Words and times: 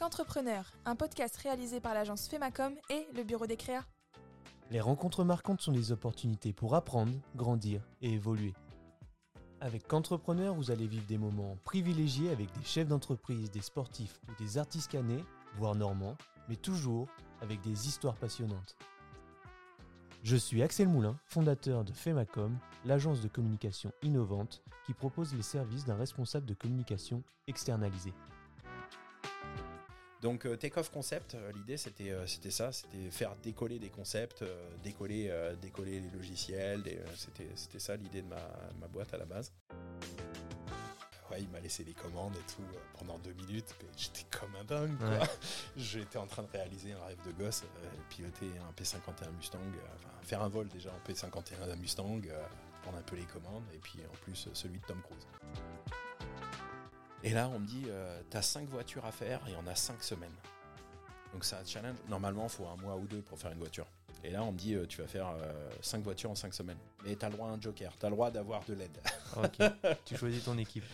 Qu'entrepreneur, 0.00 0.72
un 0.86 0.96
podcast 0.96 1.36
réalisé 1.36 1.78
par 1.78 1.92
l'agence 1.92 2.26
Femacom 2.26 2.72
et 2.88 3.06
le 3.14 3.22
bureau 3.22 3.46
des 3.46 3.58
créas. 3.58 3.84
Les 4.70 4.80
rencontres 4.80 5.24
marquantes 5.24 5.60
sont 5.60 5.72
des 5.72 5.92
opportunités 5.92 6.54
pour 6.54 6.74
apprendre, 6.74 7.12
grandir 7.36 7.82
et 8.00 8.14
évoluer. 8.14 8.54
Avec 9.60 9.86
Qu'entrepreneur, 9.86 10.54
vous 10.54 10.70
allez 10.70 10.86
vivre 10.86 11.04
des 11.04 11.18
moments 11.18 11.58
privilégiés 11.64 12.30
avec 12.30 12.50
des 12.58 12.64
chefs 12.64 12.88
d'entreprise, 12.88 13.50
des 13.50 13.60
sportifs 13.60 14.18
ou 14.26 14.42
des 14.42 14.56
artistes 14.56 14.90
canés, 14.90 15.22
voire 15.58 15.74
normands, 15.74 16.16
mais 16.48 16.56
toujours 16.56 17.06
avec 17.42 17.60
des 17.60 17.86
histoires 17.86 18.16
passionnantes. 18.16 18.78
Je 20.22 20.36
suis 20.36 20.62
Axel 20.62 20.88
Moulin, 20.88 21.18
fondateur 21.26 21.84
de 21.84 21.92
Femacom, 21.92 22.56
l'agence 22.86 23.20
de 23.20 23.28
communication 23.28 23.92
innovante 24.02 24.62
qui 24.86 24.94
propose 24.94 25.34
les 25.34 25.42
services 25.42 25.84
d'un 25.84 25.96
responsable 25.96 26.46
de 26.46 26.54
communication 26.54 27.22
externalisé. 27.46 28.14
Donc 30.20 30.44
euh, 30.44 30.56
Take 30.56 30.78
Off 30.78 30.90
Concept, 30.90 31.34
euh, 31.34 31.50
l'idée 31.52 31.76
c'était 31.76 32.10
euh, 32.10 32.26
c'était 32.26 32.50
ça, 32.50 32.72
c'était 32.72 33.10
faire 33.10 33.34
décoller 33.42 33.78
des 33.78 33.88
concepts, 33.88 34.44
décoller, 34.82 35.32
décoller 35.62 36.00
les 36.00 36.10
logiciels, 36.10 36.82
c'était 37.16 37.48
c'était 37.54 37.78
ça 37.78 37.96
l'idée 37.96 38.22
de 38.22 38.28
ma, 38.28 38.42
ma, 38.80 38.88
boîte 38.88 39.12
à 39.14 39.18
la 39.18 39.24
base. 39.24 39.52
Ouais, 41.30 41.40
il 41.40 41.48
m'a 41.48 41.60
laissé 41.60 41.84
les 41.84 41.94
commandes 41.94 42.34
et 42.34 42.52
tout 42.52 42.62
pendant 42.98 43.16
deux 43.20 43.32
minutes, 43.32 43.74
j'étais 43.96 44.26
comme 44.36 44.54
un 44.56 44.64
dingue. 44.64 44.98
J'étais 45.76 46.18
en 46.18 46.26
train 46.26 46.42
de 46.42 46.48
réaliser 46.48 46.92
un 46.92 47.04
rêve 47.04 47.24
de 47.24 47.30
gosse, 47.30 47.62
piloter 48.08 48.50
un 48.68 48.72
P51 48.72 49.30
Mustang, 49.36 49.58
enfin, 49.94 50.10
faire 50.22 50.42
un 50.42 50.48
vol 50.48 50.66
déjà 50.66 50.90
en 50.90 51.08
P51 51.08 51.78
Mustang, 51.78 52.20
prendre 52.82 52.98
un 52.98 53.02
peu 53.02 53.14
les 53.14 53.26
commandes 53.26 53.62
et 53.72 53.78
puis 53.78 54.00
en 54.12 54.16
plus 54.24 54.48
celui 54.52 54.80
de 54.80 54.86
Tom 54.86 55.00
Cruise. 55.02 55.26
Et 57.22 57.30
là, 57.30 57.50
on 57.54 57.58
me 57.58 57.66
dit, 57.66 57.84
euh, 57.88 58.20
tu 58.30 58.36
as 58.36 58.42
5 58.42 58.68
voitures 58.68 59.04
à 59.04 59.12
faire 59.12 59.40
et 59.48 59.52
on 59.62 59.66
a 59.66 59.74
5 59.74 60.02
semaines. 60.02 60.30
Donc 61.32 61.44
c'est 61.44 61.56
un 61.56 61.64
challenge. 61.64 61.96
Normalement, 62.08 62.44
il 62.44 62.50
faut 62.50 62.66
un 62.66 62.76
mois 62.82 62.96
ou 62.96 63.06
deux 63.06 63.20
pour 63.20 63.38
faire 63.38 63.52
une 63.52 63.58
voiture. 63.58 63.86
Et 64.24 64.30
là, 64.30 64.42
on 64.42 64.52
me 64.52 64.58
dit, 64.58 64.74
euh, 64.74 64.86
tu 64.86 65.00
vas 65.00 65.06
faire 65.06 65.32
5 65.80 65.98
euh, 65.98 66.00
voitures 66.02 66.30
en 66.30 66.34
5 66.34 66.52
semaines. 66.54 66.78
Mais 67.04 67.14
tu 67.16 67.24
as 67.24 67.28
le 67.28 67.36
droit 67.36 67.48
à 67.48 67.52
un 67.52 67.60
joker, 67.60 67.92
tu 67.98 68.06
as 68.06 68.08
le 68.08 68.14
droit 68.14 68.30
d'avoir 68.30 68.64
de 68.64 68.74
l'aide. 68.74 68.98
ok, 69.36 69.96
tu 70.04 70.16
choisis 70.16 70.44
ton 70.44 70.58
équipe. 70.58 70.84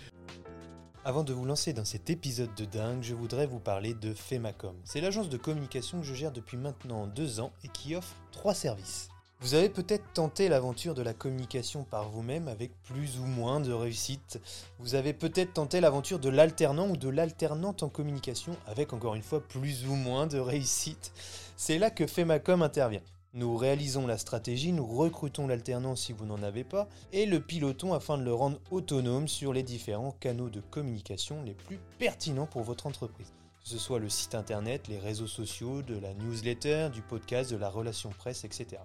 Avant 1.05 1.23
de 1.23 1.33
vous 1.33 1.45
lancer 1.45 1.73
dans 1.73 1.85
cet 1.85 2.11
épisode 2.11 2.53
de 2.57 2.65
dingue, 2.65 3.03
je 3.03 3.15
voudrais 3.15 3.47
vous 3.47 3.61
parler 3.61 3.95
de 3.95 4.13
Femacom. 4.13 4.75
C'est 4.85 5.01
l'agence 5.01 5.29
de 5.29 5.37
communication 5.37 6.01
que 6.01 6.07
je 6.07 6.15
gère 6.15 6.33
depuis 6.33 6.57
maintenant 6.57 7.07
2 7.07 7.39
ans 7.39 7.53
et 7.63 7.69
qui 7.69 7.95
offre 7.95 8.17
3 8.33 8.55
services. 8.55 9.09
Vous 9.41 9.53
avez 9.53 9.69
peut-être 9.69 10.13
tenté 10.15 10.49
l'aventure 10.49 10.95
de 10.95 11.03
la 11.03 11.13
communication 11.13 11.85
par 11.85 12.09
vous-même 12.09 12.49
avec 12.49 12.73
plus 12.85 13.19
ou 13.19 13.27
moins 13.27 13.61
de 13.61 13.71
réussite. 13.71 14.41
Vous 14.79 14.95
avez 14.95 15.13
peut-être 15.13 15.53
tenté 15.53 15.81
l'aventure 15.81 16.19
de 16.19 16.31
l'alternant 16.31 16.89
ou 16.89 16.97
de 16.97 17.11
l'alternante 17.11 17.83
en 17.83 17.91
communication 17.91 18.57
avec 18.67 18.95
encore 18.95 19.15
une 19.15 19.23
fois 19.23 19.41
plus 19.47 19.87
ou 19.87 19.95
moins 19.95 20.27
de 20.27 20.39
réussite. 20.39 21.13
C'est 21.57 21.79
là 21.79 21.91
que 21.91 22.07
Femacom 22.07 22.63
intervient. 22.63 23.03
Nous 23.35 23.55
réalisons 23.59 24.07
la 24.07 24.17
stratégie, 24.17 24.73
nous 24.73 24.87
recrutons 24.87 25.47
l'alternant 25.47 25.95
si 25.95 26.15
vous 26.15 26.25
n'en 26.25 26.43
avez 26.43 26.65
pas, 26.65 26.89
et 27.13 27.27
le 27.27 27.39
pilotons 27.39 27.93
afin 27.93 28.17
de 28.17 28.25
le 28.25 28.33
rendre 28.33 28.59
autonome 28.71 29.29
sur 29.29 29.53
les 29.53 29.63
différents 29.63 30.13
canaux 30.13 30.49
de 30.49 30.61
communication 30.61 31.43
les 31.43 31.53
plus 31.53 31.79
pertinents 31.99 32.47
pour 32.47 32.63
votre 32.63 32.87
entreprise. 32.87 33.35
Que 33.63 33.69
ce 33.69 33.79
soit 33.79 33.99
le 33.99 34.09
site 34.09 34.35
internet, 34.35 34.89
les 34.89 34.99
réseaux 34.99 35.27
sociaux, 35.27 35.83
de 35.83 35.99
la 35.99 36.15
newsletter, 36.15 36.89
du 36.91 37.03
podcast, 37.03 37.51
de 37.51 37.59
la 37.59 37.69
relation 37.69 38.09
presse, 38.09 38.45
etc. 38.45 38.79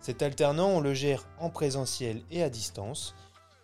Cet 0.00 0.22
alternant, 0.22 0.68
on 0.68 0.80
le 0.80 0.94
gère 0.94 1.26
en 1.38 1.50
présentiel 1.50 2.22
et 2.30 2.42
à 2.42 2.48
distance. 2.48 3.14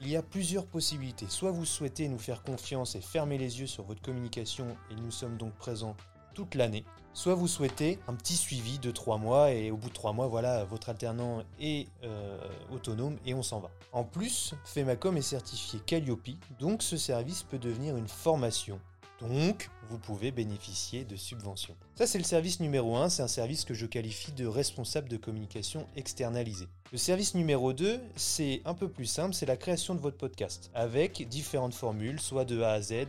Il 0.01 0.09
y 0.11 0.17
a 0.17 0.23
plusieurs 0.23 0.67
possibilités. 0.67 1.27
Soit 1.31 1.51
vous 1.51 1.65
souhaitez 1.65 2.09
nous 2.09 2.19
faire 2.19 2.43
confiance 2.43 2.95
et 2.95 3.01
fermer 3.01 3.39
les 3.39 3.61
yeux 3.61 3.67
sur 3.67 3.85
votre 3.85 4.03
communication 4.03 4.77
et 4.91 4.95
nous 4.97 5.11
sommes 5.11 5.39
donc 5.39 5.55
présents 5.55 5.97
toute 6.35 6.55
l'année. 6.55 6.85
Soit 7.15 7.35
vous 7.35 7.49
souhaitez 7.49 7.99
un 8.07 8.15
petit 8.15 8.37
suivi 8.37 8.79
de 8.79 8.91
3 8.91 9.17
mois 9.17 9.51
et 9.51 9.71
au 9.71 9.79
bout 9.79 9.89
de 9.89 9.95
3 9.95 10.13
mois, 10.13 10.27
voilà, 10.27 10.65
votre 10.67 10.91
alternant 10.91 11.43
est 11.59 11.89
euh, 12.05 12.39
autonome 12.71 13.17
et 13.25 13.33
on 13.33 13.43
s'en 13.43 13.61
va. 13.61 13.71
En 13.93 14.05
plus, 14.05 14.53
Femacom 14.67 15.17
est 15.17 15.23
certifié 15.23 15.81
Calliope, 15.87 16.29
donc 16.59 16.83
ce 16.83 16.99
service 16.99 17.43
peut 17.43 17.59
devenir 17.59 17.97
une 17.97 18.09
formation 18.09 18.79
donc, 19.21 19.71
vous 19.89 19.99
pouvez 19.99 20.31
bénéficier 20.31 21.05
de 21.05 21.17
subventions. 21.17 21.75
Ça, 21.95 22.07
c'est 22.07 22.19
le 22.19 22.25
service 22.25 22.61
numéro 22.61 22.97
1, 22.97 23.09
c'est 23.09 23.23
un 23.23 23.29
service 23.29 23.65
que 23.65 23.73
je 23.73 23.87
qualifie 23.87 24.33
de 24.33 24.47
responsable 24.47 25.09
de 25.09 25.17
communication 25.17 25.87
externalisé. 25.97 26.67
Le 26.93 26.99
service 26.99 27.35
numéro 27.35 27.73
2, 27.73 27.99
c'est 28.15 28.61
un 28.67 28.75
peu 28.75 28.89
plus 28.89 29.07
simple, 29.07 29.35
c'est 29.35 29.47
la 29.47 29.57
création 29.57 29.95
de 29.95 30.01
votre 30.01 30.19
podcast, 30.19 30.71
avec 30.75 31.27
différentes 31.29 31.73
formules, 31.73 32.21
soit 32.21 32.45
de 32.45 32.61
A 32.61 32.73
à 32.73 32.81
Z, 32.83 33.07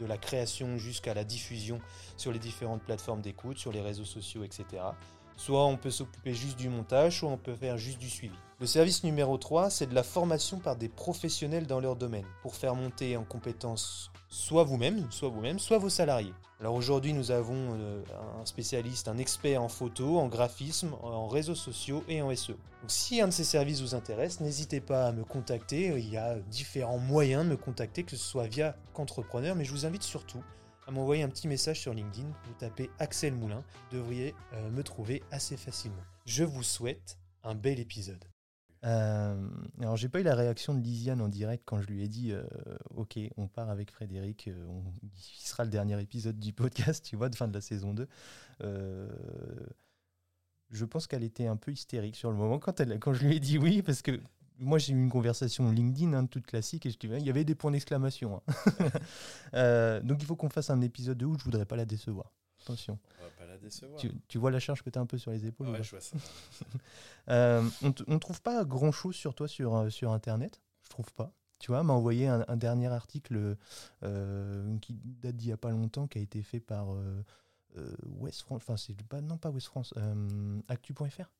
de 0.00 0.06
la 0.06 0.16
création 0.16 0.78
jusqu'à 0.78 1.12
la 1.12 1.24
diffusion 1.24 1.80
sur 2.16 2.30
les 2.30 2.38
différentes 2.38 2.82
plateformes 2.82 3.20
d'écoute, 3.20 3.58
sur 3.58 3.72
les 3.72 3.80
réseaux 3.80 4.04
sociaux, 4.04 4.44
etc. 4.44 4.82
Soit 5.36 5.66
on 5.66 5.76
peut 5.76 5.90
s'occuper 5.90 6.34
juste 6.34 6.58
du 6.58 6.68
montage, 6.68 7.18
soit 7.18 7.30
on 7.30 7.36
peut 7.36 7.54
faire 7.54 7.78
juste 7.78 7.98
du 7.98 8.10
suivi. 8.10 8.34
Le 8.60 8.66
service 8.66 9.02
numéro 9.02 9.36
3, 9.38 9.70
c'est 9.70 9.86
de 9.86 9.94
la 9.94 10.02
formation 10.02 10.58
par 10.58 10.76
des 10.76 10.88
professionnels 10.88 11.66
dans 11.66 11.80
leur 11.80 11.96
domaine, 11.96 12.26
pour 12.42 12.54
faire 12.54 12.74
monter 12.76 13.16
en 13.16 13.24
compétences 13.24 14.12
soit 14.28 14.64
vous-même, 14.64 15.10
soit 15.10 15.28
vous-même, 15.28 15.58
soit 15.58 15.78
vos 15.78 15.88
salariés. 15.88 16.34
Alors 16.60 16.74
aujourd'hui, 16.74 17.12
nous 17.12 17.30
avons 17.30 17.76
euh, 17.78 18.02
un 18.40 18.44
spécialiste, 18.44 19.08
un 19.08 19.18
expert 19.18 19.62
en 19.62 19.68
photo, 19.68 20.18
en 20.18 20.28
graphisme, 20.28 20.94
en 21.02 21.28
réseaux 21.28 21.54
sociaux 21.54 22.02
et 22.08 22.20
en 22.20 22.34
SEO. 22.34 22.54
Donc 22.54 22.90
si 22.90 23.20
un 23.20 23.28
de 23.28 23.32
ces 23.32 23.44
services 23.44 23.80
vous 23.80 23.94
intéresse, 23.94 24.40
n'hésitez 24.40 24.80
pas 24.80 25.06
à 25.06 25.12
me 25.12 25.24
contacter. 25.24 25.86
Il 25.98 26.08
y 26.08 26.16
a 26.16 26.36
différents 26.50 26.98
moyens 26.98 27.44
de 27.44 27.50
me 27.50 27.56
contacter, 27.56 28.02
que 28.02 28.10
ce 28.10 28.16
soit 28.16 28.46
via 28.46 28.76
Qu'entrepreneur, 28.92 29.54
mais 29.54 29.64
je 29.64 29.70
vous 29.70 29.86
invite 29.86 30.02
surtout 30.02 30.42
à 30.86 30.90
m'envoyer 30.90 31.22
un 31.22 31.28
petit 31.28 31.48
message 31.48 31.80
sur 31.80 31.94
LinkedIn. 31.94 32.26
Vous 32.26 32.54
tapez 32.58 32.90
Axel 32.98 33.34
Moulin, 33.34 33.62
vous 33.90 33.98
devriez 33.98 34.34
euh, 34.54 34.70
me 34.70 34.82
trouver 34.82 35.22
assez 35.30 35.56
facilement. 35.56 36.02
Je 36.26 36.44
vous 36.44 36.62
souhaite 36.62 37.18
un 37.44 37.54
bel 37.54 37.78
épisode. 37.78 38.24
Euh, 38.84 39.48
alors, 39.80 39.96
j'ai 39.96 40.08
pas 40.08 40.20
eu 40.20 40.22
la 40.22 40.34
réaction 40.34 40.74
de 40.74 40.80
Lisiane 40.80 41.20
en 41.20 41.28
direct 41.28 41.62
quand 41.66 41.80
je 41.80 41.86
lui 41.88 42.04
ai 42.04 42.08
dit 42.08 42.32
euh, 42.32 42.44
Ok, 42.94 43.18
on 43.36 43.48
part 43.48 43.70
avec 43.70 43.90
Frédéric, 43.90 44.48
euh, 44.48 44.66
on, 44.68 44.84
il 45.02 45.10
sera 45.46 45.64
le 45.64 45.70
dernier 45.70 46.00
épisode 46.00 46.38
du 46.38 46.52
podcast, 46.52 47.04
tu 47.08 47.16
vois, 47.16 47.28
de 47.28 47.36
fin 47.36 47.48
de 47.48 47.54
la 47.54 47.60
saison 47.60 47.94
2. 47.94 48.08
je 50.70 50.84
pense 50.84 51.06
qu'elle 51.06 51.24
était 51.24 51.46
un 51.46 51.56
peu 51.56 51.72
hystérique 51.72 52.16
sur 52.16 52.30
le 52.30 52.36
moment 52.36 52.58
quand, 52.58 52.80
elle, 52.80 52.98
quand 52.98 53.12
je 53.12 53.26
lui 53.26 53.36
ai 53.36 53.40
dit 53.40 53.58
oui, 53.58 53.82
parce 53.82 54.02
que 54.02 54.20
moi 54.60 54.78
j'ai 54.78 54.92
eu 54.92 54.96
une 54.96 55.10
conversation 55.10 55.70
LinkedIn 55.70 56.12
hein, 56.14 56.26
toute 56.26 56.46
classique 56.46 56.84
et 56.86 56.90
je 56.90 56.98
dis, 56.98 57.06
il 57.06 57.26
y 57.26 57.30
avait 57.30 57.44
des 57.44 57.54
points 57.54 57.70
d'exclamation. 57.70 58.42
Hein. 59.52 60.00
donc 60.04 60.22
il 60.22 60.26
faut 60.26 60.36
qu'on 60.36 60.50
fasse 60.50 60.70
un 60.70 60.80
épisode 60.82 61.18
2 61.18 61.26
où 61.26 61.38
je 61.38 61.44
voudrais 61.44 61.66
pas 61.66 61.76
la 61.76 61.84
décevoir. 61.84 62.32
Attention. 62.68 62.98
On 63.18 63.24
va 63.24 63.30
pas 63.30 63.46
la 63.46 63.56
décevoir. 63.56 63.98
Tu, 64.28 64.38
vois 64.38 64.50
la 64.50 64.60
charge 64.60 64.82
que 64.82 64.90
tu 64.90 64.98
as 64.98 65.02
un 65.02 65.06
peu 65.06 65.16
sur 65.16 65.30
les 65.30 65.46
épaules 65.46 65.68
Ouais, 65.68 65.82
je 65.82 65.90
vois 65.90 66.00
ça. 66.00 66.16
Euh, 67.30 67.62
on 67.82 68.14
ne 68.14 68.18
trouve 68.18 68.40
pas 68.40 68.64
grand 68.64 68.90
chose 68.90 69.14
sur 69.14 69.34
toi 69.34 69.48
sur, 69.48 69.76
euh, 69.76 69.90
sur 69.90 70.12
Internet? 70.12 70.62
Je 70.82 70.88
trouve 70.88 71.12
pas. 71.12 71.34
Tu 71.58 71.70
vois, 71.70 71.82
m'a 71.82 71.92
envoyé 71.92 72.26
un, 72.26 72.56
dernier 72.56 72.86
article 72.86 73.58
euh, 74.02 74.78
qui 74.78 74.94
date 74.94 75.36
d'il 75.36 75.48
n'y 75.48 75.52
a 75.52 75.58
pas 75.58 75.70
longtemps, 75.70 76.06
qui 76.06 76.16
a 76.18 76.22
été 76.22 76.42
fait 76.42 76.60
par 76.60 76.86
West 78.06 78.40
France. 78.40 78.62
Enfin, 78.62 78.78
c'est 78.78 78.96
pas, 79.02 79.20
non, 79.20 79.36
pas 79.36 79.50
West 79.50 79.66
France. 79.66 79.92
Actu.fr 80.68 81.30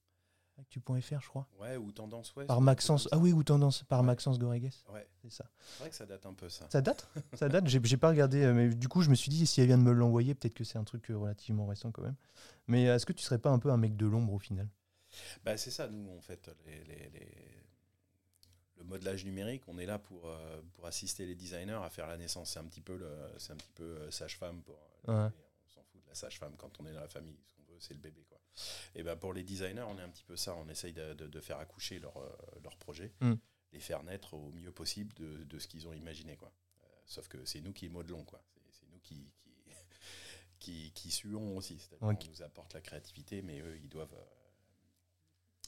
Actu.fr, 0.58 1.20
je 1.20 1.28
crois. 1.28 1.46
Ouais, 1.60 1.76
ou 1.76 1.92
Tendance 1.92 2.34
Ouest. 2.34 2.48
Par 2.48 2.60
Maxence. 2.60 3.08
Ah 3.12 3.18
oui, 3.18 3.32
ou 3.32 3.42
Tendance, 3.44 3.84
par 3.84 4.02
Maxence 4.02 4.38
Goregues. 4.38 4.70
Ouais. 4.92 5.06
C'est 5.22 5.30
ça. 5.30 5.44
C'est 5.60 5.78
vrai 5.80 5.90
que 5.90 5.96
ça 5.96 6.06
date 6.06 6.26
un 6.26 6.34
peu, 6.34 6.48
ça. 6.48 6.66
Ça 6.70 6.80
date? 6.80 7.08
Ça 7.34 7.48
date? 7.48 7.66
J'ai 7.68 7.96
pas 7.96 8.08
regardé, 8.08 8.42
euh, 8.42 8.52
mais 8.52 8.74
du 8.74 8.88
coup, 8.88 9.02
je 9.02 9.10
me 9.10 9.14
suis 9.14 9.30
dit, 9.30 9.46
si 9.46 9.60
elle 9.60 9.68
vient 9.68 9.78
de 9.78 9.82
me 9.82 9.92
l'envoyer, 9.92 10.34
peut-être 10.34 10.54
que 10.54 10.64
c'est 10.64 10.78
un 10.78 10.84
truc 10.84 11.10
euh, 11.10 11.16
relativement 11.16 11.66
récent 11.66 11.92
quand 11.92 12.02
même. 12.02 12.16
Mais 12.66 12.88
euh, 12.88 12.96
est-ce 12.96 13.06
que 13.06 13.12
tu 13.12 13.22
serais 13.22 13.38
pas 13.38 13.50
un 13.50 13.58
peu 13.58 13.70
un 13.70 13.76
mec 13.76 13.96
de 13.96 14.06
l'ombre 14.06 14.32
au 14.32 14.38
final? 14.38 14.68
Bah, 15.44 15.56
C'est 15.56 15.70
ça, 15.70 15.88
nous, 15.88 16.10
en 16.10 16.20
fait. 16.20 16.50
Le 18.76 18.84
modelage 18.84 19.24
numérique, 19.24 19.62
on 19.68 19.78
est 19.78 19.86
là 19.86 19.98
pour, 19.98 20.30
pour 20.74 20.86
assister 20.86 21.26
les 21.26 21.34
designers 21.34 21.80
à 21.82 21.90
faire 21.90 22.06
la 22.06 22.16
naissance. 22.16 22.50
C'est 22.50 22.60
un 22.60 22.64
petit 22.64 22.80
peu, 22.80 22.96
le... 22.96 23.08
un 23.08 23.56
petit 23.56 23.72
peu 23.74 24.10
sage-femme. 24.10 24.62
Pour... 24.62 24.78
On 25.06 25.30
s'en 25.68 25.82
fout 25.82 26.02
de 26.02 26.08
la 26.08 26.14
sage-femme 26.14 26.54
quand 26.56 26.80
on 26.80 26.86
est 26.86 26.92
dans 26.92 27.00
la 27.00 27.08
famille. 27.08 27.38
Ce 27.44 27.52
qu'on 27.54 27.72
veut, 27.72 27.78
c'est 27.80 27.94
le 27.94 28.00
bébé. 28.00 28.24
Quoi. 28.28 28.37
Et 28.94 29.02
ben 29.02 29.16
pour 29.16 29.32
les 29.32 29.42
designers, 29.42 29.84
on 29.88 29.98
est 29.98 30.02
un 30.02 30.08
petit 30.08 30.24
peu 30.24 30.36
ça. 30.36 30.54
On 30.56 30.68
essaye 30.68 30.92
de, 30.92 31.14
de, 31.14 31.40
faire 31.40 31.58
accoucher 31.58 31.98
leur, 31.98 32.16
euh, 32.16 32.28
leur 32.62 32.76
projet, 32.76 33.12
mm. 33.20 33.34
les 33.72 33.80
faire 33.80 34.02
naître 34.02 34.34
au 34.34 34.50
mieux 34.52 34.72
possible 34.72 35.12
de, 35.14 35.44
de 35.44 35.58
ce 35.58 35.68
qu'ils 35.68 35.86
ont 35.88 35.92
imaginé. 35.92 36.36
Quoi. 36.36 36.52
Euh, 36.82 36.86
sauf 37.06 37.28
que 37.28 37.44
c'est 37.44 37.60
nous 37.60 37.72
qui 37.72 37.88
modelons. 37.88 38.24
Quoi. 38.24 38.42
C'est, 38.70 38.88
nous 38.92 38.98
qui, 39.00 39.30
qui, 39.40 39.50
qui, 40.58 40.92
qui 40.92 41.10
suons 41.10 41.56
aussi. 41.56 41.88
On 42.00 42.12
nous 42.12 42.42
apporte 42.42 42.74
la 42.74 42.80
créativité, 42.80 43.42
mais 43.42 43.60
eux, 43.60 43.78
ils 43.82 43.88
doivent. 43.88 44.14
Euh, 44.14 44.24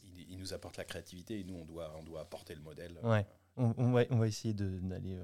ils, 0.02 0.38
nous 0.38 0.54
apportent 0.54 0.78
la 0.78 0.84
créativité 0.84 1.40
et 1.40 1.44
nous, 1.44 1.56
on 1.56 1.66
doit, 1.66 1.94
on 1.98 2.02
doit 2.02 2.22
apporter 2.22 2.54
le 2.54 2.62
modèle. 2.62 2.98
Ouais. 3.02 3.26
On, 3.56 3.74
on, 3.76 3.92
va, 3.92 4.04
on 4.08 4.16
va 4.16 4.26
essayer 4.26 4.54
d'aller 4.54 5.18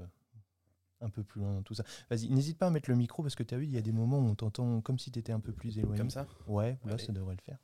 un 1.00 1.10
peu 1.10 1.22
plus 1.22 1.40
loin 1.40 1.52
dans 1.54 1.62
tout 1.62 1.74
ça. 1.74 1.84
Vas-y, 2.10 2.28
n'hésite 2.30 2.58
pas 2.58 2.66
à 2.66 2.70
mettre 2.70 2.88
le 2.90 2.96
micro 2.96 3.22
parce 3.22 3.34
que 3.34 3.42
tu 3.42 3.54
as 3.54 3.58
vu, 3.58 3.64
il 3.64 3.72
y 3.72 3.78
a 3.78 3.82
des 3.82 3.92
moments 3.92 4.18
où 4.18 4.26
on 4.26 4.34
t'entend 4.34 4.80
comme 4.80 4.98
si 4.98 5.10
tu 5.10 5.18
étais 5.18 5.32
un 5.32 5.40
peu 5.40 5.52
plus 5.52 5.78
éloigné. 5.78 5.98
Comme 5.98 6.10
ça 6.10 6.26
Ouais, 6.46 6.78
là, 6.84 6.98
ça 6.98 7.12
devrait 7.12 7.36
le 7.36 7.42
faire. 7.42 7.58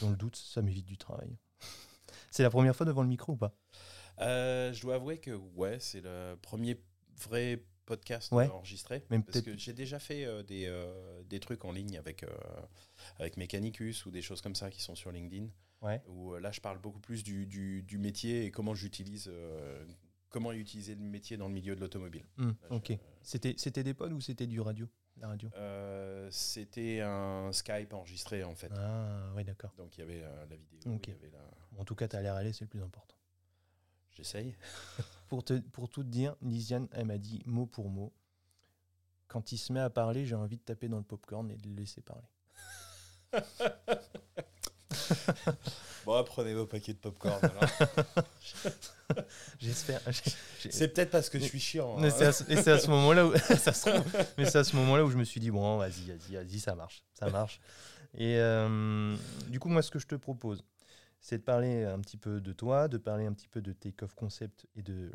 Dans 0.00 0.10
le 0.10 0.16
doute, 0.16 0.36
ça 0.36 0.62
m'évite 0.62 0.86
du 0.86 0.96
travail. 0.96 1.36
c'est 2.30 2.42
la 2.42 2.50
première 2.50 2.74
fois 2.74 2.86
devant 2.86 3.02
le 3.02 3.08
micro 3.08 3.32
ou 3.34 3.36
pas? 3.36 3.54
Euh, 4.20 4.72
Je 4.72 4.80
dois 4.82 4.94
avouer 4.94 5.18
que 5.18 5.32
ouais, 5.32 5.78
c'est 5.80 6.00
le 6.00 6.36
premier 6.40 6.80
vrai 7.18 7.62
podcast 7.86 8.32
enregistré. 8.32 9.00
parce 9.26 9.42
que 9.42 9.56
j'ai 9.58 9.74
déjà 9.74 9.98
fait 9.98 10.26
des, 10.44 10.72
des 11.28 11.38
trucs 11.40 11.64
en 11.66 11.72
ligne 11.72 11.98
avec, 11.98 12.24
avec 13.18 13.36
Mechanicus 13.36 14.06
ou 14.06 14.10
des 14.10 14.22
choses 14.22 14.40
comme 14.40 14.54
ça 14.54 14.70
qui 14.70 14.80
sont 14.82 14.94
sur 14.94 15.12
LinkedIn. 15.12 15.48
Ouais. 15.82 16.00
Où 16.08 16.34
là, 16.36 16.50
je 16.50 16.62
parle 16.62 16.78
beaucoup 16.78 17.00
plus 17.00 17.22
du, 17.22 17.46
du, 17.46 17.82
du 17.82 17.98
métier 17.98 18.46
et 18.46 18.50
comment 18.50 18.74
j'utilise 18.74 19.30
comment 20.34 20.50
utiliser 20.50 20.96
le 20.96 21.00
métier 21.00 21.36
dans 21.36 21.46
le 21.46 21.54
milieu 21.54 21.76
de 21.76 21.80
l'automobile. 21.80 22.24
Hmm, 22.38 22.50
ok. 22.70 22.98
C'était, 23.22 23.54
c'était 23.56 23.84
des 23.84 23.94
pods 23.94 24.10
ou 24.10 24.20
c'était 24.20 24.48
du 24.48 24.60
radio 24.60 24.88
la 25.20 25.28
radio? 25.28 25.48
Euh, 25.54 26.28
C'était 26.32 27.00
un 27.00 27.52
Skype 27.52 27.92
enregistré 27.92 28.42
en 28.42 28.56
fait. 28.56 28.72
Ah 28.76 29.30
oui 29.36 29.44
d'accord. 29.44 29.72
Donc 29.78 29.96
il 29.96 30.00
y 30.00 30.02
avait 30.02 30.24
euh, 30.24 30.46
la 30.50 30.56
vidéo. 30.56 30.98
En 31.78 31.84
tout 31.84 31.94
cas, 31.94 32.08
tu 32.08 32.16
as 32.16 32.20
l'air 32.20 32.34
allé, 32.34 32.52
c'est 32.52 32.64
le 32.64 32.68
plus 32.68 32.82
important. 32.82 33.14
J'essaye. 34.10 34.56
pour, 35.28 35.44
te, 35.44 35.60
pour 35.60 35.88
tout 35.88 36.02
te 36.02 36.08
dire, 36.08 36.34
Lisiane, 36.42 36.88
elle 36.90 37.06
m'a 37.06 37.18
dit 37.18 37.40
mot 37.46 37.66
pour 37.66 37.88
mot, 37.88 38.12
quand 39.28 39.52
il 39.52 39.58
se 39.58 39.72
met 39.72 39.78
à 39.78 39.90
parler, 39.90 40.26
j'ai 40.26 40.34
envie 40.34 40.56
de 40.56 40.62
taper 40.62 40.88
dans 40.88 40.98
le 40.98 41.04
popcorn 41.04 41.48
et 41.48 41.56
de 41.56 41.68
le 41.68 41.76
laisser 41.76 42.00
parler. 42.00 42.26
Bon, 46.04 46.22
prenez 46.22 46.52
vos 46.52 46.66
paquets 46.66 46.92
de 46.92 46.98
popcorn. 46.98 47.40
J'espère. 49.58 50.00
C'est 50.70 50.88
peut-être 50.88 51.10
parce 51.10 51.30
que 51.30 51.38
je 51.38 51.44
suis 51.44 51.60
chiant. 51.60 51.96
Mais 51.98 52.08
hein. 52.08 52.32
c'est 52.32 52.68
à, 52.68 52.78
ce 52.78 52.90
moment-là 52.90 53.26
où 53.26 53.32
Mais 54.38 54.44
c'est 54.44 54.58
à 54.58 54.64
ce 54.64 54.76
moment-là 54.76 55.04
où 55.04 55.10
je 55.10 55.16
me 55.16 55.24
suis 55.24 55.40
dit 55.40 55.50
bon, 55.50 55.78
vas-y, 55.78 56.10
vas-y, 56.10 56.34
vas-y, 56.34 56.60
ça 56.60 56.74
marche, 56.74 57.02
ça 57.14 57.30
marche. 57.30 57.60
Et 58.16 58.36
euh, 58.38 59.16
du 59.48 59.58
coup, 59.58 59.68
moi, 59.68 59.82
ce 59.82 59.90
que 59.90 59.98
je 59.98 60.06
te 60.06 60.14
propose, 60.14 60.62
c'est 61.20 61.38
de 61.38 61.42
parler 61.42 61.84
un 61.84 62.00
petit 62.00 62.18
peu 62.18 62.40
de 62.40 62.52
toi, 62.52 62.86
de 62.86 62.98
parler 62.98 63.24
un 63.24 63.32
petit 63.32 63.48
peu 63.48 63.62
de 63.62 63.72
Take-Off 63.72 64.14
Concept 64.14 64.66
et 64.76 64.82
de, 64.82 65.10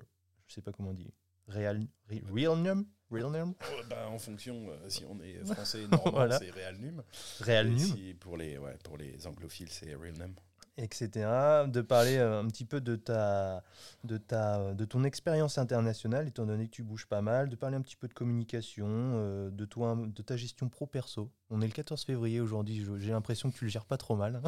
je 0.47 0.55
sais 0.55 0.61
pas 0.61 0.71
comment 0.71 0.89
on 0.89 0.95
dit, 0.95 1.13
Real, 1.49 1.87
real 2.31 2.55
Num 2.55 2.85
Real 3.11 3.31
Num 3.31 3.53
oh, 3.59 3.81
bah, 3.89 4.07
En 4.09 4.19
fonction, 4.19 4.69
euh, 4.69 4.87
si 4.87 5.03
on 5.05 5.19
est 5.21 5.43
français, 5.53 5.87
normand, 5.87 6.37
c'est 6.37 6.51
Real 6.51 6.77
Num. 6.77 7.03
Real 7.41 7.67
Num. 7.67 7.79
Si 7.79 8.13
pour, 8.13 8.37
les, 8.37 8.57
ouais, 8.57 8.77
pour 8.83 8.97
les 8.97 9.25
anglophiles, 9.25 9.69
c'est 9.69 9.95
Real 9.95 10.13
Num 10.17 10.35
etc. 10.83 11.65
De 11.67 11.81
parler 11.81 12.17
euh, 12.17 12.41
un 12.41 12.47
petit 12.47 12.65
peu 12.65 12.81
de, 12.81 12.95
ta, 12.95 13.63
de, 14.03 14.17
ta, 14.17 14.73
de 14.73 14.85
ton 14.85 15.03
expérience 15.03 15.57
internationale, 15.57 16.27
étant 16.27 16.45
donné 16.45 16.65
que 16.67 16.71
tu 16.71 16.83
bouges 16.83 17.05
pas 17.05 17.21
mal, 17.21 17.49
de 17.49 17.55
parler 17.55 17.75
un 17.75 17.81
petit 17.81 17.95
peu 17.95 18.07
de 18.07 18.13
communication, 18.13 18.87
euh, 18.89 19.49
de, 19.49 19.65
toi, 19.65 19.97
de 19.97 20.21
ta 20.21 20.37
gestion 20.37 20.69
pro-perso. 20.69 21.31
On 21.49 21.61
est 21.61 21.67
le 21.67 21.73
14 21.73 22.03
février 22.03 22.39
aujourd'hui, 22.39 22.85
j'ai 22.99 23.11
l'impression 23.11 23.51
que 23.51 23.57
tu 23.57 23.65
le 23.65 23.69
gères 23.69 23.85
pas 23.85 23.97
trop 23.97 24.15
mal. 24.15 24.41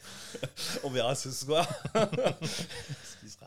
On 0.84 0.90
verra 0.90 1.14
ce 1.14 1.30
soir. 1.30 1.66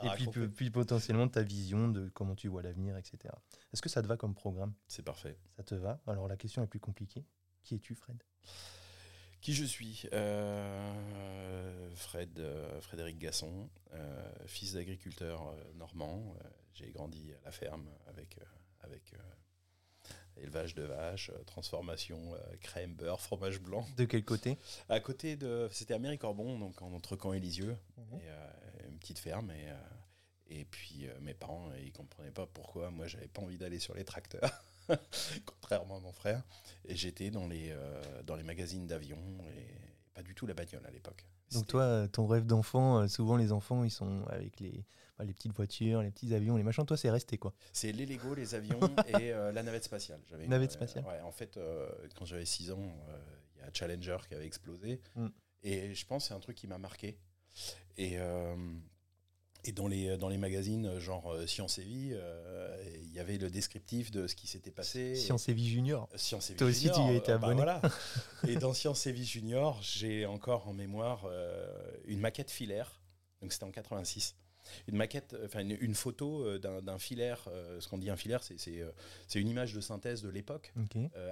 Et 0.03 0.09
puis, 0.15 0.47
puis, 0.47 0.69
potentiellement 0.69 1.27
ta 1.27 1.43
vision 1.43 1.87
de 1.87 2.09
comment 2.13 2.35
tu 2.35 2.47
vois 2.47 2.61
l'avenir, 2.61 2.97
etc. 2.97 3.33
Est-ce 3.73 3.81
que 3.81 3.89
ça 3.89 4.01
te 4.01 4.07
va 4.07 4.17
comme 4.17 4.33
programme? 4.33 4.73
C'est 4.87 5.03
parfait. 5.03 5.37
Ça 5.57 5.63
te 5.63 5.75
va? 5.75 5.99
Alors 6.07 6.27
la 6.27 6.37
question 6.37 6.63
est 6.63 6.67
plus 6.67 6.79
compliquée. 6.79 7.25
Qui 7.63 7.75
es-tu, 7.75 7.95
Fred? 7.95 8.23
Qui 9.41 9.53
je 9.53 9.65
suis? 9.65 10.03
Euh, 10.13 11.89
Fred, 11.95 12.39
euh, 12.39 12.79
Frédéric 12.81 13.17
Gasson, 13.17 13.69
euh, 13.93 14.31
fils 14.45 14.73
d'agriculteur 14.73 15.53
normand. 15.75 16.35
J'ai 16.73 16.91
grandi 16.91 17.33
à 17.41 17.45
la 17.45 17.51
ferme 17.51 17.85
avec, 18.07 18.37
avec 18.81 19.13
élevage 20.37 20.73
de 20.75 20.83
vaches, 20.83 21.31
transformation 21.45 22.33
crème, 22.61 22.93
beurre, 22.93 23.19
fromage 23.19 23.59
blanc. 23.59 23.85
De 23.97 24.05
quel 24.05 24.23
côté? 24.23 24.57
À 24.87 24.99
côté 24.99 25.35
de. 25.35 25.67
C'était 25.71 25.93
à 25.93 25.99
Méricorbon, 25.99 26.57
donc 26.57 26.81
entre 26.81 27.17
Caen 27.21 27.33
et 27.33 27.39
Lisieux. 27.39 27.75
Mhm. 27.97 28.19
Et, 28.19 28.87
une 28.87 28.99
petite 28.99 29.19
ferme. 29.19 29.51
Et, 29.51 30.59
et 30.59 30.65
puis 30.65 31.07
mes 31.21 31.33
parents, 31.33 31.71
ils 31.79 31.87
ne 31.87 31.91
comprenaient 31.91 32.31
pas 32.31 32.45
pourquoi 32.45 32.89
moi 32.91 33.07
j'avais 33.07 33.27
pas 33.27 33.41
envie 33.41 33.57
d'aller 33.57 33.79
sur 33.79 33.95
les 33.95 34.05
tracteurs. 34.05 34.63
contrairement 35.45 35.97
à 35.97 35.99
mon 35.99 36.11
frère. 36.11 36.43
Et 36.85 36.95
j'étais 36.95 37.31
dans 37.31 37.47
les, 37.47 37.69
euh, 37.71 38.23
dans 38.23 38.35
les 38.35 38.43
magazines 38.43 38.87
d'avions 38.87 39.21
et 39.55 39.67
pas 40.13 40.23
du 40.23 40.35
tout 40.35 40.45
la 40.45 40.53
bagnole 40.53 40.85
à 40.85 40.91
l'époque. 40.91 41.25
Donc 41.53 41.67
toi, 41.67 42.07
ton 42.07 42.27
rêve 42.27 42.45
d'enfant, 42.45 42.99
euh, 42.99 43.07
souvent 43.07 43.35
les 43.35 43.51
enfants, 43.51 43.83
ils 43.83 43.91
sont 43.91 44.23
avec 44.29 44.59
les, 44.59 44.85
bah, 45.17 45.25
les 45.25 45.33
petites 45.33 45.53
voitures, 45.53 46.01
les 46.01 46.11
petits 46.11 46.33
avions, 46.33 46.55
les 46.55 46.63
machins. 46.63 46.85
Toi, 46.85 46.97
c'est 46.97 47.09
resté 47.09 47.37
quoi? 47.37 47.53
C'est 47.73 47.91
les 47.91 48.05
Lego, 48.05 48.33
les 48.33 48.55
avions 48.55 48.79
et 49.19 49.33
euh, 49.33 49.51
la 49.51 49.63
navette 49.63 49.83
spatiale. 49.83 50.21
J'avais 50.29 50.47
navette 50.47 50.71
spatiale 50.71 51.03
ouais, 51.05 51.21
En 51.21 51.31
fait, 51.31 51.59
quand 52.17 52.25
j'avais 52.25 52.45
6 52.45 52.71
ans, 52.71 52.95
il 53.55 53.61
y 53.61 53.63
a 53.63 53.69
Challenger 53.73 54.17
qui 54.27 54.35
avait 54.35 54.45
explosé. 54.45 55.01
Mm. 55.15 55.27
Et 55.63 55.93
je 55.93 56.05
pense 56.05 56.23
que 56.23 56.27
c'est 56.29 56.33
un 56.33 56.39
truc 56.39 56.55
qui 56.55 56.67
m'a 56.67 56.77
marqué. 56.77 57.17
Et 57.97 58.17
et 59.63 59.71
dans 59.71 59.87
les, 59.87 60.17
dans 60.17 60.29
les 60.29 60.37
magazines, 60.37 60.87
euh, 60.87 60.99
genre 60.99 61.31
euh, 61.31 61.45
Science 61.45 61.77
et 61.77 61.83
Vie, 61.83 62.11
euh, 62.13 62.77
il 63.03 63.13
y 63.13 63.19
avait 63.19 63.37
le 63.37 63.49
descriptif 63.49 64.11
de 64.11 64.27
ce 64.27 64.35
qui 64.35 64.47
s'était 64.47 64.71
passé. 64.71 65.15
Science 65.15 65.49
et 65.49 65.53
Vie 65.53 65.69
Junior. 65.69 66.09
Science 66.15 66.49
et 66.49 66.53
Vie 66.53 66.57
Toi 66.57 66.67
aussi, 66.67 66.89
tu 66.91 66.99
y 66.99 67.03
as 67.03 67.13
été 67.13 67.27
bah 67.27 67.35
abonné. 67.35 67.55
voilà. 67.55 67.81
et 68.47 68.55
dans 68.55 68.73
Science 68.73 69.05
et 69.07 69.11
Vie 69.11 69.25
Junior, 69.25 69.79
j'ai 69.81 70.25
encore 70.25 70.67
en 70.67 70.73
mémoire 70.73 71.29
une 72.05 72.19
maquette 72.19 72.51
filaire. 72.51 73.01
Donc 73.41 73.53
c'était 73.53 73.65
en 73.65 73.71
86 73.71 74.35
une 74.87 74.97
maquette, 74.97 75.33
euh, 75.33 75.45
enfin 75.45 75.59
une, 75.59 75.95
photo 75.95 76.45
euh, 76.45 76.59
d'un 76.59 76.97
filaire. 76.97 77.45
Euh, 77.47 77.79
ce 77.79 77.87
qu'on 77.87 77.97
dit 77.97 78.09
un 78.09 78.15
filaire, 78.15 78.41
c'est 78.43 79.39
une 79.39 79.47
image 79.47 79.73
de 79.73 79.81
synthèse 79.81 80.21
de 80.21 80.29
l'époque 80.29 80.73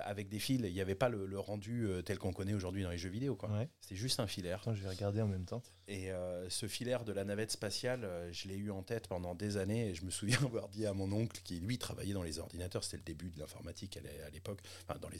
avec 0.04 0.30
des 0.30 0.40
fils. 0.40 0.62
Il 0.64 0.74
n'y 0.74 0.82
avait 0.82 0.96
pas 0.96 1.10
le, 1.10 1.40
rendu 1.40 1.88
tel 2.06 2.18
qu'on 2.18 2.34
connaît 2.34 2.54
aujourd'hui 2.54 2.84
dans 2.84 2.90
les 2.90 2.98
jeux 2.98 3.10
vidéo. 3.10 3.38
C'était 3.82 3.96
juste 3.96 4.20
un 4.20 4.28
filaire. 4.28 4.62
je 4.74 4.82
vais 4.84 4.90
regarder 4.90 5.22
en 5.22 5.28
même 5.28 5.46
temps. 5.46 5.62
Et 5.88 6.10
ce 6.50 6.68
filaire 6.68 7.06
de 7.06 7.12
la 7.12 7.24
navette 7.24 7.52
spatiale, 7.52 8.08
je 8.32 8.48
l'ai 8.48 8.56
eu 8.56 8.72
en 8.72 8.84
tête 8.84 9.08
pendant 9.08 9.36
des 9.36 9.58
années 9.58 9.90
et 9.90 9.96
je 9.96 10.06
me 10.06 10.12
souviens 10.12 10.40
avoir 10.44 10.70
dit 10.70 10.86
à 10.86 10.94
mon 10.94 11.12
oncle 11.12 11.42
qui 11.44 11.60
lui 11.60 11.78
travaillait 11.78 12.14
dans 12.14 12.24
les 12.24 12.40
ordinateurs, 12.40 12.84
c'était 12.84 12.98
le 12.98 13.04
début 13.04 13.30
de 13.30 13.40
l'informatique 13.40 13.98
à 13.98 14.30
l'époque, 14.30 14.60
enfin 14.88 15.00
dans 15.00 15.10
les 15.10 15.20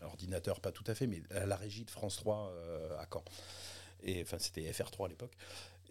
ordinateurs 0.00 0.60
pas 0.60 0.72
tout 0.72 0.84
à 0.86 0.94
fait, 0.94 1.06
mais 1.06 1.22
à 1.30 1.46
la 1.46 1.56
régie 1.56 1.84
de 1.84 1.90
France 1.90 2.16
3 2.16 2.52
à 2.98 3.06
Caen. 3.12 3.24
Et 4.04 4.22
enfin 4.22 4.38
c'était 4.38 4.70
FR3 4.70 5.06
à 5.06 5.08
l'époque. 5.08 5.32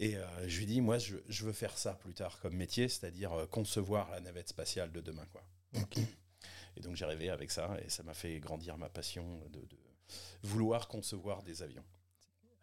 Et 0.02 0.18
euh, 0.18 0.26
je 0.48 0.58
lui 0.58 0.66
dis, 0.66 0.82
moi, 0.82 0.98
je, 0.98 1.46
veux 1.46 1.54
faire 1.54 1.78
ça 1.78 1.94
plus 1.94 2.16
tard 2.16 2.40
comme 2.40 2.56
métier, 2.56 2.90
c'est-à-dire 2.90 3.34
euh, 3.34 3.46
concevoir 3.46 4.10
la 4.10 4.20
navette 4.20 4.50
spatiale 4.50 4.92
de 4.92 5.00
demain. 5.00 5.28
Quoi. 5.32 5.44
Et 6.76 6.82
donc 6.82 6.96
j'ai 6.96 7.06
rêvé 7.06 7.30
avec 7.30 7.52
ça, 7.52 7.78
et 7.86 7.90
ça 7.90 8.02
m'a 8.02 8.16
fait 8.16 8.40
grandir 8.40 8.78
ma 8.78 8.90
passion 8.90 9.24
de, 9.52 9.62
vouloir 10.42 10.88
concevoir 10.88 11.44
des 11.44 11.62
avions. 11.62 11.84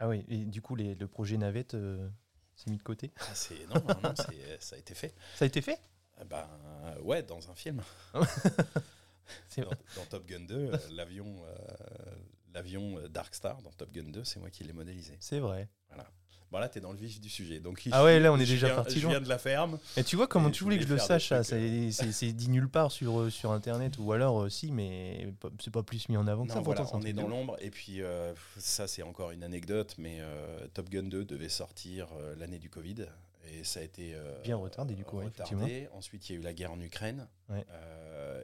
Ah 0.01 0.09
oui, 0.09 0.25
et 0.29 0.39
du 0.47 0.61
coup, 0.61 0.75
les, 0.75 0.97
le 0.97 1.07
projet 1.07 1.37
navette 1.37 1.75
euh, 1.75 2.09
s'est 2.57 2.71
mis 2.71 2.77
de 2.77 2.83
côté? 2.83 3.13
Ah, 3.21 3.33
Non, 3.69 3.83
non, 3.87 4.01
non 4.03 4.15
ça 4.59 4.75
a 4.75 4.79
été 4.79 4.95
fait. 4.95 5.15
Ça 5.37 5.45
a 5.45 5.47
été 5.47 5.63
fait? 5.63 5.79
Ben 6.27 6.49
ouais, 7.03 7.23
dans 7.23 7.51
un 7.51 7.55
film. 7.55 7.81
dans, 8.15 9.65
dans, 9.95 10.07
Top 10.11 10.27
Gun 10.27 10.41
2, 10.41 10.73
l'avion, 10.91 11.37
l'avion 12.53 13.01
Dark 13.09 13.33
Star 13.33 13.63
dans 13.63 13.71
Top 13.71 13.93
Gun 13.93 14.11
2, 14.11 14.25
c'est 14.25 14.41
moi 14.41 14.51
qui 14.51 14.65
l'ai 14.65 14.73
modélisé. 14.73 15.17
C'est 15.21 15.39
vrai. 15.39 15.69
Voilà. 15.87 16.11
Bon, 16.51 16.59
là, 16.59 16.69
tu 16.69 16.79
es 16.79 16.81
dans 16.81 16.93
le 16.93 16.99
vif 16.99 17.21
du 17.21 17.29
sujet. 17.29 17.61
Donc, 17.61 17.87
ah 17.93 18.03
ouais, 18.05 18.19
là, 18.19 18.33
on 18.33 18.39
est 18.39 18.47
déjà 18.47 18.71
parti. 18.71 18.99
Je 18.99 19.07
viens 19.07 19.21
de 19.21 19.29
la 19.29 19.39
ferme. 19.39 19.79
Et 19.97 20.05
tu 20.05 20.17
vois 20.17 20.27
comment 20.27 20.51
tu 20.51 20.65
voulais 20.65 20.79
que 20.79 20.87
je 20.87 20.93
le 20.93 20.99
sache, 20.99 21.29
ça 21.29 21.43
euh. 21.53 21.91
C'est 21.91 22.33
dit 22.33 22.49
nulle 22.49 22.69
part 22.69 22.91
sur, 22.91 23.21
euh, 23.21 23.31
sur 23.31 23.53
Internet, 23.53 23.95
ou 23.99 24.13
alors, 24.13 24.43
euh, 24.43 24.49
si, 24.49 24.73
mais 24.73 25.29
c'est 25.61 25.73
pas 25.73 25.83
plus 25.83 26.09
mis 26.09 26.17
en 26.17 26.27
avant 26.27 26.47
que 26.47 26.53
ça. 26.53 26.63
On 26.93 27.03
est 27.03 27.13
dans 27.13 27.29
l'ombre. 27.29 27.57
Et 27.61 27.71
puis, 27.71 28.01
ça, 28.57 28.89
c'est 28.89 29.03
encore 29.03 29.31
une 29.31 29.43
anecdote, 29.43 29.95
mais 29.99 30.21
Top 30.75 30.89
Gun 30.89 31.05
2 31.05 31.25
devait 31.25 31.49
sortir 31.49 32.09
l'année 32.39 32.59
du 32.59 32.71
Covid. 32.71 33.07
Et 33.51 33.65
ça 33.65 33.81
a 33.81 33.83
été. 33.83 34.15
Bien 34.45 34.57
retardé, 34.57 34.95
du 34.95 35.05
coup, 35.05 35.19
retardé. 35.19 35.89
Ensuite, 35.93 36.29
il 36.29 36.33
y 36.35 36.37
a 36.37 36.41
eu 36.41 36.45
la 36.45 36.55
guerre 36.55 36.73
en 36.73 36.81
Ukraine. 36.81 37.27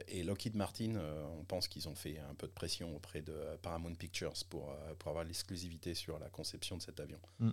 et 0.07 0.23
Lockheed 0.23 0.55
Martin, 0.55 0.93
on 1.39 1.43
pense 1.43 1.67
qu'ils 1.67 1.89
ont 1.89 1.95
fait 1.95 2.19
un 2.29 2.35
peu 2.35 2.45
de 2.47 2.51
pression 2.51 2.95
auprès 2.95 3.21
de 3.21 3.35
Paramount 3.63 3.95
Pictures 3.95 4.33
pour, 4.49 4.75
pour 4.99 5.09
avoir 5.09 5.23
l'exclusivité 5.23 5.95
sur 5.95 6.19
la 6.19 6.29
conception 6.29 6.77
de 6.77 6.81
cet 6.83 6.99
avion. 6.99 7.19
Mm. 7.39 7.51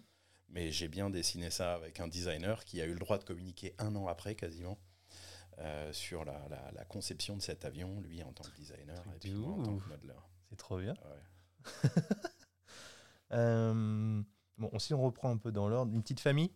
Mais 0.52 0.70
j'ai 0.70 0.88
bien 0.88 1.10
dessiné 1.10 1.50
ça 1.50 1.74
avec 1.74 1.98
un 1.98 2.08
designer 2.08 2.64
qui 2.64 2.80
a 2.80 2.84
eu 2.84 2.92
le 2.92 2.98
droit 2.98 3.18
de 3.18 3.24
communiquer 3.24 3.74
un 3.78 3.96
an 3.96 4.06
après 4.06 4.34
quasiment. 4.34 4.78
Euh, 5.58 5.92
sur 5.92 6.24
la, 6.24 6.40
la, 6.74 6.84
conception 6.86 7.36
de 7.36 7.42
cet 7.42 7.66
avion, 7.66 8.00
lui 8.00 8.22
en 8.22 8.32
tant 8.32 8.42
que 8.42 8.56
designer 8.56 9.04
et 9.14 9.18
puis 9.18 9.34
en 9.36 9.62
tant 9.62 9.76
que 9.76 9.88
modeler. 9.88 10.14
C'est 10.48 10.56
trop 10.56 10.78
bien. 10.78 10.94
euh, 13.32 14.22
bon, 14.56 14.78
si 14.78 14.94
on 14.94 15.02
reprend 15.02 15.30
un 15.30 15.36
peu 15.36 15.52
dans 15.52 15.68
l'ordre, 15.68 15.92
une 15.92 16.02
petite 16.02 16.20
famille? 16.20 16.50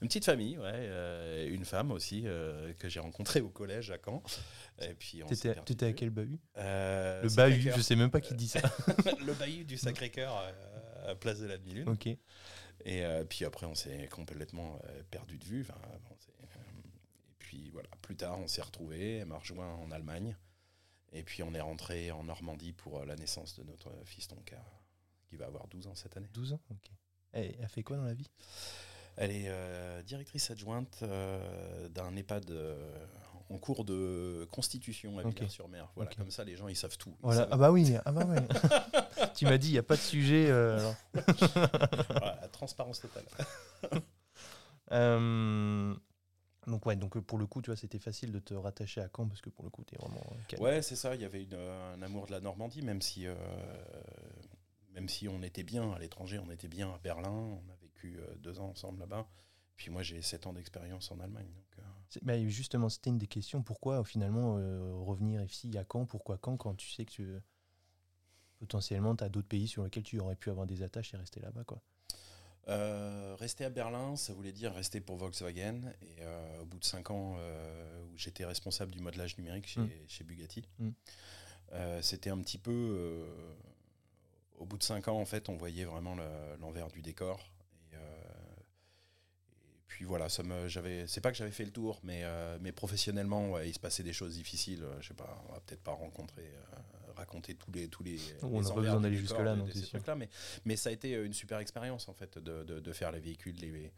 Une 0.00 0.08
petite 0.08 0.24
famille, 0.24 0.56
ouais. 0.56 0.70
Euh, 0.72 1.52
une 1.52 1.64
femme 1.64 1.90
aussi 1.90 2.22
que 2.78 2.88
j'ai 2.88 3.00
rencontrée 3.00 3.40
au 3.40 3.50
collège 3.50 3.90
à 3.90 3.98
Caen. 4.02 4.22
Et 4.80 4.94
puis 4.94 5.20
tu 5.26 5.72
étais 5.72 5.86
à 5.86 5.92
quel 5.92 6.10
bahut? 6.10 6.40
Le 6.54 7.34
bahut, 7.34 7.72
je 7.76 7.80
sais 7.82 7.96
même 7.96 8.10
pas 8.10 8.20
qui 8.20 8.34
dit 8.34 8.48
ça. 8.48 8.60
le 9.26 9.34
bahut 9.34 9.64
du 9.64 9.76
Sacré-Cœur 9.76 10.32
à 11.06 11.14
Place 11.16 11.40
de 11.40 11.46
la 11.46 11.58
Demi-Lune. 11.58 11.88
Ok. 11.88 12.08
Et 12.84 13.04
euh, 13.04 13.24
puis 13.24 13.44
après, 13.44 13.66
on 13.66 13.74
s'est 13.74 14.08
complètement 14.08 14.80
euh, 14.84 15.02
perdu 15.10 15.38
de 15.38 15.44
vue. 15.44 15.66
Euh, 15.68 16.42
et 16.42 17.34
puis 17.38 17.70
voilà, 17.70 17.88
plus 18.02 18.16
tard, 18.16 18.38
on 18.38 18.46
s'est 18.46 18.62
retrouvés. 18.62 19.18
Elle 19.18 19.26
m'a 19.26 19.38
rejoint 19.38 19.74
en 19.74 19.90
Allemagne. 19.90 20.36
Et 21.12 21.22
puis 21.22 21.42
on 21.42 21.54
est 21.54 21.60
rentré 21.60 22.10
en 22.10 22.24
Normandie 22.24 22.72
pour 22.72 23.04
la 23.04 23.16
naissance 23.16 23.58
de 23.58 23.64
notre 23.64 23.90
fils 24.04 24.26
qui, 24.26 24.54
qui 25.30 25.36
va 25.36 25.46
avoir 25.46 25.66
12 25.68 25.86
ans 25.86 25.94
cette 25.94 26.16
année. 26.16 26.28
12 26.34 26.52
ans 26.52 26.60
Ok. 26.70 26.90
Elle, 27.32 27.62
a 27.62 27.68
fait 27.68 27.82
quoi 27.82 27.96
dans 27.96 28.04
la 28.04 28.14
vie? 28.14 28.30
Elle 29.16 29.30
est 29.30 30.02
directrice 30.04 30.50
adjointe 30.50 31.02
d'un 31.02 32.14
EHPAD 32.14 32.52
en 33.50 33.58
cours 33.58 33.84
de 33.84 34.46
constitution 34.50 35.18
à 35.18 35.22
Villers-sur-Mer. 35.22 35.90
Voilà, 35.96 36.10
comme 36.14 36.30
ça, 36.30 36.44
les 36.44 36.56
gens, 36.56 36.68
ils 36.68 36.76
savent 36.76 36.98
tout. 36.98 37.14
voilà. 37.22 37.48
Ah 37.50 37.56
bah 37.56 37.72
oui, 37.72 37.94
ah 38.04 38.12
bah 38.12 38.26
tu 39.36 39.46
m'as 39.46 39.58
dit, 39.58 39.68
il 39.68 39.72
n'y 39.72 39.78
a 39.78 39.82
pas 39.82 39.96
de 39.96 40.00
sujet. 40.00 40.46
Euh, 40.50 40.92
voilà, 42.10 42.48
transparence 42.52 43.00
totale. 43.00 43.24
euh, 44.92 45.94
donc 46.68 46.84
ouais, 46.86 46.96
donc 46.96 47.18
pour 47.20 47.38
le 47.38 47.46
coup, 47.46 47.62
tu 47.62 47.70
vois, 47.70 47.76
c'était 47.76 47.98
facile 47.98 48.32
de 48.32 48.38
te 48.38 48.54
rattacher 48.54 49.00
à 49.00 49.08
Caen 49.14 49.26
parce 49.26 49.40
que 49.40 49.50
pour 49.50 49.64
le 49.64 49.70
coup, 49.70 49.84
tu 49.84 49.94
es 49.94 49.98
vraiment. 49.98 50.22
Ouais, 50.58 50.82
c'est 50.82 50.96
ça. 50.96 51.14
Il 51.14 51.22
y 51.22 51.24
avait 51.24 51.46
un 51.54 52.02
amour 52.02 52.26
de 52.26 52.32
la 52.32 52.40
Normandie, 52.40 52.82
même 52.82 53.00
si, 53.00 53.26
euh, 53.26 53.34
même 54.92 55.08
si 55.08 55.28
on 55.28 55.42
était 55.42 55.62
bien 55.62 55.92
à 55.92 55.98
l'étranger, 55.98 56.38
on 56.38 56.50
était 56.50 56.68
bien 56.68 56.92
à 56.92 56.98
Berlin. 56.98 57.30
On 57.30 57.72
a 57.72 57.76
vécu 57.80 58.18
euh, 58.18 58.34
deux 58.36 58.60
ans 58.60 58.68
ensemble 58.68 59.00
là-bas. 59.00 59.26
Puis 59.78 59.90
moi, 59.90 60.02
j'ai 60.02 60.20
sept 60.20 60.46
ans 60.46 60.52
d'expérience 60.52 61.10
en 61.10 61.18
Allemagne. 61.20 61.46
Donc, 61.46 61.78
euh. 61.78 62.20
bah, 62.20 62.38
justement, 62.46 62.90
c'était 62.90 63.08
une 63.08 63.18
des 63.18 63.26
questions. 63.26 63.62
Pourquoi 63.62 64.04
finalement 64.04 64.56
revenir 65.04 65.42
ici? 65.42 65.78
À 65.78 65.84
Caen 65.90 66.04
Pourquoi 66.04 66.38
Caen 66.44 66.58
quand 66.58 66.74
tu 66.74 66.90
sais 66.90 67.06
que 67.06 67.10
tu, 67.10 67.26
potentiellement 68.58 69.16
tu 69.16 69.24
as 69.24 69.30
d'autres 69.30 69.48
pays 69.48 69.68
sur 69.68 69.84
lesquels 69.84 70.02
tu 70.02 70.18
aurais 70.18 70.36
pu 70.36 70.50
avoir 70.50 70.66
des 70.66 70.82
attaches 70.82 71.14
et 71.14 71.16
rester 71.16 71.40
là-bas 71.40 71.64
quoi 71.64 71.80
euh, 72.68 73.34
rester 73.38 73.64
à 73.64 73.70
Berlin, 73.70 74.14
ça 74.16 74.34
voulait 74.34 74.52
dire 74.52 74.74
rester 74.74 75.00
pour 75.00 75.16
Volkswagen. 75.16 75.80
Et 76.02 76.16
euh, 76.20 76.60
au 76.60 76.66
bout 76.66 76.78
de 76.78 76.84
5 76.84 77.10
ans 77.10 77.36
euh, 77.38 78.04
où 78.12 78.18
j'étais 78.18 78.44
responsable 78.44 78.92
du 78.92 79.00
modelage 79.00 79.38
numérique 79.38 79.66
chez, 79.66 79.80
mm. 79.80 80.26
Bugatti, 80.26 80.68
mm. 80.78 80.90
c'était 82.02 82.30
un 82.30 82.38
petit 82.38 82.58
peu. 82.58 83.26
au 84.58 84.66
bout 84.66 84.76
de 84.76 84.82
5 84.82 85.08
ans, 85.08 85.18
en 85.18 85.24
fait, 85.24 85.48
on 85.48 85.56
voyait 85.56 85.84
vraiment 85.86 86.14
l'envers 86.60 86.88
du 86.88 87.00
décor. 87.00 87.50
Puis 89.88 90.04
voilà, 90.04 90.28
ça 90.28 90.42
me, 90.42 90.68
c'est 91.06 91.20
pas 91.20 91.32
que 91.32 91.36
j'avais 91.36 91.50
fait 91.50 91.64
le 91.64 91.72
tour, 91.72 91.98
mais, 92.04 92.22
mais 92.60 92.72
professionnellement, 92.72 93.58
il 93.58 93.72
se 93.74 93.80
passait 93.80 94.02
des 94.02 94.12
choses 94.12 94.34
difficiles. 94.34 94.84
je 95.00 95.08
sais 95.08 95.14
pas, 95.14 95.42
on 95.48 95.52
va 95.54 95.60
peut-être 95.60 95.82
pas 95.82 95.92
rencontrer 95.92 96.44
raconter 97.18 97.54
tous 97.54 97.72
les 97.72 97.88
tous 97.88 98.02
les. 98.02 98.18
On 98.42 98.60
n'a 98.62 98.68
pas 98.68 98.74
besoin 98.74 99.00
d'aller 99.00 99.16
jusque 99.16 99.38
là, 99.38 99.54
non, 99.56 99.66
là, 100.06 100.14
mais 100.14 100.28
mais 100.64 100.76
ça 100.76 100.90
a 100.90 100.92
été 100.92 101.14
euh, 101.14 101.26
une 101.26 101.34
super 101.34 101.58
expérience 101.58 102.08
en 102.08 102.14
fait 102.14 102.38
de, 102.38 102.62
de, 102.62 102.92
faire 102.92 103.12
les 103.12 103.20
véhicules, 103.20 103.56
les 103.56 103.92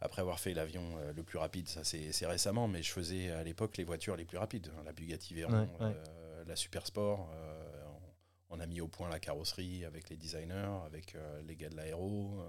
après 0.00 0.22
avoir 0.22 0.40
fait 0.40 0.54
l'avion 0.54 0.96
euh, 0.98 1.12
le 1.12 1.22
plus 1.22 1.38
rapide, 1.38 1.68
ça 1.68 1.84
c'est 1.84 2.26
récemment, 2.26 2.68
mais 2.68 2.82
je 2.82 2.90
faisais 2.90 3.30
à 3.30 3.42
l'époque 3.42 3.76
les 3.76 3.84
voitures 3.84 4.16
les 4.16 4.24
plus 4.24 4.38
rapides, 4.38 4.70
hein, 4.76 4.82
la 4.84 4.92
Bugatti 4.92 5.34
Veyron, 5.34 5.68
euh, 5.80 6.44
la 6.46 6.56
Super 6.56 6.86
Sport. 6.86 7.28
on, 8.50 8.60
a 8.60 8.66
mis 8.66 8.80
au 8.80 8.88
point 8.88 9.08
la 9.08 9.18
carrosserie 9.18 9.84
avec 9.84 10.10
les 10.10 10.16
designers, 10.16 10.78
avec 10.86 11.16
les 11.46 11.56
gars 11.56 11.68
de 11.68 11.76
l'aéro. 11.76 12.44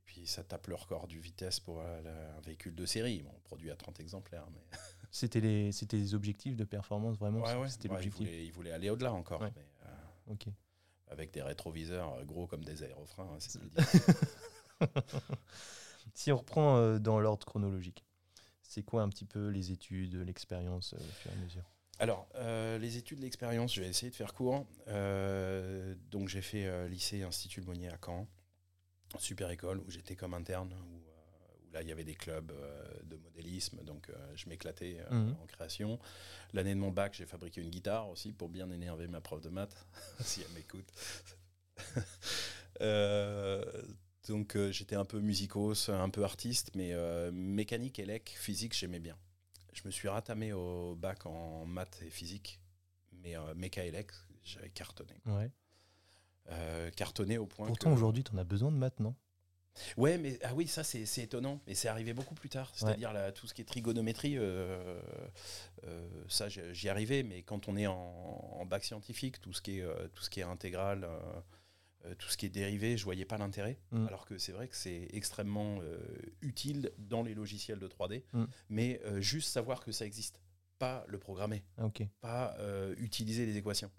Et 0.00 0.02
puis 0.06 0.26
ça 0.26 0.42
tape 0.42 0.66
le 0.68 0.74
record 0.74 1.06
du 1.06 1.20
vitesse 1.20 1.60
pour 1.60 1.82
un 1.82 2.40
véhicule 2.44 2.74
de 2.74 2.86
série. 2.86 3.22
Bon, 3.22 3.34
produit 3.44 3.70
à 3.70 3.76
30 3.76 4.00
exemplaires, 4.00 4.46
mais. 4.52 4.78
C'était 5.10 5.40
les, 5.40 5.70
des 5.88 6.14
objectifs 6.14 6.56
de 6.56 6.64
performance 6.64 7.18
vraiment? 7.18 7.44
C'était 7.68 7.88
il, 7.88 8.52
voulait, 8.52 8.70
aller 8.70 8.90
au-delà 8.90 9.12
encore. 9.12 9.42
Mais, 9.42 9.52
euh, 9.86 10.50
Avec 11.08 11.32
des 11.32 11.42
rétroviseurs 11.42 12.14
euh, 12.14 12.24
gros 12.24 12.46
comme 12.46 12.64
des 12.64 12.84
aérofreins, 12.84 13.28
hein, 13.34 14.86
si 16.14 16.30
on 16.30 16.36
reprend 16.36 16.76
euh, 16.76 16.98
dans 16.98 17.18
l'ordre 17.18 17.44
chronologique, 17.44 18.04
c'est 18.62 18.84
quoi 18.84 19.02
un 19.02 19.08
petit 19.08 19.24
peu 19.24 19.48
les 19.48 19.72
études, 19.72 20.14
l'expérience 20.14 20.92
au 20.92 20.98
fur 20.98 21.32
et 21.32 21.34
à 21.34 21.38
mesure? 21.38 21.64
Alors, 21.98 22.28
les 22.78 22.96
études, 22.96 23.18
l'expérience, 23.18 23.74
je 23.74 23.82
vais 23.82 23.88
essayer 23.88 24.10
de 24.10 24.16
faire 24.16 24.32
court. 24.32 24.64
donc, 26.10 26.28
j'ai 26.28 26.40
fait 26.40 26.88
lycée 26.88 27.22
Institut 27.24 27.60
Le 27.60 27.66
Monnier 27.66 27.88
à 27.88 27.98
Caen, 28.02 28.26
super 29.18 29.50
école 29.50 29.78
où 29.78 29.90
j'étais 29.90 30.16
comme 30.16 30.34
interne, 30.34 30.72
où 30.72 31.00
là, 31.72 31.82
il 31.82 31.88
y 31.88 31.92
avait 31.92 32.04
des 32.04 32.14
clubs 32.14 32.52
euh, 32.52 32.84
de 33.04 33.16
modélisme, 33.16 33.82
donc 33.84 34.08
euh, 34.08 34.32
je 34.34 34.48
m'éclatais 34.48 34.98
euh, 35.00 35.14
mhm. 35.14 35.36
en 35.40 35.46
création. 35.46 35.98
L'année 36.52 36.74
de 36.74 36.80
mon 36.80 36.90
bac, 36.90 37.14
j'ai 37.14 37.26
fabriqué 37.26 37.60
une 37.60 37.70
guitare 37.70 38.08
aussi 38.08 38.32
pour 38.32 38.48
bien 38.48 38.70
énerver 38.70 39.08
ma 39.08 39.20
prof 39.20 39.40
de 39.40 39.48
maths, 39.48 39.86
si 40.20 40.42
elle 40.42 40.52
m'écoute. 40.54 40.90
donc 44.28 44.56
j'étais 44.70 44.96
un 44.96 45.04
peu 45.04 45.20
musicos, 45.20 45.88
un 45.88 46.10
peu 46.10 46.24
artiste, 46.24 46.72
mais 46.74 46.94
mécanique, 47.32 47.98
élec, 47.98 48.34
physique, 48.36 48.74
j'aimais 48.74 49.00
bien. 49.00 49.16
Je 49.72 49.82
me 49.84 49.90
suis 49.90 50.08
ratamé 50.08 50.52
au 50.52 50.96
bac 50.96 51.26
en 51.26 51.64
maths 51.64 52.02
et 52.02 52.10
physique, 52.10 52.60
mais 53.12 53.34
méca 53.54 53.84
élec, 53.84 54.10
j'avais 54.44 54.70
cartonné. 54.70 55.14
Ouais. 55.26 55.50
Cartonné 56.96 57.38
au 57.38 57.46
point 57.46 57.66
Pourtant, 57.66 57.92
aujourd'hui, 57.92 58.24
tu 58.24 58.34
en 58.34 58.38
as 58.38 58.44
besoin 58.44 58.70
de 58.72 58.90
non 59.00 59.14
Ouais, 59.96 60.18
mais 60.18 60.38
ah 60.42 60.54
oui, 60.54 60.66
ça 60.66 60.82
c'est 60.84 61.22
étonnant, 61.22 61.60
mais 61.66 61.74
c'est 61.74 61.88
arrivé 61.88 62.12
beaucoup 62.12 62.34
plus 62.34 62.48
tard. 62.48 62.72
C'est-à-dire 62.74 63.12
tout 63.34 63.46
ce 63.46 63.54
qui 63.54 63.62
est 63.62 63.66
trigonométrie, 63.66 64.36
euh, 64.36 65.00
euh, 65.84 66.08
ça 66.28 66.48
j'y 66.48 66.88
arrivais, 66.88 67.22
mais 67.22 67.42
quand 67.42 67.68
on 67.68 67.76
est 67.76 67.86
en, 67.86 68.64
bac 68.66 68.84
scientifique, 68.84 69.40
tout 69.40 69.52
ce 69.52 69.62
qui 69.62 69.78
est, 69.78 69.82
euh, 69.82 70.08
tout 70.14 70.22
ce 70.22 70.30
qui 70.30 70.40
est 70.40 70.44
intégral, 70.44 71.08
tout 72.18 72.28
ce 72.28 72.36
qui 72.36 72.46
est 72.46 72.50
dérivé, 72.50 72.96
je 72.96 73.04
voyais 73.04 73.24
pas 73.24 73.38
l'intérêt. 73.38 73.78
Mm. 73.90 74.06
Alors 74.06 74.24
que 74.26 74.38
c'est 74.38 74.52
vrai 74.52 74.68
que 74.68 74.76
c'est 74.76 75.08
extrêmement 75.12 75.80
utile 76.40 76.92
dans 76.98 77.22
les 77.22 77.34
logiciels 77.34 77.78
de 77.78 77.88
3D, 77.88 78.22
mm. 78.32 78.44
mais 78.68 79.00
juste 79.18 79.50
savoir 79.50 79.80
que 79.80 79.92
ça 79.92 80.04
existe, 80.04 80.40
pas 80.78 81.04
le 81.08 81.18
programmer, 81.18 81.64
pas 82.20 82.56
utiliser 82.96 83.46
les 83.46 83.56
équations. 83.56 83.90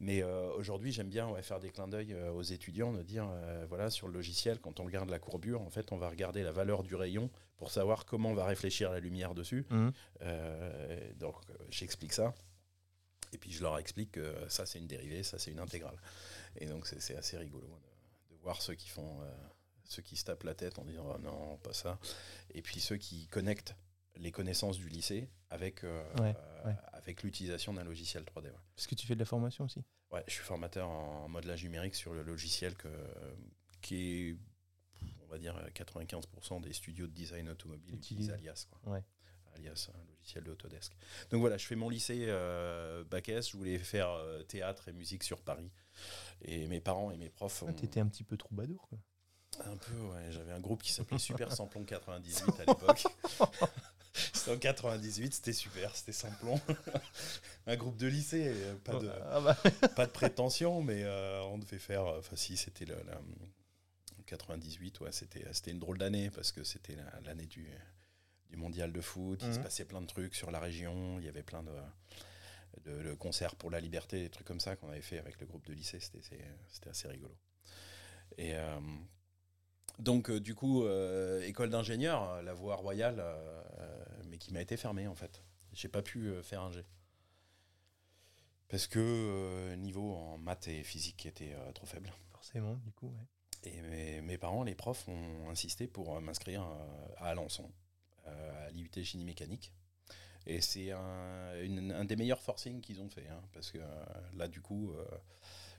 Mais 0.00 0.22
euh, 0.22 0.52
aujourd'hui, 0.54 0.92
j'aime 0.92 1.08
bien 1.08 1.32
faire 1.42 1.60
des 1.60 1.70
clins 1.70 1.88
d'œil 1.88 2.12
euh, 2.12 2.30
aux 2.32 2.42
étudiants, 2.42 2.92
de 2.92 3.02
dire, 3.02 3.28
euh, 3.30 3.64
voilà, 3.68 3.90
sur 3.90 4.08
le 4.08 4.14
logiciel, 4.14 4.58
quand 4.58 4.80
on 4.80 4.84
regarde 4.84 5.08
la 5.08 5.18
courbure, 5.18 5.62
en 5.62 5.70
fait, 5.70 5.92
on 5.92 5.96
va 5.96 6.08
regarder 6.08 6.42
la 6.42 6.52
valeur 6.52 6.82
du 6.82 6.94
rayon 6.94 7.30
pour 7.56 7.70
savoir 7.70 8.04
comment 8.04 8.30
on 8.30 8.34
va 8.34 8.44
réfléchir 8.44 8.90
la 8.90 8.98
lumière 8.98 9.34
dessus. 9.34 9.64
Mmh. 9.70 9.90
donc, 11.18 11.36
j'explique 11.70 12.12
ça. 12.12 12.34
Et 13.32 13.38
puis, 13.38 13.52
je 13.52 13.62
leur 13.62 13.78
explique 13.78 14.12
que 14.12 14.34
ça, 14.48 14.66
c'est 14.66 14.78
une 14.78 14.88
dérivée, 14.88 15.22
ça, 15.22 15.38
c'est 15.38 15.52
une 15.52 15.60
intégrale. 15.60 15.96
Et 16.56 16.66
donc, 16.66 16.86
c'est 16.86 17.16
assez 17.16 17.38
rigolo 17.38 17.66
de, 18.30 18.36
voir 18.42 18.60
ceux 18.60 18.74
qui 18.74 18.88
font... 18.88 19.20
ceux 19.84 20.02
qui 20.02 20.16
se 20.16 20.24
tapent 20.24 20.42
la 20.42 20.54
tête 20.54 20.80
en 20.80 20.84
disant 20.84 21.06
oh 21.14 21.18
non, 21.18 21.58
pas 21.58 21.72
ça. 21.72 22.00
Et 22.54 22.60
puis 22.60 22.80
ceux 22.80 22.96
qui 22.96 23.28
connectent 23.28 23.76
les 24.16 24.30
connaissances 24.32 24.78
du 24.78 24.88
lycée 24.88 25.28
avec, 25.50 25.84
euh, 25.84 26.02
euh, 26.20 26.72
avec 26.92 27.22
l'utilisation 27.22 27.74
d'un 27.74 27.84
logiciel 27.84 28.24
3D. 28.24 28.46
Est-ce 28.46 28.88
que 28.88 28.94
tu 28.94 29.06
fais 29.06 29.14
de 29.14 29.20
la 29.20 29.24
formation 29.24 29.64
aussi 29.64 29.82
Ouais, 30.10 30.22
je 30.26 30.32
suis 30.32 30.44
formateur 30.44 30.88
en 30.88 31.28
modelage 31.28 31.64
numérique 31.64 31.94
sur 31.94 32.12
le 32.12 32.22
logiciel 32.22 32.74
que, 32.74 32.88
qui 33.80 34.28
est, 34.30 34.36
on 35.22 35.26
va 35.26 35.38
dire, 35.38 35.56
95% 35.74 36.60
des 36.60 36.72
studios 36.72 37.06
de 37.06 37.12
design 37.12 37.48
automobile 37.48 37.94
utilisent 37.94 38.30
Alias. 38.30 38.66
Quoi. 38.70 39.02
Alias, 39.54 39.90
un 39.94 40.06
logiciel 40.10 40.44
d'Autodesk. 40.44 40.92
Donc 41.30 41.40
voilà, 41.40 41.56
je 41.56 41.66
fais 41.66 41.76
mon 41.76 41.88
lycée 41.88 42.26
euh, 42.28 43.04
bac 43.04 43.28
S, 43.28 43.50
je 43.50 43.56
voulais 43.56 43.78
faire 43.78 44.10
euh, 44.10 44.42
théâtre 44.42 44.88
et 44.88 44.92
musique 44.92 45.22
sur 45.24 45.40
Paris. 45.40 45.70
Et 46.42 46.66
mes 46.66 46.80
parents 46.80 47.10
et 47.10 47.16
mes 47.16 47.28
profs. 47.28 47.64
Ah, 47.66 47.72
T'étais 47.72 48.00
un 48.00 48.06
petit 48.06 48.24
peu 48.24 48.36
troubadour, 48.36 48.88
quoi. 48.88 48.98
Un 49.64 49.76
peu, 49.76 49.94
ouais. 49.94 50.30
J'avais 50.30 50.52
un 50.52 50.60
groupe 50.60 50.82
qui 50.82 50.92
s'appelait 50.92 51.18
Super 51.18 51.52
Samplon 51.52 51.84
98 51.84 52.60
à 52.60 52.64
l'époque. 52.64 53.04
c'était 54.42 54.56
en 54.56 54.58
98, 54.58 55.34
c'était 55.34 55.52
super, 55.52 55.94
c'était 55.94 56.12
Samplon. 56.12 56.60
un 57.66 57.76
groupe 57.76 57.96
de 57.96 58.08
lycée, 58.08 58.48
euh, 58.48 58.74
pas 58.76 58.98
de, 58.98 59.08
ah 59.30 59.40
bah. 59.40 59.56
pas 59.96 60.06
de 60.06 60.10
prétention, 60.10 60.82
mais 60.82 61.02
euh, 61.04 61.40
on 61.44 61.58
devait 61.58 61.78
faire. 61.78 62.06
Euh, 62.06 62.18
enfin, 62.18 62.34
si, 62.36 62.56
c'était 62.56 62.84
le, 62.84 62.96
98, 64.26 65.00
ouais, 65.00 65.12
c'était, 65.12 65.44
c'était 65.52 65.70
une 65.70 65.78
drôle 65.78 65.98
d'année 65.98 66.30
parce 66.30 66.50
que 66.52 66.64
c'était 66.64 66.96
l'année 67.24 67.46
du, 67.46 67.68
du 68.50 68.56
mondial 68.56 68.92
de 68.92 69.00
foot. 69.00 69.40
Il 69.42 69.52
se 69.52 69.58
mhm. 69.58 69.64
passait 69.64 69.84
plein 69.84 70.00
de 70.00 70.06
trucs 70.06 70.34
sur 70.34 70.50
la 70.50 70.58
région. 70.58 71.18
Il 71.18 71.24
y 71.24 71.28
avait 71.28 71.42
plein 71.42 71.62
de. 71.62 71.72
De, 72.86 73.14
concerts 73.14 73.54
pour 73.54 73.70
la 73.70 73.78
liberté, 73.78 74.22
des 74.22 74.30
trucs 74.30 74.46
comme 74.46 74.58
ça 74.58 74.74
qu'on 74.76 74.88
avait 74.88 75.02
fait 75.02 75.18
avec 75.18 75.38
le 75.38 75.46
groupe 75.46 75.64
de 75.66 75.74
lycée, 75.74 76.00
c'était, 76.00 76.20
c'était 76.68 76.88
assez 76.88 77.06
rigolo. 77.06 77.36
Et, 78.38 78.54
donc, 79.98 80.30
euh, 80.30 80.40
du 80.40 80.54
coup, 80.54 80.84
euh, 80.84 81.42
école 81.42 81.70
d'ingénieur, 81.70 82.28
euh, 82.28 82.42
la 82.42 82.54
voie 82.54 82.76
royale, 82.76 83.24
mais 84.26 84.38
qui 84.38 84.52
m'a 84.52 84.60
été 84.60 84.76
fermée 84.76 85.06
en 85.06 85.14
fait. 85.14 85.42
J'ai 85.72 85.88
pas 85.88 86.02
pu 86.02 86.32
faire 86.42 86.62
un 86.62 86.70
G. 86.70 86.84
Parce 88.68 88.86
que 88.86 89.74
niveau 89.76 90.14
en 90.14 90.38
maths 90.38 90.68
et 90.68 90.82
physique 90.82 91.26
était 91.26 91.54
trop 91.74 91.86
faible. 91.86 92.12
Forcément, 92.32 92.74
du 92.76 92.90
coup, 92.92 93.08
ouais. 93.08 93.70
Et 93.70 94.20
mes, 94.22 94.38
parents, 94.38 94.64
les 94.64 94.74
profs, 94.74 95.06
ont 95.08 95.48
insisté 95.50 95.86
pour 95.86 96.20
m'inscrire 96.20 96.66
à 97.18 97.28
Alençon, 97.28 97.70
à 98.24 98.70
l'IUT 98.70 98.90
Génie 98.96 99.24
Mécanique. 99.24 99.72
Et 100.46 100.60
c'est 100.60 100.90
un, 100.90 102.04
des 102.04 102.16
meilleurs 102.16 102.42
forcing 102.42 102.80
qu'ils 102.80 103.00
ont 103.00 103.08
fait. 103.08 103.28
Hein, 103.28 103.40
parce 103.52 103.70
que 103.70 103.78
là, 104.34 104.48
du 104.48 104.60
coup, 104.60 104.92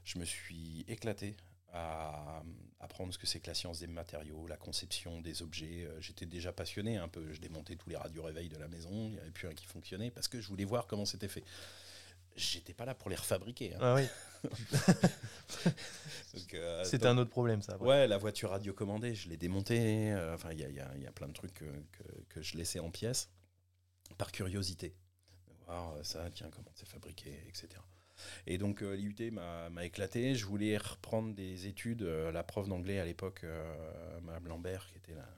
je 0.06 0.18
me 0.18 0.26
suis 0.26 0.86
éclaté 0.88 1.36
à 1.74 2.44
apprendre 2.80 3.14
ce 3.14 3.18
que 3.18 3.26
c'est 3.26 3.40
que 3.40 3.48
la 3.48 3.56
science 3.56 3.80
des 3.80 3.88
matériaux, 3.88 4.46
la 4.48 4.58
conception 4.58 5.22
des 5.22 5.42
objets. 5.42 5.86
Euh, 5.86 6.00
j'étais 6.00 6.26
déjà 6.26 6.54
passionné 6.54 6.98
un 6.98 7.08
peu. 7.08 7.34
Je 7.34 7.42
démontais 7.42 7.76
tous 7.76 7.90
les 7.90 7.98
radios-réveils 7.98 8.50
de 8.50 8.58
la 8.58 8.68
maison. 8.68 8.92
Il 8.92 9.14
n'y 9.14 9.20
avait 9.20 9.32
plus 9.32 9.48
un 9.48 9.54
qui 9.54 9.66
fonctionnait 9.66 10.12
parce 10.12 10.28
que 10.28 10.40
je 10.40 10.48
voulais 10.48 10.66
voir 10.66 10.86
comment 10.86 11.06
c'était 11.06 11.28
fait. 11.28 11.44
J'étais 12.36 12.74
pas 12.74 12.86
là 12.86 12.96
pour 12.96 13.10
les 13.10 13.16
refabriquer. 13.16 13.74
Hein. 13.76 13.80
Ah 13.82 13.96
oui. 13.96 14.08
Euh, 16.56 16.84
c'était 16.84 17.06
un 17.06 17.18
autre 17.18 17.30
problème, 17.30 17.62
ça. 17.62 17.78
Ouais, 17.78 18.08
la 18.08 18.18
voiture 18.18 18.50
radiocommandée, 18.50 19.14
je 19.14 19.30
l'ai 19.30 19.38
démontée. 19.38 20.12
Euh, 20.12 20.34
enfin, 20.34 20.50
il 20.52 20.60
y 20.60 20.64
a, 20.64 20.70
y 20.70 21.06
a, 21.08 21.12
plein 21.12 21.28
de 21.28 21.34
trucs 21.34 21.54
que, 21.54 21.66
que, 22.30 22.42
je 22.42 22.58
laissais 22.58 22.80
en 22.80 22.90
pièces. 22.90 23.30
par 24.18 24.32
curiosité. 24.32 24.96
Voir 25.66 25.94
ça, 26.04 26.30
tiens, 26.32 26.50
comment 26.52 26.72
c'est 26.76 26.88
fabriqué, 26.88 27.40
etc. 27.48 27.70
Et 28.48 28.58
donc 28.58 28.82
l'IUT 28.82 29.32
m'a 29.32 29.86
éclaté. 29.86 30.36
Je 30.36 30.46
voulais 30.46 30.78
reprendre 30.78 31.34
des 31.34 31.68
études. 31.68 32.02
la 32.02 32.44
prof 32.44 32.68
d'anglais 32.68 33.00
à 33.00 33.06
l'époque, 33.06 33.46
Mme 34.24 34.48
Lambert, 34.48 34.88
qui 34.88 34.98
était 34.98 35.16
la, 35.16 35.30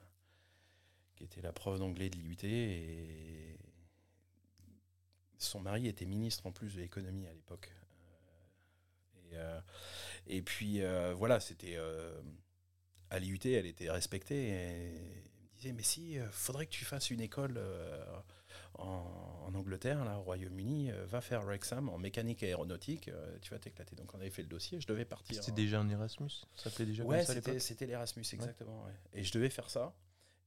qui 1.16 1.24
était 1.24 1.42
la 1.42 1.54
prof 1.54 1.80
d'anglais 1.80 2.10
de 2.10 2.18
l'IUT, 2.18 2.38
et 2.44 3.58
son 5.38 5.60
mari 5.60 5.88
était 5.88 6.06
ministre 6.06 6.46
en 6.46 6.52
plus 6.52 6.76
de 6.76 6.82
l'économie 6.82 7.28
à 7.28 7.34
l'époque. 7.34 7.72
Euh, 9.34 9.62
et, 10.28 10.42
puis 10.42 10.82
euh, 10.82 11.14
voilà, 11.14 11.40
c'était 11.40 11.76
euh, 11.76 12.22
à 13.10 13.20
l'IUT, 13.20 13.40
elle 13.44 13.66
était 13.66 13.90
respectée. 13.90 14.48
Et 14.48 14.52
elle 14.52 15.44
me 15.44 15.56
disait, 15.58 15.74
mais 15.74 15.84
si, 15.84 16.18
faudrait 16.32 16.66
que 16.66 16.72
tu 16.72 16.86
fasses 16.86 17.10
une 17.10 17.22
école 17.22 17.60
en, 18.80 19.54
Angleterre, 19.54 20.04
là, 20.04 20.20
au 20.20 20.24
Royaume-Uni, 20.24 20.92
va 21.08 21.22
faire 21.22 21.42
Wrexham 21.44 21.88
en 21.88 21.98
mécanique 21.98 22.44
aéronautique, 22.44 23.10
tu 23.42 23.52
vas 23.52 23.60
t'éclater. 23.60 23.96
Donc 23.96 24.14
on 24.14 24.18
avait 24.18 24.30
fait 24.30 24.42
le 24.42 24.50
dossier, 24.50 24.82
je 24.82 24.88
devais 24.88 25.06
partir. 25.06 25.42
C'était 25.42 25.56
déjà 25.56 25.80
un 25.80 25.90
Erasmus? 25.90 26.30
Ça 26.56 26.70
s'appelait 26.70 26.86
déjà 26.86 27.04
ouais, 27.06 27.24
c'était 27.24 27.86
l'Erasmus, 27.86 28.26
exactement. 28.34 28.86
Et 29.14 29.24
je 29.24 29.32
devais 29.32 29.50
faire 29.50 29.70
ça. 29.70 29.96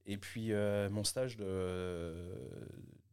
Et 0.05 0.17
puis 0.17 0.51
mon 0.91 1.03
stage 1.03 1.37
de, 1.37 2.23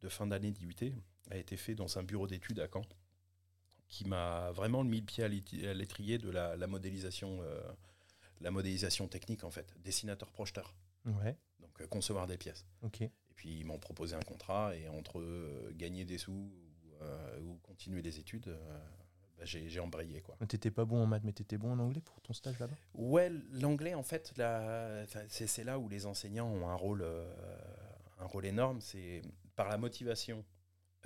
de 0.02 0.08
fin 0.08 0.26
d'année 0.26 0.52
d'IUT 0.52 0.92
a 1.30 1.36
été 1.36 1.56
fait 1.56 1.74
dans 1.74 1.98
un 1.98 2.02
bureau 2.02 2.26
d'études 2.26 2.60
à 2.60 2.68
Caen 2.72 2.82
qui 3.88 4.06
m'a 4.06 4.50
vraiment 4.52 4.84
mis 4.84 5.00
le 5.00 5.06
pied 5.06 5.24
à 5.24 5.28
l'étrier 5.28 6.18
de 6.18 6.30
la, 6.30 6.66
modélisation, 6.66 7.38
euh, 7.42 7.60
la 8.40 8.50
modélisation 8.50 9.08
technique 9.08 9.44
en 9.44 9.50
fait, 9.50 9.74
dessinateur 9.78 10.30
projeteur. 10.30 10.74
Ouais. 11.04 11.36
Donc 11.60 11.80
euh, 11.80 11.86
concevoir 11.86 12.26
des 12.26 12.36
pièces. 12.36 12.66
Ok. 12.82 13.08
Puis 13.36 13.60
ils 13.60 13.64
m'ont 13.64 13.78
proposé 13.78 14.16
un 14.16 14.20
contrat 14.20 14.74
et 14.74 14.88
entre 14.88 15.20
euh, 15.20 15.72
gagner 15.74 16.04
des 16.04 16.18
sous 16.18 16.50
ou, 17.42 17.54
continuer 17.62 18.00
les 18.00 18.18
études, 18.18 18.48
bah, 19.38 19.44
j'ai 19.44 19.80
embrayé 19.80 20.22
quoi. 20.22 20.34
T'étais 20.48 20.70
pas 20.70 20.86
bon 20.86 21.02
en 21.02 21.06
maths, 21.06 21.22
mais 21.24 21.32
t'étais 21.32 21.58
bon 21.58 21.72
en 21.72 21.78
anglais 21.78 22.00
pour 22.00 22.20
ton 22.22 22.32
stage 22.32 22.58
là-bas? 22.58 22.74
Ouais, 22.94 23.30
l'anglais 23.52 23.94
en 23.94 24.02
fait, 24.02 24.32
c'est 25.28 25.64
là 25.64 25.78
où 25.78 25.88
les 25.88 26.06
enseignants 26.06 26.48
ont 26.48 26.68
un 26.68 26.74
rôle, 26.74 27.04
un 28.18 28.24
rôle 28.24 28.46
énorme. 28.46 28.80
C'est 28.80 29.20
par 29.56 29.68
la 29.68 29.76
motivation 29.76 30.44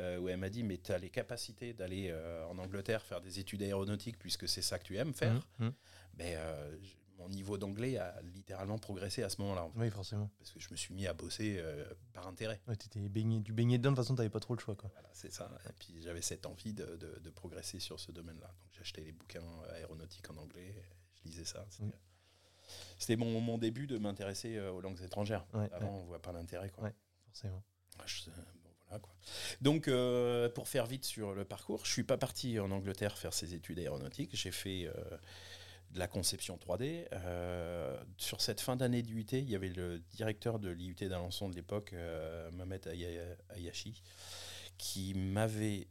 euh, 0.00 0.18
où 0.18 0.28
elle 0.28 0.38
m'a 0.38 0.48
dit 0.48 0.62
mais 0.62 0.78
tu 0.78 0.92
as 0.92 0.98
les 0.98 1.10
capacités 1.10 1.74
d'aller 1.74 2.08
euh, 2.10 2.46
en 2.46 2.58
Angleterre 2.58 3.02
faire 3.02 3.20
des 3.20 3.38
études 3.38 3.62
aéronautiques 3.62 4.18
puisque 4.18 4.48
c'est 4.48 4.62
ça 4.62 4.78
que 4.78 4.84
tu 4.84 4.96
aimes 4.96 5.12
faire. 5.12 5.34
Mmh, 5.58 5.66
mmh. 5.66 5.72
Mais 6.16 6.34
euh, 6.36 6.76
mon 7.20 7.28
niveau 7.28 7.58
d'anglais 7.58 7.98
a 7.98 8.20
littéralement 8.34 8.78
progressé 8.78 9.22
à 9.22 9.28
ce 9.28 9.40
moment-là. 9.42 9.68
Oui, 9.76 9.90
forcément. 9.90 10.30
Parce 10.38 10.50
que 10.50 10.60
je 10.60 10.70
me 10.70 10.76
suis 10.76 10.94
mis 10.94 11.06
à 11.06 11.12
bosser 11.12 11.62
par 12.12 12.26
intérêt. 12.26 12.60
Ouais, 12.66 12.74
étais 12.74 13.08
baigné, 13.08 13.42
tu 13.42 13.52
baignais 13.52 13.78
dedans, 13.78 13.90
de 13.92 13.96
toute 13.96 14.04
façon, 14.04 14.14
tu 14.14 14.20
n'avais 14.20 14.30
pas 14.30 14.40
trop 14.40 14.54
le 14.54 14.60
choix. 14.60 14.74
Quoi. 14.74 14.90
Voilà, 14.92 15.08
c'est 15.12 15.32
ça. 15.32 15.50
Et 15.68 15.72
puis 15.78 16.02
j'avais 16.02 16.22
cette 16.22 16.46
envie 16.46 16.72
de, 16.72 16.96
de, 16.96 17.30
progresser 17.30 17.78
sur 17.78 18.00
ce 18.00 18.10
domaine-là. 18.10 18.48
Donc 18.48 18.70
j'achetais 18.76 19.02
les 19.02 19.12
bouquins 19.12 19.44
aéronautiques 19.74 20.28
en 20.30 20.36
anglais, 20.36 20.74
je 21.14 21.28
lisais 21.28 21.44
ça. 21.44 21.66
C'était 22.98 23.16
mon, 23.16 23.40
mon, 23.40 23.58
début 23.58 23.86
de 23.86 23.98
m'intéresser 23.98 24.58
aux 24.60 24.80
langues 24.80 25.00
étrangères. 25.02 25.46
Avant, 25.72 25.98
on 25.98 26.02
ne 26.02 26.06
voit 26.06 26.22
pas 26.22 26.32
l'intérêt. 26.32 26.72
Ouais, 26.78 26.94
forcément. 27.26 27.62
Ah, 27.98 28.98
donc, 29.60 29.88
euh, 29.88 30.48
pour 30.48 30.68
faire 30.68 30.86
vite 30.86 31.04
sur 31.04 31.34
le 31.34 31.44
parcours, 31.44 31.84
je 31.84 31.92
suis 31.92 32.02
pas 32.02 32.16
parti 32.16 32.58
en 32.58 32.70
Angleterre 32.70 33.16
faire 33.16 33.32
ses 33.32 33.54
études 33.54 33.78
aéronautiques. 33.78 34.30
J'ai 34.32 34.50
fait 34.50 34.86
euh, 34.86 34.92
de 35.90 35.98
la 35.98 36.06
conception 36.06 36.56
3D. 36.56 37.06
Euh, 37.12 38.02
sur 38.16 38.40
cette 38.40 38.60
fin 38.60 38.76
d'année 38.76 39.02
d'UIT, 39.02 39.26
il 39.32 39.50
y 39.50 39.54
avait 39.54 39.68
le 39.68 39.98
directeur 39.98 40.58
de 40.58 40.70
l'IUT 40.70 40.96
d'Alençon 41.00 41.48
de 41.48 41.54
l'époque, 41.54 41.94
Mohamed 42.52 42.86
Ayashi, 43.50 44.02
qui 44.78 45.14
m'avait 45.14 45.88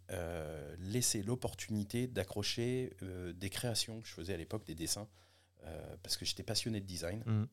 laissé 0.80 1.22
l'opportunité 1.24 2.08
d'accrocher 2.08 2.94
des 3.36 3.50
créations 3.50 4.02
que 4.02 4.08
je 4.08 4.14
faisais 4.14 4.34
à 4.34 4.38
l'époque, 4.38 4.66
des 4.66 4.76
dessins, 4.76 5.08
parce 6.04 6.18
que 6.18 6.26
j'étais 6.26 6.44
passionné 6.44 6.80
de 6.80 6.86
design. 6.86 7.24
Mmh 7.26 7.46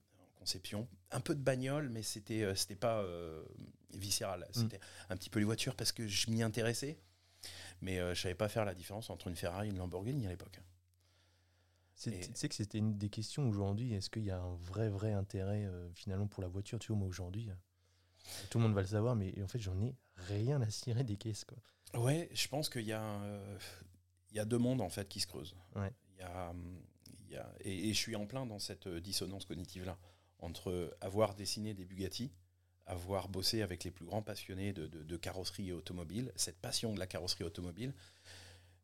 conception. 0.47 0.87
Un 1.11 1.21
peu 1.21 1.35
de 1.35 1.41
bagnole, 1.41 1.89
mais 1.89 2.02
c'était 2.02 2.43
euh, 2.43 2.54
c'était 2.54 2.76
pas 2.76 3.00
euh, 3.00 3.43
viscéral. 3.95 4.47
Mm. 4.49 4.61
C'était 4.61 4.80
un 5.11 5.17
petit 5.17 5.28
peu 5.28 5.41
les 5.41 5.45
voitures 5.45 5.75
parce 5.75 5.91
que 5.91 6.06
je 6.06 6.30
m'y 6.30 6.43
intéressais, 6.43 6.99
mais 7.80 7.99
euh, 7.99 8.15
je 8.15 8.23
savais 8.23 8.37
pas 8.37 8.49
faire 8.49 8.65
la 8.65 8.75
différence 8.75 9.11
entre 9.11 9.26
une 9.26 9.35
Ferrari 9.35 9.67
et 9.67 9.71
une 9.71 9.78
Lamborghini 9.78 10.25
à 10.26 10.30
l'époque. 10.30 10.61
Tu 12.00 12.13
sais 12.35 12.49
que 12.49 12.54
c'était 12.54 12.78
une 12.78 12.99
des 12.99 13.09
questions 13.09 13.49
aujourd'hui. 13.49 13.95
Est-ce 13.95 14.11
qu'il 14.11 14.25
y 14.25 14.30
a 14.30 14.39
un 14.39 14.54
vrai, 14.56 14.89
vrai 14.89 15.13
intérêt 15.13 15.69
finalement 15.95 16.26
pour 16.26 16.43
la 16.43 16.49
voiture 16.49 16.78
Tu 16.78 16.89
vois, 16.89 16.97
moi 16.97 17.09
aujourd'hui, 17.09 17.49
tout 18.50 18.59
le 18.59 18.65
monde 18.65 18.75
va 18.75 18.82
le 18.82 18.87
savoir, 18.87 19.17
mais 19.17 19.32
en 19.43 19.49
fait, 19.49 19.59
j'en 19.59 19.80
ai 19.80 19.95
rien 20.28 20.61
à 20.61 20.71
cirer 20.71 21.04
des 21.04 21.17
caisses. 21.17 21.45
Quoi. 21.45 21.59
Ouais, 22.00 22.28
je 22.32 22.49
pense 22.49 22.69
qu'il 22.69 22.87
y, 22.87 22.93
a, 22.93 23.21
il 24.30 24.37
y 24.37 24.41
a 24.41 24.45
deux 24.45 24.59
mondes 24.59 24.80
en 24.80 24.89
fait 24.89 25.09
qui 25.09 25.21
se 25.21 25.26
creusent. 25.26 25.56
Ouais. 25.75 25.93
Il 26.13 26.21
y 26.21 26.23
a, 26.23 26.52
il 27.26 27.35
y 27.35 27.37
a, 27.37 27.52
et, 27.61 27.89
je 27.93 27.99
suis 27.99 28.17
en 28.17 28.26
plein 28.26 28.47
dans 28.47 28.59
cette 28.59 28.89
dissonance 28.89 29.45
cognitive-là 29.45 29.99
entre 30.39 30.97
avoir 31.00 31.35
dessiné 31.35 31.75
des 31.75 31.85
Bugatti, 31.85 32.30
avoir 32.87 33.28
bossé 33.28 33.63
avec 33.63 33.85
les 33.85 33.91
plus 33.91 34.04
grands 34.04 34.23
passionnés 34.23 34.73
de, 34.73 35.17
carrosserie 35.17 35.69
et 35.69 35.73
automobile, 35.73 36.32
cette 36.37 36.59
passion 36.59 36.93
de 36.93 36.99
la 36.99 37.06
carrosserie 37.06 37.45
automobile. 37.45 37.95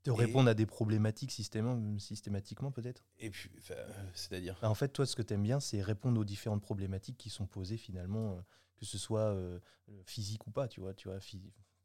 De 0.05 0.11
répondre 0.11 0.49
à 0.49 0.55
des 0.55 0.67
problématiques 0.67 1.31
systématiquement, 1.31 2.73
peut-être? 2.73 3.05
Et 3.19 3.31
puis, 3.31 3.51
euh, 3.71 3.87
c'est-à-dire? 4.15 4.59
Bah, 4.61 4.69
En 4.69 4.75
fait, 4.75 4.89
toi, 4.89 5.07
ce 5.07 5.15
que 5.15 5.23
tu 5.23 5.35
aimes 5.35 5.45
bien, 5.45 5.61
c'est 5.61 5.81
répondre 5.81 6.21
aux 6.21 6.25
différentes 6.25 6.63
problématiques 6.63 7.17
qui 7.17 7.31
sont 7.31 7.47
posées 7.47 7.77
finalement, 7.77 8.33
euh, 8.33 8.41
que 8.77 8.85
ce 8.85 8.99
soit 8.99 9.33
euh, 9.33 9.61
physique 10.05 10.47
ou 10.47 10.51
pas, 10.51 10.67
tu 10.67 10.81
vois. 10.81 10.95
Tu 10.95 11.09
vois 11.09 11.19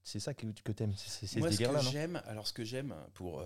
c'est 0.03 0.19
ça 0.19 0.33
que, 0.33 0.47
que 0.47 0.71
tu 0.71 0.83
aimes. 0.83 0.93
C'est 0.95 1.39
Moi, 1.39 1.51
ce 1.51 1.57
que 1.57 1.91
j'aime, 1.91 2.21
alors 2.25 2.47
ce 2.47 2.53
que 2.53 2.63
j'aime 2.63 2.95
pour 3.13 3.43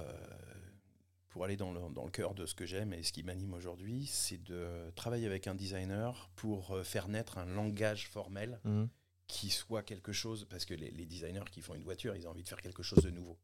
pour 1.31 1.45
aller 1.45 1.55
dans 1.55 1.71
le, 1.71 1.79
dans 1.93 2.03
le 2.03 2.11
cœur 2.11 2.35
de 2.35 2.45
ce 2.45 2.53
que 2.53 2.65
j'aime 2.65 2.93
et 2.93 3.03
ce 3.03 3.13
qui 3.13 3.23
m'anime 3.23 3.53
aujourd'hui, 3.53 4.05
c'est 4.05 4.43
de 4.43 4.91
travailler 4.95 5.25
avec 5.25 5.47
un 5.47 5.55
designer 5.55 6.29
pour 6.35 6.71
euh, 6.71 6.83
faire 6.83 7.07
naître 7.07 7.37
un 7.37 7.45
langage 7.45 8.09
formel 8.09 8.59
mmh. 8.65 8.83
qui 9.27 9.49
soit 9.49 9.81
quelque 9.81 10.11
chose, 10.11 10.45
parce 10.49 10.65
que 10.65 10.73
les, 10.73 10.91
designers 11.05 11.49
qui 11.49 11.61
font 11.61 11.73
une 11.73 11.83
voiture, 11.83 12.15
ils 12.15 12.27
ont 12.27 12.31
envie 12.31 12.43
de 12.43 12.49
faire 12.49 12.61
quelque 12.61 12.83
chose 12.83 13.03
de 13.03 13.09
nouveau. 13.09 13.39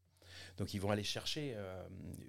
Donc 0.56 0.74
ils 0.74 0.80
vont 0.80 0.90
aller 0.90 1.04
chercher 1.04 1.54
euh, 1.56 1.86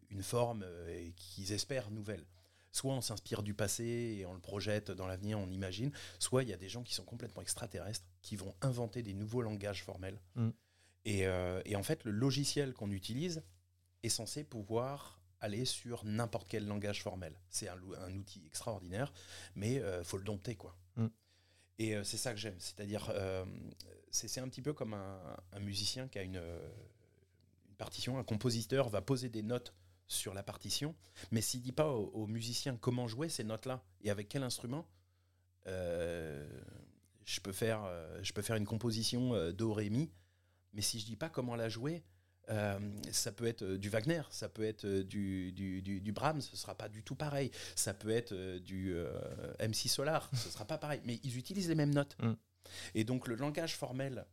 une 0.09 0.23
forme 0.23 0.63
euh, 0.63 1.09
qu'ils 1.15 1.51
espèrent 1.53 1.91
nouvelle. 1.91 2.25
Soit 2.71 2.93
on 2.93 3.01
s'inspire 3.01 3.41
du 3.41 3.53
passé 3.53 4.17
et 4.19 4.25
on 4.25 4.33
le 4.33 4.39
projette 4.39 4.91
dans 4.91 5.07
l'avenir, 5.07 5.39
on 5.39 5.49
imagine, 5.49 5.91
soit 6.19 6.43
il 6.43 6.49
y 6.49 6.53
a 6.53 6.57
des 6.57 6.69
gens 6.69 6.83
qui 6.83 6.93
sont 6.93 7.03
complètement 7.03 7.41
extraterrestres, 7.41 8.05
qui 8.21 8.35
vont 8.35 8.53
inventer 8.61 9.01
des 9.01 9.15
nouveaux 9.15 9.41
langages 9.41 9.83
formels. 9.83 10.19
Mmh. 10.35 10.49
Et, 11.05 11.25
et 11.65 11.75
en 11.75 11.81
fait, 11.81 12.03
le 12.03 12.11
logiciel 12.11 12.73
qu'on 12.73 12.91
utilise 12.91 13.41
est 14.03 14.09
censé 14.09 14.43
pouvoir 14.43 15.19
aller 15.41 15.65
sur 15.65 16.03
n'importe 16.05 16.47
quel 16.47 16.67
langage 16.67 17.01
formel. 17.01 17.33
C'est 17.49 17.69
un, 17.69 18.15
outil 18.15 18.43
extraordinaire, 18.45 19.11
mais 19.55 19.75
il 19.75 19.81
euh, 19.81 20.03
faut 20.03 20.17
le 20.17 20.23
dompter, 20.23 20.55
quoi. 20.55 20.75
Mm. 20.95 21.07
Et 21.79 21.95
euh, 21.95 22.03
c'est 22.03 22.17
ça 22.17 22.33
que 22.33 22.39
j'aime. 22.39 22.59
C'est-à-dire, 22.59 23.09
euh, 23.13 23.45
c'est 24.11 24.41
un 24.41 24.49
petit 24.49 24.61
peu 24.61 24.73
comme 24.73 24.93
un, 24.93 25.59
musicien 25.59 26.07
qui 26.07 26.19
a 26.19 26.23
une, 26.23 26.41
partition. 27.79 28.19
Un 28.19 28.23
compositeur 28.23 28.89
va 28.89 29.01
poser 29.01 29.29
des 29.29 29.41
notes 29.41 29.73
sur 30.07 30.35
la 30.35 30.43
partition, 30.43 30.95
mais 31.31 31.41
s'il 31.41 31.61
dit 31.61 31.71
pas 31.71 31.87
au, 31.87 32.27
musicien 32.27 32.77
comment 32.77 33.07
jouer 33.07 33.29
ces 33.29 33.43
notes-là 33.43 33.83
et 34.01 34.11
avec 34.11 34.29
quel 34.29 34.43
instrument, 34.43 34.87
je, 35.65 37.39
peux 37.43 37.51
faire, 37.51 37.81
je 38.23 38.33
peux 38.33 38.41
faire 38.41 38.55
une 38.55 38.65
composition 38.65 39.51
do, 39.51 39.71
ré, 39.71 39.91
mi, 39.91 40.11
mais 40.73 40.81
si 40.81 40.99
je 40.99 41.05
dis 41.05 41.15
pas 41.15 41.29
comment 41.29 41.55
la 41.55 41.69
jouer, 41.69 42.03
euh, 42.49 42.79
ça 43.11 43.31
peut 43.31 43.45
être 43.45 43.61
euh, 43.61 43.77
du 43.77 43.89
Wagner, 43.89 44.21
ça 44.31 44.49
peut 44.49 44.63
être 44.63 44.85
euh, 44.85 45.03
du, 45.03 45.51
du, 45.51 45.81
du, 45.81 46.11
Brahms, 46.11 46.41
ce 46.41 46.57
sera 46.57 46.75
pas 46.75 46.89
du 46.89 47.03
tout 47.03 47.15
pareil. 47.15 47.51
Ça 47.75 47.93
peut 47.93 48.09
être 48.09 48.33
du 48.59 48.95
MC 49.59 49.87
Solar, 49.87 50.29
ce 50.33 50.49
sera 50.49 50.65
pas 50.65 50.77
pareil. 50.77 51.01
Mais 51.05 51.19
ils 51.23 51.37
utilisent 51.37 51.69
les 51.69 51.75
mêmes 51.75 51.93
notes. 51.93 52.17
Mm. 52.19 52.33
Et 52.95 53.03
donc 53.03 53.27
le 53.27 53.35
langage 53.35 53.75
formel 53.75 54.25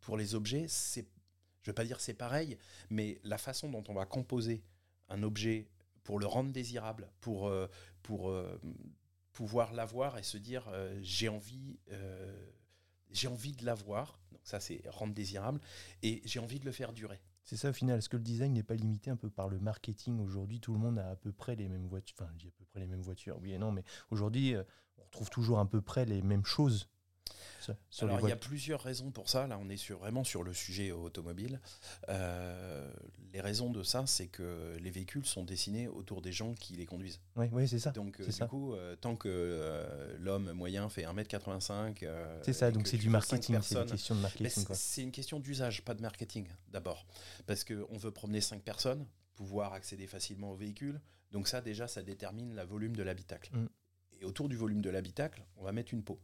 pour 0.00 0.16
les 0.16 0.34
objets, 0.34 0.66
c'est, 0.68 1.06
je 1.66 1.72
vais 1.72 1.74
pas 1.74 1.84
dire 1.84 2.00
c'est 2.00 2.14
pareil, 2.14 2.56
mais 2.90 3.20
la 3.24 3.38
façon 3.38 3.68
dont 3.68 3.82
on 3.88 3.94
va 3.94 4.06
composer 4.06 4.62
un 5.08 5.24
objet 5.24 5.66
pour 6.04 6.20
le 6.20 6.26
rendre 6.26 6.52
désirable, 6.52 7.10
pour, 7.20 7.52
pour 8.04 8.32
pouvoir 9.32 9.72
l'avoir 9.72 10.16
et 10.16 10.22
se 10.22 10.38
dire 10.38 10.70
j'ai 11.02 11.28
envie 11.28 11.80
j'ai 13.10 13.26
envie 13.26 13.50
de 13.50 13.64
l'avoir, 13.64 14.20
donc 14.30 14.40
ça 14.44 14.60
c'est 14.60 14.80
rendre 14.88 15.12
désirable, 15.12 15.60
et 16.04 16.22
j'ai 16.24 16.38
envie 16.38 16.60
de 16.60 16.66
le 16.66 16.72
faire 16.72 16.92
durer. 16.92 17.20
C'est 17.42 17.56
ça 17.56 17.70
au 17.70 17.72
final, 17.72 17.98
est-ce 17.98 18.08
que 18.08 18.16
le 18.16 18.22
design 18.22 18.52
n'est 18.52 18.62
pas 18.62 18.74
limité 18.74 19.10
un 19.10 19.16
peu 19.16 19.30
par 19.30 19.48
le 19.48 19.58
marketing 19.58 20.20
Aujourd'hui, 20.20 20.60
tout 20.60 20.72
le 20.72 20.78
monde 20.78 21.00
a 21.00 21.10
à 21.10 21.16
peu 21.16 21.32
près 21.32 21.56
les 21.56 21.68
mêmes 21.68 21.86
voitures, 21.86 22.16
enfin 22.20 22.30
je 22.34 22.38
dis 22.38 22.48
à 22.48 22.52
peu 22.52 22.64
près 22.64 22.78
les 22.78 22.86
mêmes 22.86 23.02
voitures, 23.02 23.38
oui 23.40 23.52
et 23.52 23.58
non, 23.58 23.72
mais 23.72 23.82
aujourd'hui, 24.10 24.54
euh, 24.54 24.62
on 24.98 25.04
retrouve 25.04 25.30
toujours 25.30 25.58
à 25.58 25.68
peu 25.68 25.80
près 25.80 26.04
les 26.04 26.22
mêmes 26.22 26.44
choses. 26.44 26.88
Alors, 28.02 28.20
il 28.20 28.28
y 28.28 28.32
a 28.32 28.36
plusieurs 28.36 28.80
raisons 28.80 29.10
pour 29.10 29.28
ça. 29.28 29.46
Là, 29.46 29.58
on 29.60 29.68
est 29.68 29.76
sur, 29.76 29.98
vraiment 29.98 30.24
sur 30.24 30.42
le 30.42 30.52
sujet 30.52 30.92
automobile. 30.92 31.60
Euh, 32.08 32.90
les 33.32 33.40
raisons 33.40 33.70
de 33.70 33.82
ça, 33.82 34.04
c'est 34.06 34.28
que 34.28 34.76
les 34.80 34.90
véhicules 34.90 35.26
sont 35.26 35.44
dessinés 35.44 35.88
autour 35.88 36.22
des 36.22 36.32
gens 36.32 36.54
qui 36.54 36.74
les 36.74 36.86
conduisent. 36.86 37.20
Oui, 37.36 37.46
oui 37.52 37.68
c'est 37.68 37.78
ça. 37.78 37.90
Donc, 37.90 38.20
du 38.20 38.46
coup, 38.46 38.74
tant 39.00 39.16
que 39.16 39.84
l'homme 40.18 40.52
moyen 40.52 40.88
fait 40.88 41.02
1m85. 41.02 42.06
c'est 42.42 42.52
ça, 42.52 42.70
donc 42.70 42.86
c'est 42.86 42.98
du 42.98 43.10
marketing, 43.10 43.58
c'est 43.62 43.76
une 43.76 43.86
question 43.86 44.14
de 44.14 44.20
marketing. 44.20 44.64
C'est 44.72 45.02
une 45.02 45.12
question 45.12 45.40
d'usage, 45.40 45.84
pas 45.84 45.94
de 45.94 46.02
marketing, 46.02 46.46
d'abord. 46.68 47.06
Parce 47.46 47.64
qu'on 47.64 47.98
veut 47.98 48.10
promener 48.10 48.40
5 48.40 48.62
personnes, 48.62 49.06
pouvoir 49.34 49.72
accéder 49.72 50.06
facilement 50.06 50.52
au 50.52 50.56
véhicule. 50.56 51.00
Donc, 51.32 51.48
ça, 51.48 51.60
déjà, 51.60 51.88
ça 51.88 52.02
détermine 52.02 52.54
le 52.54 52.62
volume 52.62 52.96
de 52.96 53.02
l'habitacle. 53.02 53.50
Mm. 53.52 53.68
Et 54.20 54.24
autour 54.24 54.48
du 54.48 54.56
volume 54.56 54.80
de 54.80 54.90
l'habitacle, 54.90 55.44
on 55.56 55.64
va 55.64 55.72
mettre 55.72 55.92
une 55.92 56.02
peau. 56.02 56.18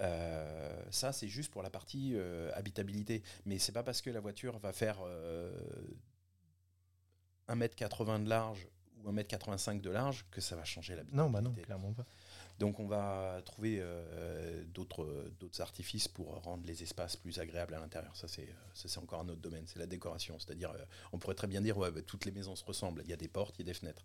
Euh, 0.00 0.82
ça, 0.90 1.12
c'est 1.12 1.28
juste 1.28 1.50
pour 1.50 1.62
la 1.62 1.70
partie 1.70 2.12
euh, 2.14 2.50
habitabilité. 2.54 3.22
Mais 3.46 3.58
c'est 3.58 3.72
pas 3.72 3.82
parce 3.82 4.02
que 4.02 4.10
la 4.10 4.20
voiture 4.20 4.58
va 4.58 4.72
faire 4.72 4.98
euh, 5.04 5.52
1m80 7.48 8.24
de 8.24 8.28
large 8.28 8.66
ou 9.04 9.12
1m85 9.12 9.80
de 9.80 9.90
large 9.90 10.26
que 10.30 10.40
ça 10.40 10.56
va 10.56 10.64
changer 10.64 10.94
l'habitabilité. 10.94 11.22
Non, 11.22 11.30
bah 11.30 11.40
non, 11.40 11.52
clairement 11.52 11.92
pas. 11.92 12.06
Donc 12.58 12.78
on 12.78 12.86
va 12.86 13.40
trouver 13.46 13.78
euh, 13.80 14.64
d'autres 14.74 15.32
artifices 15.60 16.08
pour 16.08 16.42
rendre 16.42 16.66
les 16.66 16.82
espaces 16.82 17.16
plus 17.16 17.38
agréables 17.38 17.72
à 17.72 17.80
l'intérieur. 17.80 18.14
Ça 18.14 18.26
c'est 18.28 18.98
encore 18.98 19.20
un 19.20 19.28
autre 19.30 19.40
domaine, 19.40 19.64
c'est 19.66 19.78
la 19.78 19.86
décoration. 19.86 20.38
C'est-à-dire, 20.38 20.70
on 21.12 21.18
pourrait 21.18 21.34
très 21.34 21.46
bien 21.46 21.62
dire, 21.62 21.78
ouais, 21.78 21.90
bah, 21.90 22.02
toutes 22.02 22.26
les 22.26 22.32
maisons 22.32 22.56
se 22.56 22.64
ressemblent. 22.64 23.00
Il 23.04 23.10
y 23.10 23.14
a 23.14 23.16
des 23.16 23.28
portes, 23.28 23.54
il 23.58 23.62
y 23.66 23.70
a 23.70 23.72
des 23.72 23.78
fenêtres. 23.78 24.04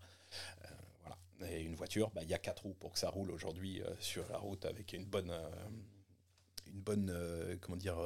Et 1.49 1.61
une 1.61 1.75
voiture, 1.75 2.11
bah, 2.11 2.21
il 2.23 2.29
y 2.29 2.33
a 2.33 2.37
quatre 2.37 2.63
roues 2.63 2.75
pour 2.75 2.93
que 2.93 2.99
ça 2.99 3.09
roule 3.09 3.31
aujourd'hui 3.31 3.81
euh, 3.81 3.89
sur 3.99 4.27
la 4.29 4.37
route 4.37 4.65
avec 4.65 4.93
une 4.93 5.05
bonne, 5.05 5.31
euh, 5.31 5.49
une 6.67 6.81
bonne 6.81 7.09
euh, 7.09 7.57
comment 7.61 7.77
dire, 7.77 7.97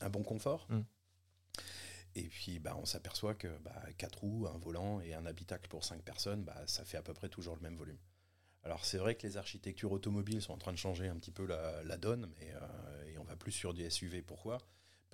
un 0.00 0.10
bon 0.10 0.22
confort. 0.22 0.66
Mm. 0.70 0.80
Et 2.16 2.28
puis, 2.28 2.60
bah, 2.60 2.76
on 2.78 2.84
s'aperçoit 2.84 3.34
que 3.34 3.48
bah, 3.58 3.82
quatre 3.98 4.20
roues, 4.20 4.46
un 4.46 4.58
volant 4.58 5.00
et 5.00 5.14
un 5.14 5.26
habitacle 5.26 5.68
pour 5.68 5.84
cinq 5.84 6.02
personnes, 6.02 6.44
bah, 6.44 6.62
ça 6.66 6.84
fait 6.84 6.96
à 6.96 7.02
peu 7.02 7.14
près 7.14 7.28
toujours 7.28 7.56
le 7.56 7.62
même 7.62 7.76
volume. 7.76 7.98
Alors, 8.62 8.84
c'est 8.84 8.98
vrai 8.98 9.14
que 9.14 9.26
les 9.26 9.36
architectures 9.36 9.92
automobiles 9.92 10.40
sont 10.40 10.52
en 10.52 10.58
train 10.58 10.72
de 10.72 10.78
changer 10.78 11.08
un 11.08 11.16
petit 11.16 11.32
peu 11.32 11.44
la, 11.44 11.98
donne, 11.98 12.32
mais, 12.38 12.54
et 13.10 13.18
on 13.18 13.24
va 13.24 13.36
plus 13.36 13.52
sur 13.52 13.74
du 13.74 13.88
SUV. 13.90 14.22
Pourquoi? 14.22 14.58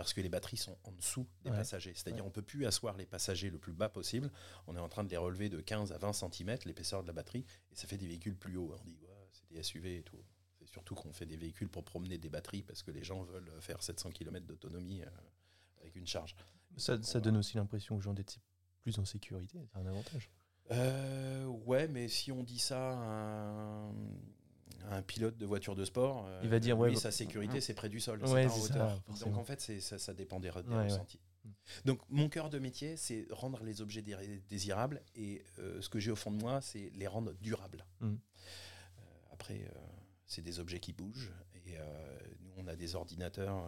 Parce 0.01 0.15
que 0.15 0.23
les 0.23 0.31
batteries 0.31 0.57
sont 0.57 0.79
en 0.85 0.93
dessous 0.93 1.27
des 1.45 1.51
passagers. 1.51 1.93
C'est-à-dire 1.95 2.25
on 2.25 2.29
ne 2.29 2.33
peut 2.33 2.41
plus 2.41 2.65
asseoir 2.65 2.97
les 2.97 3.05
passagers 3.05 3.51
le 3.51 3.59
plus 3.59 3.75
bas 3.75 3.91
possible. 3.91 4.31
On 4.67 4.75
est 4.75 4.81
en 4.81 4.89
train 4.89 5.05
de 5.05 5.11
les 5.11 5.19
relever 5.19 5.51
de 5.51 5.61
15 5.61 5.93
à 5.93 5.99
20 5.99 6.15
cm, 6.15 6.57
l'épaisseur 6.65 7.03
de 7.03 7.07
la 7.07 7.13
batterie, 7.13 7.45
et 7.71 7.77
ça 7.77 7.87
fait 7.87 7.99
des 7.99 8.07
véhicules 8.07 8.35
plus 8.35 8.57
hauts. 8.57 8.75
On 8.81 8.85
dit, 8.87 8.97
c'est 9.31 9.47
des 9.55 9.63
SUV 9.63 9.99
et 9.99 10.03
tout. 10.03 10.17
C'est 10.59 10.71
surtout 10.71 10.95
qu'on 10.95 11.13
fait 11.13 11.27
des 11.27 11.37
véhicules 11.37 11.69
pour 11.69 11.85
promener 11.85 12.17
des 12.17 12.31
batteries 12.31 12.63
parce 12.63 12.83
que 12.83 12.91
les 12.91 13.05
gens 13.05 13.25
veulent 13.25 13.53
faire 13.61 13.83
700 13.83 14.09
km 14.13 14.47
d'autonomie 14.47 15.03
euh, 15.03 15.11
avec 15.83 15.95
une 15.97 16.07
charge. 16.07 16.35
Ça, 16.79 16.97
donne 16.97 17.37
aussi 17.37 17.59
l'impression 17.59 17.97
aux 17.97 18.01
gens 18.01 18.15
d'être 18.15 18.39
plus 18.81 18.99
en 18.99 19.05
sécurité, 19.05 19.59
c'est 19.71 19.79
un 19.81 19.85
avantage. 19.87 20.31
Euh, 20.71 21.45
ouais, 21.45 21.89
mais 21.89 22.09
si 22.09 22.33
on 22.33 22.43
dit 22.43 22.59
ça 22.59 22.95
un 22.95 23.93
pilote 25.07 25.37
de 25.37 25.47
voiture 25.47 25.75
de 25.75 25.85
sport, 25.85 26.29
il 26.43 26.49
va 26.49 26.59
dire 26.59 26.79
oui, 26.79 26.97
sa 26.97 27.11
sécurité 27.11 27.61
c'est 27.61 27.75
près 27.75 27.89
du 27.89 28.01
sol, 28.01 28.21
c'est 28.25 28.47
en 28.47 28.59
hauteur. 28.59 29.03
Donc 29.21 29.37
en 29.37 29.45
fait, 29.45 29.61
ça, 29.81 29.99
ça 29.99 30.15
dépend 30.15 30.41
des, 30.41 30.51
ressentis. 30.51 31.21
Donc 31.85 32.01
mon 32.09 32.29
cœur 32.29 32.51
de 32.51 32.59
métier, 32.59 32.97
c'est 32.97 33.27
rendre 33.31 33.63
les 33.63 33.81
objets 33.81 34.03
désirables 34.49 35.03
et 35.15 35.45
euh, 35.59 35.81
ce 35.81 35.89
que 35.89 35.99
j'ai 35.99 36.11
au 36.11 36.17
fond 36.17 36.31
de 36.31 36.41
moi, 36.41 36.61
c'est 36.61 36.91
les 36.95 37.07
rendre 37.07 37.33
durables. 37.41 37.85
Mm. 38.01 38.09
Euh, 38.09 38.17
après, 39.33 39.61
euh, 39.61 39.79
c'est 40.27 40.43
des 40.43 40.61
objets 40.61 40.81
qui 40.81 40.93
bougent 40.93 41.33
et 41.55 41.77
nous 42.41 42.51
on 42.57 42.67
a 42.67 42.75
des 42.75 42.97
ordinateurs 42.97 43.65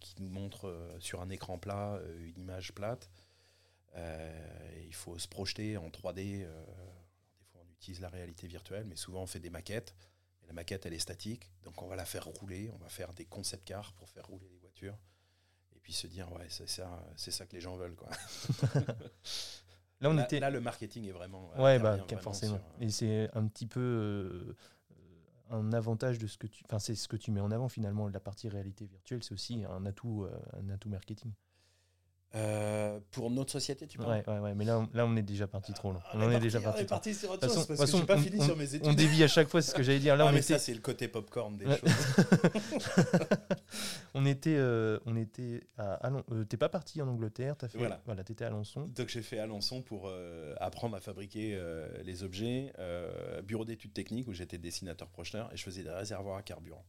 qui 0.00 0.14
nous 0.20 0.30
montrent 0.30 0.96
sur 0.98 1.20
un 1.20 1.28
écran 1.28 1.58
plat 1.58 2.00
une 2.20 2.38
image 2.38 2.72
plate. 2.72 3.10
il 3.94 4.94
faut 4.94 5.18
se 5.18 5.28
projeter 5.28 5.76
en 5.76 5.88
3D. 5.88 6.40
des 6.40 7.44
fois 7.52 7.60
on 7.62 7.72
utilise 7.72 8.00
la 8.00 8.08
réalité 8.08 8.46
virtuelle, 8.46 8.86
mais 8.86 8.96
souvent 8.96 9.22
on 9.22 9.26
fait 9.26 9.40
des 9.40 9.50
maquettes 9.50 9.94
la 10.46 10.52
maquette, 10.52 10.86
elle 10.86 10.94
est 10.94 10.98
statique, 10.98 11.50
donc 11.62 11.82
on 11.82 11.86
va 11.86 11.96
la 11.96 12.04
faire 12.04 12.24
rouler, 12.24 12.70
on 12.74 12.78
va 12.78 12.88
faire 12.88 13.12
des 13.14 13.24
concept 13.24 13.66
cars 13.66 13.92
pour 13.94 14.08
faire 14.08 14.26
rouler 14.26 14.48
les 14.50 14.58
voitures, 14.58 14.98
et 15.74 15.78
puis 15.80 15.92
se 15.92 16.06
dire, 16.06 16.30
ouais, 16.32 16.46
c'est 16.48 16.68
ça, 16.68 17.04
c'est 17.16 17.30
ça 17.30 17.46
que 17.46 17.54
les 17.54 17.60
gens 17.60 17.76
veulent. 17.76 17.96
Quoi. 17.96 18.08
là, 20.00 20.10
on 20.10 20.18
était... 20.18 20.40
là, 20.40 20.50
le 20.50 20.60
marketing 20.60 21.06
est 21.06 21.12
vraiment... 21.12 21.50
Ouais, 21.58 21.78
bah, 21.78 21.98
forcément. 22.20 22.60
Et 22.80 22.90
c'est 22.90 23.30
un 23.34 23.46
petit 23.46 23.66
peu 23.66 23.80
euh, 23.80 24.56
un 25.50 25.72
avantage 25.72 26.18
de 26.18 26.26
ce 26.26 26.38
que 26.38 26.46
tu... 26.46 26.64
Enfin, 26.66 26.78
c'est 26.78 26.94
ce 26.94 27.08
que 27.08 27.16
tu 27.16 27.30
mets 27.30 27.40
en 27.40 27.50
avant, 27.50 27.68
finalement, 27.68 28.08
la 28.08 28.20
partie 28.20 28.48
réalité 28.48 28.86
virtuelle, 28.86 29.22
c'est 29.22 29.32
aussi 29.32 29.64
un 29.64 29.86
atout, 29.86 30.24
euh, 30.24 30.38
un 30.54 30.68
atout 30.70 30.88
marketing. 30.88 31.32
Euh, 32.36 32.98
pour 33.12 33.30
notre 33.30 33.52
société, 33.52 33.86
tu 33.86 33.98
parles 33.98 34.10
Ouais, 34.10 34.24
ouais, 34.26 34.38
ouais, 34.40 34.54
mais 34.54 34.64
là, 34.64 34.86
là 34.92 35.06
on 35.06 35.14
est 35.16 35.22
déjà 35.22 35.46
parti 35.46 35.72
trop 35.72 35.92
loin. 35.92 36.02
On, 36.14 36.30
est, 36.30 36.40
déjà 36.40 36.60
parti. 36.60 36.80
On 36.80 36.82
est 36.82 36.88
parti 36.88 37.14
sur 37.14 37.30
autre 37.30 37.48
chose 37.48 37.66
parce 37.66 37.90
que 37.90 38.04
pas 38.04 38.18
fini 38.18 38.42
sur 38.42 38.56
mes 38.56 38.74
études. 38.74 38.88
On 38.88 38.92
dévie 38.92 39.22
à 39.22 39.28
chaque 39.28 39.48
fois, 39.48 39.62
c'est 39.62 39.70
ce 39.70 39.74
que 39.74 39.84
j'allais 39.84 40.00
dire. 40.00 40.16
Là, 40.16 40.24
ah, 40.26 40.30
on 40.30 40.32
mais 40.32 40.40
était... 40.40 40.54
ça, 40.54 40.58
c'est 40.58 40.74
le 40.74 40.80
côté 40.80 41.06
popcorn 41.06 41.56
des 41.56 41.66
choses. 41.66 41.80
on 44.14 44.26
était, 44.26 44.56
euh, 44.56 44.98
on 45.06 45.16
était 45.16 45.62
à 45.78 46.10
euh, 46.32 46.44
T'es 46.44 46.56
pas 46.56 46.68
parti 46.68 47.00
en 47.00 47.08
Angleterre, 47.08 47.54
as 47.62 47.68
fait. 47.68 47.78
Voilà. 47.78 48.02
voilà 48.04 48.24
t'étais 48.24 48.44
à 48.44 48.48
Alençon. 48.48 48.86
Donc 48.96 49.08
j'ai 49.08 49.22
fait 49.22 49.38
Alençon 49.38 49.82
pour 49.82 50.10
apprendre 50.58 50.96
à 50.96 51.00
fabriquer 51.00 51.56
les 52.04 52.24
objets. 52.24 52.72
bureau 53.44 53.64
d'études 53.64 53.92
techniques 53.92 54.26
où 54.26 54.32
j'étais 54.32 54.58
dessinateur 54.58 55.08
projeteur 55.08 55.52
et 55.52 55.56
je 55.56 55.62
faisais 55.62 55.84
des 55.84 55.90
réservoirs 55.90 56.38
à 56.38 56.42
carburant. 56.42 56.84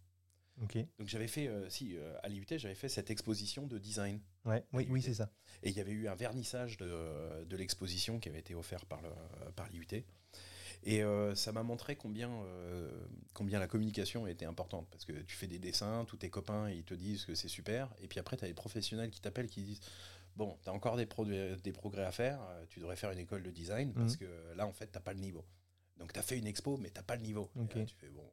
Donc 1.00 1.08
j'avais 1.08 1.28
fait, 1.28 1.48
euh, 1.48 1.70
si, 1.70 1.98
euh, 1.98 2.16
à 2.24 2.30
l'IUT, 2.30 2.46
j'avais 2.50 2.76
fait 2.76 2.90
cette 2.90 3.10
exposition 3.10 3.68
de 3.68 3.78
design. 3.78 4.20
Ouais, 4.46 4.64
oui, 4.74 4.88
oui, 4.90 5.02
c'est 5.02 5.14
ça. 5.14 5.30
Et 5.64 5.70
il 5.70 5.76
y 5.76 5.82
avait 5.82 5.92
eu 5.92 6.08
un 6.08 6.16
vernissage 6.16 6.78
de, 6.78 7.44
de 7.44 7.58
l'exposition 7.58 8.20
qui 8.20 8.30
avait 8.30 8.40
été 8.40 8.56
offert 8.56 8.86
par, 8.86 9.02
l'IUT. 9.72 10.04
Et 10.84 11.04
euh, 11.04 11.34
ça 11.36 11.52
m'a 11.52 11.64
montré 11.64 11.96
combien, 11.96 12.30
combien 13.34 13.60
la 13.60 13.68
communication 13.68 14.28
était 14.28 14.46
importante. 14.46 14.88
Parce 14.92 15.04
que 15.04 15.14
tu 15.14 15.36
fais 15.36 15.48
des 15.48 15.60
dessins, 15.60 16.06
tous 16.06 16.18
tes 16.18 16.30
copains, 16.30 16.70
ils 16.70 16.84
te 16.84 16.94
disent 16.94 17.26
que 17.26 17.36
c'est 17.36 17.48
super. 17.48 17.94
Et 18.02 18.08
puis 18.08 18.20
après, 18.20 18.38
tu 18.38 18.46
as 18.46 18.48
des 18.48 18.54
professionnels 18.54 19.10
qui 19.10 19.20
t'appellent, 19.20 19.50
qui 19.50 19.64
disent 19.64 19.82
Bon, 20.36 20.58
tu 20.64 20.70
as 20.70 20.74
encore 20.74 20.98
des, 20.98 21.08
des 21.64 21.72
progrès 21.72 22.04
à 22.04 22.12
faire, 22.12 22.40
tu 22.70 22.80
devrais 22.80 22.98
faire 22.98 23.12
une 23.12 23.20
école 23.20 23.42
de 23.42 23.52
design, 23.52 23.94
parce 23.94 24.14
mhm. 24.14 24.20
que 24.20 24.54
là, 24.56 24.68
en 24.68 24.74
fait, 24.74 24.92
tu 24.92 25.00
pas 25.00 25.14
le 25.14 25.20
niveau. 25.20 25.46
Donc, 25.98 26.12
tu 26.12 26.20
as 26.20 26.24
fait 26.24 26.38
une 26.38 26.46
expo, 26.48 26.78
mais 26.78 26.92
tu 26.92 27.02
pas 27.02 27.16
le 27.16 27.22
niveau. 27.22 27.50
tu 27.70 27.96
fais 27.98 28.10
Bon, 28.10 28.30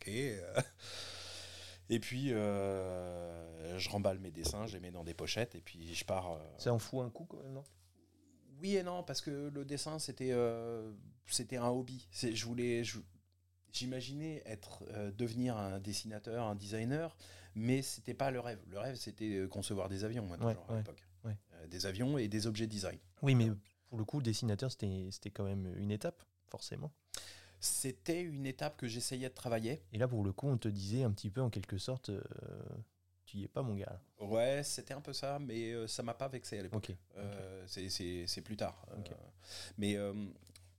ok. 0.00 0.10
Et 1.90 1.98
puis, 1.98 2.32
euh, 2.32 3.76
je 3.76 3.90
remballe 3.90 4.20
mes 4.20 4.30
dessins, 4.30 4.64
je 4.66 4.74
les 4.74 4.80
mets 4.80 4.92
dans 4.92 5.02
des 5.02 5.12
pochettes 5.12 5.56
et 5.56 5.60
puis 5.60 5.92
je 5.92 6.04
pars. 6.04 6.38
Ça 6.56 6.72
en 6.72 6.78
fout 6.78 7.04
un 7.04 7.10
coup 7.10 7.24
quand 7.24 7.42
même, 7.42 7.52
non? 7.52 7.64
Oui 8.62 8.76
et 8.76 8.84
non, 8.84 9.02
parce 9.02 9.20
que 9.20 9.50
le 9.52 9.64
dessin, 9.64 9.98
c'était 9.98 10.30
euh, 10.30 10.92
c'était 11.26 11.56
un 11.56 11.68
hobby. 11.68 12.08
Je 12.12 12.44
voulais. 12.46 12.82
J'imaginais 13.72 14.42
être 14.46 14.84
euh, 14.90 15.10
devenir 15.10 15.56
un 15.56 15.80
dessinateur, 15.80 16.46
un 16.46 16.54
designer, 16.54 17.16
mais 17.56 17.82
c'était 17.82 18.14
pas 18.14 18.30
le 18.30 18.38
rêve. 18.38 18.60
Le 18.68 18.78
rêve, 18.78 18.94
c'était 18.96 19.46
concevoir 19.50 19.88
des 19.88 20.04
avions, 20.04 20.24
moi, 20.24 20.36
à 20.68 20.76
l'époque. 20.76 21.04
des 21.68 21.86
avions 21.86 22.18
et 22.18 22.28
des 22.28 22.46
objets 22.46 22.68
design. 22.68 22.98
Oui, 23.22 23.34
mais 23.34 23.50
pour 23.88 23.98
le 23.98 24.04
coup, 24.04 24.22
dessinateur, 24.22 24.70
c'était 24.70 25.30
quand 25.32 25.44
même 25.44 25.72
une 25.76 25.90
étape, 25.90 26.22
forcément 26.48 26.92
c'était 27.60 28.22
une 28.22 28.46
étape 28.46 28.78
que 28.78 28.88
j'essayais 28.88 29.28
de 29.28 29.34
travailler. 29.34 29.82
Et 29.92 29.98
là, 29.98 30.08
pour 30.08 30.24
le 30.24 30.32
coup, 30.32 30.48
on 30.48 30.56
te 30.56 30.68
disait 30.68 31.02
un 31.02 31.12
petit 31.12 31.30
peu 31.30 31.42
en 31.42 31.50
quelque 31.50 31.76
sorte, 31.76 32.08
euh, 32.08 32.22
tu 33.26 33.36
y 33.36 33.44
es 33.44 33.48
pas 33.48 33.62
mon 33.62 33.74
gars. 33.74 34.00
Ouais, 34.18 34.62
c'était 34.64 34.94
un 34.94 35.02
peu 35.02 35.12
ça, 35.12 35.38
mais 35.38 35.72
euh, 35.72 35.86
ça 35.86 36.02
m'a 36.02 36.14
pas 36.14 36.28
vexé 36.28 36.58
à 36.58 36.62
l'époque. 36.62 36.92
Euh, 37.16 37.64
c'est 37.66 38.42
plus 38.42 38.56
tard. 38.56 38.86
mais 39.76 39.96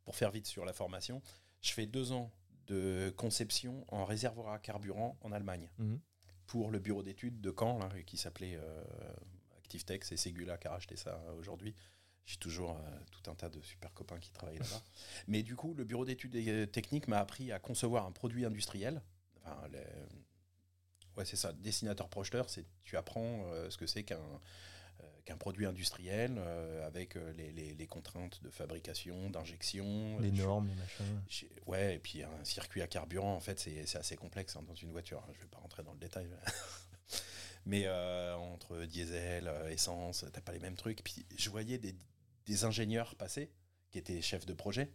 pour 0.04 0.16
faire 0.16 0.32
vite 0.32 0.48
sur 0.48 0.66
la 0.66 0.74
formation, 0.74 1.22
je 1.62 1.72
fais 1.72 1.86
deux 1.86 2.12
ans 2.12 2.32
de 2.66 3.14
conception 3.16 3.86
en 3.90 4.04
réservoir 4.04 4.54
à 4.54 4.60
carburant 4.60 5.18
en 5.22 5.32
Allemagne 5.32 5.70
mhm. 5.78 6.00
pour 6.48 6.72
le 6.72 6.80
bureau 6.80 7.04
d'études 7.04 7.42
de 7.42 7.54
Caen, 7.58 7.78
là, 7.78 7.90
qui 8.06 8.18
s'appelait 8.18 8.58
ActiveTech. 9.60 10.04
C'est 10.04 10.18
Segula 10.18 10.58
qui 10.58 10.68
a 10.68 10.72
racheté 10.72 10.96
ça 10.96 11.22
aujourd'hui. 11.38 11.76
J'ai 12.26 12.38
toujours 12.38 12.72
euh, 12.72 13.00
tout 13.12 13.30
un 13.30 13.36
tas 13.36 13.50
de 13.50 13.60
super 13.62 13.94
copains 13.94 14.20
qui 14.20 14.32
travaillent 14.32 14.60
là-bas. 14.60 14.82
Mais 15.28 15.44
du 15.44 15.56
coup, 15.56 15.74
le 15.74 15.84
bureau 15.84 16.06
d'études 16.06 16.36
euh, 16.36 16.66
techniques 16.66 17.08
m'a 17.08 17.20
appris 17.20 17.52
à 17.52 17.60
concevoir 17.60 18.06
un 18.06 18.12
produit 18.12 18.46
industriel. 18.46 19.02
Enfin, 19.44 19.58
Ouais, 21.18 21.26
c'est 21.26 21.36
ça. 21.36 21.52
Dessinateur 21.52 22.08
projeteur, 22.08 22.50
c'est 22.50 22.66
tu 22.86 22.96
apprends 22.96 23.44
euh, 23.48 23.70
ce 23.70 23.78
que 23.78 23.86
c'est 23.86 24.04
qu'un 24.04 24.20
qu'un 25.26 25.38
produit 25.38 25.68
industriel 25.68 26.40
avec 26.84 27.16
les, 27.36 27.52
les, 27.52 27.88
contraintes 27.88 28.42
de 28.44 28.50
fabrication, 28.50 29.30
d'injection. 29.30 30.20
Les 30.20 30.32
normes, 30.32 30.68
les 30.68 30.76
machins. 30.76 31.22
Ouais, 31.68 31.96
et 31.96 32.00
puis 32.00 32.24
un 32.24 32.44
circuit 32.44 32.82
à 32.82 32.88
carburant, 32.88 33.36
en 33.36 33.40
fait, 33.40 33.60
c'est 33.60 33.96
assez 33.96 34.16
complexe 34.16 34.56
hein, 34.56 34.64
dans 34.68 34.74
une 34.74 34.92
voiture. 34.92 35.20
Hein. 35.20 35.32
Je 35.34 35.38
ne 35.38 35.44
vais 35.44 35.50
pas 35.50 35.60
rentrer 35.60 35.84
dans 35.84 35.94
le 35.94 36.00
détail. 36.00 36.28
Mais 37.66 37.88
entre 38.36 38.84
diesel, 38.86 39.52
essence, 39.70 40.26
t'as 40.34 40.42
pas 40.42 40.54
les 40.54 40.60
mêmes 40.60 40.78
trucs. 40.78 41.04
Puis 41.04 41.26
je 41.36 41.50
voyais 41.52 41.78
des, 41.78 41.96
des 42.46 42.66
ingénieurs 42.66 43.16
passés, 43.16 43.52
qui 43.90 43.98
étaient 43.98 44.22
chefs 44.22 44.46
de 44.46 44.54
projet. 44.54 44.92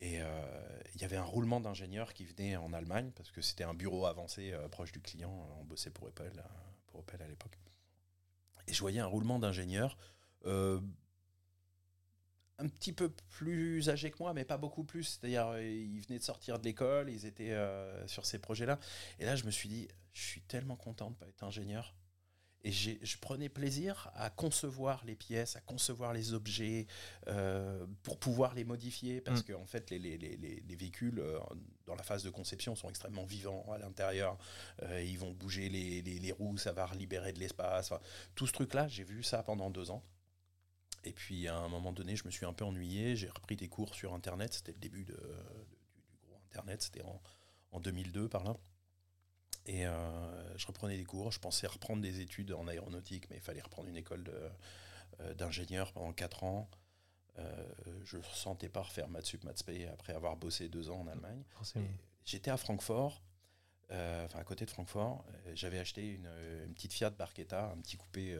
Et 0.00 0.18
il 0.94 1.00
y 1.00 1.04
avait 1.04 1.16
un 1.16 1.24
roulement 1.24 1.60
d'ingénieurs 1.60 2.12
qui 2.12 2.24
venait 2.24 2.56
en 2.56 2.72
Allemagne, 2.72 3.12
parce 3.14 3.30
que 3.30 3.40
c'était 3.40 3.62
un 3.62 3.74
bureau 3.74 4.06
avancé 4.06 4.52
proche 4.72 4.90
du 4.90 5.00
client. 5.00 5.30
On 5.60 5.64
bossait 5.64 5.90
pour 5.90 6.08
Apple, 6.08 6.32
à 7.20 7.28
l'époque. 7.28 7.56
Et 8.66 8.72
je 8.72 8.80
voyais 8.80 9.00
un 9.00 9.06
roulement 9.06 9.38
d'ingénieurs 9.38 9.96
un 12.62 12.68
petit 12.68 12.92
peu 12.92 13.10
plus 13.28 13.88
âgés 13.88 14.10
que 14.10 14.18
moi, 14.20 14.32
mais 14.34 14.44
pas 14.44 14.56
beaucoup 14.56 14.84
plus. 14.84 15.04
C'est-à-dire, 15.04 15.48
euh, 15.48 15.62
ils 15.62 16.00
venaient 16.00 16.18
de 16.18 16.24
sortir 16.24 16.58
de 16.58 16.64
l'école, 16.64 17.10
ils 17.10 17.26
étaient 17.26 17.52
euh, 17.52 18.06
sur 18.06 18.24
ces 18.24 18.38
projets-là. 18.38 18.78
Et 19.18 19.24
là, 19.24 19.36
je 19.36 19.44
me 19.44 19.50
suis 19.50 19.68
dit, 19.68 19.88
je 20.12 20.22
suis 20.22 20.42
tellement 20.42 20.76
content 20.76 21.10
de 21.10 21.16
pas 21.16 21.28
être 21.28 21.42
ingénieur. 21.42 21.94
Et 22.64 22.70
je 22.70 23.18
prenais 23.18 23.48
plaisir 23.48 24.10
à 24.14 24.30
concevoir 24.30 25.04
les 25.04 25.16
pièces, 25.16 25.56
à 25.56 25.60
concevoir 25.60 26.12
les 26.12 26.32
objets, 26.32 26.86
euh, 27.26 27.84
pour 28.04 28.18
pouvoir 28.18 28.54
les 28.54 28.62
modifier, 28.64 29.20
parce 29.20 29.40
mm. 29.40 29.52
qu'en 29.52 29.66
fait, 29.66 29.90
les, 29.90 29.98
les, 29.98 30.16
les, 30.16 30.36
les, 30.36 30.76
véhicules, 30.76 31.20
dans 31.86 31.96
la 31.96 32.04
phase 32.04 32.22
de 32.22 32.30
conception, 32.30 32.76
sont 32.76 32.88
extrêmement 32.88 33.24
vivants 33.24 33.66
à 33.72 33.78
l'intérieur. 33.78 34.38
ils 35.04 35.18
vont 35.18 35.32
bouger 35.32 35.68
les, 35.68 36.32
roues, 36.32 36.56
ça 36.56 36.72
va 36.72 36.88
libérer 36.94 37.32
de 37.32 37.40
l'espace. 37.40 37.92
tout 38.36 38.46
ce 38.46 38.52
truc-là, 38.52 38.86
j'ai 38.86 39.04
vu 39.04 39.22
ça 39.24 39.42
pendant 39.42 39.70
deux 39.70 39.90
ans. 39.90 40.04
Et 41.04 41.12
puis 41.12 41.48
à 41.48 41.56
un 41.56 41.68
moment 41.68 41.92
donné, 41.92 42.16
je 42.16 42.24
me 42.24 42.30
suis 42.30 42.46
un 42.46 42.52
peu 42.52 42.64
ennuyé. 42.64 43.16
J'ai 43.16 43.28
repris 43.28 43.56
des 43.56 43.68
cours 43.68 43.94
sur 43.94 44.14
Internet. 44.14 44.54
C'était 44.54 44.72
le 44.72 44.78
début 44.78 45.04
de, 45.04 45.14
du, 45.14 46.16
gros 46.22 46.38
Internet. 46.50 46.82
C'était 46.82 47.02
en, 47.02 47.20
en, 47.72 47.80
2002 47.80 48.28
par 48.28 48.44
là. 48.44 48.56
Et 49.66 49.86
euh, 49.86 50.58
je 50.58 50.66
reprenais 50.66 50.96
des 50.96 51.04
cours. 51.04 51.30
Je 51.30 51.38
pensais 51.38 51.66
reprendre 51.66 52.02
des 52.02 52.20
études 52.20 52.52
en 52.52 52.66
aéronautique, 52.66 53.28
mais 53.30 53.36
il 53.36 53.42
fallait 53.42 53.60
reprendre 53.60 53.88
une 53.88 53.96
école 53.96 54.24
euh, 55.20 55.34
d'ingénieur 55.34 55.92
pendant 55.92 56.12
4 56.12 56.44
ans. 56.44 56.68
Euh, 57.38 57.64
je 58.04 58.18
ne 58.18 58.22
sentais 58.22 58.68
pas 58.68 58.82
refaire 58.82 59.08
maths 59.08 59.26
sup, 59.26 59.44
maths 59.44 59.64
après 59.92 60.12
avoir 60.12 60.36
bossé 60.36 60.68
deux 60.68 60.90
ans 60.90 61.00
en 61.00 61.06
Allemagne. 61.06 61.42
J'étais 62.24 62.50
à 62.50 62.56
Francfort, 62.56 63.22
enfin 63.90 64.38
à 64.38 64.44
côté 64.44 64.64
de 64.64 64.70
Francfort. 64.70 65.24
J'avais 65.54 65.78
acheté 65.78 66.14
une, 66.14 66.28
une, 66.64 66.74
petite 66.74 66.92
Fiat 66.92 67.10
Barchetta, 67.10 67.70
un 67.70 67.78
petit 67.78 67.96
coupé 67.96 68.38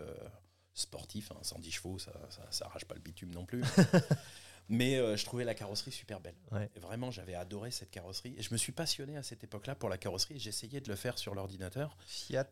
sportif, 0.74 1.32
110 1.42 1.68
hein, 1.68 1.70
chevaux, 1.70 1.98
ça, 1.98 2.12
ça, 2.50 2.66
arrache 2.66 2.85
pas 2.85 2.94
le 2.94 3.00
bitume 3.00 3.32
non 3.32 3.44
plus. 3.44 3.62
Mais 4.72 4.96
euh, 4.96 5.16
je 5.16 5.24
trouvais 5.24 5.44
la 5.44 5.54
carrosserie 5.54 5.92
super 5.92 6.20
belle. 6.20 6.35
vraiment, 6.76 7.11
j'avais 7.11 7.35
adoré 7.35 7.70
cette 7.70 7.90
carrosserie. 7.90 8.35
Et 8.38 8.42
je 8.42 8.52
me 8.52 8.56
suis 8.56 8.72
passionné 8.72 9.16
à 9.16 9.22
cette 9.22 9.44
époque-là 9.44 9.74
pour 9.74 9.88
la 9.88 9.98
carrosserie. 9.98 10.38
J'essayais 10.38 10.80
de 10.80 10.88
le 10.88 10.96
faire 10.96 11.18
sur 11.18 11.35
l'ordinateur. 11.35 11.96
Fiat 12.06 12.48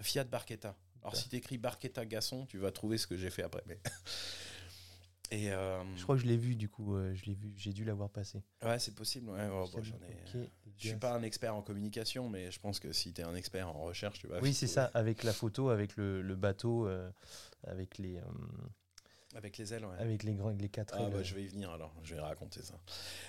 Fiat 0.00 0.24
Barchetta. 0.24 0.74
Alors, 1.02 1.16
si 1.16 1.28
tu 1.28 1.36
écris 1.36 1.58
Barchetta 1.58 2.04
Gasson, 2.06 2.46
tu 2.46 2.58
vas 2.58 2.72
trouver 2.72 2.98
ce 2.98 3.06
que 3.06 3.16
j'ai 3.16 3.30
fait 3.30 3.42
après. 3.42 3.62
Mais 3.66 3.78
Et 5.32 5.52
euh, 5.52 5.80
je 5.96 6.02
crois 6.02 6.16
que 6.16 6.22
je 6.22 6.26
l'ai 6.26 6.36
vu 6.36 6.56
du 6.56 6.68
coup, 6.68 6.96
euh, 6.96 7.14
je 7.14 7.24
l'ai 7.26 7.34
vu, 7.34 7.52
j'ai 7.56 7.72
dû 7.72 7.84
l'avoir 7.84 8.10
passé. 8.10 8.42
Ouais, 8.64 8.80
c'est 8.80 8.94
possible. 8.94 9.30
Ouais, 9.30 9.48
oh, 9.52 9.68
bon, 9.72 9.80
ai... 9.80 10.50
Je 10.76 10.88
suis 10.88 10.96
pas 10.96 11.14
un 11.14 11.22
expert 11.22 11.54
en 11.54 11.62
communication, 11.62 12.28
mais 12.28 12.50
je 12.50 12.58
pense 12.58 12.80
que 12.80 12.90
si 12.92 13.12
tu 13.12 13.20
es 13.20 13.24
un 13.24 13.36
expert 13.36 13.68
en 13.68 13.84
recherche, 13.84 14.18
tu 14.18 14.26
vas. 14.26 14.40
Oui, 14.40 14.52
c'est 14.52 14.66
ça, 14.66 14.90
avec 14.92 15.22
la 15.22 15.32
photo, 15.32 15.68
avec 15.68 15.96
le, 15.96 16.20
le 16.20 16.34
bateau, 16.34 16.88
euh, 16.88 17.08
avec 17.64 17.98
les. 17.98 18.20
Avec 19.34 19.58
les 19.58 19.74
ailes, 19.74 19.84
ouais. 19.84 19.96
Avec 19.98 20.22
les, 20.22 20.36
les 20.58 20.68
quatre 20.68 20.94
ah, 20.96 21.02
ailes. 21.02 21.12
Bah, 21.12 21.22
je 21.22 21.34
vais 21.34 21.44
y 21.44 21.48
venir 21.48 21.70
alors, 21.70 21.94
je 22.02 22.14
vais 22.14 22.20
raconter 22.20 22.62
ça. 22.62 22.74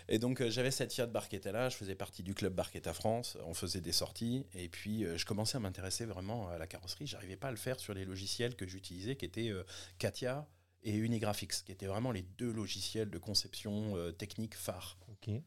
Et 0.08 0.20
donc 0.20 0.44
j'avais 0.48 0.72
cette 0.72 0.94
Fiat 0.94 1.08
Barchetta 1.08 1.52
là, 1.52 1.70
je 1.70 1.76
faisais 1.76 1.96
partie 1.96 2.24
du 2.24 2.34
club 2.34 2.54
Barchetta 2.54 2.94
France, 2.94 3.38
on 3.46 3.54
faisait 3.54 3.82
des 3.82 3.92
sorties, 3.92 4.46
et 4.56 4.70
puis 4.70 5.06
je 5.16 5.26
commençais 5.26 5.58
à 5.58 5.60
m'intéresser 5.60 6.06
vraiment 6.06 6.50
à 6.50 6.58
la 6.58 6.68
carrosserie. 6.68 7.08
J'arrivais 7.08 7.38
pas 7.38 7.50
à 7.50 7.52
le 7.52 7.58
faire 7.58 7.80
sur 7.80 7.94
les 7.94 8.06
logiciels 8.06 8.56
que 8.56 8.68
j'utilisais, 8.68 9.16
qui 9.16 9.26
étaient 9.26 9.52
Katia 10.00 10.48
et 10.84 10.96
Unigraphics, 10.96 11.64
qui 11.64 11.72
étaient 11.72 11.88
vraiment 11.88 12.12
les 12.12 12.24
deux 12.24 12.52
logiciels 12.52 13.10
de 13.10 13.18
conception 13.18 13.96
euh, 13.98 14.12
technique 14.12 14.56
phares. 14.56 14.98
Ok. 15.10 15.30
Et 15.30 15.44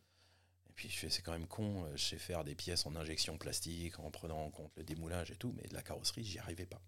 puis 0.75 0.89
je 0.89 0.97
fais, 0.97 1.11
c'est 1.11 1.23
quand 1.23 1.33
même 1.33 1.47
con, 1.47 1.85
euh, 1.85 1.97
je 1.97 2.05
sais 2.05 2.19
faire 2.19 2.45
des 2.45 2.55
pièces 2.55 2.87
en 2.87 2.95
injection 2.97 3.37
plastique, 3.39 3.99
en 3.99 4.11
prenant 4.11 4.45
en 4.45 4.51
compte 4.51 4.73
le 4.77 4.85
démoulage 4.85 5.31
et 5.31 5.37
tout, 5.37 5.53
mais 5.57 5.69
de 5.69 5.75
la 5.75 5.83
carrosserie, 5.83 6.25
j'y 6.25 6.39
arrivais 6.39 6.67
pas. 6.67 6.81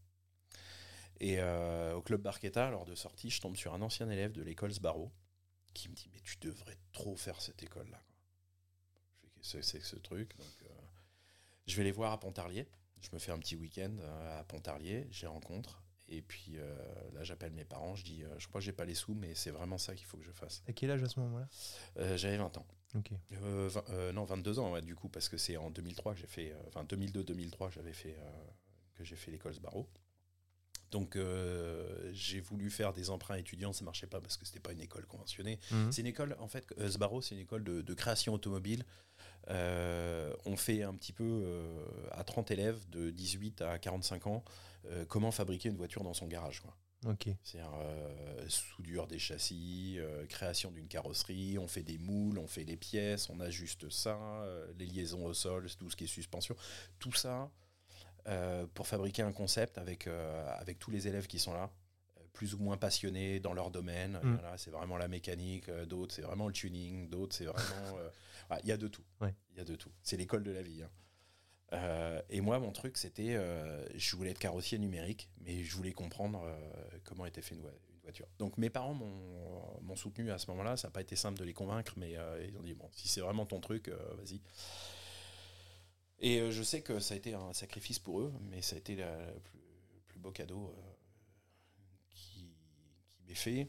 Et 1.20 1.36
euh, 1.40 1.94
au 1.94 2.02
club 2.02 2.20
Barquetta, 2.22 2.70
lors 2.70 2.84
de 2.84 2.94
sortie, 2.94 3.30
je 3.30 3.40
tombe 3.40 3.56
sur 3.56 3.74
un 3.74 3.82
ancien 3.82 4.08
élève 4.10 4.32
de 4.32 4.42
l'école 4.42 4.72
Sbarro 4.72 5.10
qui 5.74 5.88
me 5.88 5.94
dit 5.94 6.08
Mais 6.12 6.20
tu 6.20 6.36
devrais 6.40 6.76
trop 6.92 7.16
faire 7.16 7.40
cette 7.40 7.62
école-là. 7.62 8.00
Je 9.24 9.28
fais 9.50 9.62
C'est 9.62 9.82
ce 9.82 9.96
truc? 9.96 10.36
Donc, 10.36 10.70
je 11.66 11.76
vais 11.76 11.84
les 11.84 11.92
voir 11.92 12.12
à 12.12 12.20
Pontarlier. 12.20 12.68
Je 13.00 13.08
me 13.12 13.18
fais 13.18 13.32
un 13.32 13.38
petit 13.38 13.56
week-end 13.56 13.96
à 14.38 14.44
Pontarlier. 14.44 15.06
J'ai 15.10 15.26
rencontre. 15.26 15.82
Et 16.08 16.22
puis 16.22 16.52
euh, 16.56 16.76
là, 17.14 17.24
j'appelle 17.24 17.52
mes 17.52 17.64
parents, 17.64 17.96
je 17.96 18.04
dis, 18.04 18.22
euh, 18.22 18.28
je 18.38 18.46
crois 18.46 18.60
que 18.60 18.64
j'ai 18.64 18.72
pas 18.72 18.84
les 18.84 18.94
sous, 18.94 19.14
mais 19.14 19.34
c'est 19.34 19.50
vraiment 19.50 19.78
ça 19.78 19.94
qu'il 19.94 20.06
faut 20.06 20.16
que 20.16 20.24
je 20.24 20.30
fasse. 20.30 20.62
À 20.68 20.72
quel 20.72 20.90
âge 20.90 21.02
à 21.02 21.08
ce 21.08 21.18
moment-là? 21.20 21.48
Euh, 21.98 22.16
J'avais 22.16 22.36
20 22.36 22.56
ans. 22.58 22.66
Ok. 22.94 23.10
non, 24.14 24.24
22 24.24 24.58
ans, 24.60 24.80
du 24.80 24.94
coup, 24.94 25.08
parce 25.08 25.28
que 25.28 25.36
c'est 25.36 25.56
en 25.56 25.70
2003 25.70 26.14
que 26.14 26.20
j'ai 26.20 26.26
fait, 26.26 26.54
enfin 26.68 26.84
2002-2003, 26.84 27.72
j'avais 27.72 27.92
fait, 27.92 28.16
que 28.94 29.04
j'ai 29.04 29.16
fait 29.16 29.30
l'école 29.30 29.54
Sbarro. 29.54 29.88
Donc 30.90 31.18
j'ai 32.12 32.40
voulu 32.40 32.70
faire 32.70 32.92
des 32.92 33.10
emprunts 33.10 33.36
étudiants, 33.36 33.72
ça 33.72 33.84
marchait 33.84 34.06
pas 34.06 34.20
parce 34.20 34.36
que 34.36 34.46
c'était 34.46 34.60
pas 34.60 34.72
une 34.72 34.80
école 34.80 35.06
conventionnée. 35.06 35.58
Mhm. 35.70 35.92
C'est 35.92 36.00
une 36.02 36.06
école, 36.06 36.36
en 36.38 36.48
fait, 36.48 36.66
Sbarro, 36.88 37.20
c'est 37.20 37.34
une 37.34 37.40
école 37.40 37.64
de, 37.64 37.82
de 37.82 37.94
création 37.94 38.34
automobile. 38.34 38.84
on 39.48 40.56
fait 40.56 40.82
un 40.82 40.94
petit 40.94 41.12
peu 41.12 41.44
à 42.12 42.24
30 42.24 42.50
élèves 42.50 42.88
de 42.90 43.10
18 43.10 43.62
à 43.62 43.78
45 43.78 44.26
ans 44.26 44.44
euh, 44.90 45.04
comment 45.06 45.30
fabriquer 45.30 45.68
une 45.68 45.76
voiture 45.76 46.02
dans 46.02 46.14
son 46.14 46.26
garage. 46.26 46.60
Quoi. 46.60 46.76
C'est-à-dire 47.42 47.72
euh, 47.80 48.44
soudure 48.48 49.06
des 49.06 49.18
châssis, 49.18 49.96
euh, 49.98 50.26
création 50.26 50.70
d'une 50.70 50.88
carrosserie, 50.88 51.58
on 51.58 51.68
fait 51.68 51.82
des 51.82 51.98
moules, 51.98 52.38
on 52.38 52.46
fait 52.46 52.64
les 52.64 52.76
pièces, 52.76 53.28
on 53.30 53.40
ajuste 53.40 53.90
ça, 53.90 54.18
les 54.78 54.86
liaisons 54.86 55.24
au 55.24 55.34
sol, 55.34 55.66
tout 55.78 55.90
ce 55.90 55.96
qui 55.96 56.04
est 56.04 56.08
suspension, 56.08 56.56
tout 56.98 57.12
ça 57.12 57.50
pour 58.74 58.86
fabriquer 58.86 59.22
un 59.22 59.32
concept 59.32 59.78
avec, 59.78 60.08
avec 60.58 60.78
tous 60.78 60.90
les 60.90 61.06
élèves 61.06 61.26
qui 61.26 61.38
sont 61.38 61.52
là, 61.52 61.70
plus 62.32 62.54
ou 62.54 62.58
moins 62.58 62.76
passionnés 62.76 63.40
dans 63.40 63.52
leur 63.52 63.70
domaine. 63.70 64.18
Mm. 64.22 64.38
c'est 64.56 64.70
vraiment 64.70 64.96
la 64.96 65.08
mécanique, 65.08 65.70
d'autres 65.70 66.14
c'est 66.14 66.22
vraiment 66.22 66.46
le 66.46 66.52
tuning, 66.52 67.08
d'autres 67.08 67.36
c'est 67.36 67.46
vraiment... 67.46 67.98
Il 68.62 68.68
y 68.68 68.72
a 68.72 68.76
de 68.76 68.88
tout. 68.88 69.02
Il 69.22 69.58
y 69.58 69.60
a 69.60 69.64
de 69.64 69.74
tout. 69.74 69.90
C'est 70.02 70.16
l'école 70.16 70.44
de 70.44 70.52
la 70.52 70.62
vie. 70.62 70.82
Hein. 70.82 70.90
Euh, 71.72 72.22
et 72.30 72.40
moi, 72.40 72.58
mon 72.58 72.72
truc, 72.72 72.96
c'était, 72.96 73.34
euh, 73.34 73.84
je 73.94 74.16
voulais 74.16 74.30
être 74.30 74.38
carrossier 74.38 74.78
numérique, 74.78 75.28
mais 75.40 75.62
je 75.64 75.74
voulais 75.74 75.92
comprendre 75.92 76.44
euh, 76.44 76.98
comment 77.04 77.26
était 77.26 77.42
fait 77.42 77.54
une, 77.54 77.62
voiture. 78.02 78.26
Donc 78.38 78.56
mes 78.56 78.70
parents 78.70 78.94
m'ont 78.94 79.96
soutenu 79.96 80.30
à 80.30 80.38
ce 80.38 80.48
moment-là. 80.52 80.76
Ça 80.76 80.88
n'a 80.88 80.92
pas 80.92 81.00
été 81.00 81.16
simple 81.16 81.38
de 81.38 81.44
les 81.44 81.54
convaincre, 81.54 81.94
mais 81.96 82.14
ils 82.46 82.56
ont 82.56 82.62
dit 82.62 82.74
bon, 82.74 82.88
si 82.92 83.08
c'est 83.08 83.20
vraiment 83.20 83.46
ton 83.46 83.60
truc, 83.60 83.88
vas-y. 83.88 84.40
Et 86.18 86.50
je 86.50 86.62
sais 86.62 86.80
que 86.82 86.98
ça 86.98 87.14
a 87.14 87.16
été 87.16 87.34
un 87.34 87.52
sacrifice 87.52 87.98
pour 87.98 88.20
eux, 88.20 88.32
mais 88.40 88.62
ça 88.62 88.76
a 88.76 88.78
été 88.78 88.96
le 88.96 89.04
plus, 90.08 90.18
beau 90.18 90.32
cadeau 90.32 90.74
qui, 92.10 92.54
m'est 93.28 93.34
fait. 93.34 93.68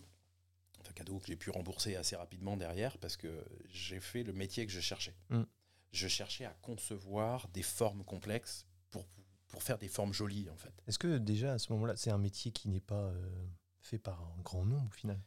Un 0.90 0.94
cadeau 0.94 1.20
que 1.20 1.28
j'ai 1.28 1.36
pu 1.36 1.50
rembourser 1.50 1.98
assez 1.98 2.16
rapidement 2.16 2.56
derrière 2.56 2.98
parce 2.98 3.18
que 3.18 3.44
j'ai 3.70 4.00
fait 4.00 4.24
le 4.24 4.32
métier 4.32 4.66
que 4.66 4.72
je 4.72 4.80
cherchais. 4.80 5.14
Mm 5.30 5.44
je 5.92 6.08
cherchais 6.08 6.46
à 6.46 6.54
concevoir 6.62 7.48
des 7.50 7.64
formes 7.64 8.04
complexes 8.04 8.66
pour, 8.90 9.06
pour 9.48 9.64
faire 9.64 9.78
des 9.78 9.88
formes 9.88 10.14
jolies, 10.14 10.50
en 10.50 10.58
fait. 10.58 10.74
Est-ce 10.88 11.00
que 11.00 11.18
déjà, 11.18 11.54
à 11.54 11.60
ce 11.60 11.72
moment-là, 11.74 11.96
c'est 11.96 12.12
un 12.12 12.18
métier 12.18 12.52
qui 12.52 12.70
n'est 12.70 12.82
pas 12.82 12.96
euh, 12.96 13.48
fait 13.82 13.98
par 13.98 14.22
un 14.22 14.42
grand 14.42 14.66
nombre, 14.66 14.88
au 14.88 14.96
final? 14.96 15.20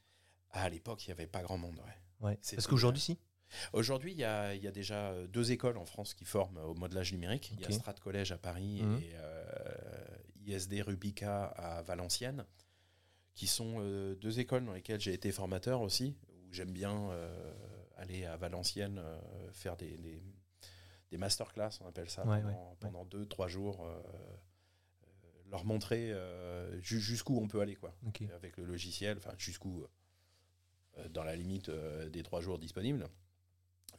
À 0.51 0.69
l'époque, 0.69 1.05
il 1.07 1.11
n'y 1.11 1.13
avait 1.13 1.27
pas 1.27 1.43
grand 1.43 1.59
monde, 1.59 1.79
ouais. 1.79 2.29
ouais. 2.29 2.39
Parce 2.55 2.67
qu'aujourd'hui, 2.67 3.03
si 3.03 3.19
Aujourd'hui, 3.73 4.13
il 4.13 4.19
y 4.19 4.25
a, 4.25 4.55
y 4.55 4.67
a, 4.67 4.71
déjà 4.71 5.11
euh, 5.11 5.27
deux 5.27 5.53
écoles 5.53 5.77
en 5.77 5.87
France 5.87 6.15
qui 6.15 6.25
forment 6.25 6.59
au 6.59 6.75
modelage 6.75 7.13
numérique. 7.13 7.53
Il 7.53 7.61
y 7.61 7.65
a 7.65 7.71
Strat 7.71 7.95
Collège 7.95 8.33
à 8.33 8.39
Paris 8.39 8.83
mhm. 8.83 8.99
et 8.99 9.13
euh, 9.15 10.57
ISD 10.57 10.83
Rubica 10.83 11.45
à 11.45 11.83
Valenciennes, 11.83 12.45
qui 13.35 13.47
sont 13.47 13.81
deux 14.21 14.41
écoles 14.41 14.65
dans 14.65 14.73
lesquelles 14.73 15.01
j'ai 15.01 15.13
été 15.13 15.31
formateur 15.33 15.81
aussi, 15.81 16.17
où 16.29 16.53
j'aime 16.53 16.73
bien 16.73 17.11
aller 17.97 18.25
à 18.25 18.37
Valenciennes 18.37 19.01
faire 19.53 19.77
des, 19.77 19.97
des 21.11 21.19
masterclass, 21.19 21.71
on 21.81 21.89
appelle 21.89 22.09
ça, 22.09 22.25
pendant, 22.79 23.05
deux, 23.05 23.27
trois 23.27 23.49
jours, 23.49 23.85
euh, 23.85 24.01
euh, 25.05 25.07
leur 25.51 25.65
montrer 25.65 26.13
euh, 26.13 26.81
jusqu'où 26.81 27.39
on 27.39 27.49
peut 27.49 27.61
aller, 27.61 27.75
quoi, 27.75 27.95
avec 28.35 28.57
le 28.57 28.65
logiciel, 28.65 29.19
enfin 29.19 29.35
jusqu'où, 29.37 29.85
dans 31.11 31.25
la 31.25 31.35
limite 31.37 31.71
des 31.71 32.23
trois 32.23 32.41
jours 32.41 32.59
disponibles, 32.59 33.07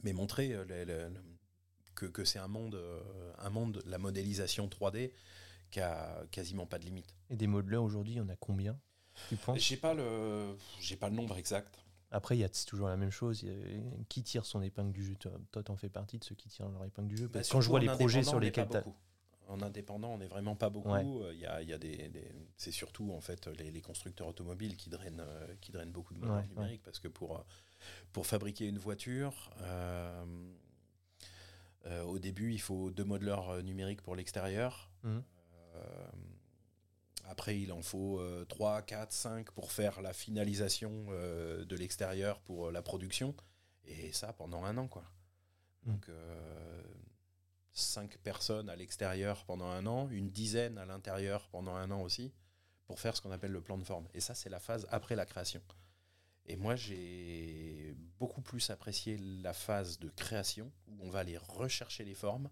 mais 0.04 0.14
montrer 0.14 0.56
que, 1.96 2.06
que 2.06 2.26
c'est 2.26 2.40
un 2.40 2.48
monde, 2.48 2.80
un 3.38 3.50
monde, 3.50 3.82
la 3.86 3.98
modélisation 3.98 4.68
3D, 4.68 5.12
qui 5.72 5.80
a 5.80 6.24
quasiment 6.32 6.66
pas 6.66 6.80
de 6.80 6.86
limite. 6.86 7.16
Et 7.30 7.36
des 7.36 7.48
modeleurs 7.48 7.84
aujourd'hui, 7.84 8.14
il 8.14 8.18
y 8.18 8.22
en 8.22 8.30
a 8.30 8.36
combien 8.36 8.78
tu 9.30 9.36
penses? 9.36 9.60
J'ai 9.60 9.78
pas 9.78 9.94
le, 9.94 10.56
j'ai 10.80 10.96
pas 10.96 11.10
le 11.10 11.16
nombre 11.16 11.38
exact. 11.38 11.80
Après, 12.12 12.36
il 12.36 12.42
y 12.42 12.44
a 12.44 12.50
toujours 12.50 12.90
la 12.90 12.98
même 12.98 13.10
chose. 13.12 13.46
qui 14.10 14.24
tire 14.24 14.46
son 14.46 14.62
épingle 14.62 14.92
du 14.92 15.04
jeu? 15.04 15.16
Toi, 15.52 15.64
t'en 15.64 15.78
fais 15.78 15.90
partie 15.90 16.20
de 16.20 16.24
ceux 16.24 16.36
qui 16.36 16.50
tirent 16.50 16.70
leur 16.70 16.84
épingle 16.84 17.08
du 17.08 17.18
jeu. 17.18 17.30
Parce 17.30 17.48
que 17.48 17.54
bah, 17.54 17.58
quand 17.58 17.62
je 17.62 17.70
vois 17.70 17.80
les 17.80 17.88
projets 17.88 18.24
sur 18.24 18.40
lesquels 18.40 18.68
tu 18.68 18.78
En 19.48 19.62
indépendant, 19.62 20.10
on 20.10 20.18
n'est 20.18 20.28
vraiment 20.28 20.56
pas 20.56 20.70
beaucoup. 20.70 21.24
Il 21.32 21.40
y, 21.40 21.46
a, 21.46 21.62
y 21.62 21.74
a 21.74 21.78
des, 21.78 22.12
c'est 22.58 22.72
surtout 22.72 23.12
en 23.14 23.22
fait 23.22 23.48
les, 23.48 23.82
constructeurs 23.82 24.28
automobiles 24.28 24.76
qui 24.76 24.90
drainent, 24.90 25.26
qui 25.62 25.72
drainent 25.72 25.92
beaucoup 25.92 26.14
de 26.14 26.20
moyens 26.20 26.50
numériques 26.50 26.84
parce 26.84 27.00
que 27.00 27.08
pour, 27.08 27.46
pour 28.12 28.26
fabriquer 28.26 28.68
une 28.68 28.78
voiture, 28.78 29.52
au 32.06 32.20
début, 32.20 32.54
il 32.54 32.62
faut 32.62 32.92
deux 32.92 33.06
modeleurs 33.06 33.64
numériques 33.64 34.02
pour 34.02 34.16
l'extérieur. 34.16 34.90
Mmh. 35.04 35.20
Après, 37.32 37.58
il 37.58 37.72
en 37.72 37.82
faut 37.82 38.22
3, 38.50 38.82
4, 38.82 39.12
5 39.14 39.52
pour 39.52 39.72
faire 39.72 40.02
la 40.02 40.12
finalisation 40.12 41.06
euh, 41.12 41.64
de 41.64 41.78
l'extérieur 41.78 42.42
pour 42.42 42.68
euh, 42.68 42.72
la 42.74 42.82
production. 42.82 43.34
Et 43.86 44.12
ça 44.12 44.34
pendant 44.34 44.66
un 44.66 44.78
an, 44.78 44.90
quoi. 44.90 45.06
Mm. 45.86 45.92
Donc, 45.92 46.12
5 47.72 48.14
euh, 48.14 48.18
personnes 48.22 48.70
à 48.70 48.76
l'extérieur 48.76 49.46
pendant 49.46 49.70
un 49.70 49.86
an, 49.86 50.10
une 50.10 50.30
dizaine 50.30 50.78
à 50.78 50.86
l'intérieur 50.86 51.48
pendant 51.50 51.74
un 51.74 51.90
an 51.90 52.02
aussi, 52.02 52.34
pour 52.86 53.00
faire 53.00 53.16
ce 53.16 53.22
qu'on 53.22 53.32
appelle 53.32 53.54
le 53.54 53.62
plan 53.62 53.78
de 53.78 53.86
forme. 53.86 54.10
Et 54.14 54.20
ça, 54.20 54.36
c'est 54.36 54.50
la 54.50 54.60
phase 54.60 54.86
après 54.92 55.16
la 55.16 55.26
création. 55.26 55.62
Et 56.52 56.58
moi, 56.58 56.76
j'ai 56.76 57.96
beaucoup 58.20 58.42
plus 58.42 58.72
apprécié 58.72 59.18
la 59.18 59.54
phase 59.54 60.00
de 60.00 60.10
création, 60.10 60.70
où 60.86 60.98
on 61.00 61.10
va 61.10 61.20
aller 61.20 61.38
rechercher 61.38 62.04
les 62.04 62.14
formes, 62.14 62.50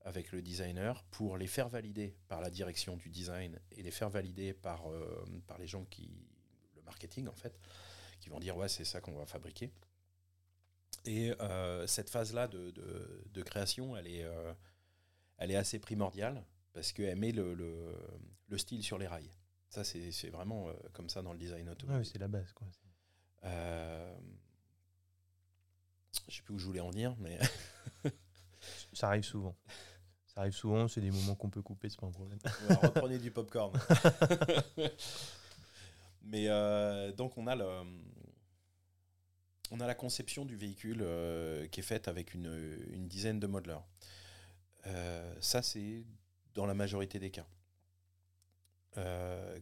avec 0.00 0.32
le 0.32 0.42
designer 0.42 1.04
pour 1.12 1.38
les 1.38 1.46
faire 1.46 1.68
valider 1.68 2.16
par 2.26 2.40
la 2.40 2.50
direction 2.50 2.96
du 2.96 3.10
design 3.10 3.60
et 3.70 3.84
les 3.84 3.92
faire 3.92 4.10
valider 4.10 4.52
par, 4.52 4.90
euh, 4.90 5.24
par 5.46 5.58
les 5.58 5.68
gens 5.68 5.84
qui. 5.84 6.26
le 6.74 6.82
marketing 6.82 7.28
en 7.28 7.36
fait, 7.36 7.56
qui 8.18 8.30
vont 8.30 8.40
dire 8.40 8.56
ouais, 8.56 8.68
c'est 8.68 8.84
ça 8.84 9.00
qu'on 9.00 9.14
va 9.14 9.26
fabriquer. 9.26 9.70
Et 11.04 11.30
euh, 11.40 11.86
cette 11.86 12.10
phase-là 12.10 12.48
de, 12.48 12.72
de, 12.72 13.42
création, 13.44 13.96
elle 13.96 14.08
est, 14.08 14.24
euh, 14.24 14.52
elle 15.38 15.52
est 15.52 15.56
assez 15.56 15.78
primordiale 15.78 16.44
parce 16.72 16.92
qu'elle 16.92 17.16
met 17.16 17.30
le, 17.30 17.54
le, 17.54 17.96
le, 18.48 18.58
style 18.58 18.82
sur 18.82 18.98
les 18.98 19.06
rails. 19.06 19.30
Ça, 19.68 19.84
c'est 19.84 20.30
vraiment 20.30 20.68
comme 20.92 21.08
ça 21.08 21.22
dans 21.22 21.32
le 21.32 21.38
design 21.38 21.68
automobile. 21.68 22.00
oui, 22.00 22.10
c'est 22.12 22.18
la 22.18 22.28
base. 22.28 22.52
Quoi. 22.52 22.66
Euh, 23.44 24.16
je 26.28 26.36
sais 26.36 26.42
plus 26.42 26.54
où 26.54 26.58
je 26.58 26.66
voulais 26.66 26.80
en 26.80 26.90
venir, 26.90 27.14
mais. 27.18 27.38
ça 28.92 29.08
arrive 29.08 29.24
souvent. 29.24 29.56
Ça 30.26 30.40
arrive 30.40 30.52
souvent, 30.52 30.88
c'est 30.88 31.00
des 31.00 31.10
moments 31.10 31.34
qu'on 31.34 31.50
peut 31.50 31.62
couper, 31.62 31.88
c'est 31.88 32.00
pas 32.00 32.06
un 32.06 32.12
problème. 32.12 32.38
reprenez 32.82 33.18
du 33.18 33.30
popcorn. 33.30 33.72
Mais 36.24 36.48
euh, 36.48 37.12
donc 37.12 37.36
on 37.36 37.46
a 37.46 37.54
le, 37.54 37.66
on 39.70 39.80
a 39.80 39.86
la 39.86 39.94
conception 39.94 40.44
du 40.44 40.56
véhicule 40.56 41.02
euh, 41.02 41.68
qui 41.68 41.80
est 41.80 41.84
faite 41.84 42.08
avec 42.08 42.34
une, 42.34 42.78
une 42.92 43.06
dizaine 43.06 43.38
de 43.38 43.46
modeleurs. 43.46 43.86
Euh, 44.86 45.34
ça 45.40 45.62
c'est 45.62 46.04
dans 46.54 46.66
la 46.66 46.74
majorité 46.74 47.18
des 47.18 47.30
cas. 47.30 47.46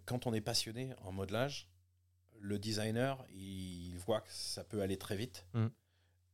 quand 0.07 0.27
on 0.27 0.35
est 0.35 0.40
passionné 0.40 0.95
en 1.03 1.12
modelage, 1.12 1.68
le 2.43 2.59
designer 2.59 3.25
il 3.31 3.97
voit 3.99 4.21
que 4.21 4.31
ça 4.31 4.65
peut 4.65 4.83
aller 4.83 4.99
très 4.99 5.17
vite 5.17 5.47
mm. 5.55 5.67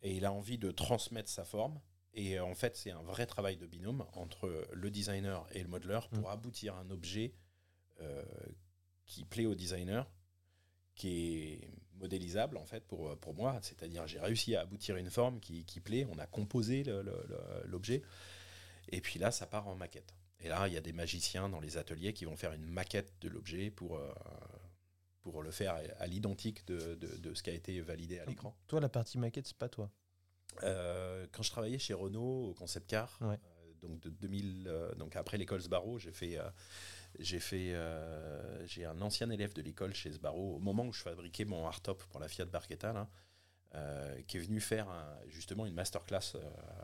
et 0.02 0.16
il 0.16 0.24
a 0.24 0.32
envie 0.32 0.58
de 0.58 0.70
transmettre 0.70 1.28
sa 1.28 1.44
forme 1.44 1.80
et 2.14 2.38
euh, 2.38 2.44
en 2.44 2.54
fait, 2.54 2.76
c'est 2.76 2.90
un 2.90 3.02
vrai 3.02 3.26
travail 3.26 3.56
de 3.56 3.66
binôme 3.66 4.04
entre 4.14 4.66
le 4.72 4.90
designer 4.90 5.46
et 5.52 5.62
le 5.62 5.68
modeler 5.68 6.00
pour 6.10 6.28
mm. 6.28 6.32
aboutir 6.32 6.74
à 6.74 6.80
un 6.80 6.90
objet 6.90 7.34
euh, 8.00 8.24
qui 9.06 9.24
plaît 9.24 9.46
au 9.46 9.54
designer, 9.54 10.10
qui 10.94 11.38
est 11.38 11.70
modélisable 11.94 12.56
en 12.56 12.64
fait 12.64 12.84
pour, 12.86 13.16
pour 13.18 13.34
moi. 13.34 13.58
C'est-à-dire, 13.62 14.06
j'ai 14.06 14.18
réussi 14.18 14.56
à 14.56 14.62
aboutir 14.62 14.96
à 14.96 14.98
une 14.98 15.10
forme 15.10 15.38
qui, 15.38 15.64
qui 15.64 15.80
plaît, 15.80 16.06
on 16.10 16.18
a 16.18 16.26
composé 16.26 16.84
l'objet, 17.66 18.02
et 18.88 19.00
puis 19.00 19.18
là, 19.18 19.30
ça 19.30 19.46
part 19.46 19.68
en 19.68 19.76
maquette. 19.76 20.14
Et 20.40 20.48
là, 20.48 20.68
il 20.68 20.74
y 20.74 20.76
a 20.76 20.80
des 20.80 20.92
magiciens 20.92 21.48
dans 21.48 21.60
les 21.60 21.76
ateliers 21.76 22.12
qui 22.12 22.24
vont 22.24 22.36
faire 22.36 22.52
une 22.52 22.66
maquette 22.66 23.12
de 23.20 23.28
l'objet 23.28 23.70
pour, 23.70 23.96
euh, 23.96 24.12
pour 25.20 25.42
le 25.42 25.50
faire 25.50 25.78
à 25.98 26.06
l'identique 26.06 26.66
de, 26.66 26.94
de, 26.94 27.16
de, 27.16 27.34
ce 27.34 27.42
qui 27.42 27.50
a 27.50 27.52
été 27.52 27.80
validé 27.80 28.18
à 28.18 28.24
l'écran. 28.24 28.56
Toi, 28.66 28.80
la 28.80 28.88
partie 28.88 29.18
maquette, 29.18 29.46
c'est 29.46 29.56
pas 29.56 29.68
toi 29.68 29.90
euh, 30.62 31.26
quand 31.32 31.42
je 31.42 31.50
travaillais 31.50 31.78
chez 31.78 31.94
Renault 31.94 32.48
au 32.50 32.54
concept 32.54 32.88
car, 32.88 33.18
euh, 33.22 33.36
donc 33.80 34.00
de 34.00 34.10
2000, 34.10 34.66
euh, 34.66 34.94
donc 34.94 35.16
après 35.16 35.38
l'école 35.38 35.60
Sbarro, 35.60 35.98
j'ai 35.98 36.12
fait, 36.12 36.38
j'ai 37.18 37.40
fait, 37.40 37.74
j'ai 38.64 38.84
un 38.84 39.00
ancien 39.00 39.30
élève 39.30 39.52
de 39.54 39.62
l'école 39.62 39.94
chez 39.94 40.12
Sbarro 40.12 40.56
au 40.56 40.58
moment 40.58 40.86
où 40.86 40.92
je 40.92 41.02
fabriquais 41.02 41.44
mon 41.44 41.66
hardtop 41.66 42.02
pour 42.04 42.20
la 42.20 42.28
Fiat 42.28 42.46
Barchetta 42.46 42.92
là. 42.92 43.08
Qui 44.26 44.38
est 44.38 44.40
venu 44.40 44.60
faire 44.60 44.88
justement 45.28 45.66
une 45.66 45.74
masterclass 45.74 46.36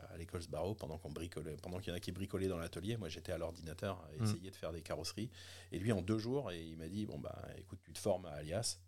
à 0.09 0.17
l'école 0.17 0.41
Sbarro 0.41 0.75
pendant 0.75 0.97
qu'on 0.97 1.11
bricolait, 1.11 1.57
pendant 1.57 1.79
qu'il 1.79 1.89
y 1.89 1.91
en 1.91 1.97
a 1.97 1.99
qui 1.99 2.11
bricolaient 2.11 2.47
dans 2.47 2.57
l'atelier. 2.57 2.95
Moi, 2.95 3.09
j'étais 3.09 3.31
à 3.31 3.37
l'ordinateur 3.37 4.01
à 4.03 4.11
mm. 4.11 4.23
essayer 4.23 4.51
de 4.51 4.55
faire 4.55 4.71
des 4.71 4.81
carrosseries. 4.81 5.29
Et 5.71 5.79
lui, 5.79 5.91
en 5.91 6.01
deux 6.01 6.19
jours, 6.19 6.51
et 6.51 6.63
il 6.63 6.77
m'a 6.77 6.87
dit 6.87 7.05
bon 7.05 7.19
bah 7.19 7.41
écoute, 7.57 7.79
tu 7.83 7.91
te 7.91 7.99
formes 7.99 8.25
à 8.25 8.33
Alias, 8.33 8.79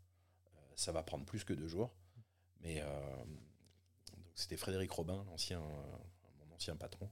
ça 0.76 0.92
va 0.92 1.04
prendre 1.04 1.26
plus 1.26 1.44
que 1.44 1.54
deux 1.54 1.68
jours, 1.68 1.92
mais 2.62 2.84
c'était 4.38 4.58
Frédéric 4.58 4.92
Robin, 4.92 5.26
l'ancien, 5.28 5.60
mon 5.60 6.56
ancien 6.56 6.76
patron, 6.76 7.10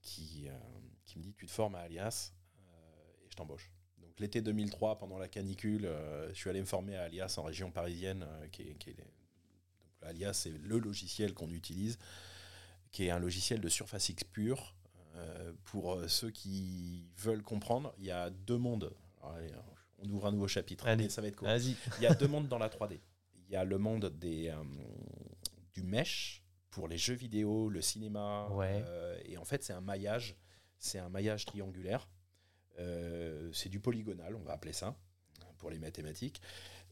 qui, 0.00 0.48
euh, 0.48 0.58
qui 1.04 1.18
me 1.18 1.24
dit 1.24 1.34
Tu 1.34 1.46
te 1.46 1.50
formes 1.50 1.74
à 1.74 1.80
Alias 1.80 2.32
euh, 2.56 3.24
et 3.24 3.30
je 3.30 3.36
t'embauche. 3.36 3.72
Donc 3.98 4.18
l'été 4.20 4.42
2003, 4.42 4.98
pendant 4.98 5.18
la 5.18 5.28
canicule, 5.28 5.86
euh, 5.86 6.28
je 6.28 6.34
suis 6.34 6.50
allé 6.50 6.60
me 6.60 6.66
former 6.66 6.96
à 6.96 7.02
Alias 7.02 7.34
en 7.38 7.42
région 7.42 7.70
parisienne, 7.70 8.26
qui 8.52 8.62
est, 8.62 8.94
donc, 8.94 9.08
Alias, 10.04 10.34
c'est 10.34 10.50
le 10.50 10.78
logiciel 10.78 11.34
qu'on 11.34 11.50
utilise, 11.50 11.98
qui 12.90 13.06
est 13.06 13.10
un 13.10 13.18
logiciel 13.18 13.60
de 13.60 13.68
surface 13.68 14.08
X 14.08 14.24
pure. 14.24 14.74
pour 15.64 15.98
ceux 16.08 16.30
qui 16.30 17.06
veulent 17.16 17.42
comprendre, 17.42 17.94
il 17.98 18.04
y 18.04 18.10
a 18.10 18.30
deux 18.30 18.58
mondes. 18.58 18.92
on 19.98 20.08
ouvre 20.10 20.26
un 20.26 20.32
nouveau 20.32 20.48
chapitre. 20.48 20.86
Allez, 20.86 21.08
ça 21.08 21.20
va 21.22 21.28
être 21.28 21.36
court. 21.36 21.48
Il 21.98 22.02
y 22.02 22.06
a 22.06 22.14
deux 22.14 22.28
mondes 22.28 22.48
dans 22.48 22.58
la 22.58 22.68
3D. 22.68 23.00
Il 23.48 23.52
y 23.52 23.56
a 23.56 23.64
le 23.64 23.78
monde 23.78 24.06
des, 24.18 24.52
du 25.72 25.82
mesh, 25.82 26.42
pour 26.72 26.88
les 26.88 26.98
jeux 26.98 27.14
vidéo, 27.14 27.68
le 27.68 27.80
cinéma. 27.80 28.48
Euh, 28.50 29.18
et 29.24 29.36
en 29.36 29.44
fait, 29.44 29.62
c'est 29.62 29.72
un 29.72 29.80
maillage, 29.80 30.36
c'est 30.78 30.98
un 30.98 31.08
maillage 31.08 31.44
triangulaire. 31.44 32.08
Euh, 32.78 33.50
c'est 33.52 33.68
du 33.68 33.78
polygonal, 33.78 34.34
on 34.34 34.42
va 34.42 34.54
appeler 34.54 34.72
ça, 34.72 34.96
pour 35.58 35.70
les 35.70 35.78
mathématiques. 35.78 36.40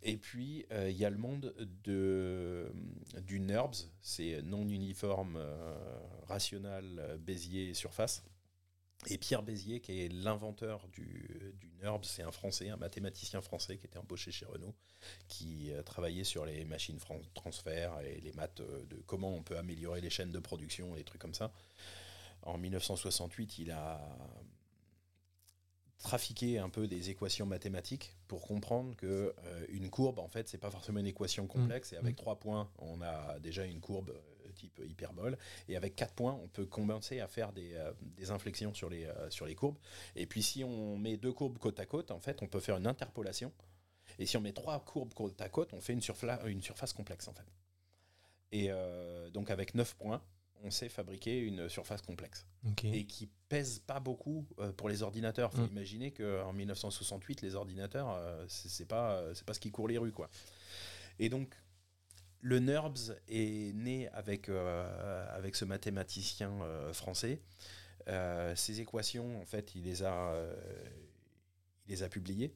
Et 0.02 0.16
puis, 0.16 0.64
euh, 0.72 0.90
il 0.90 0.96
y 0.96 1.04
a 1.04 1.10
le 1.10 1.18
monde 1.18 1.54
de, 1.84 2.72
du 3.22 3.40
NURBS, 3.40 3.90
c'est 4.00 4.42
non-uniforme, 4.42 5.38
rationnel, 6.26 7.18
Bézier, 7.20 7.74
surface. 7.74 8.22
Et 9.06 9.16
Pierre 9.16 9.42
Bézier, 9.42 9.80
qui 9.80 10.02
est 10.02 10.08
l'inventeur 10.08 10.86
du, 10.88 11.54
du 11.58 11.72
NURBS, 11.80 12.04
c'est 12.06 12.22
un 12.22 12.32
Français, 12.32 12.68
un 12.68 12.76
mathématicien 12.76 13.40
français 13.40 13.78
qui 13.78 13.86
était 13.86 13.98
embauché 13.98 14.30
chez 14.30 14.44
Renault, 14.44 14.74
qui 15.26 15.72
euh, 15.72 15.82
travaillait 15.82 16.24
sur 16.24 16.44
les 16.44 16.64
machines 16.66 16.98
transfert 17.32 17.98
et 18.00 18.20
les 18.20 18.32
maths 18.32 18.60
euh, 18.60 18.84
de 18.84 18.96
comment 19.06 19.34
on 19.34 19.42
peut 19.42 19.56
améliorer 19.56 20.02
les 20.02 20.10
chaînes 20.10 20.32
de 20.32 20.38
production 20.38 20.94
et 20.94 20.98
des 20.98 21.04
trucs 21.04 21.20
comme 21.20 21.34
ça. 21.34 21.50
En 22.42 22.58
1968, 22.58 23.58
il 23.58 23.70
a 23.70 24.00
trafiqué 26.00 26.58
un 26.58 26.68
peu 26.68 26.86
des 26.86 27.10
équations 27.10 27.46
mathématiques 27.46 28.16
pour 28.26 28.42
comprendre 28.42 28.96
que 28.96 29.34
euh, 29.44 29.66
une 29.68 29.90
courbe, 29.90 30.18
en 30.18 30.28
fait, 30.28 30.48
c'est 30.48 30.58
pas 30.58 30.70
forcément 30.70 31.00
une 31.00 31.06
équation 31.06 31.46
complexe. 31.46 31.92
Et 31.92 31.96
avec 31.96 32.14
mmh. 32.14 32.16
trois 32.16 32.40
points, 32.40 32.70
on 32.78 33.00
a 33.02 33.38
déjà 33.38 33.64
une 33.64 33.80
courbe 33.80 34.12
type 34.54 34.80
hyperbole. 34.84 35.38
Et 35.68 35.76
avec 35.76 35.94
quatre 35.94 36.14
points, 36.14 36.38
on 36.42 36.48
peut 36.48 36.66
commencer 36.66 37.20
à 37.20 37.28
faire 37.28 37.52
des, 37.52 37.78
des 38.16 38.30
inflexions 38.30 38.74
sur 38.74 38.90
les, 38.90 39.08
sur 39.28 39.46
les 39.46 39.54
courbes. 39.54 39.78
Et 40.16 40.26
puis 40.26 40.42
si 40.42 40.64
on 40.64 40.96
met 40.98 41.16
deux 41.16 41.32
courbes 41.32 41.58
côte 41.58 41.78
à 41.78 41.86
côte, 41.86 42.10
en 42.10 42.18
fait, 42.18 42.42
on 42.42 42.46
peut 42.46 42.60
faire 42.60 42.76
une 42.76 42.86
interpolation 42.86 43.52
et 44.18 44.26
si 44.26 44.36
on 44.36 44.40
met 44.40 44.52
trois 44.52 44.78
courbes 44.84 45.14
côte 45.14 45.40
à 45.40 45.48
côte, 45.48 45.72
on 45.72 45.80
fait 45.80 45.92
une, 45.92 46.02
une 46.46 46.62
surface 46.62 46.92
complexe 46.92 47.28
en 47.28 47.32
fait. 47.32 47.46
Et 48.52 48.66
euh, 48.70 49.30
donc 49.30 49.50
avec 49.50 49.74
9 49.74 49.94
points, 49.96 50.22
on 50.62 50.70
sait 50.70 50.88
fabriquer 50.88 51.38
une 51.40 51.68
surface 51.68 52.02
complexe. 52.02 52.46
Et 52.84 53.06
qui 53.06 53.28
pèse 53.48 53.78
pas 53.80 54.00
beaucoup 54.00 54.46
euh, 54.58 54.72
pour 54.72 54.88
les 54.88 55.02
ordinateurs. 55.02 55.52
Faut 55.52 55.62
mm. 55.62 55.70
imaginer 55.70 56.10
qu'en 56.12 56.52
1968, 56.52 57.42
les 57.42 57.54
ordinateurs, 57.54 58.10
euh, 58.10 58.44
c'est 58.48 58.86
pas, 58.86 59.22
pas 59.46 59.54
ce 59.54 59.60
qui 59.60 59.70
court 59.70 59.88
les 59.88 59.98
rues. 59.98 60.12
Quoi. 60.12 60.30
Et 61.18 61.28
donc, 61.28 61.54
le 62.40 62.58
NURBS 62.58 63.16
est 63.28 63.74
né 63.74 64.08
avec, 64.08 64.48
avec 64.48 65.56
ce 65.56 65.66
mathématicien 65.66 66.50
français. 66.94 67.42
ces 68.54 68.80
équations, 68.80 69.40
en 69.42 69.44
fait, 69.44 69.74
il 69.74 69.84
les 69.84 70.02
a, 70.02 70.34
il 71.86 71.90
les 71.90 72.02
a 72.02 72.08
publiées. 72.08 72.54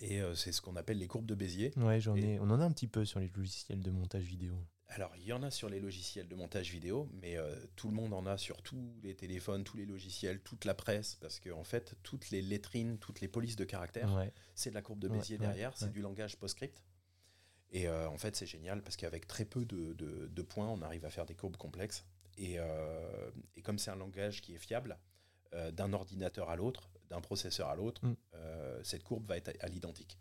Et 0.00 0.20
euh, 0.20 0.34
c'est 0.34 0.52
ce 0.52 0.60
qu'on 0.60 0.76
appelle 0.76 0.98
les 0.98 1.06
courbes 1.06 1.26
de 1.26 1.34
Bézier. 1.34 1.72
Ouais, 1.76 2.00
j'en 2.00 2.16
ai, 2.16 2.38
on 2.40 2.50
en 2.50 2.60
a 2.60 2.64
un 2.64 2.72
petit 2.72 2.86
peu 2.86 3.04
sur 3.04 3.20
les 3.20 3.28
logiciels 3.36 3.80
de 3.80 3.90
montage 3.90 4.24
vidéo. 4.24 4.54
Alors, 4.92 5.12
il 5.16 5.22
y 5.22 5.32
en 5.32 5.42
a 5.44 5.52
sur 5.52 5.68
les 5.68 5.78
logiciels 5.78 6.26
de 6.26 6.34
montage 6.34 6.70
vidéo, 6.70 7.08
mais 7.22 7.36
euh, 7.36 7.54
tout 7.76 7.88
le 7.88 7.94
monde 7.94 8.12
en 8.12 8.26
a 8.26 8.36
sur 8.36 8.60
tous 8.60 8.76
les 9.04 9.14
téléphones, 9.14 9.62
tous 9.62 9.76
les 9.76 9.86
logiciels, 9.86 10.40
toute 10.40 10.64
la 10.64 10.74
presse, 10.74 11.14
parce 11.20 11.38
qu'en 11.38 11.60
en 11.60 11.64
fait, 11.64 11.94
toutes 12.02 12.30
les 12.30 12.42
lettrines, 12.42 12.98
toutes 12.98 13.20
les 13.20 13.28
polices 13.28 13.54
de 13.54 13.64
caractères, 13.64 14.10
c'est 14.56 14.70
de 14.70 14.74
la 14.74 14.82
courbe 14.82 14.98
de 14.98 15.08
Bézier 15.08 15.38
derrière, 15.38 15.76
c'est 15.76 15.92
du 15.92 16.00
langage 16.02 16.36
PostScript. 16.36 16.82
Et 17.70 17.86
euh, 17.86 18.08
en 18.08 18.18
fait, 18.18 18.34
c'est 18.34 18.46
génial 18.46 18.82
parce 18.82 18.96
qu'avec 18.96 19.28
très 19.28 19.44
peu 19.44 19.64
de, 19.64 19.92
de, 19.94 20.42
points, 20.42 20.66
on 20.68 20.82
arrive 20.82 21.04
à 21.04 21.10
faire 21.10 21.24
des 21.24 21.36
courbes 21.36 21.56
complexes. 21.56 22.04
Et, 22.36 22.56
et 23.54 23.62
comme 23.62 23.78
c'est 23.78 23.92
un 23.92 23.96
langage 23.96 24.40
qui 24.40 24.54
est 24.54 24.58
fiable, 24.58 24.98
d'un 25.72 25.92
ordinateur 25.92 26.50
à 26.50 26.56
l'autre, 26.56 26.90
d'un 27.10 27.20
processeur 27.20 27.68
à 27.68 27.76
l'autre, 27.76 28.04
Mm. 28.04 28.14
cette 28.82 29.04
courbe 29.04 29.24
va 29.26 29.36
être 29.36 29.48
à, 29.48 29.66
à 29.66 29.68
l'identique. 29.68 30.18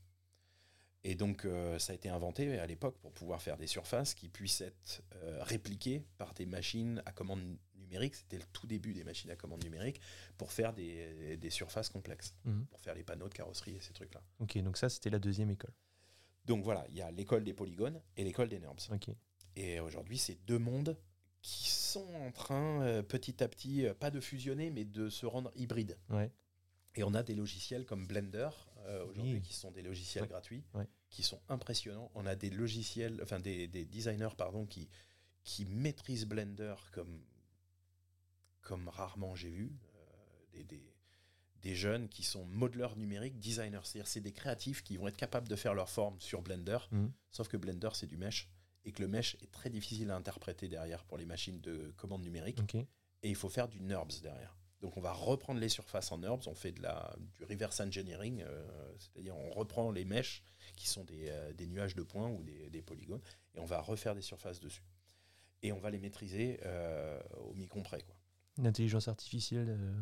Et 1.04 1.16
donc, 1.16 1.45
euh, 1.45 1.80
ça 1.80 1.93
a 1.93 1.95
été 1.95 2.10
inventé 2.10 2.60
à 2.60 2.66
l'époque 2.68 2.97
pour 3.00 3.14
pouvoir 3.14 3.41
faire 3.41 3.58
des 3.58 3.68
surfaces 3.68 4.14
qui 4.14 4.28
puissent 4.28 4.62
être 4.62 5.02
euh, 5.16 5.41
répliquées 5.43 6.04
par 6.18 6.34
des 6.34 6.45
machines 6.45 7.02
à 7.06 7.12
commande 7.14 7.41
numérique. 7.78 8.16
C'était 8.16 8.38
le 8.38 8.43
tout 8.52 8.68
début 8.68 8.93
des 8.93 9.04
machines 9.06 9.32
à 9.32 9.36
commande 9.38 9.64
numérique 9.64 10.02
pour 10.38 10.52
faire 10.52 10.74
des, 10.74 11.38
des 11.38 11.50
surfaces 11.50 11.88
complexes, 11.89 12.36
Mhm. 12.43 12.66
pour 12.66 12.80
faire 12.82 12.95
les 12.95 13.04
panneaux 13.04 13.30
de 13.30 13.34
carrosserie 13.34 13.76
et 13.78 13.82
ces 13.82 13.93
trucs-là. 13.93 14.22
Ok, 14.39 14.58
donc 14.60 14.76
ça, 14.78 14.89
c'était 14.89 15.10
la 15.10 15.20
deuxième 15.20 15.50
école. 15.50 15.72
Donc 16.45 16.64
voilà, 16.64 16.86
il 16.89 16.95
y 16.97 17.02
a 17.02 17.12
l'école 17.12 17.43
des 17.45 17.54
polygones 17.54 18.02
et 18.18 18.24
l'école 18.26 18.50
des 18.50 18.60
NURBS. 18.60 18.89
Et 19.56 19.80
aujourd'hui, 19.80 20.18
c'est 20.18 20.36
deux 20.45 20.60
mondes 20.60 20.97
qui 21.41 21.70
sont 21.70 22.14
en 22.16 22.32
train, 22.32 22.82
euh, 22.84 23.02
petit 23.04 23.41
à 23.41 23.47
petit, 23.47 23.86
pas 24.00 24.12
de 24.12 24.20
fusionner, 24.20 24.70
mais 24.70 24.84
de 24.84 25.10
se 25.10 25.26
rendre 25.26 25.52
hybrides. 25.56 25.97
Ouais. 26.10 26.30
Et 26.95 27.04
on 27.04 27.14
a 27.14 27.24
des 27.24 27.36
logiciels 27.36 27.86
comme 27.86 28.06
Blender 28.08 28.50
euh, 28.90 29.06
aujourd'hui 29.06 29.34
Oui. 29.36 29.42
qui 29.42 29.54
sont 29.54 29.72
des 29.72 29.82
logiciels 29.82 30.24
Ouais. 30.24 30.30
gratuits, 30.30 30.64
Ouais. 30.74 30.88
qui 31.10 31.24
sont 31.24 31.40
impressionnants. 31.48 32.12
On 32.16 32.26
a 32.26 32.36
des 32.36 32.50
logiciels, 32.50 33.20
enfin 33.24 33.40
des, 33.40 33.68
des 33.68 33.86
designers 33.86 34.36
pardon, 34.38 34.66
qui, 34.66 34.90
qui 35.44 35.66
maîtrisent 35.66 36.26
Blender 36.26 36.76
comme, 36.92 37.22
comme 38.62 38.88
rarement 38.90 39.36
j'ai 39.36 39.50
vu. 39.50 39.72
Euh, 39.96 40.46
des, 40.54 40.64
des, 40.64 40.94
des 41.62 41.76
jeunes 41.76 42.08
qui 42.10 42.24
sont 42.24 42.46
modeleurs 42.46 42.96
numériques, 42.96 43.40
designers. 43.40 43.80
C'est-à-dire 43.84 44.08
c'est 44.08 44.22
des 44.22 44.32
créatifs 44.32 44.82
qui 44.84 44.98
vont 44.98 45.08
être 45.08 45.18
capables 45.18 45.48
de 45.48 45.56
faire 45.56 45.74
leur 45.74 45.90
forme 45.90 46.20
sur 46.22 46.42
Blender, 46.42 46.80
Mhm. 46.92 47.12
sauf 47.32 47.48
que 47.48 47.58
Blender 47.58 47.90
c'est 47.94 48.08
du 48.08 48.18
mesh 48.18 48.50
et 48.86 48.92
que 48.94 49.02
le 49.02 49.08
mesh 49.10 49.36
est 49.42 49.52
très 49.52 49.70
difficile 49.70 50.10
à 50.12 50.16
interpréter 50.16 50.68
derrière 50.70 51.04
pour 51.04 51.18
les 51.18 51.26
machines 51.26 51.60
de 51.60 51.92
commande 51.98 52.24
numérique 52.24 52.60
et 53.24 53.30
il 53.30 53.36
faut 53.36 53.50
faire 53.50 53.68
du 53.68 53.82
NURBS 53.82 54.22
derrière. 54.22 54.58
Donc 54.82 54.96
on 54.96 55.02
va 55.02 55.12
reprendre 55.12 55.60
les 55.60 55.68
surfaces 55.68 56.12
en 56.12 56.20
NURBS, 56.20 56.48
on 56.48 56.56
fait 56.56 56.72
de 56.72 56.82
la, 56.82 57.14
du 57.38 57.44
reverse 57.44 57.82
engineering, 57.82 58.44
euh, 58.48 58.94
c'est-à-dire 58.98 59.36
on 59.36 59.50
reprend 59.50 59.92
les 59.92 60.06
mèches 60.06 60.42
qui 60.78 60.88
sont 60.88 61.04
des, 61.04 61.28
euh, 61.30 61.52
des 61.54 61.68
nuages 61.68 61.96
de 61.96 62.04
points 62.04 62.30
ou 62.30 62.44
des, 62.44 62.70
des 62.70 62.82
polygones 62.82 63.22
et 63.56 63.60
on 63.60 63.66
va 63.66 63.82
refaire 63.82 64.16
des 64.16 64.22
surfaces 64.22 64.62
dessus. 64.62 64.84
Et 65.64 65.74
on 65.74 65.80
va 65.80 65.90
les 65.90 66.00
maîtriser 66.00 66.62
euh, 66.64 67.20
au 67.50 67.54
micron 67.54 67.84
près. 67.84 68.02
Quoi. 68.02 68.16
L'intelligence 68.58 69.10
artificielle 69.10 69.68
euh, 69.70 70.02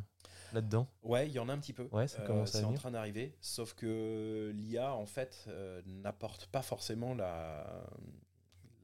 là-dedans? 0.53 0.87
Ouais, 1.01 1.27
il 1.27 1.33
y 1.33 1.39
en 1.39 1.49
a 1.49 1.53
un 1.53 1.59
petit 1.59 1.73
peu. 1.73 1.89
Ouais, 1.91 2.07
ça 2.07 2.21
commence 2.21 2.53
à 2.53 2.59
c'est 2.59 2.65
en 2.65 2.73
train 2.73 2.91
d'arriver, 2.91 3.35
sauf 3.41 3.73
que 3.73 4.51
l'IA 4.55 4.93
en 4.93 5.07
fait 5.07 5.49
n'apporte 5.87 6.45
pas 6.47 6.61
forcément 6.61 7.15
la, 7.15 7.83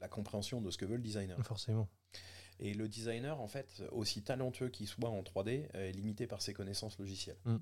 la 0.00 0.08
compréhension 0.08 0.60
de 0.60 0.70
ce 0.72 0.78
que 0.78 0.84
veut 0.84 0.96
le 0.96 1.02
designer. 1.02 1.38
Forcément. 1.44 1.88
Et 2.60 2.74
le 2.74 2.88
designer, 2.88 3.40
en 3.40 3.48
fait, 3.48 3.82
aussi 3.92 4.22
talentueux 4.22 4.68
qu'il 4.68 4.86
soit 4.86 5.10
en 5.10 5.22
3D, 5.22 5.68
euh, 5.74 5.88
est 5.88 5.92
limité 5.92 6.26
par 6.26 6.40
ses 6.40 6.54
connaissances 6.54 6.98
logicielles. 6.98 7.38
Mm. 7.44 7.56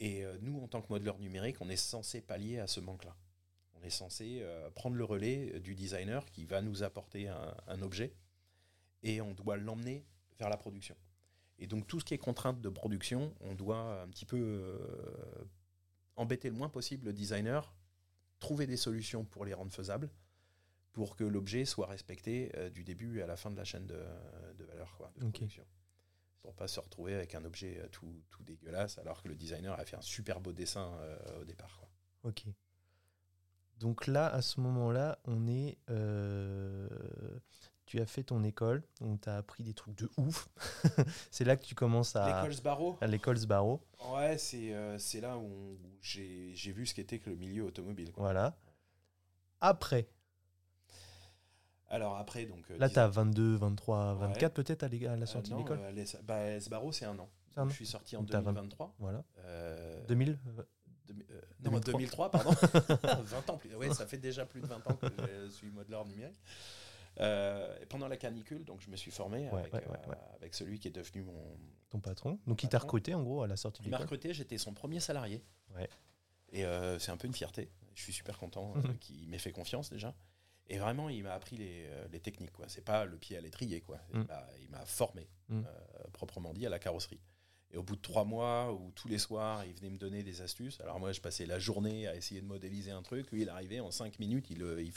Et 0.00 0.24
euh, 0.24 0.36
nous, 0.40 0.60
en 0.60 0.68
tant 0.68 0.80
que 0.80 0.88
modeleur 0.90 1.18
numérique, 1.18 1.60
on 1.60 1.68
est 1.68 1.76
censé 1.76 2.20
pallier 2.20 2.58
à 2.58 2.66
ce 2.66 2.80
manque-là. 2.80 3.16
On 3.74 3.82
est 3.82 3.90
censé 3.90 4.38
euh, 4.42 4.70
prendre 4.70 4.96
le 4.96 5.04
relais 5.04 5.60
du 5.60 5.74
designer 5.74 6.24
qui 6.26 6.44
va 6.44 6.62
nous 6.62 6.82
apporter 6.82 7.28
un, 7.28 7.54
un 7.66 7.82
objet 7.82 8.14
et 9.02 9.20
on 9.20 9.32
doit 9.34 9.56
l'emmener 9.56 10.04
vers 10.38 10.48
la 10.48 10.56
production. 10.56 10.96
Et 11.58 11.66
donc 11.66 11.86
tout 11.86 12.00
ce 12.00 12.04
qui 12.04 12.14
est 12.14 12.18
contrainte 12.18 12.60
de 12.60 12.68
production, 12.68 13.32
on 13.40 13.54
doit 13.54 14.02
un 14.02 14.08
petit 14.08 14.24
peu 14.24 14.36
euh, 14.36 15.44
embêter 16.16 16.48
le 16.48 16.56
moins 16.56 16.68
possible 16.68 17.06
le 17.06 17.12
designer, 17.12 17.72
trouver 18.40 18.66
des 18.66 18.76
solutions 18.76 19.24
pour 19.24 19.44
les 19.44 19.54
rendre 19.54 19.72
faisables, 19.72 20.10
pour 20.92 21.16
que 21.16 21.24
l'objet 21.24 21.64
soit 21.64 21.86
respecté 21.86 22.50
euh, 22.56 22.68
du 22.70 22.84
début 22.84 23.22
à 23.22 23.26
la 23.26 23.36
fin 23.36 23.50
de 23.50 23.56
la 23.56 23.64
chaîne 23.64 23.86
de, 23.86 23.98
de 24.58 24.64
valeur, 24.64 24.94
quoi, 24.96 25.10
de 25.16 25.26
production. 25.28 25.64
Pour 26.42 26.54
pas 26.54 26.66
se 26.68 26.80
retrouver 26.80 27.14
avec 27.14 27.34
un 27.34 27.44
objet 27.44 27.78
euh, 27.80 27.88
tout, 27.92 28.22
tout 28.30 28.42
dégueulasse, 28.42 28.98
alors 28.98 29.22
que 29.22 29.28
le 29.28 29.36
designer 29.36 29.78
a 29.78 29.84
fait 29.84 29.96
un 29.96 30.00
super 30.02 30.40
beau 30.40 30.52
dessin 30.52 30.92
euh, 31.00 31.40
au 31.40 31.44
départ. 31.44 31.78
Quoi. 31.78 31.88
Ok. 32.24 32.44
Donc 33.78 34.06
là, 34.06 34.26
à 34.26 34.42
ce 34.42 34.60
moment-là, 34.60 35.18
on 35.24 35.46
est. 35.48 35.78
euh, 35.90 36.88
Tu 37.86 38.00
as 38.00 38.06
fait 38.06 38.22
ton 38.24 38.42
école, 38.44 38.82
on 39.00 39.16
t'a 39.16 39.36
appris 39.38 39.62
des 39.62 39.74
trucs 39.74 39.96
de 39.96 40.08
ouf. 40.16 40.48
c'est 41.30 41.44
là 41.44 41.56
que 41.56 41.64
tu 41.64 41.74
commences 41.74 42.14
à. 42.16 42.26
L'école 42.36 42.54
Sbarro 42.54 42.98
À 43.00 43.06
l'école 43.06 43.38
Sbarro. 43.38 43.80
Ouais, 44.12 44.36
c'est 44.38 45.20
là 45.20 45.36
où, 45.38 45.72
où 45.74 45.78
j'ai 46.00 46.52
j'ai 46.54 46.72
vu 46.72 46.86
ce 46.86 46.94
qu'était 46.94 47.18
que 47.18 47.30
le 47.30 47.36
milieu 47.36 47.64
automobile. 47.64 48.12
quoi. 48.12 48.22
Voilà. 48.24 48.56
Après, 49.60 50.08
Alors 51.92 52.16
après, 52.16 52.46
donc. 52.46 52.64
euh, 52.70 52.78
là, 52.78 52.88
tu 52.88 52.98
as 52.98 53.06
22, 53.06 53.54
23, 53.56 54.14
Ouais. 54.14 54.20
24 54.28 54.54
peut-être 54.54 54.82
à 54.82 54.88
la 54.88 54.96
euh, 55.22 55.26
sortie 55.26 55.50
non, 55.52 55.58
de 55.58 55.62
l'école 55.62 55.78
euh, 55.80 55.90
les- 55.92 56.06
bah, 56.24 56.60
c'est 56.92 57.04
un 57.04 57.18
an. 57.18 57.28
Un 57.56 57.66
an. 57.66 57.68
Je 57.68 57.74
suis 57.74 57.86
sorti 57.86 58.16
en 58.16 58.20
Donc 58.20 58.30
t'as 58.30 58.40
vingt- 58.40 58.52
2023. 58.54 58.94
Voilà. 58.98 59.22
Euh, 59.44 60.04
2000 60.08 60.38
Demi- 61.06 61.24
euh, 61.30 61.40
non, 61.64 61.70
2003. 61.72 61.92
2003, 61.92 62.30
pardon. 62.30 62.50
20 63.24 63.50
ans 63.50 63.56
plus. 63.58 63.74
Ouais, 63.76 63.92
ça 63.92 64.06
fait 64.06 64.16
déjà 64.18 64.46
plus 64.46 64.60
de 64.62 64.66
20 64.66 64.76
ans 64.90 64.96
que 64.96 65.06
je 65.44 65.50
suis 65.50 65.70
modeleur 65.70 66.06
numérique. 66.06 66.40
Euh, 67.20 67.76
et 67.82 67.84
pendant 67.86 68.08
la 68.08 68.16
canicule, 68.16 68.64
donc 68.64 68.80
je 68.80 68.88
me 68.90 68.96
suis 68.96 69.10
formé 69.10 69.50
Ouais, 69.50 69.60
avec, 69.60 69.72
ouais, 69.74 69.80
ouais, 69.86 69.98
euh, 70.06 70.10
ouais. 70.10 70.16
avec 70.36 70.54
celui 70.54 70.78
qui 70.78 70.88
est 70.88 70.92
devenu 70.92 71.22
mon. 71.22 71.34
ton 71.90 72.00
patron. 72.00 72.38
Donc 72.46 72.62
il 72.62 72.68
t'a 72.70 72.78
Patron. 72.78 72.86
recruté 72.86 73.14
en 73.14 73.22
gros 73.22 73.42
à 73.42 73.46
la 73.46 73.56
sortie 73.56 73.82
de 73.82 73.88
Il 73.88 73.90
m'a 73.90 73.98
recruté, 73.98 74.32
j'étais 74.32 74.56
son 74.56 74.72
premier 74.72 74.98
salarié. 75.00 75.44
Ouais. 75.74 75.90
Et 76.52 76.64
euh, 76.64 76.98
c'est 76.98 77.10
un 77.10 77.18
peu 77.18 77.26
une 77.26 77.34
fierté. 77.34 77.70
Je 77.94 78.02
suis 78.02 78.14
super 78.14 78.38
content 78.38 78.72
euh, 78.76 78.80
qu'il 79.00 79.28
m'ait 79.28 79.38
fait 79.38 79.52
confiance 79.52 79.90
déjà. 79.90 80.14
Et 80.68 80.78
vraiment, 80.78 81.08
il 81.08 81.22
m'a 81.24 81.34
appris 81.34 81.56
les, 81.56 81.84
euh, 81.86 82.06
les 82.12 82.20
techniques. 82.20 82.52
quoi. 82.52 82.66
C'est 82.68 82.84
pas 82.84 83.04
le 83.04 83.16
pied 83.18 83.36
à 83.36 83.40
l'étrier. 83.40 83.80
quoi. 83.80 83.98
Il 84.12 84.20
Mm. 84.20 84.26
m'a- 84.26 84.46
Il 84.62 84.70
m'a 84.70 84.84
formé, 84.86 85.28
Mm. 85.48 85.62
euh, 85.66 86.04
proprement 86.12 86.52
dit, 86.54 86.66
à 86.66 86.70
la 86.70 86.78
carrosserie. 86.78 87.20
Et 87.74 87.76
au 87.78 87.82
bout 87.82 87.96
de 87.96 88.00
trois 88.02 88.24
mois, 88.24 88.72
où 88.72 88.90
tous 88.92 89.08
les 89.08 89.18
soirs, 89.18 89.64
il 89.64 89.72
venait 89.74 89.88
me 89.90 89.96
donner 89.98 90.22
des 90.22 90.42
astuces. 90.42 90.78
Alors 90.80 91.00
moi, 91.00 91.12
je 91.12 91.20
passais 91.22 91.46
la 91.46 91.58
journée 91.58 92.06
à 92.06 92.14
essayer 92.14 92.40
de 92.42 92.46
modéliser 92.46 92.90
un 92.90 93.02
truc. 93.02 93.30
Lui, 93.32 93.42
il 93.42 93.48
arrivait 93.48 93.80
en 93.80 93.90
cinq 93.90 94.18
minutes, 94.18 94.50
il, 94.50 94.62
euh, 94.62 94.82
il, 94.82 94.92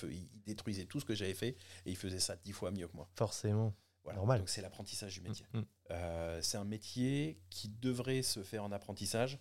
détruisait 0.45 0.85
tout 0.85 0.99
ce 0.99 1.05
que 1.05 1.15
j'avais 1.15 1.33
fait 1.33 1.55
et 1.85 1.91
il 1.91 1.95
faisait 1.95 2.19
ça 2.19 2.35
dix 2.35 2.51
fois 2.51 2.71
mieux 2.71 2.87
que 2.87 2.95
moi. 2.95 3.07
Forcément. 3.15 3.73
Voilà. 4.03 4.17
Normal. 4.17 4.39
Donc 4.39 4.49
c'est 4.49 4.61
l'apprentissage 4.61 5.13
du 5.15 5.21
métier. 5.21 5.45
Mm, 5.53 5.59
mm. 5.59 5.65
Euh, 5.91 6.41
c'est 6.41 6.57
un 6.57 6.65
métier 6.65 7.39
qui 7.49 7.69
devrait 7.69 8.21
se 8.21 8.43
faire 8.43 8.63
en 8.63 8.71
apprentissage, 8.73 9.39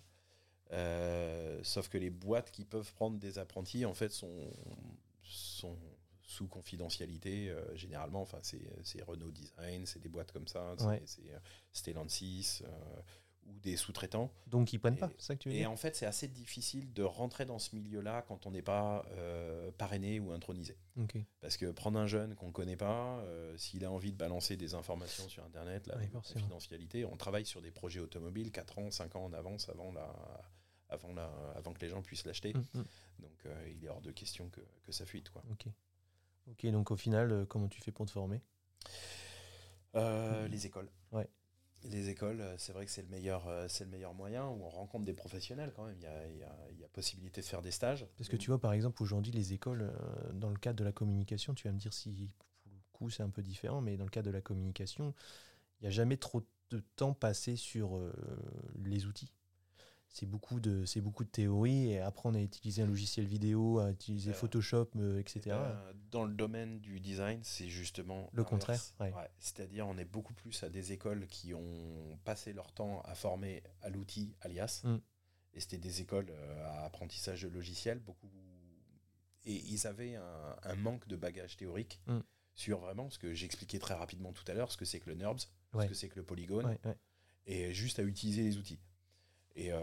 euh, 0.71 1.59
sauf 1.63 1.89
que 1.89 1.97
les 1.97 2.09
boîtes 2.09 2.51
qui 2.51 2.63
peuvent 2.65 2.91
prendre 2.93 3.17
des 3.19 3.37
apprentis, 3.37 3.85
en 3.85 3.93
fait, 3.93 4.09
sont, 4.13 4.49
sont 5.23 5.77
sous 6.27 6.47
confidentialité 6.47 7.49
euh, 7.49 7.75
généralement. 7.75 8.21
Enfin, 8.21 8.39
c'est 8.41 8.61
c'est 8.83 9.01
Renault 9.03 9.31
Design, 9.31 9.85
c'est 9.85 9.99
des 9.99 10.09
boîtes 10.09 10.31
comme 10.31 10.47
ça, 10.47 10.73
c'est 10.77 10.85
Ouais. 10.85 11.01
c'est, 11.05 11.29
euh, 11.31 11.39
Stellantis 11.71 12.61
euh, 12.63 13.01
ou 13.47 13.59
des 13.59 13.77
sous-traitants. 13.77 14.31
Donc 14.47 14.73
ils 14.73 14.79
prennent 14.79 14.95
Et- 14.95 14.99
pas, 14.99 15.11
c'est 15.19 15.25
ça 15.27 15.35
que 15.35 15.41
tu 15.43 15.49
veux 15.49 15.55
Et 15.55 15.59
dire 15.59 15.71
en 15.71 15.75
fait, 15.75 15.95
c'est 15.95 16.07
assez 16.07 16.27
difficile 16.27 16.93
de 16.93 17.03
rentrer 17.03 17.45
dans 17.45 17.59
ce 17.59 17.75
milieu-là 17.75 18.23
quand 18.23 18.47
on 18.47 18.51
n'est 18.51 18.63
pas 18.63 19.05
euh, 19.11 19.69
parrainé 19.77 20.19
ou 20.19 20.31
intronisé. 20.31 20.77
Parce 21.41 21.57
que 21.57 21.69
prendre 21.71 21.99
un 21.99 22.07
jeune 22.07 22.33
qu'on 22.33 22.47
ne 22.47 22.51
connaît 22.53 22.75
pas, 22.77 23.23
s'il 23.57 23.85
a 23.85 23.91
envie 23.91 24.11
de 24.11 24.17
balancer 24.17 24.57
des 24.57 24.73
informations 24.73 25.27
sur 25.29 25.43
Internet, 25.43 25.85
la 25.87 25.97
confidentialité, 26.07 27.05
on 27.05 27.17
travaille 27.17 27.45
sur 27.45 27.61
des 27.61 27.69
projets 27.71 27.99
automobiles 27.99 28.51
4 28.51 28.79
ans, 28.79 28.89
5 28.89 29.15
ans 29.15 29.25
en 29.25 29.33
avance 29.33 29.69
avant, 29.69 29.91
la, 29.91 30.11
avant, 30.89 31.13
la, 31.13 31.29
avant 31.55 31.73
que 31.73 31.81
les 31.81 31.89
gens 31.89 32.01
puissent 32.01 32.25
l'acheter. 32.25 32.53
Mm, 32.53 32.65
mm. 32.79 32.85
Donc 33.19 33.45
euh, 33.45 33.69
il 33.75 33.83
est 33.85 33.89
hors 33.89 34.01
de 34.01 34.11
question 34.11 34.49
que, 34.49 34.61
que 34.83 34.91
ça 34.91 35.05
fuite. 35.05 35.29
Quoi. 35.29 35.43
Ok, 36.49 36.65
donc 36.67 36.91
au 36.91 36.95
final, 36.95 37.31
euh, 37.31 37.45
comment 37.45 37.67
tu 37.67 37.81
fais 37.81 37.91
pour 37.91 38.05
te 38.05 38.11
former? 38.11 38.41
Euh, 39.95 40.47
les 40.47 40.65
écoles. 40.65 40.89
Ouais. 41.11 41.27
Les 41.83 42.09
écoles, 42.09 42.41
euh, 42.41 42.55
c'est 42.57 42.73
vrai 42.73 42.85
que 42.85 42.91
c'est 42.91 43.03
le, 43.03 43.09
meilleur, 43.09 43.47
euh, 43.47 43.67
c'est 43.69 43.85
le 43.85 43.91
meilleur 43.91 44.13
moyen 44.13 44.47
où 44.47 44.63
on 44.63 44.69
rencontre 44.69 45.05
des 45.05 45.13
professionnels 45.13 45.71
quand 45.75 45.85
même. 45.85 45.95
Il 45.99 46.03
y 46.03 46.07
a, 46.07 46.27
il 46.27 46.37
y 46.37 46.43
a- 46.43 46.57
il 46.71 46.79
y 46.79 46.83
a 46.83 46.87
possibilité 46.87 47.41
de 47.41 47.45
faire 47.45 47.61
des 47.61 47.71
stages. 47.71 48.07
Parce 48.17 48.29
que 48.29 48.37
tu 48.37 48.49
vois, 48.49 48.59
par 48.59 48.73
exemple, 48.73 49.01
aujourd'hui, 49.03 49.31
les 49.31 49.53
écoles, 49.53 49.93
dans 50.33 50.49
le 50.49 50.57
cadre 50.57 50.77
de 50.77 50.83
la 50.83 50.91
communication, 50.91 51.53
tu 51.53 51.67
vas 51.67 51.73
me 51.73 51.77
dire 51.79 51.93
si 51.93 52.29
pour 52.63 52.73
le 52.73 52.79
coup 52.91 53.09
c'est 53.09 53.23
un 53.23 53.29
peu 53.29 53.43
différent, 53.43 53.81
mais 53.81 53.97
dans 53.97 54.05
le 54.05 54.09
cadre 54.09 54.27
de 54.27 54.31
la 54.31 54.41
communication, 54.41 55.13
il 55.79 55.83
n'y 55.83 55.87
a 55.87 55.91
jamais 55.91 56.17
trop 56.17 56.41
de 56.71 56.79
temps 56.95 57.13
passé 57.13 57.55
sur 57.55 57.97
euh, 57.97 58.11
les 58.83 59.05
outils. 59.05 59.31
C'est 60.17 60.25
beaucoup, 60.25 60.61
de, 60.61 60.85
c'est 60.85 61.01
beaucoup 61.01 61.25
de 61.25 61.29
théorie 61.29 61.91
et 61.91 61.99
apprendre 61.99 62.37
à 62.37 62.41
utiliser 62.41 62.81
un 62.81 62.85
logiciel 62.85 63.25
vidéo, 63.25 63.79
à 63.79 63.91
utiliser 63.91 64.31
Photoshop, 64.31 64.87
euh, 64.95 65.19
etc. 65.19 65.41
Euh, 65.47 65.93
dans 66.09 66.23
le 66.23 66.33
domaine 66.33 66.79
du 66.79 67.01
design, 67.01 67.41
c'est 67.43 67.67
justement 67.67 68.29
Le 68.31 68.45
contraire, 68.45 68.79
ouais. 69.01 69.11
C'est-à-dire, 69.39 69.85
on 69.85 69.97
est 69.97 70.05
beaucoup 70.05 70.33
plus 70.33 70.63
à 70.63 70.69
des 70.69 70.93
écoles 70.93 71.27
qui 71.27 71.53
ont 71.53 72.17
passé 72.23 72.53
leur 72.53 72.71
temps 72.71 73.01
à 73.01 73.13
former 73.13 73.61
à 73.81 73.89
l'outil 73.89 74.33
alias. 74.39 74.83
Mm. 74.85 74.95
Et 75.53 75.59
c'était 75.59 75.79
des 75.79 75.99
écoles 75.99 76.27
euh, 76.29 76.65
à 76.65 76.85
apprentissage 76.85 77.41
de 77.41 77.49
logiciel, 77.49 77.99
beaucoup. 77.99 78.29
Et 79.43 79.55
ils 79.67 79.85
avaient 79.85 80.15
un, 80.15 80.55
un 80.63 80.75
manque 80.75 81.09
de 81.09 81.17
bagage 81.17 81.57
théorique 81.57 81.99
Mm. 82.07 82.19
sur 82.53 82.79
vraiment 82.79 83.09
ce 83.09 83.19
que 83.19 83.33
j'expliquais 83.33 83.79
très 83.79 83.95
rapidement 83.95 84.31
tout 84.31 84.45
à 84.47 84.53
l'heure, 84.53 84.71
ce 84.71 84.77
que 84.77 84.85
c'est 84.85 85.01
que 85.01 85.09
le 85.09 85.17
NURBS, 85.17 85.49
Ouais. 85.73 85.83
ce 85.83 85.89
que 85.89 85.93
c'est 85.93 86.07
que 86.07 86.15
le 86.15 86.23
polygone, 86.23 86.77
et 87.47 87.73
juste 87.73 87.99
à 87.99 88.03
utiliser 88.03 88.43
les 88.43 88.57
outils. 88.57 88.79
Et 89.55 89.71
euh, 89.71 89.79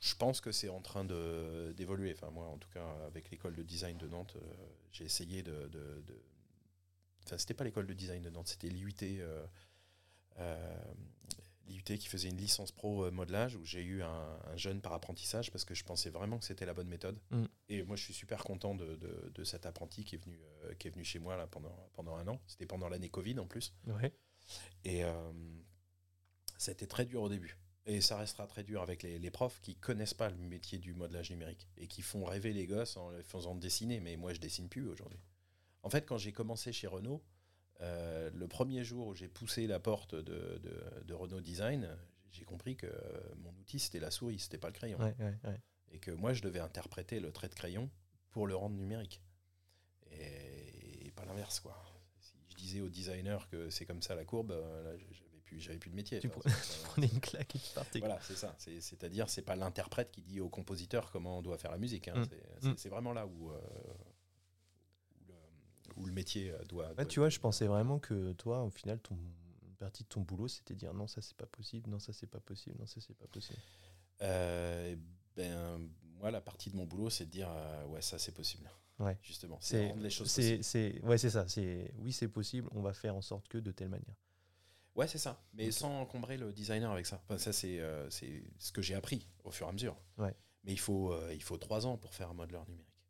je 0.00 0.14
pense 0.14 0.40
que 0.40 0.52
c'est 0.52 0.68
en 0.68 0.80
train 0.80 1.04
de- 1.04 1.72
d'évoluer. 1.76 2.12
Enfin, 2.12 2.30
moi, 2.30 2.46
en 2.46 2.58
tout 2.58 2.68
cas, 2.70 2.86
avec 3.06 3.30
l'école 3.30 3.54
de 3.54 3.62
design 3.62 3.98
de 3.98 4.06
Nantes, 4.06 4.36
euh, 4.36 4.54
j'ai 4.92 5.04
essayé 5.04 5.42
de. 5.42 5.66
de, 5.68 6.02
de... 6.06 6.22
Enfin, 7.24 7.38
c'était 7.38 7.54
pas 7.54 7.64
l'école 7.64 7.86
de 7.86 7.94
design 7.94 8.22
de 8.22 8.30
Nantes, 8.30 8.46
c'était 8.46 8.68
l'IUT, 8.68 8.94
euh, 9.02 9.44
euh, 10.38 10.84
l'IUT 11.66 11.82
qui 11.82 12.06
faisait 12.06 12.28
une 12.28 12.36
licence 12.36 12.70
pro 12.70 13.10
modelage 13.10 13.56
où 13.56 13.64
j'ai 13.64 13.82
eu 13.82 14.04
un, 14.04 14.38
jeune 14.54 14.80
par 14.80 14.92
apprentissage 14.92 15.50
parce 15.50 15.64
que 15.64 15.74
je 15.74 15.82
pensais 15.82 16.10
vraiment 16.10 16.38
que 16.38 16.44
c'était 16.44 16.66
la 16.66 16.74
bonne 16.74 16.86
méthode. 16.86 17.18
Mm. 17.32 17.44
Et 17.68 17.82
moi, 17.82 17.96
je 17.96 18.04
suis 18.04 18.14
super 18.14 18.44
content 18.44 18.76
de, 18.76 18.96
de, 19.34 19.42
cet 19.42 19.66
apprenti 19.66 20.04
qui 20.04 20.14
est 20.14 20.18
venu, 20.18 20.38
qui 20.78 20.86
est 20.86 20.92
venu 20.92 21.02
chez 21.02 21.18
moi 21.18 21.36
là, 21.36 21.48
pendant, 21.48 21.74
pendant 21.94 22.14
un 22.14 22.28
an. 22.28 22.40
C'était 22.46 22.66
pendant 22.66 22.88
l'année 22.88 23.08
Covid 23.08 23.40
en 23.40 23.46
plus. 23.46 23.74
Ouais. 23.88 24.12
Et 24.84 25.02
ça 26.58 26.70
a 26.70 26.72
été 26.72 26.86
très 26.86 27.04
dur 27.04 27.22
au 27.22 27.28
début. 27.28 27.58
Et 27.88 28.00
ça 28.00 28.18
restera 28.18 28.48
très 28.48 28.64
dur 28.64 28.82
avec 28.82 29.04
les, 29.04 29.30
profs 29.30 29.60
qui 29.60 29.76
connaissent 29.76 30.14
pas 30.14 30.28
le 30.28 30.36
métier 30.36 30.78
du 30.78 30.92
modelage 30.92 31.30
numérique 31.30 31.68
et 31.76 31.86
qui 31.86 32.02
font 32.02 32.24
rêver 32.24 32.52
les 32.52 32.66
gosses 32.66 32.96
en 32.96 33.10
les 33.10 33.22
faisant 33.22 33.54
dessiner. 33.54 34.00
Mais 34.00 34.16
moi, 34.16 34.32
je 34.32 34.40
dessine 34.40 34.68
plus 34.68 34.88
aujourd'hui. 34.88 35.20
En 35.84 35.88
fait, 35.88 36.04
quand 36.04 36.18
j'ai 36.18 36.32
commencé 36.32 36.72
chez 36.72 36.88
Renault, 36.88 37.22
euh, 37.80 38.28
le 38.34 38.48
premier 38.48 38.82
jour 38.82 39.06
où 39.08 39.14
j'ai 39.14 39.28
poussé 39.28 39.68
la 39.68 39.78
porte 39.78 40.16
de, 40.16 41.14
Renault 41.14 41.40
Design, 41.40 41.88
j'ai 42.32 42.44
compris 42.44 42.76
que 42.76 42.92
mon 43.36 43.50
outil 43.60 43.78
c'était 43.78 44.00
la 44.00 44.10
souris, 44.10 44.40
c'était 44.40 44.58
pas 44.58 44.68
le 44.68 44.74
crayon. 44.74 44.98
Et 45.92 46.00
que 46.00 46.10
moi, 46.10 46.32
je 46.32 46.42
devais 46.42 46.58
interpréter 46.58 47.20
le 47.20 47.30
trait 47.30 47.48
de 47.48 47.54
crayon 47.54 47.88
pour 48.30 48.48
le 48.48 48.56
rendre 48.56 48.74
numérique. 48.74 49.22
Et, 50.10 51.12
pas 51.14 51.24
l'inverse, 51.24 51.60
quoi. 51.60 51.74
Si 52.20 52.34
je 52.50 52.56
disais 52.56 52.80
au 52.80 52.90
designer 52.90 53.48
que 53.48 53.70
c'est 53.70 53.86
comme 53.86 54.02
ça 54.02 54.14
la 54.14 54.26
courbe, 54.26 54.50
euh, 54.50 54.82
là, 54.82 54.98
j'avais 54.98 55.35
plus 55.46 55.90
de 55.90 55.94
métier. 55.94 56.20
Tu 56.20 56.28
prenais 56.28 57.06
une 57.06 57.20
claque 57.20 57.54
et 57.54 57.58
tu 57.58 57.72
partais. 57.74 57.98
Voilà, 58.00 58.18
c'est 58.22 58.36
ça. 58.36 58.54
C'est-à-dire, 58.58 59.28
c'est 59.28 59.42
pas 59.42 59.56
l'interprète 59.56 60.10
qui 60.10 60.22
dit 60.22 60.40
au 60.40 60.48
compositeur 60.48 61.10
comment 61.10 61.38
on 61.38 61.42
doit 61.42 61.58
faire 61.58 61.70
la 61.70 61.78
musique. 61.78 62.08
Hein. 62.08 62.24
Mm. 62.62 62.72
C'est 62.76 62.88
vraiment 62.88 63.12
là 63.12 63.26
où, 63.26 63.50
euh, 63.50 63.60
où, 65.96 66.06
le, 66.06 66.12
métier 66.12 66.50
euh, 66.50 66.62
doit. 66.64 66.92
tu 67.06 67.20
vois, 67.20 67.28
je 67.28 67.38
pensais 67.38 67.66
vraiment 67.66 67.98
que 67.98 68.32
toi, 68.32 68.62
au 68.62 68.70
final, 68.70 69.00
ton 69.00 69.16
une 69.66 69.76
partie 69.76 70.04
de 70.04 70.08
ton 70.08 70.22
boulot, 70.22 70.48
c'était 70.48 70.74
dire 70.74 70.94
non, 70.94 71.06
ça 71.06 71.20
c'est 71.20 71.36
pas 71.36 71.46
possible, 71.46 71.90
non, 71.90 71.98
ça 71.98 72.12
c'est 72.12 72.26
pas 72.26 72.40
possible, 72.40 72.76
non, 72.78 72.86
ça 72.86 73.00
c'est 73.00 73.16
pas 73.16 73.26
possible. 73.26 73.58
Euh, 74.22 74.96
ben, 75.36 75.90
moi, 76.18 76.30
la 76.30 76.40
partie 76.40 76.70
de 76.70 76.76
mon 76.76 76.86
boulot, 76.86 77.10
c'est 77.10 77.26
de 77.26 77.30
dire 77.30 77.50
ouais, 77.88 78.00
ça 78.00 78.18
c'est 78.18 78.32
possible. 78.32 78.70
Ouais. 78.98 79.18
Justement, 79.22 79.58
c'est 79.60 79.88
rendre 79.88 80.02
les 80.02 80.10
choses 80.10 80.32
possibles. 80.32 81.04
Ouais, 81.06 81.18
c'est 81.18 81.30
ça. 81.30 81.46
C'est 81.48 81.92
oui, 81.98 82.12
c'est 82.12 82.28
possible. 82.28 82.68
On 82.72 82.80
va 82.80 82.94
faire 82.94 83.14
en 83.14 83.20
sorte 83.20 83.46
que 83.48 83.58
de 83.58 83.70
telle 83.70 83.90
manière. 83.90 84.16
Ouais, 84.96 85.06
c'est 85.06 85.18
ça. 85.18 85.38
Mais 85.52 85.70
sans 85.70 86.00
encombrer 86.00 86.38
le 86.38 86.52
designer 86.52 86.90
avec 86.90 87.06
ça. 87.06 87.22
ça, 87.36 87.52
c'est 87.52 87.80
euh, 87.80 88.08
c'est 88.10 88.42
ce 88.58 88.72
que 88.72 88.80
j'ai 88.80 88.94
appris 88.94 89.28
au 89.44 89.50
fur 89.50 89.66
et 89.66 89.70
à 89.70 89.72
mesure. 89.72 89.96
Ouais. 90.16 90.34
Mais 90.64 90.72
il 90.72 90.80
faut, 90.80 91.12
euh, 91.12 91.32
il 91.34 91.42
faut 91.42 91.58
trois 91.58 91.86
ans 91.86 91.98
pour 91.98 92.14
faire 92.14 92.30
un 92.30 92.34
modeleur 92.34 92.66
numérique. 92.66 93.04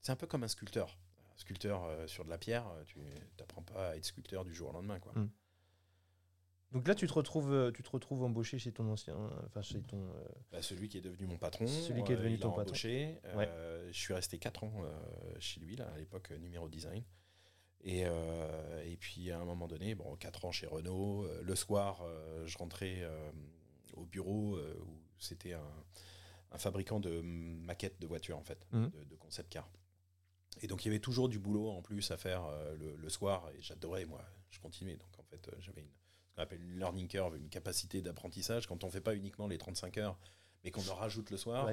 C'est 0.00 0.12
un 0.12 0.16
peu 0.16 0.28
comme 0.28 0.44
un 0.44 0.48
sculpteur. 0.48 0.96
Un 1.34 1.38
sculpteur 1.38 1.84
euh, 1.84 2.06
sur 2.06 2.24
de 2.24 2.30
la 2.30 2.38
pierre, 2.38 2.64
tu 2.86 3.00
n'apprends 3.38 3.62
pas 3.62 3.90
à 3.90 3.96
être 3.96 4.04
sculpteur 4.04 4.44
du 4.44 4.54
jour 4.54 4.70
au 4.70 4.72
lendemain. 4.72 5.00
Quoi. 5.00 5.12
Hmm. 5.14 5.28
Donc 6.70 6.86
là, 6.86 6.94
tu 6.94 7.08
te 7.08 7.12
retrouves, 7.12 7.72
tu 7.74 7.82
te 7.82 7.90
retrouves 7.90 8.22
embauché 8.22 8.60
chez 8.60 8.70
ton 8.70 8.88
ancien, 8.88 9.16
enfin 9.46 9.60
chez 9.60 9.82
ton. 9.82 10.08
Bah, 10.52 10.62
celui 10.62 10.88
qui 10.88 10.98
est 10.98 11.00
devenu 11.00 11.26
mon 11.26 11.36
patron. 11.36 11.66
Celui 11.66 12.04
qui 12.04 12.12
est 12.12 12.16
devenu 12.16 12.38
ton 12.38 12.52
patron. 12.52 12.74
Je 12.74 13.90
suis 13.90 14.14
resté 14.14 14.38
4 14.38 14.62
ans 14.62 14.84
chez 15.40 15.58
lui 15.58 15.74
là, 15.74 15.90
à 15.92 15.98
l'époque 15.98 16.30
numéro 16.30 16.68
design. 16.68 17.02
Et, 17.82 18.04
euh, 18.04 18.84
et, 18.84 18.96
puis 18.96 19.30
à 19.30 19.38
un 19.38 19.44
moment 19.44 19.66
donné, 19.66 19.94
bon, 19.94 20.14
4 20.16 20.44
ans 20.44 20.52
chez 20.52 20.66
Renault, 20.66 21.24
euh, 21.24 21.40
le 21.42 21.56
soir, 21.56 22.02
euh, 22.02 22.46
je 22.46 22.58
rentrais 22.58 23.08
au 23.94 24.04
bureau 24.04 24.58
où 24.58 25.00
c'était 25.18 25.54
un, 25.54 26.58
fabricant 26.58 27.00
de 27.00 27.20
maquettes 27.20 28.00
de 28.00 28.06
voitures, 28.06 28.38
en 28.38 28.42
fait, 28.42 28.66
mmh. 28.72 28.86
de, 29.08 29.16
concept 29.16 29.50
car. 29.50 29.68
Et 30.62 30.66
donc 30.66 30.84
il 30.84 30.88
y 30.88 30.90
avait 30.90 31.00
toujours 31.00 31.28
du 31.28 31.38
boulot 31.38 31.70
en 31.70 31.80
plus 31.80 32.10
à 32.10 32.16
faire 32.16 32.42
le, 32.76 33.08
soir, 33.08 33.48
et 33.56 33.62
j'adorais, 33.62 34.04
moi, 34.04 34.22
je 34.50 34.58
continuais. 34.58 34.96
Donc 34.96 35.18
en 35.18 35.22
fait, 35.22 35.50
j'avais 35.60 35.86
ce 36.26 36.34
qu'on 36.34 36.42
appelle 36.42 36.62
une 36.62 36.78
learning 36.78 37.08
curve, 37.08 37.36
une 37.36 37.48
capacité 37.48 38.02
d'apprentissage. 38.02 38.66
Quand 38.66 38.84
on 38.84 38.88
ne 38.88 38.92
fait 38.92 39.00
pas 39.00 39.14
uniquement 39.14 39.46
les 39.46 39.58
35 39.58 39.98
heures, 39.98 40.18
mais 40.64 40.70
qu'on 40.70 40.86
en 40.88 40.94
rajoute 40.94 41.30
le 41.30 41.36
soir 41.36 41.68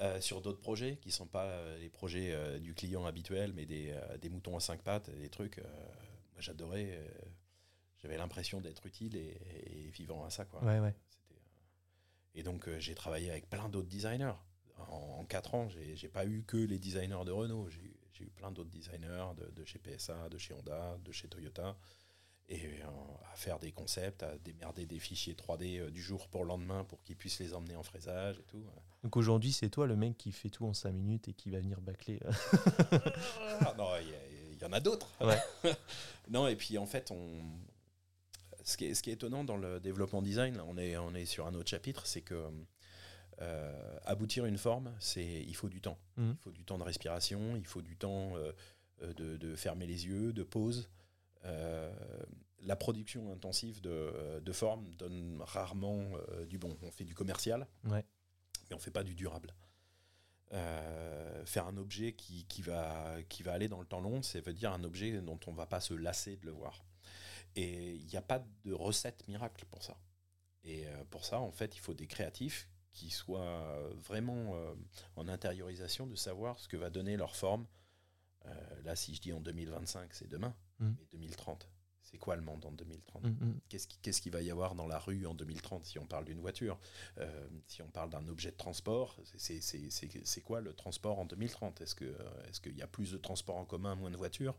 euh, 0.00 0.20
sur 0.20 0.40
d'autres 0.40 0.60
projets 0.60 0.96
qui 0.96 1.08
ne 1.08 1.12
sont 1.14 1.26
pas 1.26 1.44
euh, 1.44 1.78
les 1.78 1.88
projets 1.88 2.32
euh, 2.32 2.58
du 2.58 2.74
client 2.74 3.04
habituel, 3.04 3.52
mais 3.54 3.66
des, 3.66 3.94
des, 4.20 4.28
moutons 4.28 4.56
à 4.56 4.60
cinq 4.60 4.82
pattes, 4.82 5.10
des 5.10 5.28
trucs. 5.28 5.58
moi, 5.58 6.40
j'adorais. 6.40 6.98
J'avais 7.98 8.16
l'impression 8.18 8.60
d'être 8.60 8.86
utile 8.86 9.16
et, 9.16 9.90
vivant 9.92 10.24
à 10.24 10.30
ça. 10.30 10.44
Quoi. 10.44 10.60
et 12.34 12.42
donc, 12.42 12.68
j'ai 12.78 12.94
travaillé 12.94 13.30
avec 13.30 13.48
plein 13.48 13.68
d'autres 13.68 13.88
designers. 13.88 14.34
En, 14.90 15.24
quatre 15.24 15.54
ans, 15.54 15.68
j'ai 15.68 16.08
pas 16.08 16.26
eu 16.26 16.42
que 16.42 16.58
les 16.58 16.78
designers 16.78 17.24
de 17.24 17.32
Renault. 17.32 17.68
J'ai 17.70 18.24
eu 18.24 18.30
plein 18.30 18.50
d'autres 18.50 18.70
designers 18.70 19.32
de, 19.36 19.50
de, 19.50 19.64
chez 19.64 19.78
PSA, 19.78 20.28
de 20.28 20.38
chez 20.38 20.54
Honda, 20.54 20.98
de 21.04 21.12
chez 21.12 21.28
Toyota 21.28 21.76
et 22.48 22.66
euh, 22.66 22.86
à 23.32 23.36
faire 23.36 23.58
des 23.58 23.72
concepts, 23.72 24.22
à 24.22 24.36
démerder 24.38 24.86
des 24.86 24.98
fichiers 24.98 25.34
3D 25.34 25.80
euh, 25.80 25.90
du 25.90 26.00
jour 26.00 26.28
pour 26.28 26.42
le 26.42 26.48
lendemain 26.48 26.84
pour 26.84 27.02
qu'ils 27.02 27.16
puissent 27.16 27.40
les 27.40 27.54
emmener 27.54 27.76
en 27.76 27.82
fraisage 27.82 28.38
et 28.38 28.44
tout. 28.44 28.62
Donc 29.02 29.16
aujourd'hui, 29.16 29.52
c'est 29.52 29.68
toi 29.68 29.86
le 29.86 29.96
mec 29.96 30.16
qui 30.16 30.32
fait 30.32 30.50
tout 30.50 30.64
en 30.64 30.74
5 30.74 30.92
minutes 30.92 31.28
et 31.28 31.32
qui 31.32 31.50
va 31.50 31.60
venir 31.60 31.80
bâcler. 31.80 32.20
Ah, 33.60 33.74
non, 33.78 33.88
il 34.00 34.60
y, 34.60 34.64
en 34.64 34.72
a 34.72 34.80
d'autres. 34.80 35.08
non, 36.28 36.46
et 36.46 36.56
puis 36.56 36.78
en 36.78 36.86
fait, 36.86 37.10
on... 37.10 37.42
ce, 38.64 38.76
qui 38.76 38.86
est, 38.86 38.94
ce 38.94 39.02
qui 39.02 39.10
est 39.10 39.14
étonnant 39.14 39.44
dans 39.44 39.56
le 39.56 39.80
développement 39.80 40.22
design, 40.22 40.60
on 40.66 40.76
est, 40.76 40.96
on 40.96 41.14
est 41.14 41.24
sur 41.24 41.46
un 41.46 41.54
autre 41.54 41.70
chapitre, 41.70 42.06
c'est 42.06 42.20
que 42.20 42.48
euh, 43.40 43.98
aboutir 44.04 44.44
une 44.44 44.58
forme, 44.58 44.92
c'est 44.98 45.24
il 45.24 45.54
faut 45.56 45.68
du 45.68 45.80
temps. 45.80 45.98
Mmh. 46.16 46.30
Il 46.30 46.42
faut 46.42 46.52
du 46.52 46.64
temps 46.64 46.78
de 46.78 46.82
respiration, 46.82 47.56
il 47.56 47.66
faut 47.66 47.82
du 47.82 47.96
temps 47.96 48.34
de, 49.00 49.36
de, 49.36 49.56
fermer 49.56 49.86
les 49.86 50.06
yeux, 50.06 50.32
de 50.32 50.42
pause. 50.42 50.88
Euh, 51.46 51.92
la 52.60 52.74
production 52.74 53.32
intensive 53.32 53.80
de, 53.80 54.40
de 54.40 54.52
formes 54.52 54.92
donne 54.94 55.40
rarement 55.42 56.02
euh, 56.30 56.46
du 56.46 56.58
bon. 56.58 56.76
On 56.82 56.90
fait 56.90 57.04
du 57.04 57.14
commercial, 57.14 57.66
mais 58.68 58.74
on 58.74 58.76
ne 58.76 58.80
fait 58.80 58.90
pas 58.90 59.04
du 59.04 59.14
durable. 59.14 59.54
Euh, 60.52 61.44
faire 61.44 61.66
un 61.66 61.76
objet 61.76 62.12
qui, 62.12 62.44
qui, 62.46 62.62
va, 62.62 63.16
qui 63.28 63.42
va 63.42 63.52
aller 63.52 63.68
dans 63.68 63.80
le 63.80 63.86
temps 63.86 64.00
long, 64.00 64.22
ça 64.22 64.40
veut 64.40 64.52
dire 64.52 64.72
un 64.72 64.82
objet 64.84 65.20
dont 65.20 65.38
on 65.46 65.52
ne 65.52 65.56
va 65.56 65.66
pas 65.66 65.80
se 65.80 65.94
lasser 65.94 66.36
de 66.36 66.46
le 66.46 66.52
voir. 66.52 66.84
Et 67.54 67.94
il 67.94 68.06
n'y 68.06 68.16
a 68.16 68.22
pas 68.22 68.44
de 68.64 68.72
recette 68.72 69.26
miracle 69.28 69.64
pour 69.66 69.82
ça. 69.82 69.96
Et 70.64 70.84
pour 71.10 71.24
ça, 71.24 71.40
en 71.40 71.52
fait, 71.52 71.76
il 71.76 71.78
faut 71.78 71.94
des 71.94 72.08
créatifs 72.08 72.68
qui 72.92 73.10
soient 73.10 73.78
vraiment 73.94 74.56
en 75.14 75.28
intériorisation 75.28 76.06
de 76.06 76.16
savoir 76.16 76.58
ce 76.58 76.66
que 76.68 76.76
va 76.76 76.90
donner 76.90 77.16
leur 77.16 77.36
forme. 77.36 77.66
là, 78.84 78.96
si 78.96 79.14
je 79.14 79.20
dis 79.20 79.32
en 79.32 79.40
2025, 79.40 80.12
c'est 80.12 80.28
demain. 80.28 80.54
Mm. 80.78 80.92
Mais 80.98 81.06
2030, 81.12 81.68
c'est 82.02 82.18
quoi 82.18 82.36
le 82.36 82.42
monde 82.42 82.64
en 82.64 82.72
2030 82.72 83.24
mm, 83.24 83.28
mm. 83.28 83.60
Qu'est-ce 83.68 84.20
qu'il 84.20 84.32
va 84.32 84.40
y 84.40 84.50
avoir 84.50 84.74
dans 84.74 84.86
la 84.86 84.98
rue 84.98 85.26
en 85.26 85.34
2030 85.34 85.84
si 85.84 85.98
on 85.98 86.06
parle 86.06 86.24
d'une 86.24 86.40
voiture? 86.40 86.78
Euh, 87.18 87.48
Si 87.66 87.82
on 87.82 87.88
parle 87.88 88.10
d'un 88.10 88.26
objet 88.28 88.52
de 88.52 88.56
transport, 88.56 89.18
c'est 89.36 90.40
quoi 90.42 90.60
le 90.60 90.72
transport 90.72 91.18
en 91.18 91.24
2030 91.24 91.80
Est-ce 91.80 91.94
qu'il 91.94 92.08
est 92.08 92.74
y 92.76 92.82
a 92.82 92.86
plus 92.86 93.12
de 93.12 93.18
transport 93.18 93.56
en 93.56 93.64
commun, 93.64 93.96
moins 93.96 94.10
de 94.10 94.16
voitures? 94.16 94.56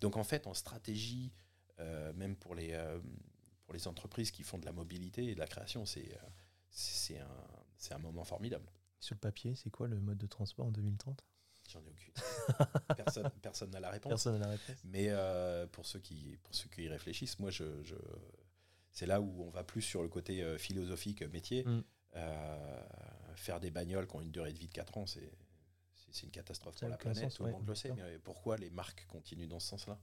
Donc 0.00 0.16
en 0.16 0.24
fait, 0.24 0.46
en 0.46 0.54
stratégie, 0.54 1.32
euh, 1.78 2.12
même 2.12 2.36
pour 2.36 2.54
les, 2.54 2.72
euh, 2.72 3.00
pour 3.64 3.74
les 3.74 3.88
entreprises 3.88 4.30
qui 4.30 4.42
font 4.42 4.58
de 4.58 4.66
la 4.66 4.72
mobilité 4.72 5.24
et 5.26 5.34
de 5.34 5.40
la 5.40 5.46
création, 5.46 5.86
c'est 5.86 6.18
c'est 6.72 7.18
un, 7.18 7.96
un 7.96 7.98
moment 7.98 8.24
formidable. 8.24 8.70
Sur 9.00 9.14
le 9.14 9.20
papier, 9.20 9.54
c'est 9.54 9.70
quoi 9.70 9.88
le 9.88 9.98
mode 9.98 10.18
de 10.18 10.26
transport 10.26 10.66
en 10.66 10.70
2030 10.70 11.24
J'en 11.72 11.80
ai 11.80 11.90
aucune. 11.90 12.12
personne 13.42 13.70
n'a 13.70 13.80
la 13.80 13.90
réponse. 13.90 14.10
Personne 14.10 14.38
n'a 14.38 14.46
la 14.46 14.52
réponse. 14.52 14.76
Mais 14.84 15.06
euh, 15.08 15.66
pour, 15.68 15.86
ceux 15.86 16.00
qui, 16.00 16.36
pour 16.42 16.54
ceux 16.54 16.68
qui 16.68 16.82
y 16.82 16.88
réfléchissent, 16.88 17.38
moi, 17.38 17.50
je, 17.50 17.64
c'est 18.90 19.06
là 19.06 19.20
où 19.20 19.44
on 19.44 19.50
va 19.50 19.62
plus 19.62 19.82
sur 19.82 20.02
le 20.02 20.08
côté 20.08 20.42
euh, 20.42 20.58
philosophique 20.58 21.22
métier. 21.22 21.64
Mm. 21.64 21.84
Euh, 22.16 22.82
faire 23.36 23.60
des 23.60 23.70
bagnoles 23.70 24.08
qui 24.08 24.16
ont 24.16 24.20
une 24.20 24.32
durée 24.32 24.52
de 24.52 24.58
vie 24.58 24.66
de 24.66 24.72
4 24.72 24.98
ans, 24.98 25.06
c'est, 25.06 25.30
c'est, 25.94 26.24
une 26.24 26.32
catastrophe 26.32 26.76
pour 26.76 26.88
la 26.88 26.96
planète. 26.96 27.32
tout 27.32 27.44
le 27.44 27.52
monde 27.52 27.66
le 27.66 27.74
sait. 27.76 27.92
Mais 27.92 28.18
pourquoi 28.18 28.56
les 28.56 28.70
marques 28.70 29.06
continuent 29.06 29.48
dans 29.48 29.60
ce 29.60 29.68
sens-là? 29.68 29.98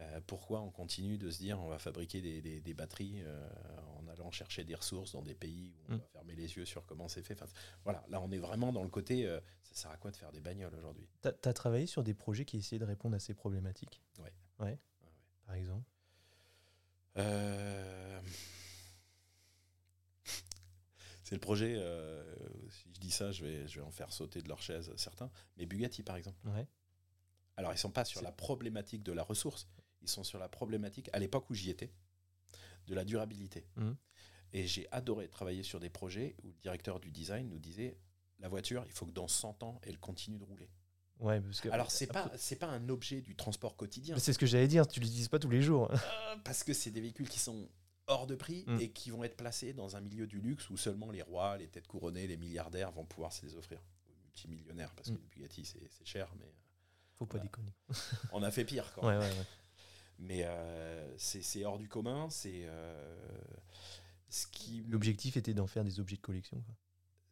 Euh, 0.00 0.20
pourquoi 0.26 0.60
on 0.60 0.70
continue 0.70 1.18
de 1.18 1.28
se 1.28 1.38
dire 1.38 1.58
on 1.60 1.68
va 1.68 1.80
fabriquer 1.80 2.20
des, 2.20 2.74
batteries 2.74 3.20
euh, 3.24 3.48
en 3.98 4.06
allant 4.06 4.30
chercher 4.30 4.62
des 4.62 4.76
ressources 4.76 5.12
dans 5.12 5.22
des 5.22 5.34
pays 5.34 5.72
où 5.72 5.92
on 5.92 5.94
mm. 5.96 5.98
va 5.98 6.06
fermer 6.06 6.34
les 6.36 6.56
yeux 6.56 6.64
sur 6.64 6.86
comment 6.86 7.08
c'est 7.08 7.22
fait? 7.22 7.42
Voilà, 7.82 8.04
là 8.08 8.20
on 8.20 8.30
est 8.30 8.38
vraiment 8.38 8.72
dans 8.72 8.84
le 8.84 8.90
côté 8.90 9.26
euh, 9.26 9.40
ça 9.64 9.74
sert 9.74 9.90
à 9.90 9.96
quoi 9.96 10.12
de 10.12 10.16
faire 10.16 10.30
des 10.30 10.40
bagnoles 10.40 10.74
aujourd'hui? 10.76 11.08
Tu 11.22 11.28
as, 11.48 11.52
travaillé 11.52 11.86
sur 11.86 12.04
des 12.04 12.14
projets 12.14 12.44
qui 12.44 12.58
essayaient 12.58 12.78
de 12.78 12.84
répondre 12.84 13.16
à 13.16 13.18
ces 13.18 13.34
problématiques? 13.34 14.00
Oui. 14.20 14.30
Ouais. 14.60 14.78
Par 15.46 15.56
exemple? 15.56 15.84
C'est 21.24 21.34
le 21.34 21.40
projet, 21.40 21.74
si 22.70 22.88
je 22.94 23.00
dis 23.00 23.10
ça, 23.10 23.32
je 23.32 23.44
vais, 23.44 23.66
je 23.66 23.80
vais 23.80 23.84
en 23.84 23.90
faire 23.90 24.12
sauter 24.12 24.40
de 24.40 24.48
leur 24.48 24.62
chaise 24.62 24.92
certains, 24.96 25.30
mais 25.56 25.66
Bugatti 25.66 26.04
par 26.04 26.16
exemple. 26.16 26.38
Ouais. 26.46 26.66
Alors, 27.58 27.72
ils 27.72 27.74
ne 27.74 27.80
sont 27.80 27.90
pas 27.90 28.04
sur 28.04 28.22
la 28.22 28.30
problématique 28.30 29.02
de 29.02 29.10
la 29.10 29.24
ressource, 29.24 29.66
ils 30.02 30.08
sont 30.08 30.24
sur 30.24 30.38
la 30.38 30.48
problématique, 30.48 31.10
à 31.12 31.18
l'époque 31.18 31.48
où 31.50 31.54
j'y 31.54 31.70
étais, 31.70 31.92
de 32.86 32.94
la 32.94 33.04
durabilité. 33.04 33.66
Mmh. 33.76 33.92
Et 34.52 34.66
j'ai 34.66 34.88
adoré 34.92 35.28
travailler 35.28 35.62
sur 35.62 35.78
des 35.78 35.90
projets 35.90 36.34
où 36.42 36.48
le 36.48 36.56
directeur 36.62 37.00
du 37.00 37.10
design 37.10 37.48
nous 37.48 37.58
disait 37.58 37.98
la 38.40 38.48
voiture, 38.48 38.84
il 38.86 38.92
faut 38.92 39.06
que 39.06 39.12
dans 39.12 39.28
100 39.28 39.62
ans, 39.62 39.80
elle 39.82 39.98
continue 39.98 40.38
de 40.38 40.44
rouler. 40.44 40.70
Ouais, 41.18 41.40
parce 41.40 41.60
que 41.60 41.68
Alors, 41.70 41.90
c'est 41.90 42.06
pas, 42.06 42.30
c'est 42.36 42.56
pas 42.56 42.68
un 42.68 42.88
objet 42.88 43.20
du 43.20 43.34
transport 43.34 43.76
quotidien. 43.76 44.16
C'est 44.18 44.32
ce 44.32 44.38
que 44.38 44.46
j'allais 44.46 44.68
dire, 44.68 44.86
tu 44.86 45.00
l'utilises 45.00 45.28
pas 45.28 45.40
tous 45.40 45.50
les 45.50 45.62
jours. 45.62 45.90
Euh, 45.92 46.36
parce 46.44 46.62
que 46.62 46.72
c'est 46.72 46.90
des 46.90 47.00
véhicules 47.00 47.28
qui 47.28 47.40
sont 47.40 47.68
hors 48.06 48.26
de 48.26 48.36
prix 48.36 48.64
mm. 48.66 48.80
et 48.80 48.90
qui 48.90 49.10
vont 49.10 49.24
être 49.24 49.36
placés 49.36 49.72
dans 49.72 49.96
un 49.96 50.00
milieu 50.00 50.26
du 50.26 50.40
luxe 50.40 50.70
où 50.70 50.76
seulement 50.76 51.10
les 51.10 51.22
rois, 51.22 51.56
les 51.58 51.66
têtes 51.66 51.88
couronnées, 51.88 52.26
les 52.26 52.36
milliardaires 52.36 52.92
vont 52.92 53.04
pouvoir 53.04 53.32
se 53.32 53.44
les 53.44 53.56
offrir. 53.56 53.82
Multimillionnaires, 54.24 54.94
parce 54.94 55.08
que 55.08 55.14
mm. 55.14 55.20
le 55.22 55.28
Bugatti, 55.28 55.64
c'est 55.64 56.06
cher, 56.06 56.32
mais. 56.38 56.54
Faut 57.18 57.26
pas 57.26 57.38
déconner. 57.40 57.72
On 58.32 58.44
a 58.44 58.52
fait 58.52 58.64
pire 58.64 58.92
quand 58.94 59.08
même. 59.08 59.20
Mais 60.18 60.42
euh, 60.44 61.16
c'est 61.16 61.64
hors 61.64 61.78
du 61.78 61.88
commun. 61.88 62.28
C'est 62.30 62.64
euh, 62.64 63.38
ce 64.28 64.46
qui. 64.48 64.82
L'objectif 64.88 65.36
était 65.36 65.54
d'en 65.54 65.66
faire 65.66 65.84
des 65.84 66.00
objets 66.00 66.16
de 66.16 66.22
collection. 66.22 66.62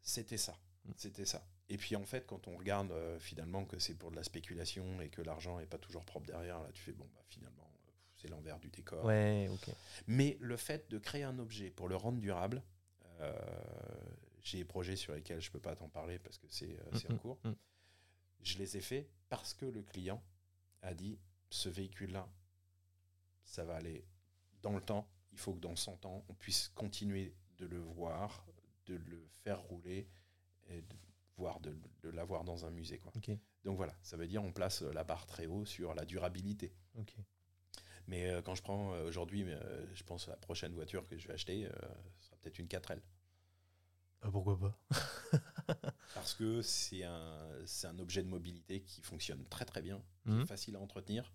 C'était 0.02 0.36
ça. 0.38 0.56
Mm. 0.84 0.92
C'était 0.96 1.24
ça. 1.24 1.46
Et 1.68 1.78
puis 1.78 1.96
en 1.96 2.04
fait, 2.04 2.26
quand 2.26 2.46
on 2.46 2.56
regarde 2.56 2.92
euh, 2.92 3.18
finalement 3.18 3.64
que 3.64 3.78
c'est 3.80 3.94
pour 3.94 4.12
de 4.12 4.16
la 4.16 4.22
spéculation 4.22 5.00
et 5.00 5.08
que 5.08 5.20
l'argent 5.20 5.58
n'est 5.58 5.66
pas 5.66 5.78
toujours 5.78 6.04
propre 6.04 6.26
derrière, 6.26 6.60
là 6.60 6.68
tu 6.72 6.80
fais 6.80 6.92
bon, 6.92 7.08
bah, 7.12 7.22
finalement, 7.28 7.68
c'est 8.14 8.28
l'envers 8.28 8.60
du 8.60 8.68
décor. 8.68 9.04
Ouais, 9.04 9.48
ok. 9.50 9.74
Mais 10.06 10.36
le 10.40 10.56
fait 10.56 10.88
de 10.88 10.98
créer 10.98 11.24
un 11.24 11.40
objet 11.40 11.70
pour 11.70 11.88
le 11.88 11.96
rendre 11.96 12.20
durable, 12.20 12.62
j'ai 14.44 14.58
des 14.58 14.64
projets 14.64 14.94
sur 14.94 15.14
lesquels 15.14 15.40
je 15.40 15.48
ne 15.48 15.52
peux 15.52 15.60
pas 15.60 15.74
t'en 15.74 15.88
parler 15.88 16.18
parce 16.20 16.38
que 16.38 16.46
c'est 16.50 16.66
mm, 16.68 17.10
en 17.10 17.14
mm, 17.14 17.18
cours. 17.18 17.38
Je 18.42 18.58
les 18.58 18.76
ai 18.76 18.80
faits 18.80 19.08
parce 19.28 19.54
que 19.54 19.66
le 19.66 19.82
client 19.82 20.22
a 20.82 20.94
dit 20.94 21.18
ce 21.50 21.68
véhicule-là, 21.68 22.28
ça 23.46 23.64
va 23.64 23.76
aller 23.76 24.04
dans 24.62 24.74
le 24.74 24.80
temps. 24.80 25.08
Il 25.32 25.38
faut 25.38 25.54
que 25.54 25.60
dans 25.60 25.76
100 25.76 26.04
ans, 26.04 26.24
on 26.28 26.34
puisse 26.34 26.68
continuer 26.74 27.34
de 27.58 27.66
le 27.66 27.78
voir, 27.78 28.46
de 28.86 28.96
le 28.96 29.26
faire 29.42 29.60
rouler 29.62 30.08
et 30.68 30.82
de, 30.82 30.96
voir 31.36 31.60
de, 31.60 31.74
l'avoir 32.10 32.44
dans 32.44 32.64
un 32.66 32.70
musée. 32.70 32.98
Quoi. 32.98 33.12
Donc 33.64 33.76
voilà, 33.76 33.94
ça 34.02 34.16
veut 34.16 34.26
dire 34.26 34.42
on 34.42 34.52
place 34.52 34.82
la 34.82 35.04
barre 35.04 35.26
très 35.26 35.46
haut 35.46 35.64
sur 35.64 35.94
la 35.94 36.04
durabilité. 36.04 36.72
Mais 38.08 38.30
euh, 38.30 38.40
quand 38.40 38.54
je 38.54 38.62
prends 38.62 38.94
euh, 38.94 39.08
aujourd'hui, 39.08 39.44
euh, 39.44 39.94
je 39.94 40.04
pense 40.04 40.28
à 40.28 40.32
la 40.32 40.36
prochaine 40.36 40.72
voiture 40.72 41.06
que 41.06 41.18
je 41.18 41.26
vais 41.26 41.34
acheter, 41.34 41.68
ce 42.18 42.26
sera 42.26 42.36
peut-être 42.36 42.58
une 42.58 42.66
4L. 42.66 43.00
Ah, 44.22 44.30
pourquoi 44.30 44.58
pas? 44.58 44.78
Parce 46.14 46.34
que 46.34 46.62
c'est 46.62 47.02
un, 47.02 47.48
un 47.84 47.98
objet 47.98 48.22
de 48.22 48.28
mobilité 48.28 48.82
qui 48.82 49.02
fonctionne 49.02 49.44
très 49.46 49.64
très 49.64 49.82
bien, 49.82 50.02
qui 50.22 50.30
est 50.30 50.34
mhm. 50.34 50.46
facile 50.46 50.76
à 50.76 50.80
entretenir, 50.80 51.32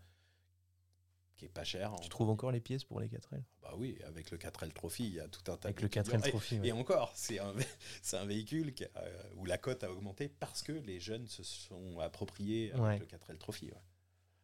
qui 1.42 1.46
est 1.46 1.50
pas 1.50 1.64
cher. 1.64 1.96
Tu 2.04 2.10
trouves 2.10 2.30
encore 2.30 2.52
les 2.52 2.60
pièces 2.60 2.84
pour 2.84 3.00
les 3.00 3.08
4L 3.08 3.42
Bah 3.64 3.74
oui, 3.76 3.98
avec 4.06 4.30
le 4.30 4.38
4L 4.38 4.72
Trophy, 4.74 5.08
il 5.08 5.16
y 5.16 5.20
a 5.20 5.28
tout 5.28 5.52
un 5.52 5.58
tas 5.58 5.70
avec 5.70 5.82
le 5.82 5.88
4L 5.88 6.22
Trophy. 6.30 6.60
Et, 6.64 6.72
encore, 6.72 7.12
c'est 7.16 7.40
un, 7.40 7.56
un 8.14 8.26
véhicule 8.26 8.72
euh, 8.96 9.24
où 9.38 9.46
la 9.46 9.58
cote 9.58 9.84
a 9.84 9.92
augmenté 9.92 10.30
parce 10.30 10.62
que 10.62 10.72
les 10.72 11.00
jeunes 11.00 11.26
se 11.26 11.42
sont 11.42 12.00
appropriés 12.00 12.72
avec 12.74 13.00
le 13.00 13.06
4L 13.08 13.40
Trophy. 13.40 13.72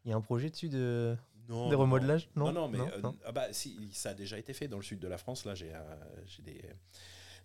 Il 0.06 0.10
y 0.10 0.14
a 0.14 0.16
un 0.16 0.22
projet 0.22 0.50
dessus 0.50 0.70
de, 0.70 1.16
non, 1.50 1.70
remodelage? 1.70 2.30
Non, 2.36 2.52
non, 2.52 2.68
mais 2.68 2.80
euh, 2.80 3.12
ah 3.26 3.32
bah, 3.32 3.54
si, 3.54 3.94
ça 3.94 4.10
a 4.10 4.14
déjà 4.16 4.40
été 4.40 4.54
fait 4.54 4.68
dans 4.68 4.78
le 4.78 4.84
sud 4.84 4.98
de 4.98 5.08
la 5.08 5.20
France. 5.20 5.46
Là, 5.46 5.54
j'ai 5.54 5.76
euh, 5.76 5.96
des, 6.40 6.64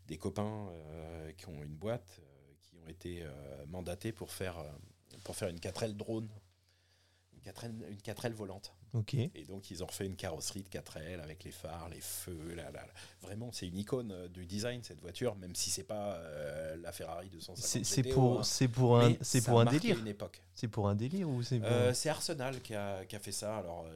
des, 0.07 0.16
copains 0.16 0.72
qui 1.36 1.46
ont 1.48 1.62
une 1.62 1.76
boîte 1.76 2.22
qui 2.62 2.74
ont 2.76 2.88
été 2.88 3.22
mandatés 3.66 4.12
pour 4.12 4.32
faire, 4.32 4.57
pour 5.24 5.36
faire 5.36 5.50
une 5.50 5.59
4L 5.59 5.94
drone. 5.94 6.30
Une 7.34 7.53
4L, 7.53 7.90
une 7.90 7.98
4L 7.98 8.32
volante. 8.32 8.74
Et 9.34 9.45
donc, 9.45 9.70
ils 9.70 9.82
ont 9.82 9.86
refait 9.86 10.05
une 10.05 10.16
carrosserie 10.16 10.62
de 10.62 10.68
4L 10.68 11.20
avec 11.20 11.45
les 11.45 11.51
phares, 11.51 11.88
les 11.88 12.01
feux. 12.01 12.55
Là, 12.55 12.70
là, 12.70 12.84
Vraiment, 13.22 13.51
c'est 13.53 13.66
une 13.66 13.78
icône 13.78 14.12
euh, 14.12 14.28
du 14.28 14.45
design, 14.45 14.82
cette 14.82 15.01
voiture, 15.01 15.34
même 15.36 15.55
si 15.55 15.70
c'est 15.70 15.84
pas 15.84 16.16
euh, 16.16 16.76
la 16.76 16.93
Ferrari 16.93 17.30
250 17.30 17.84
C'est 17.84 18.03
pour, 18.03 18.40
hein. 18.40 18.43
c'est 18.43 18.68
pour 18.68 19.01
un, 19.01 19.14
c'est 19.22 19.43
pour 19.45 19.61
un 19.61 19.64
délire. 19.64 19.99
Une 19.99 20.09
époque. 20.09 20.43
C'est 20.55 20.68
pour 20.68 20.88
un 20.88 20.95
délire 20.95 21.28
ou 21.28 21.43
c'est 21.43 21.62
euh, 21.62 21.95
C'est 21.95 22.11
Arsenal 22.11 22.61
qui 22.61 22.74
a, 22.74 23.05
qui 23.07 23.16
a, 23.16 23.20
fait 23.20 23.32
ça. 23.32 23.57
Alors, 23.57 23.86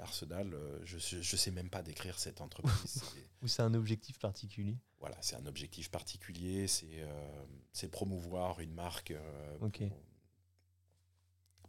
Arsenal, 0.00 0.54
je, 0.84 0.96
je 0.98 1.36
sais 1.36 1.50
même 1.50 1.68
pas 1.68 1.82
décrire 1.82 2.18
cette 2.18 2.40
entreprise. 2.40 3.02
ou 3.42 3.48
c'est 3.48 3.62
un 3.62 3.74
objectif 3.74 4.18
particulier 4.18 4.76
Voilà, 5.00 5.16
c'est 5.20 5.36
un 5.36 5.44
objectif 5.46 5.90
particulier. 5.90 6.66
C'est 6.66 7.90
promouvoir 7.90 8.60
une 8.60 8.72
marque. 8.72 9.12
ok. 9.60 9.82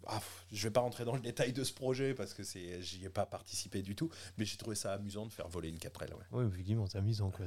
Ah, 0.08 0.22
je 0.52 0.68
vais 0.68 0.72
pas 0.72 0.80
rentrer 0.80 1.06
dans 1.06 1.14
le 1.14 1.20
détail 1.22 1.54
de 1.54 1.64
ce 1.64 1.74
projet 1.74 2.14
parce 2.14 2.34
que 2.34 2.44
c'est, 2.44 2.82
j'y 2.82 3.06
ai 3.06 3.10
pas 3.10 3.26
participé 3.26 3.82
du 3.82 3.96
tout, 3.96 4.10
mais 4.38 4.46
j'ai 4.46 4.58
trouvé 4.58 4.76
ça 4.76 4.94
amusant 4.94 5.26
de 5.26 5.32
faire 5.32 5.48
voler 5.48 5.70
une 5.70 5.78
4L. 5.78 6.14
Ouais. 6.14 6.24
Oui, 6.32 6.46
effectivement, 6.46 6.86
c'est 6.88 6.98
amusant. 6.98 7.32
Quoi, 7.32 7.46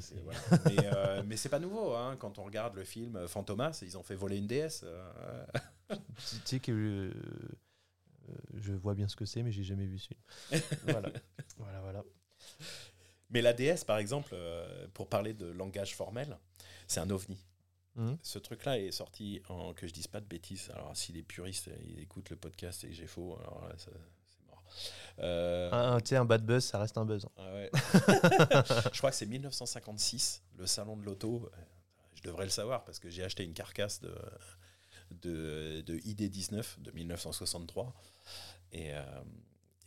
mais, 0.67 0.77
euh, 0.85 1.23
mais 1.27 1.37
c'est 1.37 1.49
pas 1.49 1.59
nouveau, 1.59 1.95
hein, 1.95 2.17
quand 2.19 2.39
on 2.39 2.45
regarde 2.45 2.75
le 2.75 2.85
film 2.85 3.27
Fantomas, 3.27 3.81
ils 3.83 3.97
ont 3.99 4.03
fait 4.03 4.15
voler 4.15 4.37
une 4.37 4.47
DS. 4.47 4.83
Euh. 4.85 5.45
tu 5.91 5.97
sais 6.45 6.61
que 6.61 6.73
euh, 6.73 7.13
je 8.55 8.73
vois 8.73 8.95
bien 8.95 9.09
ce 9.09 9.17
que 9.17 9.25
c'est, 9.25 9.43
mais 9.43 9.53
j'ai 9.53 9.65
jamais 9.65 9.87
vu 9.87 9.99
celui 9.99 10.17
voilà. 10.85 11.11
voilà, 11.59 11.81
voilà. 11.81 12.05
Mais 13.31 13.41
la 13.41 13.55
DS, 13.55 13.85
par 13.87 13.99
exemple, 13.99 14.37
pour 14.93 15.09
parler 15.09 15.33
de 15.33 15.47
langage 15.47 15.97
formel, 15.97 16.39
c'est 16.87 17.01
un 17.01 17.09
ovni. 17.11 17.39
Mmh. 17.97 18.15
Ce 18.23 18.39
truc-là 18.39 18.79
est 18.79 18.91
sorti 18.91 19.43
en 19.49 19.75
que 19.75 19.87
je 19.87 19.93
dise 19.93 20.07
pas 20.07 20.21
de 20.21 20.27
bêtises. 20.27 20.71
Alors, 20.75 20.97
si 20.97 21.13
les 21.13 21.23
puristes 21.23 21.71
ils 21.85 22.01
écoutent 22.01 22.31
le 22.31 22.37
podcast 22.37 22.85
et 22.85 22.89
que 22.89 22.95
j'ai 22.95 23.07
faux, 23.07 23.37
alors 23.41 23.69
là, 23.69 23.75
c'est 23.77 23.91
mort. 24.47 24.65
Euh... 25.19 25.69
Ah, 25.73 25.99
tu 26.01 26.09
sais, 26.09 26.17
un 26.17 26.25
bad 26.25 26.45
buzz, 26.45 26.65
ça 26.65 26.79
reste 26.79 26.97
un 26.97 27.05
buzz. 27.05 27.27
Ah 27.37 27.53
ouais. 27.53 27.71
je 27.75 28.99
crois 28.99 29.11
que 29.11 29.17
c'est 29.17 29.27
1956, 29.27 30.43
le 30.59 30.67
salon 30.67 30.97
de 30.97 31.03
l'auto. 31.03 31.51
Je 32.15 32.23
devrais 32.23 32.45
le 32.45 32.51
savoir 32.51 32.85
parce 32.85 32.99
que 32.99 33.11
j'ai 33.11 33.25
acheté 33.25 33.45
une 33.45 33.53
carcasse 33.53 34.01
de, 34.01 34.15
de, 35.11 35.83
de 35.83 35.99
ID19 35.99 36.81
de 36.81 36.91
1963. 36.93 37.95
Et, 38.73 38.95
euh, 38.95 39.03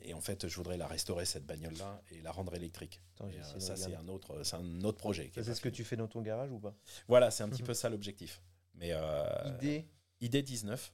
et 0.06 0.14
en 0.14 0.22
fait, 0.22 0.48
je 0.48 0.56
voudrais 0.56 0.78
la 0.78 0.88
restaurer, 0.88 1.26
cette 1.26 1.46
bagnole-là, 1.46 2.02
et 2.12 2.22
la 2.22 2.32
rendre 2.32 2.54
électrique. 2.54 3.02
Euh, 3.22 3.60
ça, 3.60 3.76
c'est 3.76 3.96
un, 3.96 4.08
autre, 4.08 4.42
un 4.54 4.82
autre 4.84 4.98
projet. 4.98 5.32
C'est 5.34 5.54
ce 5.54 5.62
que 5.62 5.70
tu 5.70 5.84
fais 5.84 5.96
dans 5.96 6.08
ton 6.08 6.22
garage 6.22 6.52
ou 6.52 6.60
pas? 6.60 6.76
Voilà, 7.08 7.32
c'est 7.32 7.44
un 7.44 7.50
petit 7.50 7.64
peu 7.64 7.74
ça 7.74 7.90
l'objectif. 7.90 8.42
Mais 8.76 8.90
euh, 8.92 9.84
ID 10.22 10.44
19 10.44 10.94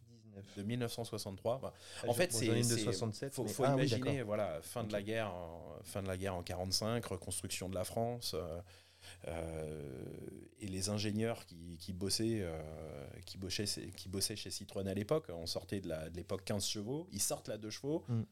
de 0.55 0.63
1963. 0.63 1.59
Bah, 1.59 1.73
ah, 2.03 2.07
en 2.07 2.13
fait, 2.13 2.31
c'est 2.31 2.45
il 2.45 3.29
faut, 3.31 3.45
faut 3.47 3.63
ah 3.65 3.73
imaginer 3.73 4.23
voilà 4.23 4.61
fin 4.61 4.83
de 4.83 4.93
la 4.93 5.01
guerre, 5.01 5.33
en, 5.33 5.79
fin 5.83 6.01
de 6.01 6.07
la 6.07 6.15
guerre 6.15 6.35
en 6.35 6.43
45, 6.43 7.03
reconstruction 7.05 7.69
de 7.69 7.75
la 7.75 7.83
France. 7.83 8.35
Euh, 9.27 9.81
et 10.59 10.67
les 10.67 10.89
ingénieurs 10.89 11.45
qui, 11.47 11.77
qui 11.79 11.91
bossaient, 11.91 12.47
qui, 13.25 13.37
bossaient, 13.37 13.65
qui 13.65 14.09
bossaient 14.09 14.35
chez 14.35 14.51
Citroën 14.51 14.87
à 14.87 14.93
l'époque, 14.93 15.25
on 15.29 15.47
sortait 15.47 15.81
de 15.81 15.91
l'époque 16.13 16.45
15 16.45 16.65
chevaux, 16.65 17.07
ils 17.11 17.21
sortent 17.21 17.47
là 17.47 17.57
2 17.57 17.69
chevaux, 17.71 18.05
mm 18.07 18.23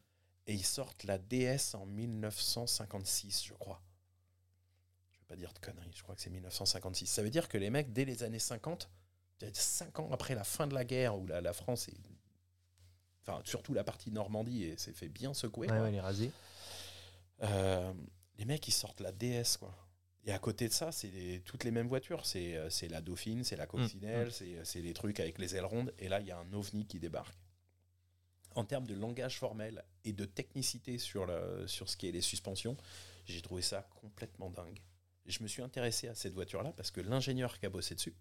et 0.50 0.54
ils 0.54 0.64
sortent 0.64 1.04
la 1.04 1.16
DS 1.16 1.74
en 1.74 1.86
1956, 1.86 3.44
je 3.44 3.54
crois. 3.54 3.80
Je 5.12 5.18
vais 5.20 5.24
pas 5.28 5.36
dire 5.36 5.52
de 5.52 5.60
conneries, 5.60 5.92
je 5.94 6.02
crois 6.02 6.16
que 6.16 6.20
c'est 6.20 6.30
1956. 6.30 7.06
Ça 7.06 7.22
veut 7.22 7.30
dire 7.30 7.48
que 7.48 7.56
les 7.56 7.70
mecs, 7.70 7.92
dès 7.92 8.04
les 8.04 8.24
années 8.24 8.40
50, 8.40 8.90
5 9.52 10.00
ans 10.00 10.10
après 10.10 10.34
la 10.34 10.42
fin 10.42 10.66
de 10.66 10.74
la 10.74 10.84
guerre, 10.84 11.16
où 11.16 11.24
la, 11.28 11.52
France 11.52 11.88
est. 11.88 11.96
Enfin, 13.22 13.40
surtout 13.44 13.74
la 13.74 13.84
partie 13.84 14.10
Normandie, 14.10 14.74
s'est 14.76 14.92
fait 14.92 15.08
bien 15.08 15.34
secouer. 15.34 15.70
Ouais, 15.70 15.78
ouais, 15.78 16.32
euh, 17.42 17.92
les 18.36 18.44
mecs, 18.44 18.66
ils 18.66 18.72
sortent 18.72 19.00
la 19.00 19.12
DS, 19.12 19.56
quoi. 19.56 19.72
Et 20.24 20.32
à 20.32 20.38
côté 20.40 20.66
de 20.66 20.72
ça, 20.72 20.90
c'est 20.90 21.42
toutes 21.44 21.62
les 21.62 21.70
mêmes 21.70 21.88
voitures. 21.88 22.26
C'est 22.26 22.56
euh, 22.56 22.68
la 22.90 23.00
Dauphine, 23.00 23.44
c'est 23.44 23.56
la 23.56 23.66
Coccinelle, 23.66 24.26
mmh, 24.26 24.44
mmh. 24.44 24.64
c'est 24.64 24.82
les 24.82 24.94
trucs 24.94 25.20
avec 25.20 25.38
les 25.38 25.54
ailes 25.54 25.64
rondes. 25.64 25.94
Et 26.00 26.08
là, 26.08 26.18
il 26.18 26.26
y 26.26 26.32
a 26.32 26.38
un 26.38 26.52
ovni 26.54 26.86
qui 26.86 26.98
débarque 26.98 27.38
en 28.56 28.64
termes 28.64 28.88
de 28.88 28.94
langage 28.94 29.38
formel 29.38 29.84
et 30.04 30.12
de 30.12 30.24
technicité 30.24 30.98
sur, 30.98 31.26
sur 31.66 31.88
ce 31.88 31.96
qui 31.96 32.08
est 32.08 32.12
les 32.12 32.20
suspensions, 32.20 32.76
j'ai 33.26 33.42
trouvé 33.42 33.62
ça 33.62 33.82
complètement 34.00 34.50
dingue. 34.50 34.80
je 35.26 35.42
me 35.42 35.48
suis 35.48 35.62
intéressé 35.62 36.08
à 36.08 36.14
cette 36.14 36.32
voiture-là 36.32 36.72
parce 36.76 36.90
que 36.90 37.00
l'ingénieur 37.00 37.58
qui 37.58 37.66
a 37.66 37.70
bossé 37.70 37.94
dessus, 37.94 38.14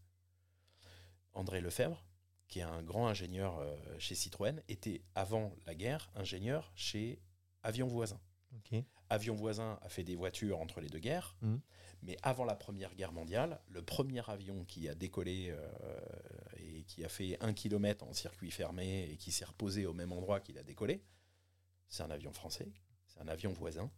André 1.33 1.61
Lefebvre, 1.61 2.03
qui 2.47 2.59
est 2.59 2.63
un 2.63 2.81
grand 2.83 3.07
ingénieur 3.07 3.59
euh, 3.59 3.75
chez 3.99 4.15
Citroën, 4.15 4.61
était 4.67 5.01
avant 5.15 5.55
la 5.65 5.75
guerre 5.75 6.09
ingénieur 6.15 6.71
chez 6.75 7.21
Avion 7.63 7.87
Voisin. 7.87 8.19
Avion 9.09 9.35
Voisin 9.35 9.79
a 9.83 9.89
fait 9.89 10.03
des 10.03 10.15
voitures 10.15 10.59
entre 10.59 10.81
les 10.81 10.89
deux 10.89 10.99
guerres, 10.99 11.35
mmh. 11.41 11.55
mais 12.01 12.17
avant 12.23 12.45
la 12.45 12.55
Première 12.55 12.95
Guerre 12.95 13.11
mondiale, 13.11 13.61
le 13.67 13.83
premier 13.83 14.27
avion 14.27 14.65
qui 14.65 14.89
a 14.89 14.95
décollé 14.95 15.49
euh, 15.51 15.99
et 16.57 16.83
qui 16.83 17.05
a 17.05 17.09
fait 17.09 17.37
un 17.41 17.53
kilomètre 17.53 18.05
en 18.05 18.13
circuit 18.13 18.49
fermé 18.49 19.07
et 19.11 19.17
qui 19.17 19.31
s'est 19.31 19.45
reposé 19.45 19.85
au 19.85 19.93
même 19.93 20.11
endroit 20.11 20.39
qu'il 20.39 20.57
a 20.57 20.63
décollé, 20.63 21.03
c'est 21.89 22.03
un 22.03 22.11
avion 22.11 22.31
français, 22.31 22.71
c'est 23.07 23.19
un 23.19 23.27
avion 23.27 23.51
voisin, 23.51 23.91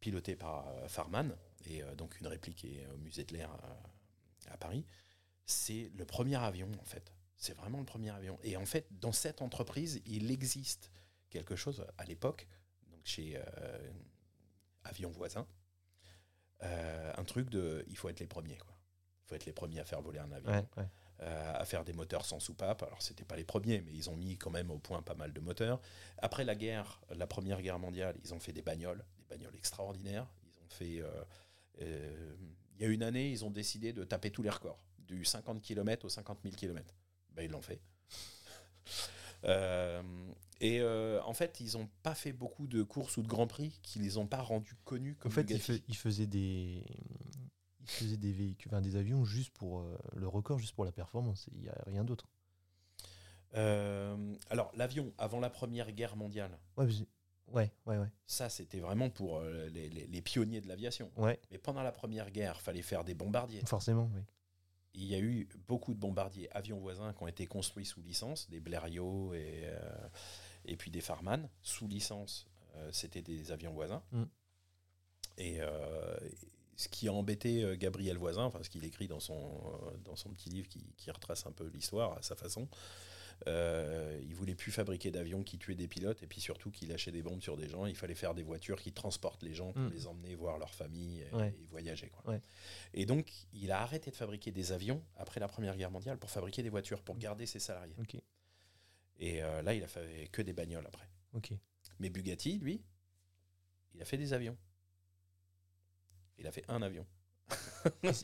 piloté 0.00 0.34
par 0.34 0.68
euh, 0.68 0.88
Farman, 0.88 1.36
et 1.66 1.82
euh, 1.82 1.94
donc 1.94 2.18
une 2.20 2.26
réplique 2.26 2.64
est 2.64 2.86
au 2.86 2.98
musée 2.98 3.24
de 3.24 3.34
l'air 3.34 3.50
à 4.48 4.56
Paris. 4.56 4.84
C'est 5.46 5.90
le 5.94 6.04
premier 6.04 6.36
avion, 6.36 6.70
en 6.80 6.84
fait. 6.84 7.12
C'est 7.36 7.54
vraiment 7.54 7.78
le 7.78 7.84
premier 7.84 8.10
avion. 8.10 8.38
Et 8.42 8.56
en 8.56 8.66
fait, 8.66 8.86
dans 8.90 9.12
cette 9.12 9.42
entreprise, 9.42 10.00
il 10.06 10.30
existe 10.30 10.90
quelque 11.28 11.56
chose 11.56 11.84
à 11.98 12.04
l'époque 12.04 12.46
chez 13.04 13.36
euh, 13.36 13.90
Avion 14.84 15.10
Voisin, 15.10 15.46
euh, 16.62 17.12
un 17.16 17.24
truc 17.24 17.50
de 17.50 17.84
il 17.88 17.96
faut 17.96 18.08
être 18.08 18.20
les 18.20 18.26
premiers. 18.26 18.58
Quoi. 18.58 18.76
Il 19.24 19.28
faut 19.28 19.34
être 19.34 19.46
les 19.46 19.52
premiers 19.52 19.80
à 19.80 19.84
faire 19.84 20.00
voler 20.02 20.20
un 20.20 20.30
avion. 20.30 20.68
Euh, 20.78 20.82
à 21.24 21.64
faire 21.64 21.84
des 21.84 21.92
moteurs 21.92 22.24
sans 22.24 22.40
soupape. 22.40 22.82
Alors, 22.82 23.00
c'était 23.02 23.24
pas 23.24 23.36
les 23.36 23.44
premiers, 23.44 23.80
mais 23.82 23.92
ils 23.92 24.10
ont 24.10 24.16
mis 24.16 24.36
quand 24.36 24.50
même 24.50 24.70
au 24.70 24.78
point 24.78 25.02
pas 25.02 25.14
mal 25.14 25.32
de 25.32 25.40
moteurs. 25.40 25.80
Après 26.18 26.44
la 26.44 26.54
guerre, 26.54 27.00
la 27.10 27.26
première 27.26 27.62
guerre 27.62 27.78
mondiale, 27.78 28.16
ils 28.24 28.34
ont 28.34 28.40
fait 28.40 28.52
des 28.52 28.62
bagnoles, 28.62 29.04
des 29.18 29.24
bagnoles 29.26 29.54
extraordinaires. 29.56 30.26
Ils 30.62 30.74
fait. 30.74 31.02
il 31.78 32.80
y 32.80 32.84
a 32.84 32.88
une 32.88 33.02
année, 33.02 33.30
ils 33.30 33.44
ont 33.44 33.50
décidé 33.50 33.92
de 33.92 34.04
taper 34.04 34.30
tous 34.30 34.42
les 34.42 34.50
records, 34.50 34.82
du 34.98 35.24
50 35.24 35.60
km 35.60 36.06
au 36.06 36.08
50 36.08 36.38
000 36.42 36.54
km. 36.56 36.94
Ben, 37.34 37.44
ils 37.44 37.50
l'ont 37.50 37.62
fait. 37.62 37.80
et 40.60 40.82
en 40.82 41.34
fait, 41.34 41.60
ils 41.60 41.76
n'ont 41.76 41.88
pas 42.02 42.14
fait 42.14 42.32
beaucoup 42.32 42.66
de 42.66 42.82
courses 42.82 43.16
ou 43.16 43.22
de 43.22 43.28
grands 43.28 43.46
prix 43.46 43.78
qui 43.82 43.98
les 43.98 44.16
ont 44.16 44.26
pas 44.26 44.40
rendus 44.40 44.76
connus 44.84 45.16
comme 45.16 45.30
En 45.30 45.34
fait, 45.34 45.50
ils, 45.88 45.96
faisaient 45.96 46.26
des, 46.26 46.84
ils 47.82 47.90
faisaient 47.90 48.16
des 48.16 48.32
véhicules, 48.32 48.72
des 48.80 48.96
avions 48.96 49.24
juste 49.24 49.50
pour 49.50 49.84
le 50.14 50.28
record, 50.28 50.58
juste 50.58 50.74
pour 50.74 50.84
la 50.84 50.92
performance. 50.92 51.48
Il 51.52 51.60
n'y 51.62 51.68
a 51.68 51.82
rien 51.86 52.04
d'autre. 52.04 52.26
Euh, 53.54 54.34
alors, 54.50 54.70
l'avion, 54.74 55.12
avant 55.18 55.40
la 55.40 55.50
Première 55.50 55.92
Guerre 55.92 56.16
mondiale. 56.16 56.58
Ouais, 56.76 56.86
ouais, 57.48 57.70
ouais, 57.86 57.98
ouais. 57.98 58.10
Ça, 58.26 58.48
c'était 58.48 58.80
vraiment 58.80 59.10
pour 59.10 59.38
euh, 59.38 59.68
les, 59.68 60.22
pionniers 60.22 60.60
de 60.60 60.68
l'aviation. 60.68 61.10
Ouais. 61.16 61.38
Mais 61.50 61.58
pendant 61.58 61.82
la 61.82 61.92
Première 61.92 62.30
Guerre, 62.30 62.56
il 62.58 62.62
fallait 62.62 62.82
faire 62.82 63.04
des 63.04 63.14
bombardiers. 63.14 63.62
Forcément, 63.66 64.10
oui. 64.14 64.22
Il 64.94 65.04
y 65.04 65.14
a 65.14 65.18
eu 65.18 65.48
beaucoup 65.68 65.94
de 65.94 65.98
bombardiers 65.98 66.50
avions 66.54 66.78
voisins 66.78 67.14
qui 67.14 67.22
ont 67.22 67.26
été 67.26 67.46
construits 67.46 67.86
sous 67.86 68.02
licence, 68.02 68.50
des 68.50 68.60
Blériot 68.60 69.32
et, 69.32 69.62
euh, 69.64 70.08
et 70.66 70.76
puis 70.76 70.90
des 70.90 71.00
Farman. 71.00 71.48
Sous 71.62 71.88
licence, 71.88 72.46
c'était 72.90 73.22
des 73.22 73.52
avions 73.52 73.72
voisins. 73.72 74.02
Mm. 74.12 74.24
Et 75.38 75.60
ce 76.82 76.88
qui 76.88 77.08
a 77.08 77.12
embêté 77.12 77.76
Gabriel 77.78 78.16
Voisin, 78.18 78.44
enfin 78.44 78.60
ce 78.62 78.70
qu'il 78.70 78.84
écrit 78.84 79.08
dans 79.08 79.20
son, 79.20 79.40
dans 80.04 80.16
son 80.16 80.30
petit 80.30 80.50
livre 80.50 80.68
qui, 80.68 80.84
qui 80.96 81.10
retrace 81.10 81.46
un 81.46 81.52
peu 81.52 81.68
l'histoire 81.72 82.16
à 82.18 82.22
sa 82.22 82.36
façon, 82.36 82.68
euh, 83.48 84.20
il 84.22 84.34
voulait 84.34 84.54
plus 84.54 84.70
fabriquer 84.70 85.10
d'avions 85.10 85.42
qui 85.42 85.58
tuaient 85.58 85.74
des 85.74 85.88
pilotes 85.88 86.22
et 86.22 86.26
puis 86.26 86.40
surtout 86.40 86.70
qui 86.70 86.86
lâchaient 86.86 87.10
des 87.10 87.22
bombes 87.22 87.42
sur 87.42 87.56
des 87.56 87.68
gens. 87.68 87.86
Il 87.86 87.96
fallait 87.96 88.14
faire 88.14 88.34
des 88.34 88.42
voitures 88.42 88.80
qui 88.80 88.92
transportent 88.92 89.42
les 89.42 89.54
gens 89.54 89.72
pour 89.72 89.82
mm. 89.82 89.92
les 89.92 90.06
emmener 90.06 90.34
voir 90.34 90.58
leur 90.58 90.74
famille 90.74 91.22
et, 91.22 91.66
voyager. 91.70 92.08
Quoi. 92.08 92.36
Et 92.94 93.06
donc, 93.06 93.32
il 93.52 93.72
a 93.72 93.80
arrêté 93.80 94.10
de 94.10 94.16
fabriquer 94.16 94.52
des 94.52 94.72
avions 94.72 95.02
après 95.16 95.40
la 95.40 95.48
Première 95.48 95.76
Guerre 95.76 95.90
mondiale 95.90 96.18
pour 96.18 96.30
fabriquer 96.30 96.62
des 96.62 96.68
voitures, 96.68 97.02
pour 97.02 97.16
garder 97.18 97.46
ses 97.46 97.58
salariés. 97.58 97.94
Et 99.18 99.42
euh, 99.42 99.62
là, 99.62 99.74
il 99.74 99.82
a 99.82 99.88
fait 99.88 100.28
que 100.30 100.42
des 100.42 100.52
bagnoles 100.52 100.86
après. 100.86 101.08
Mais 101.98 102.10
Bugatti, 102.10 102.58
lui, 102.58 102.80
il 103.94 104.02
a 104.02 104.04
fait 104.04 104.18
des 104.18 104.32
avions. 104.32 104.56
Il 106.42 106.46
a 106.48 106.52
fait 106.52 106.64
un 106.68 106.82
avion 106.82 107.06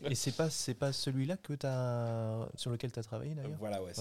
et 0.08 0.14
c'est 0.14 0.32
pas 0.36 0.50
c'est 0.50 0.74
pas 0.74 0.92
celui-là 0.92 1.36
que 1.36 1.54
as, 1.66 2.48
sur 2.56 2.70
lequel 2.70 2.92
tu 2.92 2.98
as 2.98 3.02
travaillé 3.02 3.34
d'ailleurs? 3.34 3.58
Voilà, 3.58 3.82
ouais, 3.82 3.92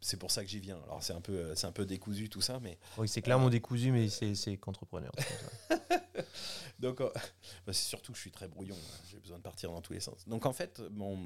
c'est 0.00 0.16
pour 0.16 0.30
ça 0.30 0.42
que 0.42 0.50
j'y 0.50 0.60
viens. 0.60 0.80
Alors 0.84 1.02
c'est 1.02 1.12
un 1.12 1.20
peu 1.20 1.54
c'est 1.54 1.66
un 1.66 1.72
peu 1.72 1.86
décousu 1.86 2.28
tout 2.28 2.40
ça, 2.40 2.58
mais 2.60 2.78
oui, 2.98 3.08
c'est 3.08 3.22
clairement 3.22 3.46
euh, 3.46 3.50
décousu, 3.50 3.92
mais 3.92 4.08
c'est 4.08 4.56
qu'entrepreneur. 4.56 5.12
Donc 6.80 7.00
euh, 7.00 7.10
bah, 7.66 7.72
c'est 7.72 7.88
surtout 7.88 8.12
que 8.12 8.16
je 8.16 8.22
suis 8.22 8.32
très 8.32 8.48
brouillon. 8.48 8.76
Hein. 8.76 9.00
J'ai 9.10 9.18
besoin 9.18 9.38
de 9.38 9.42
partir 9.42 9.70
dans 9.70 9.80
tous 9.80 9.92
les 9.92 10.00
sens. 10.00 10.26
Donc 10.28 10.46
en 10.46 10.52
fait, 10.52 10.82
mon 10.90 11.18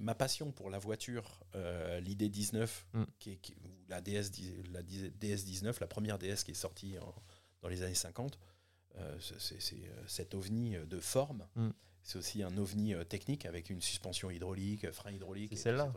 ma 0.00 0.14
passion 0.14 0.50
pour 0.50 0.70
la 0.70 0.78
voiture, 0.78 1.40
euh, 1.54 2.00
l'idée 2.00 2.28
19, 2.28 2.86
mm. 2.92 3.04
qui 3.18 3.32
est 3.32 3.40
la 3.88 4.00
DS 4.00 4.30
la 4.72 4.82
DS 4.82 5.44
19, 5.44 5.80
la 5.80 5.86
première 5.86 6.18
DS 6.18 6.44
qui 6.44 6.52
est 6.52 6.54
sortie 6.54 6.96
dans 7.62 7.68
les 7.68 7.82
années 7.82 7.94
50. 7.94 8.38
c'est 9.20 9.60
cet 10.06 10.34
ovni 10.34 10.76
de 10.86 11.00
forme. 11.00 11.46
Mm. 11.56 11.70
C'est 12.04 12.18
aussi 12.18 12.42
un 12.42 12.56
ovni 12.58 12.94
euh, 12.94 13.02
technique 13.02 13.46
avec 13.46 13.70
une 13.70 13.80
suspension 13.80 14.30
hydraulique, 14.30 14.90
frein 14.92 15.10
hydraulique. 15.10 15.52
C'est 15.56 15.64
celle-là 15.64 15.92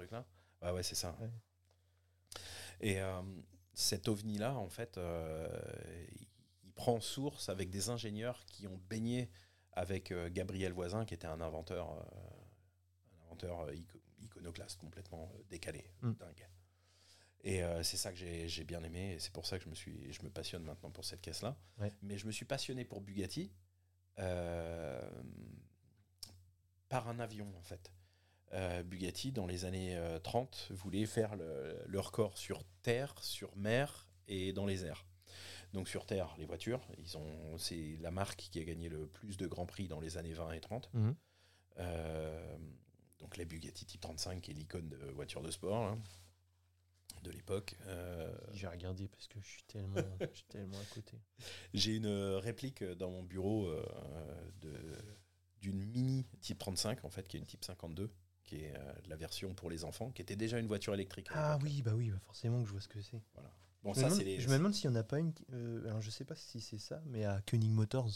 Ouais, 0.61 0.71
ouais, 0.71 0.81
c'est 0.81 0.95
ça. 0.95 1.15
Et 2.79 3.01
euh, 3.01 3.21
cet 3.73 4.07
ovni-là, 4.07 4.55
en 4.55 4.69
fait, 4.69 4.97
euh, 4.97 5.47
il, 6.19 6.27
prend 6.73 7.01
source 7.01 7.49
avec 7.49 7.71
des 7.71 7.89
ingénieurs 7.89 8.45
qui 8.45 8.67
ont 8.67 8.79
baigné 8.87 9.31
avec 9.73 10.13
Gabriel 10.31 10.73
Voisin, 10.73 11.05
qui 11.05 11.15
était 11.15 11.25
un 11.25 11.41
inventeur, 11.41 11.89
un 11.89 13.25
inventeur 13.25 13.71
iconoclaste, 14.19 14.79
complètement 14.79 15.31
décalé, 15.49 15.89
mm. 16.03 16.13
dingue. 16.13 16.47
Et 17.43 17.63
c'est 17.81 17.97
ça 17.97 18.11
que 18.11 18.17
j'ai 18.19 18.63
bien 18.63 18.83
aimé, 18.83 19.13
et 19.13 19.19
c'est 19.19 19.33
pour 19.33 19.47
ça 19.47 19.57
que 19.57 19.63
je 19.63 19.69
me, 19.69 19.73
suis, 19.73 20.13
je 20.13 20.21
me 20.21 20.29
passionne 20.29 20.61
maintenant 20.61 20.91
pour 20.91 21.03
cette 21.03 21.21
caisse-là. 21.21 21.57
Mais 22.03 22.19
je 22.19 22.27
me 22.27 22.31
suis 22.31 22.45
passionné 22.45 22.85
pour 22.85 23.01
Bugatti 23.01 23.51
par 26.89 27.07
un 27.07 27.19
avion 27.19 27.47
en 27.57 27.63
fait. 27.63 27.91
Euh, 28.53 28.81
Bugatti, 28.83 29.31
dans 29.31 29.45
les 29.45 29.65
années 29.65 29.99
30, 30.23 30.69
euh, 30.71 30.73
voulait 30.75 31.05
faire 31.05 31.35
le, 31.35 31.99
record 31.99 32.37
sur 32.37 32.63
terre, 32.81 33.13
sur 33.21 33.55
mer 33.57 34.07
et 34.27 34.53
dans 34.53 34.65
les 34.65 34.85
airs. 34.85 35.05
Donc 35.73 35.89
sur 35.89 36.05
terre, 36.05 36.33
les 36.37 36.45
voitures, 36.45 36.87
ils 36.97 37.17
ont, 37.17 37.57
c'est 37.57 37.97
la 37.99 38.09
marque 38.09 38.47
qui 38.51 38.59
a 38.59 38.63
gagné 38.63 38.87
le 38.87 39.05
plus 39.05 39.35
de 39.35 39.47
grands 39.47 39.65
prix 39.65 39.87
dans 39.87 39.99
les 39.99 40.17
années 40.17 40.33
20 40.33 40.53
et 40.53 40.61
30. 40.61 40.89
Mhm. 40.93 41.15
Euh, 41.79 42.57
donc 43.19 43.35
la 43.37 43.45
Bugatti 43.45 43.85
Type 43.85 44.01
35 44.01 44.41
qui 44.41 44.51
est 44.51 44.53
l'icône 44.53 44.87
de 44.87 44.97
voiture 45.11 45.41
de 45.41 45.51
sport 45.51 45.85
hein, 45.85 45.99
de 47.23 47.31
l'époque. 47.31 47.75
J'ai 48.53 48.67
regardé 48.67 49.09
parce 49.09 49.27
que 49.27 49.41
je 49.41 49.47
suis 49.47 49.63
tellement, 49.63 50.01
je 50.21 50.35
suis 50.35 50.45
tellement 50.47 50.79
à 50.79 50.93
côté. 50.93 51.19
J'ai 51.73 51.97
une 51.97 52.07
réplique 52.07 52.83
dans 52.83 53.11
mon 53.11 53.23
bureau 53.23 53.69
de 54.61 54.71
d'une 55.61 55.83
Mini 55.83 56.25
Type 56.41 56.59
35, 56.59 57.03
en 57.05 57.09
fait, 57.09 57.27
qui 57.27 57.37
est 57.37 57.39
une 57.39 57.45
Type 57.45 57.63
52, 57.63 58.11
qui 58.47 58.63
est 58.63 58.73
euh, 58.75 58.93
la 59.07 59.15
version 59.15 59.53
pour 59.53 59.69
les 59.69 59.83
enfants, 59.83 60.11
qui 60.11 60.21
était 60.21 60.35
déjà 60.35 60.57
une 60.57 60.67
voiture 60.67 60.93
électrique. 60.93 61.27
Ah 61.31 61.59
oui, 61.61 61.81
bah 61.81 61.91
oui, 61.95 62.09
bah 62.09 62.19
forcément 62.19 62.61
que 62.61 62.67
je 62.67 62.71
vois 62.71 62.81
ce 62.81 62.87
que 62.87 63.01
c'est. 63.01 63.21
Voilà. 63.33 63.51
Bon, 63.83 63.93
je, 63.93 63.99
ça, 63.99 64.09
me 64.09 64.15
demande, 64.15 64.39
je 64.39 64.47
me 64.47 64.53
demande 64.57 64.73
s'il 64.73 64.89
n'y 64.89 64.97
en 64.97 64.99
a 64.99 65.03
pas 65.03 65.19
une. 65.19 65.33
Euh, 65.53 65.85
alors, 65.87 66.01
je 66.01 66.09
sais 66.09 66.25
pas 66.25 66.35
si 66.35 66.61
c'est 66.61 66.79
ça, 66.79 67.01
mais 67.05 67.25
à 67.25 67.41
Koenig 67.41 67.69
Motors. 67.69 68.09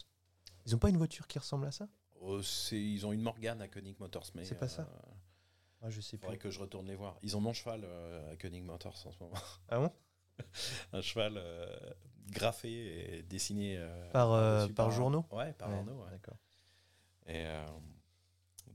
Ils 0.65 0.71
n'ont 0.71 0.79
pas 0.79 0.89
une 0.89 0.97
voiture 0.97 1.27
qui 1.27 1.37
ressemble 1.37 1.65
à 1.65 1.71
ça? 1.71 1.87
Oh, 2.21 2.41
Ils 2.71 3.05
ont 3.05 3.11
une 3.11 3.21
Morgane 3.21 3.61
à 3.61 3.67
Koenig 3.67 3.99
Motors, 3.99 4.27
mais. 4.35 4.45
C'est 4.45 4.55
pas 4.55 4.67
ça 4.67 4.83
euh, 4.83 5.11
ah, 5.83 5.89
je 5.89 5.99
sais 5.99 6.17
faudrait 6.17 6.37
que 6.37 6.51
je 6.51 6.59
retourne 6.59 6.87
les 6.87 6.95
voir. 6.95 7.17
Ils 7.23 7.35
ont 7.35 7.41
mon 7.41 7.53
cheval 7.53 7.85
à 8.31 8.35
Koenig 8.35 8.63
Motors 8.63 9.03
en 9.05 9.11
ce 9.11 9.19
moment. 9.19 9.35
Ah 9.69 9.79
bon? 9.79 9.91
Un 10.93 11.01
cheval 11.01 11.41
graffé 12.27 13.17
et 13.17 13.23
dessiné. 13.23 13.83
par, 14.13 14.69
par, 14.75 14.91
journaux? 14.91 15.25
Ouais, 15.31 15.53
par 15.53 15.71
journaux. 15.71 16.03
Ouais. 16.03 16.11
D'accord. 16.11 16.37
Et 17.31 17.45
euh, 17.45 17.65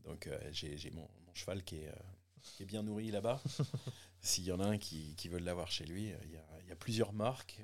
donc 0.04 0.26
euh, 0.26 0.38
j'ai 0.50 0.90
mon, 0.90 1.06
cheval 1.34 1.62
qui 1.62 1.76
est, 1.76 1.88
euh, 1.88 1.92
qui 2.40 2.62
est 2.62 2.66
bien 2.66 2.82
nourri 2.82 3.10
là-bas. 3.10 3.42
S'il 4.20 4.44
y 4.44 4.52
en 4.52 4.60
a 4.60 4.64
un 4.64 4.78
qui, 4.78 5.14
qui 5.16 5.28
veut 5.28 5.38
l'avoir 5.38 5.70
chez 5.70 5.84
lui, 5.84 6.14
il 6.24 6.30
y, 6.30 6.36
a, 6.36 6.44
il 6.62 6.68
y 6.68 6.72
a 6.72 6.76
plusieurs 6.76 7.12
marques 7.12 7.60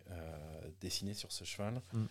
dessinées 0.80 1.14
sur 1.14 1.32
ce 1.32 1.45
cheval. 1.45 1.80
Mm. 1.93 2.05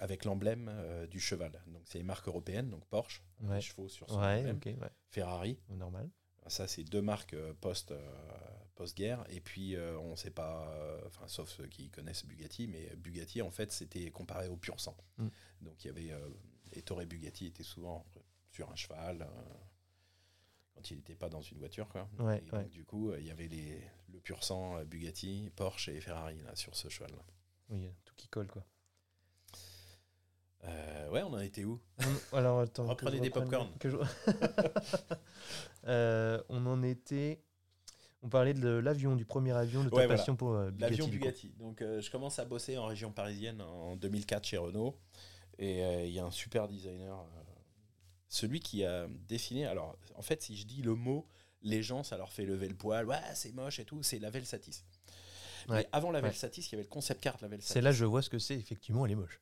avec 0.00 0.24
l'emblème 0.24 0.72
du 1.10 1.20
cheval. 1.20 1.52
Donc 1.66 1.82
c'est 1.86 1.98
les 1.98 2.04
marques 2.04 2.28
européennes, 2.28 2.70
donc 2.70 2.86
Porsche, 2.86 3.22
les 3.42 3.60
chevaux 3.60 3.88
sur 3.88 4.08
son 4.08 4.16
emblème, 4.16 4.60
Ferrari. 5.10 5.58
Normal. 5.68 6.08
Ça, 6.46 6.68
c'est 6.68 6.84
deux 6.84 7.02
marques 7.02 7.36
post, 7.60 7.92
post-guerre. 8.74 9.24
Et 9.28 9.40
puis, 9.40 9.76
on 9.76 10.12
ne 10.12 10.16
sait 10.16 10.30
pas, 10.30 10.72
enfin, 11.06 11.26
sauf 11.26 11.50
ceux 11.50 11.66
qui 11.66 11.90
connaissent 11.90 12.24
Bugatti, 12.24 12.68
mais 12.68 12.94
Bugatti, 12.96 13.42
en 13.42 13.50
fait, 13.50 13.72
c'était 13.72 14.10
comparé 14.10 14.48
au 14.48 14.56
pur 14.56 14.80
sang. 14.80 14.96
Mm. 15.18 15.28
Donc, 15.62 15.84
il 15.84 15.88
y 15.88 15.90
avait 15.90 16.14
Torre 16.82 17.04
Bugatti 17.06 17.46
était 17.46 17.62
souvent 17.62 18.04
sur 18.54 18.70
un 18.70 18.76
cheval 18.76 19.22
euh, 19.22 19.26
quand 20.74 20.90
il 20.90 20.96
n'était 20.98 21.16
pas 21.16 21.28
dans 21.28 21.42
une 21.42 21.58
voiture. 21.58 21.88
Quoi. 21.88 22.08
donc, 22.18 22.68
du 22.68 22.84
coup, 22.84 23.10
euh, 23.10 23.18
il 23.18 23.26
y 23.26 23.30
avait 23.30 23.48
les, 23.48 23.82
le 24.12 24.20
pur 24.20 24.44
sang 24.44 24.78
euh, 24.78 24.84
Bugatti, 24.84 25.50
Porsche 25.56 25.88
et 25.88 26.00
Ferrari 26.00 26.40
là, 26.42 26.54
sur 26.54 26.76
ce 26.76 26.88
cheval. 26.88 27.10
-là. 27.10 27.22
Oui, 27.70 27.90
tout 28.04 28.14
qui 28.16 28.28
colle. 28.28 28.46
quoi. 28.46 28.64
ouais, 31.10 31.22
on 31.22 31.32
en 31.32 31.40
était 31.40 31.64
où? 31.64 31.80
Alors, 32.32 32.60
attends, 32.60 32.86
Reprenez 32.86 33.20
des 33.20 33.30
popcorn. 33.30 33.68
on 36.48 36.66
en 36.66 36.82
était. 36.82 37.42
On 38.22 38.28
parlait 38.28 38.54
de 38.54 38.68
l'avion, 38.68 39.16
du 39.16 39.26
premier 39.26 39.52
avion, 39.52 39.84
de 39.84 39.90
ta 39.90 40.06
passion 40.08 40.36
pour 40.36 40.52
Bugatti. 40.52 40.80
L'avion 40.80 41.08
Bugatti. 41.08 41.48
Donc, 41.58 41.80
je 41.80 42.10
commence 42.10 42.38
à 42.38 42.44
bosser 42.44 42.78
en 42.78 42.86
région 42.86 43.12
parisienne 43.12 43.60
en 43.60 43.96
2004 43.96 44.44
chez 44.44 44.58
Renault. 44.58 44.98
Et 45.58 45.84
euh, 45.84 46.04
il 46.04 46.12
y 46.12 46.18
a 46.18 46.24
un 46.24 46.30
super 46.30 46.68
designer, 46.68 47.18
euh, 47.18 47.42
celui 48.28 48.60
qui 48.60 48.84
a 48.84 49.06
dessiné. 49.28 49.66
Alors, 49.66 49.96
en 50.16 50.22
fait, 50.22 50.42
si 50.42 50.56
je 50.56 50.66
dis 50.66 50.82
le 50.82 50.94
mot, 50.94 51.26
les 51.62 51.82
gens, 51.82 52.02
ça 52.02 52.16
leur 52.16 52.32
fait 52.32 52.44
lever 52.44 52.68
le 52.68 52.74
poil. 52.74 53.06
Ouais, 53.06 53.20
c'est 53.34 53.52
moche 53.52 53.78
et 53.78 53.84
tout. 53.84 54.02
C'est 54.02 54.18
la 54.18 54.30
Velsatis. 54.30 54.84
Mais 55.68 55.88
avant 55.92 56.10
la 56.10 56.20
Velsatis, 56.20 56.66
il 56.68 56.72
y 56.72 56.74
avait 56.74 56.82
le 56.82 56.90
concept 56.90 57.22
carte 57.22 57.40
la 57.40 57.48
Velsatis. 57.48 57.72
C'est 57.72 57.80
là 57.80 57.90
je 57.90 58.04
vois 58.04 58.20
ce 58.20 58.28
que 58.28 58.38
c'est. 58.38 58.56
Effectivement, 58.56 59.06
elle 59.06 59.12
est 59.12 59.16
moche. 59.16 59.40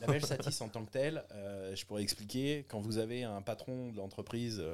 La 0.00 0.06
Velsatis 0.06 0.60
en 0.62 0.68
tant 0.68 0.84
que 0.84 0.90
telle, 0.90 1.24
euh, 1.32 1.76
je 1.76 1.84
pourrais 1.84 2.02
expliquer, 2.02 2.64
quand 2.68 2.80
vous 2.80 2.96
avez 2.96 3.22
un 3.22 3.42
patron 3.42 3.92
de 3.92 3.98
l'entreprise 3.98 4.64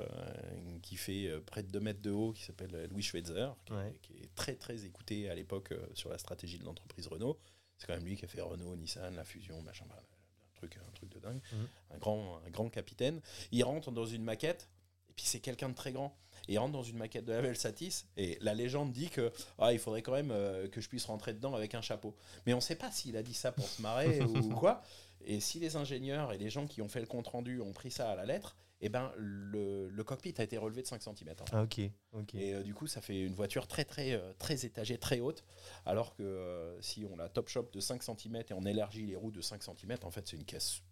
qui 0.83 0.97
fait 0.97 1.33
près 1.47 1.65
de 1.65 1.71
2 1.73 1.81
mètres 1.81 2.01
de 2.01 2.13
haut, 2.13 2.33
qui 2.33 2.45
s'appelle 2.45 2.89
Louis 2.93 3.03
Schweitzer, 3.03 3.57
qui, 4.03 4.13
est 4.13 4.35
très 4.37 4.55
très 4.55 4.85
écouté 4.85 5.29
à 5.29 5.35
l'époque 5.35 5.75
sur 5.95 6.11
la 6.11 6.19
stratégie 6.19 6.59
de 6.59 6.65
l'entreprise 6.65 7.09
Renault, 7.09 7.41
c'est 7.79 7.87
quand 7.87 7.95
même 7.95 8.05
lui 8.05 8.17
qui 8.17 8.25
a 8.25 8.29
fait 8.29 8.41
Renault, 8.41 8.77
Nissan, 8.77 9.15
la 9.15 9.25
fusion, 9.25 9.63
machin, 9.63 9.87
truc, 10.59 10.77
un 10.77 10.93
truc 10.93 11.11
de 11.11 11.19
dingue, 11.19 11.41
mhm. 11.53 11.69
un, 11.95 11.99
grand, 11.99 12.41
un 12.47 12.51
grand 12.51 12.69
capitaine. 12.69 13.21
Il 13.53 13.65
rentre 13.65 13.91
dans 13.91 14.07
une 14.07 14.23
maquette, 14.23 14.69
et 15.09 15.13
puis 15.15 15.25
c'est 15.27 15.41
quelqu'un 15.41 15.69
de 15.69 15.75
très 15.75 15.93
grand. 15.93 16.17
Et 16.47 16.55
il 16.55 16.59
rentre 16.59 16.73
dans 16.73 16.83
une 16.83 16.97
maquette 16.97 17.25
de 17.25 17.33
la 17.33 17.41
Velsatis, 17.41 18.07
et 18.17 18.39
la 18.41 18.55
légende 18.55 18.93
dit 18.93 19.11
que 19.11 19.33
ah, 19.59 19.73
il 19.73 19.79
faudrait 19.79 20.03
quand 20.03 20.13
même 20.13 20.33
que 20.71 20.81
je 20.81 20.89
puisse 20.89 21.05
rentrer 21.05 21.33
dedans 21.33 21.55
avec 21.55 21.75
un 21.75 21.83
chapeau. 21.83 22.15
Mais 22.47 22.53
on 22.53 22.59
ne 22.59 22.63
sait 22.63 22.77
pas 22.77 22.91
s'il 22.91 23.17
a 23.17 23.23
dit 23.23 23.35
ça 23.35 23.53
pour 23.53 23.69
se 23.69 23.83
marrer 23.83 24.21
ou 24.23 24.49
quoi. 24.55 24.83
Et 25.25 25.41
si 25.41 25.59
les 25.59 25.77
ingénieurs 25.77 26.33
et 26.33 26.39
les 26.39 26.49
gens 26.49 26.67
qui 26.67 26.81
ont 26.81 26.89
fait 26.89 27.01
le 27.01 27.07
compte 27.07 27.27
rendu 27.29 27.61
ont 27.61 27.73
pris 27.73 27.91
ça 27.91 28.11
à 28.11 28.17
la 28.17 28.25
lettre, 28.25 28.57
eh 28.81 28.89
ben, 28.89 29.13
le, 29.17 29.89
le, 29.89 30.05
cockpit 30.05 30.35
a 30.39 30.45
été 30.45 30.57
relevé 30.57 30.83
de 30.83 30.87
5 30.87 31.03
cm. 31.03 31.35
Ah, 31.53 31.63
ok. 31.63 31.79
Et 32.35 32.55
euh, 32.55 32.63
du 32.63 32.75
coup, 32.75 32.87
ça 32.87 33.01
fait 33.01 33.21
une 33.21 33.35
voiture 33.35 33.67
très, 33.67 33.85
très, 33.85 34.13
euh, 34.13 34.33
très 34.39 34.65
étagée, 34.65 34.99
très 34.99 35.21
haute. 35.21 35.45
Alors 35.85 36.15
que 36.15 36.23
euh, 36.23 36.81
si 36.81 37.05
on 37.05 37.17
la 37.17 37.29
top 37.29 37.49
shop 37.49 37.71
de 37.73 37.81
5 37.81 38.03
cm 38.03 38.37
et 38.37 38.53
on 38.53 38.65
élargit 38.65 39.07
les 39.07 39.17
roues 39.17 39.33
de 39.33 39.41
5 39.41 39.63
cm, 39.63 39.97
en 40.03 40.11
fait, 40.11 40.29
c'est 40.29 40.37
une 40.37 40.45
caisse 40.45 40.83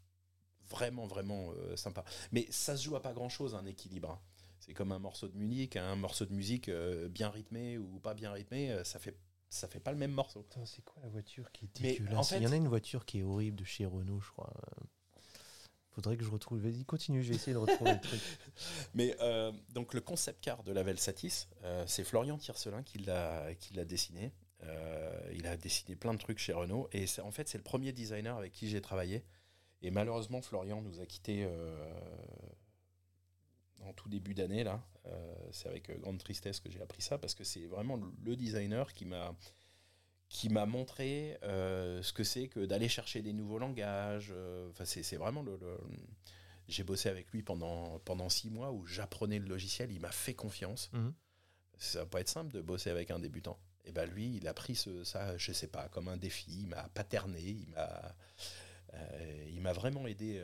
vraiment, 0.68 1.06
vraiment 1.06 1.52
sympa. 1.76 2.04
Mais 2.32 2.46
ça 2.50 2.76
se 2.76 2.82
joue 2.82 2.96
à 2.96 3.02
pas 3.02 3.12
grand 3.12 3.28
chose, 3.28 3.54
un 3.54 3.66
équilibre. 3.66 4.10
Hein. 4.10 4.20
C'est 4.58 4.74
comme 4.74 4.90
un 4.90 4.98
morceau 4.98 5.28
de 5.28 5.36
musique, 5.36 5.76
un 5.76 5.94
morceau 5.94 6.26
de 6.26 6.32
musique 6.32 6.68
bien 7.08 7.30
rythmé 7.30 7.78
ou 7.78 8.00
pas 8.00 8.14
bien 8.14 8.32
rythmé, 8.32 8.76
ça 8.82 8.98
fait 8.98 9.16
ça 9.48 9.68
fait 9.68 9.78
pas 9.78 9.92
le 9.92 9.96
même 9.96 10.10
morceau. 10.10 10.44
C'est 10.64 10.84
quoi 10.84 11.00
la 11.04 11.08
voiture 11.08 11.52
qui 11.52 11.66
est 11.66 11.80
dégueulasse? 11.80 12.32
Il 12.32 12.42
y 12.42 12.46
en 12.48 12.52
a 12.52 12.56
une 12.56 12.66
voiture 12.66 13.04
qui 13.04 13.20
est 13.20 13.22
horrible 13.22 13.56
de 13.56 13.64
chez 13.64 13.86
Renault, 13.86 14.20
je 14.20 14.30
crois. 14.32 14.52
Faudrait 15.96 16.18
que 16.18 16.24
je 16.24 16.30
retrouve. 16.30 16.60
Vas-y, 16.60 16.84
continue, 16.84 17.22
je 17.22 17.30
vais 17.30 17.36
essayer 17.36 17.54
de 17.54 17.58
retrouver 17.58 17.94
le 17.94 18.00
truc. 18.00 18.20
Mais 18.94 19.16
euh, 19.20 19.50
donc 19.70 19.94
le 19.94 20.02
concept 20.02 20.44
car 20.44 20.62
de 20.62 20.70
la 20.70 20.82
Velsatis, 20.82 21.48
euh, 21.64 21.84
c'est 21.86 22.04
Florian 22.04 22.36
Tiercelin 22.36 22.82
qui 22.82 22.98
l'a 22.98 23.54
qui 23.54 23.72
l'a 23.72 23.86
dessiné. 23.86 24.34
Euh, 24.64 25.32
il 25.32 25.46
a 25.46 25.56
dessiné 25.56 25.96
plein 25.96 26.12
de 26.12 26.18
trucs 26.18 26.38
chez 26.38 26.52
Renault 26.52 26.90
et 26.92 27.06
en 27.22 27.30
fait 27.30 27.48
c'est 27.48 27.56
le 27.56 27.64
premier 27.64 27.92
designer 27.92 28.36
avec 28.36 28.52
qui 28.52 28.68
j'ai 28.68 28.82
travaillé. 28.82 29.24
Et 29.80 29.90
malheureusement 29.90 30.42
Florian 30.42 30.82
nous 30.82 31.00
a 31.00 31.06
quittés 31.06 31.48
en 33.80 33.94
tout 33.94 34.10
début 34.10 34.34
d'année 34.34 34.64
là. 34.64 34.86
c'est 35.50 35.70
avec 35.70 35.98
grande 36.02 36.18
tristesse 36.18 36.60
que 36.60 36.70
j'ai 36.70 36.82
appris 36.82 37.00
ça 37.00 37.16
parce 37.16 37.34
que 37.34 37.44
c'est 37.44 37.64
vraiment 37.64 37.98
le 38.22 38.36
designer 38.36 38.92
qui 38.92 39.06
m'a 39.06 39.34
qui 40.28 40.48
m'a 40.48 40.66
montré 40.66 41.38
euh, 41.44 42.02
ce 42.02 42.12
que 42.12 42.24
c'est 42.24 42.48
que 42.48 42.64
d'aller 42.64 42.88
chercher 42.88 43.22
des 43.22 43.32
nouveaux 43.32 43.58
langages. 43.58 44.30
Euh, 44.32 44.68
enfin, 44.70 44.84
c'est 44.84 45.16
vraiment 45.16 45.42
le, 45.42 45.58
J'ai 46.68 46.82
bossé 46.82 47.08
avec 47.08 47.30
lui 47.32 47.42
pendant, 47.42 48.00
pendant 48.00 48.28
six 48.28 48.50
mois 48.50 48.72
où 48.72 48.86
j'apprenais 48.86 49.38
le 49.38 49.46
logiciel. 49.46 49.92
Il 49.92 50.00
m'a 50.00 50.10
fait 50.10 50.34
confiance. 50.34 50.90
Mhm. 50.92 51.14
Ça 51.78 52.00
va 52.00 52.06
pas 52.06 52.20
être 52.20 52.28
simple 52.28 52.52
de 52.52 52.60
bosser 52.60 52.90
avec 52.90 53.10
un 53.10 53.18
débutant. 53.18 53.58
Et 53.84 53.92
ben 53.92 54.08
lui, 54.10 54.36
il 54.36 54.48
a 54.48 54.54
pris 54.54 54.74
ce, 54.74 55.04
ça, 55.04 55.36
je 55.36 55.52
sais 55.52 55.68
pas, 55.68 55.88
comme 55.88 56.08
un 56.08 56.16
défi. 56.16 56.62
Il 56.62 56.68
m'a 56.68 56.88
paterné. 56.88 57.40
Il 57.40 57.68
m'a, 57.70 58.16
euh, 58.94 59.44
il 59.52 59.60
m'a 59.60 59.72
vraiment 59.72 60.06
aidé. 60.08 60.42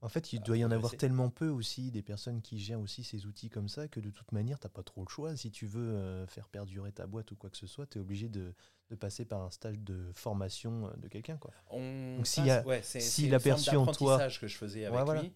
En 0.00 0.08
fait, 0.08 0.32
il 0.32 0.40
doit 0.40 0.56
y 0.56 0.64
en 0.64 0.70
avoir 0.70 0.96
tellement 0.96 1.30
peu 1.30 1.48
aussi, 1.48 1.90
des 1.90 2.02
personnes 2.02 2.42
qui 2.42 2.58
gèrent 2.58 2.80
aussi 2.80 3.04
ces 3.04 3.26
outils 3.26 3.50
comme 3.50 3.68
ça, 3.68 3.86
que 3.86 4.00
de 4.00 4.10
toute 4.10 4.32
manière, 4.32 4.58
tu 4.58 4.66
n'as 4.66 4.70
pas 4.70 4.82
trop 4.82 5.02
le 5.02 5.08
choix. 5.08 5.36
Si 5.36 5.50
tu 5.50 5.66
veux 5.66 6.26
faire 6.26 6.48
perdurer 6.48 6.90
ta 6.90 7.06
boîte 7.06 7.30
ou 7.30 7.36
quoi 7.36 7.50
que 7.50 7.56
ce 7.56 7.66
soit, 7.66 7.86
tu 7.86 7.98
es 7.98 8.00
obligé 8.00 8.28
de, 8.28 8.52
de 8.90 8.94
passer 8.94 9.24
par 9.24 9.42
un 9.42 9.50
stage 9.50 9.78
de 9.80 10.10
formation 10.14 10.86
euh, 10.86 10.90
de 10.98 11.08
quelqu'un 11.08 11.36
quoi. 11.36 11.50
On 11.70 12.16
Donc 12.16 12.26
s'il 12.26 12.44
ouais, 12.66 12.80
si 12.82 13.28
l'aperçu 13.28 13.76
en 13.76 13.86
toi 13.86 14.28
que 14.28 14.46
je 14.46 14.56
faisais 14.56 14.84
avec 14.84 15.22
lui, 15.22 15.32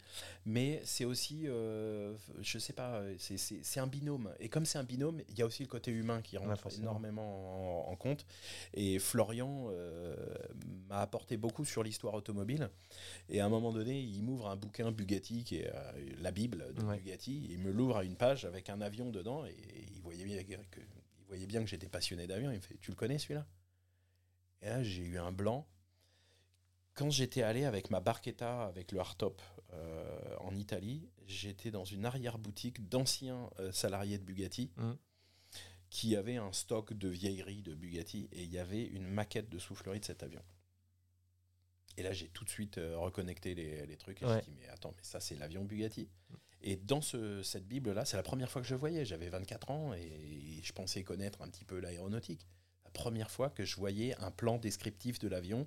mais 0.46 0.80
c'est 0.84 1.04
aussi 1.04 1.42
euh, 1.46 2.14
je 2.40 2.58
sais 2.58 2.72
pas, 2.72 3.02
c'est 3.18 3.80
un 3.80 3.86
binôme. 3.86 4.32
Et 4.38 4.48
comme 4.48 4.64
c'est 4.64 4.78
un 4.78 4.84
binôme, 4.84 5.20
il 5.28 5.38
y 5.38 5.42
a 5.42 5.46
aussi 5.46 5.62
le 5.62 5.68
côté 5.68 5.90
humain 5.90 6.22
qui 6.22 6.36
rentre 6.36 6.68
énormément 6.78 7.90
en, 7.90 7.96
compte. 7.96 8.24
Et 8.74 8.98
Florian 8.98 9.66
euh, 9.70 10.14
m'a 10.88 11.00
apporté 11.00 11.36
beaucoup 11.36 11.64
sur 11.64 11.82
l'histoire 11.82 12.14
automobile. 12.14 12.70
Et 13.28 13.40
à 13.40 13.46
un 13.46 13.48
moment 13.48 13.72
donné, 13.72 14.00
il 14.00 14.22
m'ouvre 14.22 14.48
un 14.48 14.56
bouquin 14.56 14.90
Bugatti 14.92 15.44
qui 15.44 15.56
est 15.56 15.72
la 16.20 16.30
bible 16.30 16.72
de 16.74 16.82
Bugatti, 16.82 17.48
il 17.50 17.58
me 17.58 17.72
l'ouvre 17.72 17.98
à 17.98 18.04
une 18.04 18.16
page 18.16 18.44
avec 18.44 18.70
un 18.70 18.80
avion 18.80 19.10
dedans 19.10 19.44
et 19.44 19.56
il 19.94 20.00
voyait 20.00 20.24
bien 20.24 20.58
que 20.70 20.80
voyait 21.30 21.46
bien 21.46 21.60
que 21.60 21.70
j'étais 21.70 21.88
passionné 21.88 22.26
d'avion. 22.26 22.50
Il 22.50 22.56
me 22.56 22.60
fait 22.60 22.76
Tu 22.80 22.90
le 22.90 22.96
connais 22.96 23.18
celui-là? 23.18 23.46
Et 24.62 24.66
là, 24.66 24.82
j'ai 24.82 25.02
eu 25.02 25.18
un 25.18 25.32
blanc. 25.32 25.66
Quand 26.94 27.10
j'étais 27.10 27.42
allé 27.42 27.64
avec 27.64 27.90
ma 27.90 28.00
barquetta, 28.00 28.66
avec 28.66 28.92
le 28.92 28.98
hardtop 28.98 29.40
euh, 29.72 30.36
en 30.40 30.54
Italie, 30.56 31.08
j'étais 31.26 31.70
dans 31.70 31.84
une 31.84 32.04
arrière-boutique 32.04 32.88
d'anciens 32.88 33.48
euh, 33.60 33.70
salariés 33.72 34.18
de 34.18 34.24
Bugatti 34.24 34.72
mmh. 34.76 34.92
qui 35.88 36.16
avaient 36.16 36.36
un 36.36 36.52
stock 36.52 36.92
de 36.92 37.08
vieilleries 37.08 37.62
de 37.62 37.74
Bugatti 37.74 38.28
et 38.32 38.42
il 38.42 38.50
y 38.50 38.58
avait 38.58 38.84
une 38.84 39.06
maquette 39.06 39.48
de 39.48 39.58
soufflerie 39.58 40.00
de 40.00 40.04
cet 40.04 40.24
avion. 40.24 40.42
Et 41.96 42.02
là, 42.02 42.12
j'ai 42.12 42.28
tout 42.28 42.44
de 42.44 42.50
suite 42.50 42.78
euh, 42.78 42.98
reconnecté 42.98 43.54
les, 43.54 43.96
trucs 43.96 44.22
et 44.22 44.26
j'ai 44.26 44.40
dit 44.42 44.54
Mais 44.58 44.68
attends, 44.68 44.92
mais 44.96 45.04
ça, 45.04 45.20
c'est 45.20 45.36
l'avion 45.36 45.64
Bugatti. 45.64 46.08
Et 46.62 46.76
dans 46.76 47.00
cette 47.00 47.66
Bible-là, 47.66 48.04
c'est 48.04 48.16
la 48.16 48.22
première 48.22 48.50
fois 48.50 48.60
que 48.60 48.68
je 48.68 48.74
voyais. 48.74 49.04
J'avais 49.04 49.28
24 49.28 49.70
ans 49.70 49.94
et 49.94 50.60
je 50.62 50.72
pensais 50.72 51.02
connaître 51.02 51.40
un 51.42 51.48
petit 51.48 51.64
peu 51.64 51.78
l'aéronautique. 51.78 52.46
La 52.84 52.90
première 52.90 53.30
fois 53.30 53.48
que 53.48 53.64
je 53.64 53.76
voyais 53.76 54.14
un 54.18 54.30
plan 54.30 54.58
descriptif 54.58 55.18
de 55.18 55.28
l'avion. 55.28 55.66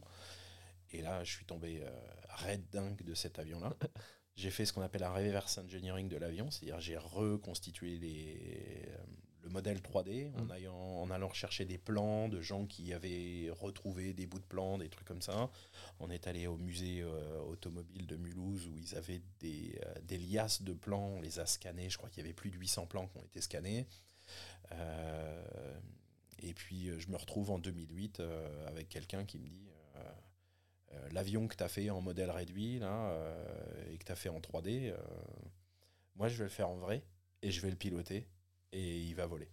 Et 0.92 1.02
là, 1.02 1.24
je 1.24 1.32
suis 1.32 1.46
tombé 1.46 1.82
euh, 1.82 1.90
raide 2.30 2.64
dingue 2.72 3.02
de 3.04 3.14
cet 3.16 3.40
avion-là. 3.40 3.76
J'ai 4.36 4.52
fait 4.52 4.66
ce 4.66 4.74
qu'on 4.74 4.82
appelle 4.82 5.04
un 5.04 5.14
reverse 5.14 5.58
engineering 5.60 6.10
de 6.10 6.18
l'avion, 6.18 6.50
c'est-à-dire 6.50 6.80
j'ai 6.80 6.98
reconstitué 6.98 7.98
les, 7.98 8.88
euh, 8.88 8.98
le 9.44 9.50
modèle 9.50 9.80
3D 9.80 10.32
en, 10.36 10.46
mm. 10.46 10.68
en, 10.70 11.10
allant 11.12 11.32
chercher 11.34 11.66
des 11.66 11.78
plans 11.78 12.30
de 12.30 12.42
gens 12.42 12.66
qui 12.66 12.94
avaient 12.94 13.50
retrouvé 13.52 14.14
des 14.14 14.26
bouts 14.26 14.40
de 14.40 14.46
plans, 14.46 14.78
des 14.78 14.90
trucs 14.90 15.08
comme 15.08 15.22
ça. 15.22 15.50
On 16.00 16.10
est 16.10 16.28
allé 16.28 16.48
au 16.48 16.58
musée 16.58 17.02
euh, 17.02 17.40
automobile 17.42 18.08
de 18.08 18.16
Mulhouse 18.16 18.68
où 18.68 18.78
ils 18.78 18.96
avaient 18.96 19.22
des, 19.40 19.78
euh, 19.86 19.94
des, 20.04 20.18
liasses 20.18 20.62
de 20.62 20.74
plans, 20.74 21.08
on 21.18 21.22
les 21.22 21.40
a 21.40 21.46
scannés, 21.46 21.90
je 21.90 21.98
crois 21.98 22.10
qu'il 22.10 22.24
y 22.24 22.26
avait 22.26 22.34
plus 22.34 22.52
de 22.52 22.58
800 22.58 22.88
plans 22.88 23.08
qui 23.08 23.18
ont 23.18 23.24
été 23.24 23.42
scannés. 23.42 23.86
Euh, 24.72 25.80
et 26.42 26.54
puis 26.54 26.90
je 26.98 27.10
me 27.10 27.18
retrouve 27.18 27.52
en 27.52 27.60
2008 27.60 28.22
avec 28.68 28.90
quelqu'un 28.90 29.24
qui 29.24 29.40
me 29.40 29.48
dit 29.48 29.70
l'avion 31.12 31.48
que 31.48 31.56
tu 31.56 31.64
as 31.64 31.70
fait 31.70 31.90
en 31.90 32.02
modèle 32.02 32.30
réduit 32.30 32.80
là, 32.80 33.18
et 33.90 33.98
que 33.98 34.04
tu 34.04 34.12
as 34.12 34.16
fait 34.16 34.28
en 34.28 34.40
3D, 34.40 34.94
moi 36.16 36.28
je 36.28 36.38
vais 36.38 36.44
le 36.44 36.50
faire 36.50 36.70
en 36.70 36.76
vrai 36.76 37.04
et 37.42 37.52
je 37.52 37.62
vais 37.62 37.70
le 37.70 37.78
piloter 37.78 38.28
et 38.74 39.00
il 39.00 39.16
va 39.16 39.26
voler. 39.26 39.50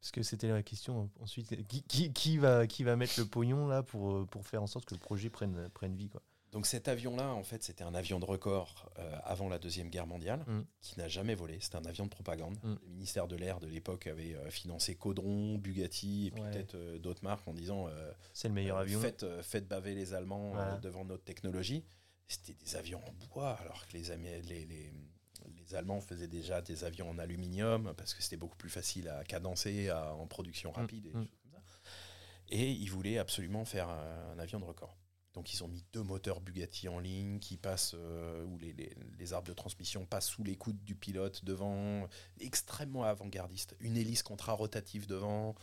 Parce 0.00 0.12
que 0.12 0.22
c'était 0.22 0.48
la 0.48 0.62
question 0.62 1.10
ensuite, 1.20 1.66
qui, 1.66 2.12
qui, 2.12 2.38
va, 2.38 2.66
qui 2.66 2.84
va 2.84 2.96
mettre 2.96 3.18
le 3.18 3.26
pognon 3.26 3.66
là 3.66 3.82
pour, 3.82 4.26
pour 4.28 4.46
faire 4.46 4.62
en 4.62 4.66
sorte 4.66 4.86
que 4.86 4.94
le 4.94 5.00
projet 5.00 5.28
prenne, 5.28 5.68
prenne 5.74 5.94
vie 5.94 6.08
quoi. 6.08 6.22
Donc 6.52 6.66
cet 6.66 6.88
avion-là, 6.88 7.32
en 7.32 7.44
fait, 7.44 7.62
c'était 7.62 7.84
un 7.84 7.94
avion 7.94 8.18
de 8.18 8.24
record 8.24 8.90
euh, 8.98 9.16
avant 9.22 9.48
la 9.48 9.58
Deuxième 9.58 9.88
Guerre 9.88 10.06
mondiale, 10.06 10.40
mm. 10.46 10.62
qui 10.80 10.98
n'a 10.98 11.06
jamais 11.06 11.34
volé. 11.34 11.58
C'était 11.60 11.76
un 11.76 11.84
avion 11.84 12.04
de 12.04 12.10
propagande. 12.10 12.56
Mm. 12.64 12.74
Le 12.82 12.88
ministère 12.88 13.28
de 13.28 13.36
l'Air 13.36 13.60
de 13.60 13.68
l'époque 13.68 14.08
avait 14.08 14.34
euh, 14.34 14.50
financé 14.50 14.96
Caudron, 14.96 15.58
Bugatti 15.58 16.26
et 16.26 16.30
puis 16.32 16.42
peut-être 16.42 16.74
euh, 16.74 16.98
d'autres 16.98 17.22
marques 17.22 17.46
en 17.46 17.54
disant 17.54 17.88
C'est 18.32 18.48
le 18.48 18.54
meilleur 18.54 18.78
avion. 18.78 19.00
Faites, 19.00 19.24
faites, 19.42 19.68
baver 19.68 19.94
les 19.94 20.14
Allemands 20.14 20.54
devant 20.80 21.04
notre 21.04 21.24
technologie. 21.24 21.84
C'était 22.26 22.54
des 22.54 22.76
avions 22.76 23.00
en 23.06 23.12
bois, 23.28 23.50
alors 23.60 23.86
que 23.86 23.96
les, 23.96 24.16
les, 24.42 24.64
les, 24.64 24.92
les 25.58 25.74
Allemands 25.74 26.00
faisaient 26.00 26.28
déjà 26.28 26.60
des 26.62 26.84
avions 26.84 27.10
en 27.10 27.18
aluminium 27.18 27.94
parce 27.96 28.14
que 28.14 28.22
c'était 28.22 28.36
beaucoup 28.36 28.56
plus 28.56 28.70
facile 28.70 29.08
à 29.08 29.24
cadencer 29.24 29.90
en 29.92 30.26
production 30.26 30.70
mm, 30.70 30.74
rapide 30.74 31.06
et, 31.06 31.10
mm. 31.10 31.12
comme 31.12 31.52
ça. 31.52 31.58
et 32.48 32.70
ils 32.70 32.90
voulaient 32.90 33.18
absolument 33.18 33.64
faire 33.64 33.88
un, 33.88 34.38
avion 34.38 34.60
de 34.60 34.64
record. 34.64 34.96
Donc 35.34 35.54
ils 35.54 35.62
ont 35.62 35.68
mis 35.68 35.84
deux 35.92 36.02
moteurs 36.02 36.40
Bugatti 36.40 36.88
en 36.88 36.98
ligne 36.98 37.38
qui 37.38 37.56
passent, 37.56 37.94
euh, 37.96 38.44
où 38.44 38.58
les, 38.58 38.74
les, 39.18 39.32
arbres 39.32 39.46
de 39.46 39.52
transmission 39.52 40.04
passent 40.04 40.28
sous 40.28 40.42
les 40.42 40.56
coudes 40.56 40.82
du 40.82 40.96
pilote 40.96 41.44
devant, 41.44 42.08
extrêmement 42.40 43.04
avant-gardiste. 43.04 43.76
Une 43.78 43.96
hélice 43.96 44.24
contra-rotative 44.24 45.06
devant, 45.06 45.54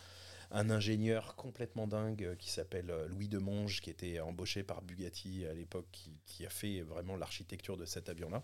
un 0.51 0.69
ingénieur 0.69 1.35
complètement 1.35 1.87
dingue 1.87 2.23
euh, 2.23 2.35
qui 2.35 2.49
s'appelle 2.49 2.89
euh, 2.89 3.07
Louis 3.07 3.27
Demonge, 3.27 3.81
qui 3.81 3.89
était 3.89 4.19
embauché 4.19 4.63
par 4.63 4.81
Bugatti 4.81 5.45
à 5.45 5.53
l'époque, 5.53 5.87
qui, 5.91 6.21
qui, 6.25 6.45
a 6.45 6.49
fait 6.49 6.81
vraiment 6.81 7.17
l'architecture 7.17 7.77
de 7.77 7.85
cet 7.85 8.09
avion-là. 8.09 8.43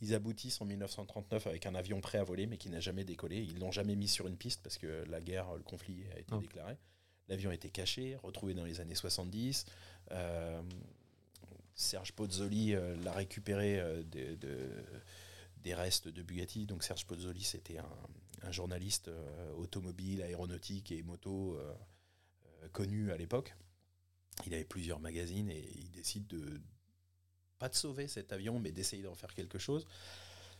Ils 0.00 0.14
aboutissent 0.14 0.60
en 0.60 0.64
1939 0.64 1.46
avec 1.48 1.66
un 1.66 1.74
avion 1.74 2.00
prêt 2.00 2.18
à 2.18 2.24
voler, 2.24 2.46
mais 2.46 2.56
qui 2.56 2.70
n'a 2.70 2.80
jamais 2.80 3.04
décollé. 3.04 3.38
Ils 3.38 3.58
l'ont 3.58 3.72
jamais 3.72 3.96
mis 3.96 4.08
sur 4.08 4.28
une 4.28 4.36
piste 4.36 4.62
parce 4.62 4.78
que 4.78 5.04
la 5.08 5.20
guerre, 5.20 5.54
le 5.54 5.62
conflit 5.62 6.04
a 6.14 6.18
été 6.20 6.36
déclaré. 6.38 6.76
L'avion 7.28 7.50
a 7.50 7.54
été 7.54 7.68
caché, 7.68 8.16
retrouvé 8.22 8.54
dans 8.54 8.64
les 8.64 8.80
années 8.80 8.94
70. 8.94 9.66
Euh, 10.12 10.62
Serge 11.74 12.12
Pozzoli 12.12 12.74
euh, 12.74 12.96
l'a 13.02 13.12
récupéré 13.12 13.78
euh, 13.78 14.02
des 15.62 15.74
restes 15.74 16.08
de 16.08 16.22
Bugatti. 16.22 16.66
Donc 16.66 16.82
Serge 16.82 17.06
Pozzoli, 17.06 17.42
c'était 17.42 17.78
un, 17.78 18.50
journaliste 18.50 19.10
automobile, 19.58 20.22
aéronautique 20.22 20.90
et 20.90 21.02
moto 21.02 21.60
connu 22.72 23.12
à 23.12 23.16
l'époque. 23.18 23.54
Il 24.46 24.54
avait 24.54 24.64
plusieurs 24.64 25.00
magazines 25.00 25.50
et 25.50 25.68
il 25.76 25.90
décide 25.90 26.26
de, 26.28 26.60
pas 27.58 27.68
de 27.68 27.74
sauver 27.74 28.08
cet 28.08 28.32
avion, 28.32 28.58
mais 28.58 28.72
d'essayer 28.72 29.02
d'en 29.02 29.14
faire 29.14 29.34
quelque 29.34 29.58
chose. 29.58 29.86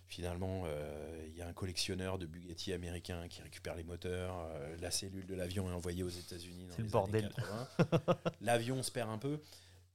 Finalement, 0.09 0.63
euh, 0.65 1.27
il 1.29 1.37
y 1.37 1.43
a 1.43 1.47
un 1.47 1.53
collectionneur 1.53 2.19
de 2.19 2.25
Bugatti 2.25 2.73
américain 2.73 3.29
qui 3.29 3.43
récupère 3.43 3.75
les 3.75 3.85
moteurs. 3.85 4.39
Euh, 4.39 4.77
la 4.81 4.91
cellule 4.91 5.27
de 5.27 5.35
l'avion 5.35 5.69
est 5.69 5.75
envoyée 5.75 6.03
aux 6.03 6.09
États-Unis 6.09 6.67
dans 6.67 6.83
les 6.83 6.89
bordel. 6.89 7.25
années 7.27 7.35
80. 7.35 8.19
L'avion 8.41 8.83
se 8.83 8.91
perd 8.91 9.11
un 9.11 9.19
peu. 9.19 9.39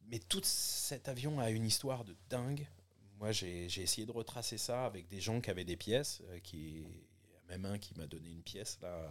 Mais 0.08 0.20
tout 0.20 0.42
cet 0.44 1.08
avion 1.08 1.40
a 1.40 1.50
une 1.50 1.66
histoire 1.66 2.04
de 2.04 2.16
dingue. 2.30 2.68
moi, 3.18 3.32
j'ai 3.32 3.66
essayé 3.66 4.06
de 4.06 4.12
retracer 4.12 4.60
ça 4.60 4.86
avec 4.86 5.08
des 5.08 5.20
gens 5.20 5.42
qui 5.42 5.50
avaient 5.50 5.64
des 5.64 5.78
pièces, 5.78 6.22
qui, 6.44 6.84
même 7.48 7.66
un 7.66 7.80
qui 7.80 7.96
m'a 7.98 8.06
donné 8.06 8.30
une 8.30 8.44
pièce, 8.44 8.78
là. 8.82 9.10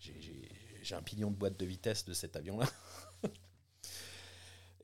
J'ai 0.00 0.94
un 0.94 1.02
pignon 1.02 1.30
de 1.30 1.36
boîte 1.36 1.58
de 1.58 1.66
vitesse 1.66 2.04
de 2.04 2.12
cet 2.12 2.36
avion-là. 2.36 2.66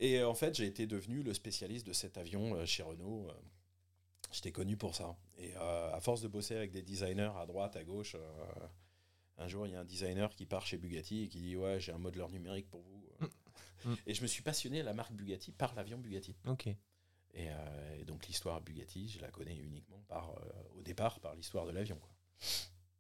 Et 0.05 0.23
en 0.23 0.35
fait, 0.35 0.55
j'ai 0.55 0.67
été 0.67 0.87
devenu 0.87 1.23
le 1.23 1.33
spécialiste 1.33 1.87
de 1.87 1.93
cet 1.93 2.19
avion 2.19 2.67
chez 2.67 2.83
Renault. 2.83 3.29
J'étais 4.33 4.51
connu 4.51 4.77
pour 4.77 4.97
ça. 4.97 5.17
Et 5.39 5.55
à 5.55 5.99
force 6.01 6.23
de 6.23 6.29
bosser 6.29 6.57
avec 6.57 6.73
des 6.73 6.83
designers 6.83 7.31
à 7.37 7.47
droite, 7.47 7.77
à 7.77 7.85
gauche, 7.85 8.17
un 9.39 9.49
jour, 9.49 9.67
il 9.67 9.73
y 9.73 9.77
a 9.77 9.81
un 9.81 9.85
designer 9.85 10.35
qui 10.35 10.47
part 10.47 10.67
chez 10.67 10.77
Bugatti 10.77 11.25
et 11.25 11.29
qui 11.29 11.41
dit 11.41 11.57
Ouais, 11.57 11.81
j'ai 11.81 11.93
un 11.93 11.99
modeleur 11.99 12.31
numérique 12.31 12.69
pour 12.69 12.83
vous. 12.83 13.05
Mm. 13.21 13.91
Mm. 13.91 13.97
Et 14.07 14.15
je 14.15 14.23
me 14.23 14.27
suis 14.27 14.43
passionné 14.43 14.81
à 14.81 14.85
la 14.85 14.95
marque 14.95 15.13
Bugatti 15.13 15.53
par 15.53 15.75
l'avion 15.75 15.99
Bugatti. 15.99 16.37
Ok. 16.47 16.67
Et, 16.67 16.77
euh, 17.49 18.05
donc, 18.05 18.27
l'histoire 18.27 18.61
Bugatti, 18.61 19.09
je 19.09 19.21
la 19.21 19.31
connais 19.31 19.57
uniquement 19.57 20.03
par, 20.09 20.31
euh, 20.31 20.79
au 20.79 20.83
départ 20.83 21.21
par 21.21 21.35
l'histoire 21.35 21.67
de 21.67 21.73
l'avion. 21.73 21.99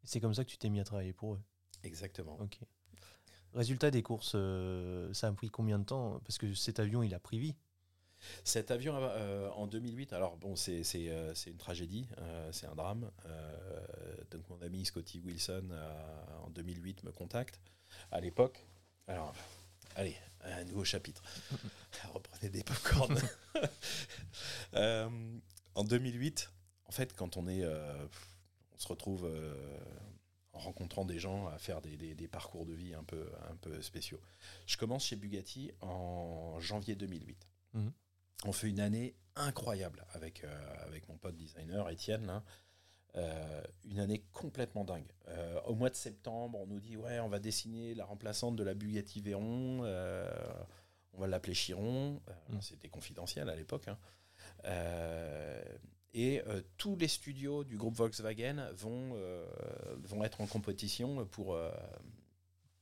C'est 0.05 0.21
comme 0.21 0.35
ça 0.35 0.45
que 0.45 0.51
tu 0.51 0.59
t'es 0.59 0.69
mis 0.69 0.81
à 0.81 0.85
travailler 0.85 1.13
pour 1.13 1.35
eux 1.35 1.41
Exactement. 1.85 2.39
Ok. 2.41 2.59
Résultat 3.55 3.91
des 3.91 4.03
courses, 4.03 4.33
euh, 4.35 5.13
ça 5.13 5.29
a 5.29 5.33
pris 5.33 5.51
combien 5.51 5.79
de 5.79 5.85
temps? 5.85 6.21
Parce 6.25 6.39
que 6.39 6.55
cet 6.55 6.81
avion, 6.81 7.03
il 7.03 7.15
a 7.15 7.21
pris 7.21 7.39
vie. 7.39 7.55
Cet 8.45 8.71
avion 8.71 8.95
euh, 8.97 9.51
en 9.51 9.67
2008, 9.67 10.13
alors 10.13 10.37
bon, 10.37 10.57
c'est 10.57 10.83
euh, 10.97 11.35
une 11.47 11.57
tragédie, 11.57 12.09
euh, 12.19 12.51
c'est 12.53 12.67
un 12.67 12.75
drame. 12.75 13.11
donc 14.31 14.49
mon 14.49 14.61
ami 14.63 14.85
Scotty 14.85 15.21
Wilson 15.21 15.71
en 16.45 16.51
2008 16.51 17.05
me 17.05 17.13
contacte. 17.13 17.61
À 18.11 18.21
l'époque, 18.21 18.65
alors 19.07 19.35
allez, 19.97 20.17
un 20.45 20.65
nouveau 20.65 20.85
chapitre. 20.85 21.23
Reprenez 22.15 22.51
des 22.51 22.63
popcorns. 22.63 23.19
en 25.75 25.85
2008, 25.85 26.51
en 26.87 26.93
fait, 26.93 27.13
quand 27.15 27.37
on 27.37 27.49
est, 27.49 27.67
on 27.67 28.79
se 28.79 28.89
retrouve 28.89 29.31
en 30.53 30.59
rencontrant 30.59 31.05
des 31.05 31.19
gens 31.19 31.47
à 31.47 31.59
faire 31.59 31.81
des, 31.81 31.97
des, 31.97 32.29
parcours 32.29 32.67
de 32.67 32.75
vie 32.75 32.95
un 32.95 33.05
peu, 33.05 33.31
un 33.51 33.57
peu 33.57 33.81
spéciaux. 33.81 34.21
Je 34.67 34.77
commence 34.77 35.07
chez 35.07 35.17
Bugatti 35.17 35.73
en 35.81 36.61
janvier 36.61 36.95
2008 36.95 37.47
on 38.45 38.53
fait 38.53 38.69
une 38.69 38.81
année 38.81 39.15
incroyable 39.37 40.05
avec, 40.13 40.45
euh, 40.45 40.87
avec 40.87 41.09
mon 41.09 41.17
pote 41.17 41.37
designer 41.37 41.89
Étienne. 41.91 42.43
Euh, 43.15 43.63
une 43.85 44.01
année 44.01 44.25
complètement 44.33 44.85
dingue. 44.85 45.05
Euh, 45.29 45.61
au 45.67 45.75
mois 45.75 45.91
de 45.91 45.95
septembre, 45.95 46.59
on 46.59 46.67
nous 46.67 46.81
dit 46.81 46.97
ouais, 46.97 47.21
on 47.21 47.29
va 47.29 47.39
dessiner 47.39 47.95
la 47.95 48.07
remplaçante 48.07 48.57
de 48.57 48.65
la 48.65 48.73
Bugatti 48.73 49.21
Veyron. 49.21 49.81
on 51.13 51.21
va 51.21 51.27
l'appeler 51.27 51.55
Chiron. 51.55 52.21
Mm. 52.49 52.61
C'était 52.61 52.89
confidentiel 52.89 53.51
à 53.51 53.57
l'époque. 53.57 53.89
Hein. 53.89 53.99
Et 56.15 56.43
tous 56.77 56.97
les 56.97 57.09
studios 57.09 57.65
du 57.65 57.77
groupe 57.77 57.95
Volkswagen 57.95 58.71
vont, 58.75 59.17
vont 60.03 60.23
être 60.25 60.41
en 60.41 60.47
compétition 60.47 61.27
pour, 61.27 61.59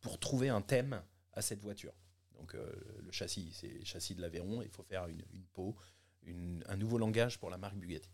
pour 0.01 0.19
trouver 0.19 0.49
un 0.49 0.63
thème 0.63 1.03
à 1.33 1.43
cette 1.43 1.61
voiture. 1.61 1.95
Donc 2.41 2.55
euh, 2.55 2.73
le 3.03 3.13
châssis, 3.13 3.53
c'est 3.53 3.69
le 3.69 3.85
châssis 3.85 4.15
de 4.15 4.23
l'Aveyron, 4.23 4.63
il 4.63 4.71
faut 4.71 4.83
faire 4.83 5.07
une, 5.07 5.45
peau, 5.53 5.77
un 6.27 6.77
nouveau 6.77 6.99
langage 6.99 7.39
pour 7.39 7.51
la 7.51 7.59
marque 7.59 7.77
Bugatti. 7.77 8.11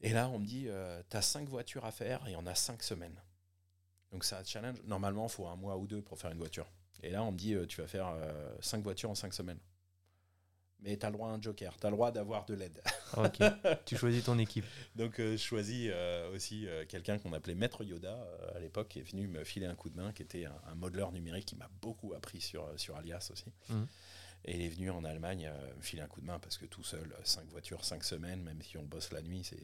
Et 0.00 0.12
là, 0.12 0.28
on 0.28 0.38
me 0.38 0.46
dit, 0.46 0.68
euh, 0.68 1.02
tu 1.10 1.16
as 1.16 1.22
cinq 1.22 1.48
voitures 1.48 1.84
à 1.84 1.92
faire 1.92 2.26
et 2.28 2.36
on 2.36 2.46
a 2.46 2.54
cinq 2.54 2.82
semaines. 2.82 3.20
Donc 4.10 4.24
un 4.32 4.44
challenge. 4.44 4.82
Normalement, 4.84 5.26
il 5.26 5.30
faut 5.30 5.46
un 5.46 5.56
mois 5.56 5.76
ou 5.78 5.86
deux 5.86 6.02
pour 6.02 6.18
faire 6.18 6.30
une 6.30 6.38
voiture. 6.38 6.70
Et 7.02 7.10
là, 7.10 7.22
on 7.24 7.32
me 7.32 7.36
dit, 7.36 7.54
euh, 7.54 7.66
tu 7.66 7.80
vas 7.80 7.88
faire 7.88 8.14
cinq 8.60 8.82
voitures 8.82 9.10
en 9.10 9.14
cinq 9.14 9.34
semaines 9.34 9.60
mais 10.82 10.96
tu 10.96 11.06
as 11.06 11.10
le 11.10 11.16
droit 11.16 11.28
à 11.28 11.32
un 11.32 11.40
joker, 11.40 11.76
tu 11.78 11.86
as 11.86 11.90
le 11.90 11.96
droit 11.96 12.10
d'avoir 12.10 12.44
de 12.44 12.54
l'aide. 12.54 12.82
Ok, 13.18 13.42
tu 13.84 13.94
choisis 13.96 14.24
ton 14.24 14.38
équipe. 14.38 14.64
Donc 14.96 15.20
euh, 15.20 15.32
je 15.32 15.42
choisis 15.42 15.90
euh, 15.92 16.34
aussi 16.34 16.66
euh, 16.66 16.86
quelqu'un 16.88 17.18
qu'on 17.18 17.34
appelait 17.34 17.54
Maître 17.54 17.84
Yoda 17.84 18.18
à 18.54 18.58
l'époque, 18.58 18.88
qui 18.88 19.00
est 19.00 19.02
venu 19.02 19.26
me 19.28 19.44
filer 19.44 19.66
un 19.66 19.74
coup 19.74 19.90
de 19.90 19.96
main, 19.96 20.12
qui 20.12 20.22
était 20.22 20.46
un, 20.46 20.74
modeleur 20.76 21.12
numérique 21.12 21.44
qui 21.44 21.56
m'a 21.56 21.68
beaucoup 21.82 22.14
appris 22.14 22.40
sur, 22.40 22.66
sur 22.78 22.96
Alias 22.96 23.28
aussi. 23.30 23.52
Mhm. 23.68 23.86
Et 24.46 24.56
il 24.56 24.62
est 24.62 24.68
venu 24.70 24.90
en 24.90 25.04
Allemagne 25.04 25.52
me 25.76 25.82
filer 25.82 26.00
un 26.00 26.06
coup 26.06 26.22
de 26.22 26.26
main 26.26 26.38
parce 26.38 26.56
que 26.56 26.64
tout 26.64 26.82
seul, 26.82 27.14
5 27.22 27.48
voitures, 27.50 27.84
5 27.84 28.02
semaines, 28.02 28.42
même 28.42 28.62
si 28.62 28.78
on 28.78 28.82
bosse 28.82 29.12
la 29.12 29.20
nuit, 29.20 29.44
c'est 29.44 29.62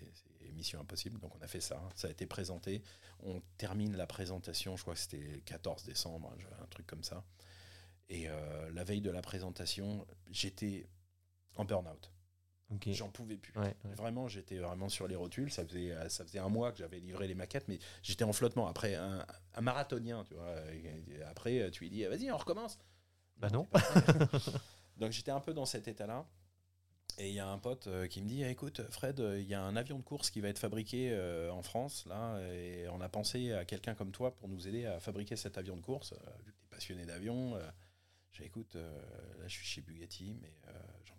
mission 0.55 0.79
impossible. 0.81 1.19
Donc 1.19 1.35
on 1.35 1.43
a 1.43 1.49
fait 1.49 1.62
ça, 1.62 1.81
ça 1.95 2.09
a 2.09 2.11
été 2.11 2.27
présenté. 2.27 2.83
On 3.23 3.41
termine 3.57 3.97
la 3.97 4.07
présentation, 4.07 4.77
je 4.77 4.83
crois 4.83 4.93
que 4.93 5.01
c'était 5.01 5.16
le 5.16 5.41
14 5.41 5.85
décembre, 5.85 6.33
un 6.62 6.66
truc 6.66 6.87
comme 6.87 7.03
ça. 7.03 7.25
Et 8.11 8.29
la 8.73 8.85
veille 8.85 9.01
de 9.01 9.11
la 9.11 9.23
présentation, 9.23 10.07
j'étais 10.31 10.87
en 11.59 11.65
burn-out. 11.65 12.11
J'en 12.87 13.09
pouvais 13.09 13.37
plus. 13.37 13.55
Vraiment, 13.97 14.29
j'étais 14.29 14.59
vraiment 14.59 14.89
sur 14.89 15.09
les 15.09 15.17
rotules. 15.17 15.51
Ça 15.51 15.65
faisait, 15.65 15.91
euh, 15.93 16.09
ça 16.09 16.25
faisait 16.25 16.39
un 16.39 16.49
mois 16.49 16.71
que 16.71 16.79
j'avais 16.79 16.99
livré 16.99 17.27
les 17.27 17.35
maquettes, 17.35 17.67
mais 17.69 17.79
j'étais 18.03 18.25
en 18.25 18.33
flottement. 18.33 18.69
Après, 18.69 18.95
un, 18.95 19.25
marathonien, 19.61 20.25
tu 20.25 20.35
vois. 20.35 20.55
après, 21.31 21.71
tu 21.71 21.85
lui 21.85 21.91
dis, 21.91 22.05
vas-y, 22.05 22.31
on 22.31 22.37
recommence. 22.37 22.79
Bah 23.39 23.49
non. 23.51 23.67
Donc 24.99 25.13
j'étais 25.13 25.31
un 25.31 25.41
peu 25.41 25.55
dans 25.55 25.65
cet 25.65 25.89
état-là. 25.89 26.27
Et 27.17 27.29
il 27.31 27.35
y 27.35 27.41
a 27.41 27.49
un 27.49 27.59
pote 27.59 27.89
euh, 27.89 28.07
qui 28.07 28.23
me 28.23 28.29
dit 28.29 28.45
écoute, 28.45 28.83
Fred, 28.91 29.19
il 29.19 29.49
y 29.49 29.55
a 29.55 29.63
un 29.63 29.75
avion 29.75 29.99
de 29.99 30.05
course 30.05 30.31
qui 30.31 30.41
va 30.41 30.49
être 30.49 30.59
fabriqué 30.59 31.11
euh, 31.11 31.51
en 31.51 31.63
France, 31.63 32.05
là, 32.07 32.39
et 32.53 32.89
on 32.91 33.01
a 33.01 33.09
pensé 33.09 33.53
à 33.53 33.65
quelqu'un 33.65 33.95
comme 33.95 34.13
toi 34.13 34.37
pour 34.37 34.49
nous 34.49 34.69
aider 34.69 34.87
à 34.87 35.01
fabriquer 35.01 35.35
cet 35.35 35.59
avion 35.59 35.77
de 35.77 35.81
course. 35.81 36.13
vu 36.45 36.53
que 36.53 36.59
tu 36.59 36.65
es 36.65 36.69
passionné 36.71 37.07
d'avion, 37.07 37.59
j'ai 38.31 38.45
écoute, 38.45 38.75
là 38.75 39.49
je 39.49 39.53
suis 39.53 39.67
chez 39.67 39.81
Bugatti, 39.81 40.37
mais 40.41 40.53
j'en. 41.07 41.18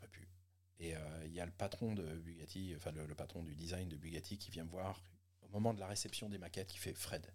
Et 0.80 0.96
euh, 0.96 1.26
il 1.26 1.34
y 1.34 1.42
a 1.42 1.46
le 1.46 1.52
patron 1.52 1.94
de 1.94 2.04
Bugatti, 2.04 2.74
enfin 2.76 2.92
le, 2.92 3.14
patron 3.14 3.44
du 3.44 3.54
design 3.54 3.90
de 3.90 3.98
Bugatti 3.98 4.38
qui 4.38 4.50
vient 4.50 4.64
me 4.64 4.70
voir 4.70 5.04
au 5.42 5.48
moment 5.50 5.74
de 5.74 5.80
la 5.80 5.88
réception 5.88 6.30
des 6.30 6.38
maquettes 6.38 6.68
qui 6.68 6.78
fait 6.78 6.94
Fred, 6.94 7.26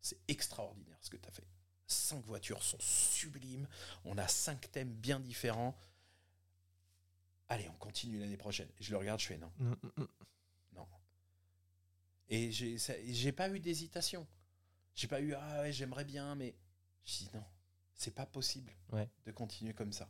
c'est 0.00 0.18
extraordinaire 0.28 0.96
ce 1.00 1.10
que 1.10 1.16
tu 1.16 1.28
as 1.28 1.32
fait. 1.32 1.46
Cinq 1.86 2.24
voitures 2.24 2.62
sont 2.62 2.80
sublimes, 2.80 3.68
on 4.04 4.18
a 4.18 4.26
cinq 4.26 4.70
thèmes 4.72 4.92
bien 4.92 5.20
différents. 5.20 5.76
Allez, 7.48 7.68
on 7.68 7.74
continue 7.74 8.18
l'année 8.18 8.36
prochaine. 8.36 8.68
je 8.80 8.90
le 8.90 8.96
regarde, 8.96 9.20
je 9.20 9.26
fais 9.26 9.38
non. 9.38 9.52
Mm, 9.58 9.70
mm, 9.70 9.90
mm. 9.96 10.08
Non. 10.74 10.88
Et 12.28 12.50
j'ai 12.52 13.32
pas 13.32 13.50
eu 13.50 13.60
d'hésitation. 13.60 14.26
J'ai 14.94 15.08
pas 15.08 15.20
eu 15.20 15.34
ah 15.34 15.62
ouais, 15.62 15.72
j'aimerais 15.72 16.04
bien, 16.04 16.34
mais 16.34 16.54
je 17.04 17.18
dis 17.18 17.30
non, 17.34 17.44
c'est 17.94 18.14
pas 18.14 18.26
possible 18.26 18.72
de 19.24 19.32
continuer 19.32 19.74
comme 19.74 19.92
ça. 19.92 20.08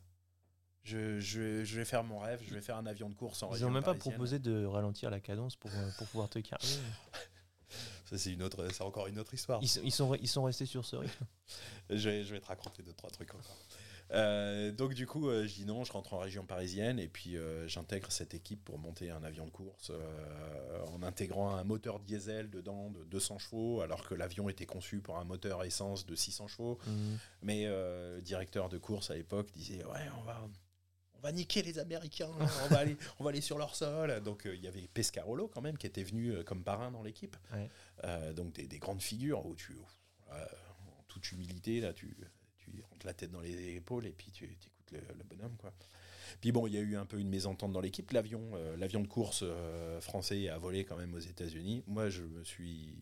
Je, 0.83 1.19
je, 1.19 1.63
je, 1.63 1.75
vais 1.75 1.85
faire 1.85 2.03
mon 2.03 2.19
rêve, 2.19 2.41
je 2.43 2.53
vais 2.53 2.61
faire 2.61 2.77
un 2.77 2.87
avion 2.87 3.07
de 3.07 3.13
course 3.13 3.43
en 3.43 3.53
Ils 3.55 3.61
n'ont 3.61 3.69
même 3.69 3.83
pas 3.83 3.93
proposé 3.93 4.39
de 4.39 4.65
ralentir 4.65 5.11
la 5.11 5.19
cadence 5.19 5.55
pour, 5.55 5.69
euh, 5.71 5.89
pour 5.97 6.07
pouvoir 6.07 6.29
te 6.29 6.39
carrer. 6.39 6.63
Ça, 8.05 8.17
c'est 8.17 8.33
une 8.33 8.43
autre, 8.43 8.67
c'est 8.73 8.83
encore 8.83 9.07
une 9.07 9.19
autre 9.19 9.33
histoire. 9.33 9.61
Ils, 9.61 9.85
ils, 9.85 9.91
sont, 9.91 10.13
ils 10.15 10.27
sont 10.27 10.43
restés 10.43 10.65
sur 10.65 10.83
ce 10.83 10.97
rythme. 10.97 11.25
je, 11.89 12.09
vais, 12.09 12.23
je 12.23 12.33
vais 12.33 12.41
te 12.41 12.47
raconter 12.47 12.83
deux, 12.83 12.93
trois 12.93 13.09
trucs 13.09 13.33
encore. 13.33 13.57
Euh, 14.13 14.73
donc 14.73 14.93
du 14.93 15.07
coup, 15.07 15.29
euh, 15.29 15.47
je 15.47 15.53
dis 15.53 15.65
non, 15.65 15.85
je 15.85 15.93
rentre 15.93 16.15
en 16.15 16.19
région 16.19 16.45
parisienne 16.45 16.99
et 16.99 17.07
puis 17.07 17.37
j'intègre 17.67 18.11
cette 18.11 18.33
équipe 18.33 18.65
pour 18.65 18.77
monter 18.79 19.11
un 19.11 19.23
avion 19.23 19.45
de 19.45 19.51
course 19.51 19.91
en 20.91 21.03
intégrant 21.03 21.55
un 21.55 21.63
moteur 21.63 21.99
diesel 21.99 22.49
dedans 22.49 22.89
de 22.89 23.05
200 23.05 23.37
chevaux 23.37 23.79
alors 23.79 24.05
que 24.05 24.15
l'avion 24.15 24.49
était 24.49 24.65
conçu 24.65 24.99
pour 24.99 25.17
un 25.17 25.23
moteur 25.23 25.63
essence 25.63 26.05
de 26.05 26.15
600 26.15 26.47
chevaux. 26.47 26.79
Mmh. 26.85 26.91
Mais 27.43 27.67
le 27.67 28.19
directeur 28.21 28.67
de 28.67 28.79
course 28.79 29.11
à 29.11 29.15
l'époque 29.15 29.49
disait 29.53 29.85
ouais, 29.85 30.09
on 30.19 30.23
va 30.23 30.41
on 31.21 31.27
va 31.27 31.31
niquer 31.31 31.61
les 31.61 31.77
Américains, 31.77 32.29
on 32.39 32.67
va 32.67 32.79
aller, 32.79 32.97
on 33.19 33.23
va 33.23 33.29
aller 33.29 33.41
sur 33.41 33.57
leur 33.57 33.75
sol. 33.75 34.21
Donc 34.23 34.45
euh, 34.45 34.55
il 34.55 34.61
y 34.61 34.67
avait 34.67 34.87
Pescarolo 34.93 35.47
quand 35.47 35.61
même 35.61 35.77
qui 35.77 35.85
était 35.85 36.03
venu 36.03 36.31
euh, 36.31 36.43
comme 36.43 36.63
parrain 36.63 36.91
dans 36.91 37.03
l'équipe. 37.03 37.37
Euh, 38.03 38.33
donc 38.33 38.53
des, 38.53 38.79
grandes 38.79 39.01
figures 39.01 39.45
où 39.45 39.55
tu, 39.55 39.77
en 40.29 41.03
toute 41.07 41.31
humilité, 41.31 41.79
là, 41.79 41.93
tu, 41.93 42.17
tu 42.57 42.71
rentres 42.89 43.05
la 43.05 43.13
tête 43.13 43.31
dans 43.31 43.41
les 43.41 43.75
épaules 43.75 44.07
et 44.07 44.11
puis 44.11 44.31
tu 44.31 44.45
écoutes 44.45 44.91
le, 44.91 45.23
bonhomme. 45.23 45.55
Quoi. 45.57 45.71
Puis 46.39 46.51
bon, 46.51 46.65
il 46.65 46.73
y 46.73 46.77
a 46.77 46.81
eu 46.81 46.95
un 46.95 47.05
peu 47.05 47.19
une 47.19 47.29
mésentente 47.29 47.71
dans 47.71 47.81
l'équipe. 47.81 48.09
L'avion, 48.11 48.51
l'avion 48.77 49.01
de 49.01 49.07
course 49.07 49.43
français 49.99 50.49
a 50.49 50.57
volé 50.57 50.85
quand 50.85 50.97
même 50.97 51.13
aux 51.13 51.19
États-Unis. 51.19 51.83
Moi, 51.85 52.09
je 52.09 52.23
me 52.23 52.43
suis, 52.43 52.95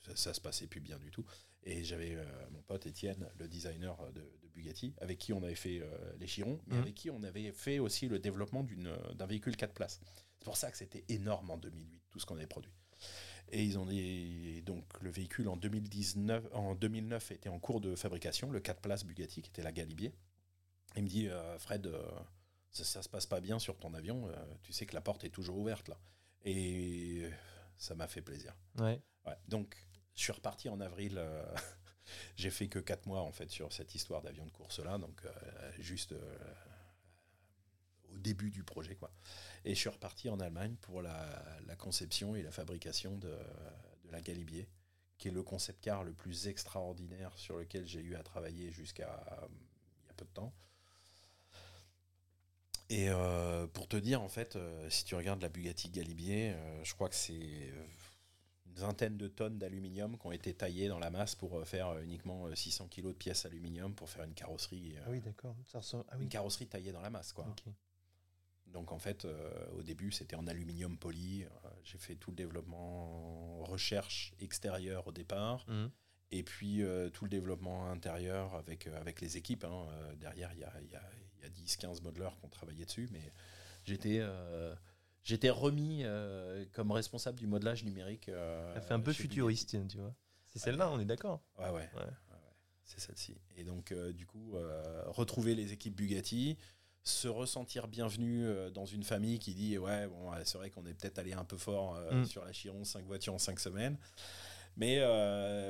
ça, 0.00 0.16
ça, 0.16 0.34
se 0.34 0.40
passait 0.40 0.66
plus 0.66 0.80
bien 0.80 0.98
du 0.98 1.10
tout. 1.10 1.24
Et 1.62 1.84
j'avais 1.84 2.16
mon 2.50 2.62
pote 2.62 2.86
Étienne, 2.86 3.28
le 3.38 3.46
designer 3.46 3.96
de, 4.12 4.22
Bugatti, 4.58 4.94
avec 5.00 5.18
qui 5.18 5.32
on 5.32 5.42
avait 5.42 5.54
fait 5.54 5.80
euh, 5.80 5.86
les 6.18 6.26
Chirons, 6.26 6.60
mais 6.66 6.76
mhm. 6.76 6.82
avec 6.82 6.94
qui 6.94 7.10
on 7.10 7.22
avait 7.22 7.52
fait 7.52 7.78
aussi 7.78 8.08
le 8.08 8.18
développement 8.18 8.66
euh, 8.84 9.14
d'un 9.14 9.26
véhicule 9.26 9.56
4 9.56 9.72
places. 9.72 10.00
C'est 10.38 10.44
pour 10.44 10.56
ça 10.56 10.70
que 10.70 10.76
c'était 10.76 11.04
énorme 11.08 11.50
en 11.50 11.56
2008, 11.56 12.02
tout 12.10 12.18
ce 12.18 12.26
qu'on 12.26 12.36
avait 12.36 12.46
produit. 12.46 12.72
Et 13.50 13.64
ils 13.64 13.78
ont 13.78 13.86
dit, 13.86 14.62
donc 14.62 14.84
le 15.00 15.10
véhicule 15.10 15.48
en 15.48 15.56
2019, 15.56 16.48
en 16.52 16.74
2009 16.74 17.30
était 17.30 17.48
en 17.48 17.58
cours 17.58 17.80
de 17.80 17.94
fabrication, 17.94 18.50
le 18.50 18.60
4 18.60 18.80
places 18.80 19.04
Bugatti 19.04 19.42
qui 19.42 19.50
était 19.50 19.62
la 19.62 19.72
Galibier. 19.72 20.12
Il 20.96 21.04
me 21.04 21.08
dit, 21.08 21.28
euh, 21.28 21.58
Fred, 21.58 21.90
ça, 22.70 22.84
ça, 22.84 23.02
se 23.02 23.08
passe 23.08 23.26
pas 23.26 23.40
bien 23.40 23.58
sur 23.58 23.78
ton 23.78 23.94
avion, 23.94 24.28
tu 24.62 24.72
sais 24.72 24.84
que 24.84 24.94
la 24.94 25.00
porte 25.00 25.24
est 25.24 25.30
toujours 25.30 25.56
ouverte 25.56 25.88
là. 25.88 25.98
Et 26.44 27.28
ça 27.76 27.94
m'a 27.94 28.06
fait 28.06 28.22
plaisir. 28.22 28.54
Ouais. 28.78 29.00
ouais. 29.26 29.36
Donc 29.48 29.76
je 30.14 30.22
suis 30.22 30.32
reparti 30.32 30.68
en 30.68 30.80
avril 30.80 31.20
j'ai 32.36 32.50
fait 32.50 32.68
que 32.68 32.78
4 32.78 33.06
mois 33.06 33.20
en 33.20 33.32
fait 33.32 33.50
sur 33.50 33.72
cette 33.72 33.94
histoire 33.94 34.22
d'avion 34.22 34.46
de 34.46 34.50
course 34.50 34.80
là, 34.80 34.98
donc 34.98 35.20
euh, 35.24 35.72
juste 35.78 36.12
euh, 36.12 36.36
début 38.14 38.50
du 38.50 38.64
projet. 38.64 38.94
Quoi. 38.94 39.10
Et 39.64 39.74
je 39.74 39.80
suis 39.80 39.88
reparti 39.88 40.28
en 40.28 40.40
Allemagne 40.40 40.76
pour 40.80 41.02
la, 41.02 41.44
conception 41.78 42.34
et 42.34 42.42
la 42.42 42.50
fabrication 42.50 43.16
de, 43.18 43.32
la 44.10 44.20
Galibier, 44.20 44.68
qui 45.18 45.28
est 45.28 45.32
le 45.32 45.42
concept 45.42 45.80
car 45.82 46.02
le 46.02 46.12
plus 46.12 46.48
extraordinaire 46.48 47.32
sur 47.36 47.56
lequel 47.58 47.86
j'ai 47.86 48.00
eu 48.00 48.16
à 48.16 48.22
travailler 48.22 48.72
jusqu'à 48.72 49.20
il 50.02 50.06
y 50.06 50.10
a 50.10 50.14
peu 50.14 50.24
de 50.24 50.30
temps. 50.30 50.52
Et 52.90 53.10
euh, 53.10 53.66
pour 53.66 53.86
te 53.86 53.96
dire, 53.96 54.22
en 54.22 54.28
fait, 54.28 54.58
si 54.88 55.04
tu 55.04 55.14
regardes 55.14 55.42
la 55.42 55.50
Bugatti 55.50 55.90
Galibier, 55.90 56.54
je 56.82 56.94
crois 56.94 57.08
que 57.08 57.14
c'est 57.14 57.72
vingtaine 58.78 59.16
de 59.16 59.28
tonnes 59.28 59.58
d'aluminium 59.58 60.18
qui 60.18 60.26
ont 60.26 60.32
été 60.32 60.54
taillées 60.54 60.88
dans 60.88 60.98
la 60.98 61.10
masse 61.10 61.34
pour 61.34 61.66
faire 61.66 61.98
uniquement 61.98 62.46
600 62.54 62.88
kg 62.88 63.08
de 63.08 63.12
pièces 63.12 63.46
aluminium 63.46 63.94
pour 63.94 64.08
faire 64.08 64.24
une 64.24 64.34
carrosserie. 64.34 64.94
ah 65.04 65.10
oui, 65.10 65.20
d'accord. 65.20 65.56
Ah 65.74 66.16
Une 66.18 66.28
carrosserie 66.28 66.66
taillée 66.66 66.92
dans 66.92 67.00
la 67.00 67.10
masse, 67.10 67.32
quoi. 67.32 67.46
Donc 68.66 68.92
en 68.92 68.98
fait, 68.98 69.26
au 69.76 69.82
début, 69.82 70.12
c'était 70.12 70.36
en 70.36 70.46
aluminium 70.46 70.98
poli. 70.98 71.46
J'ai 71.84 71.98
fait 71.98 72.16
tout 72.16 72.30
le 72.30 72.36
développement 72.36 73.62
recherche 73.64 74.34
extérieure 74.40 75.06
au 75.06 75.12
départ. 75.12 75.64
Mmh. 75.68 75.86
Et 76.30 76.42
puis 76.42 76.82
tout 77.14 77.24
le 77.24 77.30
développement 77.30 77.90
intérieur 77.90 78.54
avec, 78.54 78.86
avec 78.88 79.20
les 79.20 79.36
équipes. 79.36 79.64
Hein. 79.64 79.86
derrière, 80.20 80.52
il 80.52 80.60
y 80.60 80.64
a, 80.64 80.72
y 80.82 80.96
a 80.96 81.02
il 81.38 81.44
y 81.44 81.46
a 81.46 81.50
10-15 81.50 82.02
modeleurs 82.02 82.36
qui 82.38 82.46
ont 82.46 82.50
travaillé 82.50 82.84
dessus, 82.84 83.08
mais 83.12 83.32
j'étais 83.84 84.18
euh, 84.20 84.74
j'étais 85.24 85.50
remis 85.50 86.02
euh, 86.04 86.64
comme 86.72 86.90
responsable 86.90 87.38
du 87.38 87.46
modelage 87.46 87.84
numérique. 87.84 88.28
Euh, 88.28 88.74
Ça 88.74 88.80
fait 88.80 88.94
un 88.94 89.00
peu 89.00 89.12
futuriste, 89.12 89.76
tu 89.88 89.98
vois. 89.98 90.14
C'est 90.46 90.58
celle-là, 90.58 90.90
on 90.90 90.98
est 90.98 91.04
d'accord 91.04 91.42
Ouais, 91.58 91.70
ouais. 91.70 91.88
C'est 92.84 93.00
celle-ci. 93.00 93.36
Et 93.56 93.64
donc, 93.64 93.92
du 93.92 94.24
coup, 94.26 94.54
retrouver 95.06 95.54
les 95.54 95.72
équipes 95.72 95.94
Bugatti, 95.94 96.56
se 97.02 97.28
ressentir 97.28 97.86
bienvenu 97.86 98.46
dans 98.72 98.86
une 98.86 99.04
famille 99.04 99.38
qui 99.38 99.54
dit 99.54 99.76
Ouais, 99.76 100.06
bon, 100.06 100.30
c'est 100.44 100.56
vrai 100.56 100.70
qu'on 100.70 100.86
est 100.86 100.94
peut-être 100.94 101.18
allé 101.18 101.34
un 101.34 101.44
peu 101.44 101.58
fort 101.58 102.00
mm. 102.10 102.24
sur 102.24 102.44
la 102.44 102.52
Chiron, 102.52 102.84
5 102.84 103.04
voitures 103.04 103.34
en 103.34 103.38
5 103.38 103.60
semaines. 103.60 103.98
Mais 104.78 105.00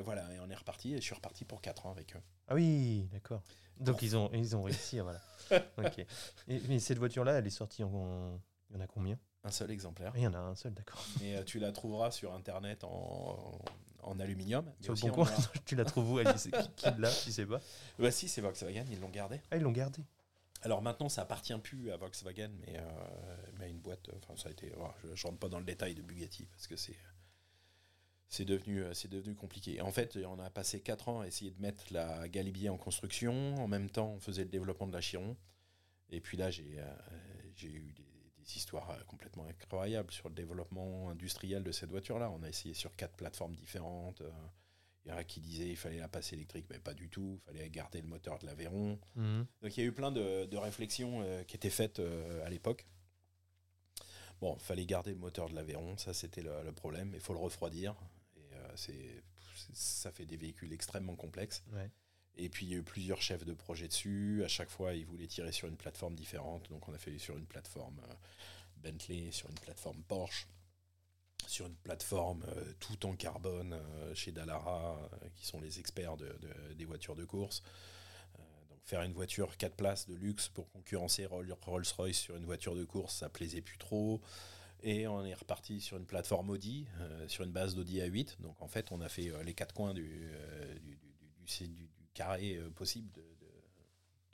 voilà, 0.02 0.32
et 0.32 0.38
on 0.38 0.48
est 0.48 0.54
reparti, 0.54 0.94
et 0.94 0.98
je 0.98 1.02
suis 1.02 1.14
reparti 1.14 1.44
pour 1.44 1.60
4 1.60 1.86
ans 1.86 1.90
avec 1.90 2.14
eux. 2.14 2.22
Ah 2.46 2.54
oui, 2.54 3.08
d'accord. 3.12 3.42
Donc 3.80 4.02
ils 4.02 4.16
ont, 4.16 4.30
ils 4.32 4.56
ont 4.56 4.62
réussi, 4.62 4.98
voilà. 5.00 5.20
ok. 5.78 6.04
mais 6.46 6.78
cette 6.78 6.98
voiture-là, 6.98 7.32
elle 7.38 7.46
est 7.46 7.50
sortie 7.50 7.84
en. 7.84 8.40
Il 8.70 8.76
y 8.76 8.78
en 8.78 8.82
a 8.82 8.86
combien? 8.86 9.18
Un 9.44 9.50
seul 9.50 9.70
exemplaire. 9.70 10.12
Il 10.16 10.22
y 10.22 10.26
en 10.26 10.34
a 10.34 10.38
un 10.38 10.54
seul, 10.54 10.74
d'accord. 10.74 11.04
Mais 11.20 11.36
euh, 11.36 11.44
tu 11.44 11.58
la 11.58 11.72
trouveras 11.72 12.10
sur 12.10 12.34
internet 12.34 12.84
en, 12.84 13.58
en 14.02 14.20
aluminium. 14.20 14.70
Sur 14.80 14.94
le 14.94 15.00
bon 15.00 15.10
coin, 15.10 15.30
tu 15.64 15.76
la 15.76 15.84
trouves 15.84 16.12
où 16.12 16.18
Alice 16.18 16.48
Qui, 16.76 16.86
l'a 16.98 17.10
Tu 17.10 17.32
sais 17.32 17.46
pas? 17.46 17.60
Bah 17.98 18.10
si, 18.10 18.28
c'est 18.28 18.40
Volkswagen, 18.40 18.84
ils 18.90 19.00
l'ont 19.00 19.10
gardé. 19.10 19.40
Ah, 19.50 19.56
ils 19.56 19.62
l'ont 19.62 19.72
gardé. 19.72 20.02
Alors 20.62 20.82
maintenant, 20.82 21.08
ça 21.08 21.22
appartient 21.22 21.56
plus 21.58 21.92
à 21.92 21.96
Volkswagen, 21.96 22.50
mais, 22.66 22.78
euh, 22.78 23.36
mais 23.58 23.66
à 23.66 23.68
une 23.68 23.78
boîte. 23.78 24.10
Enfin, 24.16 24.34
ça 24.36 24.48
a 24.48 24.52
été. 24.52 24.72
je, 25.04 25.14
je 25.14 25.26
rentre 25.26 25.38
pas 25.38 25.48
dans 25.48 25.60
le 25.60 25.64
détail 25.64 25.94
de 25.94 26.02
Bugatti 26.02 26.46
parce 26.46 26.66
que 26.66 26.76
c'est 26.76 26.96
c'est 28.28 28.44
devenu, 28.44 28.82
euh, 28.82 28.92
c'est 28.92 29.08
devenu 29.08 29.34
compliqué. 29.34 29.80
En 29.80 29.90
fait, 29.90 30.18
on 30.26 30.38
a 30.38 30.50
passé 30.50 30.80
4 30.80 31.08
ans 31.08 31.20
à 31.20 31.26
essayer 31.26 31.50
de 31.50 31.60
mettre 31.60 31.84
la 31.90 32.28
Galibier 32.28 32.68
en 32.68 32.76
construction. 32.76 33.54
En 33.56 33.68
même 33.68 33.88
temps, 33.88 34.12
on 34.16 34.20
faisait 34.20 34.44
le 34.44 34.50
développement 34.50 34.86
de 34.86 34.92
la 34.92 35.00
Chiron. 35.00 35.36
Et 36.10 36.20
puis 36.20 36.36
là, 36.36 36.50
j'ai, 36.50 36.76
euh, 36.78 36.94
j'ai 37.56 37.68
eu 37.68 37.92
des, 37.92 38.04
histoires 38.56 38.90
euh, 38.90 39.02
complètement 39.06 39.44
incroyables 39.46 40.10
sur 40.10 40.28
le 40.28 40.34
développement 40.34 41.10
industriel 41.10 41.62
de 41.62 41.72
cette 41.72 41.90
voiture-là. 41.90 42.30
On 42.30 42.42
a 42.42 42.48
essayé 42.48 42.74
sur 42.74 42.94
quatre 42.96 43.16
plateformes 43.16 43.54
différentes. 43.54 44.22
Il 45.04 45.10
y 45.10 45.14
en 45.14 45.16
a 45.16 45.24
qui 45.24 45.40
disaient 45.40 45.66
qu'il 45.66 45.76
fallait 45.76 46.00
la 46.00 46.08
passer 46.08 46.36
électrique, 46.36 46.66
mais 46.70 46.78
pas 46.78 46.94
du 46.94 47.08
tout. 47.08 47.40
Il 47.42 47.52
fallait 47.52 47.70
garder 47.70 48.00
le 48.00 48.08
moteur 48.08 48.38
de 48.38 48.46
l'Aveyron. 48.46 48.98
Mhm. 49.16 49.46
Donc 49.62 49.76
il 49.76 49.80
y 49.80 49.82
a 49.82 49.86
eu 49.86 49.92
plein 49.92 50.12
de, 50.12 50.56
réflexions 50.56 51.24
qui 51.46 51.56
étaient 51.56 51.70
faites 51.70 52.00
à 52.44 52.50
l'époque. 52.50 52.86
Bon, 54.40 54.56
il 54.58 54.62
fallait 54.62 54.86
garder 54.86 55.12
le 55.12 55.18
moteur 55.18 55.48
de 55.48 55.54
l'Aveyron, 55.54 55.96
ça 55.96 56.14
c'était 56.14 56.42
le, 56.42 56.62
le, 56.62 56.72
problème. 56.72 57.10
Il 57.14 57.20
faut 57.20 57.32
le 57.32 57.40
refroidir 57.40 57.96
c'est, 58.78 59.22
ça 59.72 60.10
fait 60.10 60.26
des 60.26 60.36
véhicules 60.36 60.72
extrêmement 60.72 61.16
complexes. 61.16 61.64
Et 62.38 62.48
puis 62.48 62.66
il 62.66 62.72
y 62.72 62.74
a 62.74 62.78
eu 62.78 62.82
plusieurs 62.82 63.20
chefs 63.20 63.44
de 63.44 63.52
projet 63.52 63.88
dessus. 63.88 64.42
À 64.44 64.48
chaque 64.48 64.70
fois, 64.70 64.94
ils 64.94 65.04
voulaient 65.04 65.26
tirer 65.26 65.52
sur 65.52 65.68
une 65.68 65.76
plateforme 65.76 66.14
différente. 66.14 66.68
Donc 66.70 66.88
on 66.88 66.94
a 66.94 66.98
fait 66.98 67.18
sur 67.18 67.36
une 67.36 67.46
plateforme 67.46 68.00
euh, 68.08 68.14
Bentley, 68.76 69.32
sur 69.32 69.50
une 69.50 69.58
plateforme 69.58 70.02
Porsche, 70.04 70.46
sur 71.48 71.66
une 71.66 71.74
plateforme 71.74 72.44
euh, 72.48 72.72
tout 72.78 73.06
en 73.06 73.16
carbone 73.16 73.72
euh, 73.72 74.14
chez 74.14 74.30
Dallara, 74.30 75.10
qui 75.36 75.46
sont 75.46 75.60
les 75.60 75.80
experts 75.80 76.16
de, 76.16 76.32
des 76.76 76.84
voitures 76.84 77.16
de 77.16 77.24
course. 77.24 77.62
donc 78.70 78.78
faire 78.84 79.02
une 79.02 79.12
voiture 79.12 79.56
4 79.56 79.74
places 79.74 80.06
de 80.06 80.14
luxe 80.14 80.48
pour 80.48 80.70
concurrencer 80.70 81.26
Rolls-Royce 81.26 82.18
sur 82.18 82.36
une 82.36 82.44
voiture 82.44 82.76
de 82.76 82.84
course, 82.84 83.16
ça 83.16 83.28
plaisait 83.28 83.62
plus 83.62 83.78
trop. 83.78 84.20
Et 84.84 85.08
on 85.08 85.24
est 85.24 85.34
reparti 85.34 85.80
sur 85.80 85.96
une 85.96 86.06
plateforme 86.06 86.50
Audi, 86.50 86.86
sur 87.26 87.42
une 87.42 87.50
base 87.50 87.74
d'Audi 87.74 87.98
A8. 87.98 88.40
Donc 88.40 88.62
en 88.62 88.68
fait, 88.68 88.92
on 88.92 89.00
a 89.00 89.08
fait 89.08 89.32
les 89.44 89.54
quatre 89.54 89.74
coins 89.74 89.92
du, 89.92 90.30
euh, 90.32 90.78
du, 90.78 91.88
carré 92.18 92.60
possible 92.74 93.10
de, 93.12 93.24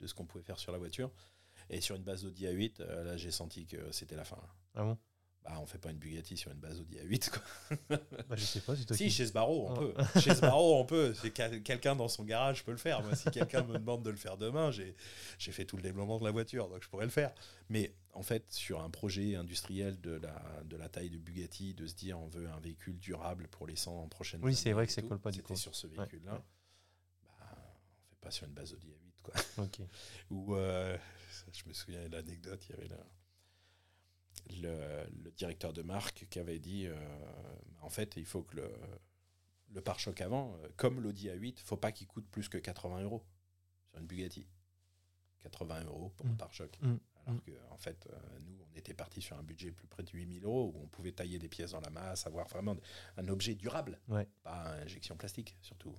de, 0.01 0.07
ce 0.07 0.13
qu'on 0.13 0.25
pouvait 0.25 0.43
faire 0.43 0.59
sur 0.59 0.71
la 0.71 0.77
voiture. 0.77 1.11
Et 1.69 1.81
sur 1.81 1.95
une 1.95 2.03
base 2.03 2.23
d'Audi 2.23 2.45
A8, 2.45 2.83
là 2.83 3.17
j'ai 3.17 3.31
senti 3.31 3.65
que 3.65 3.91
c'était 3.91 4.15
la 4.15 4.25
fin. 4.25 4.39
Ah 4.75 4.83
bon? 4.83 4.97
Bah, 5.45 5.59
on 5.61 5.67
fait 5.67 5.77
pas 5.77 5.91
une 5.91 5.97
Bugatti 5.97 6.37
sur 6.37 6.51
une 6.51 6.57
base 6.57 6.79
Audi 6.79 6.97
A8 6.97 7.29
quoi. 7.29 7.77
bah, 8.29 8.35
je 8.35 8.43
sais 8.43 8.61
pas 8.61 8.75
si 8.75 8.83
Si 8.91 9.11
chez 9.11 9.27
Sbarro 9.27 9.69
on 9.69 9.73
peut. 9.75 9.93
Chez 10.19 10.33
Sbarro 10.33 10.79
on 10.79 10.85
peut. 10.85 11.13
Quelqu'un 11.63 11.95
dans 11.95 12.07
son 12.07 12.23
garage 12.23 12.63
peut 12.65 12.71
le 12.71 12.77
faire. 12.77 13.03
Moi 13.03 13.15
si 13.15 13.29
quelqu'un 13.29 13.61
me 13.63 13.77
demande 13.77 14.01
de 14.01 14.09
le 14.09 14.15
faire 14.15 14.37
demain, 14.37 14.71
j'ai 14.71 15.51
fait 15.51 15.65
tout 15.65 15.75
le 15.75 15.83
développement 15.83 16.17
de 16.17 16.25
la 16.25 16.31
voiture 16.31 16.67
donc 16.67 16.81
je 16.83 16.89
pourrais 16.89 17.05
le 17.05 17.11
faire. 17.11 17.31
Mais 17.69 17.93
en 18.13 18.23
fait 18.23 18.51
sur 18.51 18.81
un 18.81 18.89
projet 18.89 19.35
industriel 19.35 20.01
de 20.01 20.13
la 20.13 20.63
de 20.65 20.77
la 20.77 20.89
taille 20.89 21.11
de 21.11 21.17
Bugatti 21.19 21.75
de 21.75 21.85
se 21.85 21.93
dire 21.93 22.19
on 22.19 22.27
veut 22.27 22.49
un 22.49 22.59
véhicule 22.59 22.97
durable 22.97 23.47
pour 23.49 23.67
les 23.67 23.75
100 23.75 24.07
prochaines 24.07 24.39
Oui, 24.43 24.55
c'est 24.55 24.71
vrai 24.71 24.87
que 24.87 24.93
c'est 24.93 25.07
colle 25.07 25.19
pas 25.19 25.31
du 25.31 25.43
coup. 25.43 25.55
sur 25.55 25.75
ce 25.75 25.85
véhicule 25.85 26.23
là. 26.25 26.43
Pas 28.25 28.31
sur 28.31 28.47
une 28.47 28.53
base 28.53 28.73
Audi 28.73 28.89
A8 28.89 29.21
quoi. 29.21 29.33
OK. 29.63 29.79
Ou 30.31 30.55
euh, 30.55 30.97
je 31.53 31.69
me 31.69 31.73
souviens 31.73 32.03
de 32.09 32.15
l'anecdote, 32.15 32.65
il 32.67 32.75
y 32.75 32.79
avait 32.79 32.87
là 32.87 32.97
le, 34.61 35.31
directeur 35.37 35.73
de 35.73 35.81
marque 35.81 36.25
qui 36.29 36.39
avait 36.39 36.59
dit 36.59 36.87
euh, 36.87 36.95
en 37.81 37.89
fait, 37.89 38.15
il 38.17 38.25
faut 38.25 38.43
que 38.43 38.57
le, 38.57 38.71
le 39.73 39.81
pare-choc 39.81 40.21
avant, 40.21 40.55
euh, 40.63 40.69
comme 40.77 41.01
l'Audi 41.01 41.27
A8, 41.27 41.59
faut 41.59 41.77
pas 41.77 41.91
qu'il 41.91 42.07
coûte 42.07 42.27
plus 42.29 42.49
que 42.49 42.57
80 42.57 43.03
euros 43.03 43.23
sur 43.89 43.99
une 43.99 44.07
Bugatti. 44.07 44.47
80 45.41 45.83
euros 45.85 46.11
pour 46.15 46.25
un 46.25 46.31
mm. 46.31 46.37
pare-choc. 46.37 46.77
Mm. 46.81 46.95
Alors 47.25 47.35
mm. 47.35 47.41
que, 47.41 47.51
en 47.71 47.77
fait, 47.77 48.07
euh, 48.11 48.17
nous, 48.41 48.57
on 48.59 48.77
était 48.77 48.93
parti 48.93 49.21
sur 49.21 49.37
un 49.37 49.43
budget 49.43 49.71
plus 49.71 49.87
près 49.87 50.03
de 50.03 50.09
8000 50.11 50.43
euros 50.45 50.73
où 50.73 50.81
on 50.81 50.87
pouvait 50.87 51.11
tailler 51.11 51.39
des 51.39 51.49
pièces 51.49 51.71
dans 51.71 51.81
la 51.81 51.89
masse, 51.89 52.25
avoir 52.25 52.47
vraiment 52.47 52.75
un 53.17 53.27
objet 53.27 53.55
durable, 53.55 53.99
pas 54.43 54.75
injection 54.81 55.15
plastique 55.15 55.57
surtout. 55.61 55.93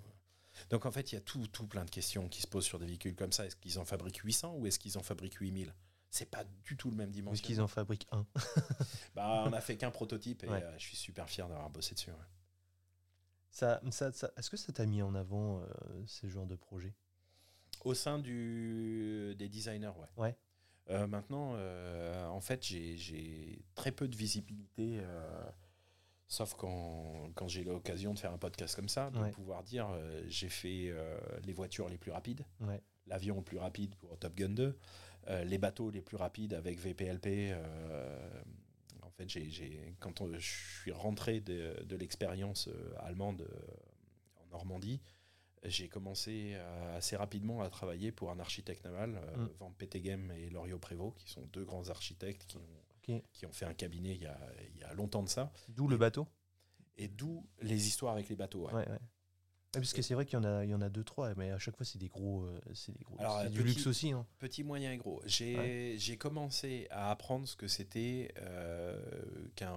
Donc 0.70 0.86
en 0.86 0.90
fait, 0.90 1.12
il 1.12 1.16
y 1.16 1.18
a 1.18 1.20
tout, 1.20 1.46
tout 1.48 1.66
plein 1.66 1.84
de 1.84 1.90
questions 1.90 2.28
qui 2.28 2.42
se 2.42 2.46
posent 2.46 2.64
sur 2.64 2.78
des 2.78 2.86
véhicules 2.86 3.14
comme 3.14 3.32
ça. 3.32 3.46
Est-ce 3.46 3.56
qu'ils 3.56 3.78
en 3.78 3.84
fabriquent 3.84 4.22
800 4.22 4.54
ou 4.56 4.66
est-ce 4.66 4.78
qu'ils 4.78 4.98
en 4.98 5.02
fabriquent 5.02 5.36
8000 5.40 5.72
c'est 6.16 6.30
pas 6.30 6.44
du 6.64 6.76
tout 6.76 6.90
le 6.90 6.96
même 6.96 7.10
dimension. 7.10 7.34
Est-ce 7.34 7.42
qu'ils 7.42 7.60
en 7.60 7.68
fabriquent 7.68 8.06
un? 8.10 8.26
Bah, 9.14 9.44
On 9.46 9.52
a 9.52 9.60
fait 9.60 9.76
qu'un 9.76 9.90
prototype 9.90 10.44
et 10.44 10.48
euh, 10.48 10.78
je 10.78 10.82
suis 10.82 10.96
super 10.96 11.28
fier 11.28 11.46
d'avoir 11.46 11.68
bossé 11.68 11.94
dessus. 11.94 12.10
Ça, 13.50 13.82
ça, 13.90 14.10
Est-ce 14.36 14.48
que 14.48 14.56
ça 14.56 14.72
t'a 14.72 14.86
mis 14.86 15.02
en 15.02 15.14
avant 15.14 15.60
euh, 15.60 15.66
ces 16.06 16.28
genres 16.30 16.46
de 16.46 16.56
projets? 16.56 16.94
Au 17.84 17.92
sein 17.92 18.18
du, 18.18 19.34
des 19.38 19.48
designers, 19.48 19.92
ouais. 19.98 20.24
ouais. 20.24 20.36
Euh, 20.88 21.06
maintenant, 21.06 21.56
en 22.30 22.40
fait, 22.40 22.64
j'ai 22.64 23.62
très 23.74 23.92
peu 23.92 24.08
de 24.08 24.16
visibilité, 24.16 25.02
sauf 26.28 26.54
quand, 26.54 27.30
quand 27.34 27.48
j'ai 27.48 27.64
l'occasion 27.64 28.14
de 28.14 28.18
faire 28.18 28.32
un 28.32 28.38
podcast 28.38 28.74
comme 28.74 28.88
ça, 28.88 29.10
de 29.10 29.30
pouvoir 29.30 29.62
dire 29.62 29.88
j'ai 30.28 30.48
fait 30.48 30.92
les 31.44 31.52
voitures 31.52 31.88
les 31.88 31.98
plus 31.98 32.12
rapides, 32.12 32.44
l'avion 33.06 33.36
le 33.36 33.42
plus 33.42 33.58
rapide 33.58 33.94
pour 33.96 34.18
Top 34.18 34.34
Gun 34.34 34.50
2. 34.50 34.76
Euh, 35.28 35.44
les 35.44 35.58
bateaux 35.58 35.90
les 35.90 36.02
plus 36.02 36.16
rapides 36.16 36.54
avec 36.54 36.78
VPLP. 36.78 37.26
Euh, 37.50 38.42
en 39.02 39.10
fait, 39.10 39.28
j'ai, 39.28 39.96
quand 39.98 40.22
je 40.34 40.38
suis 40.38 40.92
rentré 40.92 41.40
de, 41.40 41.96
l'expérience 41.96 42.68
euh, 42.68 42.94
allemande 42.98 43.48
en 44.42 44.46
Normandie, 44.50 45.00
j'ai 45.64 45.88
commencé 45.88 46.54
assez 46.94 47.16
rapidement 47.16 47.60
à 47.60 47.68
travailler 47.68 48.12
pour 48.12 48.30
un 48.30 48.38
architecte 48.38 48.84
naval, 48.84 49.20
mm. 49.36 49.48
Van 49.58 49.72
Petegem 49.72 50.30
et 50.30 50.48
Loriot 50.48 50.78
Prévost, 50.78 51.16
qui 51.18 51.28
sont 51.28 51.44
deux 51.52 51.64
grands 51.64 51.88
architectes 51.88 52.46
qui 52.46 52.56
ont, 52.56 52.60
qui 53.32 53.46
ont 53.46 53.52
fait 53.52 53.66
un 53.66 53.74
cabinet 53.74 54.14
il 54.14 54.22
y, 54.22 54.26
a, 54.26 54.38
il 54.74 54.80
y 54.80 54.84
a 54.84 54.92
longtemps 54.94 55.22
de 55.22 55.28
ça. 55.28 55.52
D'où 55.68 55.88
le 55.88 55.96
bateau 55.96 56.26
Et 56.96 57.08
d'où 57.08 57.46
les 57.62 57.86
histoires 57.86 58.14
avec 58.14 58.28
les 58.28 58.36
bateaux. 58.36 58.68
Ouais. 58.70 58.86
parce 59.72 59.92
que 59.92 60.02
c'est 60.02 60.14
vrai 60.14 60.24
qu'il 60.24 60.38
y 60.38 60.42
en 60.42 60.44
a, 60.44 60.64
il 60.64 60.70
y 60.70 60.74
en 60.74 60.80
a 60.80 60.88
deux 60.88 61.04
trois, 61.04 61.34
mais 61.36 61.50
à 61.50 61.58
chaque 61.58 61.76
fois 61.76 61.86
c'est 61.86 61.98
des 61.98 62.08
gros, 62.08 62.48
c'est 62.74 62.92
des 62.92 63.04
gros. 63.04 63.16
Alors, 63.18 63.48
du 63.50 63.62
luxe 63.62 63.86
aussi. 63.86 64.12
Hein. 64.12 64.26
Petit, 64.38 64.64
moyen 64.64 64.92
et 64.92 64.96
gros. 64.96 65.22
J'ai 65.26 66.16
commencé 66.18 66.86
à 66.90 67.10
apprendre 67.10 67.46
ce 67.46 67.56
que 67.56 67.68
c'était 67.68 68.32
euh, 68.38 69.00
qu'un 69.54 69.76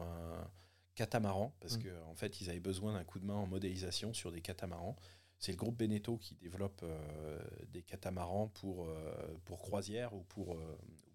catamaran, 0.95 1.55
parce 1.61 1.77
mm. 1.77 1.83
qu'en 1.83 2.11
en 2.11 2.15
fait 2.15 2.41
ils 2.41 2.49
avaient 2.49 2.59
besoin 2.59 2.93
d'un 2.93 3.05
coup 3.05 3.19
de 3.19 3.25
main 3.25 3.35
en 3.35 3.47
modélisation 3.47 4.13
sur 4.13 4.31
des 4.31 4.41
catamarans. 4.41 4.97
C'est 5.39 5.53
le 5.53 5.57
groupe 5.57 5.77
Beneteau 5.77 6.17
qui 6.17 6.35
développe 6.35 6.81
euh, 6.83 7.39
des 7.69 7.81
catamarans 7.81 8.49
pour, 8.49 8.89
euh, 8.89 9.39
pour 9.45 9.59
croisière 9.59 10.13
ou 10.13 10.23
pour, 10.23 10.57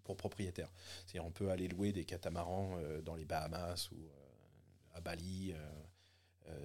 pour 0.05 0.15
propriétaires. 0.15 0.71
C'est-à-dire 1.05 1.25
on 1.25 1.31
peut 1.31 1.49
aller 1.51 1.67
louer 1.67 1.91
des 1.91 2.05
catamarans 2.05 2.79
dans 3.03 3.15
les 3.15 3.25
Bahamas 3.25 3.89
ou 3.91 3.97
à 4.93 5.01
Bali. 5.01 5.53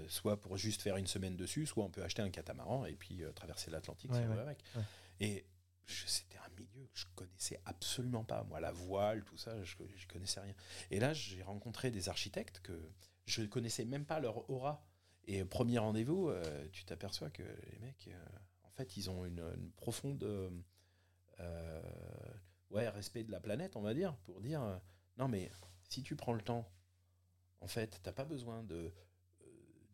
soit 0.09 0.41
pour 0.41 0.57
juste 0.57 0.83
faire 0.83 0.97
une 0.97 1.09
semaine 1.09 1.37
dessus, 1.37 1.67
soit 1.67 1.85
on 1.85 1.91
peut 1.91 2.05
acheter 2.05 2.23
un 2.23 2.31
catamaran 2.31 2.87
et 2.87 2.95
puis 2.95 3.23
traverser 3.35 3.71
l'Atlantique 3.71 4.13
avec. 4.13 4.63
Et 5.19 5.45
c'était 5.87 6.39
un 6.39 6.51
milieu 6.57 6.87
que 6.87 6.99
je 7.01 7.07
connaissais 7.17 7.61
absolument 7.65 8.25
pas. 8.25 8.45
Moi, 8.45 8.61
la 8.61 8.71
voile, 8.71 9.25
tout 9.25 9.37
ça, 9.37 9.61
je, 9.65 9.75
je 9.97 10.07
connaissais 10.07 10.41
rien. 10.41 10.55
Et 10.91 11.01
là, 11.01 11.13
j'ai 11.13 11.43
rencontré 11.43 11.91
des 11.91 12.09
architectes 12.09 12.61
que 12.61 12.79
je 13.27 13.43
ne 13.43 13.47
connaissais 13.47 13.85
même 13.85 14.05
pas 14.05 14.21
leur 14.21 14.49
aura. 14.51 14.85
Et 15.27 15.45
premier 15.45 15.79
rendez-vous, 15.79 16.29
euh, 16.29 16.67
tu 16.73 16.85
t'aperçois 16.85 17.31
que 17.31 17.43
les 17.43 17.79
mecs, 17.79 18.09
euh, 18.09 18.25
en 18.65 18.71
fait, 18.71 18.97
ils 18.97 19.11
ont 19.11 19.25
une, 19.25 19.71
profonde 19.77 20.23
euh, 21.41 21.83
ouais, 22.71 22.89
respect 22.89 23.25
de 23.25 23.33
la 23.33 23.41
planète, 23.41 23.77
on 23.77 23.83
va 23.83 23.95
dire, 23.95 24.17
pour 24.25 24.41
dire 24.41 24.81
non, 25.19 25.29
mais 25.29 25.51
si 25.89 26.03
tu 26.03 26.17
prends 26.17 26.33
le 26.33 26.43
temps, 26.43 26.69
en 27.61 27.67
fait, 27.67 28.01
tu 28.03 28.09
n'as 28.09 28.13
pas 28.13 28.25
besoin 28.25 28.63
de 28.63 28.93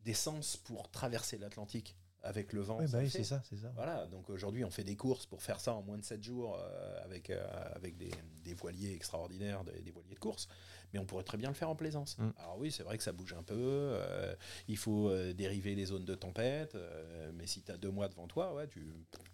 d'essence 0.05 0.57
pour 0.57 0.89
traverser 0.89 1.36
l'Atlantique 1.36 1.97
avec 2.23 2.53
le 2.53 2.61
vent. 2.61 2.78
Bah 2.78 2.98
oui, 2.98 3.11
c'est 3.11 3.24
ça, 3.24 3.43
c'est 3.48 3.57
ça. 3.57 3.73
Voilà, 3.74 4.07
donc 4.07 4.31
aujourd'hui, 4.31 4.65
on 4.65 4.70
fait 4.70 4.85
des 4.85 4.94
courses 4.94 5.27
pour 5.27 5.43
faire 5.43 5.59
ça 5.59 5.74
en 5.74 5.82
moins 5.82 5.98
de 5.98 6.05
7 6.05 6.23
jours 6.23 6.57
avec, 7.03 7.31
avec 7.31 7.97
des, 7.97 8.12
des, 8.44 8.55
voiliers 8.55 8.94
extraordinaires, 8.94 9.65
des, 9.65 9.81
des, 9.82 9.90
voiliers 9.90 10.15
de 10.15 10.20
course 10.20 10.48
mais 10.93 10.98
on 10.98 11.05
pourrait 11.05 11.24
très 11.24 11.39
bien 11.39 11.48
le 11.48 11.55
faire 11.55 11.70
en 11.70 11.77
plaisance. 11.77 12.19
Mm. 12.19 12.31
Alors 12.39 12.59
oui, 12.59 12.70
c'est 12.70 12.82
vrai 12.82 12.97
que 12.97 13.05
ça 13.05 13.12
bouge 13.12 13.35
un 13.35 13.43
peu, 13.43 13.55
euh, 13.59 14.35
il 14.69 14.77
faut 14.77 15.09
euh, 15.09 15.32
dériver 15.32 15.74
les 15.74 15.86
zones 15.86 16.05
de 16.05 16.15
tempête, 16.15 16.74
euh, 16.74 17.31
mais 17.35 17.47
si 17.47 17.62
tu 17.62 17.73
as 17.73 17.77
deux 17.77 17.90
mois 17.90 18.09
devant 18.09 18.27
toi, 18.27 18.55
ouais, 18.55 18.66
tu 18.69 18.86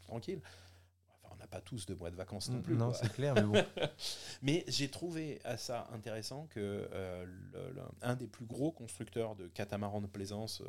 tranquille. 0.02 0.40
Pas 1.52 1.60
tous 1.60 1.84
deux 1.86 1.94
mois 1.94 2.10
de 2.10 2.16
vacances 2.16 2.48
non 2.48 2.62
plus. 2.62 2.74
Non, 2.74 2.94
c'est 2.94 3.12
clair, 3.12 3.34
mais 3.34 3.42
bon. 3.42 3.62
mais 4.42 4.64
j'ai 4.68 4.88
trouvé 4.88 5.38
à 5.44 5.58
ça 5.58 5.86
intéressant 5.92 6.46
que 6.46 6.88
un 8.00 8.14
des 8.14 8.26
plus 8.26 8.46
gros 8.46 8.72
constructeurs 8.72 9.36
de 9.36 9.48
catamarans 9.48 10.00
de 10.00 10.06
plaisance, 10.06 10.62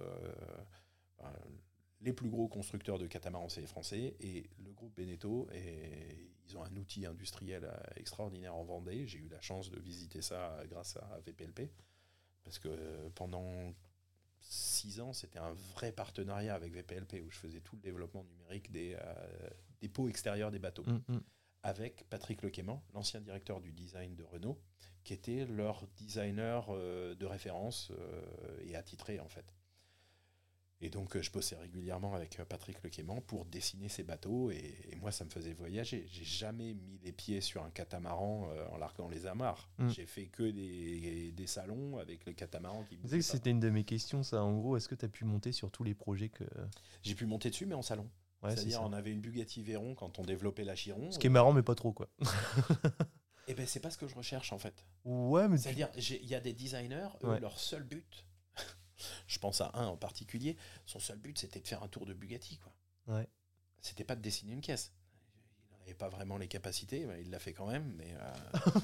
les 2.02 2.12
plus 2.12 2.30
gros 2.30 2.50
constructeurs 2.50 3.00
de 3.00 3.08
catamarans, 3.08 3.48
c'est 3.48 3.62
les 3.62 3.68
Français, 3.68 4.18
et 4.20 4.50
le 4.64 4.74
groupe 4.74 4.94
Beneteau 4.96 5.48
et 5.54 6.34
ils 6.48 6.58
ont 6.58 6.64
un 6.64 6.76
outil 6.76 7.06
industriel 7.06 7.64
euh, 7.64 7.74
extraordinaire 7.96 8.56
en 8.56 8.64
Vendée. 8.64 9.08
J'ai 9.08 9.20
eu 9.20 9.30
la 9.30 9.42
chance 9.42 9.70
de 9.70 9.80
visiter 9.80 10.22
ça 10.22 10.58
grâce 10.70 10.98
à 10.98 11.20
VPLP. 11.26 11.72
Parce 12.44 12.60
que 12.60 12.68
euh, 12.68 13.10
pendant 13.16 13.74
six 14.42 15.00
ans, 15.00 15.14
c'était 15.14 15.40
un 15.40 15.54
vrai 15.74 15.92
partenariat 15.92 16.54
avec 16.54 16.74
VPLP 16.74 17.22
où 17.26 17.32
je 17.32 17.38
faisais 17.38 17.62
tout 17.62 17.76
le 17.76 17.82
développement 17.82 18.24
numérique 18.24 18.72
des, 18.72 18.96
euh, 19.00 19.50
des 19.84 19.90
pots 19.90 20.08
extérieurs 20.08 20.50
des 20.50 20.60
bateaux. 20.60 20.84
Mm, 20.84 21.14
mm. 21.14 21.22
Avec 21.64 22.10
Patrick 22.10 22.42
Lequément, 22.42 22.84
l'ancien 22.94 23.22
directeur 23.22 23.62
du 23.62 23.72
design 23.72 24.16
de 24.16 24.24
Renault, 24.24 24.60
qui 25.04 25.14
était 25.14 25.46
leur 25.46 25.86
designer 25.98 26.70
de 26.72 27.26
référence 27.26 27.92
et 28.66 28.76
attitré 28.76 29.22
en 29.22 29.30
fait. 29.30 29.46
Et 30.84 30.90
donc, 30.90 31.16
euh, 31.16 31.22
je 31.22 31.32
bossais 31.32 31.56
régulièrement 31.56 32.14
avec 32.14 32.38
euh, 32.42 32.46
Patrick 32.46 32.84
Lequément 32.84 33.22
pour 33.22 33.46
dessiner 33.46 33.88
ces 33.88 34.04
bateaux. 34.04 34.52
Et, 34.52 34.76
moi, 35.00 35.14
ça 35.14 35.24
me 35.24 35.30
faisait 35.30 35.54
voyager. 35.54 36.06
J'ai 36.12 36.26
jamais 36.26 36.74
mis 36.74 37.00
les 37.02 37.14
pieds 37.14 37.40
sur 37.40 37.64
un 37.64 37.70
catamaran 37.70 38.50
euh, 38.52 38.68
en 38.68 38.78
larguant 38.78 39.08
les 39.08 39.26
amarres. 39.26 39.70
Mm. 39.78 39.90
J'ai 39.90 40.06
fait 40.06 40.26
que 40.26 40.44
des, 40.44 41.32
des, 41.32 41.48
salons 41.48 42.00
avec 42.00 42.26
le 42.26 42.34
catamaran 42.34 42.84
qui 42.84 43.22
c'était 43.22 43.52
une 43.52 43.62
de 43.62 43.70
mes 43.70 43.86
questions, 43.86 44.24
ça. 44.24 44.44
En 44.44 44.58
gros, 44.58 44.76
est-ce 44.76 44.90
que 44.90 44.96
tu 44.96 45.06
as 45.06 45.10
pu 45.10 45.24
monter 45.24 45.54
sur 45.54 45.72
tous 45.72 45.86
les 45.86 45.94
projets 45.94 46.28
que. 46.28 46.44
J'ai 47.02 47.16
pu 47.16 47.26
monter 47.26 47.50
dessus, 47.50 47.66
mais 47.66 47.76
en 47.76 47.82
salon. 47.82 48.10
C'est-à-dire, 48.50 48.82
on 48.82 48.94
avait 48.94 49.12
une 49.12 49.22
Bugatti 49.22 49.64
Veyron 49.64 49.96
quand 49.96 50.20
on 50.20 50.24
développait 50.24 50.64
la 50.64 50.76
Chiron. 50.76 51.12
Ce 51.12 51.20
qui 51.20 51.28
est 51.28 51.30
marrant, 51.32 51.54
mais 51.54 51.64
pas 51.64 51.76
trop, 51.76 51.92
quoi. 51.92 52.10
Eh 53.50 53.54
ben, 53.54 53.68
c'est 53.68 53.82
pas 53.82 53.90
ce 53.90 53.98
que 53.98 54.08
je 54.08 54.16
recherche, 54.16 54.54
en 54.54 54.58
fait. 54.58 54.86
Ouais, 55.04 55.50
mais. 55.50 55.58
C'est-à-dire, 55.58 55.90
il 55.98 56.26
y 56.26 56.34
a 56.34 56.40
des 56.40 56.54
designers, 56.54 57.10
leur 57.22 57.60
seul 57.60 57.84
but, 57.84 58.26
je 59.28 59.38
pense 59.38 59.60
à 59.60 59.72
un 59.74 59.88
en 59.88 59.98
particulier, 59.98 60.56
son 60.86 61.00
seul 61.00 61.18
but 61.18 61.38
c'était 61.38 61.60
de 61.60 61.68
faire 61.68 61.84
un 61.84 61.90
tour 61.90 62.06
de 62.06 62.14
Bugatti. 62.14 62.58
Quoi. 62.60 62.74
Ouais. 63.08 63.28
C'était 63.82 64.06
pas 64.06 64.16
de 64.16 64.22
dessiner 64.22 64.54
une 64.54 64.62
caisse. 64.62 64.94
Il 65.72 65.80
n'avait 65.80 65.94
pas 65.94 66.08
vraiment 66.08 66.38
les 66.38 66.48
capacités, 66.48 67.06
il 67.20 67.30
l'a 67.32 67.40
fait 67.40 67.52
quand 67.52 67.68
même, 67.68 67.94
mais 67.98 68.16
euh, 68.18 68.70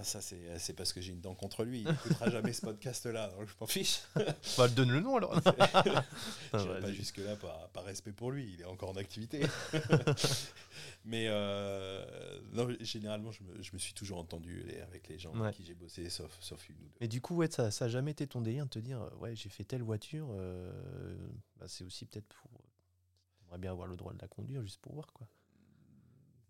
Ah, 0.00 0.04
ça, 0.04 0.20
c'est 0.20 0.74
parce 0.74 0.92
que 0.92 1.00
j'ai 1.00 1.12
une 1.12 1.20
dent 1.20 1.34
contre 1.34 1.64
lui. 1.64 1.80
Il 1.80 1.88
n'écoutera 1.88 2.30
jamais 2.30 2.52
ce 2.52 2.60
podcast-là, 2.60 3.30
donc 3.30 3.48
je 3.48 3.54
m'en 3.60 3.66
fiche. 3.66 4.02
bah, 4.56 4.68
donne 4.68 4.92
le 4.92 5.00
nom 5.00 5.16
alors. 5.16 5.34
je 5.34 6.58
vais 6.58 6.80
pas 6.80 6.92
jusque-là 6.92 7.34
par, 7.72 7.82
respect 7.84 8.12
pour 8.12 8.30
lui. 8.30 8.52
Il 8.54 8.60
est 8.60 8.64
encore 8.64 8.90
en 8.90 8.96
activité. 8.96 9.44
Mais 11.04 11.26
euh, 11.28 12.04
non, 12.52 12.68
généralement, 12.80 13.32
je 13.32 13.42
me, 13.42 13.60
je 13.60 13.72
me, 13.72 13.78
suis 13.78 13.92
toujours 13.92 14.18
entendu 14.18 14.64
avec 14.82 15.08
les 15.08 15.18
gens 15.18 15.34
avec 15.34 15.56
qui 15.56 15.64
j'ai 15.64 15.74
bossé, 15.74 16.08
sauf, 16.10 16.30
sauf 16.40 16.68
une 16.68 16.76
ou 16.76 16.84
deux. 16.84 16.98
Mais 17.00 17.08
du 17.08 17.20
coup, 17.20 17.34
ouais, 17.34 17.50
ça 17.50 17.68
n'a 17.68 17.88
jamais 17.88 18.12
été 18.12 18.26
ton 18.28 18.40
délire 18.40 18.66
de 18.66 18.70
te 18.70 18.78
dire 18.78 19.00
Ouais, 19.18 19.34
j'ai 19.34 19.48
fait 19.48 19.64
telle 19.64 19.82
voiture. 19.82 20.28
Euh, 20.30 20.70
bah, 21.56 21.66
c'est 21.66 21.82
aussi 21.82 22.04
peut-être 22.04 22.28
pour. 22.28 22.50
J'aimerais 23.40 23.58
bien 23.58 23.72
avoir 23.72 23.88
le 23.88 23.96
droit 23.96 24.12
de 24.12 24.18
la 24.20 24.28
conduire 24.28 24.62
juste 24.62 24.80
pour 24.80 24.94
voir. 24.94 25.12
quoi. 25.12 25.26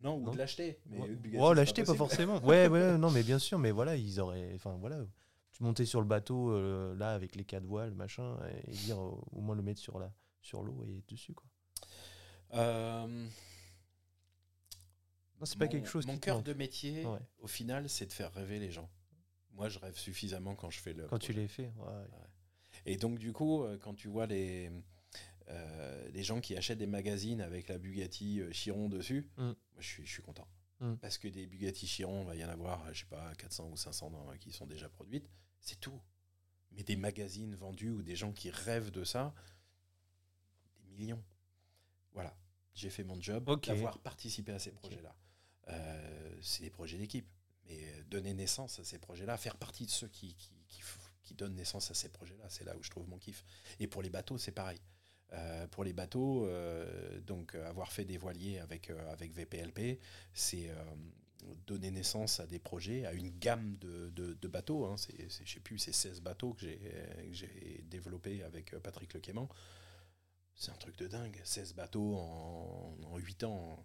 Non, 0.03 0.17
ou 0.17 0.31
de 0.31 0.37
l'acheter. 0.37 0.79
Mais 0.87 1.01
oh, 1.39 1.53
l'acheter, 1.53 1.83
pas, 1.83 1.95
forcément. 1.95 2.39
ouais, 2.45 2.69
ouais, 2.69 2.97
non, 2.99 3.11
mais 3.11 3.23
bien 3.23 3.39
sûr, 3.39 3.59
mais 3.59 3.73
voilà, 3.73 3.97
ils 3.97 4.21
auraient. 4.21 4.53
Enfin, 4.55 4.77
voilà. 4.81 5.01
Tu 5.53 5.65
montais 5.65 5.87
sur 5.87 6.01
le 6.01 6.07
bateau, 6.07 6.53
euh, 6.53 6.95
là, 6.95 7.15
avec 7.15 7.35
les 7.35 7.45
quatre 7.45 7.65
voiles, 7.65 7.95
machin, 7.95 8.37
et 8.67 8.71
dire 8.71 9.01
euh, 9.01 9.21
au 9.33 9.41
moins 9.41 9.57
le 9.57 9.63
mettre 9.63 9.81
sur 9.81 9.99
la 9.99 10.13
sur 10.41 10.63
l'eau 10.63 10.85
et 10.87 11.03
dessus, 11.09 11.35
quoi. 11.35 11.49
Euh... 12.55 13.07
Non, 15.41 15.45
c'est 15.45 15.59
pas 15.59 15.69
quelque 15.69 15.89
chose 15.89 16.07
Mon 16.07 16.19
cœur 16.19 16.43
de 16.43 16.53
métier, 16.53 17.05
au 17.41 17.47
final, 17.47 17.89
c'est 17.89 18.07
de 18.07 18.13
faire 18.13 18.33
rêver 18.33 18.59
les 18.59 18.71
gens. 18.71 18.89
Moi, 19.53 19.69
je 19.69 19.79
rêve 19.81 19.97
suffisamment 19.97 20.55
quand 20.55 20.71
je 20.71 20.79
fais 20.79 20.93
le. 20.93 21.07
Quand 21.07 21.19
tu 21.19 21.33
les 21.33 21.49
fais, 21.49 21.73
ouais. 21.77 22.07
Et 22.87 22.97
donc, 22.97 23.19
du 23.19 23.33
coup, 23.33 23.65
quand 23.81 23.95
tu 23.95 24.07
vois 24.07 24.27
les 24.27 24.71
euh, 25.51 26.09
les 26.11 26.23
gens 26.23 26.41
qui 26.41 26.57
achètent 26.57 26.79
des 26.79 26.87
magazines 26.87 27.41
avec 27.41 27.69
la 27.69 27.79
Bugatti 27.79 28.41
euh, 28.41 28.53
Chiron 28.53 28.89
dessus, 28.89 29.27
mm. 29.37 29.45
moi, 29.45 29.55
je, 29.79 29.87
suis, 29.87 30.07
je 30.07 30.13
suis 30.13 30.23
content. 30.23 30.49
Mm. 30.81 30.95
Parce 30.97 31.19
que 31.19 31.29
des 31.29 31.47
Bugatti 31.47 31.87
Chiron, 31.87 32.23
il 32.23 32.27
va 32.27 32.37
y 32.37 32.45
en 32.45 32.49
avoir, 32.49 32.93
je 32.93 33.01
sais 33.01 33.07
pas, 33.07 33.35
400 33.37 33.71
ou 33.71 33.77
500 33.77 34.13
qui 34.41 34.53
sont 34.53 34.67
déjà 34.67 34.89
produites. 34.89 35.29
C'est 35.61 35.81
tout. 35.81 36.01
Mais 36.73 36.83
des 36.83 36.97
magazines 36.97 37.55
vendus 37.55 37.91
ou 37.91 38.03
des 38.03 38.15
gens 38.15 38.33
qui 38.33 38.51
rêvent 38.51 38.91
de 38.91 39.05
ça, 39.05 39.35
des 40.85 40.91
millions. 40.93 41.25
Voilà. 42.13 42.37
J'ai 42.75 42.91
fait 42.91 43.05
mon 43.05 43.21
job 43.21 43.51
d'avoir 43.63 43.99
participé 43.99 44.53
à 44.53 44.59
ces 44.59 44.73
projets-là. 44.73 45.17
Euh, 45.69 46.39
c'est 46.43 46.63
des 46.63 46.71
projets 46.71 46.99
d'équipe. 46.99 47.29
Mais 47.65 48.03
donner 48.05 48.33
naissance 48.33 48.79
à 48.79 48.85
ces 48.85 48.99
projets-là, 48.99 49.37
faire 49.37 49.57
partie 49.57 49.85
de 49.85 49.91
ceux 49.91 50.09
qui, 50.09 50.35
qui, 50.35 50.81
qui 51.23 51.35
donnent 51.35 51.55
naissance 51.55 51.91
à 51.91 51.95
ces 51.95 52.09
projets-là, 52.09 52.49
c'est 52.49 52.65
là 52.65 52.75
où 52.77 52.83
je 52.83 52.89
trouve 52.89 53.07
mon 53.09 53.19
kiff. 53.19 53.45
Et 53.79 53.87
pour 53.87 54.01
les 54.01 54.09
bateaux, 54.09 54.39
c'est 54.39 54.53
pareil. 54.53 54.81
Euh, 55.35 55.67
pour 55.67 55.85
les 55.85 55.93
bateaux, 55.93 56.47
euh, 56.47 57.21
donc 57.21 57.55
euh, 57.55 57.69
avoir 57.69 57.93
fait 57.93 58.07
des 58.07 58.17
voiliers 58.17 58.61
avec, 58.61 58.91
avec 59.11 59.35
VPLP, 59.35 60.01
c'est 60.33 60.71
donner 61.67 61.91
naissance 61.91 62.41
à 62.41 62.47
des 62.47 62.59
projets, 62.59 63.05
à 63.05 63.13
une 63.13 63.29
gamme 63.39 63.77
de, 63.77 64.09
de, 64.11 64.49
bateaux. 64.49 64.87
Hein. 64.87 64.97
C'est, 64.97 65.29
je 65.45 65.53
sais 65.53 65.61
plus, 65.61 65.79
c'est 65.79 65.93
16 65.93 66.23
bateaux 66.23 66.55
que 66.55 66.63
j'ai, 66.63 66.81
j'ai 67.31 67.85
développés 67.91 68.43
avec 68.43 68.77
Patrick 68.79 69.13
Lequément. 69.13 69.49
C'est 70.55 70.73
un 70.73 70.77
truc 70.77 70.97
de 70.97 71.07
dingue. 71.07 71.39
16 71.45 71.75
bateaux 71.75 72.17
en, 72.17 72.97
en 73.05 73.19
8 73.19 73.45
ans. 73.45 73.85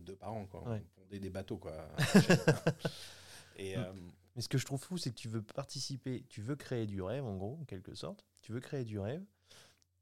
Deux 0.00 0.16
par 0.16 0.34
an, 0.34 0.46
quoi. 0.46 0.62
On 0.66 1.00
pondait 1.00 1.18
des 1.18 1.30
bateaux, 1.30 1.56
quoi. 1.56 1.88
Et, 3.56 3.76
Mais 4.36 4.42
ce 4.42 4.48
que 4.48 4.58
je 4.58 4.66
trouve 4.66 4.80
fou, 4.80 4.98
c'est 4.98 5.10
que 5.10 5.18
tu 5.18 5.28
veux 5.28 5.42
participer, 5.42 6.24
tu 6.28 6.42
veux 6.42 6.56
créer 6.56 6.86
du 6.86 7.00
rêve, 7.00 7.24
en 7.24 7.36
gros, 7.36 7.58
en 7.60 7.64
quelque 7.64 7.94
sorte. 7.94 8.26
Tu 8.42 8.52
veux 8.52 8.60
créer 8.60 8.84
du 8.84 8.98
rêve 8.98 9.24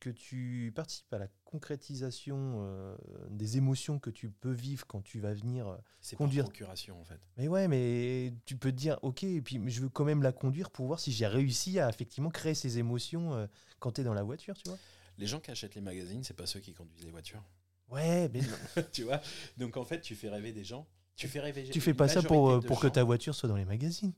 que 0.05 0.11
tu 0.11 0.71
participes 0.75 1.11
à 1.15 1.19
la 1.19 1.29
concrétisation 1.45 2.59
euh, 2.59 2.95
des 3.31 3.57
émotions 3.57 3.99
que 3.99 4.11
tu 4.11 4.29
peux 4.29 4.53
vivre 4.53 4.87
quand 4.87 5.01
tu 5.01 5.19
vas 5.19 5.33
venir 5.33 5.67
euh, 5.67 5.77
c'est 6.03 6.15
conduire. 6.15 6.45
procuration 6.45 7.01
en 7.01 7.05
fait. 7.05 7.19
Mais 7.39 7.49
ouais, 7.49 7.69
mais 7.69 8.35
tu 8.45 8.59
peux 8.59 8.71
te 8.71 8.77
dire, 8.77 8.99
ok, 9.01 9.25
et 9.25 9.41
puis 9.41 9.59
je 9.67 9.81
veux 9.81 9.89
quand 9.89 10.05
même 10.05 10.23
la 10.23 10.33
conduire 10.33 10.71
pour 10.71 10.87
voir 10.87 11.01
si 11.01 11.11
j'ai 11.11 11.27
réussi 11.27 11.81
à 11.81 11.89
effectivement 11.89 12.29
créer 12.29 12.55
ces 12.55 12.77
émotions 12.79 13.33
euh, 13.33 13.47
quand 13.79 13.93
tu 13.93 14.03
es 14.03 14.05
dans 14.05 14.13
la 14.13 14.23
voiture, 14.23 14.55
tu 14.59 14.69
vois. 14.69 14.79
Les 15.17 15.27
gens 15.27 15.41
qui 15.41 15.51
achètent 15.51 15.75
les 15.75 15.81
magazines, 15.81 16.23
c'est 16.23 16.37
pas 16.37 16.45
ceux 16.45 16.61
qui 16.61 16.75
conduisent 16.75 17.05
les 17.07 17.11
voitures. 17.11 17.43
Ouais, 17.89 18.29
mais 18.29 18.43
tu 18.93 19.05
vois? 19.05 19.23
Donc 19.57 19.79
en 19.79 19.87
fait, 19.87 20.03
tu 20.03 20.15
fais 20.15 20.29
rêver 20.29 20.53
des 20.53 20.65
gens. 20.65 20.87
Tu 21.17 21.29
fais 21.29 21.41
rêver. 21.41 21.71
Tu 21.71 21.81
fais 21.81 21.95
pas 21.95 22.09
ça 22.09 22.23
pour, 22.23 22.63
pour 22.63 22.79
que 22.79 22.89
ta 22.89 23.05
voiture 23.05 23.35
soit 23.35 23.49
dans 23.49 23.57
les 23.57 23.65
magazines. 23.65 24.13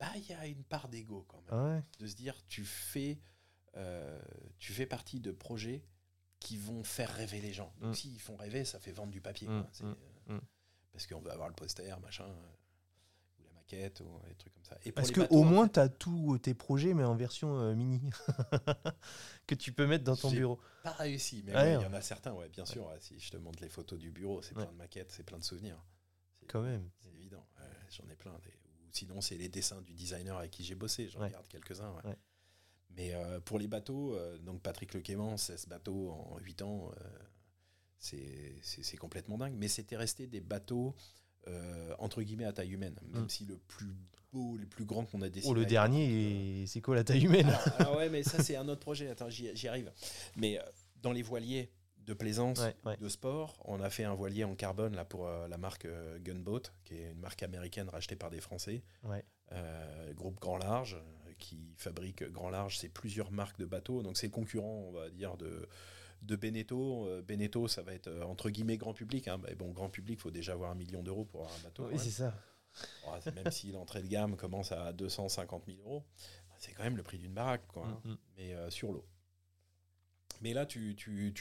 Bah, 0.00 0.06
il 0.16 0.26
y 0.26 0.32
a 0.32 0.46
une 0.46 0.64
part 0.64 0.88
d'ego 0.88 1.26
quand 1.28 1.42
même. 1.50 1.82
De 1.98 2.06
se 2.06 2.14
dire, 2.14 2.34
tu 2.48 2.64
fais 2.64 3.18
euh, 3.76 4.20
tu 4.58 4.72
fais 4.72 4.86
partie 4.86 5.20
de 5.20 5.32
projets 5.32 5.84
qui 6.40 6.56
vont 6.56 6.84
faire 6.84 7.12
rêver 7.12 7.40
les 7.40 7.52
gens. 7.52 7.72
Donc 7.80 7.90
mm. 7.90 7.94
s'ils 7.94 8.20
font 8.20 8.36
rêver, 8.36 8.64
ça 8.64 8.78
fait 8.78 8.92
vendre 8.92 9.10
du 9.10 9.20
papier. 9.20 9.48
Mm, 9.48 9.66
mm, 9.80 9.94
euh, 10.30 10.40
parce 10.92 11.06
qu'on 11.06 11.20
veut 11.20 11.32
avoir 11.32 11.48
le 11.48 11.54
poster, 11.54 11.98
machin, 12.00 12.24
euh, 12.24 13.40
ou 13.40 13.44
la 13.44 13.52
maquette, 13.52 14.00
ou 14.00 14.20
des 14.28 14.34
trucs 14.36 14.54
comme 14.54 14.64
ça. 14.64 14.78
Et 14.84 14.92
parce 14.92 15.10
qu'au 15.10 15.42
moins, 15.42 15.66
tu 15.66 15.80
as 15.80 15.88
tous 15.88 16.38
tes 16.38 16.54
projets, 16.54 16.94
mais 16.94 17.04
en 17.04 17.16
version 17.16 17.74
mini, 17.74 18.00
que 19.46 19.54
tu 19.54 19.72
peux 19.72 19.86
mettre 19.86 20.04
dans 20.04 20.16
ton 20.16 20.30
bureau. 20.30 20.60
Pas 20.82 20.92
réussi, 20.92 21.42
mais 21.44 21.52
il 21.52 21.82
y 21.82 21.86
en 21.86 21.94
a 21.94 22.00
certains, 22.00 22.32
ouais, 22.32 22.48
bien 22.48 22.66
sûr. 22.66 22.88
si 23.00 23.18
je 23.18 23.30
te 23.30 23.36
montre 23.36 23.62
les 23.62 23.68
photos 23.68 23.98
du 23.98 24.10
bureau, 24.10 24.42
c'est 24.42 24.54
plein 24.54 24.66
de 24.66 24.76
maquettes, 24.76 25.10
c'est 25.10 25.24
plein 25.24 25.38
de 25.38 25.44
souvenirs. 25.44 25.82
Quand 26.46 26.62
même. 26.62 26.90
C'est 27.00 27.12
évident. 27.14 27.46
J'en 27.90 28.08
ai 28.10 28.16
plein. 28.16 28.32
Des... 28.42 28.52
sinon, 28.92 29.20
c'est 29.20 29.36
les 29.36 29.48
dessins 29.48 29.80
du 29.80 29.94
designer 29.94 30.36
avec 30.36 30.50
qui 30.50 30.62
j'ai 30.64 30.74
bossé. 30.74 31.08
J'en 31.08 31.20
regarde 31.20 31.48
quelques-uns. 31.48 31.94
Mais 32.96 33.12
pour 33.44 33.58
les 33.58 33.66
bateaux, 33.66 34.16
donc 34.44 34.62
Patrick 34.62 34.94
Lequément, 34.94 35.36
16 35.36 35.66
bateaux 35.66 36.10
en 36.10 36.38
8 36.38 36.62
ans, 36.62 36.90
c'est 37.98 38.96
complètement 38.98 39.38
dingue. 39.38 39.54
Mais 39.56 39.68
c'était 39.68 39.96
resté 39.96 40.26
des 40.26 40.40
bateaux 40.40 40.94
euh, 41.46 41.94
entre 41.98 42.22
guillemets 42.22 42.46
à 42.46 42.52
taille 42.52 42.72
humaine, 42.72 42.96
même 43.12 43.24
mm. 43.24 43.28
si 43.28 43.44
le 43.44 43.58
plus 43.58 43.92
beau, 44.32 44.56
le 44.56 44.66
plus 44.66 44.86
grand 44.86 45.04
qu'on 45.04 45.20
a 45.20 45.28
dessiné. 45.28 45.50
Oh, 45.50 45.54
le 45.54 45.66
dernier, 45.66 46.64
c'est 46.66 46.80
quoi 46.80 46.94
la 46.94 47.04
taille 47.04 47.24
humaine 47.24 47.54
alors, 47.78 47.98
ouais, 47.98 48.08
mais 48.08 48.22
ça 48.22 48.42
c'est 48.42 48.56
un 48.56 48.66
autre 48.68 48.80
projet. 48.80 49.08
Attends, 49.10 49.28
j'y 49.28 49.68
arrive. 49.68 49.92
Mais 50.36 50.58
euh, 50.58 50.62
dans 51.02 51.12
les 51.12 51.22
voiliers 51.22 51.70
de 51.98 52.14
plaisance, 52.14 52.62
de 53.00 53.08
sport, 53.08 53.58
on 53.66 53.80
a 53.82 53.90
fait 53.90 54.04
un 54.04 54.14
voilier 54.14 54.44
en 54.44 54.54
carbone 54.54 54.94
là 54.94 55.04
pour 55.04 55.26
euh, 55.26 55.48
la 55.48 55.58
marque 55.58 55.86
Gunboat, 56.20 56.62
qui 56.84 56.94
est 56.94 57.10
une 57.10 57.20
marque 57.20 57.42
américaine 57.42 57.88
rachetée 57.90 58.16
par 58.16 58.30
des 58.30 58.40
Français. 58.40 58.82
groupe 60.14 60.40
Grand 60.40 60.56
Large, 60.56 60.96
qui 61.38 61.74
fabrique 61.76 62.24
Grand 62.24 62.50
Large, 62.50 62.78
c'est 62.78 62.88
plusieurs 62.88 63.30
marques 63.30 63.58
de 63.58 63.66
bateaux. 63.66 64.02
Donc 64.02 64.16
c'est 64.16 64.26
le 64.26 64.32
concurrent, 64.32 64.84
on 64.88 64.92
va 64.92 65.10
dire, 65.10 65.36
de 65.36 65.68
de 66.24 66.36
Beneteau. 66.36 67.06
Euh, 67.06 67.22
Beneteau, 67.22 67.68
ça 67.68 67.82
va 67.82 67.94
être 67.94 68.08
euh, 68.08 68.22
entre 68.22 68.50
guillemets 68.50 68.76
grand 68.76 68.94
public. 68.94 69.28
Hein. 69.28 69.40
bon, 69.58 69.70
grand 69.70 69.88
public, 69.88 70.18
il 70.18 70.22
faut 70.22 70.30
déjà 70.30 70.52
avoir 70.52 70.70
un 70.70 70.74
million 70.74 71.02
d'euros 71.02 71.24
pour 71.24 71.42
avoir 71.42 71.56
un 71.58 71.62
bateau. 71.62 71.88
Oui, 71.90 71.98
c'est 71.98 72.10
ça. 72.10 72.34
même 73.34 73.50
si 73.50 73.70
l'entrée 73.72 74.02
de 74.02 74.08
gamme 74.08 74.36
commence 74.36 74.72
à 74.72 74.92
250 74.92 75.64
000 75.66 75.78
euros, 75.84 76.02
c'est 76.58 76.72
quand 76.72 76.82
même 76.82 76.96
le 76.96 77.02
prix 77.02 77.18
d'une 77.18 77.34
baraque, 77.34 77.66
quoi, 77.68 77.86
hein. 77.86 78.00
mm, 78.04 78.10
mm. 78.10 78.18
mais 78.36 78.54
euh, 78.54 78.70
sur 78.70 78.92
l'eau. 78.92 79.06
Mais 80.40 80.52
là, 80.52 80.66
tu, 80.66 80.94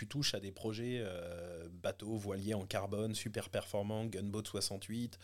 touches 0.08 0.34
à 0.34 0.40
des 0.40 0.52
projets 0.52 1.04
bateaux, 1.82 2.16
voiliers 2.16 2.54
en 2.54 2.66
carbone, 2.66 3.14
super 3.14 3.50
performants, 3.50 4.06
Gunboat 4.06 4.44
68. 4.46 5.20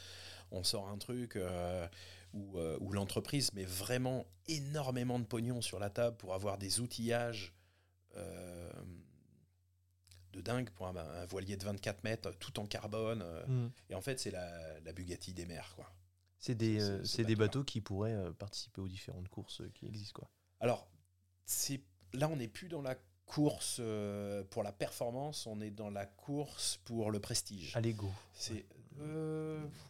On 0.51 0.63
sort 0.63 0.89
un 0.89 0.97
truc 0.97 1.37
où, 2.33 2.59
où 2.59 2.91
l'entreprise 2.91 3.53
met 3.53 3.65
vraiment 3.65 4.25
énormément 4.47 5.19
de 5.19 5.25
pognon 5.25 5.61
sur 5.61 5.79
la 5.79 5.89
table 5.89 6.17
pour 6.17 6.33
avoir 6.33 6.57
des 6.57 6.79
outillages 6.79 7.53
de 10.33 10.41
dingue 10.41 10.69
pour 10.71 10.87
un, 10.87 11.25
voilier 11.25 11.57
de 11.57 11.63
24 11.63 12.03
mètres, 12.03 12.31
tout 12.39 12.59
en 12.59 12.65
carbone. 12.65 13.21
Euh, 13.23 13.45
mm. 13.47 13.71
Et 13.89 13.95
en 13.95 14.01
fait, 14.01 14.19
c'est 14.19 14.31
la, 14.31 14.91
Bugatti 14.93 15.33
des 15.33 15.45
mers. 15.45 15.73
quoi. 15.75 15.91
C'est 16.37 16.55
des, 16.55 16.79
euh, 16.81 17.35
bateaux 17.35 17.63
qui 17.63 17.81
pourraient 17.81 18.13
euh, 18.13 18.31
participer 18.31 18.81
aux 18.81 18.87
différentes 18.87 19.29
courses 19.29 19.61
qui 19.73 19.85
existent. 19.85 20.19
quoi. 20.19 20.29
Alors, 20.59 20.87
là, 22.13 22.29
on 22.29 22.37
n'est 22.37 22.47
plus 22.47 22.69
dans 22.69 22.81
la 22.81 22.95
course 23.25 23.79
pour 24.49 24.63
la 24.63 24.71
performance, 24.71 25.45
on 25.45 25.61
est 25.61 25.69
dans 25.69 25.91
la 25.91 26.07
course 26.07 26.79
pour 26.85 27.11
le 27.11 27.19
prestige. 27.19 27.75
À 27.75 27.81
l'ego. 27.81 28.11
C'est, 28.33 28.65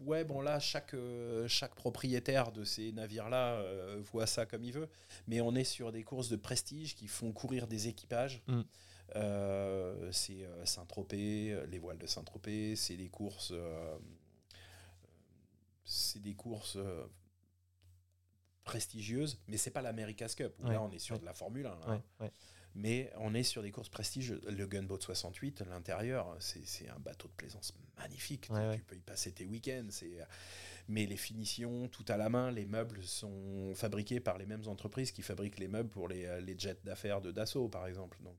ouais, 0.02 0.24
bon 0.24 0.42
là, 0.42 0.60
chaque, 0.60 0.96
chaque 1.48 1.76
propriétaire 1.76 2.52
de 2.52 2.64
ces 2.64 2.92
navires-là 2.92 3.64
voit 4.12 4.28
ça 4.28 4.46
comme 4.46 4.64
il 4.64 4.74
veut, 4.74 4.90
mais 5.28 5.42
on 5.42 5.56
est 5.56 5.64
sur 5.64 5.92
des 5.92 6.04
courses 6.04 6.30
de 6.30 6.36
prestige 6.36 6.96
qui 6.96 7.08
font 7.08 7.32
courir 7.32 7.68
des 7.68 7.88
équipages. 7.88 8.42
Mm. 8.48 8.62
Euh, 9.16 10.10
c'est 10.12 10.44
euh, 10.44 10.66
Saint-Tropez, 10.66 11.52
euh, 11.52 11.66
les 11.66 11.80
voiles 11.80 11.98
de 11.98 12.06
Saint-Tropez, 12.06 12.76
c'est 12.76 12.98
des 12.98 13.10
courses. 13.10 13.54
c'est 15.84 16.22
des 16.22 16.36
courses 16.36 16.78
prestigieuses, 18.64 19.40
mais 19.48 19.58
c'est 19.58 19.72
pas 19.72 19.82
l'America's 19.82 20.36
Cup. 20.36 20.54
là, 20.64 20.82
on 20.82 20.92
est 20.92 21.00
sur 21.00 21.20
de 21.20 21.26
la 21.26 21.34
Formule 21.34 21.66
1. 22.20 22.30
Mais 22.76 23.12
on 23.18 23.34
est 23.34 23.44
sur 23.44 23.62
des 23.62 23.72
courses 23.72 23.90
prestigieuses. 23.90 24.42
Le 24.46 24.68
Gunboat 24.68 25.00
68, 25.02 25.62
l'intérieur, 25.70 26.36
c'est 26.40 26.90
un 26.90 27.00
bateau 27.00 27.28
de 27.28 27.34
plaisance 27.34 27.74
magnifique. 27.98 28.50
tu 28.74 28.84
peux 28.84 28.96
y 28.96 29.02
passer 29.02 29.32
tes 29.32 29.46
week-ends. 29.46 29.88
Mais 30.88 31.06
les 31.06 31.18
finitions, 31.18 31.88
tout 31.88 32.06
à 32.08 32.18
la 32.18 32.30
main, 32.30 32.52
les 32.52 32.66
meubles 32.66 33.04
sont 33.04 33.74
fabriqués 33.76 34.20
par 34.20 34.38
les 34.38 34.46
mêmes 34.46 34.68
entreprises 34.68 35.12
qui 35.12 35.22
fabriquent 35.22 35.60
les 35.60 35.68
meubles 35.68 35.90
pour 35.90 36.08
les, 36.08 36.42
les 36.42 36.58
jets 36.58 36.80
d'affaires 36.84 37.22
de 37.22 37.32
Dassault, 37.32 37.70
par 37.70 37.86
exemple. 37.86 38.20
Donc, 38.24 38.38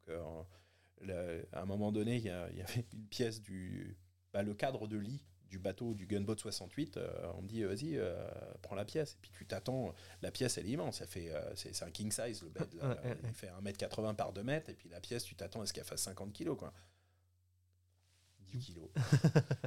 à 1.52 1.62
un 1.62 1.66
moment 1.66 1.92
donné, 1.92 2.16
il 2.16 2.24
y, 2.24 2.30
avait 2.30 2.86
une 2.92 3.06
pièce 3.06 3.40
du. 3.40 3.96
Bah, 4.32 4.42
le 4.42 4.54
cadre 4.54 4.86
de 4.86 4.96
lit 4.96 5.24
du 5.50 5.58
bateau 5.58 5.94
du 5.94 6.06
Gunboat 6.06 6.36
68, 6.38 6.96
euh, 6.96 7.32
on 7.34 7.42
me 7.42 7.48
dit 7.48 7.62
vas-y, 7.64 7.96
euh, 7.96 8.16
prends 8.62 8.76
la 8.76 8.84
pièce. 8.84 9.14
Et 9.14 9.18
puis 9.20 9.30
tu 9.36 9.44
t'attends, 9.44 9.92
la 10.22 10.30
pièce 10.30 10.56
elle 10.56 10.66
est 10.66 10.70
immense, 10.70 10.98
ça 10.98 11.06
fait, 11.06 11.30
euh, 11.30 11.54
c'est, 11.56 11.82
un 11.82 11.90
king 11.90 12.10
size 12.10 12.42
le 12.42 12.50
bed, 12.50 12.68
il 13.24 13.34
fait 13.34 13.50
1m80 13.60 14.14
par 14.14 14.32
2 14.32 14.42
mètres, 14.42 14.70
et 14.70 14.74
puis 14.74 14.88
la 14.88 15.00
pièce 15.00 15.24
tu 15.24 15.34
t'attends 15.34 15.60
à 15.60 15.66
ce 15.66 15.72
qu'elle 15.72 15.84
fasse 15.84 16.02
50 16.02 16.32
kg 16.32 16.54
quoi. 16.56 16.72
10 18.52 18.74
kg. 18.74 18.80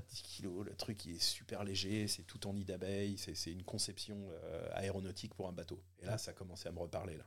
10 0.10 0.42
kg, 0.42 0.64
le 0.66 0.76
truc 0.76 1.06
il 1.06 1.16
est 1.16 1.22
super 1.22 1.64
léger, 1.64 2.08
c'est 2.08 2.24
tout 2.24 2.48
en 2.48 2.54
nid 2.54 2.66
d'abeille, 2.66 3.18
c'est, 3.18 3.52
une 3.52 3.64
conception 3.64 4.30
aéronautique 4.72 5.34
pour 5.36 5.48
un 5.48 5.54
bateau. 5.54 5.82
Et 6.02 6.06
là 6.06 6.18
ça 6.18 6.32
a 6.32 6.34
commencé 6.34 6.68
à 6.68 6.72
me 6.72 6.80
reparler 6.80 7.18
là. 7.18 7.26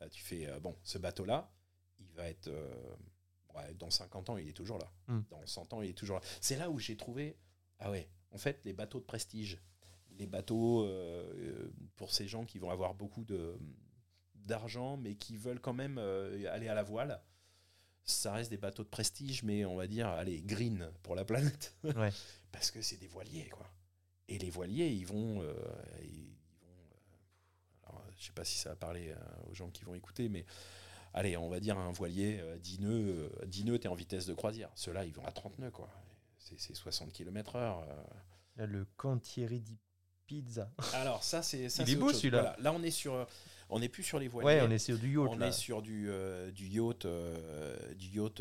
là 0.00 0.08
tu 0.08 0.22
fais, 0.22 0.48
bon, 0.60 0.76
ce 0.82 0.98
bateau 0.98 1.24
là, 1.24 1.50
il 1.98 2.12
va 2.14 2.28
être 2.28 2.50
dans 3.78 3.90
50 3.90 4.30
ans, 4.30 4.36
il 4.36 4.48
est 4.48 4.52
toujours 4.52 4.78
là. 4.78 4.90
Hmm. 5.08 5.22
Dans 5.30 5.44
100 5.44 5.72
ans, 5.72 5.82
il 5.82 5.90
est 5.90 5.94
toujours 5.94 6.16
là. 6.16 6.22
C'est 6.40 6.56
là 6.56 6.70
où 6.70 6.78
j'ai 6.78 6.96
trouvé, 6.96 7.36
ah 7.78 7.90
ouais, 7.90 8.08
en 8.30 8.38
fait, 8.38 8.60
les 8.64 8.72
bateaux 8.72 9.00
de 9.00 9.04
prestige, 9.04 9.58
les 10.18 10.26
bateaux 10.26 10.84
euh, 10.84 11.70
pour 11.96 12.12
ces 12.12 12.28
gens 12.28 12.44
qui 12.44 12.58
vont 12.58 12.70
avoir 12.70 12.94
beaucoup 12.94 13.24
de 13.24 13.58
d'argent, 14.34 14.96
mais 14.96 15.16
qui 15.16 15.36
veulent 15.36 15.60
quand 15.60 15.72
même 15.72 15.98
euh, 15.98 16.54
aller 16.54 16.68
à 16.68 16.74
la 16.74 16.84
voile, 16.84 17.20
ça 18.04 18.32
reste 18.32 18.50
des 18.50 18.56
bateaux 18.56 18.84
de 18.84 18.88
prestige, 18.88 19.42
mais 19.42 19.64
on 19.64 19.74
va 19.74 19.88
dire, 19.88 20.06
allez, 20.06 20.40
green 20.40 20.88
pour 21.02 21.16
la 21.16 21.24
planète. 21.24 21.76
Parce 22.52 22.70
que 22.70 22.80
c'est 22.80 22.98
des 22.98 23.08
voiliers, 23.08 23.48
quoi. 23.48 23.68
Et 24.28 24.38
les 24.38 24.50
voiliers, 24.50 24.88
ils 24.88 25.06
vont. 25.06 25.42
Euh, 25.42 25.52
ils 26.02 26.36
vont 26.60 27.88
alors, 27.88 28.04
je 28.16 28.26
sais 28.26 28.32
pas 28.32 28.44
si 28.44 28.58
ça 28.58 28.70
va 28.70 28.76
parler 28.76 29.14
aux 29.48 29.54
gens 29.54 29.70
qui 29.70 29.84
vont 29.84 29.94
écouter, 29.94 30.28
mais 30.28 30.44
allez, 31.12 31.36
on 31.36 31.48
va 31.48 31.58
dire 31.58 31.78
un 31.78 31.90
voilier 31.90 32.40
10 32.60 32.80
nœuds, 32.80 33.32
10 33.46 33.64
nœuds, 33.64 33.78
tu 33.78 33.86
es 33.86 33.90
en 33.90 33.94
vitesse 33.94 34.26
de 34.26 34.34
croisière. 34.34 34.70
Ceux-là, 34.74 35.04
ils 35.04 35.12
vont 35.14 35.24
à 35.24 35.32
30 35.32 35.58
nœuds, 35.58 35.70
quoi. 35.70 35.88
C'est 36.56 36.74
60 36.74 37.12
km/h. 37.12 37.84
Euh. 38.58 38.66
Le 38.66 38.86
Cantieri 38.96 39.60
di 39.60 39.78
Pizza. 40.26 40.70
Alors, 40.94 41.22
ça, 41.24 41.42
c'est. 41.42 41.64
Il 41.64 41.90
est 41.90 41.96
beau 41.96 42.12
celui-là. 42.12 42.56
Là, 42.58 42.72
on 42.72 42.82
est 42.82 42.90
sur. 42.90 43.26
On 43.68 43.80
n'est 43.80 43.88
plus 43.88 44.04
sur 44.04 44.18
les 44.18 44.28
voiliers. 44.28 44.60
Ouais, 44.60 44.66
on 44.66 44.70
est 44.70 44.78
sur 44.78 44.96
du 44.96 45.12
yacht. 45.12 45.28
On 45.28 45.40
est 45.40 45.52
sur 45.52 45.82
du, 45.82 46.06
euh, 46.08 46.52
du 46.52 46.68
yacht, 46.68 47.04
euh, 47.04 47.94
du 47.94 48.08
yacht 48.20 48.40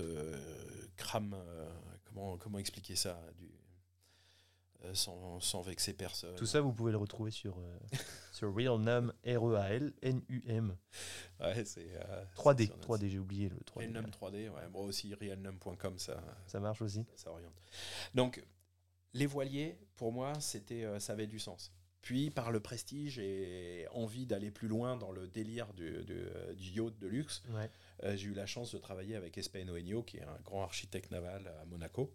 crame. 0.95 1.36
comment, 2.06 2.38
comment 2.38 2.60
expliquer 2.60 2.95
ça? 2.95 3.19
Du, 3.38 3.49
sans, 4.94 5.40
sans, 5.40 5.62
vexer 5.62 5.94
personne. 5.94 6.36
Tout 6.36 6.45
ça, 6.45 6.62
vous 6.62 6.74
pouvez 6.74 6.91
le 6.91 6.98
retrouver 6.98 7.32
sur, 7.32 7.57
sur 8.32 8.53
Realnum, 8.53 9.14
R-E-A-L-N-U-M. 9.26 10.76
Ouais, 11.40 11.66
c'est. 11.66 11.90
3D, 12.36 12.72
3D, 12.80 13.10
j'ai 13.10 13.20
oublié 13.20 13.49
le 13.49 13.57
3D. 13.57 13.80
Realnum 13.80 14.06
3D, 14.06 14.49
ouais. 14.49 14.68
Moi 14.72 14.82
aussi, 14.82 15.14
realnum.com, 15.14 15.98
ça. 15.98 16.22
Ça 16.48 16.60
marche 16.60 16.82
aussi. 16.82 17.06
Ça, 17.16 17.32
oriente. 17.32 17.53
Donc, 18.14 18.44
les 19.16 19.26
voiliers, 19.26 19.78
pour 19.95 20.12
moi, 20.12 20.34
c'était, 20.40 20.84
euh, 20.84 20.99
ça 20.99 21.14
avait 21.14 21.28
du 21.28 21.40
sens. 21.40 21.72
Puis, 22.02 22.30
par 22.30 22.52
le 22.52 22.60
prestige 22.60 23.18
et 23.18 23.88
envie 23.91 24.28
d'aller 24.28 24.52
plus 24.52 24.68
loin 24.68 24.95
dans 24.95 25.12
le 25.12 25.28
délire 25.28 25.74
du, 25.74 26.03
du, 26.03 26.28
du 26.56 26.70
yacht 26.70 26.99
de 26.99 27.07
luxe, 27.07 27.41
euh, 28.03 28.16
j'ai 28.16 28.28
eu 28.28 28.34
la 28.34 28.45
chance 28.45 28.72
de 28.74 28.78
travailler 28.78 29.16
avec 29.16 29.38
Espeno 29.40 29.76
Enio, 29.76 30.03
qui 30.03 30.18
est 30.18 30.24
un 30.24 30.40
grand 30.44 30.62
architecte 30.62 31.10
naval 31.10 31.52
à 31.60 31.66
Monaco. 31.66 32.14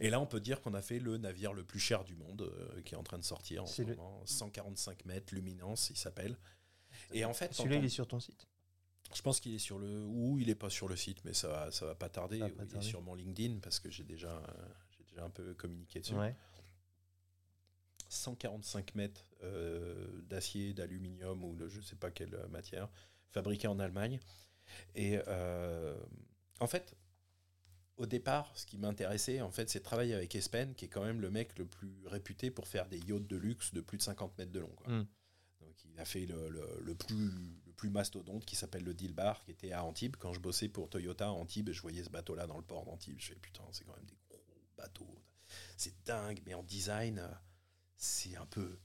Et 0.00 0.10
là, 0.10 0.20
on 0.20 0.26
peut 0.26 0.40
dire 0.40 0.60
qu'on 0.60 0.74
a 0.74 0.82
fait 0.82 0.98
le 0.98 1.16
navire 1.18 1.52
le 1.52 1.64
plus 1.64 1.80
cher 1.80 2.04
du 2.04 2.14
monde, 2.14 2.42
euh, 2.42 2.82
qui 2.82 2.94
est 2.94 2.96
en 2.96 3.02
train 3.02 3.18
de 3.18 3.24
sortir 3.24 3.64
en 3.64 3.66
ce 3.66 3.82
moment. 3.82 4.22
145 4.26 5.04
mètres, 5.04 5.34
Luminance, 5.34 5.90
il 5.90 5.96
s'appelle. 5.96 6.36
Et 7.12 7.24
en 7.24 7.34
fait, 7.34 7.52
celui-là, 7.54 7.76
il 7.76 7.84
est 7.84 7.88
sur 7.88 8.06
ton 8.06 8.20
site. 8.20 8.46
Je 9.14 9.22
pense 9.22 9.38
qu'il 9.38 9.54
est 9.54 9.58
sur 9.58 9.78
le 9.78 10.04
ou 10.06 10.38
il 10.40 10.50
est 10.50 10.54
pas 10.54 10.70
sur 10.70 10.88
le 10.88 10.96
site, 10.96 11.24
mais 11.24 11.34
ça 11.34 11.48
va, 11.48 11.70
ça 11.70 11.86
va 11.86 11.94
pas 11.94 12.08
tarder. 12.08 12.38
il 12.38 12.76
est 12.78 12.82
sur 12.82 13.02
mon 13.02 13.14
LinkedIn 13.14 13.60
parce 13.60 13.78
que 13.78 13.90
j'ai 13.90 14.04
déjà, 14.04 14.42
j'ai 14.90 15.04
déjà 15.04 15.24
un 15.24 15.30
peu 15.30 15.54
communiqué 15.54 16.00
dessus. 16.00 16.14
145 18.08 18.94
mètres 18.94 19.26
euh, 19.42 20.06
d'acier, 20.22 20.72
d'aluminium 20.72 21.42
ou 21.44 21.56
de 21.56 21.68
je 21.68 21.80
sais 21.80 21.96
pas 21.96 22.10
quelle 22.10 22.36
matière, 22.50 22.88
fabriqué 23.30 23.66
en 23.66 23.78
Allemagne. 23.78 24.20
Et 24.94 25.18
euh, 25.28 25.96
en 26.60 26.66
fait, 26.66 26.96
au 27.96 28.06
départ, 28.06 28.50
ce 28.56 28.66
qui 28.66 28.78
m'intéressait, 28.78 29.40
en 29.40 29.50
fait, 29.50 29.68
c'est 29.70 29.78
de 29.78 29.84
travailler 29.84 30.14
avec 30.14 30.34
Espen, 30.34 30.74
qui 30.74 30.86
est 30.86 30.88
quand 30.88 31.04
même 31.04 31.20
le 31.20 31.30
mec 31.30 31.56
le 31.58 31.66
plus 31.66 32.06
réputé 32.06 32.50
pour 32.50 32.66
faire 32.66 32.88
des 32.88 32.98
yachts 32.98 33.26
de 33.26 33.36
luxe 33.36 33.72
de 33.72 33.80
plus 33.80 33.98
de 33.98 34.02
50 34.02 34.36
mètres 34.38 34.52
de 34.52 34.60
long. 34.60 34.74
Hmm. 34.86 35.04
Donc, 35.60 35.84
il 35.84 35.98
a 35.98 36.04
fait 36.04 36.26
le, 36.26 36.48
le, 36.80 36.94
plus, 36.94 37.30
le 37.66 37.72
plus 37.72 37.90
mastodonte 37.90 38.44
qui 38.44 38.56
s'appelle 38.56 38.84
le 38.84 38.94
Dilbar, 38.94 39.44
qui 39.44 39.52
était 39.52 39.72
à 39.72 39.84
Antibes. 39.84 40.16
Quand 40.18 40.32
je 40.32 40.40
bossais 40.40 40.68
pour 40.68 40.88
Toyota 40.88 41.26
à 41.26 41.30
Antibes, 41.30 41.70
je 41.70 41.80
voyais 41.80 42.02
ce 42.02 42.10
bateau-là 42.10 42.46
dans 42.46 42.56
le 42.56 42.64
port 42.64 42.84
d'Antibes. 42.84 43.18
Je 43.18 43.28
fais 43.28 43.36
putain, 43.36 43.62
c'est 43.70 43.84
quand 43.84 43.94
même 43.94 44.06
des 44.06 44.18
gros 44.28 44.42
bateaux. 44.76 45.22
C'est 45.76 45.94
dingue, 46.04 46.40
mais 46.46 46.54
en 46.54 46.64
design, 46.64 47.22
c'est 47.96 48.36
un 48.36 48.46
peu 48.46 48.78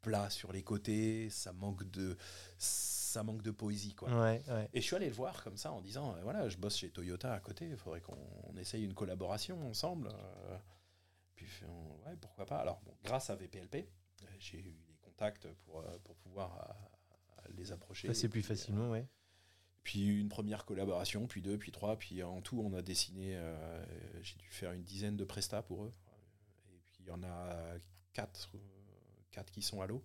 plat 0.00 0.30
sur 0.30 0.52
les 0.52 0.64
côtés, 0.64 1.30
ça 1.30 1.52
manque 1.52 1.88
de 1.90 2.16
ça 2.58 3.01
manque 3.22 3.42
de 3.42 3.50
poésie. 3.50 3.94
Quoi. 3.94 4.36
Et 4.72 4.80
je 4.80 4.86
suis 4.86 4.96
allé 4.96 5.08
le 5.08 5.14
voir 5.14 5.42
comme 5.44 5.56
ça 5.56 5.72
en 5.72 5.80
disant, 5.80 6.14
euh, 6.14 6.20
voilà, 6.22 6.48
je 6.48 6.56
bosse 6.56 6.76
chez 6.76 6.90
Toyota 6.90 7.32
à 7.32 7.40
côté, 7.40 7.68
il 7.68 7.76
faudrait 7.76 8.00
qu'on 8.00 8.56
essaye 8.56 8.84
une 8.84 8.94
collaboration 8.94 9.68
ensemble. 9.68 10.08
Euh. 10.08 10.58
pu 11.34 11.46
faire, 11.46 11.68
ouais, 12.06 12.16
pourquoi 12.20 12.46
pas. 12.46 12.58
Alors, 12.58 12.80
grâce 13.04 13.30
à 13.30 13.36
VPLP, 13.36 13.88
j'ai 14.38 14.58
eu 14.58 14.62
des 14.62 14.96
contacts 15.02 15.48
pour, 15.64 15.82
pour 16.04 16.16
pouvoir 16.16 16.74
les 17.50 17.72
approcher. 17.72 18.12
c'est 18.14 18.28
plus 18.28 18.42
facilement, 18.42 18.90
ouais. 18.90 19.06
Puis 19.82 20.06
une 20.06 20.28
première 20.28 20.64
collaboration, 20.64 21.26
puis 21.26 21.42
deux, 21.42 21.58
puis 21.58 21.72
trois, 21.72 21.96
puis 21.96 22.22
en 22.22 22.40
tout, 22.40 22.60
on 22.60 22.72
a 22.72 22.82
dessiné, 22.82 23.36
j'ai 24.22 24.36
dû 24.36 24.48
faire 24.48 24.72
une 24.72 24.84
dizaine 24.84 25.16
de 25.16 25.24
prestats 25.24 25.62
pour 25.62 25.84
eux. 25.84 25.92
Et 26.72 26.78
puis 26.86 26.98
il 27.00 27.06
y 27.06 27.10
en 27.10 27.22
a 27.24 27.74
quatre, 28.12 28.48
quatre 29.32 29.50
qui 29.50 29.62
sont 29.62 29.80
à 29.80 29.86
l'eau. 29.86 30.04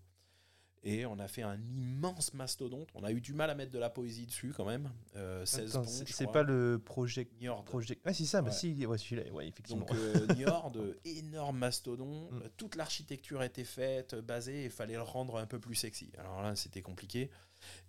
Et 0.83 1.05
on 1.05 1.19
a 1.19 1.27
fait 1.27 1.41
un 1.41 1.59
immense 1.75 2.33
mastodonte. 2.33 2.89
On 2.95 3.03
a 3.03 3.11
eu 3.11 3.19
du 3.19 3.33
mal 3.33 3.49
à 3.49 3.55
mettre 3.55 3.71
de 3.71 3.79
la 3.79 3.89
poésie 3.89 4.25
dessus 4.25 4.53
quand 4.55 4.65
même. 4.65 4.89
Euh, 5.15 5.45
16 5.45 5.79
C'est 6.05 6.31
pas 6.31 6.43
le 6.43 6.79
projet. 6.83 7.27
Niord. 7.41 7.65
Ah, 8.05 8.13
c'est 8.13 8.25
ça, 8.25 8.41
bah 8.41 8.51
si, 8.51 8.85
ouais, 8.85 8.97
celui-là, 8.97 9.31
ouais, 9.31 9.47
effectivement. 9.47 9.85
Donc, 9.85 9.97
euh, 9.97 10.27
Niord, 10.35 10.71
énorme 11.03 11.57
mastodon. 11.57 12.29
Mm. 12.31 12.41
Toute 12.57 12.75
l'architecture 12.75 13.43
était 13.43 13.63
faite, 13.63 14.15
basée, 14.15 14.65
il 14.65 14.69
fallait 14.69 14.95
le 14.95 15.01
rendre 15.01 15.37
un 15.37 15.45
peu 15.45 15.59
plus 15.59 15.75
sexy. 15.75 16.11
Alors 16.17 16.41
là, 16.41 16.55
c'était 16.55 16.81
compliqué. 16.81 17.29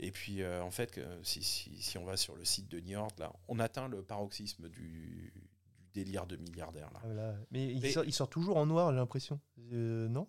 Et 0.00 0.10
puis, 0.10 0.42
euh, 0.42 0.62
en 0.62 0.70
fait, 0.70 0.98
si, 1.22 1.42
si, 1.42 1.80
si, 1.80 1.98
on 1.98 2.04
va 2.04 2.16
sur 2.16 2.34
le 2.34 2.44
site 2.44 2.68
de 2.68 2.80
Niord, 2.80 3.12
là, 3.18 3.32
on 3.48 3.58
atteint 3.58 3.88
le 3.88 4.02
paroxysme 4.02 4.68
du, 4.68 5.30
du 5.34 5.48
délire 5.92 6.26
de 6.26 6.36
milliardaire. 6.36 6.90
Là. 6.92 7.00
Ah, 7.04 7.34
Mais 7.50 7.66
il, 7.66 7.90
sort, 7.90 8.04
il, 8.04 8.12
sort, 8.12 8.28
toujours 8.28 8.56
en 8.56 8.66
noir, 8.66 8.90
j'ai 8.90 8.96
l'impression. 8.96 9.40
Euh, 9.72 10.08
non? 10.08 10.28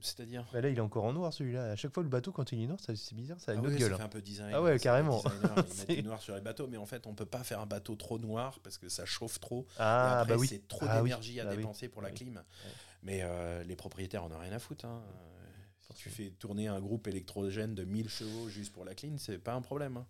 C'est-à-dire 0.00 0.44
bah 0.52 0.60
Là, 0.60 0.68
il 0.68 0.78
est 0.78 0.80
encore 0.80 1.04
en 1.04 1.12
noir 1.12 1.32
celui-là. 1.32 1.72
À 1.72 1.76
chaque 1.76 1.92
fois, 1.92 2.02
le 2.02 2.08
bateau, 2.08 2.32
quand 2.32 2.52
il 2.52 2.62
est 2.62 2.66
noir, 2.66 2.78
c'est 2.80 3.14
bizarre, 3.14 3.40
ça 3.40 3.52
a 3.52 3.54
une 3.54 3.64
ah 3.64 3.68
autre 3.68 3.76
gueule. 3.76 3.90
Ça 3.90 3.96
fait 3.96 4.02
un 4.02 4.08
peu 4.08 4.22
design. 4.22 4.52
Ah 4.54 4.62
ouais, 4.62 4.78
carrément. 4.78 5.22
Ils 5.56 5.88
mettent 5.88 5.90
du 5.96 6.02
noir 6.02 6.22
sur 6.22 6.34
les 6.34 6.40
bateaux, 6.40 6.66
mais 6.66 6.76
en 6.76 6.86
fait, 6.86 7.06
on 7.06 7.14
peut 7.14 7.26
pas 7.26 7.44
faire 7.44 7.60
un 7.60 7.66
bateau 7.66 7.94
trop 7.94 8.18
noir 8.18 8.58
parce 8.60 8.78
que 8.78 8.88
ça 8.88 9.04
chauffe 9.04 9.40
trop. 9.40 9.66
Ah, 9.78 10.24
bah 10.28 10.36
oui. 10.36 10.46
C'est 10.48 10.66
trop 10.68 10.86
ah 10.88 11.00
d'énergie 11.00 11.40
à 11.40 11.44
bah 11.44 11.56
dépenser 11.56 11.88
pour 11.88 12.02
la 12.02 12.10
clim. 12.10 12.42
Mais 13.02 13.20
euh, 13.22 13.62
les 13.64 13.76
propriétaires 13.76 14.24
en 14.24 14.32
ont 14.32 14.38
rien 14.38 14.52
à 14.52 14.58
foutre. 14.58 14.84
Hein. 14.84 15.02
Si 15.80 15.94
tu 15.94 16.10
fais 16.10 16.30
tourner 16.30 16.68
un 16.68 16.80
groupe 16.80 17.06
électrogène 17.06 17.74
de 17.74 17.84
1000 17.84 18.08
chevaux 18.08 18.48
juste 18.48 18.72
pour 18.72 18.84
la 18.84 18.94
clim, 18.94 19.18
c'est 19.18 19.38
pas 19.38 19.54
un 19.54 19.62
problème. 19.62 19.96
Hein. 19.96 20.06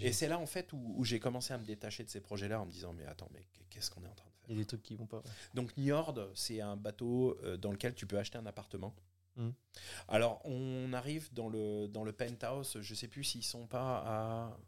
Et 0.00 0.12
c'est 0.12 0.28
là, 0.28 0.38
en 0.38 0.46
fait, 0.46 0.72
où, 0.72 1.04
j'ai 1.04 1.20
commencé 1.20 1.52
à 1.54 1.58
me 1.58 1.64
détacher 1.64 2.04
de 2.04 2.10
ces 2.10 2.20
projets-là 2.20 2.60
en 2.60 2.66
me 2.66 2.70
disant, 2.70 2.92
mais 2.92 3.06
attends, 3.06 3.28
mais 3.32 3.44
qu'est-ce 3.70 3.90
qu'on 3.90 4.02
est 4.02 4.08
en 4.08 4.14
train 4.14 4.28
de 4.28 4.36
faire? 4.36 4.44
Il 4.48 4.56
y 4.56 4.58
a 4.58 4.62
des 4.62 4.66
trucs 4.66 4.82
qui 4.82 4.96
vont 4.96 5.06
pas. 5.06 5.22
Donc, 5.54 5.76
Niord, 5.76 6.18
c'est 6.34 6.60
un 6.60 6.76
bateau 6.76 7.38
euh, 7.44 7.56
dans 7.56 7.70
lequel 7.70 7.94
tu 7.94 8.06
peux 8.06 8.18
acheter 8.18 8.38
un 8.38 8.46
appartement. 8.46 8.94
Mm. 9.36 9.50
Alors, 10.08 10.40
on 10.44 10.92
arrive 10.92 11.32
dans 11.32 11.48
le, 11.48 11.88
dans 11.88 12.04
le 12.04 12.12
penthouse, 12.12 12.78
je 12.80 12.94
sais 12.94 13.08
plus 13.08 13.24
s'ils 13.24 13.44
sont 13.44 13.66
pas 13.66 14.02
à 14.06 14.58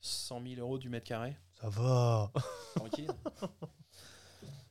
100 0.00 0.42
000 0.42 0.60
euros 0.60 0.78
du 0.78 0.88
mètre 0.88 1.06
carré. 1.06 1.36
Ça 1.60 1.68
va 1.68 2.32
Tranquille. 2.74 3.10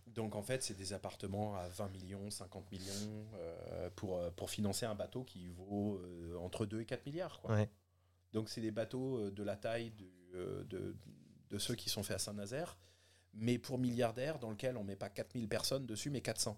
Donc, 0.07 0.35
en 0.35 0.41
fait, 0.41 0.61
c'est 0.61 0.73
des 0.73 0.93
appartements 0.93 1.55
à 1.55 1.67
20 1.69 1.87
millions, 1.89 2.29
50 2.29 2.69
millions 2.71 3.25
euh, 3.35 3.89
pour, 3.95 4.17
euh, 4.17 4.29
pour 4.31 4.49
financer 4.49 4.85
un 4.85 4.95
bateau 4.95 5.23
qui 5.23 5.47
vaut 5.47 5.95
euh, 6.03 6.35
entre 6.37 6.65
2 6.65 6.81
et 6.81 6.85
4 6.85 7.05
milliards. 7.05 7.39
Quoi. 7.41 7.65
Donc, 8.33 8.49
c'est 8.49 8.61
des 8.61 8.71
bateaux 8.71 9.29
de 9.29 9.43
la 9.43 9.55
taille 9.55 9.91
de, 9.91 10.63
de, 10.63 10.95
de, 11.49 11.57
ceux 11.57 11.75
qui 11.75 11.89
sont 11.89 12.03
faits 12.03 12.15
à 12.15 12.19
Saint-Nazaire, 12.19 12.77
mais 13.33 13.57
pour 13.57 13.77
milliardaires, 13.77 14.39
dans 14.39 14.49
lequel 14.49 14.77
on 14.77 14.83
met 14.83 14.95
pas 14.95 15.09
4000 15.09 15.47
personnes 15.47 15.85
dessus, 15.85 16.09
mais 16.09 16.21
400. 16.21 16.57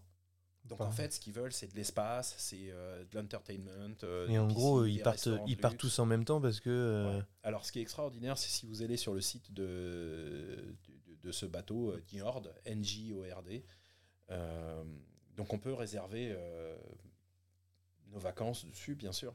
Donc 0.65 0.79
en 0.79 0.91
fait, 0.91 1.13
ce 1.13 1.19
qu'ils 1.19 1.33
veulent, 1.33 1.51
c'est 1.51 1.67
de 1.67 1.75
l'espace, 1.75 2.35
c'est 2.37 2.69
euh, 2.69 3.03
de 3.03 3.19
l'entertainment. 3.19 3.95
Euh, 4.03 4.27
et 4.29 4.39
en 4.39 4.47
gros, 4.47 4.85
ils 4.85 5.01
partent, 5.01 5.29
ils 5.45 5.57
partent 5.57 5.77
tous 5.77 5.99
en 5.99 6.05
même 6.05 6.23
temps 6.23 6.39
parce 6.39 6.59
que. 6.61 6.69
Euh, 6.69 7.21
Alors, 7.43 7.65
ce 7.65 7.71
qui 7.71 7.79
est 7.79 7.81
extraordinaire, 7.81 8.37
c'est 8.37 8.49
si 8.49 8.65
vous 8.65 8.81
allez 8.81 8.95
sur 8.95 9.13
le 9.13 9.19
site 9.19 9.51
de, 9.51 10.75
de, 11.21 11.31
ce 11.31 11.45
bateau, 11.45 11.93
Njord, 12.13 12.43
N-J-O-R-D. 12.65 13.65
donc 15.35 15.53
on 15.53 15.59
peut 15.59 15.73
réserver 15.73 16.35
nos 18.07 18.19
vacances 18.19 18.65
dessus, 18.65 18.95
bien 18.95 19.11
sûr. 19.11 19.33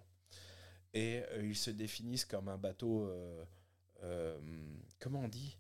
Et 0.94 1.22
ils 1.42 1.56
se 1.56 1.70
définissent 1.70 2.24
comme 2.24 2.48
un 2.48 2.58
bateau. 2.58 3.12
comment 4.98 5.20
on 5.20 5.28
dit? 5.28 5.58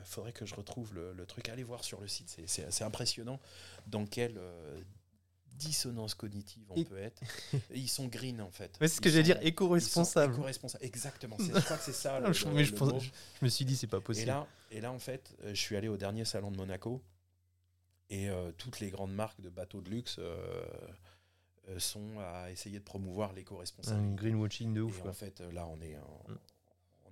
Il 0.00 0.06
faudrait 0.06 0.32
que 0.32 0.46
je 0.46 0.54
retrouve 0.54 0.94
le, 0.94 1.26
truc. 1.26 1.48
Allez 1.48 1.62
voir 1.62 1.84
sur 1.84 2.00
le 2.00 2.08
site, 2.08 2.36
c'est 2.46 2.64
assez 2.64 2.84
impressionnant 2.84 3.40
dans 3.86 4.06
quelle 4.06 4.38
euh, 4.38 4.80
dissonance 5.54 6.14
cognitive 6.14 6.64
on 6.70 6.82
peut 6.84 6.98
être. 6.98 7.22
ils 7.74 7.88
sont 7.88 8.06
green 8.06 8.40
en 8.40 8.50
fait. 8.50 8.76
c'est 8.80 8.88
ce 8.88 9.00
que 9.00 9.10
j'allais 9.10 9.22
dire, 9.22 9.38
éco-responsable. 9.42 10.34
Éco-responsable, 10.34 10.84
exactement. 10.84 11.36
Je 11.38 11.60
crois 11.60 11.76
que 11.76 11.84
c'est 11.84 11.92
ça. 11.92 12.20
Le, 12.20 12.32
je, 12.32 12.44
je, 12.44 13.44
me 13.44 13.48
suis 13.48 13.64
dit, 13.64 13.76
c'est 13.76 13.86
pas 13.86 14.00
possible. 14.00 14.24
Et 14.24 14.32
là, 14.32 14.46
et 14.70 14.80
là, 14.80 14.92
en 14.92 14.98
fait, 14.98 15.34
euh, 15.42 15.50
je 15.50 15.60
suis 15.60 15.76
allé 15.76 15.88
au 15.88 15.96
dernier 15.96 16.24
salon 16.24 16.50
de 16.50 16.56
Monaco 16.56 17.02
et 18.10 18.28
euh, 18.28 18.52
toutes 18.58 18.80
les 18.80 18.90
grandes 18.90 19.14
marques 19.14 19.40
de 19.40 19.48
bateaux 19.48 19.80
de 19.80 19.90
luxe. 19.90 20.18
sont 21.78 22.18
à 22.18 22.50
essayer 22.50 22.78
de 22.78 22.84
promouvoir 22.84 23.32
l'éco-responsabilité. 23.32 24.12
Un 24.12 24.14
greenwashing 24.14 24.74
de 24.74 24.80
ouf. 24.80 25.04
en 25.06 25.12
fait, 25.12 25.40
là, 25.40 25.66
on 25.66 25.80
est, 25.80 25.96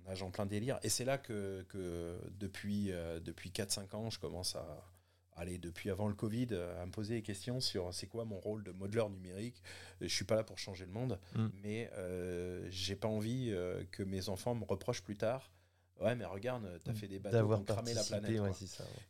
mm 0.03 0.09
nage 0.09 0.23
en 0.23 0.31
plein 0.31 0.45
délire. 0.45 0.79
Et 0.83 0.89
c'est 0.89 1.05
là 1.05 1.17
que, 1.17 1.65
que 1.69 2.19
depuis, 2.39 2.91
euh, 2.91 3.19
depuis 3.19 3.49
4-5 3.49 3.95
ans, 3.95 4.09
je 4.09 4.19
commence 4.19 4.55
à, 4.55 4.91
aller 5.35 5.57
depuis 5.57 5.89
avant 5.89 6.07
le 6.07 6.13
Covid, 6.13 6.49
à 6.81 6.85
me 6.85 6.91
poser 6.91 7.15
des 7.15 7.21
questions 7.21 7.59
sur 7.59 7.93
c'est 7.93 8.07
quoi 8.07 8.25
mon 8.25 8.39
rôle 8.39 8.63
de 8.63 8.71
modeleur 8.71 9.09
numérique. 9.09 9.61
Je 9.99 10.07
suis 10.07 10.25
pas 10.25 10.35
là 10.35 10.43
pour 10.43 10.57
changer 10.57 10.85
le 10.85 10.91
monde, 10.91 11.19
mm. 11.35 11.47
mais 11.63 11.89
euh, 11.97 12.65
j'ai 12.69 12.95
pas 12.95 13.07
envie 13.07 13.49
euh, 13.51 13.83
que 13.91 14.03
mes 14.03 14.29
enfants 14.29 14.55
me 14.55 14.65
reprochent 14.65 15.03
plus 15.03 15.17
tard. 15.17 15.51
Ouais, 15.99 16.15
mais 16.15 16.25
regarde, 16.25 16.67
tu 16.83 16.89
as 16.89 16.93
mm. 16.93 16.95
fait 16.95 17.07
des 17.07 17.19
bateaux 17.19 17.47
qui 17.47 17.53
ont 17.53 17.63
cramé 17.63 17.93
la 17.93 18.03
planète. 18.03 18.41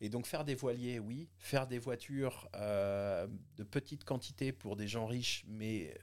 Et 0.01 0.09
donc 0.09 0.25
faire 0.25 0.43
des 0.43 0.55
voiliers, 0.55 0.99
oui. 0.99 1.29
Faire 1.37 1.67
des 1.67 1.79
voitures 1.79 2.49
euh, 2.55 3.27
de 3.57 3.63
petite 3.63 4.03
quantité 4.03 4.51
pour 4.51 4.75
des 4.75 4.87
gens 4.87 5.05
riches, 5.05 5.45
mais 5.47 5.93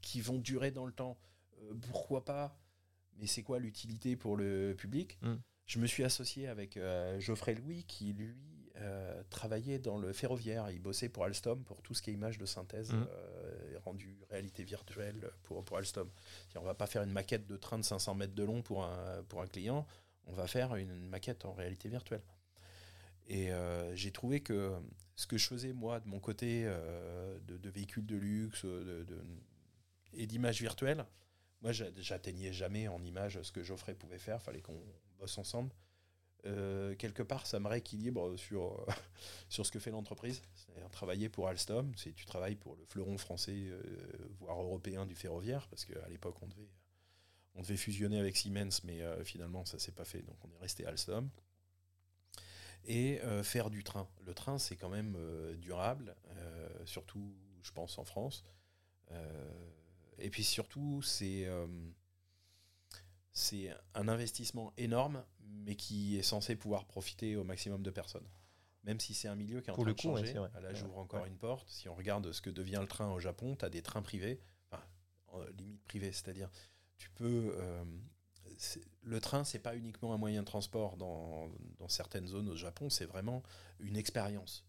qui 0.00 0.20
vont 0.20 0.38
durer 0.38 0.70
dans 0.70 0.86
le 0.86 0.92
temps, 0.92 1.16
pourquoi 1.90 2.24
pas 2.24 2.56
mais 3.18 3.26
c'est 3.26 3.42
quoi 3.42 3.58
l'utilité 3.58 4.16
pour 4.16 4.36
le 4.36 4.74
public? 4.76 5.18
Mm. 5.22 5.34
Je 5.66 5.78
me 5.78 5.86
suis 5.86 6.04
associé 6.04 6.48
avec 6.48 6.76
euh, 6.76 7.18
Geoffrey 7.20 7.54
Louis, 7.54 7.84
qui 7.84 8.12
lui 8.12 8.34
euh, 8.76 9.22
travaillait 9.30 9.78
dans 9.78 9.98
le 9.98 10.12
ferroviaire. 10.12 10.70
Il 10.70 10.80
bossait 10.80 11.08
pour 11.08 11.24
Alstom 11.24 11.64
pour 11.64 11.80
tout 11.82 11.94
ce 11.94 12.02
qui 12.02 12.10
est 12.10 12.12
image 12.12 12.38
de 12.38 12.44
synthèse 12.44 12.92
mm. 12.92 13.06
euh, 13.08 13.78
rendu 13.84 14.18
réalité 14.30 14.62
virtuelle 14.62 15.30
pour, 15.42 15.64
pour 15.64 15.78
Alstom. 15.78 16.10
On 16.56 16.60
ne 16.60 16.66
va 16.66 16.74
pas 16.74 16.86
faire 16.86 17.02
une 17.02 17.12
maquette 17.12 17.46
de 17.46 17.56
train 17.56 17.78
de 17.78 17.84
500 17.84 18.14
mètres 18.14 18.34
de 18.34 18.44
long 18.44 18.62
pour 18.62 18.84
un, 18.84 19.22
pour 19.28 19.40
un 19.40 19.46
client, 19.46 19.86
on 20.26 20.32
va 20.32 20.46
faire 20.46 20.74
une 20.76 21.08
maquette 21.08 21.44
en 21.44 21.52
réalité 21.52 21.88
virtuelle. 21.88 22.22
Et 23.26 23.48
j'ai 23.94 24.10
trouvé 24.10 24.40
que 24.40 24.74
ce 25.16 25.26
que 25.26 25.38
je 25.38 25.46
faisais 25.46 25.72
moi 25.72 25.98
de 25.98 26.06
mon 26.06 26.20
côté 26.20 26.64
de, 26.64 27.68
véhicules 27.70 28.04
de 28.04 28.16
luxe 28.16 28.66
de, 28.66 29.06
et 30.12 30.26
d'images 30.26 30.60
virtuelles, 30.60 31.06
moi, 31.64 31.72
j'atteignais 31.72 32.52
jamais 32.52 32.88
en 32.88 33.02
image 33.02 33.40
ce 33.40 33.50
que 33.50 33.62
Geoffrey 33.62 33.94
pouvait 33.94 34.18
faire. 34.18 34.42
Fallait 34.42 34.60
qu'on 34.60 34.78
bosse 35.18 35.38
ensemble. 35.38 35.70
Euh, 36.44 36.94
quelque 36.96 37.22
part, 37.22 37.46
ça 37.46 37.58
me 37.58 37.68
rééquilibre 37.68 38.38
sur, 38.38 38.84
sur 39.48 39.64
ce 39.64 39.72
que 39.72 39.78
fait 39.78 39.90
l'entreprise. 39.90 40.42
C'est-à-dire 40.54 40.90
travailler 40.90 41.30
pour 41.30 41.48
Alstom, 41.48 41.90
c'est 41.96 42.12
tu 42.12 42.26
travailles 42.26 42.56
pour 42.56 42.76
le 42.76 42.84
fleuron 42.84 43.16
français, 43.16 43.56
euh, 43.56 43.82
voire 44.40 44.60
européen 44.60 45.06
du 45.06 45.14
ferroviaire, 45.14 45.66
parce 45.68 45.86
qu'à 45.86 46.06
l'époque, 46.10 46.36
on 46.42 46.48
devait, 46.48 46.68
on 47.54 47.62
devait 47.62 47.78
fusionner 47.78 48.20
avec 48.20 48.36
Siemens, 48.36 48.82
mais 48.84 49.00
euh, 49.00 49.24
finalement, 49.24 49.64
ça 49.64 49.78
s'est 49.78 49.92
pas 49.92 50.04
fait. 50.04 50.20
Donc, 50.20 50.36
on 50.44 50.52
est 50.54 50.60
resté 50.60 50.84
Alstom. 50.84 51.30
Et 52.86 53.22
faire 53.44 53.70
du 53.70 53.82
train. 53.82 54.06
Le 54.26 54.34
train, 54.34 54.58
c'est 54.58 54.76
quand 54.76 54.90
même 54.90 55.16
durable, 55.56 56.14
surtout, 56.84 57.34
je 57.62 57.72
pense, 57.72 57.96
en 57.96 58.04
France. 58.04 58.44
Et 60.18 60.30
puis 60.30 60.44
surtout, 60.44 61.02
c'est 61.02 61.46
euh, 61.46 61.66
c'est 63.32 63.70
un 63.94 64.08
investissement 64.08 64.72
énorme, 64.76 65.24
mais 65.40 65.74
qui 65.74 66.16
est 66.16 66.22
censé 66.22 66.56
pouvoir 66.56 66.86
profiter 66.86 67.36
au 67.36 67.44
maximum 67.44 67.82
de 67.82 67.90
personnes. 67.90 68.26
Même 68.84 69.00
si 69.00 69.14
c'est 69.14 69.28
un 69.28 69.34
milieu 69.34 69.60
qui 69.60 69.70
est 69.70 69.72
en 69.72 69.76
train 69.76 69.92
de 69.92 69.98
changer. 69.98 70.34
là, 70.34 70.74
j'ouvre 70.74 70.98
encore 70.98 71.24
une 71.24 71.36
porte. 71.36 71.68
Si 71.68 71.88
on 71.88 71.94
regarde 71.94 72.30
ce 72.32 72.42
que 72.42 72.50
devient 72.50 72.78
le 72.80 72.86
train 72.86 73.10
au 73.10 73.18
Japon, 73.18 73.56
tu 73.56 73.64
as 73.64 73.70
des 73.70 73.82
trains 73.82 74.02
privés, 74.02 74.40
enfin, 74.70 74.84
limite 75.56 75.82
privés, 75.84 76.12
c'est-à-dire 76.12 76.50
tu 76.96 77.10
peux. 77.10 77.54
Euh, 77.56 77.84
le 79.02 79.20
train, 79.20 79.42
c'est 79.42 79.58
pas 79.58 79.74
uniquement 79.74 80.14
un 80.14 80.16
moyen 80.16 80.42
de 80.42 80.46
transport 80.46 80.96
dans, 80.96 81.50
dans 81.78 81.88
certaines 81.88 82.26
zones 82.28 82.48
au 82.48 82.56
Japon, 82.56 82.88
c'est 82.88 83.06
vraiment 83.06 83.42
une 83.80 83.96
expérience. 83.96 84.64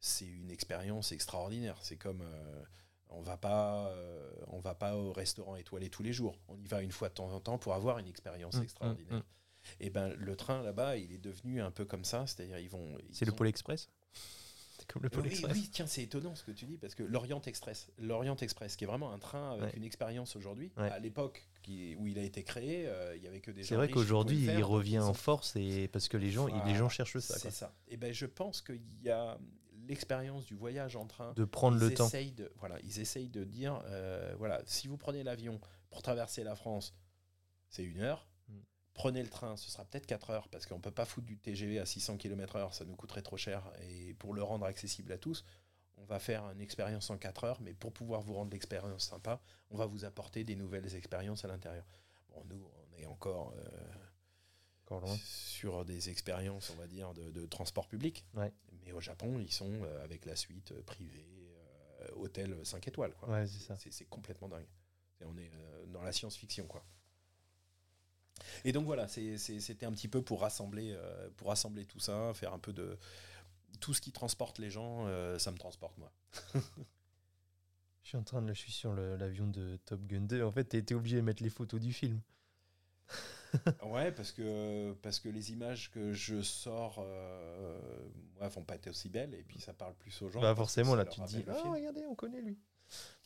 C'est 0.00 0.26
une 0.26 0.50
expérience 0.50 1.12
extraordinaire. 1.12 1.78
C'est 1.82 1.96
comme. 1.96 2.22
Euh, 2.22 2.64
on 3.10 3.22
va 3.22 3.36
pas, 3.36 3.88
euh, 3.88 4.30
on 4.48 4.58
va 4.58 4.74
pas 4.74 4.96
au 4.96 5.12
restaurant 5.12 5.56
étoilé 5.56 5.88
tous 5.88 6.02
les 6.02 6.12
jours. 6.12 6.38
On 6.48 6.56
y 6.58 6.66
va 6.66 6.82
une 6.82 6.92
fois 6.92 7.08
de 7.08 7.14
temps 7.14 7.32
en 7.32 7.40
temps 7.40 7.58
pour 7.58 7.74
avoir 7.74 7.98
une 7.98 8.08
expérience 8.08 8.56
mmh, 8.56 8.62
extraordinaire. 8.62 9.14
Mmh, 9.14 9.18
mmh. 9.18 9.80
Et 9.80 9.86
eh 9.86 9.90
ben 9.90 10.14
le 10.14 10.36
train 10.36 10.62
là-bas, 10.62 10.96
il 10.96 11.12
est 11.12 11.18
devenu 11.18 11.60
un 11.60 11.70
peu 11.70 11.84
comme 11.84 12.04
ça, 12.04 12.26
c'est-à-dire 12.26 12.58
ils 12.58 12.70
vont. 12.70 12.96
C'est 13.12 13.26
le 13.26 13.32
Pôle 13.32 13.48
Express? 13.48 13.90
C'est 14.78 14.86
comme 14.86 15.02
le 15.02 15.10
Pôle 15.10 15.26
Express. 15.26 15.52
Oui, 15.52 15.68
tiens, 15.70 15.86
c'est 15.86 16.02
étonnant 16.02 16.34
ce 16.34 16.44
que 16.44 16.52
tu 16.52 16.64
dis 16.64 16.78
parce 16.78 16.94
que 16.94 17.02
l'Orient 17.02 17.42
Express, 17.42 17.90
l'Orient 17.98 18.36
Express, 18.36 18.76
qui 18.76 18.84
est 18.84 18.86
vraiment 18.86 19.12
un 19.12 19.18
train 19.18 19.52
avec 19.52 19.76
une 19.76 19.84
expérience 19.84 20.36
aujourd'hui. 20.36 20.72
À 20.76 20.98
l'époque 20.98 21.48
où 21.98 22.06
il 22.06 22.18
a 22.18 22.22
été 22.22 22.44
créé, 22.44 22.86
euh, 22.86 23.14
il 23.16 23.22
y 23.22 23.26
avait 23.26 23.40
que 23.40 23.50
des. 23.50 23.62
C'est 23.62 23.74
vrai 23.74 23.90
qu'aujourd'hui, 23.90 24.44
il 24.44 24.64
revient 24.64 25.00
en 25.00 25.14
force 25.14 25.54
et 25.56 25.88
parce 25.88 26.08
que 26.08 26.16
les 26.16 26.30
gens, 26.30 26.46
les 26.64 26.74
gens 26.74 26.88
cherchent 26.88 27.18
ça. 27.18 27.38
C'est 27.38 27.50
ça. 27.50 27.74
Et 27.88 27.94
eh 27.94 27.96
ben 27.96 28.12
je 28.12 28.26
pense 28.26 28.62
qu'il 28.62 28.80
y 29.02 29.10
a 29.10 29.38
l'expérience 29.88 30.44
du 30.44 30.54
voyage 30.54 30.96
en 30.96 31.06
train. 31.06 31.32
De 31.32 31.44
prendre 31.44 31.78
le 31.78 31.92
temps. 31.92 32.08
De, 32.08 32.52
voilà, 32.58 32.78
ils 32.84 33.00
essayent 33.00 33.28
de 33.28 33.44
dire, 33.44 33.82
euh, 33.86 34.34
voilà, 34.38 34.62
si 34.66 34.86
vous 34.86 34.96
prenez 34.96 35.22
l'avion 35.22 35.60
pour 35.90 36.02
traverser 36.02 36.44
la 36.44 36.54
France, 36.54 36.94
c'est 37.68 37.84
une 37.84 38.00
heure. 38.00 38.28
Mm. 38.48 38.58
Prenez 38.94 39.22
le 39.22 39.28
train, 39.28 39.56
ce 39.56 39.70
sera 39.70 39.84
peut-être 39.84 40.06
4 40.06 40.30
heures, 40.30 40.48
parce 40.48 40.66
qu'on 40.66 40.76
ne 40.76 40.82
peut 40.82 40.90
pas 40.90 41.04
foutre 41.04 41.26
du 41.26 41.38
TGV 41.38 41.78
à 41.78 41.86
600 41.86 42.18
km/h, 42.18 42.72
ça 42.72 42.84
nous 42.84 42.96
coûterait 42.96 43.22
trop 43.22 43.36
cher. 43.36 43.62
Et 43.88 44.14
pour 44.14 44.34
le 44.34 44.42
rendre 44.42 44.66
accessible 44.66 45.12
à 45.12 45.18
tous, 45.18 45.44
on 45.96 46.04
va 46.04 46.18
faire 46.18 46.44
une 46.50 46.60
expérience 46.60 47.10
en 47.10 47.18
4 47.18 47.44
heures, 47.44 47.60
mais 47.60 47.74
pour 47.74 47.92
pouvoir 47.92 48.20
vous 48.20 48.34
rendre 48.34 48.52
l'expérience 48.52 49.08
sympa, 49.08 49.40
on 49.70 49.76
va 49.76 49.86
vous 49.86 50.04
apporter 50.04 50.44
des 50.44 50.56
nouvelles 50.56 50.94
expériences 50.94 51.44
à 51.44 51.48
l'intérieur. 51.48 51.84
Bon, 52.30 52.44
nous, 52.48 52.70
on 52.92 52.98
est 52.98 53.06
encore, 53.06 53.52
euh, 53.56 55.16
sur 55.24 55.84
des 55.84 56.08
expériences, 56.08 56.70
on 56.70 56.80
va 56.80 56.86
dire, 56.86 57.12
de, 57.14 57.46
transport 57.46 57.88
public. 57.88 58.24
Mais 58.88 58.94
au 58.94 59.00
Japon, 59.00 59.38
ils 59.38 59.52
sont 59.52 59.70
euh, 59.84 60.02
avec 60.02 60.24
la 60.24 60.34
suite 60.34 60.72
euh, 60.72 60.82
privée, 60.82 61.26
hôtel 62.16 62.56
5 62.64 62.88
étoiles. 62.88 63.14
c'est 63.46 64.04
complètement 64.06 64.48
dingue. 64.48 64.66
on 65.22 65.36
est 65.36 65.50
dans 65.88 66.02
la 66.02 66.12
science-fiction, 66.12 66.66
quoi. 66.66 66.84
Et 68.64 68.72
donc 68.72 68.86
voilà, 68.86 69.08
c'était 69.08 69.84
un 69.84 69.92
petit 69.92 70.08
peu 70.08 70.22
pour 70.22 70.40
rassembler, 70.40 70.96
pour 71.36 71.48
rassembler 71.48 71.84
tout 71.84 71.98
ça, 71.98 72.32
faire 72.34 72.52
un 72.52 72.58
peu 72.60 72.72
de, 72.72 72.96
tout 73.80 73.94
ce 73.94 74.00
qui 74.00 74.12
transporte 74.12 74.58
les 74.58 74.70
gens, 74.70 75.06
euh, 75.06 75.38
ça 75.38 75.52
me 75.52 75.58
transporte 75.58 75.96
moi. 75.98 76.12
je 76.54 76.60
suis 78.02 78.16
en 78.16 78.22
train 78.22 78.42
de, 78.42 78.52
je 78.52 78.58
suis 78.58 78.72
sur 78.72 78.94
l'avion 78.94 79.46
de 79.46 79.78
Top 79.84 80.04
Gun 80.06 80.22
2. 80.22 80.42
En 80.42 80.52
fait, 80.52 80.68
tu 80.68 80.76
été 80.76 80.94
obligé 80.94 81.16
de 81.16 81.22
mettre 81.22 81.42
les 81.42 81.50
photos 81.50 81.80
du 81.80 81.92
film. 81.92 82.20
ouais, 83.84 84.12
parce 84.12 84.32
que, 84.32 84.92
parce 85.02 85.20
que 85.20 85.28
les 85.28 85.52
images 85.52 85.90
que 85.90 86.12
je 86.12 86.42
sors 86.42 86.98
euh, 87.00 87.78
ouais, 88.40 88.48
vont 88.48 88.64
pas 88.64 88.74
être 88.74 88.88
aussi 88.88 89.08
belles 89.08 89.34
et 89.34 89.42
puis 89.42 89.60
ça 89.60 89.72
parle 89.72 89.94
plus 89.94 90.20
aux 90.22 90.28
gens. 90.28 90.40
Bah 90.40 90.54
forcément, 90.54 90.94
là, 90.94 91.04
tu 91.04 91.20
te 91.20 91.26
dis, 91.26 91.44
oh, 91.48 91.72
regardez, 91.72 92.04
on 92.06 92.14
connaît 92.14 92.42
lui. 92.42 92.58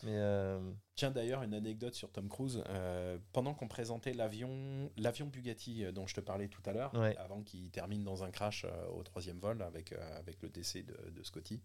Mais 0.02 0.16
euh, 0.16 0.72
Tiens 0.94 1.10
d'ailleurs 1.10 1.42
une 1.42 1.54
anecdote 1.54 1.94
sur 1.94 2.10
Tom 2.10 2.28
Cruise. 2.28 2.62
Euh, 2.68 3.18
pendant 3.32 3.54
qu'on 3.54 3.68
présentait 3.68 4.12
l'avion, 4.12 4.90
l'avion 4.96 5.26
Bugatti 5.26 5.84
euh, 5.84 5.92
dont 5.92 6.06
je 6.06 6.14
te 6.14 6.20
parlais 6.20 6.48
tout 6.48 6.62
à 6.66 6.72
l'heure, 6.72 6.94
avant 7.18 7.42
qu'il 7.42 7.70
termine 7.70 8.02
dans 8.02 8.24
un 8.24 8.30
crash 8.30 8.66
au 8.94 9.02
troisième 9.02 9.38
vol 9.38 9.62
avec, 9.62 9.92
avec 9.92 10.42
le 10.42 10.48
décès 10.48 10.82
de, 10.82 11.22
Scotty, 11.22 11.62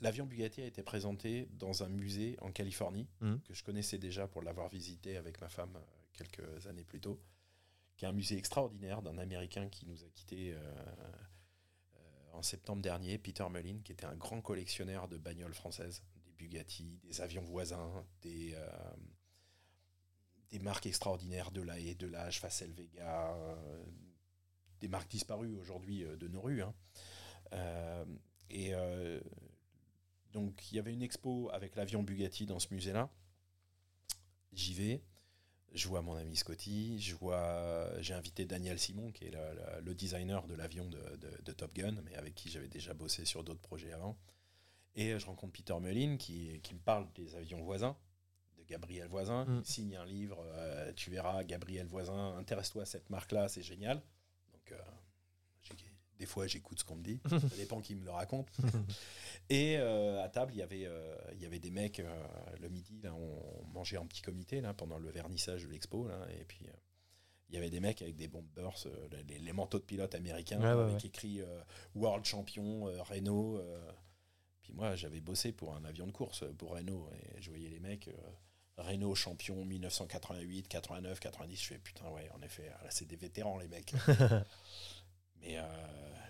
l'avion 0.00 0.26
Bugatti 0.26 0.62
a 0.62 0.66
été 0.66 0.82
présenté 0.82 1.48
dans 1.52 1.82
un 1.82 1.88
musée 1.88 2.36
en 2.40 2.52
Californie 2.52 3.08
mmh. 3.20 3.34
que 3.46 3.54
je 3.54 3.64
connaissais 3.64 3.98
déjà 3.98 4.28
pour 4.28 4.42
l'avoir 4.42 4.68
visité 4.68 5.16
avec 5.16 5.40
ma 5.40 5.48
femme 5.48 5.76
quelques 6.14 6.66
années 6.66 6.84
plus 6.84 7.00
tôt, 7.00 7.20
qui 7.96 8.04
est 8.04 8.08
un 8.08 8.12
musée 8.12 8.36
extraordinaire 8.36 9.02
d'un 9.02 9.18
Américain 9.18 9.68
qui 9.68 9.86
nous 9.86 10.02
a 10.02 10.08
quittés 10.08 10.56
en 12.34 12.42
septembre 12.42 12.82
dernier, 12.82 13.18
Peter 13.18 13.46
Mullin, 13.48 13.78
qui 13.84 13.92
était 13.92 14.04
un 14.04 14.16
grand 14.16 14.40
collectionneur 14.40 15.08
de 15.08 15.16
bagnoles 15.16 15.54
françaises, 15.54 16.02
des 16.24 16.32
Bugatti, 16.32 16.98
des 17.04 17.20
avions 17.20 17.42
voisins, 17.42 18.04
des, 18.22 18.54
euh, 18.54 18.96
des 20.50 20.58
marques 20.58 20.86
extraordinaires 20.86 21.50
de 21.50 21.62
la 21.62 21.76
de 21.76 22.06
l'âge, 22.06 22.40
Facel 22.40 22.72
Vega, 22.72 23.34
euh, 23.34 23.84
des 24.80 24.88
marques 24.88 25.10
disparues 25.10 25.54
aujourd'hui 25.54 26.04
euh, 26.04 26.16
de 26.16 26.28
nos 26.28 26.40
rues. 26.40 26.62
Hein. 26.62 26.74
et 28.50 28.72
donc 30.32 30.72
il 30.72 30.76
y 30.76 30.78
avait 30.80 30.92
une 30.92 31.02
expo 31.02 31.48
avec 31.52 31.76
l'avion 31.76 32.02
Bugatti 32.02 32.46
dans 32.46 32.58
ce 32.58 32.74
musée-là. 32.74 33.08
J'y 34.52 34.74
vais 34.74 35.02
je 35.74 35.88
vois 35.88 36.02
mon 36.02 36.14
ami 36.14 36.36
Scotty, 36.36 37.00
je 37.00 37.14
vois, 37.16 37.90
j'ai 38.00 38.14
invité 38.14 38.44
Daniel 38.44 38.78
Simon, 38.78 39.10
qui 39.10 39.26
est 39.26 39.32
le, 39.82 39.94
designer 39.94 40.46
de 40.46 40.54
l'avion 40.54 40.88
de, 40.88 41.52
Top 41.52 41.74
Gun, 41.74 41.96
mais 42.04 42.14
avec 42.14 42.34
qui 42.34 42.48
j'avais 42.48 42.68
déjà 42.68 42.94
bossé 42.94 43.24
sur 43.24 43.42
d'autres 43.42 43.60
projets 43.60 43.92
avant. 43.92 44.16
Et 44.94 45.18
je 45.18 45.26
rencontre 45.26 45.52
Peter 45.52 45.74
Mullin, 45.80 46.16
qui, 46.16 46.60
qui 46.62 46.74
me 46.74 46.78
parle 46.78 47.08
des 47.14 47.34
avions 47.34 47.60
voisins, 47.62 47.96
de 48.56 48.62
Gabriel 48.62 49.08
Voisin. 49.08 49.44
Mm. 49.46 49.58
Il 49.58 49.66
signe 49.66 49.96
un 49.96 50.04
livre, 50.04 50.44
euh, 50.54 50.92
tu 50.94 51.10
verras, 51.10 51.42
Gabriel 51.42 51.86
Voisin, 51.86 52.36
intéresse-toi 52.36 52.82
à 52.82 52.86
cette 52.86 53.10
marque-là, 53.10 53.48
c'est 53.48 53.62
génial. 53.62 54.00
Donc, 54.52 54.72
euh, 54.72 54.78
des 56.24 56.30
fois, 56.30 56.46
j'écoute 56.46 56.78
ce 56.78 56.84
qu'on 56.84 56.96
me 56.96 57.02
dit. 57.02 57.20
Ça 57.28 57.56
dépend 57.56 57.82
qui 57.82 57.94
me 57.94 58.02
le 58.02 58.10
raconte. 58.10 58.48
et 59.50 59.76
euh, 59.76 60.24
à 60.24 60.28
table, 60.30 60.52
il 60.54 60.58
y 60.58 60.62
avait, 60.62 60.86
euh, 60.86 61.14
il 61.34 61.42
y 61.42 61.44
avait 61.44 61.58
des 61.58 61.70
mecs 61.70 62.00
euh, 62.00 62.26
le 62.60 62.70
midi. 62.70 62.98
Là, 63.02 63.14
on 63.14 63.66
mangeait 63.74 63.98
en 63.98 64.06
petit 64.06 64.22
comité 64.22 64.62
là, 64.62 64.72
pendant 64.72 64.96
le 64.96 65.10
vernissage 65.10 65.64
de 65.64 65.68
l'expo. 65.68 66.08
Et 66.40 66.44
puis, 66.44 66.66
il 67.50 67.54
y 67.54 67.58
avait 67.58 67.68
des 67.68 67.80
mecs 67.80 68.00
avec 68.00 68.16
des 68.16 68.26
bombers, 68.26 68.86
les, 69.28 69.38
les, 69.38 69.52
manteaux 69.52 69.78
de 69.78 69.84
pilote 69.84 70.14
américains, 70.14 70.62
avec 70.62 71.04
écrit 71.04 71.42
World 71.94 72.24
Champion, 72.24 72.84
Renault. 73.02 73.60
Puis 74.62 74.72
moi, 74.72 74.96
j'avais 74.96 75.20
bossé 75.20 75.52
pour 75.52 75.76
un 75.76 75.84
avion 75.84 76.06
de 76.06 76.12
course 76.12 76.44
pour 76.56 76.70
Renault. 76.70 77.10
Et 77.12 77.42
je 77.42 77.50
voyais 77.50 77.68
les 77.68 77.80
mecs. 77.80 78.08
Renault 78.78 79.14
champion 79.14 79.64
1988, 79.64 80.66
89, 80.66 81.20
90. 81.20 81.62
Je 81.62 81.66
fais 81.66 81.78
putain, 81.78 82.08
ouais, 82.08 82.28
en 82.34 82.42
effet, 82.42 82.70
là, 82.70 82.88
c'est 82.88 83.04
des 83.04 83.14
vétérans, 83.14 83.58
les 83.58 83.68
mecs. 83.68 83.92
Mais 85.44 85.58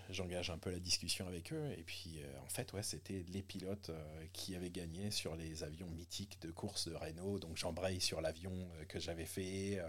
j'engage 0.09 0.49
un 0.49 0.57
peu 0.57 0.71
la 0.71 0.79
discussion 0.79 1.27
avec 1.27 1.51
eux. 1.53 1.71
Et 1.77 1.83
puis, 1.83 2.19
euh, 2.19 2.39
en 2.45 2.49
fait, 2.49 2.71
ouais, 2.73 2.83
c'était 2.83 3.25
les 3.29 3.41
pilotes 3.41 3.89
euh, 3.89 4.25
qui 4.33 4.55
avaient 4.55 4.69
gagné 4.69 5.11
sur 5.11 5.35
les 5.35 5.63
avions 5.63 5.89
mythiques 5.89 6.39
de 6.41 6.51
course 6.51 6.87
de 6.87 6.95
Renault. 6.95 7.39
Donc, 7.39 7.57
j'embraye 7.57 7.99
sur 7.99 8.21
l'avion 8.21 8.51
euh, 8.53 8.85
que 8.85 8.99
j'avais 8.99 9.25
fait, 9.25 9.81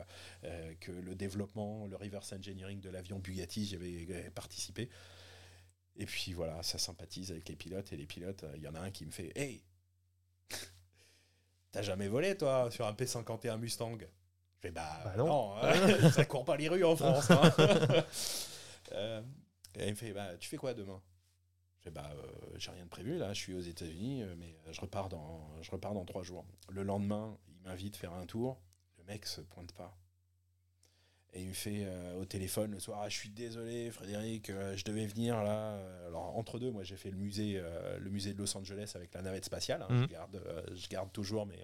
que 0.81 0.93
le 0.93 1.15
développement, 1.15 1.87
le 1.87 1.97
reverse 1.97 2.33
engineering 2.33 2.81
de 2.81 2.91
l'avion 2.91 3.19
Bugatti, 3.19 3.67
j'avais 3.67 4.31
participé. 4.31 4.89
Et 5.97 6.07
puis, 6.07 6.33
voilà, 6.33 6.63
ça 6.63 6.79
sympathise 6.79 7.31
avec 7.31 7.49
les 7.49 7.57
pilotes. 7.57 7.93
Et 7.93 7.97
les 7.97 8.07
pilotes, 8.07 8.45
il 8.57 8.63
y 8.63 8.69
en 8.69 8.75
a 8.75 8.81
un 8.81 8.91
qui 8.91 9.07
me 9.07 9.11
fait 9.11 9.33
Hey 9.37 9.63
T'as 11.73 11.83
jamais 11.83 12.09
volé, 12.09 12.37
toi, 12.37 12.71
sur 12.71 12.87
un 12.87 12.93
P51 12.93 13.59
Mustang? 13.59 13.99
Je 13.99 14.61
fais 14.61 14.71
Bah, 14.71 15.01
bah 15.05 15.15
non, 15.17 15.55
hein, 15.57 16.11
ça 16.15 16.25
court 16.25 16.45
pas 16.45 16.57
les 16.57 16.69
rues 16.69 16.85
en 16.85 16.97
France. 16.97 17.31
Hein. 17.31 17.53
Et 18.93 19.85
il 19.85 19.91
me 19.91 19.95
fait 19.95 20.13
bah, 20.13 20.37
Tu 20.39 20.49
fais 20.49 20.57
quoi 20.57 20.75
demain? 20.75 21.01
Je 21.79 21.85
fais 21.85 21.91
bah, 21.91 22.11
euh, 22.15 22.57
J'ai 22.57 22.71
rien 22.71 22.85
de 22.85 22.89
prévu, 22.89 23.19
là, 23.19 23.33
je 23.33 23.41
suis 23.41 23.55
aux 23.55 23.61
États-Unis, 23.61 24.23
euh, 24.23 24.35
mais 24.39 24.57
je 24.71 24.81
repars, 24.81 25.09
dans, 25.09 25.51
je 25.63 25.71
repars 25.71 25.95
dans 25.95 26.05
trois 26.05 26.23
jours. 26.23 26.45
Le 26.71 26.83
lendemain, 26.83 27.37
il 27.49 27.69
m'invite 27.69 27.97
à 27.97 27.99
faire 27.99 28.13
un 28.15 28.27
tour. 28.27 28.59
Le 28.99 29.05
mec 29.05 29.27
se 29.27 29.41
pointe 29.41 29.73
pas. 29.73 29.97
Et 31.33 31.43
il 31.43 31.49
me 31.49 31.55
fait 31.55 31.85
euh, 31.85 32.19
au 32.19 32.25
téléphone 32.25 32.71
le 32.71 32.81
soir 32.81 33.03
ah, 33.03 33.09
Je 33.11 33.17
suis 33.17 33.29
désolé, 33.29 33.91
Frédéric, 33.91 34.51
je 34.51 34.85
devais 34.85 35.07
venir 35.07 35.43
là. 35.43 35.79
Alors, 36.07 36.37
entre 36.37 36.59
deux, 36.59 36.71
moi, 36.71 36.83
j'ai 36.83 36.97
fait 36.97 37.11
le 37.11 37.19
musée, 37.19 37.63
le 37.99 38.11
musée 38.11 38.33
de 38.33 38.39
Los 38.39 38.57
Angeles 38.57 38.93
avec 38.95 39.13
la 39.13 39.21
navette 39.21 39.45
spatiale. 39.45 39.83
Hein. 39.83 39.93
Mhm. 39.93 40.03
Je, 40.03 40.07
garde, 40.07 40.43
je 40.75 40.89
garde 40.89 41.13
toujours 41.13 41.45
mes, 41.45 41.61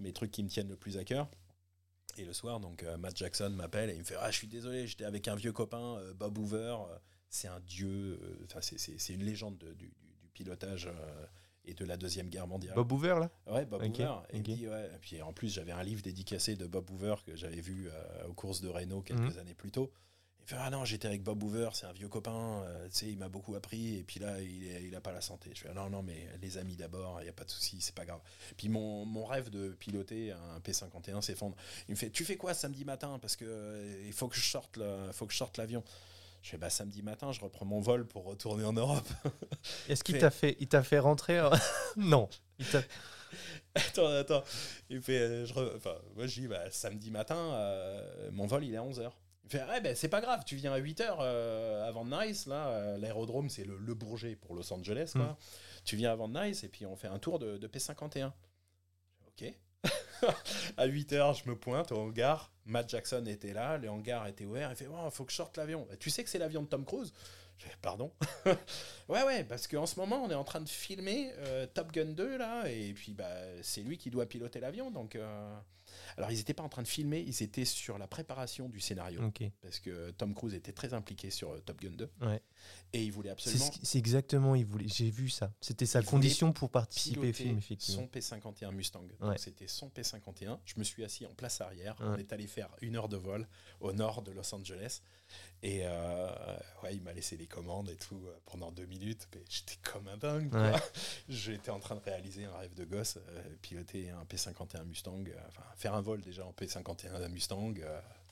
mes 0.00 0.12
trucs 0.12 0.30
qui 0.30 0.42
me 0.42 0.48
tiennent 0.48 0.68
le 0.68 0.76
plus 0.76 0.98
à 0.98 1.04
cœur. 1.04 1.28
Et 2.18 2.24
le 2.24 2.32
soir, 2.32 2.60
donc 2.60 2.84
Matt 2.98 3.16
Jackson 3.16 3.50
m'appelle 3.50 3.90
et 3.90 3.94
il 3.94 4.00
me 4.00 4.04
fait 4.04 4.16
Ah, 4.20 4.30
je 4.30 4.36
suis 4.36 4.48
désolé, 4.48 4.86
j'étais 4.86 5.04
avec 5.04 5.28
un 5.28 5.36
vieux 5.36 5.52
copain, 5.52 5.98
Bob 6.16 6.36
Hoover 6.36 6.76
c'est 7.28 7.48
un 7.48 7.60
dieu, 7.60 8.18
euh, 8.22 8.44
enfin 8.44 8.60
c'est 8.60 9.12
une 9.12 9.24
légende 9.24 9.58
du, 9.76 9.92
pilotage 10.32 10.86
euh, 10.86 11.26
et 11.64 11.74
de 11.74 11.84
la 11.84 11.96
Deuxième 11.96 12.28
Guerre 12.28 12.46
mondiale. 12.46 12.74
Bob 12.74 12.92
Hoover, 12.92 13.16
là? 13.20 13.30
Ouais, 13.52 13.66
Bob 13.66 13.82
Hoover. 13.82 14.14
Et, 14.32 14.40
puis 15.00 15.20
en 15.20 15.32
plus, 15.32 15.52
j'avais 15.52 15.72
un 15.72 15.82
livre 15.82 16.00
dédicacé 16.00 16.54
de 16.54 16.66
Bob 16.66 16.88
Hoover 16.90 17.16
que 17.26 17.34
j'avais 17.34 17.60
vu 17.60 17.88
euh, 17.88 18.28
aux 18.28 18.34
courses 18.34 18.60
de 18.60 18.68
Renault 18.68 19.02
quelques 19.02 19.34
mhm. 19.34 19.38
années 19.38 19.54
plus 19.54 19.72
tôt. 19.72 19.92
Il 20.48 20.54
fait 20.54 20.56
Ah 20.58 20.70
non, 20.70 20.86
j'étais 20.86 21.06
avec 21.06 21.22
Bob 21.22 21.42
Hoover, 21.42 21.68
c'est 21.74 21.84
un 21.84 21.92
vieux 21.92 22.08
copain, 22.08 22.64
tu 22.84 22.90
sais, 22.90 23.06
il 23.06 23.18
m'a 23.18 23.28
beaucoup 23.28 23.54
appris, 23.54 23.98
et 23.98 24.02
puis 24.02 24.18
là, 24.18 24.40
il 24.40 24.90
n'a 24.90 25.00
pas 25.00 25.12
la 25.12 25.20
santé. 25.20 25.50
Je 25.54 25.60
fais 25.60 25.74
Non, 25.74 25.90
non, 25.90 26.02
mais 26.02 26.26
les 26.40 26.56
amis 26.56 26.74
d'abord, 26.74 27.20
il 27.20 27.24
n'y 27.24 27.28
a 27.28 27.34
pas 27.34 27.44
de 27.44 27.50
souci, 27.50 27.76
c'est 27.80 27.94
pas 27.94 28.06
grave. 28.06 28.20
Puis 28.56 28.70
mon, 28.70 29.04
mon, 29.04 29.26
rêve 29.26 29.50
de 29.50 29.68
piloter 29.78 30.32
un 30.32 30.58
P51 30.60 31.20
s'effondre. 31.20 31.54
Il 31.88 31.92
me 31.92 31.96
fait 31.96 32.08
Tu 32.08 32.24
fais 32.24 32.36
quoi 32.36 32.54
samedi 32.54 32.86
matin? 32.86 33.18
Parce 33.20 33.36
que 33.36 34.04
il 34.06 34.12
faut 34.14 34.28
que 34.28 34.36
je 34.36 34.48
sorte 34.48 34.78
l'avion. 35.58 35.84
Je 36.42 36.50
fais 36.50 36.56
bah 36.56 36.70
samedi 36.70 37.02
matin, 37.02 37.32
je 37.32 37.40
reprends 37.40 37.66
mon 37.66 37.80
vol 37.80 38.06
pour 38.06 38.24
retourner 38.24 38.64
en 38.64 38.72
Europe. 38.72 39.08
Est-ce 39.88 40.04
qu'il 40.04 40.18
t'a 40.18 40.30
fait, 40.30 40.56
il 40.60 40.68
t'a 40.68 40.82
fait 40.82 40.98
rentrer 40.98 41.40
Non. 41.96 42.28
attends, 43.74 44.06
attends. 44.06 44.44
Il 44.88 45.02
fait, 45.02 45.18
euh, 45.18 45.46
je 45.46 45.52
enfin, 45.76 45.96
moi 46.14 46.26
je 46.26 46.40
dis 46.40 46.48
bah, 46.48 46.70
samedi 46.70 47.10
matin, 47.10 47.36
euh, 47.36 48.30
mon 48.32 48.46
vol 48.46 48.64
il 48.64 48.74
est 48.74 48.78
à 48.78 48.82
11h. 48.82 49.10
Il 49.48 49.58
fait 49.58 49.64
ouais 49.64 49.80
ben 49.80 49.96
c'est 49.96 50.08
pas 50.08 50.20
grave, 50.20 50.42
tu 50.44 50.56
viens 50.56 50.72
à 50.72 50.78
8h 50.78 51.16
euh, 51.20 51.88
avant 51.88 52.04
Nice 52.04 52.46
là, 52.46 52.98
l'aérodrome 52.98 53.48
c'est 53.48 53.64
le, 53.64 53.94
Bourget 53.94 54.36
pour 54.36 54.54
Los 54.54 54.70
Angeles 54.72 55.12
quoi. 55.14 55.22
Mm. 55.22 55.36
Tu 55.84 55.96
viens 55.96 56.12
avant 56.12 56.28
Nice 56.28 56.64
et 56.64 56.68
puis 56.68 56.84
on 56.84 56.96
fait 56.96 57.08
un 57.08 57.18
tour 57.18 57.38
de, 57.38 57.56
de 57.56 57.66
P51. 57.66 58.32
OK. 59.26 59.54
à 60.76 60.86
8h, 60.86 61.42
je 61.42 61.48
me 61.48 61.56
pointe 61.56 61.92
au 61.92 61.98
hangar. 61.98 62.52
Matt 62.66 62.90
Jackson 62.90 63.24
était 63.26 63.52
là, 63.52 63.78
le 63.78 63.88
hangar 63.88 64.26
était 64.26 64.44
ouvert. 64.44 64.70
Il 64.70 64.76
fait 64.76 64.86
Il 64.86 65.10
faut 65.10 65.24
que 65.24 65.32
je 65.32 65.36
sorte 65.36 65.56
l'avion. 65.56 65.86
Bah, 65.88 65.96
tu 65.96 66.10
sais 66.10 66.22
que 66.22 66.30
c'est 66.30 66.38
l'avion 66.38 66.62
de 66.62 66.68
Tom 66.68 66.84
Cruise? 66.84 67.12
Pardon 67.82 68.12
Ouais, 69.08 69.22
ouais, 69.24 69.44
parce 69.44 69.66
qu'en 69.66 69.86
ce 69.86 69.98
moment, 69.98 70.22
on 70.22 70.30
est 70.30 70.34
en 70.34 70.44
train 70.44 70.60
de 70.60 70.68
filmer 70.68 71.32
euh, 71.38 71.66
Top 71.66 71.92
Gun 71.92 72.12
2, 72.12 72.36
là, 72.36 72.68
et 72.68 72.92
puis 72.92 73.14
bah, 73.14 73.28
c'est 73.62 73.80
lui 73.80 73.98
qui 73.98 74.10
doit 74.10 74.26
piloter 74.26 74.60
l'avion, 74.60 74.90
donc... 74.90 75.16
Euh, 75.16 75.58
alors, 76.16 76.30
ils 76.30 76.36
n'étaient 76.36 76.54
pas 76.54 76.62
en 76.62 76.68
train 76.68 76.82
de 76.82 76.88
filmer, 76.88 77.24
ils 77.26 77.42
étaient 77.42 77.64
sur 77.64 77.98
la 77.98 78.06
préparation 78.06 78.68
du 78.68 78.80
scénario. 78.80 79.20
Parce 79.62 79.80
que 79.80 80.10
Tom 80.12 80.34
Cruise 80.34 80.54
était 80.54 80.72
très 80.72 80.94
impliqué 80.94 81.30
sur 81.30 81.52
euh, 81.52 81.60
Top 81.60 81.80
Gun 81.80 81.90
2. 81.90 82.10
Et 82.92 83.04
il 83.04 83.12
voulait 83.12 83.30
absolument. 83.30 83.70
C'est 83.82 83.98
exactement, 83.98 84.54
il 84.54 84.64
voulait. 84.64 84.88
J'ai 84.88 85.10
vu 85.10 85.28
ça. 85.28 85.52
C'était 85.60 85.86
sa 85.86 86.02
condition 86.02 86.52
pour 86.52 86.70
participer 86.70 87.30
au 87.30 87.32
film, 87.32 87.58
effectivement. 87.58 88.02
Son 88.02 88.06
P51 88.06 88.72
Mustang. 88.72 89.04
C'était 89.36 89.68
son 89.68 89.88
P51. 89.88 90.58
Je 90.64 90.74
me 90.78 90.84
suis 90.84 91.04
assis 91.04 91.26
en 91.26 91.34
place 91.34 91.60
arrière. 91.60 91.96
On 92.00 92.16
est 92.16 92.32
allé 92.32 92.46
faire 92.46 92.70
une 92.80 92.96
heure 92.96 93.08
de 93.08 93.16
vol 93.16 93.46
au 93.80 93.92
nord 93.92 94.22
de 94.22 94.32
Los 94.32 94.54
Angeles. 94.54 95.02
Et 95.62 95.80
euh, 95.82 96.28
ouais, 96.82 96.94
il 96.94 97.02
m'a 97.02 97.12
laissé 97.12 97.36
les 97.36 97.46
commandes 97.46 97.90
et 97.90 97.96
tout 97.96 98.20
euh, 98.26 98.32
pendant 98.46 98.70
deux 98.70 98.86
minutes. 98.86 99.26
Mais 99.34 99.42
j'étais 99.48 99.78
comme 99.82 100.06
un 100.06 100.16
dingue. 100.16 100.50
J'étais 101.28 101.70
en 101.70 101.80
train 101.80 101.96
de 101.96 102.00
réaliser 102.00 102.44
un 102.44 102.56
rêve 102.56 102.74
de 102.74 102.84
gosse, 102.84 103.18
euh, 103.28 103.42
piloter 103.60 104.10
un 104.10 104.22
P51 104.24 104.84
Mustang, 104.84 105.24
enfin 105.48 105.62
faire 105.76 105.94
un 105.94 106.00
vol 106.00 106.20
déjà 106.20 106.46
en 106.46 106.52
P51 106.52 107.28
Mustang, 107.28 107.74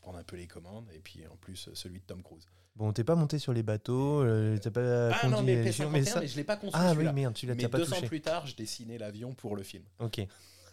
prendre 0.02 0.18
un 0.18 0.22
peu 0.22 0.36
les 0.36 0.46
commandes 0.46 0.86
et 0.94 1.00
puis 1.00 1.26
en 1.26 1.36
plus 1.36 1.68
celui 1.74 1.98
de 1.98 2.04
Tom 2.04 2.22
Cruise. 2.22 2.46
Bon, 2.76 2.92
t'es 2.92 3.04
pas 3.04 3.14
monté 3.16 3.38
sur 3.38 3.54
les 3.54 3.62
bateaux, 3.62 4.22
t'as 4.58 4.70
pas 4.70 5.10
ah 5.10 5.28
non, 5.28 5.42
mais, 5.42 5.64
P51, 5.64 5.88
mais, 5.88 6.04
ça... 6.04 6.20
mais 6.20 6.28
je 6.28 6.36
l'ai 6.36 6.44
pas 6.44 6.56
construit. 6.56 6.84
Ah 6.84 6.92
oui, 6.94 7.10
merde, 7.12 7.34
tu 7.34 7.46
l'as 7.46 7.56
pas 7.68 7.78
deux 7.78 7.92
ans 7.92 8.02
plus 8.02 8.20
tard, 8.20 8.46
je 8.46 8.54
dessinais 8.54 8.98
l'avion 8.98 9.34
pour 9.34 9.56
le 9.56 9.62
film. 9.62 9.82
Ok. 9.98 10.20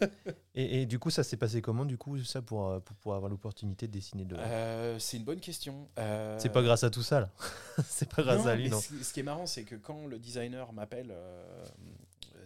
et, 0.56 0.86
du 0.86 1.00
coup, 1.00 1.10
ça 1.10 1.24
s'est 1.24 1.38
passé 1.38 1.62
comment, 1.62 1.86
du 1.86 1.98
coup, 1.98 2.18
ça, 2.24 2.42
pour, 2.42 2.68
euh, 2.68 2.80
pour, 2.80 2.96
pour 2.98 3.14
avoir 3.16 3.30
l'opportunité 3.30 3.88
de 3.88 3.92
dessiner 3.92 4.26
de 4.26 4.36
euh, 4.36 5.00
C'est 5.00 5.18
une 5.18 5.24
bonne 5.24 5.40
question. 5.40 5.88
Euh, 5.98 6.38
c'est 6.40 6.52
pas 6.52 6.62
grâce 6.62 6.84
à 6.84 6.90
tout 6.90 7.04
ça, 7.04 7.22
là. 7.22 7.30
c'est 7.88 8.10
pas 8.10 8.24
grâce 8.24 8.46
à 8.46 8.56
lui, 8.56 8.70
non. 8.70 8.80
Ce, 8.80 9.14
qui 9.14 9.20
est 9.20 9.24
marrant, 9.24 9.46
c'est 9.46 9.64
que 9.64 9.76
quand 9.76 10.08
le 10.08 10.20
designer 10.20 10.72
m'appelle, 10.74 11.14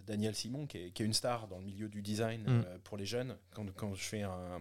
Daniel 0.06 0.34
Simon, 0.34 0.66
qui 0.66 0.78
est, 0.78 0.90
qui 0.90 1.02
est, 1.02 1.06
une 1.06 1.14
star 1.14 1.48
dans 1.48 1.58
le 1.58 1.64
milieu 1.64 1.88
du 1.88 2.02
design 2.02 2.42
mm. 2.42 2.64
pour 2.84 2.96
les 2.96 3.06
jeunes, 3.06 3.36
quand, 3.54 3.66
quand 3.74 3.94
je 3.94 4.04
fais 4.04 4.22
un 4.22 4.60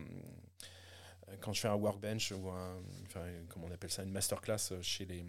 quand 1.41 1.51
je 1.51 1.59
fais 1.59 1.67
un 1.67 1.75
workbench 1.75 2.31
ou 2.31 2.49
un, 2.49 2.77
enfin, 3.05 3.19
comment 3.49 3.67
on 3.69 3.73
appelle 3.73 3.91
ça, 3.91 4.01
une 4.01 4.11
masterclass 4.11 4.81
chez 4.81 5.03
les, 5.03 5.25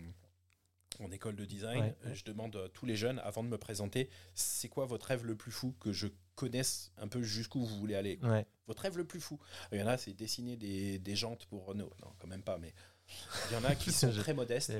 en 1.00 1.10
école 1.10 1.36
de 1.36 1.44
design, 1.44 1.94
je 2.12 2.24
demande 2.24 2.56
à 2.56 2.68
tous 2.68 2.86
les 2.86 2.96
jeunes, 2.96 3.20
avant 3.20 3.42
de 3.42 3.48
me 3.48 3.58
présenter, 3.58 4.08
c'est 4.34 4.68
quoi 4.68 4.84
votre 4.86 5.06
rêve 5.06 5.24
le 5.24 5.36
plus 5.36 5.52
fou 5.52 5.74
que 5.80 5.92
je 5.92 6.08
connaisse 6.34 6.92
un 6.98 7.08
peu 7.08 7.22
jusqu'où 7.22 7.64
vous 7.64 7.78
voulez 7.78 7.94
aller 7.94 8.18
Votre 8.66 8.82
rêve 8.82 8.96
le 8.96 9.04
plus 9.04 9.20
fou 9.20 9.38
Il 9.72 9.78
y 9.78 9.82
en 9.82 9.86
a, 9.86 9.98
c'est 9.98 10.12
dessiner 10.12 10.56
des, 10.56 10.98
des, 10.98 11.16
jantes 11.16 11.46
pour 11.46 11.64
Renault. 11.66 11.92
Non, 12.02 12.12
quand 12.18 12.28
même 12.28 12.42
pas, 12.42 12.58
mais 12.58 12.74
il 13.50 13.54
y 13.54 13.56
en 13.56 13.64
a 13.64 13.74
qui 13.74 13.92
sont 13.92 14.10
très 14.10 14.34
modestes. 14.34 14.70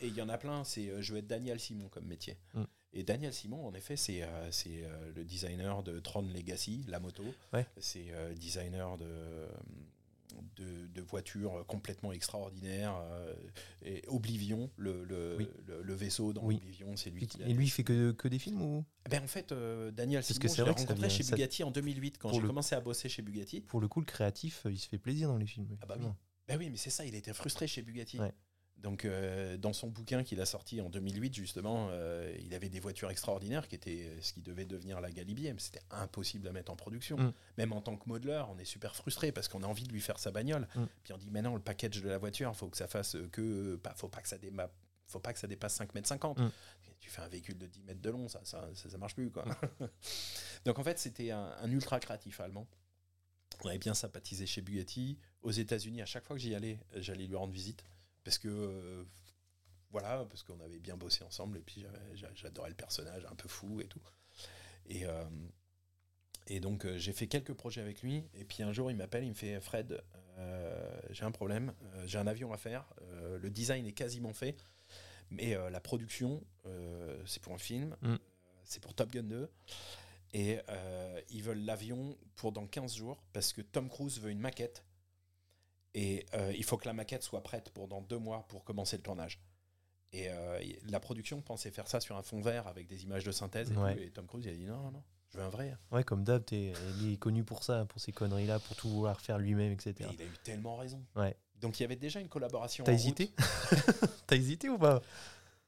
Et 0.00 0.08
il 0.08 0.14
y 0.14 0.22
en 0.22 0.28
a 0.28 0.38
plein, 0.38 0.64
c'est 0.64 0.88
euh, 0.88 1.02
je 1.02 1.12
veux 1.12 1.18
être 1.18 1.26
Daniel 1.26 1.60
Simon 1.60 1.88
comme 1.88 2.06
métier. 2.06 2.36
Mm. 2.54 2.62
Et 2.94 3.02
Daniel 3.04 3.32
Simon, 3.32 3.66
en 3.66 3.74
effet, 3.74 3.96
c'est 3.96 4.22
euh, 4.22 4.50
c'est 4.50 4.84
euh, 4.84 5.12
le 5.14 5.24
designer 5.24 5.82
de 5.82 5.98
Tron 5.98 6.22
Legacy, 6.22 6.84
la 6.88 7.00
moto. 7.00 7.24
C'est 7.78 8.12
designer 8.34 8.96
de 8.98 9.48
de, 10.56 11.00
voitures 11.00 11.64
complètement 11.66 12.12
extraordinaires. 12.12 12.96
Euh, 12.96 13.34
et 13.84 14.02
Oblivion, 14.08 14.70
le, 14.76 15.04
le, 15.04 15.94
vaisseau 15.94 16.32
dans 16.32 16.44
Oblivion, 16.44 16.96
c'est 16.96 17.10
lui 17.10 17.26
qui 17.26 17.42
Et 17.42 17.52
lui, 17.52 17.66
il 17.66 17.70
fait 17.70 17.84
que, 17.84 18.12
que 18.12 18.28
des 18.28 18.38
films 18.38 18.62
ou? 18.62 18.84
Ben, 19.10 19.22
En 19.22 19.26
fait, 19.26 19.52
euh, 19.52 19.90
Daniel 19.90 20.22
Simon, 20.22 20.40
que 20.40 20.48
je 20.48 20.56
l'ai 20.56 20.70
rencontré 20.70 21.10
chez 21.10 21.24
Bugatti 21.24 21.64
en 21.64 21.70
2008, 21.70 22.18
quand 22.18 22.32
j'ai 22.32 22.40
commencé 22.40 22.74
à 22.74 22.80
bosser 22.80 23.08
chez 23.08 23.22
Bugatti. 23.22 23.60
Pour 23.60 23.80
le 23.80 23.88
coup, 23.88 24.00
le 24.00 24.06
créatif, 24.06 24.66
il 24.70 24.78
se 24.78 24.88
fait 24.88 24.98
plaisir 24.98 25.28
dans 25.28 25.38
les 25.38 25.46
films. 25.46 25.76
Ah 25.82 25.86
bah 25.86 25.96
oui. 25.98 26.06
Ben 26.48 26.58
oui, 26.58 26.70
mais 26.70 26.76
c'est 26.76 26.90
ça, 26.90 27.04
il 27.04 27.14
était 27.14 27.32
frustré 27.32 27.66
chez 27.66 27.82
Bugatti. 27.82 28.18
Donc, 28.82 29.04
euh, 29.04 29.56
dans 29.56 29.72
son 29.72 29.88
bouquin 29.88 30.24
qu'il 30.24 30.40
a 30.40 30.46
sorti 30.46 30.80
en 30.80 30.90
2008, 30.90 31.34
justement, 31.34 31.88
euh, 31.92 32.34
il 32.40 32.52
avait 32.52 32.68
des 32.68 32.80
voitures 32.80 33.10
extraordinaires 33.10 33.68
qui 33.68 33.76
étaient 33.76 34.10
ce 34.20 34.32
qui 34.32 34.42
devait 34.42 34.64
devenir 34.64 35.00
la 35.00 35.12
Galibier, 35.12 35.52
mais 35.52 35.60
c'était 35.60 35.82
impossible 35.90 36.48
à 36.48 36.52
mettre 36.52 36.72
en 36.72 36.76
production. 36.76 37.16
Mm. 37.16 37.32
Même 37.58 37.72
en 37.72 37.80
tant 37.80 37.96
que 37.96 38.08
modeleur, 38.08 38.50
on 38.50 38.58
est 38.58 38.64
super 38.64 38.96
frustré 38.96 39.30
parce 39.30 39.46
qu'on 39.46 39.62
a 39.62 39.66
envie 39.66 39.84
de 39.84 39.92
lui 39.92 40.00
faire 40.00 40.18
sa 40.18 40.32
bagnole. 40.32 40.66
Mm. 40.74 40.84
Puis 41.04 41.12
on 41.12 41.16
dit, 41.16 41.30
maintenant, 41.30 41.54
le 41.54 41.60
package 41.60 42.02
de 42.02 42.08
la 42.08 42.18
voiture, 42.18 42.50
il 42.52 42.58
faut 42.58 42.68
que 42.68 42.76
ça 42.76 42.88
fasse 42.88 43.16
que. 43.30 43.80
Bah, 43.84 43.94
faut 43.96 44.08
pas 44.08 44.20
que 44.20 44.28
ça 44.28 44.36
faut 45.06 45.20
pas 45.20 45.32
que 45.32 45.38
ça 45.38 45.46
dépasse 45.46 45.74
5 45.74 45.94
mètres 45.94 46.08
50. 46.08 46.40
Mm. 46.40 46.50
Tu 46.98 47.10
fais 47.10 47.22
un 47.22 47.28
véhicule 47.28 47.58
de 47.58 47.66
10 47.66 47.82
mètres 47.82 48.00
de 48.00 48.10
long, 48.10 48.28
ça 48.28 48.40
ça, 48.44 48.68
ça, 48.74 48.98
marche 48.98 49.14
plus. 49.14 49.30
Quoi. 49.30 49.44
Donc 50.64 50.78
en 50.78 50.84
fait, 50.84 50.98
c'était 50.98 51.30
un, 51.30 51.54
un, 51.60 51.70
ultra 51.70 52.00
créatif 52.00 52.40
allemand. 52.40 52.66
On 53.62 53.68
avait 53.68 53.78
bien 53.78 53.94
sympathisé 53.94 54.46
chez 54.46 54.60
Bugatti. 54.60 55.18
Aux 55.42 55.50
États-Unis, 55.50 56.02
à 56.02 56.06
chaque 56.06 56.24
fois 56.24 56.34
que 56.34 56.42
j'y 56.42 56.54
allais, 56.54 56.80
j'allais 56.96 57.26
lui 57.26 57.36
rendre 57.36 57.52
visite 57.52 57.84
parce 58.24 58.38
que 58.38 58.48
euh, 58.48 59.04
voilà, 59.90 60.24
parce 60.28 60.42
qu'on 60.42 60.60
avait 60.60 60.78
bien 60.78 60.96
bossé 60.96 61.24
ensemble 61.24 61.58
et 61.58 61.62
puis 61.62 61.84
j'adorais 62.34 62.70
le 62.70 62.74
personnage 62.74 63.26
un 63.30 63.34
peu 63.34 63.48
fou 63.48 63.80
et 63.80 63.86
tout. 63.86 64.02
Et, 64.86 65.06
euh, 65.06 65.24
et 66.46 66.60
donc 66.60 66.84
euh, 66.84 66.98
j'ai 66.98 67.12
fait 67.12 67.26
quelques 67.26 67.52
projets 67.52 67.80
avec 67.80 68.02
lui 68.02 68.24
et 68.34 68.44
puis 68.44 68.62
un 68.62 68.72
jour 68.72 68.90
il 68.90 68.96
m'appelle, 68.96 69.24
il 69.24 69.30
me 69.30 69.34
fait 69.34 69.60
Fred, 69.60 70.02
j'ai 71.10 71.24
un 71.24 71.30
problème, 71.30 71.72
j'ai 72.06 72.18
un 72.18 72.26
avion 72.26 72.52
à 72.52 72.56
faire, 72.56 72.86
le 73.40 73.50
design 73.50 73.86
est 73.86 73.92
quasiment 73.92 74.32
fait, 74.32 74.56
mais 75.30 75.54
la 75.70 75.80
production 75.80 76.42
c'est 77.26 77.40
pour 77.40 77.52
un 77.52 77.58
film, 77.58 77.96
mm. 78.00 78.16
c'est 78.64 78.82
pour 78.82 78.94
Top 78.94 79.12
Gun 79.12 79.24
2. 79.24 79.48
Et 80.34 80.58
ils 81.28 81.42
veulent 81.42 81.64
l'avion 81.64 82.16
pour 82.34 82.50
dans 82.50 82.66
15 82.66 82.96
jours 82.96 83.22
parce 83.32 83.52
que 83.52 83.60
Tom 83.60 83.88
Cruise 83.88 84.18
veut 84.20 84.30
une 84.30 84.40
maquette 84.40 84.84
et 85.94 86.26
euh, 86.34 86.52
il 86.56 86.64
faut 86.64 86.76
que 86.76 86.86
la 86.86 86.92
maquette 86.92 87.22
soit 87.22 87.42
prête 87.42 87.70
pour 87.70 87.88
dans 87.88 88.00
deux 88.00 88.18
mois 88.18 88.46
pour 88.48 88.64
commencer 88.64 88.96
le 88.96 89.02
tournage. 89.02 89.40
Et 90.12 90.28
euh, 90.28 90.60
la 90.88 91.00
production 91.00 91.40
pensait 91.40 91.70
faire 91.70 91.88
ça 91.88 92.00
sur 92.00 92.16
un 92.16 92.22
fond 92.22 92.40
vert 92.40 92.66
avec 92.66 92.86
des 92.86 93.04
images 93.04 93.24
de 93.24 93.32
synthèse. 93.32 93.72
Et, 93.98 94.10
Tom 94.10 94.26
Cruise 94.26 94.44
il 94.44 94.50
a 94.50 94.54
dit 94.54 94.66
non, 94.66 94.90
non, 94.90 95.02
je 95.30 95.38
veux 95.38 95.44
un 95.44 95.48
vrai. 95.48 95.74
Ouais, 95.90 96.04
comme 96.04 96.22
d'hab, 96.22 96.42
il 96.50 97.12
est 97.12 97.16
connu 97.18 97.44
pour 97.44 97.64
ça, 97.64 97.86
pour 97.86 98.00
ces 98.00 98.12
conneries-là, 98.12 98.58
pour 98.58 98.76
tout 98.76 98.88
vouloir 98.88 99.20
faire 99.20 99.38
lui-même, 99.38 99.72
etc. 99.72 100.10
il 100.12 100.22
a 100.22 100.26
eu 100.26 100.38
tellement 100.44 100.76
raison. 100.76 101.02
Ouais. 101.16 101.34
Donc 101.60 101.78
il 101.78 101.82
y 101.82 101.86
avait 101.86 101.96
déjà 101.96 102.20
une 102.20 102.28
collaboration. 102.28 102.84
T'as 102.84 102.92
hésité 102.92 103.32
T'as 104.26 104.36
hésité 104.36 104.68
ou 104.68 104.78
pas? 104.78 105.00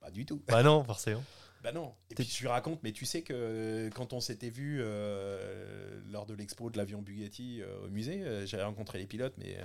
Pas 0.01 0.11
du 0.11 0.27
tout. 0.27 0.43
Bah 0.49 0.63
non, 0.63 0.85
forcément. 0.85 1.23
Bah 1.65 1.73
non. 1.73 1.95
Et 2.11 2.15
puis 2.15 2.25
je 2.25 2.41
lui 2.43 2.49
raconte, 2.49 2.83
mais 2.83 2.93
tu 2.93 3.07
sais 3.07 3.23
que 3.23 3.33
euh, 3.33 3.89
quand 3.89 4.13
on 4.13 4.21
s'était 4.21 4.51
vu 4.51 4.81
euh, 4.83 5.99
lors 6.11 6.27
de 6.27 6.35
l'expo 6.35 6.69
de 6.69 6.77
l'avion 6.77 7.01
Bugatti 7.01 7.63
euh, 7.63 7.87
au 7.87 7.89
musée, 7.89 8.47
j'avais 8.47 8.65
rencontré 8.65 8.99
les 8.99 9.07
pilotes, 9.07 9.33
mais 9.39 9.57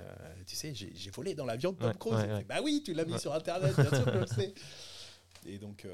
tu 0.46 0.56
sais, 0.56 0.72
j'ai 0.74 1.10
volé 1.10 1.34
dans 1.34 1.44
l'avion 1.44 1.72
de 1.72 1.76
Tom 1.76 1.94
Cruise. 1.98 2.24
bah 2.48 2.60
oui, 2.64 2.82
tu 2.82 2.94
l'as 2.94 3.04
mis 3.04 3.18
sur 3.18 3.34
Internet, 3.34 3.76
bien 3.76 3.90
sûr 3.90 4.04
que 4.06 4.12
je 4.14 4.18
le 4.18 4.26
sais. 4.26 4.54
Et 5.44 5.58
donc, 5.58 5.86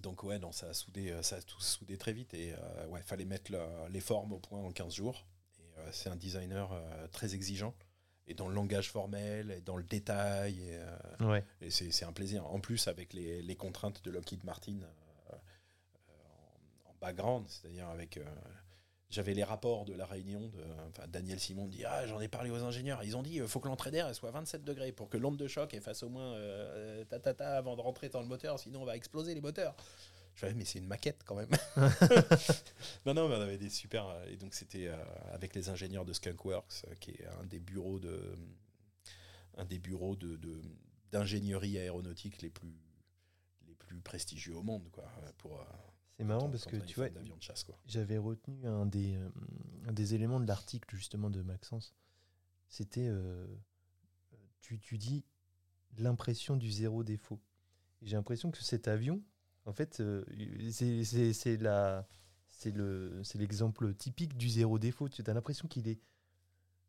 donc 0.00 0.22
ouais, 0.22 0.38
non, 0.38 0.52
ça 0.52 0.68
a 0.68 0.72
soudé, 0.72 1.18
ça 1.22 1.36
a 1.36 1.42
tout 1.42 1.60
soudé 1.60 1.96
très 1.98 2.12
vite 2.12 2.32
et 2.34 2.54
ouais, 2.90 3.02
fallait 3.02 3.24
mettre 3.24 3.50
les 3.90 4.00
formes 4.00 4.32
au 4.32 4.38
point 4.38 4.60
en 4.60 4.70
15 4.70 4.94
jours. 4.94 5.26
Et 5.58 5.64
c'est 5.90 6.10
un 6.10 6.16
designer 6.16 6.80
très 7.10 7.34
exigeant 7.34 7.74
et 8.30 8.34
dans 8.34 8.48
le 8.48 8.54
langage 8.54 8.90
formel, 8.90 9.50
et 9.50 9.60
dans 9.60 9.76
le 9.76 9.82
détail. 9.82 10.60
Et, 10.60 10.78
euh, 11.20 11.40
et 11.60 11.70
c'est 11.70 12.04
un 12.04 12.12
plaisir. 12.12 12.46
En 12.46 12.60
plus, 12.60 12.86
avec 12.86 13.12
les, 13.12 13.42
les 13.42 13.56
contraintes 13.56 14.02
de 14.04 14.10
Lockheed 14.10 14.44
Martin 14.44 14.76
euh, 14.80 15.34
en, 16.86 16.94
background, 17.00 17.46
c'est-à-dire 17.48 17.88
avec. 17.88 18.20
j'avais 19.10 19.34
les 19.34 19.42
rapports 19.42 19.84
de 19.84 19.94
la 19.94 20.06
réunion 20.06 20.48
de 20.48 20.62
enfin, 20.88 21.08
Daniel 21.08 21.40
Simon 21.40 21.66
dit 21.66 21.84
ah 21.84 22.06
j'en 22.06 22.20
ai 22.20 22.28
parlé 22.28 22.50
aux 22.50 22.62
ingénieurs 22.62 23.02
ils 23.02 23.16
ont 23.16 23.22
dit 23.22 23.36
il 23.36 23.48
faut 23.48 23.58
que 23.58 23.66
l'entrée 23.66 23.90
d'air 23.90 24.14
soit 24.14 24.28
à 24.28 24.32
27 24.32 24.62
degrés 24.62 24.92
pour 24.92 25.08
que 25.08 25.16
l'onde 25.16 25.36
de 25.36 25.48
choc 25.48 25.76
fasse 25.80 26.04
au 26.04 26.08
moins 26.08 26.38
ta, 27.08 27.18
ta, 27.18 27.34
ta, 27.34 27.56
avant 27.56 27.74
de 27.74 27.80
rentrer 27.80 28.08
dans 28.08 28.20
le 28.20 28.28
moteur 28.28 28.60
sinon 28.60 28.82
on 28.82 28.84
va 28.84 28.94
exploser 28.94 29.34
les 29.34 29.40
moteurs 29.40 29.74
je 30.48 30.54
mais 30.54 30.64
c'est 30.64 30.78
une 30.78 30.86
maquette 30.86 31.22
quand 31.24 31.34
même. 31.34 31.50
non, 33.06 33.14
non, 33.14 33.28
mais 33.28 33.36
on 33.36 33.40
avait 33.40 33.58
des 33.58 33.70
super. 33.70 34.06
Euh, 34.06 34.26
et 34.26 34.36
donc, 34.36 34.54
c'était 34.54 34.88
euh, 34.88 34.96
avec 35.32 35.54
les 35.54 35.68
ingénieurs 35.68 36.04
de 36.04 36.12
Skunkworks, 36.12 36.84
euh, 36.88 36.94
qui 37.00 37.12
est 37.12 37.26
un 37.40 37.44
des 37.44 37.60
bureaux 37.60 37.98
de. 37.98 38.36
Un 39.56 39.64
des 39.64 39.78
bureaux 39.78 40.16
de, 40.16 40.38
d'ingénierie 41.10 41.76
aéronautique 41.76 42.40
les 42.40 42.50
plus, 42.50 42.72
les 43.66 43.74
plus 43.74 44.00
prestigieux 44.00 44.54
au 44.54 44.62
monde, 44.62 44.88
quoi. 44.90 45.04
Pour, 45.38 45.62
c'est 46.16 46.24
marrant 46.24 46.48
parce 46.48 46.66
que 46.66 46.76
tu 46.76 46.94
vois, 46.94 47.08
j'avais 47.86 48.16
retenu 48.16 48.66
un 48.66 48.86
des, 48.86 49.18
un 49.86 49.92
des 49.92 50.14
éléments 50.14 50.38
de 50.38 50.46
l'article 50.46 50.94
justement 50.94 51.28
de 51.28 51.42
Maxence. 51.42 51.94
C'était, 52.68 53.10
tu, 54.60 54.78
tu 54.78 54.98
dis 54.98 55.24
l'impression 55.98 56.56
du 56.56 56.70
zéro 56.70 57.02
défaut. 57.04 57.40
J'ai 58.02 58.16
l'impression 58.16 58.50
que 58.50 58.62
cet 58.62 58.88
avion, 58.88 59.20
en 59.66 59.72
fait, 59.72 60.00
euh, 60.00 60.24
c'est 60.70 61.56
la 61.56 62.06
c'est 62.48 62.70
le 62.70 63.20
c'est 63.24 63.38
l'exemple 63.38 63.94
typique 63.94 64.36
du 64.36 64.48
zéro 64.48 64.78
défaut. 64.78 65.08
Tu 65.08 65.22
as 65.26 65.32
l'impression 65.32 65.68
qu'il 65.68 65.88
est 65.88 66.00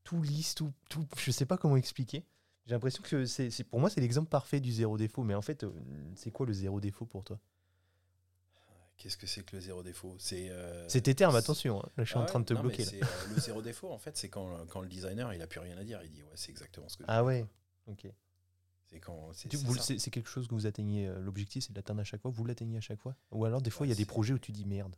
tout 0.03 0.21
lisse, 0.21 0.55
tout, 0.55 0.73
tout 0.89 1.07
je 1.17 1.31
sais 1.31 1.45
pas 1.45 1.57
comment 1.57 1.77
expliquer. 1.77 2.25
J'ai 2.65 2.73
l'impression 2.73 3.03
que 3.03 3.25
c'est 3.25 3.63
pour 3.63 3.79
moi 3.79 3.89
c'est 3.89 4.01
l'exemple 4.01 4.29
parfait 4.29 4.59
du 4.59 4.71
zéro 4.71 4.97
défaut. 4.97 5.23
Mais 5.23 5.35
en 5.35 5.41
fait, 5.41 5.63
euh, 5.63 5.71
c'est 6.15 6.31
quoi 6.31 6.45
le 6.45 6.53
zéro 6.53 6.79
défaut 6.79 7.05
pour 7.05 7.23
toi? 7.23 7.39
Qu'est-ce 8.97 9.17
que 9.17 9.25
c'est 9.25 9.43
que 9.43 9.55
le 9.55 9.61
zéro 9.61 9.81
défaut? 9.81 10.15
C'est 10.19 10.49
euh, 10.51 10.87
tes 10.87 11.15
termes, 11.15 11.35
attention. 11.35 11.79
Hein. 11.79 11.89
Là, 11.97 12.03
je 12.03 12.09
suis 12.09 12.19
en 12.19 12.25
train 12.25 12.39
de 12.39 12.45
te 12.45 12.53
bloquer. 12.53 12.85
le 13.33 13.41
zéro 13.41 13.63
défaut, 13.63 13.91
en 13.91 13.97
fait, 13.97 14.15
c'est 14.15 14.29
quand, 14.29 14.67
quand, 14.67 14.81
le 14.81 14.87
designer 14.87 15.33
il 15.33 15.41
a 15.41 15.47
plus 15.47 15.59
rien 15.59 15.75
à 15.77 15.83
dire. 15.83 15.99
Il 16.03 16.11
dit 16.11 16.21
ouais, 16.21 16.29
c'est 16.35 16.51
exactement 16.51 16.87
ce 16.87 16.97
que. 16.97 17.03
Ah 17.07 17.23
ouais. 17.23 17.47
Ok. 17.87 18.07
C'est 19.33 20.11
quelque 20.11 20.29
chose 20.29 20.47
que 20.47 20.53
vous 20.53 20.67
atteignez, 20.67 21.07
euh, 21.07 21.19
l'objectif 21.19 21.63
c'est 21.63 21.71
de 21.71 21.77
l'atteindre 21.77 22.01
à 22.01 22.03
chaque 22.03 22.21
fois, 22.21 22.31
vous 22.31 22.45
l'atteignez 22.45 22.77
à 22.77 22.81
chaque 22.81 22.99
fois 22.99 23.15
Ou 23.31 23.45
alors 23.45 23.61
des 23.61 23.69
fois 23.69 23.85
il 23.85 23.89
y 23.89 23.93
a 23.93 23.95
des 23.95 24.05
projets 24.05 24.33
où 24.33 24.39
tu 24.39 24.51
dis 24.51 24.65
merde 24.65 24.95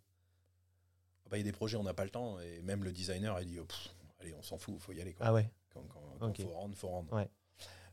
ah 1.26 1.30
bah, 1.30 1.38
Il 1.38 1.42
y 1.42 1.44
a 1.44 1.46
des 1.46 1.52
projets 1.52 1.78
où 1.78 1.82
on 1.82 1.84
n'a 1.84 1.94
pas 1.94 2.04
le 2.04 2.10
temps 2.10 2.40
et 2.40 2.62
même 2.62 2.84
le 2.84 2.92
designer 2.92 3.40
il 3.42 3.48
dit 3.48 3.60
oh, 3.60 3.68
allez 4.20 4.34
on 4.34 4.42
s'en 4.42 4.58
fout, 4.58 4.76
il 4.78 4.82
faut 4.82 4.94
y 4.94 5.02
aller. 5.02 5.14
Quoi. 5.14 5.28
Ah 5.28 5.34
ouais 5.34 5.50
Quand 6.20 6.38
il 6.38 6.44
faut 6.44 6.52
rendre, 6.52 6.74
il 6.74 6.78
faut 6.78 6.90
rendre. 6.90 7.28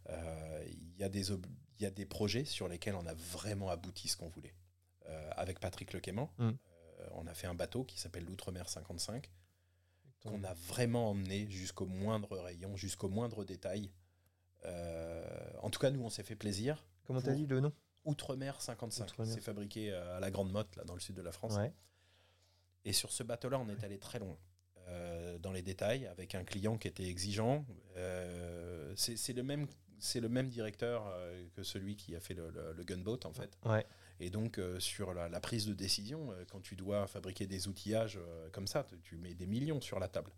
Euh, 0.08 0.64
il 0.66 0.96
y, 0.96 1.04
a 1.04 1.08
des 1.08 1.30
y 1.78 1.86
a 1.86 1.90
des 1.90 2.06
projets 2.06 2.44
sur 2.44 2.66
lesquels 2.66 2.94
on 2.94 3.06
a 3.06 3.14
vraiment 3.14 3.68
abouti 3.68 4.08
ce 4.08 4.16
qu'on 4.16 4.28
voulait. 4.28 4.54
Euh, 5.06 5.30
avec 5.36 5.60
Patrick 5.60 5.92
Lequément, 5.92 6.32
mm. 6.38 6.50
on 7.12 7.26
a 7.26 7.34
fait 7.34 7.46
un 7.46 7.54
bateau 7.54 7.84
qui 7.84 7.98
s'appelle 7.98 8.24
l'Outre-mer 8.24 8.68
55 8.68 9.30
qu'on 10.22 10.44
a 10.44 10.52
vraiment 10.52 11.10
emmené 11.10 11.48
jusqu'au 11.48 11.86
moindre 11.86 12.38
rayon, 12.38 12.76
jusqu'au 12.76 13.08
moindre 13.08 13.44
détail. 13.44 13.90
Euh, 14.64 15.50
en 15.62 15.70
tout 15.70 15.78
cas, 15.78 15.90
nous, 15.90 16.02
on 16.02 16.10
s'est 16.10 16.22
fait 16.22 16.36
plaisir. 16.36 16.84
Comment 17.04 17.20
t'as 17.20 17.32
dit 17.32 17.46
le 17.46 17.60
nom? 17.60 17.72
Outremer 18.04 18.52
55. 18.58 19.10
C'est 19.24 19.40
fabriqué 19.40 19.92
euh, 19.92 20.16
à 20.16 20.20
la 20.20 20.30
Grande 20.30 20.50
Motte, 20.50 20.74
là, 20.76 20.84
dans 20.84 20.94
le 20.94 21.00
sud 21.00 21.16
de 21.16 21.22
la 21.22 21.32
France. 21.32 21.58
Et 22.84 22.92
sur 22.92 23.12
ce 23.12 23.22
bateau-là, 23.22 23.58
on 23.58 23.68
est 23.68 23.84
allé 23.84 23.98
très 23.98 24.18
loin. 24.18 24.38
Euh, 24.88 25.38
dans 25.38 25.52
les 25.52 25.62
détails, 25.62 26.06
avec 26.06 26.34
un 26.34 26.44
client 26.44 26.78
qui 26.78 26.88
était 26.88 27.04
exigeant. 27.04 27.64
c'est 28.96 29.32
le 29.32 29.42
même 29.42 29.66
c'est 30.02 30.20
le 30.20 30.30
même 30.30 30.48
directeur 30.48 31.14
que 31.52 31.62
celui 31.62 31.94
qui 31.94 32.16
a 32.16 32.20
fait 32.20 32.32
le, 32.32 32.82
gunboat 32.84 33.20
en 33.24 33.34
fait. 33.34 33.58
Et 34.18 34.30
donc 34.30 34.58
sur 34.78 35.12
la, 35.12 35.40
prise 35.40 35.66
de 35.66 35.74
décision, 35.74 36.34
quand 36.50 36.60
tu 36.60 36.74
dois 36.74 37.06
fabriquer 37.06 37.46
des 37.46 37.68
outillages 37.68 38.18
comme 38.52 38.66
ça, 38.66 38.86
tu, 39.02 39.18
mets 39.18 39.34
des 39.34 39.46
millions 39.46 39.82
sur 39.82 40.00
la 40.00 40.08
table. 40.08 40.32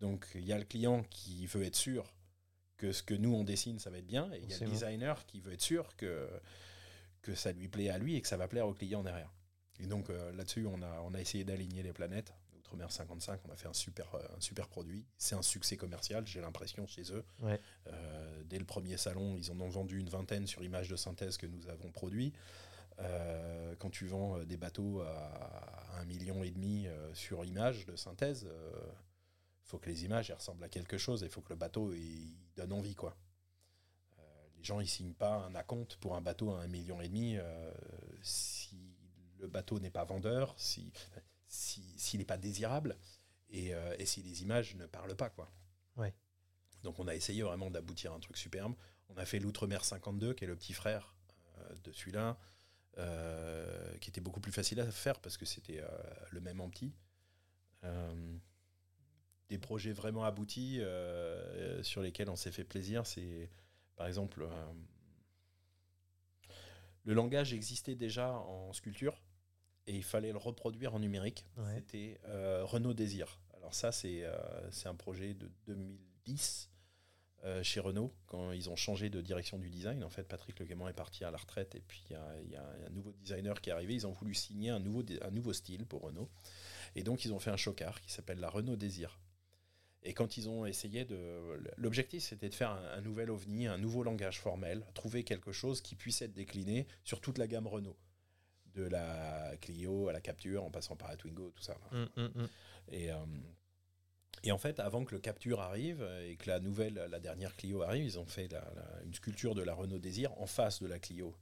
Donc 0.00 0.26
il 0.34 0.44
y 0.46 0.52
a 0.52 0.58
le 0.58 0.64
client 0.64 1.02
qui 1.10 1.46
veut 1.46 1.64
être 1.64 1.76
sûr 1.76 2.14
que 2.76 2.92
ce 2.92 3.02
que 3.02 3.14
nous 3.14 3.34
on 3.34 3.44
dessine, 3.44 3.78
ça 3.78 3.90
va 3.90 3.98
être 3.98 4.06
bien. 4.06 4.30
Et 4.32 4.40
il 4.42 4.50
y 4.50 4.54
a 4.54 4.58
le 4.58 4.70
designer 4.70 5.24
qui 5.26 5.40
veut 5.40 5.52
être 5.52 5.62
sûr 5.62 5.94
que, 5.96 6.28
que 7.22 7.34
ça 7.34 7.52
lui 7.52 7.68
plaît 7.68 7.90
à 7.90 7.98
lui 7.98 8.16
et 8.16 8.20
que 8.20 8.28
ça 8.28 8.36
va 8.36 8.48
plaire 8.48 8.66
au 8.66 8.74
client 8.74 9.02
derrière. 9.02 9.32
Et 9.80 9.86
donc 9.86 10.10
euh, 10.10 10.32
là-dessus, 10.32 10.66
on 10.66 10.82
a, 10.82 11.00
on 11.04 11.14
a 11.14 11.20
essayé 11.20 11.44
d'aligner 11.44 11.82
les 11.82 11.92
planètes. 11.92 12.32
Outre-mer 12.56 12.90
55, 12.90 13.40
on 13.48 13.52
a 13.52 13.56
fait 13.56 13.68
un 13.68 13.74
super, 13.74 14.14
euh, 14.14 14.20
un 14.36 14.40
super 14.40 14.68
produit. 14.68 15.04
C'est 15.18 15.34
un 15.34 15.42
succès 15.42 15.76
commercial, 15.76 16.26
j'ai 16.26 16.40
l'impression, 16.40 16.86
chez 16.86 17.12
eux. 17.12 17.24
Euh, 17.88 18.42
dès 18.44 18.58
le 18.58 18.64
premier 18.64 18.96
salon, 18.96 19.36
ils 19.36 19.50
en 19.50 19.60
ont 19.60 19.68
vendu 19.68 19.98
une 19.98 20.08
vingtaine 20.08 20.46
sur 20.46 20.62
images 20.62 20.88
de 20.88 20.96
synthèse 20.96 21.36
que 21.36 21.46
nous 21.46 21.68
avons 21.68 21.90
produit. 21.90 22.32
quand 23.80 23.90
tu 23.90 24.06
vends 24.06 24.38
des 24.44 24.56
bateaux 24.56 25.00
à 25.00 25.98
un 26.00 26.04
million 26.04 26.44
et 26.44 26.50
demi 26.50 26.86
sur 27.12 27.44
image 27.44 27.86
de 27.86 27.96
synthèse, 27.96 28.46
faut 29.64 29.78
que 29.78 29.88
les 29.88 30.04
images 30.04 30.30
ressemblent 30.30 30.64
à 30.64 30.68
quelque 30.68 30.98
chose 30.98 31.22
et 31.22 31.26
il 31.26 31.32
faut 31.32 31.40
que 31.40 31.52
le 31.52 31.58
bateau 31.58 31.92
il 31.92 32.36
donne 32.56 32.72
envie 32.72 32.94
quoi. 32.94 33.16
Euh, 34.18 34.22
les 34.56 34.64
gens 34.64 34.80
ils 34.80 34.88
signent 34.88 35.14
pas 35.14 35.36
un 35.36 35.54
acompte 35.54 35.96
pour 35.96 36.14
un 36.14 36.20
bateau 36.20 36.52
à 36.52 36.60
un 36.60 36.66
million 36.66 37.00
et 37.00 37.08
demi 37.08 37.36
euh, 37.36 37.72
si 38.22 38.78
le 39.38 39.48
bateau 39.48 39.80
n'est 39.80 39.90
pas 39.90 40.04
vendeur, 40.04 40.54
si 40.56 40.92
s'il 41.46 42.18
n'est 42.18 42.24
pas 42.24 42.36
désirable 42.36 42.96
et, 43.48 43.74
euh, 43.74 43.94
et, 43.98 44.06
si 44.06 44.22
les 44.22 44.42
images 44.42 44.74
ne 44.74 44.86
parlent 44.86 45.14
pas 45.14 45.30
quoi. 45.30 45.50
Ouais. 45.96 46.12
Donc 46.82 46.98
on 46.98 47.06
a 47.06 47.14
essayé 47.14 47.42
vraiment 47.42 47.70
d'aboutir 47.70 48.12
à 48.12 48.16
un 48.16 48.20
truc 48.20 48.36
superbe. 48.36 48.74
On 49.08 49.16
a 49.16 49.24
fait 49.24 49.38
l'Outremer 49.38 49.78
52 49.80 50.34
qui 50.34 50.44
est 50.44 50.48
le 50.48 50.56
petit 50.56 50.72
frère 50.72 51.14
de 51.84 51.92
celui-là. 51.92 52.36
qui 54.00 54.10
était 54.10 54.20
beaucoup 54.20 54.40
plus 54.40 54.52
facile 54.52 54.80
à 54.80 54.90
faire 54.90 55.20
parce 55.20 55.36
que 55.36 55.46
c'était 55.46 55.82
le 56.30 56.40
même 56.40 56.60
en 56.60 56.68
petit 56.68 56.92
des 59.48 59.58
projets 59.58 59.92
vraiment 59.92 60.24
aboutis 60.24 60.80
euh, 60.80 61.82
sur 61.82 62.02
lesquels 62.02 62.30
on 62.30 62.36
s'est 62.36 62.52
fait 62.52 62.64
plaisir. 62.64 63.06
C'est 63.06 63.50
par 63.96 64.06
exemple 64.06 64.42
euh, 64.42 64.72
le 67.04 67.14
langage 67.14 67.52
existait 67.52 67.94
déjà 67.94 68.32
en 68.32 68.72
sculpture 68.72 69.22
et 69.86 69.94
il 69.94 70.02
fallait 70.04 70.32
le 70.32 70.38
reproduire 70.38 70.94
en 70.94 71.00
numérique. 71.00 71.44
C'était 71.74 72.20
euh, 72.26 72.64
Renault 72.64 72.94
Désir. 72.94 73.40
Alors 73.56 73.74
ça 73.74 73.92
c'est 73.92 74.24
c'est 74.70 74.88
un 74.88 74.94
projet 74.94 75.34
de 75.34 75.50
2010 75.66 76.70
chez 77.62 77.78
Renault, 77.78 78.10
quand 78.24 78.52
ils 78.52 78.70
ont 78.70 78.76
changé 78.76 79.10
de 79.10 79.20
direction 79.20 79.58
du 79.58 79.68
design, 79.68 80.02
en 80.02 80.08
fait, 80.08 80.22
Patrick 80.22 80.58
Le 80.58 80.64
est 80.64 80.92
parti 80.94 81.26
à 81.26 81.30
la 81.30 81.36
retraite 81.36 81.74
et 81.74 81.82
puis 81.82 82.02
il 82.08 82.50
y, 82.50 82.56
a 82.56 82.66
un 82.86 82.88
nouveau 82.88 83.12
designer 83.20 83.60
qui 83.60 83.68
est 83.68 83.72
arrivé. 83.74 83.92
Ils 83.92 84.06
ont 84.06 84.12
voulu 84.12 84.32
signer 84.32 84.70
un 84.70 84.80
nouveau, 84.80 85.04
un 85.20 85.30
nouveau 85.30 85.52
style 85.52 85.84
pour 85.84 86.00
Renault. 86.00 86.30
Et 86.94 87.02
donc, 87.02 87.26
ils 87.26 87.34
ont 87.34 87.38
fait 87.38 87.50
un 87.50 87.58
chocard 87.58 88.00
qui 88.00 88.10
s'appelle 88.10 88.40
la 88.40 88.48
Renault 88.48 88.76
Désir. 88.76 89.18
Et 90.04 90.12
quand 90.12 90.36
ils 90.36 90.48
ont 90.48 90.66
essayé 90.66 91.04
de... 91.04 91.16
L'objectif, 91.78 92.22
c'était 92.22 92.50
de 92.50 92.54
faire 92.54 92.70
un, 92.70 93.00
nouvel 93.00 93.30
ovni, 93.30 93.66
un 93.66 93.78
nouveau 93.78 94.02
langage 94.02 94.38
formel, 94.38 94.84
trouver 94.92 95.24
quelque 95.24 95.50
chose 95.50 95.80
qui 95.80 95.94
puisse 95.94 96.20
être 96.20 96.34
décliné 96.34 96.86
sur 97.04 97.20
toute 97.20 97.38
la 97.38 97.46
gamme 97.46 97.66
Renault. 97.66 97.96
De 98.74 98.82
la 98.84 99.56
Clio 99.60 100.08
à 100.08 100.12
la 100.12 100.20
Capture, 100.20 100.64
en 100.64 100.70
passant 100.70 100.96
par 100.96 101.08
la 101.08 101.16
Twingo, 101.16 101.52
tout 101.54 101.62
ça. 101.62 101.76
Mm, 101.92 102.20
mm, 102.20 102.22
mm. 102.22 102.48
Et, 102.90 103.12
euh, 103.12 103.16
et 104.42 104.52
en 104.52 104.58
fait, 104.58 104.78
avant 104.78 105.04
que 105.04 105.14
le 105.14 105.20
Capture 105.20 105.60
arrive 105.60 106.06
et 106.26 106.36
que 106.36 106.50
la 106.50 106.60
nouvelle, 106.60 106.94
la 107.10 107.20
dernière 107.20 107.56
Clio 107.56 107.82
arrive, 107.82 108.04
ils 108.04 108.18
ont 108.18 108.26
fait 108.26 108.54
une 109.04 109.14
sculpture 109.14 109.54
de 109.54 109.62
la 109.62 109.74
Renault 109.74 109.98
Désir 109.98 110.32
en 110.38 110.46
face 110.46 110.82
de 110.82 110.86
la 110.86 110.98
Clio. 110.98 111.34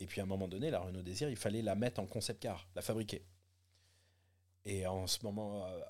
Et 0.00 0.06
puis 0.06 0.20
à 0.20 0.24
un 0.24 0.26
moment 0.26 0.48
donné, 0.48 0.70
la 0.70 0.80
Renault 0.80 1.02
Désir, 1.02 1.28
il 1.30 1.36
fallait 1.36 1.62
la 1.62 1.74
mettre 1.74 2.00
en 2.00 2.06
concept 2.06 2.42
car, 2.42 2.66
la 2.74 2.82
fabriquer. 2.82 3.22
Et 4.64 4.86
en 4.86 5.06
ce 5.06 5.22
moment, 5.22 5.66
euh, 5.66 5.80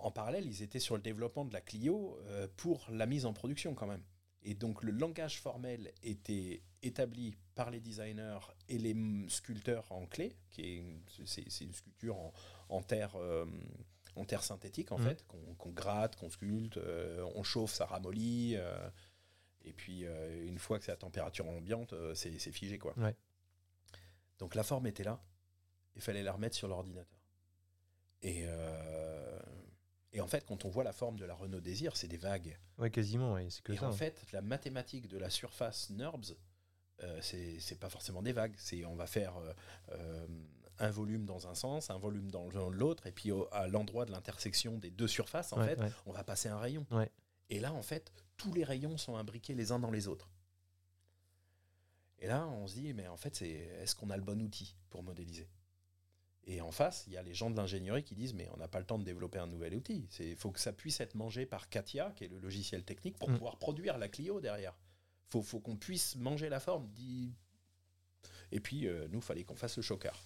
en, 0.00 0.10
parallèle, 0.10 0.46
ils 0.46 0.62
étaient 0.62 0.80
sur 0.80 0.96
le 0.96 1.02
développement 1.02 1.44
de 1.44 1.52
la 1.52 1.60
Clio 1.60 2.18
euh, 2.26 2.48
pour 2.56 2.86
la 2.90 3.06
mise 3.06 3.26
en 3.26 3.32
production 3.32 3.74
quand 3.74 3.86
même. 3.86 4.02
Et 4.42 4.54
donc 4.54 4.82
le 4.82 4.92
langage 4.92 5.40
formel 5.40 5.92
était 6.02 6.62
établi 6.82 7.34
par 7.54 7.70
les 7.70 7.80
designers 7.80 8.38
et 8.68 8.78
les 8.78 8.94
sculpteurs 9.28 9.90
en 9.90 10.06
clé, 10.06 10.36
qui 10.50 10.62
est 10.62 10.84
c'est, 11.24 11.64
une 11.64 11.72
sculpture 11.72 12.16
en, 12.68 12.82
terre 12.82 13.16
euh, 13.16 13.44
en 14.14 14.24
terre 14.24 14.44
synthétique 14.44 14.92
en 14.92 14.98
mmh. 14.98 15.02
fait, 15.02 15.26
qu'on, 15.26 15.70
gratte, 15.70 16.16
qu'on 16.16 16.30
sculpte, 16.30 16.78
on 17.34 17.42
chauffe, 17.42 17.74
ça 17.74 17.86
ramollit, 17.86 18.56
et 19.64 19.72
puis 19.72 20.04
une 20.46 20.58
fois 20.58 20.78
que 20.78 20.84
c'est 20.84 20.92
à 20.92 20.96
température 20.96 21.48
ambiante, 21.48 21.94
c'est, 22.14 22.38
figé 22.52 22.78
quoi. 22.78 22.94
Donc 24.38 24.54
la 24.54 24.62
forme 24.62 24.86
était 24.86 25.04
là, 25.04 25.20
il 25.96 26.02
fallait 26.02 26.22
la 26.22 26.32
remettre 26.32 26.54
sur 26.54 26.68
l'ordinateur. 26.68 27.18
Et, 28.22 28.44
euh, 28.46 29.27
et 30.18 30.20
en 30.20 30.26
fait, 30.26 30.44
quand 30.44 30.64
on 30.64 30.68
voit 30.68 30.82
la 30.82 30.92
forme 30.92 31.16
de 31.16 31.24
la 31.24 31.34
Renault 31.36 31.60
Désir, 31.60 31.96
c'est 31.96 32.08
des 32.08 32.16
vagues. 32.16 32.58
Ouais, 32.76 32.90
quasiment, 32.90 33.38
c'est 33.50 33.62
que 33.62 33.72
et 33.72 33.78
en 33.78 33.92
fait, 33.92 34.20
la 34.32 34.42
mathématique 34.42 35.06
de 35.06 35.16
la 35.16 35.30
surface 35.30 35.90
NURBS, 35.90 36.34
euh, 37.04 37.20
c'est 37.22 37.78
pas 37.78 37.88
forcément 37.88 38.20
des 38.20 38.32
vagues. 38.32 38.56
C'est 38.58 38.84
on 38.84 38.96
va 38.96 39.06
faire 39.06 39.36
euh, 39.36 39.52
euh, 39.92 40.26
un 40.80 40.90
volume 40.90 41.24
dans 41.24 41.46
un 41.46 41.54
sens, 41.54 41.90
un 41.90 41.98
volume 41.98 42.32
dans 42.32 42.48
l'autre, 42.68 43.06
et 43.06 43.12
puis 43.12 43.30
à 43.52 43.68
l'endroit 43.68 44.06
de 44.06 44.10
l'intersection 44.10 44.76
des 44.76 44.90
deux 44.90 45.06
surfaces, 45.06 45.52
en 45.52 45.62
fait, 45.62 45.78
on 46.04 46.10
va 46.10 46.24
passer 46.24 46.48
un 46.48 46.58
rayon. 46.58 46.84
Et 47.48 47.60
là, 47.60 47.72
en 47.72 47.82
fait, 47.82 48.12
tous 48.36 48.52
les 48.52 48.64
rayons 48.64 48.98
sont 48.98 49.16
imbriqués 49.16 49.54
les 49.54 49.70
uns 49.70 49.78
dans 49.78 49.92
les 49.92 50.08
autres. 50.08 50.28
Et 52.18 52.26
là, 52.26 52.44
on 52.48 52.66
se 52.66 52.74
dit, 52.74 52.92
mais 52.92 53.06
en 53.06 53.16
fait, 53.16 53.36
c'est 53.36 53.48
est-ce 53.48 53.94
qu'on 53.94 54.10
a 54.10 54.16
le 54.16 54.24
bon 54.24 54.42
outil 54.42 54.74
pour 54.90 55.04
modéliser? 55.04 55.48
Et 56.50 56.62
en 56.62 56.70
face, 56.70 57.04
il 57.06 57.12
y 57.12 57.18
a 57.18 57.22
les 57.22 57.34
gens 57.34 57.50
de 57.50 57.56
l'ingénierie 57.56 58.02
qui 58.02 58.14
disent 58.14 58.32
mais 58.32 58.48
on 58.54 58.56
n'a 58.56 58.68
pas 58.68 58.78
le 58.78 58.86
temps 58.86 58.98
de 58.98 59.04
développer 59.04 59.38
un 59.38 59.46
nouvel 59.46 59.74
outil. 59.74 60.08
Il 60.18 60.34
faut 60.34 60.50
que 60.50 60.58
ça 60.58 60.72
puisse 60.72 60.98
être 61.00 61.14
mangé 61.14 61.44
par 61.44 61.68
Katia, 61.68 62.10
qui 62.16 62.24
est 62.24 62.28
le 62.28 62.38
logiciel 62.38 62.84
technique, 62.84 63.18
pour 63.18 63.28
mm. 63.28 63.34
pouvoir 63.34 63.58
produire 63.58 63.98
la 63.98 64.08
Clio 64.08 64.40
derrière. 64.40 64.74
Il 65.34 65.42
faut, 65.42 65.60
qu'on 65.60 65.76
puisse 65.76 66.16
manger 66.16 66.48
la 66.48 66.58
forme. 66.58 66.88
Et 68.50 68.60
puis, 68.60 68.86
euh, 68.86 69.08
nous, 69.08 69.18
il 69.18 69.22
fallait 69.22 69.44
qu'on 69.44 69.56
fasse 69.56 69.76
le 69.76 69.82
chocard 69.82 70.18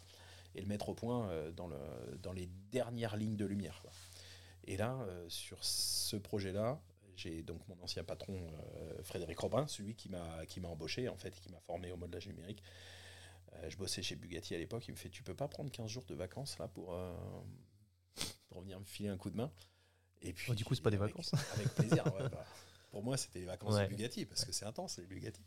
et 0.54 0.60
le 0.60 0.68
mettre 0.68 0.90
au 0.90 0.94
point 0.94 1.28
euh, 1.28 1.50
dans, 1.50 1.66
le, 1.66 1.76
dans 2.22 2.32
les 2.32 2.48
dernières 2.70 3.16
lignes 3.16 3.36
de 3.36 3.44
lumière. 3.44 3.82
Et 4.62 4.76
là, 4.76 5.00
euh, 5.00 5.28
sur 5.28 5.64
ce 5.64 6.14
projet-là, 6.14 6.80
j'ai 7.16 7.42
donc 7.42 7.66
mon 7.66 7.76
ancien 7.82 8.04
patron, 8.04 8.48
Frédéric 9.02 9.40
Robin, 9.40 9.66
celui 9.66 9.96
qui 9.96 10.08
m'a 10.08 10.68
embauché, 10.68 11.08
en 11.08 11.16
fait, 11.16 11.32
qui 11.40 11.50
m'a 11.50 11.60
formé 11.60 11.90
au 11.90 11.96
modelage 11.96 12.28
numérique, 12.28 12.62
euh, 13.54 13.70
je 13.70 13.76
bossais 13.76 14.02
chez 14.02 14.16
Bugatti 14.16 14.54
à 14.54 14.58
l'époque, 14.58 14.86
il 14.88 14.92
me 14.92 14.96
fait 14.96 15.10
Tu 15.10 15.22
peux 15.22 15.34
pas 15.34 15.48
prendre 15.48 15.70
15 15.70 15.90
jours 15.90 16.04
de 16.04 16.14
vacances 16.14 16.58
là 16.58 16.68
pour, 16.68 16.94
euh, 16.94 17.14
pour 18.48 18.62
venir 18.62 18.78
me 18.80 18.84
filer 18.84 19.08
un 19.08 19.16
coup 19.16 19.30
de 19.30 19.36
main? 19.36 19.52
Et 20.22 20.32
puis, 20.32 20.52
Du 20.54 20.64
coup, 20.64 20.74
c'est 20.74 20.82
pas 20.82 20.90
des 20.90 20.96
vacances 20.96 21.32
Avec 21.54 21.68
plaisir, 21.74 22.04
bah, 22.04 22.44
pour 22.90 23.02
moi, 23.02 23.16
c'était 23.16 23.40
les 23.40 23.46
vacances 23.46 23.78
de 23.78 23.86
Bugatti 23.86 24.24
parce 24.24 24.44
que 24.44 24.52
c'est 24.52 24.64
intense 24.64 24.98
les 24.98 25.06
Bugatti. 25.06 25.42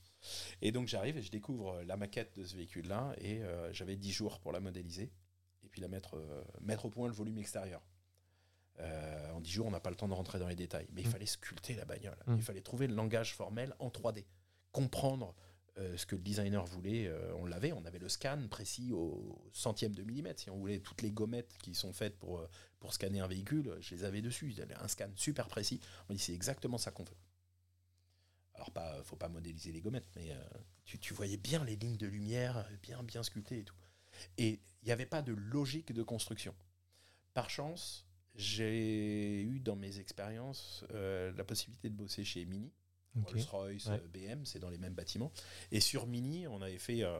Et 0.62 0.72
donc 0.72 0.88
j'arrive 0.88 1.18
et 1.18 1.22
je 1.22 1.32
découvre 1.32 1.82
la 1.84 1.96
maquette 1.96 2.38
de 2.38 2.44
ce 2.44 2.56
véhicule-là 2.56 3.16
et 3.20 3.44
euh, 3.44 3.72
j'avais 3.72 3.96
10 3.96 4.12
jours 4.12 4.40
pour 4.40 4.52
la 4.52 4.60
modéliser 4.60 5.12
et 5.64 5.70
puis 5.70 5.82
la 5.82 5.88
mettre, 5.88 6.22
mettre 6.62 6.86
au 6.86 6.90
point 6.90 7.08
le 7.08 7.14
volume 7.14 7.38
extérieur. 7.38 7.82
en 8.80 9.40
10 9.40 9.52
jours, 9.52 9.68
on 9.68 9.72
n'a 9.72 9.80
pas 9.80 9.90
le 9.90 9.96
temps 9.96 10.08
de 10.08 10.14
rentrer 10.14 10.40
dans 10.40 10.48
les 10.48 10.56
détails, 10.56 10.88
mais 10.92 11.02
il 11.02 11.08
mmh. 11.08 11.12
fallait 11.12 11.26
sculpter 11.26 11.74
la 11.76 11.86
bagnole. 11.86 12.18
Mmh. 12.28 12.36
Il 12.36 12.44
fallait 12.44 12.62
trouver 12.62 12.88
le 12.88 12.96
langage 12.96 13.34
formel 13.34 13.74
en 13.80 13.90
3D, 13.90 14.26
comprendre 14.72 15.36
euh, 15.78 15.98
ce 15.98 16.06
que 16.06 16.16
le 16.16 16.22
designer 16.22 16.66
voulait, 16.66 17.08
euh, 17.08 17.36
on 17.36 17.46
l'avait. 17.46 17.74
On 17.74 17.84
avait 17.84 18.00
le 18.00 18.08
scan 18.08 18.48
précis 18.50 18.94
au 18.94 19.50
centième 19.52 19.94
de 19.94 20.04
millimètre. 20.04 20.42
Si 20.42 20.50
on 20.50 20.58
voulait 20.58 20.80
toutes 20.80 21.02
les 21.02 21.12
gommettes 21.12 21.58
qui 21.62 21.76
sont 21.76 21.92
faites 21.92 22.18
pour, 22.18 22.40
euh, 22.40 22.48
scanner 22.92 23.20
un 23.20 23.28
véhicule, 23.28 23.76
je 23.82 23.96
les 23.96 24.04
avais 24.04 24.22
dessus. 24.22 24.56
Un 24.80 24.88
scan 24.88 25.10
super 25.16 25.48
précis. 25.48 25.82
On 26.08 26.14
dit 26.14 26.20
c'est 26.20 26.34
exactement 26.34 26.78
ça 26.78 26.92
qu'on 26.92 27.04
veut. 27.04 27.18
Alors, 28.54 28.72
pas, 28.72 29.04
faut 29.04 29.16
pas 29.16 29.28
modéliser 29.28 29.72
les 29.72 29.82
gommettes, 29.82 30.08
mais 30.16 30.32
tu, 30.86 31.00
tu, 31.00 31.14
voyais 31.14 31.36
bien 31.36 31.66
les 31.66 31.76
lignes 31.76 31.98
de 31.98 32.06
lumière, 32.06 32.70
bien, 32.84 33.02
bien 33.02 33.24
sculptées 33.24 33.60
et 33.60 33.64
tout. 33.64 33.76
Et 34.38 34.62
il 34.82 34.86
n'y 34.86 34.92
avait 34.92 35.08
pas 35.08 35.24
de 35.24 35.34
logique 35.34 35.92
de 35.92 36.04
construction. 36.04 36.56
Par 37.34 37.50
chance, 37.50 38.06
j'ai 38.36 39.42
eu 39.42 39.60
dans 39.60 39.76
mes 39.76 39.98
expériences 39.98 40.86
la 40.92 41.44
possibilité 41.44 41.90
de 41.90 41.96
bosser 41.96 42.24
chez 42.24 42.46
Mini, 42.46 42.72
Rolls-Royce, 43.24 43.90
BM, 44.14 44.46
c'est 44.46 44.60
dans 44.60 44.70
les 44.70 44.78
mêmes 44.78 44.94
bâtiments. 44.94 45.32
Et 45.72 45.80
sur 45.80 46.08
Mini, 46.08 46.48
on 46.48 46.62
avait 46.62 46.78
fait, 46.78 47.04
euh, 47.04 47.18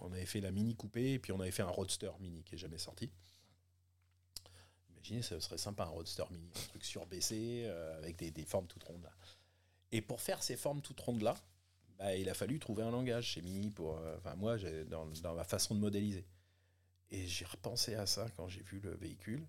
on 0.00 0.12
avait 0.12 0.26
fait 0.26 0.40
la 0.40 0.50
Mini 0.50 0.74
coupée, 0.74 1.14
et 1.14 1.18
puis 1.18 1.32
on 1.32 1.40
avait 1.40 1.50
fait 1.50 1.62
un 1.62 1.68
Roadster 1.68 2.10
Mini 2.20 2.42
qui 2.42 2.56
est 2.56 2.58
jamais 2.58 2.78
sorti. 2.78 3.10
Imaginez, 4.90 5.22
ça 5.22 5.40
serait 5.40 5.58
sympa 5.58 5.84
un 5.84 5.88
Roadster 5.88 6.24
Mini, 6.30 6.50
un 6.56 6.68
truc 6.68 6.84
surbaissé 6.84 7.64
euh, 7.66 7.98
avec 7.98 8.16
des, 8.16 8.44
formes 8.44 8.66
toutes 8.66 8.84
rondes 8.84 9.02
là. 9.02 9.12
Et 9.92 10.02
pour 10.02 10.20
faire 10.20 10.42
ces 10.42 10.56
formes 10.56 10.82
toutes 10.82 11.00
rondes 11.00 11.22
là, 11.22 11.36
bah, 11.98 12.14
il 12.16 12.28
a 12.28 12.34
fallu 12.34 12.58
trouver 12.58 12.82
un 12.82 12.90
langage 12.90 13.26
chez 13.26 13.42
Mini 13.42 13.70
pour, 13.70 13.96
euh, 13.96 14.16
enfin 14.18 14.34
moi, 14.34 14.56
dans, 14.88 15.06
dans 15.06 15.34
ma 15.34 15.44
façon 15.44 15.74
de 15.74 15.80
modéliser. 15.80 16.26
Et 17.10 17.26
j'ai 17.26 17.44
repensé 17.44 17.94
à 17.94 18.06
ça 18.06 18.28
quand 18.36 18.48
j'ai 18.48 18.62
vu 18.62 18.80
le 18.80 18.94
véhicule. 18.96 19.46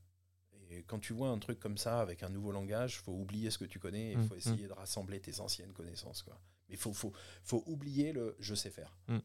Et 0.69 0.84
quand 0.84 0.99
tu 0.99 1.14
vois 1.14 1.30
un 1.30 1.39
truc 1.39 1.60
comme 1.60 1.77
ça 1.77 2.02
avec 2.02 2.23
un 2.23 2.30
nouveau 2.30 2.52
langage, 2.52 2.95
il 2.95 3.03
faut 3.03 3.14
oublier 3.14 3.49
ce 3.52 3.57
que 3.57 3.65
tu 3.65 3.80
connais, 3.80 4.11
il 4.11 4.18
mmh, 4.18 4.27
faut 4.27 4.35
mmh. 4.35 4.38
essayer 4.38 4.68
de 4.68 4.73
rassembler 4.73 5.19
tes 5.19 5.39
anciennes 5.39 5.73
connaissances. 5.73 6.23
Quoi. 6.23 6.39
Mais 6.68 6.76
il 6.76 6.80
faut, 6.80 6.94
faut, 6.94 7.14
faut, 7.44 7.64
oublier 7.68 8.11
le 8.11 8.35
je 8.39 8.53
sais 8.53 8.69
faire. 8.69 8.98
Mmh. 9.07 9.18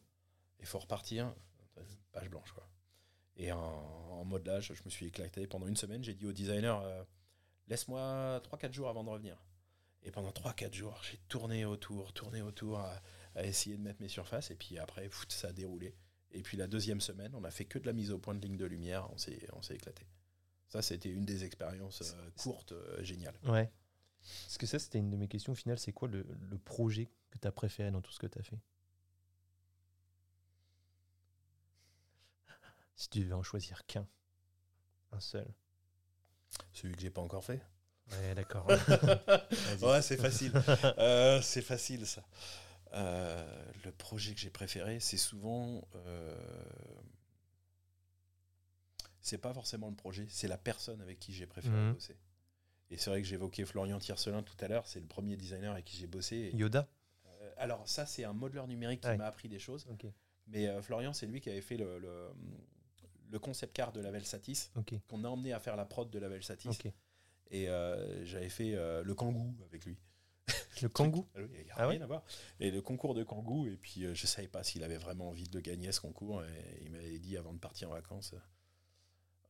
Il 0.61 0.67
faut 0.67 0.79
repartir, 0.79 1.35
page 2.13 2.31
blanche. 2.31 2.53
Quoi. 2.53 2.69
Et 3.37 3.51
en, 3.53 4.25
modelage, 4.25 4.73
je 4.73 4.83
me 4.85 4.91
suis 4.91 5.07
éclaté 5.07 5.47
pendant 5.47 5.67
une 5.67 5.77
semaine. 5.77 6.05
J'ai 6.05 6.15
dit 6.15 6.27
au 6.27 6.33
designer 6.33 6.81
euh, 6.81 7.03
laisse-moi 7.67 8.41
3-4 8.45 8.73
jours 8.73 8.89
avant 8.89 9.03
de 9.03 9.11
revenir. 9.11 9.37
Et 10.05 10.11
pendant 10.11 10.31
3-4 10.31 10.73
jours, 10.73 11.01
j'ai 11.11 11.19
tourné 11.29 11.65
autour, 11.65 12.13
tourné 12.13 12.41
autour 12.41 12.79
à, 12.79 13.03
essayer 13.37 13.77
de 13.77 13.83
mettre 13.83 14.01
mes 14.01 14.09
surfaces. 14.09 14.51
Et 14.51 14.55
puis 14.55 14.79
après, 14.79 15.11
ça 15.29 15.49
a 15.49 15.53
déroulé. 15.53 15.97
Et 16.31 16.43
puis 16.43 16.57
la 16.57 16.67
deuxième 16.67 17.01
semaine, 17.01 17.35
on 17.35 17.45
a 17.45 17.51
fait 17.51 17.65
que 17.65 17.79
de 17.79 17.87
la 17.87 17.93
mise 17.93 18.13
au 18.13 18.19
point 18.19 18.35
de 18.35 18.41
ligne 18.41 18.57
de 18.57 18.65
lumière. 18.65 19.09
On 19.13 19.19
s'est 19.19 19.75
éclaté. 19.75 20.07
Ça, 20.73 20.81
c'était 20.81 21.11
une 21.11 21.27
des 21.27 21.45
expériences 21.45 22.01
euh, 22.01 22.31
courtes, 22.39 22.73
euh, 22.73 23.05
géniales. 23.05 23.39
Ouais. 23.45 23.71
Parce 24.23 24.57
que 24.57 24.65
ça, 24.65 24.79
c'était 24.79 25.01
une 25.01 25.11
de 25.11 25.19
mes 25.19 25.29
questions 25.29 25.55
finales. 25.55 25.79
C'est 25.79 25.93
quoi 25.93 26.09
le, 26.09 26.25
projet 26.65 27.11
que 27.31 27.37
tu 27.37 27.47
as 27.47 27.53
préféré 27.53 27.91
dans 27.91 28.01
tout 28.01 28.11
ce 28.11 28.19
que 28.19 28.27
tu 28.27 28.39
as 28.39 28.43
fait? 28.43 28.59
Si 32.97 33.11
tu 33.11 33.21
devais 33.21 33.35
en 33.35 33.43
choisir 33.43 33.85
qu'un, 33.85 34.09
un 35.11 35.21
seul. 35.21 35.47
Celui 36.73 36.95
que 36.95 37.03
j'ai 37.03 37.11
pas 37.11 37.21
encore 37.21 37.45
fait. 37.45 37.61
Ouais, 38.11 38.35
d'accord. 38.35 38.67
ouais, 39.83 40.01
c'est 40.01 40.17
facile. 40.17 40.53
Euh, 40.97 41.43
c'est 41.43 41.61
facile 41.61 42.07
ça. 42.07 42.25
le 42.95 43.91
projet 43.91 44.33
que 44.33 44.41
j'ai 44.41 44.49
préféré, 44.49 45.01
c'est 45.01 45.19
souvent 45.19 45.87
c'est 49.33 49.39
pas 49.39 49.55
forcément 49.55 49.89
le 49.89 49.97
projet, 49.97 50.27
c'est 50.29 50.47
la 50.47 50.59
personne 50.59 51.01
avec 51.01 51.19
qui 51.19 51.33
j'ai 51.33 51.47
préféré 51.47 51.75
mhm. 51.75 51.95
bosser. 51.95 52.19
Et 52.91 52.99
c'est 52.99 53.09
vrai 53.09 53.23
que 53.23 53.27
j'évoquais 53.27 53.65
Florian 53.65 53.99
Tiercelin 53.99 54.43
tout 54.43 54.57
à 54.61 54.69
l'heure, 54.69 54.87
c'est 54.87 55.01
le 55.01 55.07
premier 55.07 55.37
designer 55.37 55.73
avec 55.73 55.87
qui 55.87 55.97
j'ai 55.97 56.07
bossé. 56.07 56.51
Yoda 56.53 56.87
euh, 57.41 57.51
Alors, 57.57 57.89
ça, 57.89 58.05
c'est 58.05 58.25
un 58.25 58.35
modeleur 58.35 58.69
numérique 58.69 59.01
qui 59.01 59.17
m'a 59.17 59.25
appris 59.25 59.49
des 59.49 59.59
choses. 59.59 59.87
Mais 60.49 60.69
euh, 60.69 60.83
Florian, 60.83 61.15
c'est 61.15 61.25
lui 61.25 61.41
qui 61.41 61.49
avait 61.49 61.63
fait 61.63 61.79
le, 61.79 61.99
le, 63.31 63.39
concept 63.39 63.75
car 63.75 63.91
de 63.93 64.03
la 64.03 64.11
Velsatis, 64.11 64.71
qu'on 65.09 65.25
a 65.25 65.29
emmené 65.29 65.55
à 65.55 65.61
faire 65.61 65.77
la 65.77 65.87
prod 65.87 66.11
de 66.11 66.19
la 66.19 66.29
Velsatis. 66.29 66.79
Et 67.51 67.71
euh, 67.71 68.23
j'avais 68.27 68.51
fait 68.51 68.73
le 69.03 69.15
Kangoo 69.15 69.55
avec 69.65 69.87
lui. 69.87 69.97
Le 70.83 70.89
Kangoo 70.91 71.27
ah 71.35 71.41
Il 71.41 71.65
n'y 71.65 71.71
a 71.71 71.75
ah 71.77 71.87
rien 71.87 72.03
à 72.03 72.07
voir. 72.07 72.23
Et 72.61 72.71
le 72.71 72.83
concours 72.83 73.15
de 73.15 73.25
Kangoo, 73.25 73.67
et 73.67 73.79
puis 73.79 74.03
je 74.03 74.09
ne 74.09 74.15
savais 74.15 74.49
pas 74.49 74.63
s'il 74.63 74.85
avait 74.85 74.99
vraiment 74.99 75.31
envie 75.31 75.49
de 75.49 75.61
gagner 75.61 75.91
ce 75.93 76.03
concours. 76.03 76.45
Et 76.45 76.83
il 76.83 76.91
m'avait 76.91 77.19
dit 77.19 77.39
avant 77.39 77.55
de 77.55 77.59
partir 77.59 77.89
en 77.89 77.95
vacances 77.95 78.35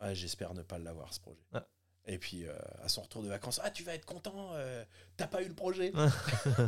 ah, 0.03 0.15
j'espère 0.15 0.53
ne 0.53 0.63
pas 0.63 0.79
l'avoir 0.79 1.15
ce 1.15 1.21
projet. 1.21 1.41
Ah. 1.53 1.65
Et 2.07 2.19
puis 2.19 2.45
euh, 2.45 2.57
à 2.83 2.89
son 2.89 3.03
retour 3.03 3.23
de 3.23 3.29
vacances, 3.29 3.61
ah 3.63 3.71
tu 3.71 3.85
vas 3.85 3.95
être 3.95 4.05
content, 4.05 4.51
euh, 4.55 4.85
t'as 5.17 5.29
pas 5.29 5.43
eu 5.43 5.49
le 5.49 5.55
projet. 5.55 5.93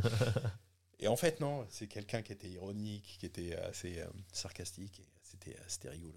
et 1.00 1.08
en 1.08 1.16
fait 1.16 1.40
non, 1.40 1.66
c'est 1.68 1.88
quelqu'un 1.88 2.22
qui 2.22 2.32
était 2.32 2.48
ironique, 2.48 3.16
qui 3.18 3.26
était 3.26 3.56
assez 3.56 4.00
euh, 4.00 4.06
sarcastique, 4.32 5.02
c'était 5.20 5.56
c'était 5.66 5.88
rigolo. 5.88 6.14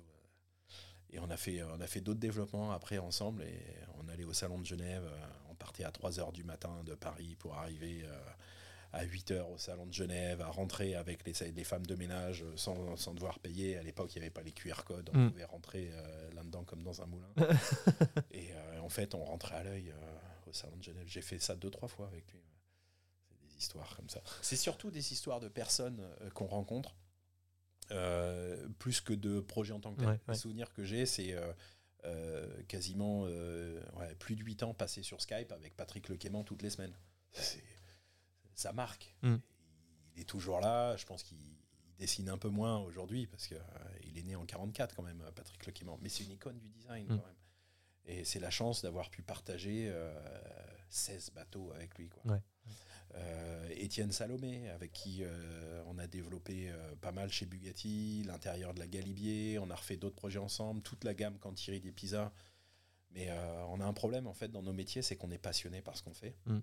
Et 1.09 1.19
on 1.19 1.29
a 1.31 1.37
fait 1.37 1.63
on 1.63 1.81
a 1.81 1.87
fait 1.87 2.01
d'autres 2.01 2.19
développements 2.19 2.71
après 2.71 2.99
ensemble 2.99 3.41
et 3.41 3.59
on 3.95 4.07
allait 4.09 4.25
au 4.25 4.33
salon 4.33 4.59
de 4.59 4.65
Genève, 4.65 5.09
on 5.49 5.55
partait 5.55 5.85
à 5.85 5.91
3 5.91 6.19
heures 6.19 6.33
du 6.33 6.43
matin 6.43 6.83
de 6.83 6.93
Paris 6.93 7.35
pour 7.39 7.55
arriver 7.55 8.05
à 8.93 9.03
8 9.03 9.31
heures 9.31 9.49
au 9.49 9.57
salon 9.57 9.85
de 9.85 9.93
Genève, 9.93 10.41
à 10.41 10.47
rentrer 10.47 10.95
avec 10.95 11.25
les, 11.25 11.51
les 11.51 11.63
femmes 11.63 11.85
de 11.85 11.95
ménage 11.95 12.43
euh, 12.43 12.55
sans, 12.55 12.95
sans 12.95 13.13
devoir 13.13 13.39
payer. 13.39 13.77
À 13.77 13.83
l'époque, 13.83 14.15
il 14.15 14.19
n'y 14.19 14.25
avait 14.25 14.33
pas 14.33 14.41
les 14.41 14.51
QR 14.51 14.83
codes, 14.85 15.09
on 15.13 15.17
mm. 15.17 15.31
pouvait 15.31 15.45
rentrer 15.45 15.89
euh, 15.91 16.31
là-dedans 16.33 16.63
comme 16.63 16.83
dans 16.83 17.01
un 17.01 17.05
moulin. 17.05 17.29
et 18.31 18.53
euh, 18.53 18.79
en 18.79 18.89
fait, 18.89 19.13
on 19.15 19.23
rentrait 19.23 19.55
à 19.55 19.63
l'œil 19.63 19.93
au 20.47 20.53
salon 20.53 20.77
de 20.77 20.83
Genève. 20.83 21.05
J'ai 21.07 21.21
fait 21.21 21.39
ça 21.39 21.55
deux, 21.55 21.69
trois 21.69 21.89
fois 21.89 22.07
avec 22.07 22.31
lui. 22.31 22.41
C'est 23.27 23.47
des 23.47 23.57
histoires 23.57 23.95
comme 23.95 24.09
ça. 24.09 24.21
C'est 24.41 24.55
surtout 24.55 24.91
des 24.91 25.11
histoires 25.11 25.39
de 25.39 25.49
personnes 25.49 26.01
qu'on 26.33 26.47
rencontre. 26.47 26.95
plus 28.79 29.01
que 29.01 29.13
de 29.13 29.39
projets 29.41 29.73
en 29.73 29.79
tant 29.79 29.93
que 29.93 29.99
tel. 29.99 30.07
Ouais, 30.07 30.19
Les 30.29 30.35
souvenirs 30.35 30.71
que 30.73 30.85
j'ai, 30.85 31.05
c'est 31.05 31.35
quasiment 32.69 33.27
plus 34.19 34.37
de 34.37 34.43
8 34.43 34.63
ans 34.63 34.73
passés 34.73 35.03
sur 35.03 35.21
Skype 35.21 35.51
avec 35.51 35.75
Patrick 35.75 36.07
Lequément 36.07 36.43
toutes 36.43 36.61
les 36.61 36.69
semaines. 36.69 36.95
C'est 37.33 37.61
ça 38.57 38.73
marque. 38.73 39.15
Mm. 39.21 39.35
Il 40.15 40.21
est 40.21 40.25
toujours 40.25 40.59
là. 40.59 40.97
Je 40.97 41.05
pense 41.05 41.23
qu'il 41.23 41.37
dessine 41.99 42.29
un 42.29 42.37
peu 42.37 42.49
moins 42.49 42.79
aujourd'hui 42.79 43.27
parce 43.27 43.47
qu'il 43.47 43.57
euh, 43.57 44.17
est 44.17 44.23
né 44.23 44.35
en 44.35 44.45
44 44.45 44.95
quand 44.95 45.03
même, 45.03 45.23
Patrick 45.35 45.65
Lequimant. 45.65 45.97
Mais 46.01 46.09
c'est 46.09 46.23
une 46.23 46.31
icône 46.31 46.57
du 46.59 46.67
design 46.67 47.05
mm. 47.05 47.07
quand 47.07 47.25
même. 47.25 47.35
Et 48.05 48.23
c'est 48.23 48.39
la 48.39 48.49
chance 48.49 48.81
d'avoir 48.81 49.09
pu 49.09 49.21
partager 49.21 49.93
16 50.89 51.29
euh, 51.29 51.35
bateaux 51.35 51.71
avec 51.73 51.97
lui. 51.97 52.09
Quoi. 52.09 52.39
Euh, 53.15 53.69
Étienne 53.71 54.11
Salomé, 54.11 54.69
avec 54.69 54.93
qui 54.93 55.23
on 55.87 55.97
a 55.97 56.07
développé 56.07 56.73
pas 57.01 57.11
mal 57.11 57.31
chez 57.31 57.45
Bugatti, 57.45 58.23
l'intérieur 58.25 58.73
de 58.73 58.79
la 58.79 58.87
Galibier, 58.87 59.59
on 59.59 59.69
a 59.69 59.75
refait 59.75 59.97
d'autres 59.97 60.15
projets 60.15 60.39
ensemble, 60.39 60.81
toute 60.81 61.03
la 61.03 61.13
gamme 61.13 61.37
Cantiri 61.37 61.81
des 61.81 61.91
Pisa. 61.91 62.31
Mais 63.11 63.31
on 63.69 63.79
a 63.79 63.85
un 63.85 63.93
problème 63.93 64.27
en 64.27 64.33
fait 64.33 64.49
dans 64.49 64.61
nos 64.61 64.73
métiers, 64.73 65.01
c'est 65.01 65.15
qu'on 65.15 65.31
est 65.31 65.37
passionné 65.37 65.81
par 65.81 65.97
ce 65.97 66.03
qu'on 66.03 66.13
fait. 66.13 66.35
Mm. 66.45 66.59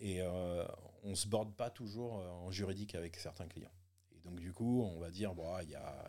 Et 0.00 0.20
euh, 0.20 0.64
on 1.02 1.10
ne 1.10 1.14
se 1.14 1.26
borde 1.26 1.54
pas 1.54 1.70
toujours 1.70 2.18
euh, 2.18 2.28
en 2.28 2.50
juridique 2.50 2.94
avec 2.94 3.16
certains 3.16 3.48
clients. 3.48 3.72
Et 4.12 4.20
donc, 4.20 4.38
du 4.38 4.52
coup, 4.52 4.82
on 4.82 4.98
va 5.00 5.10
dire, 5.10 5.34
bon, 5.34 5.58
il 5.60 5.70
y 5.70 5.74
a, 5.74 6.08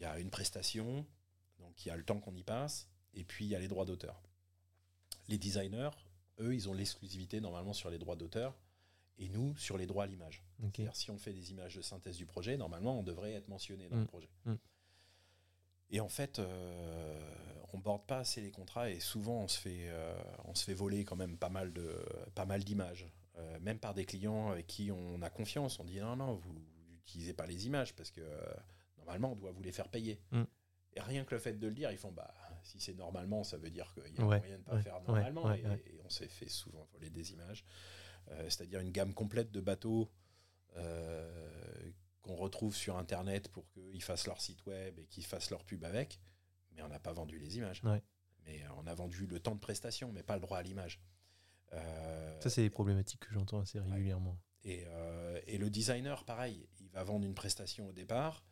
y 0.00 0.04
a 0.04 0.18
une 0.18 0.30
prestation, 0.30 1.06
donc 1.58 1.84
il 1.84 1.88
y 1.88 1.92
a 1.92 1.96
le 1.96 2.04
temps 2.04 2.18
qu'on 2.18 2.34
y 2.34 2.42
passe, 2.42 2.88
et 3.14 3.24
puis 3.24 3.44
il 3.44 3.48
y 3.48 3.54
a 3.54 3.58
les 3.58 3.68
droits 3.68 3.84
d'auteur. 3.84 4.20
Les 5.28 5.38
designers, 5.38 5.90
eux, 6.40 6.54
ils 6.54 6.68
ont 6.68 6.74
l'exclusivité 6.74 7.40
normalement 7.40 7.72
sur 7.72 7.90
les 7.90 7.98
droits 7.98 8.16
d'auteur, 8.16 8.56
et 9.18 9.28
nous, 9.28 9.56
sur 9.56 9.78
les 9.78 9.86
droits 9.86 10.04
à 10.04 10.06
l'image. 10.08 10.42
Si 10.92 11.10
on 11.12 11.18
fait 11.18 11.32
des 11.32 11.52
images 11.52 11.76
de 11.76 11.82
synthèse 11.82 12.16
du 12.16 12.26
projet, 12.26 12.56
normalement, 12.56 12.98
on 12.98 13.04
devrait 13.04 13.32
être 13.32 13.46
mentionné 13.46 13.88
dans 13.88 13.96
le 13.96 14.02
mm. 14.02 14.06
projet. 14.06 14.30
Mm. 14.44 14.54
Et 15.90 16.00
en 16.00 16.08
fait, 16.08 16.38
euh, 16.38 17.30
on 17.72 17.78
borde 17.78 18.06
pas 18.06 18.18
assez 18.18 18.40
les 18.40 18.50
contrats 18.50 18.90
et 18.90 19.00
souvent 19.00 19.42
on 19.42 19.48
se 19.48 19.58
fait, 19.58 19.88
euh, 19.88 20.14
on 20.44 20.54
se 20.54 20.64
fait 20.64 20.74
voler 20.74 21.04
quand 21.04 21.16
même 21.16 21.36
pas 21.36 21.48
mal 21.48 21.72
de, 21.72 21.96
pas 22.34 22.46
mal 22.46 22.64
d'images, 22.64 23.06
euh, 23.36 23.58
même 23.60 23.78
par 23.78 23.94
des 23.94 24.04
clients 24.04 24.50
avec 24.50 24.66
qui 24.66 24.90
on 24.90 25.22
a 25.22 25.30
confiance. 25.30 25.78
On 25.78 25.84
dit 25.84 26.00
non 26.00 26.16
non, 26.16 26.34
vous 26.34 26.54
n'utilisez 26.90 27.34
pas 27.34 27.46
les 27.46 27.66
images 27.66 27.94
parce 27.94 28.10
que 28.10 28.22
normalement 28.98 29.32
on 29.32 29.36
doit 29.36 29.52
vous 29.52 29.62
les 29.62 29.72
faire 29.72 29.88
payer. 29.88 30.20
Mm. 30.30 30.42
Et 30.96 31.00
rien 31.00 31.24
que 31.24 31.34
le 31.34 31.40
fait 31.40 31.54
de 31.54 31.66
le 31.66 31.74
dire, 31.74 31.90
ils 31.90 31.98
font 31.98 32.12
bah 32.12 32.32
si 32.62 32.80
c'est 32.80 32.94
normalement, 32.94 33.44
ça 33.44 33.56
veut 33.56 33.70
dire 33.70 33.92
qu'il 33.92 34.14
y 34.14 34.20
a 34.20 34.24
moyen 34.24 34.58
de 34.58 34.62
pas 34.62 34.80
faire 34.80 35.02
normalement. 35.02 35.52
et, 35.52 35.64
on 36.04 36.08
s'est 36.08 36.28
fait 36.28 36.48
souvent 36.48 36.86
voler 36.92 37.10
des 37.10 37.32
images, 37.32 37.64
c'est-à-dire 38.42 38.80
une 38.80 38.90
gamme 38.90 39.14
complète 39.14 39.50
de 39.50 39.60
bateaux 39.60 40.10
qu'on 42.24 42.34
retrouve 42.34 42.74
sur 42.74 42.96
Internet 42.96 43.48
pour 43.48 43.68
qu'ils 43.68 44.02
fassent 44.02 44.26
leur 44.26 44.40
site 44.40 44.64
web 44.66 44.98
et 44.98 45.04
qu'ils 45.04 45.26
fassent 45.26 45.50
leur 45.50 45.62
pub 45.62 45.84
avec, 45.84 46.18
mais 46.72 46.82
on 46.82 46.88
n'a 46.88 46.98
pas 46.98 47.12
vendu 47.12 47.38
les 47.38 47.58
images. 47.58 47.82
Mais 47.84 48.02
euh, 48.64 48.68
on 48.78 48.86
a 48.86 48.94
vendu 48.94 49.26
le 49.26 49.38
temps 49.38 49.54
de 49.54 49.60
prestation, 49.60 50.10
mais 50.10 50.22
pas 50.22 50.34
le 50.34 50.40
droit 50.40 50.58
à 50.58 50.62
l'image. 50.62 51.00
Euh, 51.74 52.40
Ça, 52.40 52.48
c'est 52.48 52.62
des 52.62 52.70
problématiques 52.70 53.20
que 53.20 53.32
j'entends 53.32 53.60
assez 53.60 53.78
régulièrement. 53.78 54.38
Et, 54.64 54.84
euh, 54.86 55.38
et, 55.46 55.58
le 55.58 55.68
designer, 55.68 56.24
pareil, 56.24 56.66
il 56.80 56.88
va 56.88 57.04
vendre 57.04 57.26
une 57.26 57.34
prestation 57.34 57.88
au 57.88 57.92
départ, 57.92 58.42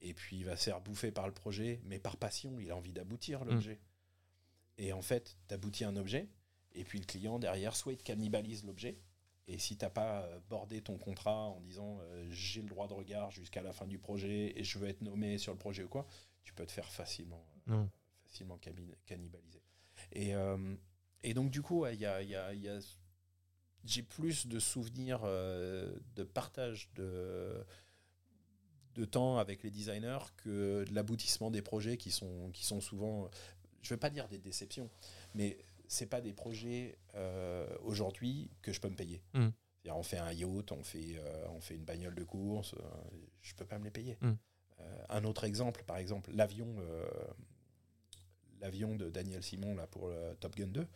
et 0.00 0.12
puis 0.12 0.38
il 0.38 0.44
va 0.44 0.56
se 0.56 0.64
faire 0.64 0.80
bouffer 0.80 1.12
par 1.12 1.28
le 1.28 1.32
projet, 1.32 1.80
mais 1.84 2.00
par 2.00 2.16
passion, 2.16 2.58
il 2.58 2.72
a 2.72 2.76
envie 2.76 2.92
d'aboutir 2.92 3.44
l'objet. 3.44 3.76
Mm. 3.76 4.82
Et 4.82 4.92
en 4.92 5.02
fait, 5.02 5.38
tu 5.46 5.54
aboutis 5.54 5.84
un 5.84 5.94
objet, 5.94 6.28
et 6.72 6.82
puis 6.82 6.98
le 6.98 7.06
client 7.06 7.38
derrière, 7.38 7.76
soit 7.76 7.92
il 7.92 8.02
cannibalise 8.02 8.64
l'objet, 8.64 8.98
et 9.50 9.58
si 9.58 9.76
tu 9.76 9.84
n'as 9.84 9.90
pas 9.90 10.22
euh, 10.22 10.38
bordé 10.48 10.80
ton 10.80 10.96
contrat 10.96 11.48
en 11.48 11.60
disant 11.60 11.98
euh, 12.00 12.26
j'ai 12.30 12.62
le 12.62 12.68
droit 12.68 12.86
de 12.86 12.92
regard 12.92 13.32
jusqu'à 13.32 13.62
la 13.62 13.72
fin 13.72 13.86
du 13.86 13.98
projet 13.98 14.52
et 14.56 14.62
je 14.62 14.78
veux 14.78 14.88
être 14.88 15.02
nommé 15.02 15.38
sur 15.38 15.52
le 15.52 15.58
projet 15.58 15.82
ou 15.82 15.88
quoi, 15.88 16.06
tu 16.44 16.54
peux 16.54 16.64
te 16.64 16.70
faire 16.70 16.88
facilement, 16.88 17.44
euh, 17.68 17.84
facilement 18.26 18.58
cannibaliser. 19.06 19.62
Et, 20.12 20.32
et 21.22 21.34
donc 21.34 21.50
du 21.50 21.60
coup, 21.60 21.84
il 21.86 22.00
y, 22.00 22.06
a, 22.06 22.22
y, 22.22 22.34
a, 22.34 22.54
y, 22.54 22.68
a, 22.68 22.78
j'ai 23.84 24.02
plus 24.02 24.46
de 24.46 24.58
souvenirs 24.58 25.20
de 25.22 26.22
partage 26.22 26.90
de, 26.94 27.64
de 28.94 29.04
temps 29.04 29.36
avec 29.36 29.62
les 29.62 29.70
designers 29.70 30.32
que 30.38 30.84
de 30.88 30.94
l'aboutissement 30.94 31.50
des 31.50 31.60
projets 31.60 31.98
qui 31.98 32.10
sont, 32.10 32.50
qui 32.52 32.64
sont 32.64 32.80
souvent, 32.80 33.28
je 33.82 33.92
ne 33.92 33.96
veux 33.96 34.00
pas 34.00 34.10
dire 34.10 34.26
des 34.28 34.38
déceptions, 34.38 34.88
mais 35.34 35.58
c'est 35.92 36.06
pas 36.06 36.20
des 36.20 36.32
projets 36.32 36.96
aujourd'hui 37.82 38.50
que 38.62 38.72
je 38.72 38.80
peux 38.80 38.88
me 38.88 38.96
payer. 38.96 39.22
Mmh. 39.34 39.48
On 39.90 40.02
fait 40.02 40.18
un 40.18 40.32
yacht, 40.32 40.72
on 40.72 40.82
fait, 40.84 41.20
on 41.48 41.60
fait 41.60 41.74
une 41.74 41.84
bagnole 41.84 42.14
de 42.14 42.24
course, 42.24 42.74
je 43.42 43.54
peux 43.54 43.64
pas 43.64 43.78
me 43.78 43.84
les 43.84 43.90
payer. 43.90 44.16
Mmh. 44.20 44.32
un 45.08 45.24
autre 45.24 45.44
exemple, 45.44 45.82
par 45.84 45.96
exemple, 45.96 46.30
l'avion 46.32 46.76
l'avion 48.60 48.94
de 48.94 49.10
Daniel 49.10 49.42
Simon 49.42 49.74
là, 49.74 49.86
pour 49.86 50.08
le 50.08 50.36
Top 50.38 50.54
Gun 50.56 50.68
2, 50.68 50.86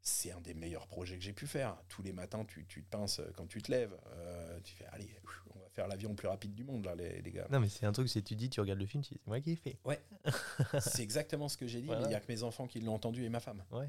c'est 0.00 0.30
un 0.30 0.40
des 0.40 0.54
meilleurs 0.54 0.86
projets 0.86 1.16
que 1.16 1.24
j'ai 1.24 1.32
pu 1.32 1.46
faire. 1.46 1.76
Tous 1.88 2.02
les 2.02 2.12
matins, 2.12 2.44
tu, 2.44 2.66
tu, 2.66 2.82
te 2.82 2.88
pinces 2.88 3.20
quand 3.36 3.46
tu 3.46 3.60
te 3.62 3.70
lèves. 3.70 3.96
Euh, 4.12 4.60
tu 4.62 4.74
fais, 4.74 4.86
allez, 4.92 5.08
on 5.54 5.58
va 5.58 5.68
faire 5.70 5.88
l'avion 5.88 6.10
le 6.10 6.16
plus 6.16 6.28
rapide 6.28 6.54
du 6.54 6.64
monde, 6.64 6.84
là, 6.84 6.94
les, 6.94 7.20
les 7.22 7.32
gars. 7.32 7.46
Non, 7.50 7.60
mais 7.60 7.68
c'est 7.68 7.86
un 7.86 7.92
truc, 7.92 8.08
c'est 8.08 8.22
tu 8.22 8.36
dis, 8.36 8.48
tu 8.48 8.60
regardes 8.60 8.80
le 8.80 8.86
film, 8.86 9.02
c'est 9.04 9.18
moi 9.26 9.40
qui 9.40 9.52
ai 9.52 9.56
fait. 9.56 9.78
Ouais. 9.84 10.00
c'est 10.80 11.02
exactement 11.02 11.48
ce 11.48 11.56
que 11.56 11.66
j'ai 11.66 11.80
dit, 11.80 11.88
mais 11.88 12.02
il 12.02 12.08
n'y 12.08 12.14
a 12.14 12.20
que 12.20 12.30
mes 12.30 12.42
enfants 12.42 12.66
qui 12.66 12.80
l'ont 12.80 12.94
entendu 12.94 13.24
et 13.24 13.28
ma 13.28 13.40
femme. 13.40 13.64
Ouais. 13.70 13.88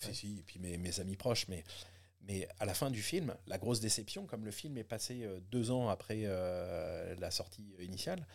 Si, 0.00 0.38
et 0.38 0.42
puis 0.42 0.58
mes, 0.58 0.76
mes, 0.78 1.00
amis 1.00 1.16
proches. 1.16 1.48
Mais, 1.48 1.64
mais 2.22 2.48
à 2.58 2.64
la 2.64 2.74
fin 2.74 2.90
du 2.90 3.02
film, 3.02 3.34
la 3.46 3.58
grosse 3.58 3.80
déception, 3.80 4.26
comme 4.26 4.44
le 4.44 4.50
film 4.50 4.76
est 4.78 4.84
passé 4.84 5.24
euh, 5.24 5.40
deux 5.50 5.70
ans 5.70 5.88
après 5.88 6.22
euh, 6.24 7.14
la 7.18 7.30
sortie 7.30 7.74
initiale, 7.80 8.26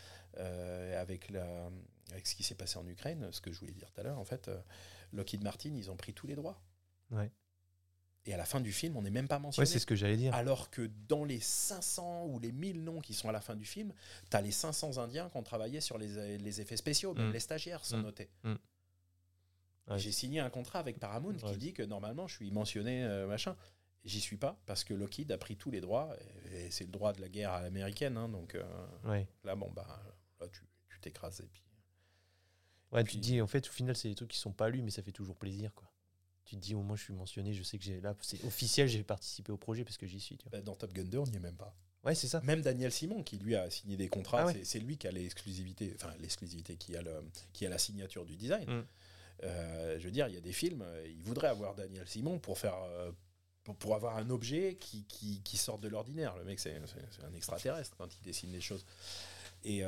avec 0.97 1.29
la, 1.29 1.69
avec 2.11 2.27
ce 2.27 2.35
qui 2.35 2.43
s'est 2.43 2.55
passé 2.55 2.77
en 2.77 2.87
Ukraine, 2.87 3.27
ce 3.31 3.41
que 3.41 3.51
je 3.51 3.59
voulais 3.59 3.73
dire 3.73 3.91
tout 3.91 3.99
à 4.01 4.03
l'heure, 4.03 4.19
en 4.19 4.25
fait, 4.25 4.47
euh, 4.47 4.59
Lockheed 5.11 5.43
Martin, 5.43 5.73
ils 5.75 5.91
ont 5.91 5.95
pris 5.95 6.13
tous 6.13 6.27
les 6.27 6.35
droits. 6.35 6.61
Ouais. 7.11 7.31
Et 8.25 8.33
à 8.33 8.37
la 8.37 8.45
fin 8.45 8.61
du 8.61 8.71
film, 8.71 8.95
on 8.95 9.01
n'est 9.01 9.09
même 9.09 9.27
pas 9.27 9.39
mentionné. 9.39 9.67
Ouais, 9.67 9.71
c'est 9.71 9.79
ce 9.79 9.85
que 9.85 9.95
j'allais 9.95 10.15
dire. 10.15 10.33
Alors 10.33 10.69
que 10.69 10.89
dans 11.09 11.25
les 11.25 11.41
500 11.41 12.27
ou 12.27 12.39
les 12.39 12.53
1000 12.53 12.83
noms 12.83 13.01
qui 13.01 13.13
sont 13.13 13.27
à 13.27 13.33
la 13.33 13.41
fin 13.41 13.55
du 13.55 13.65
film, 13.65 13.93
tu 14.29 14.37
as 14.37 14.41
les 14.41 14.51
500 14.51 14.97
Indiens 14.97 15.29
qui 15.29 15.37
ont 15.37 15.43
travaillé 15.43 15.81
sur 15.81 15.97
les, 15.97 16.37
les 16.37 16.61
effets 16.61 16.77
spéciaux, 16.77 17.13
même 17.13 17.29
mm. 17.29 17.33
les 17.33 17.39
stagiaires 17.41 17.83
sont 17.83 17.97
mm. 17.97 18.03
notés. 18.03 18.29
J'ai 19.95 20.11
signé 20.11 20.39
un 20.39 20.49
contrat 20.49 20.79
avec 20.79 20.99
Paramount 20.99 21.33
qui 21.33 21.57
dit 21.57 21.73
que 21.73 21.83
normalement 21.83 22.27
je 22.27 22.35
suis 22.35 22.51
mentionné, 22.51 23.03
euh, 23.03 23.27
machin. 23.27 23.55
J'y 24.05 24.19
suis 24.19 24.37
pas 24.37 24.59
parce 24.65 24.83
que 24.83 24.93
Lockheed 24.93 25.31
a 25.31 25.37
pris 25.37 25.55
tous 25.55 25.71
les 25.71 25.79
droits 25.79 26.13
et, 26.51 26.69
c'est 26.71 26.83
le 26.83 26.91
droit 26.91 27.13
de 27.13 27.21
la 27.21 27.29
guerre 27.29 27.53
américaine. 27.53 28.17
Hein, 28.17 28.27
donc 28.27 28.55
euh, 28.55 29.23
là, 29.43 29.55
bon, 29.55 29.71
bah, 29.73 30.03
là, 30.41 30.47
tu 30.49 30.99
t'écrases 30.99 31.39
et 31.39 31.47
puis 31.47 31.63
Ouais, 32.93 33.03
tu 33.03 33.17
te 33.17 33.21
dis, 33.21 33.41
en 33.41 33.47
fait, 33.47 33.67
au 33.67 33.71
final, 33.71 33.95
c'est 33.95 34.07
des 34.07 34.15
trucs 34.15 34.29
qui 34.29 34.37
sont 34.37 34.51
pas 34.51 34.69
lus, 34.69 34.83
mais 34.83 34.91
ça 34.91 35.01
fait 35.01 35.11
toujours 35.11 35.35
plaisir, 35.35 35.73
quoi. 35.73 35.91
Tu 36.45 36.55
te 36.55 36.61
dis, 36.61 36.75
au 36.75 36.83
moins, 36.83 36.95
je 36.95 37.03
suis 37.03 37.13
mentionné, 37.13 37.53
je 37.53 37.63
sais 37.63 37.79
que 37.79 37.83
j'ai 37.83 37.99
là, 37.99 38.15
c'est 38.21 38.43
officiel, 38.45 38.87
j'ai 38.87 39.01
participé 39.01 39.51
au 39.51 39.57
projet 39.57 39.83
parce 39.83 39.97
que 39.97 40.05
j'y 40.05 40.19
suis. 40.19 40.37
Tu 40.37 40.47
vois. 40.47 40.59
Bah, 40.59 40.61
dans 40.63 40.75
Top 40.75 40.93
Gun 40.93 41.05
2, 41.05 41.17
on 41.17 41.25
n'y 41.25 41.35
est 41.37 41.39
même 41.39 41.55
pas. 41.55 41.75
Ouais, 42.03 42.13
c'est 42.13 42.27
ça. 42.27 42.41
Même 42.41 42.61
Daniel 42.61 42.91
Simon, 42.91 43.23
qui 43.23 43.37
lui 43.37 43.55
a 43.55 43.69
signé 43.71 43.97
des 43.97 44.09
contrats, 44.09 44.49
ah 44.49 44.53
c'est 44.63 44.79
lui 44.79 44.97
qui 44.97 45.07
a 45.07 45.11
l'exclusivité, 45.11 45.93
enfin 45.95 46.13
l'exclusivité, 46.19 46.75
qui 46.75 46.95
a 46.95 47.01
le, 47.01 47.23
qui 47.53 47.65
a 47.65 47.69
la 47.69 47.77
signature 47.77 48.25
du 48.25 48.35
design. 48.35 48.69
Mm. 48.69 48.85
Euh, 49.43 49.99
je 49.99 50.05
veux 50.05 50.11
dire, 50.11 50.27
il 50.27 50.35
y 50.35 50.37
a 50.37 50.41
des 50.41 50.53
films, 50.53 50.81
euh, 50.81 51.07
il 51.07 51.23
voudrait 51.23 51.47
avoir 51.47 51.75
Daniel 51.75 52.07
Simon 52.07 52.39
pour 52.39 52.57
faire, 52.57 52.77
euh, 52.83 53.11
pour, 53.79 53.95
avoir 53.95 54.17
un 54.17 54.29
objet 54.29 54.75
qui, 54.75 55.05
qui, 55.05 55.41
qui 55.41 55.57
sort 55.57 55.79
de 55.79 55.87
l'ordinaire. 55.87 56.35
Le 56.37 56.43
mec, 56.43 56.59
c'est 56.59 56.75
un 56.75 57.33
extraterrestre 57.35 57.95
quand 57.97 58.13
il 58.15 58.21
dessine 58.21 58.51
les 58.51 58.61
choses. 58.61 58.85
Et 59.63 59.83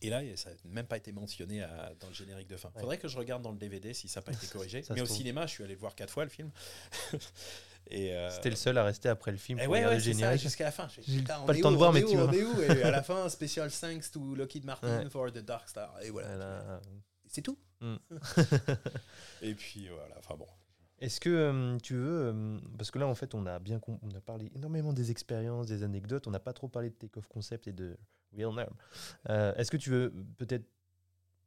et 0.00 0.10
là, 0.10 0.20
ça 0.36 0.50
n'a 0.50 0.56
même 0.66 0.86
pas 0.86 0.96
été 0.96 1.10
mentionné 1.10 1.66
dans 1.98 2.06
le 2.06 2.14
générique 2.14 2.46
de 2.46 2.56
fin. 2.56 2.70
Il 2.76 2.80
faudrait 2.80 2.98
que 2.98 3.08
je 3.08 3.18
regarde 3.18 3.42
dans 3.42 3.50
le 3.50 3.58
DVD 3.58 3.92
si 3.92 4.06
ça 4.06 4.20
n'a 4.20 4.26
pas 4.26 4.32
été 4.32 4.46
corrigé. 4.52 4.84
Mais 4.90 5.00
au 5.00 5.06
cinéma, 5.06 5.46
je 5.46 5.52
suis 5.54 5.64
allé 5.64 5.74
le 5.74 5.80
voir 5.80 5.96
quatre 5.96 6.12
fois 6.12 6.24
le 6.24 6.30
film. 6.30 6.50
Euh, 7.90 8.30
C'était 8.30 8.50
le 8.50 8.56
seul 8.56 8.76
à 8.76 8.84
rester 8.84 9.08
après 9.08 9.30
le 9.30 9.38
film. 9.38 9.58
Et 9.58 9.66
ouais, 9.66 9.86
ouais, 9.86 9.98
générique. 9.98 10.42
jusqu'à 10.42 10.64
la 10.64 10.72
fin. 10.72 10.88
J'ai 11.06 11.22
pas 11.22 11.42
le 11.48 11.60
temps 11.60 11.70
de 11.70 11.76
voir, 11.76 11.92
mais 11.92 12.02
tu 12.02 12.16
vois. 12.16 12.30
Et 12.34 12.82
à 12.82 12.90
la 12.90 13.02
fin, 13.02 13.28
special 13.28 13.70
thanks 13.70 14.10
to 14.10 14.34
Lockheed 14.34 14.64
Martin 14.64 15.08
for 15.10 15.32
the 15.32 15.38
Dark 15.38 15.68
Star. 15.68 15.94
Et 16.02 16.10
voilà. 16.10 16.80
C'est 17.26 17.42
tout. 17.42 17.58
Mm. 17.80 17.96
et 19.42 19.54
puis 19.54 19.88
voilà, 19.88 20.16
enfin 20.18 20.36
bon. 20.36 20.46
Est-ce 21.00 21.20
que 21.20 21.30
euh, 21.30 21.78
tu 21.78 21.94
veux, 21.94 22.32
euh, 22.34 22.58
parce 22.76 22.90
que 22.90 22.98
là 22.98 23.06
en 23.06 23.14
fait 23.14 23.34
on 23.34 23.46
a 23.46 23.60
bien 23.60 23.80
on 23.86 24.14
a 24.16 24.20
parlé 24.20 24.50
énormément 24.56 24.92
des 24.92 25.12
expériences, 25.12 25.68
des 25.68 25.84
anecdotes, 25.84 26.26
on 26.26 26.30
n'a 26.32 26.40
pas 26.40 26.52
trop 26.52 26.68
parlé 26.68 26.90
de 26.90 26.94
take-off 26.94 27.28
concept 27.28 27.68
et 27.68 27.72
de 27.72 27.96
euh, 29.28 29.54
Est-ce 29.54 29.70
que 29.70 29.76
tu 29.76 29.90
veux 29.90 30.12
peut-être 30.36 30.66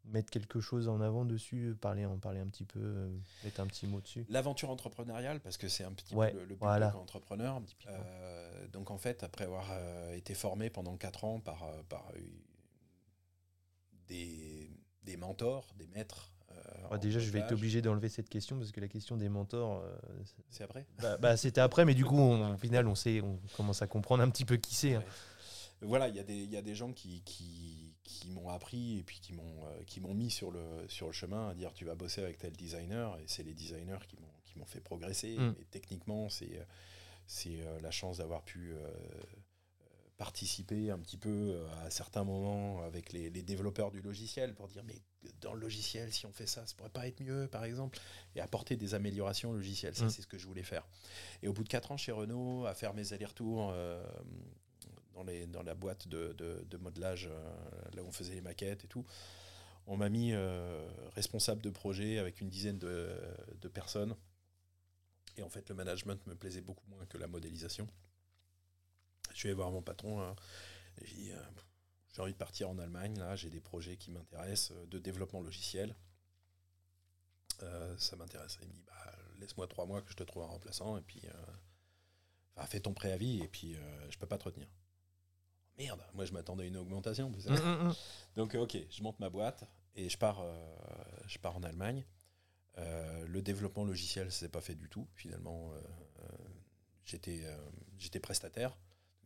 mettre 0.06 0.32
quelque 0.32 0.60
chose 0.60 0.88
en 0.88 1.00
avant 1.00 1.26
dessus, 1.26 1.76
parler, 1.80 2.06
en 2.06 2.18
parler 2.18 2.40
un 2.40 2.48
petit 2.48 2.64
peu, 2.64 2.80
euh, 2.82 3.18
mettre 3.44 3.60
un 3.62 3.68
petit 3.68 3.88
mot 3.88 4.02
dessus? 4.02 4.26
L'aventure 4.30 4.70
entrepreneuriale, 4.70 5.40
parce 5.42 5.58
que 5.58 5.68
c'est 5.68 5.84
un 5.84 5.92
petit 5.92 6.16
peu 6.16 6.32
le, 6.32 6.46
but 6.46 6.58
voilà. 6.60 6.96
entrepreneur. 6.98 7.62
Euh, 7.88 8.68
donc 8.70 8.90
en 8.90 8.98
fait, 8.98 9.24
après 9.24 9.46
avoir 9.46 9.70
été 10.14 10.34
formé 10.34 10.70
pendant 10.70 10.98
4 10.98 11.24
ans 11.24 11.40
par, 11.40 11.64
par 11.88 12.12
des, 14.08 14.70
des 15.04 15.18
mentors, 15.18 15.68
des 15.78 15.88
maîtres, 15.88 16.30
déjà, 17.00 17.20
je 17.20 17.30
vais 17.30 17.40
être 17.40 17.54
obligé 17.54 17.82
d'enlever 17.82 18.10
cette 18.10 18.28
question 18.28 18.58
parce 18.58 18.72
que 18.72 18.82
la 18.82 18.90
question 18.90 19.16
des 19.16 19.30
mentors. 19.30 19.82
c'est 20.50 20.64
après 20.64 20.86
bah, 21.02 21.18
bah, 21.18 21.38
C'était 21.38 21.62
après, 21.62 21.86
mais 21.86 21.94
du 21.94 22.04
coup, 22.04 22.20
au 22.20 22.58
final, 22.58 22.88
on 22.88 22.96
sait, 22.96 23.22
on 23.22 23.40
commence 23.56 23.82
à 23.82 23.88
comprendre 23.88 24.24
un 24.24 24.30
petit 24.30 24.44
peu 24.44 24.58
qui 24.58 24.76
c'est. 24.76 24.96
Hein 24.96 25.04
voilà, 25.82 26.08
il 26.08 26.16
y, 26.16 26.20
a 26.20 26.24
des, 26.24 26.46
y 26.46 26.58
a 26.58 26.62
des 26.62 26.76
gens 26.76 26.94
qui, 26.94 27.22
qui, 27.26 27.96
qui 28.04 28.30
m'ont 28.30 28.50
appris 28.50 29.00
et 29.00 29.04
puis 29.04 29.20
qui 29.20 29.34
m'ont 29.34 29.66
euh, 29.66 29.84
qui 29.88 30.00
m'ont 30.00 30.14
mis 30.14 30.30
sur 30.30 30.52
le, 30.52 30.62
sur 30.88 31.08
le 31.08 31.14
chemin 31.14 31.50
à 31.50 31.54
dire 31.56 31.74
tu 31.74 31.86
vas 31.86 31.96
bosser 31.96 32.22
avec 32.22 32.38
tel 32.38 32.54
designer 32.54 33.18
et 33.18 33.24
c'est 33.26 33.44
les 33.44 33.54
designers 33.54 34.06
qui 34.08 34.18
m'ont 34.18 34.28
qui 34.46 34.60
m'ont 34.60 34.66
fait 34.66 34.80
progresser. 34.80 35.38
Mm. 35.38 35.56
Mais 35.58 35.66
techniquement, 35.72 36.30
c'est 36.30 36.66
c'est 37.26 37.62
euh, 37.62 37.80
la 37.82 37.92
chance 37.92 38.18
d'avoir 38.18 38.44
pu 38.44 38.74
euh, 38.74 38.92
participer 40.24 40.92
un 40.92 41.00
petit 41.00 41.18
peu 41.18 41.60
à 41.84 41.90
certains 41.90 42.24
moments 42.24 42.84
avec 42.84 43.12
les, 43.12 43.32
les, 43.32 43.42
développeurs 43.42 43.90
du 43.90 44.02
logiciel 44.02 44.54
pour 44.54 44.68
dire 44.68 44.84
mais 44.84 45.02
dans 45.42 45.56
le 45.56 45.60
logiciel 45.60 46.14
si 46.14 46.28
on 46.28 46.32
fait 46.32 46.46
ça 46.46 46.68
ça 46.68 46.76
pourrait 46.78 46.92
pas 46.92 47.08
être 47.08 47.22
mieux 47.22 47.48
par 47.48 47.64
exemple 47.64 47.98
et 48.36 48.40
apporter 48.40 48.76
des 48.76 48.94
améliorations 48.94 49.50
au 49.50 49.56
logiciel 49.56 49.96
ça 49.96 50.06
mm. 50.06 50.10
c'est 50.12 50.22
ce 50.22 50.28
que 50.28 50.38
je 50.38 50.46
voulais 50.46 50.62
faire 50.62 50.88
et 51.42 51.48
au 51.48 51.54
bout 51.54 51.64
de 51.64 51.70
4 51.70 51.92
ans 51.94 51.98
chez 51.98 52.12
Renault 52.12 52.68
à 52.68 52.76
faire 52.76 52.94
mes 52.94 53.14
allers-retours 53.14 53.74
dans, 55.14 55.24
les, 55.24 55.48
dans 55.48 55.64
la 55.64 55.76
boîte 55.76 56.08
de, 56.08 56.34
de, 56.34 56.78
modelage, 56.78 57.30
euh, 57.32 57.54
là 57.94 58.04
où 58.04 58.08
on 58.08 58.12
faisait 58.12 58.36
les 58.36 58.42
maquettes 58.42 58.86
et 58.86 58.88
tout. 58.88 59.06
On 59.88 59.98
m'a 59.98 60.10
mis 60.10 60.34
euh, 60.34 60.88
responsable 61.16 61.62
de 61.62 61.70
projet 61.70 62.18
avec 62.18 62.42
une 62.42 62.50
dizaine 62.50 62.78
de, 62.78 63.10
de, 63.60 63.68
personnes. 63.68 64.16
Et 65.38 65.44
en 65.44 65.50
fait, 65.50 65.70
le 65.70 65.76
management 65.76 66.26
me 66.28 66.36
plaisait 66.36 66.62
beaucoup 66.62 66.88
moins 66.90 67.06
que 67.06 67.18
la 67.18 67.28
modélisation. 67.28 67.88
Je 69.34 69.40
suis 69.40 69.48
allé 69.48 69.56
voir 69.56 69.72
mon 69.72 69.82
patron. 69.82 70.22
Hein, 70.22 70.36
j'ai 71.02 71.16
dit, 71.16 71.32
euh, 71.32 71.42
j'ai 72.14 72.22
envie 72.22 72.34
de 72.34 72.38
partir 72.38 72.70
en 72.70 72.78
Allemagne. 72.80 73.18
Là, 73.18 73.36
j'ai 73.36 73.50
des 73.50 73.62
projets 73.62 73.98
qui 73.98 74.12
m'intéressent 74.12 74.78
de 74.88 75.00
développement 75.00 75.42
logiciel. 75.42 75.96
ça 77.98 78.16
m'intéresse. 78.16 78.58
Il 78.62 78.68
me 78.68 78.74
dit, 78.74 78.84
bah, 78.86 79.14
laisse-moi 79.40 79.68
trois 79.68 79.86
mois 79.86 80.02
que 80.02 80.12
je 80.12 80.16
te 80.16 80.24
trouve 80.24 80.44
un 80.44 80.48
remplaçant. 80.48 80.98
Et 80.98 81.02
puis, 81.02 81.22
fais 82.68 82.80
ton 82.80 82.94
préavis. 82.94 83.42
Et 83.42 83.48
puis, 83.48 83.76
je 84.10 84.18
peux 84.18 84.28
pas 84.28 84.38
te 84.38 84.46
retenir 84.46 84.68
merde, 85.82 86.02
moi 86.14 86.26
je 86.26 86.34
m'attendais 86.34 86.64
à 86.64 86.68
une 86.68 86.78
augmentation. 86.78 87.30
Mm, 87.30 87.52
mm, 87.52 87.88
mm. 87.88 87.94
Donc 88.36 88.56
ok, 88.56 88.78
je 88.90 89.04
monte 89.04 89.20
ma 89.20 89.30
boîte 89.30 89.64
et 89.96 90.10
je 90.10 90.18
pars, 90.18 90.42
euh, 90.42 90.76
je 91.28 91.38
pars 91.40 91.56
en 91.56 91.64
Allemagne. 91.64 92.06
Euh, 92.78 93.26
le 93.28 93.42
développement 93.42 93.84
logiciel, 93.84 94.32
ça 94.32 94.40
s'est 94.40 94.50
pas 94.50 94.62
fait 94.62 94.76
du 94.76 94.90
tout. 94.90 95.08
Finalement, 95.16 95.72
euh, 95.74 96.28
j'étais, 97.06 97.44
j'étais 97.98 98.20
prestataire. 98.20 98.78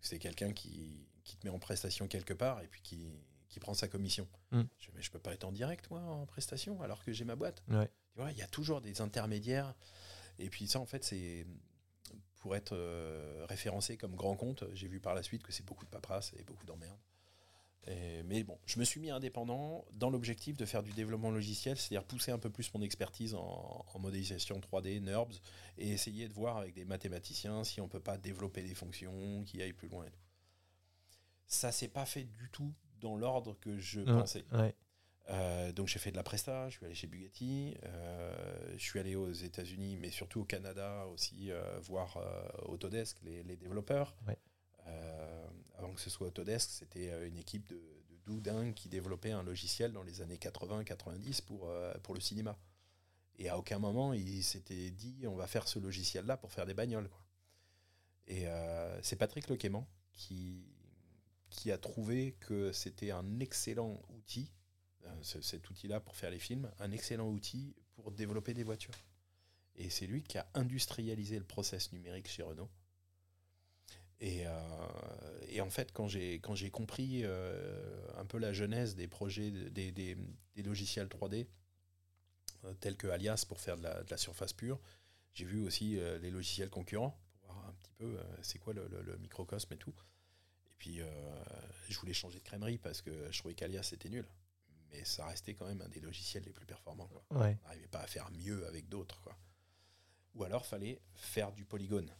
C'est 0.05 0.19
quelqu'un 0.19 0.53
qui, 0.53 1.07
qui, 1.23 1.37
te 1.37 1.47
met 1.47 1.53
en 1.53 1.59
prestation 1.59 2.07
quelque 2.07 2.33
part 2.33 2.61
et 2.61 2.67
puis 2.67 2.81
qui, 2.81 3.09
qui 3.49 3.59
prend 3.59 3.73
sa 3.73 3.87
commission. 3.87 4.27
Je, 4.51 4.89
mais 4.93 5.01
je 5.01 5.11
peux 5.11 5.19
pas 5.19 5.33
être 5.33 5.45
en 5.45 5.51
direct, 5.51 5.89
moi, 5.89 6.01
en 6.01 6.25
prestation, 6.25 6.81
alors 6.81 7.03
que 7.03 7.11
j'ai 7.11 7.25
ma 7.25 7.35
boîte. 7.35 7.63
il 8.31 8.37
y 8.37 8.41
a 8.41 8.47
toujours 8.47 8.81
des 8.81 9.01
intermédiaires. 9.01 9.73
Et 10.39 10.49
puis 10.49 10.67
ça, 10.67 10.79
en 10.79 10.85
fait, 10.85 11.03
c'est 11.03 11.45
pour 12.39 12.55
être 12.55 12.73
euh, 12.75 13.45
référencé 13.49 13.97
comme 13.97 14.15
grand 14.15 14.35
compte. 14.35 14.63
J'ai 14.73 14.87
vu 14.87 14.99
par 14.99 15.15
la 15.15 15.23
suite 15.23 15.41
que 15.43 15.51
c'est 15.51 15.65
beaucoup 15.65 15.85
de 15.85 15.89
paperasse 15.89 16.33
et 16.37 16.43
beaucoup 16.43 16.65
d'emmerdes. 16.65 16.99
Mais 17.87 18.43
bon, 18.43 18.57
je 18.65 18.79
me 18.79 18.83
suis 18.83 18.99
mis 18.99 19.11
indépendant 19.11 19.85
dans 19.93 20.09
l'objectif 20.09 20.57
de 20.57 20.65
faire 20.65 20.83
du 20.83 20.91
développement 20.91 21.31
logiciel, 21.31 21.77
c'est-à-dire 21.77 22.03
pousser 22.03 22.31
un 22.31 22.39
peu 22.39 22.49
plus 22.49 22.73
mon 22.73 22.81
expertise 22.81 23.35
en, 23.35 23.85
modélisation 23.99 24.59
3D, 24.59 24.99
NURBS, 25.01 25.41
et 25.77 25.89
essayer 25.89 26.27
de 26.27 26.33
voir 26.33 26.57
avec 26.57 26.73
des 26.73 26.85
mathématiciens 26.85 27.63
si 27.63 27.81
on 27.81 27.87
peut 27.87 27.99
pas 27.99 28.17
développer 28.17 28.63
des 28.63 28.73
fonctions 28.73 29.43
qui 29.45 29.61
aillent 29.61 29.73
plus 29.73 29.87
loin. 29.87 30.05
Et 30.05 30.09
tout. 30.09 30.19
Ça 31.47 31.71
s'est 31.71 31.87
pas 31.87 32.05
fait 32.05 32.23
du 32.23 32.49
tout 32.51 32.73
dans 33.01 33.17
l'ordre 33.17 33.55
que 33.59 33.77
je 33.77 34.01
pensais. 34.01 34.45
Euh, 35.29 35.71
donc 35.71 35.87
j'ai 35.87 35.99
fait 35.99 36.11
de 36.11 36.15
la 36.15 36.23
presta, 36.23 36.69
je 36.69 36.77
suis 36.77 36.85
allé 36.85 36.93
chez 36.93 37.07
Bugatti, 37.07 37.75
euh, 37.83 38.73
je 38.77 38.83
suis 38.83 38.99
allé 38.99 39.15
aux 39.15 39.31
États-Unis, 39.31 39.97
mais 39.99 40.11
surtout 40.11 40.41
au 40.41 40.43
Canada 40.43 41.07
aussi, 41.07 41.51
euh, 41.51 41.79
voir 41.81 42.19
Autodesk, 42.67 43.17
les, 43.23 43.55
développeurs. 43.55 44.15
Avant 45.77 45.93
que 45.93 46.01
ce 46.01 46.09
soit 46.09 46.27
Autodesk, 46.27 46.69
c'était 46.69 47.27
une 47.27 47.37
équipe 47.37 47.67
de, 47.67 47.81
de 48.27 48.71
qui 48.71 48.89
développait 48.89 49.31
un 49.31 49.43
logiciel 49.43 49.91
dans 49.91 50.03
les 50.03 50.21
années 50.21 50.37
80-90 50.37 51.43
pour, 51.43 51.71
pour 52.03 52.13
le 52.13 52.19
cinéma. 52.19 52.57
Et 53.37 53.49
à 53.49 53.57
aucun 53.57 53.79
moment, 53.79 54.13
il 54.13 54.43
s'était 54.43 54.91
dit 54.91 55.25
on 55.27 55.35
va 55.35 55.47
faire 55.47 55.67
ce 55.67 55.79
logiciel-là 55.79 56.37
pour 56.37 56.51
faire 56.51 56.65
des 56.65 56.73
bagnoles. 56.73 57.09
Et 58.27 58.47
euh, 58.47 59.01
c'est 59.01 59.15
Patrick 59.15 59.47
Lequément 59.49 59.87
qui, 60.13 60.65
qui 61.49 61.71
a 61.71 61.77
trouvé 61.77 62.33
que 62.39 62.71
c'était 62.71 63.11
un 63.11 63.39
excellent 63.39 64.01
outil, 64.09 64.51
euh, 65.05 65.23
cet 65.23 65.69
outil-là 65.69 65.99
pour 65.99 66.15
faire 66.15 66.31
les 66.31 66.39
films, 66.39 66.71
un 66.79 66.91
excellent 66.91 67.29
outil 67.29 67.75
pour 67.95 68.11
développer 68.11 68.53
des 68.53 68.63
voitures. 68.63 68.97
Et 69.75 69.89
c'est 69.89 70.07
lui 70.07 70.23
qui 70.23 70.37
a 70.37 70.47
industrialisé 70.53 71.37
le 71.37 71.43
process 71.43 71.91
numérique 71.91 72.27
chez 72.27 72.43
Renault. 72.43 72.69
Et, 74.25 74.45
euh, 74.45 74.51
et 75.49 75.61
en 75.61 75.69
fait, 75.69 75.93
quand 75.93 76.07
j'ai, 76.07 76.39
quand 76.39 76.55
j'ai 76.55 76.71
compris 76.71 77.23
un 77.23 78.25
peu 78.25 78.37
la 78.37 78.53
genèse 78.53 78.95
des 78.95 79.07
projets, 79.07 79.51
des, 79.51 79.91
des, 79.91 80.17
des 80.55 80.63
logiciels 80.63 81.07
3D, 81.07 81.47
euh, 82.65 82.73
tels 82.79 82.97
que 82.97 83.07
Alias 83.07 83.45
pour 83.47 83.59
faire 83.59 83.77
de 83.77 83.83
la, 83.83 84.17
surface 84.17 84.53
pure. 84.53 84.79
J'ai 85.33 85.45
vu 85.45 85.65
aussi 85.65 85.99
euh, 85.99 86.17
les 86.19 86.31
logiciels 86.31 86.69
concurrents 86.69 87.19
pour 87.41 87.53
voir 87.53 87.67
un 87.67 87.73
petit 87.73 87.91
peu 87.97 88.17
euh, 88.17 88.23
c'est 88.41 88.59
quoi 88.59 88.73
le, 88.73 89.17
microcosme 89.19 89.73
et 89.73 89.77
tout. 89.77 89.93
Et 90.67 90.75
puis 90.77 90.99
je 91.89 91.99
voulais 91.99 92.13
changer 92.13 92.39
de 92.39 92.43
crèmerie 92.43 92.77
parce 92.77 93.01
que 93.01 93.31
je 93.31 93.39
trouvais 93.39 93.55
qu'Alias 93.55 93.83
c'était 93.83 94.09
nul. 94.09 94.27
Mais 94.91 95.03
ça 95.03 95.25
restait 95.25 95.53
quand 95.53 95.65
même 95.65 95.81
un 95.81 95.89
des 95.89 95.99
logiciels 95.99 96.43
les 96.43 96.53
plus 96.53 96.65
performants. 96.65 97.09
On 97.31 97.39
n'arrivait 97.39 97.87
pas 97.87 98.01
à 98.01 98.07
faire 98.07 98.29
mieux 98.31 98.65
avec 98.67 98.87
d'autres. 98.87 99.29
Ou 100.35 100.43
alors 100.43 100.65
fallait 100.65 101.01
faire 101.15 101.51
du 101.53 101.65
polygone. 101.65 102.11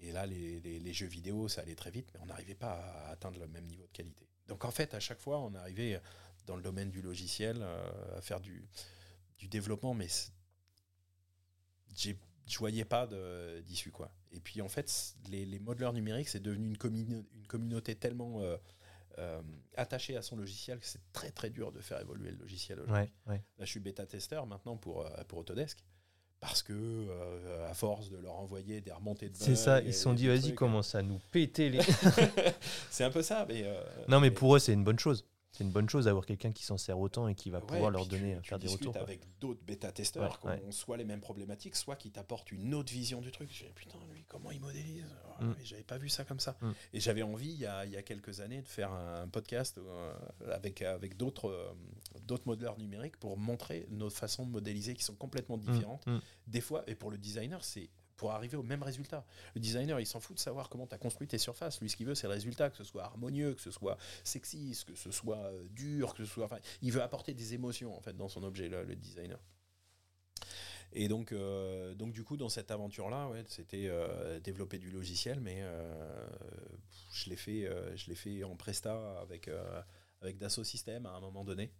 Et 0.00 0.12
là, 0.12 0.26
les, 0.26 0.92
jeux 0.92 1.06
vidéo, 1.06 1.48
ça 1.48 1.62
allait 1.62 1.74
très 1.74 1.90
vite, 1.90 2.08
mais 2.12 2.20
on 2.22 2.26
n'arrivait 2.26 2.54
pas 2.54 2.74
à 2.74 3.10
atteindre 3.10 3.38
le 3.38 3.48
même 3.48 3.64
niveau 3.64 3.86
de 3.86 3.92
qualité. 3.92 4.28
Donc 4.46 4.64
en 4.64 4.70
fait, 4.70 4.94
à 4.94 5.00
chaque 5.00 5.20
fois, 5.20 5.40
on 5.40 5.54
arrivait 5.54 6.00
dans 6.46 6.56
le 6.56 6.62
domaine 6.62 6.90
du 6.90 7.02
logiciel 7.02 7.62
à 8.16 8.20
faire 8.20 8.40
du, 8.40 8.68
du 9.38 9.48
développement, 9.48 9.94
mais 9.94 10.08
je 11.96 12.58
voyais 12.58 12.84
pas 12.84 13.08
d'issue. 13.64 13.90
quoi. 13.90 14.10
Et 14.32 14.40
puis 14.40 14.60
en 14.60 14.68
fait, 14.68 15.14
les, 15.28 15.44
les 15.44 15.58
modeleurs 15.58 15.92
numériques, 15.92 16.28
c'est 16.28 16.40
devenu 16.40 16.66
une, 16.66 17.24
une 17.34 17.46
communauté 17.46 17.94
tellement 17.94 18.42
euh, 18.42 18.56
euh, 19.18 19.42
attachée 19.76 20.16
à 20.16 20.22
son 20.22 20.36
logiciel 20.36 20.78
que 20.78 20.86
c'est 20.86 21.00
très 21.12 21.30
très 21.30 21.50
dur 21.50 21.72
de 21.72 21.80
faire 21.80 22.00
évoluer 22.00 22.30
le 22.30 22.38
logiciel. 22.38 22.80
Là, 23.26 23.38
je 23.60 23.64
suis 23.64 23.80
bêta-testeur 23.80 24.46
maintenant 24.46 24.76
pour, 24.76 25.06
euh, 25.06 25.24
pour 25.26 25.38
Autodesk. 25.38 25.82
Parce 26.40 26.62
que, 26.62 27.08
à 27.68 27.74
force 27.74 28.10
de 28.10 28.18
leur 28.18 28.34
envoyer 28.34 28.80
des 28.80 28.92
remontées 28.92 29.28
de 29.28 29.36
C'est 29.36 29.56
ça, 29.56 29.80
ils 29.80 29.94
se 29.94 30.02
sont 30.02 30.12
dit, 30.12 30.28
vas-y, 30.28 30.54
commence 30.54 30.94
à 30.94 31.02
nous 31.02 31.18
péter 31.32 31.70
les. 31.70 31.80
c'est 32.90 33.04
un 33.04 33.10
peu 33.10 33.22
ça, 33.22 33.46
mais. 33.48 33.64
non, 34.08 34.20
mais 34.20 34.30
pour 34.30 34.54
eux, 34.54 34.58
c'est 34.58 34.72
une 34.72 34.84
bonne 34.84 34.98
chose 34.98 35.24
c'est 35.56 35.64
une 35.64 35.70
bonne 35.70 35.88
chose 35.88 36.04
d'avoir 36.04 36.26
quelqu'un 36.26 36.52
qui 36.52 36.64
s'en 36.64 36.76
sert 36.76 36.98
autant 36.98 37.28
et 37.28 37.34
qui 37.34 37.48
va 37.48 37.62
pouvoir 37.62 37.90
leur 37.90 38.06
donner, 38.06 38.36
tu, 38.42 38.50
faire 38.50 38.58
des 38.58 38.68
retours. 38.68 38.94
avec 38.96 39.20
d'autres 39.40 39.62
bêta-testeurs 39.64 40.38
qui 40.38 40.48
ont 40.48 40.70
soit 40.70 40.98
les 40.98 41.04
mêmes 41.04 41.20
problématiques, 41.20 41.76
soit 41.76 41.96
qui 41.96 42.10
t'apportent 42.10 42.52
une 42.52 42.74
autre 42.74 42.92
vision 42.92 43.22
du 43.22 43.30
truc. 43.30 43.48
Je 43.50 43.64
putain, 43.74 43.98
lui, 44.12 44.24
comment 44.28 44.50
il 44.50 44.60
modélise? 44.60 45.06
Oh, 45.40 45.44
mm. 45.44 45.56
J'avais 45.64 45.82
pas 45.82 45.96
vu 45.96 46.10
ça 46.10 46.24
comme 46.24 46.40
ça. 46.40 46.58
Mm. 46.60 46.70
Et 46.92 47.00
j'avais 47.00 47.22
envie, 47.22 47.48
il 47.50 47.58
y, 47.58 47.66
a, 47.66 47.86
il 47.86 47.92
y, 47.92 47.96
a, 47.96 48.02
quelques 48.02 48.40
années, 48.40 48.60
de 48.60 48.68
faire 48.68 48.92
un 48.92 49.28
podcast 49.28 49.78
euh, 49.78 50.14
avec, 50.52 50.82
avec 50.82 51.16
d'autres 51.16 51.48
euh, 51.48 51.72
d'autres 52.26 52.46
modeleurs 52.46 52.78
numériques 52.78 53.16
pour 53.16 53.38
montrer 53.38 53.86
nos 53.90 54.10
façons 54.10 54.44
de 54.44 54.50
modéliser 54.50 54.94
qui 54.94 55.04
sont 55.04 55.14
complètement 55.14 55.56
mm. 55.56 55.60
différentes. 55.60 56.06
Des 56.46 56.60
fois, 56.60 56.84
et 56.86 56.94
pour 56.94 57.10
le 57.10 57.16
designer, 57.16 57.64
c'est 57.64 57.88
pour 58.16 58.32
arriver 58.32 58.56
au 58.56 58.62
même 58.62 58.82
résultat. 58.82 59.24
Le 59.54 59.60
designer, 59.60 60.00
il 60.00 60.06
s'en 60.06 60.20
fout 60.20 60.36
de 60.36 60.40
savoir 60.40 60.68
comment 60.68 60.86
tu 60.86 60.94
as 60.94 60.98
construit 60.98 61.28
tes 61.28 61.38
surfaces. 61.38 61.80
Lui, 61.80 61.90
ce 61.90 61.96
qu'il 61.96 62.06
veut, 62.06 62.14
c'est 62.14 62.26
le 62.26 62.32
résultat, 62.32 62.70
que 62.70 62.76
ce 62.76 62.84
soit 62.84 63.04
harmonieux, 63.04 63.54
que 63.54 63.60
ce 63.60 63.70
soit 63.70 63.98
sexy, 64.24 64.76
que 64.86 64.94
ce 64.94 65.10
soit 65.10 65.38
euh, 65.38 65.66
dur, 65.70 66.14
que 66.14 66.24
ce 66.24 66.32
soit. 66.32 66.46
Enfin, 66.46 66.58
il 66.82 66.92
veut 66.92 67.02
apporter 67.02 67.34
des 67.34 67.54
émotions 67.54 67.96
en 67.96 68.00
fait 68.00 68.16
dans 68.16 68.28
son 68.28 68.42
objet, 68.42 68.68
le, 68.68 68.84
le 68.84 68.96
designer. 68.96 69.38
Et 70.92 71.08
donc, 71.08 71.32
euh, 71.32 71.94
donc 71.94 72.12
du 72.12 72.24
coup, 72.24 72.36
dans 72.36 72.48
cette 72.48 72.70
aventure-là, 72.70 73.28
ouais, 73.28 73.44
c'était 73.48 73.88
euh, 73.88 74.40
développer 74.40 74.78
du 74.78 74.90
logiciel, 74.90 75.40
mais 75.40 75.62
je 77.12 77.28
l'ai 77.28 77.36
fait, 77.36 77.68
je 77.96 78.12
fait 78.14 78.44
en 78.44 78.56
presta 78.56 79.20
avec 79.20 79.50
avec 80.22 80.38
Dassault 80.38 80.64
Systèmes 80.64 81.04
à 81.06 81.10
un 81.10 81.20
moment 81.20 81.44
donné. 81.44 81.70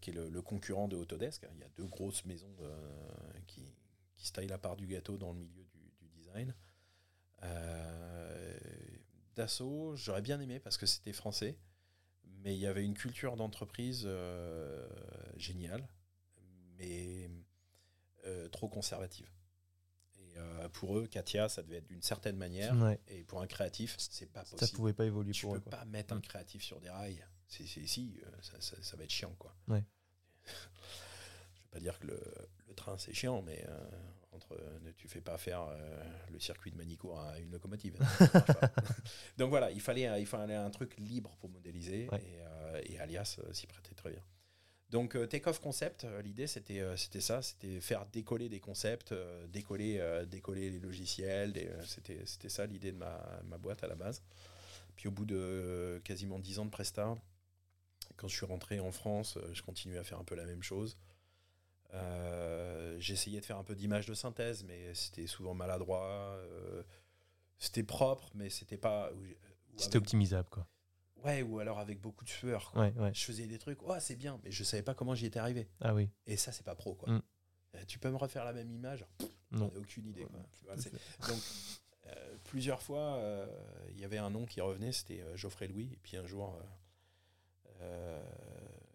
qui 0.00 0.10
est 0.10 0.14
le, 0.14 0.42
concurrent 0.42 0.88
de 0.88 0.96
Autodesk. 0.96 1.46
Il 1.54 1.60
y 1.60 1.64
a 1.64 1.68
deux 1.76 1.86
grosses 1.86 2.24
maisons 2.26 2.54
qui, 3.46 3.72
qui 4.16 4.26
se 4.26 4.32
taille 4.32 4.46
la 4.46 4.58
part 4.58 4.76
du 4.76 4.86
gâteau 4.86 5.16
dans 5.16 5.32
le 5.32 5.38
milieu 5.38 5.64
du, 5.64 6.08
design. 6.16 6.54
Euh, 7.42 8.58
Dassault, 9.34 9.96
j'aurais 9.96 10.22
bien 10.22 10.40
aimé 10.40 10.60
parce 10.60 10.76
que 10.76 10.86
c'était 10.86 11.12
français, 11.12 11.58
mais 12.42 12.54
il 12.54 12.60
y 12.60 12.66
avait 12.66 12.84
une 12.84 12.94
culture 12.94 13.36
d'entreprise 13.36 14.04
euh, 14.06 14.88
géniale, 15.36 15.86
mais 16.78 17.30
euh, 18.26 18.48
trop 18.48 18.68
conservative. 18.68 19.28
Et 20.18 20.68
pour 20.72 20.98
eux, 20.98 21.06
Katia, 21.06 21.48
ça 21.48 21.62
devait 21.62 21.76
être 21.76 21.86
d'une 21.86 22.02
certaine 22.02 22.36
manière, 22.36 22.74
et 23.08 23.22
pour 23.24 23.40
un 23.40 23.46
créatif, 23.46 23.94
c'est 23.98 24.26
pas 24.26 24.40
possible. 24.40 24.60
Ça 24.60 24.76
pouvait 24.76 24.92
pas 24.92 25.04
évoluer 25.04 25.32
tu 25.32 25.42
pour 25.42 25.54
eux. 25.54 25.58
Tu 25.58 25.64
peux 25.64 25.70
pas 25.70 25.84
mettre 25.84 26.14
un 26.14 26.20
créatif 26.20 26.62
sur 26.62 26.80
des 26.80 26.90
rails. 26.90 27.24
C'est 27.46 27.66
si, 27.66 28.20
ça, 28.40 28.60
ça, 28.60 28.96
va 28.96 29.04
être 29.04 29.12
chiant, 29.12 29.34
quoi. 29.38 29.54
Ouais. 29.68 29.84
Pas 31.74 31.80
dire 31.80 31.98
que 31.98 32.06
le, 32.06 32.20
le 32.68 32.74
train 32.74 32.96
c'est 32.98 33.12
chiant, 33.12 33.42
mais 33.42 33.64
euh, 33.68 33.90
entre 34.30 34.56
ne 34.84 34.92
tu 34.92 35.08
fais 35.08 35.20
pas 35.20 35.36
faire 35.38 35.62
euh, 35.62 36.04
le 36.32 36.38
circuit 36.38 36.70
de 36.70 36.76
Manicourt 36.76 37.20
à 37.20 37.40
une 37.40 37.50
locomotive. 37.50 37.98
Donc 39.38 39.50
voilà, 39.50 39.72
il 39.72 39.80
fallait, 39.80 40.20
il 40.20 40.26
fallait 40.26 40.54
un 40.54 40.70
truc 40.70 40.96
libre 40.98 41.36
pour 41.40 41.50
modéliser 41.50 42.08
et, 42.86 42.98
Alias 43.00 43.40
s'y 43.50 43.66
prêtait 43.66 43.96
très 43.96 44.10
bien. 44.10 44.22
Donc 44.90 45.16
Takeoff 45.28 45.58
Concept, 45.58 46.06
l'idée 46.22 46.46
c'était 46.46 46.80
c'était 46.96 47.20
ça, 47.20 47.42
c'était 47.42 47.80
faire 47.80 48.06
décoller 48.06 48.48
des 48.48 48.60
concepts, 48.60 49.12
décoller, 49.48 50.00
décoller 50.28 50.70
les 50.70 50.78
logiciels, 50.78 51.52
c'était 51.84 52.22
c'était 52.24 52.48
ça 52.48 52.66
l'idée 52.66 52.92
de 52.92 52.98
ma, 52.98 53.20
ma, 53.46 53.58
boîte 53.58 53.82
à 53.82 53.88
la 53.88 53.96
base. 53.96 54.22
Puis 54.94 55.08
au 55.08 55.10
bout 55.10 55.24
de 55.24 56.00
quasiment 56.04 56.38
10 56.38 56.60
ans 56.60 56.64
de 56.66 56.70
Presta, 56.70 57.16
quand 58.16 58.28
je 58.28 58.36
suis 58.36 58.46
rentré 58.46 58.78
en 58.78 58.92
France, 58.92 59.36
je 59.52 59.62
continuais 59.62 59.98
à 59.98 60.04
faire 60.04 60.20
un 60.20 60.24
peu 60.24 60.36
la 60.36 60.44
même 60.44 60.62
chose. 60.62 60.96
Euh, 61.94 62.96
j'essayais 62.98 63.40
de 63.40 63.44
faire 63.44 63.58
un 63.58 63.64
peu 63.64 63.74
d'image 63.74 64.06
de 64.06 64.14
synthèse, 64.14 64.64
mais 64.64 64.94
c'était 64.94 65.26
souvent 65.26 65.54
maladroit. 65.54 66.36
Euh, 66.38 66.82
c'était 67.58 67.82
propre, 67.82 68.30
mais 68.34 68.50
c'était 68.50 68.76
pas. 68.76 69.10
C'était 69.76 69.98
optimisable, 69.98 70.48
quoi. 70.50 70.66
Ouais, 71.24 71.42
ou 71.42 71.58
alors 71.58 71.78
avec 71.78 72.00
beaucoup 72.00 72.24
de 72.24 72.30
sueur. 72.30 72.72
Je 73.12 73.24
faisais 73.24 73.46
des 73.46 73.58
trucs, 73.58 73.78
oh, 73.82 73.94
c'est 73.98 74.16
bien, 74.16 74.38
mais 74.44 74.50
je 74.50 74.62
savais 74.62 74.82
pas 74.82 74.94
comment 74.94 75.14
j'y 75.14 75.26
étais 75.26 75.38
arrivé. 75.38 75.68
Ah 75.80 75.94
oui. 75.94 76.10
Et 76.26 76.36
ça, 76.36 76.52
c'est 76.52 76.64
pas 76.64 76.74
pro, 76.74 76.94
quoi. 76.94 77.10
Mm. 77.10 77.22
Euh, 77.74 77.84
tu 77.86 77.98
peux 77.98 78.10
me 78.10 78.16
refaire 78.16 78.44
la 78.44 78.52
même 78.52 78.70
image? 78.70 79.06
Non. 79.50 79.72
aucune 79.76 80.06
idée. 80.06 80.26
donc, 81.28 81.40
plusieurs 82.44 82.82
fois, 82.82 83.20
il 83.90 84.00
y 84.00 84.04
avait 84.04 84.18
un 84.18 84.30
nom 84.30 84.44
qui 84.44 84.60
revenait, 84.60 84.92
c'était 84.92 85.24
Geoffrey 85.34 85.68
Louis. 85.68 85.90
Et 85.92 85.98
puis 86.02 86.16
un 86.16 86.26
jour, 86.26 86.60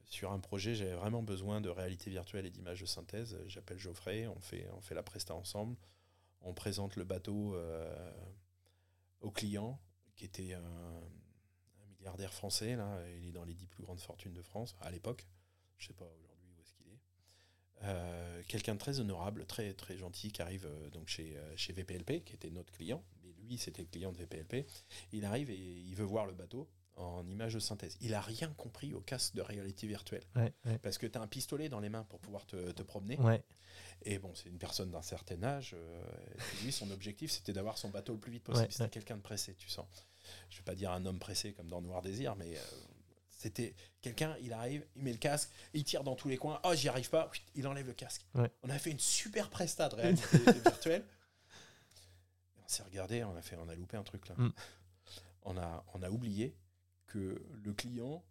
sur 0.09 0.31
un 0.31 0.39
projet, 0.39 0.73
j'avais 0.73 0.95
vraiment 0.95 1.21
besoin 1.21 1.61
de 1.61 1.69
réalité 1.69 2.09
virtuelle 2.09 2.47
et 2.47 2.49
d'images 2.49 2.81
de 2.81 2.87
synthèse. 2.87 3.37
J'appelle 3.45 3.77
Geoffrey, 3.77 4.27
on 4.27 4.39
fait, 4.39 4.95
la 4.95 5.03
presta 5.03 5.35
ensemble. 5.35 5.77
On 6.41 6.53
présente 6.55 6.95
le 6.95 7.03
bateau 7.03 7.53
euh, 7.55 8.11
au 9.21 9.29
client, 9.29 9.79
qui 10.15 10.25
était 10.25 10.53
un, 10.53 11.01
milliardaire 11.99 12.33
français. 12.33 12.75
Là. 12.75 12.99
Il 13.19 13.27
est 13.27 13.31
dans 13.31 13.43
les 13.43 13.53
dix 13.53 13.67
plus 13.67 13.83
grandes 13.83 13.99
fortunes 13.99 14.33
de 14.33 14.41
France, 14.41 14.75
à 14.81 14.89
l'époque. 14.89 15.27
Je 15.77 15.85
ne 15.85 15.87
sais 15.89 15.93
pas 15.93 16.05
aujourd'hui 16.05 16.49
où 16.57 16.61
est-ce 16.61 16.73
qu'il 16.73 16.87
est. 16.87 16.99
Euh, 17.83 18.41
quelqu'un 18.47 18.73
de 18.73 18.79
très 18.79 18.99
honorable, 18.99 19.45
très, 19.45 19.75
très 19.75 19.95
gentil, 19.95 20.31
qui 20.31 20.41
arrive 20.41 20.65
euh, 20.65 20.89
donc 20.89 21.07
chez, 21.07 21.37
chez 21.55 21.71
VPLP, 21.71 22.23
qui 22.23 22.33
était 22.33 22.49
notre 22.49 22.71
client. 22.71 23.03
Mais 23.21 23.31
lui, 23.33 23.59
c'était 23.59 23.83
le 23.83 23.89
client 23.89 24.11
de 24.11 24.17
VPLP. 24.17 24.65
Il 25.11 25.23
arrive 25.23 25.51
et 25.51 25.55
il 25.55 25.93
veut 25.93 26.03
voir 26.03 26.25
le 26.25 26.33
bateau 26.33 26.67
en 26.99 27.27
image 27.27 27.53
de 27.53 27.59
synthèse. 27.59 27.97
Il 28.01 28.13
a 28.13 28.21
rien 28.21 28.53
compris 28.57 28.93
au 28.93 29.01
casque 29.01 29.35
de 29.35 29.41
réalité 29.41 29.87
virtuelle. 29.87 30.23
Parce 30.81 30.97
que 30.97 31.07
tu 31.07 31.17
as 31.17 31.21
un 31.21 31.27
pistolet 31.27 31.69
dans 31.69 31.79
les 31.79 31.89
mains 31.89 32.03
pour 32.03 32.19
pouvoir 32.19 32.45
te, 32.45 32.81
promener. 32.83 33.17
Et 34.03 34.17
bon, 34.17 34.33
c'est 34.33 34.47
une 34.47 34.57
personne 34.57 34.91
d'un 34.91 35.01
certain 35.01 35.43
âge. 35.43 35.75
Euh, 35.77 36.01
lui, 36.63 36.71
son 36.71 36.89
objectif, 36.91 37.31
c'était 37.31 37.51
d'avoir 37.51 37.77
son 37.77 37.89
bateau 37.89 38.13
le 38.13 38.19
plus 38.19 38.31
vite 38.31 38.43
possible. 38.43 38.71
c'était 38.71 38.89
quelqu'un 38.89 39.17
de 39.17 39.21
pressé, 39.21 39.55
tu 39.55 39.69
sens. 39.69 40.07
Je 40.49 40.57
vais 40.57 40.63
pas 40.63 40.75
dire 40.75 40.91
un 40.91 41.05
homme 41.05 41.19
pressé 41.19 41.51
comme 41.51 41.67
dans 41.67 41.81
Noir 41.81 42.01
Désir, 42.01 42.37
mais 42.37 42.55
euh, 42.55 42.61
c'était 43.29 43.75
quelqu'un, 44.01 44.37
il 44.41 44.53
arrive, 44.53 44.85
il 44.95 45.03
met 45.03 45.11
le 45.11 45.17
casque, 45.17 45.49
il 45.73 45.83
tire 45.83 46.03
dans 46.03 46.15
tous 46.15 46.29
les 46.29 46.37
coins. 46.37 46.61
Oh, 46.63 46.73
j'y 46.75 46.87
arrive 46.87 47.09
pas, 47.09 47.29
il 47.55 47.67
enlève 47.67 47.87
le 47.87 47.93
casque. 47.93 48.25
On 48.63 48.69
a 48.69 48.79
fait 48.79 48.91
une 48.91 48.99
super 48.99 49.49
presta 49.49 49.89
de 49.89 49.95
réalité 49.97 50.37
virtuelle. 50.63 51.05
on 52.63 52.67
s'est 52.67 52.83
regardé, 52.83 53.23
on 53.25 53.35
a, 53.35 53.41
fait, 53.41 53.57
on 53.57 53.67
a 53.67 53.75
loupé 53.75 53.97
un 53.97 54.03
truc 54.03 54.29
là. 54.29 54.35
Mm. 54.37 54.53
On, 55.43 55.57
a, 55.57 55.85
on 55.93 56.03
a 56.03 56.09
oublié 56.09 56.55
que 57.09 57.41
le 57.63 57.73
client, 57.73 58.23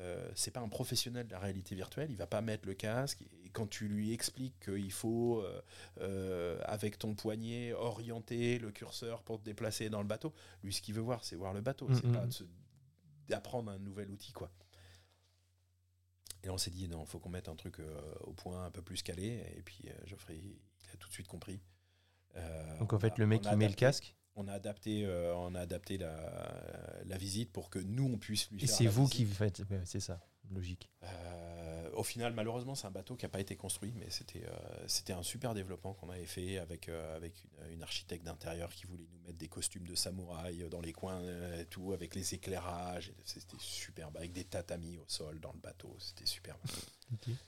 euh, 0.00 0.30
c'est 0.34 0.50
pas 0.50 0.60
un 0.60 0.68
professionnel 0.68 1.26
de 1.26 1.32
la 1.32 1.38
réalité 1.38 1.74
virtuelle, 1.74 2.10
il 2.10 2.16
va 2.16 2.26
pas 2.26 2.42
mettre 2.42 2.66
le 2.68 2.74
casque 2.74 3.22
et 3.42 3.48
quand 3.48 3.66
tu 3.66 3.88
lui 3.88 4.12
expliques 4.12 4.60
qu'il 4.60 4.92
faut 4.92 5.40
euh, 5.40 5.62
euh, 6.00 6.60
avec 6.64 6.98
ton 6.98 7.14
poignet 7.14 7.72
orienter 7.72 8.58
le 8.58 8.70
curseur 8.72 9.22
pour 9.22 9.38
te 9.38 9.44
déplacer 9.44 9.88
dans 9.88 10.02
le 10.02 10.06
bateau, 10.06 10.34
lui 10.62 10.74
ce 10.74 10.82
qu'il 10.82 10.94
veut 10.94 11.00
voir 11.00 11.24
c'est 11.24 11.36
voir 11.36 11.54
le 11.54 11.62
bateau, 11.62 11.88
c'est 11.94 12.12
pas 12.12 12.26
d'apprendre 13.28 13.70
un 13.70 13.78
nouvel 13.78 14.10
outil 14.10 14.32
quoi. 14.32 14.50
Et 16.42 16.50
on 16.50 16.58
s'est 16.58 16.70
dit, 16.70 16.86
non, 16.86 17.02
il 17.02 17.08
faut 17.08 17.18
qu'on 17.18 17.30
mette 17.30 17.48
un 17.48 17.56
truc 17.56 17.78
au 18.20 18.32
point 18.32 18.66
un 18.66 18.70
peu 18.70 18.80
plus 18.80 19.02
calé. 19.02 19.42
Et 19.56 19.62
puis, 19.62 19.88
Geoffrey, 20.04 20.36
il 20.36 20.90
a 20.94 20.96
tout 20.96 21.08
de 21.08 21.12
suite 21.12 21.26
compris. 21.26 21.60
Donc, 22.78 22.92
en 22.92 23.00
fait, 23.00 23.18
le 23.18 23.26
mec, 23.26 23.42
il 23.50 23.56
met 23.56 23.66
le 23.66 23.74
casque 23.74 24.14
on 24.36 24.48
a 24.48 24.52
adapté, 24.52 25.06
on 25.36 25.54
a 25.54 25.60
adapté 25.60 25.98
la, 25.98 26.14
la, 27.06 27.16
visite 27.16 27.52
pour 27.52 27.70
que 27.70 27.78
nous, 27.78 28.04
on 28.04 28.18
puisse 28.18 28.50
lui 28.50 28.62
Et 28.64 28.66
c'est 28.66 28.86
vous 28.86 29.08
qui 29.08 29.24
faites, 29.24 29.62
c'est 29.84 30.00
ça, 30.00 30.20
logique 30.50 30.90
au 31.96 32.02
final, 32.02 32.32
malheureusement, 32.34 32.74
c'est 32.74 32.86
un 32.86 32.90
bateau 32.90 33.16
qui 33.16 33.24
n'a 33.24 33.30
pas 33.30 33.40
été 33.40 33.56
construit, 33.56 33.92
mais 33.96 34.10
c'était 34.10 34.44
euh, 34.44 34.84
c'était 34.86 35.12
un 35.12 35.22
super 35.22 35.54
développement 35.54 35.94
qu'on 35.94 36.10
avait 36.10 36.26
fait 36.26 36.58
avec, 36.58 36.88
euh, 36.88 37.16
avec 37.16 37.34
une, 37.70 37.82
architecte 37.82 38.24
d'intérieur 38.24 38.72
qui 38.72 38.86
voulait 38.86 39.06
nous 39.12 39.20
mettre 39.20 39.38
des 39.38 39.48
costumes 39.48 39.86
de 39.86 39.94
samouraï 39.94 40.68
dans 40.70 40.80
les 40.80 40.92
coins 40.92 41.22
et 41.58 41.64
tout, 41.66 41.92
avec 41.92 42.14
les 42.14 42.34
éclairages. 42.34 43.12
C'était 43.24 43.56
superbe, 43.58 44.16
avec 44.16 44.32
des 44.32 44.44
tatamis 44.44 44.98
au 44.98 45.04
sol 45.06 45.40
dans 45.40 45.52
le 45.52 45.58
bateau. 45.58 45.94
C'était 45.98 46.26
superbe. 46.26 46.60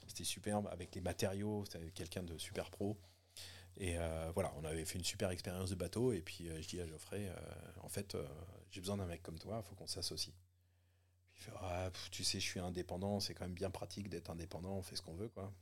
C'était 0.07 0.25
superbe, 0.25 0.69
avec 0.71 0.95
les 0.95 1.01
matériaux. 1.01 1.65
C'était 1.65 1.91
quelqu'un 1.91 2.23
de 2.23 2.39
super 2.39 2.71
pro. 2.71 2.97
Et 3.79 3.97
euh, 3.97 4.31
voilà, 4.35 4.53
on 4.57 4.65
avait 4.65 4.85
fait 4.85 4.99
une 4.99 5.05
super 5.05 5.31
expérience 5.31 5.71
de 5.71 5.77
bateau. 5.77 6.13
Et 6.13 6.21
puis 6.21 6.49
je 6.61 6.69
dis 6.69 6.81
à 6.81 6.87
Geoffrey, 6.87 7.33
en 7.81 7.89
fait, 7.89 8.17
j'ai 8.71 8.81
besoin 8.81 8.97
d'un 8.97 9.07
mec 9.07 9.23
comme 9.23 9.39
toi, 9.39 9.63
il 9.65 9.69
faut 9.69 9.75
qu'on 9.75 9.87
s'associe. 9.87 10.35
Ah, 11.61 11.91
tu 12.11 12.25
sais, 12.25 12.41
je 12.41 12.45
suis 12.45 12.61
indépendant, 12.61 13.21
c'est 13.21 13.33
quand 13.33 13.45
même 13.45 13.55
bien 13.55 13.71
pratique 13.71 14.09
d'être 14.09 14.31
indépendant, 14.31 14.73
on 14.73 14.83
fait 14.83 14.97
ce 14.97 15.03
qu'on 15.03 15.15
veut, 15.15 15.29
quoi. 15.29 15.53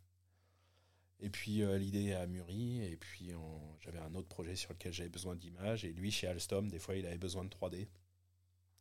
Et 1.21 1.31
puis 1.31 1.63
euh, 1.63 1.79
l'idée 1.79 2.13
a 2.13 2.27
mûri, 2.27 2.83
et 2.85 2.97
puis 2.97 3.33
j'avais 3.81 3.99
un 3.99 4.15
autre 4.15 4.29
projet 4.29 4.57
sur 4.57 4.73
lequel 4.73 4.93
j'avais 4.93 5.09
besoin 5.09 5.35
d'images, 5.35 5.85
et 5.85 5.93
lui, 5.93 6.11
chez 6.11 6.27
Alstom, 6.27 6.69
des 6.69 6.79
fois, 6.79 6.97
il 6.97 7.07
avait 7.07 7.19
besoin 7.19 7.45
de 7.45 7.51
3D. 7.51 7.89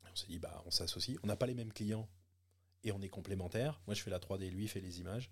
on 0.09 0.15
s'est 0.15 0.27
dit, 0.27 0.39
bah, 0.39 0.63
on 0.65 0.71
s'associe. 0.71 1.17
On 1.23 1.27
n'a 1.27 1.35
pas 1.35 1.47
les 1.47 1.53
mêmes 1.53 1.73
clients, 1.73 2.07
et 2.83 2.91
on 2.91 3.01
est 3.01 3.09
complémentaires. 3.09 3.81
Moi, 3.87 3.95
je 3.95 4.01
fais 4.01 4.11
la 4.11 4.19
3D, 4.19 4.49
lui, 4.49 4.63
il 4.63 4.69
fait 4.69 4.81
les 4.81 4.99
images. 4.99 5.31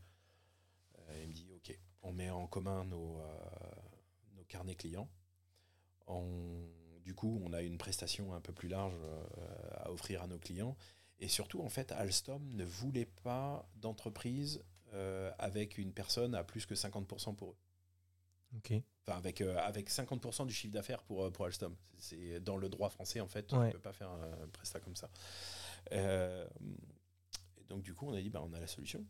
Euh, 1.00 1.22
il 1.24 1.30
me 1.30 1.34
dit, 1.34 1.48
ok, 1.56 1.78
on 2.04 2.12
met 2.12 2.30
en 2.30 2.48
commun 2.48 2.84
nos, 2.86 3.20
euh, 3.20 3.26
nos 4.54 4.60
carnets 4.60 4.76
clients. 4.76 5.10
du 7.04 7.14
coup, 7.16 7.42
on 7.44 7.54
a 7.54 7.62
une 7.62 7.78
prestation 7.78 8.34
un 8.34 8.42
peu 8.42 8.54
plus 8.54 8.70
large 8.70 8.96
à 9.78 9.92
offrir 9.92 10.22
à 10.22 10.28
nos 10.28 10.40
clients. 10.40 10.78
Et 11.20 11.28
surtout, 11.28 11.62
en 11.62 11.70
fait, 11.70 11.92
Alstom 11.92 12.44
ne 12.54 12.66
voulait 12.66 13.06
pas 13.06 13.68
d'entreprise 13.76 14.62
euh, 14.94 15.32
avec 15.40 15.78
une 15.78 15.94
personne 15.94 16.36
à 16.36 16.44
plus 16.44 16.66
que 16.66 16.76
50% 16.76 17.36
pour 17.36 17.52
eux. 17.52 17.58
Ok. 18.58 18.74
Enfin, 19.08 19.18
avec, 19.18 19.42
euh, 19.42 19.58
avec 19.58 19.90
50% 19.90 20.46
du 20.46 20.54
chiffre 20.54 20.74
d'affaires 20.74 21.02
pour, 21.04 21.24
euh, 21.24 21.32
pour 21.32 21.46
Alstom. 21.46 21.76
C'est 21.98 22.40
dans 22.40 22.58
le 22.58 22.70
droit 22.70 22.90
français, 22.90 23.20
en 23.20 23.28
fait, 23.28 23.54
on 23.54 23.64
ne 23.64 23.72
peut 23.72 23.80
pas 23.80 23.94
faire 23.94 24.10
un 24.10 24.48
prestat 24.50 24.80
comme 24.80 24.96
ça. 24.96 25.10
et 25.92 26.46
donc, 27.70 27.84
du 27.84 27.94
coup, 27.94 28.08
on 28.08 28.14
a 28.14 28.22
dit, 28.22 28.30
bah, 28.30 28.44
on 28.44 28.54
a 28.54 28.60
la 28.60 28.68
solution. 28.68 29.06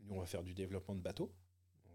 Nous, 0.00 0.14
on 0.14 0.20
va 0.20 0.26
faire 0.26 0.42
du 0.42 0.54
développement 0.54 0.94
de 0.94 1.00
bateaux. 1.00 1.32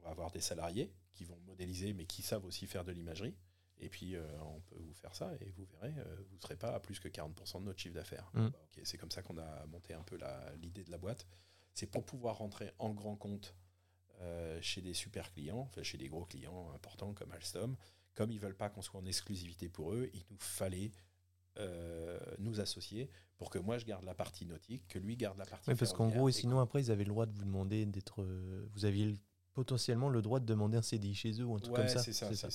On 0.02 0.06
va 0.06 0.12
avoir 0.12 0.32
des 0.32 0.42
salariés 0.42 0.92
qui 1.14 1.26
vont 1.26 1.38
modéliser, 1.48 1.94
mais 1.94 2.06
qui 2.06 2.22
savent 2.22 2.46
aussi 2.46 2.66
faire 2.66 2.84
de 2.84 2.92
l'imagerie. 2.92 3.36
Et 3.82 3.90
puis, 3.90 4.16
euh, 4.16 4.24
on 4.42 4.60
peut 4.62 4.78
vous 4.78 4.94
faire 4.94 5.16
ça 5.16 5.32
et 5.40 5.52
vous 5.52 5.66
verrez, 5.66 5.94
euh, 5.98 6.16
vous 6.30 6.36
ne 6.36 6.42
serez 6.42 6.58
pas 6.58 6.74
à 6.74 6.80
plus 6.80 7.00
que 7.00 7.08
40% 7.08 7.60
de 7.60 7.66
notre 7.66 7.80
chiffre 7.80 7.96
d'affaires. 7.96 8.30
Mm. 8.34 8.50
Bah, 8.50 8.60
c'est 8.84 8.98
comme 8.98 9.12
ça 9.12 9.22
qu'on 9.22 9.38
a 9.38 9.66
monté 9.68 9.94
un 9.94 10.04
peu 10.04 10.18
l'idée 10.62 10.84
de 10.84 10.92
la 10.92 10.98
boîte. 10.98 11.28
C'est 11.74 11.88
pour 11.88 12.06
pouvoir 12.06 12.38
rentrer 12.38 12.72
en 12.80 12.90
grand 12.90 13.16
compte 13.16 13.56
euh, 14.22 14.60
chez 14.62 14.82
des 14.82 14.94
super 14.94 15.32
clients, 15.32 15.60
enfin, 15.60 15.82
chez 15.82 15.98
des 15.98 16.10
gros 16.10 16.26
clients 16.26 16.72
importants 16.74 17.14
comme 17.14 17.32
Alstom. 17.32 17.78
Comme 18.16 18.32
ils 18.32 18.36
ne 18.36 18.42
veulent 18.42 18.58
pas 18.58 18.70
qu'on 18.70 18.82
soit 18.82 19.00
en 19.00 19.06
exclusivité 19.06 19.70
pour 19.70 19.94
eux, 19.94 20.10
il 20.14 20.24
nous 20.30 20.40
fallait 20.40 20.92
nous 22.38 22.62
associer 22.62 23.10
pour 23.36 23.50
que 23.50 23.60
moi 23.60 23.78
je 23.78 23.86
garde 23.86 24.06
la 24.06 24.14
partie 24.14 24.46
nautique, 24.46 24.88
que 24.88 24.98
lui 24.98 25.18
garde 25.18 25.38
la 25.38 25.46
partie. 25.46 25.70
Oui, 25.70 25.76
parce 25.76 25.92
qu'en 25.92 26.08
gros, 26.08 26.30
et 26.30 26.32
sinon 26.32 26.62
après, 26.62 26.82
ils 26.82 26.90
avaient 26.90 27.04
le 27.04 27.10
droit 27.10 27.26
de 27.26 27.34
vous 27.34 27.44
demander 27.44 27.86
d'être. 27.86 28.24
vous 28.72 28.86
aviez 28.86 29.14
potentiellement 29.54 30.10
le 30.10 30.22
droit 30.22 30.40
de 30.40 30.46
demander 30.46 30.78
un 30.78 30.82
CDI 30.82 31.16
chez 31.16 31.32
eux 31.42 31.46
ou 31.46 31.56
un 31.56 31.60
truc 31.60 31.76
comme 31.76 31.88
ça. 31.88 32.00
C'est 32.00 32.14
ça, 32.14 32.28
c'est 32.34 32.36
ça, 32.36 32.50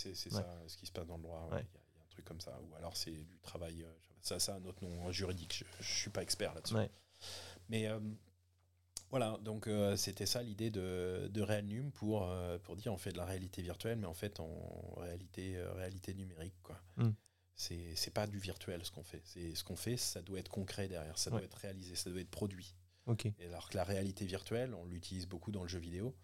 ce 0.66 0.76
qui 0.76 0.86
se 0.86 0.92
passe 0.92 1.06
dans 1.06 1.16
le 1.16 1.22
droit. 1.22 1.48
Il 1.52 1.56
y, 1.56 1.58
a 1.58 1.60
un 1.60 2.10
truc 2.10 2.24
comme 2.24 2.40
ça. 2.40 2.58
Ou 2.62 2.74
alors 2.76 2.96
c'est 2.96 3.12
du 3.12 3.38
travail. 3.40 3.82
Euh, 3.82 3.92
ça, 4.22 4.38
ça 4.38 4.54
a 4.54 4.56
un 4.56 4.64
autre 4.64 4.82
nom 4.84 5.12
juridique. 5.12 5.64
Je, 5.80 5.82
ne 5.82 5.84
suis 5.84 6.10
pas 6.10 6.22
expert 6.22 6.54
là-dessus. 6.54 6.76
Mais 7.68 7.86
euh, 7.88 7.98
voilà, 9.10 9.38
donc 9.42 9.66
euh, 9.66 9.96
c'était 9.96 10.26
ça 10.26 10.42
l'idée 10.42 10.70
de, 10.70 11.28
de 11.32 11.42
Realnum 11.42 11.90
pour, 11.92 12.30
pour 12.62 12.76
dire 12.76 12.92
on 12.92 12.98
fait 12.98 13.12
de 13.12 13.18
la 13.18 13.24
réalité 13.24 13.62
virtuelle, 13.62 13.98
mais 13.98 14.06
en 14.06 14.14
fait 14.14 14.40
en 14.40 14.94
réalité, 14.96 15.62
réalité 15.74 16.14
numérique. 16.14 16.56
Quoi. 16.62 16.80
Mm. 16.96 17.10
C'est 17.56 18.12
pas 18.12 18.26
du 18.26 18.38
virtuel 18.38 18.84
ce 18.84 18.90
qu'on 18.90 19.04
fait. 19.04 19.22
Ce 19.24 19.62
qu'on 19.62 19.76
fait, 19.76 19.96
ça 19.96 20.22
doit 20.22 20.38
être 20.38 20.50
concret 20.50 20.88
derrière, 20.88 21.18
ça 21.18 21.30
doit 21.30 21.42
être 21.42 21.58
réalisé, 21.58 21.94
ça 21.94 22.10
doit 22.10 22.20
être 22.20 22.30
produit. 22.30 22.74
Et 23.38 23.46
alors 23.46 23.68
que 23.68 23.76
la 23.76 23.84
réalité 23.84 24.24
virtuelle, 24.24 24.74
on 24.74 24.86
l'utilise 24.86 25.26
beaucoup 25.26 25.52
dans 25.52 25.62
le 25.62 25.68
jeu 25.68 25.78
vidéo. 25.78 26.14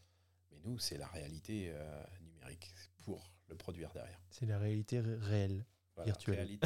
Nous, 0.64 0.78
c'est 0.78 0.98
la 0.98 1.06
réalité 1.06 1.70
euh, 1.72 2.02
numérique 2.22 2.70
pour 3.04 3.30
le 3.48 3.56
produire 3.56 3.90
derrière. 3.92 4.20
C'est 4.30 4.46
la 4.46 4.58
réalité 4.58 5.00
réelle, 5.00 5.64
virtuelle. 6.04 6.58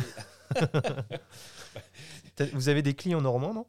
Vous 2.52 2.68
avez 2.68 2.82
des 2.82 2.94
clients 2.94 3.20
normands, 3.20 3.54
non? 3.54 3.66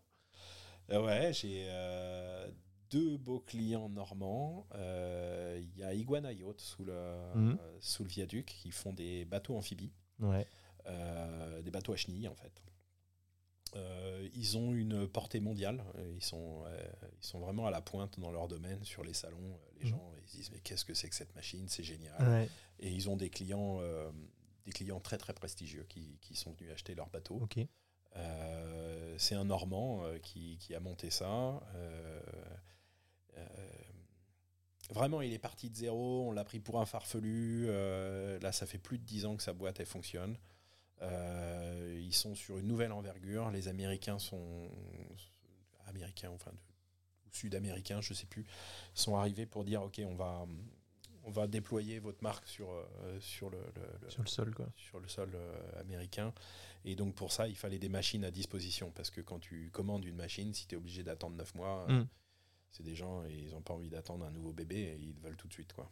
Euh, 0.92 1.04
Ouais, 1.04 1.34
j'ai 1.34 1.68
euh, 1.70 2.48
deux 2.90 3.18
beaux 3.18 3.40
clients 3.40 3.90
normands. 3.90 4.68
Il 4.74 5.78
y 5.78 5.84
a 5.84 5.94
Iguana 5.94 6.32
Yacht 6.34 6.60
sous 6.60 6.84
le, 6.84 7.34
mhm. 7.36 7.58
sous 7.80 8.04
le 8.04 8.10
viaduc 8.10 8.46
qui 8.46 8.72
font 8.72 8.94
des 8.94 9.26
bateaux 9.26 9.56
amphibies. 9.56 9.94
Ouais. 10.20 10.48
des 11.64 11.72
bateaux 11.72 11.94
à 11.94 11.98
chenilles, 11.98 12.28
en 12.28 12.36
fait. 12.36 12.62
Euh, 13.76 14.28
ils 14.34 14.58
ont 14.58 14.74
une 14.74 15.08
portée 15.08 15.40
mondiale. 15.40 15.84
Euh, 15.98 16.14
ils 16.16 16.24
sont, 16.24 16.64
euh, 16.66 16.88
ils 17.20 17.26
sont 17.26 17.40
vraiment 17.40 17.66
à 17.68 17.72
la 17.72 17.82
pointe 17.82 18.20
dans 18.20 18.32
leur 18.32 18.48
domaine, 18.48 18.84
sur 18.84 19.04
les 19.04 19.14
salons. 19.14 19.60
Les 19.80 19.86
mhm. 19.86 19.92
gens 19.92 20.14
ils 20.18 20.38
disent 20.38 20.52
mais 20.52 20.60
qu'est-ce 20.60 20.86
que 20.86 20.94
c'est 20.94 21.10
que 21.10 21.16
cette 21.16 21.36
machine? 21.36 21.68
C'est 21.68 21.84
génial. 21.84 22.48
Et 22.80 22.92
ils 22.92 23.10
ont 23.10 23.18
des 23.18 23.30
clients, 23.30 23.80
des 24.66 24.72
clients 24.72 25.00
très 25.00 25.18
très 25.18 25.34
prestigieux 25.34 25.86
qui, 25.90 26.18
qui, 26.22 26.36
sont 26.36 26.52
venus 26.54 26.72
acheter 26.72 26.96
leur 26.96 27.10
bateau. 27.10 27.48
c'est 29.18 29.36
un 29.36 29.46
Normand 29.46 30.04
qui, 30.22 30.58
qui, 30.58 30.76
a 30.76 30.80
monté 30.80 31.10
ça. 31.10 31.62
Vraiment, 34.92 35.22
il 35.22 35.34
est 35.34 35.40
parti 35.40 35.70
de 35.72 35.76
zéro, 35.76 36.28
on 36.28 36.32
l'a 36.32 36.44
pris 36.44 36.60
pour 36.60 36.80
un 36.80 36.86
farfelu. 36.86 37.68
là, 37.68 38.52
ça 38.52 38.66
fait 38.66 38.78
plus 38.78 38.98
de 38.98 39.04
dix 39.04 39.26
ans 39.26 39.36
que 39.36 39.44
sa 39.44 39.54
boîte 39.54 39.80
elle 39.80 39.86
fonctionne. 39.86 40.38
Euh, 41.02 42.02
ils 42.02 42.14
sont 42.14 42.36
sur 42.36 42.58
une 42.58 42.68
nouvelle 42.68 42.92
envergure. 42.92 43.52
Les 43.52 43.68
Américains 43.68 44.20
sont 44.20 44.70
américains, 45.88 46.32
enfin 46.32 46.52
ou 47.28 47.34
sud-américains, 47.34 48.02
je 48.02 48.14
sais 48.14 48.26
plus, 48.26 48.46
sont 48.94 49.16
arrivés 49.16 49.46
pour 49.46 49.66
dire 49.66 49.84
ok, 49.84 50.02
on 50.06 50.16
va 50.16 50.46
on 51.26 51.32
va 51.32 51.48
déployer 51.48 52.00
votre 52.00 52.24
marque 52.24 52.48
sur, 52.48 52.70
euh, 52.70 53.20
sur, 53.20 53.50
le, 53.50 53.60
sur 54.10 54.22
le 54.22 54.28
sol, 54.28 54.54
quoi. 54.54 54.68
Sur 54.76 55.00
le 55.00 55.08
sol 55.08 55.32
euh, 55.34 55.82
américain. 55.82 56.34
Et 56.86 56.96
donc 56.96 57.16
pour 57.16 57.32
ça, 57.32 57.48
il 57.48 57.56
fallait 57.56 57.80
des 57.80 57.90
machines 57.90 58.24
à 58.24 58.32
disposition. 58.32 58.92
Parce 58.92 59.10
que 59.10 59.22
quand 59.22 59.40
tu 59.40 59.72
commandes 59.72 60.06
une 60.06 60.16
machine, 60.16 60.54
si 60.54 60.68
tu 60.68 60.76
es 60.76 60.78
obligé 60.78 61.04
d'attendre 61.04 61.36
9 61.36 61.56
mois, 61.56 61.88
mm. 61.88 62.08
c'est 62.70 62.84
des 62.84 62.96
gens 62.96 63.26
et 63.26 63.34
ils 63.34 63.52
n'ont 63.52 63.62
pas 63.62 63.74
envie 63.74 63.90
d'attendre 63.90 64.24
un 64.24 64.32
nouveau 64.32 64.54
bébé 64.54 64.78
et 64.78 64.98
ils 65.00 65.20
veulent 65.20 65.36
tout 65.36 65.48
de 65.48 65.54
suite. 65.54 65.74
Quoi. 65.74 65.90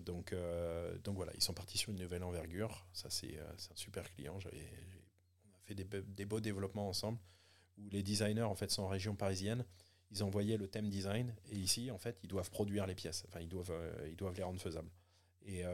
Donc, 0.00 0.32
euh, 0.32 0.96
donc 0.98 1.16
voilà, 1.16 1.32
ils 1.34 1.42
sont 1.42 1.54
partis 1.54 1.78
sur 1.78 1.90
une 1.90 1.98
nouvelle 1.98 2.24
envergure. 2.24 2.86
Ça, 2.92 3.10
c'est 3.10 3.38
euh, 3.38 3.52
un 3.52 3.76
super 3.76 4.10
client. 4.14 4.38
on 4.42 4.48
a 4.48 5.60
fait 5.64 5.74
des, 5.74 5.84
des, 5.84 6.24
beaux 6.24 6.40
développements 6.40 6.88
ensemble 6.88 7.18
où 7.78 7.88
les 7.90 8.02
designers 8.02 8.42
en 8.42 8.54
fait 8.54 8.70
sont 8.70 8.82
en 8.82 8.88
région 8.88 9.14
parisienne. 9.14 9.64
Ils 10.10 10.22
envoyaient 10.22 10.58
le 10.58 10.68
thème 10.68 10.90
design 10.90 11.34
et 11.50 11.56
ici, 11.56 11.90
en 11.90 11.98
fait, 11.98 12.18
ils 12.22 12.28
doivent 12.28 12.50
produire 12.50 12.86
les 12.86 12.94
pièces. 12.94 13.24
Enfin, 13.28 13.40
ils 13.40 13.48
doivent, 13.48 13.70
euh, 13.70 14.08
ils 14.08 14.16
doivent 14.16 14.36
les 14.36 14.42
rendre 14.42 14.60
faisables. 14.60 14.90
Et 15.44 15.64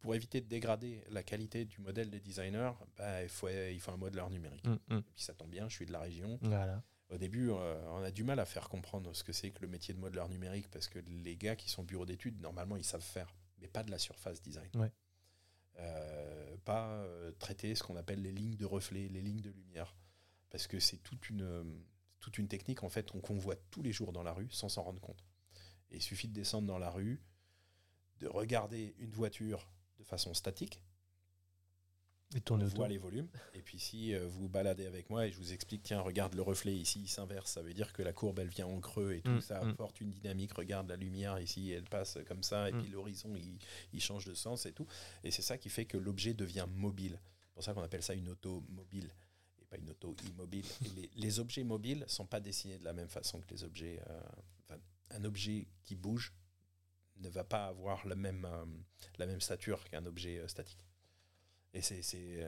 pour 0.00 0.16
éviter 0.16 0.40
de 0.40 0.48
dégrader 0.48 1.04
la 1.10 1.22
qualité 1.22 1.64
du 1.64 1.80
modèle 1.80 2.10
des 2.10 2.18
designers, 2.18 2.72
bah, 2.96 3.22
il, 3.22 3.28
faut, 3.28 3.48
il 3.48 3.78
faut 3.78 3.92
un 3.92 3.96
modeleur 3.96 4.28
numérique. 4.30 4.66
Mm, 4.66 4.78
mm. 4.88 4.98
Et 4.98 5.12
puis 5.14 5.22
ça 5.22 5.32
tombe 5.32 5.50
bien, 5.50 5.68
je 5.68 5.76
suis 5.76 5.86
de 5.86 5.92
la 5.92 6.00
région. 6.00 6.40
Voilà. 6.42 6.82
Au 7.10 7.18
début, 7.18 7.50
euh, 7.50 7.80
on 7.90 8.02
a 8.02 8.10
du 8.10 8.24
mal 8.24 8.40
à 8.40 8.44
faire 8.44 8.68
comprendre 8.68 9.14
ce 9.14 9.22
que 9.22 9.32
c'est 9.32 9.50
que 9.50 9.60
le 9.60 9.68
métier 9.68 9.94
de 9.94 10.00
modeleur 10.00 10.28
numérique 10.28 10.68
parce 10.70 10.88
que 10.88 10.98
les 10.98 11.36
gars 11.36 11.56
qui 11.56 11.68
sont 11.68 11.82
bureau 11.82 12.06
d'études, 12.06 12.40
normalement, 12.40 12.76
ils 12.76 12.84
savent 12.84 13.02
faire, 13.02 13.34
mais 13.60 13.68
pas 13.68 13.82
de 13.82 13.90
la 13.90 13.98
surface 13.98 14.40
design. 14.42 14.70
Euh, 15.78 16.56
pas 16.64 16.88
euh, 16.88 17.32
traiter 17.32 17.74
ce 17.74 17.82
qu'on 17.82 17.96
appelle 17.96 18.22
les 18.22 18.32
lignes 18.32 18.56
de 18.56 18.64
reflet, 18.64 19.08
les 19.08 19.20
lignes 19.20 19.40
de 19.40 19.50
lumière, 19.50 19.94
parce 20.50 20.66
que 20.66 20.80
c'est 20.80 20.98
toute 20.98 21.28
une, 21.28 21.82
toute 22.20 22.38
une 22.38 22.48
technique 22.48 22.84
en 22.84 22.88
fait 22.88 23.10
qu'on 23.10 23.38
voit 23.38 23.56
tous 23.70 23.82
les 23.82 23.92
jours 23.92 24.12
dans 24.12 24.22
la 24.22 24.32
rue 24.32 24.48
sans 24.50 24.68
s'en 24.68 24.82
rendre 24.82 25.00
compte. 25.00 25.24
Et 25.90 25.96
il 25.96 26.02
suffit 26.02 26.28
de 26.28 26.32
descendre 26.32 26.66
dans 26.66 26.78
la 26.78 26.90
rue, 26.90 27.22
de 28.20 28.28
regarder 28.28 28.94
une 28.98 29.10
voiture 29.10 29.68
de 29.98 30.04
façon 30.04 30.32
statique, 30.32 30.80
et 32.34 32.40
tourner 32.40 32.64
on 32.64 32.68
voit 32.68 32.88
les 32.88 32.98
volumes. 32.98 33.28
Et 33.54 33.62
puis 33.62 33.78
si 33.78 34.14
euh, 34.14 34.26
vous 34.26 34.48
baladez 34.48 34.86
avec 34.86 35.08
moi 35.08 35.26
et 35.26 35.30
je 35.30 35.36
vous 35.38 35.52
explique, 35.52 35.82
tiens, 35.82 36.00
regarde 36.00 36.34
le 36.34 36.42
reflet 36.42 36.74
ici, 36.74 37.02
il 37.02 37.08
s'inverse, 37.08 37.52
ça 37.52 37.62
veut 37.62 37.72
dire 37.72 37.92
que 37.92 38.02
la 38.02 38.12
courbe, 38.12 38.40
elle 38.40 38.48
vient 38.48 38.66
en 38.66 38.80
creux 38.80 39.12
et 39.12 39.20
tout, 39.20 39.30
mm, 39.30 39.40
ça 39.40 39.62
mm. 39.62 39.70
apporte 39.70 40.00
une 40.00 40.10
dynamique. 40.10 40.52
Regarde 40.52 40.88
la 40.88 40.96
lumière 40.96 41.38
ici, 41.38 41.70
elle 41.70 41.84
passe 41.84 42.18
comme 42.26 42.42
ça, 42.42 42.68
et 42.68 42.72
mm. 42.72 42.82
puis 42.82 42.90
l'horizon, 42.90 43.32
il, 43.92 44.00
change 44.00 44.26
de 44.26 44.34
sens 44.34 44.66
et 44.66 44.72
tout. 44.72 44.86
Et 45.22 45.30
c'est 45.30 45.42
ça 45.42 45.56
qui 45.56 45.70
fait 45.70 45.86
que 45.86 45.96
l'objet 45.96 46.34
devient 46.34 46.66
mobile. 46.68 47.18
C'est 47.46 47.54
pour 47.54 47.62
ça 47.62 47.72
qu'on 47.72 47.82
appelle 47.82 48.02
ça 48.02 48.14
une 48.14 48.28
auto 48.28 48.62
mobile. 48.68 49.10
pas 49.70 49.78
une 49.78 49.90
auto 49.90 50.14
immobile. 50.28 50.64
les, 50.96 51.08
les, 51.14 51.40
objets 51.40 51.64
mobiles 51.64 52.04
sont 52.08 52.26
pas 52.26 52.40
dessinés 52.40 52.78
de 52.78 52.84
la 52.84 52.92
même 52.92 53.08
façon 53.08 53.40
que 53.40 53.48
les 53.50 53.64
objets. 53.64 54.00
un 55.10 55.24
objet 55.24 55.68
qui 55.84 55.94
bouge 55.94 56.34
ne 57.16 57.28
va 57.28 57.44
pas 57.44 57.66
avoir 57.66 58.06
la 58.06 58.16
même, 58.16 58.46
la 59.18 59.26
même 59.26 59.40
stature 59.40 59.84
qu'un 59.84 60.04
objet 60.04 60.42
statique. 60.48 60.84
Et 61.74 61.82
c'est, 61.82 62.00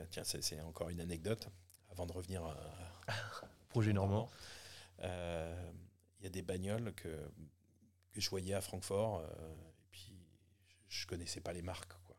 tiens, 0.09 0.23
c'est 0.23 0.61
encore 0.61 0.89
une 0.89 1.01
anecdote 1.01 1.49
avant 1.89 2.05
de 2.05 2.13
revenir 2.13 2.43
à 2.45 2.57
projet 3.69 3.93
normand. 3.93 4.29
Il 4.99 6.23
y 6.23 6.25
a 6.25 6.29
des 6.29 6.41
bagnoles 6.41 6.93
que, 6.93 7.09
que 8.13 8.21
je 8.21 8.29
voyais 8.29 8.53
à 8.53 8.61
Francfort, 8.61 9.23
et 9.23 9.85
puis 9.91 10.17
je, 10.87 11.05
ne 11.05 11.09
connaissais 11.09 11.41
pas 11.41 11.53
les 11.53 11.61
marques, 11.61 11.93
quoi. 12.05 12.17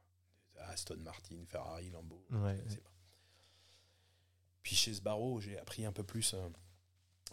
Aston 0.67 0.99
Martin, 0.99 1.45
Ferrari, 1.47 1.91
Lambo, 1.91 2.23
ouais, 2.31 2.63
Puis 4.63 4.77
chez 4.77 4.93
Sbarro, 4.93 5.41
j'ai 5.41 5.59
appris 5.59 5.87
un 5.87 5.93
peu 5.93 6.05
plus 6.05 6.35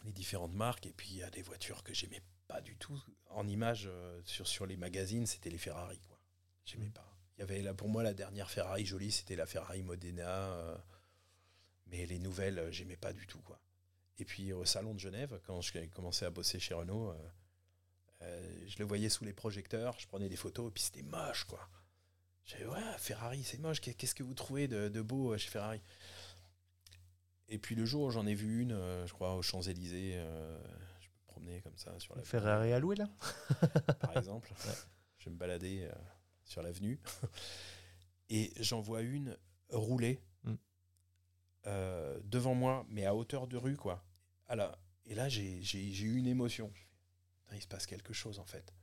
les 0.06 0.14
différentes 0.14 0.54
marques, 0.54 0.86
et 0.86 0.94
puis 0.94 1.10
il 1.10 1.18
y 1.18 1.24
a 1.24 1.30
des 1.30 1.42
voitures 1.42 1.84
que 1.84 1.94
j'aimais 1.94 2.22
pas 2.48 2.62
du 2.62 2.78
tout. 2.78 3.00
En 3.30 3.46
image, 3.48 3.90
sur, 4.24 4.48
sur 4.48 4.66
les 4.66 4.78
magazines, 4.78 5.26
c'était 5.26 5.50
les 5.50 5.58
Ferrari, 5.58 6.00
quoi. 6.00 6.18
J'aimais 6.64 6.88
mm. 6.88 6.94
pas. 6.94 7.15
Il 7.38 7.42
y 7.42 7.44
avait 7.44 7.62
là, 7.62 7.74
pour 7.74 7.90
moi 7.90 8.04
la 8.04 8.14
dernière 8.14 8.50
Ferrari 8.50 8.86
jolie, 8.86 9.12
c'était 9.12 9.36
la 9.36 9.46
Ferrari 9.46 9.84
Modena. 9.84 10.82
mais 11.88 12.06
les 12.06 12.20
nouvelles, 12.20 12.72
j'aimais 12.72 12.98
pas 12.98 13.14
du 13.14 13.28
tout, 13.28 13.42
quoi. 13.42 13.60
Et 14.18 14.26
puis 14.26 14.54
au 14.54 14.66
salon 14.66 14.94
de 14.94 15.00
Genève, 15.00 15.40
quand 15.46 15.62
j'ai 15.62 15.88
commencé 15.90 16.26
à 16.26 16.30
bosser 16.30 16.60
chez 16.60 16.74
Renault, 16.74 17.10
euh, 17.10 17.16
euh, 18.22 18.66
je 18.68 18.80
le 18.80 18.86
voyais 18.86 19.10
sous 19.10 19.26
les 19.26 19.34
projecteurs, 19.34 20.00
je 20.00 20.08
prenais 20.08 20.30
des 20.30 20.38
photos, 20.38 20.70
et 20.70 20.72
puis 20.72 20.84
c'était 20.84 21.02
moche, 21.02 21.44
quoi. 21.44 21.68
J'avais, 22.46 22.66
ouais, 22.66 22.98
Ferrari, 22.98 23.44
c'est 23.44 23.58
moche, 23.58 23.82
qu'est-ce 23.82 24.16
que 24.16 24.24
vous 24.24 24.34
trouvez 24.34 24.68
de, 24.68 25.02
beau 25.02 25.34
euh, 25.34 25.38
chez 25.38 25.50
Ferrari? 25.50 25.82
Et 27.50 27.58
puis 27.58 27.76
le 27.76 27.86
jour 27.86 28.04
où 28.04 28.12
j'en 28.12 28.26
ai 28.26 28.36
vu 28.36 28.62
une, 28.62 28.74
je 29.06 29.14
crois, 29.14 29.36
aux 29.36 29.42
Champs-Élysées, 29.42 30.14
je 30.14 31.08
me 31.08 31.28
promenais 31.28 31.62
comme 31.62 31.78
ça 31.78 32.00
sur 32.00 32.16
la. 32.16 32.24
Ferrari 32.24 32.74
à 32.74 32.80
louer, 32.80 32.96
là? 32.96 33.08
Par 34.00 34.18
exemple. 34.18 34.52
Je 35.20 35.32
me 35.32 35.38
baladais 35.38 35.90
sur 36.46 36.62
l'avenue, 36.62 37.00
et 38.30 38.54
j'en 38.60 38.82
vois 38.82 39.02
une 39.02 39.38
rouler 39.72 40.22
euh, 41.68 42.20
devant 42.24 42.54
moi, 42.54 42.86
mais 42.90 43.06
à 43.06 43.16
hauteur 43.16 43.48
de 43.48 43.58
rue, 43.58 43.76
quoi. 43.76 44.04
Alors, 44.48 44.78
et 45.06 45.16
là, 45.16 45.30
j'ai 45.30 45.82
eu 45.82 46.18
une 46.18 46.28
émotion. 46.28 46.72
Il 47.54 47.62
se 47.62 47.68
passe 47.68 47.88
quelque 47.88 48.14
chose, 48.14 48.40
en 48.40 48.46
fait. 48.46 48.74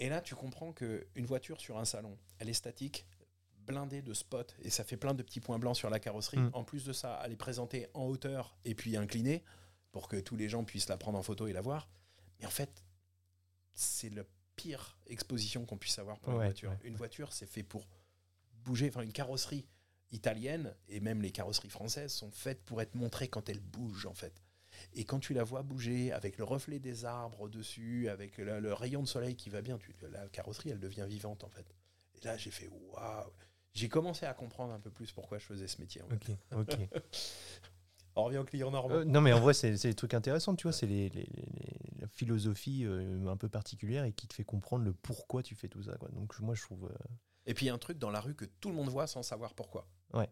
Et 0.00 0.08
là, 0.08 0.20
tu 0.20 0.34
comprends 0.34 0.72
qu'une 0.72 1.26
voiture 1.26 1.60
sur 1.60 1.78
un 1.78 1.84
salon, 1.84 2.18
elle 2.38 2.48
est 2.48 2.54
statique, 2.54 3.06
blindée 3.58 4.02
de 4.02 4.12
spots, 4.12 4.54
et 4.62 4.70
ça 4.70 4.82
fait 4.82 4.96
plein 4.96 5.14
de 5.14 5.22
petits 5.22 5.40
points 5.40 5.58
blancs 5.58 5.76
sur 5.76 5.88
la 5.88 6.00
carrosserie. 6.00 6.38
Mm. 6.38 6.50
En 6.52 6.64
plus 6.64 6.84
de 6.84 6.92
ça, 6.92 7.20
elle 7.24 7.32
est 7.32 7.36
présentée 7.36 7.88
en 7.94 8.06
hauteur 8.06 8.56
et 8.64 8.74
puis 8.74 8.96
inclinée, 8.96 9.44
pour 9.92 10.08
que 10.08 10.16
tous 10.16 10.36
les 10.36 10.48
gens 10.48 10.64
puissent 10.64 10.88
la 10.88 10.96
prendre 10.96 11.18
en 11.18 11.22
photo 11.22 11.46
et 11.46 11.52
la 11.52 11.60
voir. 11.60 11.88
Mais 12.40 12.46
en 12.46 12.50
fait, 12.50 12.82
c'est 13.74 14.10
la 14.10 14.24
pire 14.56 14.96
exposition 15.06 15.64
qu'on 15.64 15.76
puisse 15.76 15.98
avoir 15.98 16.18
pour 16.18 16.32
une 16.32 16.38
voiture. 16.38 16.72
Une 16.84 16.96
voiture, 16.96 17.32
c'est 17.32 17.46
fait 17.46 17.62
pour 17.62 17.86
bouger. 18.64 18.88
Enfin, 18.88 19.02
une 19.02 19.12
carrosserie, 19.12 19.66
italienne 20.14 20.74
et 20.88 21.00
même 21.00 21.20
les 21.20 21.30
carrosseries 21.30 21.68
françaises 21.68 22.12
sont 22.12 22.30
faites 22.30 22.62
pour 22.64 22.80
être 22.80 22.94
montrées 22.94 23.28
quand 23.28 23.48
elles 23.48 23.60
bougent 23.60 24.06
en 24.06 24.14
fait. 24.14 24.42
Et 24.94 25.04
quand 25.04 25.18
tu 25.18 25.34
la 25.34 25.44
vois 25.44 25.62
bouger 25.62 26.12
avec 26.12 26.38
le 26.38 26.44
reflet 26.44 26.78
des 26.78 27.04
arbres 27.04 27.48
dessus, 27.48 28.08
avec 28.08 28.38
le, 28.38 28.72
rayon 28.72 29.02
de 29.02 29.08
soleil 29.08 29.36
qui 29.36 29.50
va 29.50 29.60
bien, 29.60 29.78
tu, 29.78 29.94
la 30.10 30.26
carrosserie 30.28 30.70
elle 30.70 30.80
devient 30.80 31.06
vivante 31.08 31.44
en 31.44 31.48
fait. 31.48 31.66
Et 32.14 32.24
là 32.24 32.36
j'ai 32.36 32.50
fait 32.50 32.68
waouh. 32.68 33.30
J'ai 33.72 33.88
commencé 33.88 34.24
à 34.24 34.34
comprendre 34.34 34.72
un 34.72 34.80
peu 34.80 34.90
plus 34.90 35.10
pourquoi 35.10 35.38
je 35.38 35.44
faisais 35.44 35.66
ce 35.66 35.80
métier. 35.80 36.02
ok, 36.02 36.30
ok. 36.52 36.78
On 38.16 38.24
revient 38.24 38.38
au 38.38 38.44
client 38.44 38.70
normand. 38.70 38.94
Euh, 38.94 39.04
non, 39.04 39.20
mais 39.20 39.32
en 39.32 39.40
vrai, 39.40 39.54
c'est 39.54 39.72
des 39.72 39.94
trucs 39.94 40.14
intéressants, 40.14 40.54
tu 40.54 40.68
vois. 40.68 40.72
C'est 40.72 40.86
les, 40.86 41.10
philosophie 42.14 42.84
euh, 42.84 43.26
un 43.28 43.36
peu 43.36 43.48
particulière 43.48 44.04
et 44.04 44.12
qui 44.12 44.26
te 44.26 44.34
fait 44.34 44.44
comprendre 44.44 44.84
le 44.84 44.92
pourquoi 44.92 45.42
tu 45.42 45.54
fais 45.54 45.68
tout 45.68 45.82
ça. 45.82 45.96
Quoi. 45.96 46.08
Donc, 46.10 46.38
moi, 46.40 46.54
je 46.54 46.62
trouve. 46.62 46.84
Euh, 46.84 47.14
et 47.46 47.54
puis, 47.54 47.66
il 47.66 47.68
y 47.68 47.70
a 47.70 47.74
un 47.74 47.78
truc 47.78 47.98
dans 47.98 48.10
la 48.10 48.20
rue 48.20 48.34
que 48.34 48.44
tout 48.44 48.70
le 48.70 48.74
monde 48.74 48.88
voit 48.88 49.06
sans 49.06 49.22
savoir 49.22 49.54
pourquoi. 49.54 49.86
Ouais. 50.12 50.28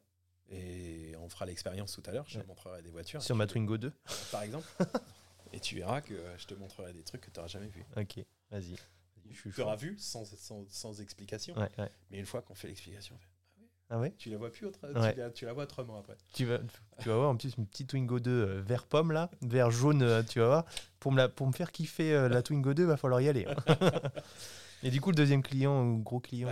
Et 0.48 1.14
on 1.18 1.28
fera 1.28 1.46
l'expérience 1.46 1.92
tout 1.92 2.02
à 2.06 2.12
l'heure. 2.12 2.28
Je 2.28 2.38
te 2.38 2.46
montrerai 2.46 2.82
des 2.82 2.90
voitures. 2.90 3.22
Sur 3.22 3.36
ma 3.36 3.46
Twingo 3.46 3.78
2 3.78 3.92
Par 4.30 4.42
exemple. 4.42 4.66
et 5.52 5.60
tu 5.60 5.76
verras 5.76 6.00
que 6.00 6.14
je 6.36 6.46
te 6.46 6.54
montrerai 6.54 6.92
des 6.92 7.02
trucs 7.02 7.22
que 7.22 7.30
tu 7.30 7.38
n'auras 7.38 7.48
jamais 7.48 7.68
vus. 7.68 7.84
Ok, 7.96 8.24
vas-y. 8.50 8.76
Tu 9.32 9.60
auras 9.62 9.76
vu 9.76 9.96
sans, 9.98 10.24
sans, 10.24 10.66
sans 10.68 11.00
explication. 11.00 11.56
Ouais, 11.56 11.70
ouais. 11.78 11.90
Mais 12.10 12.18
une 12.18 12.26
fois 12.26 12.42
qu'on 12.42 12.54
fait 12.54 12.68
l'explication, 12.68 13.18
ah 13.94 13.98
ouais? 13.98 14.14
Tu 14.16 14.30
la 14.30 14.38
vois 14.38 14.50
plus 14.50 14.64
autre, 14.64 14.80
tu, 15.34 15.44
la, 15.44 15.52
vois 15.52 15.64
autrement 15.64 15.98
après. 15.98 16.16
Tu 16.32 16.46
vas, 16.46 16.60
tu 16.98 17.10
vas 17.10 17.16
voir 17.16 17.28
en 17.28 17.36
plus 17.36 17.54
une 17.58 17.66
petite 17.66 17.90
Twingo 17.90 18.20
2 18.20 18.30
euh, 18.30 18.62
vert 18.62 18.86
pomme 18.86 19.12
là, 19.12 19.30
vert 19.42 19.70
jaune, 19.70 20.02
euh, 20.02 20.22
tu 20.22 20.40
vas 20.40 20.46
voir. 20.46 20.64
Pour 20.98 21.12
me, 21.12 21.18
la, 21.18 21.28
pour 21.28 21.46
me 21.46 21.52
faire 21.52 21.70
kiffer 21.70 22.14
euh, 22.14 22.30
la 22.30 22.42
Twingo 22.42 22.72
2, 22.72 22.84
il 22.84 22.86
va 22.86 22.96
falloir 22.96 23.20
y 23.20 23.28
aller. 23.28 23.46
Et 24.82 24.90
du 24.90 25.02
coup, 25.02 25.10
le 25.10 25.14
deuxième 25.14 25.42
client, 25.42 25.84
ou 25.84 25.98
gros 25.98 26.20
client 26.20 26.48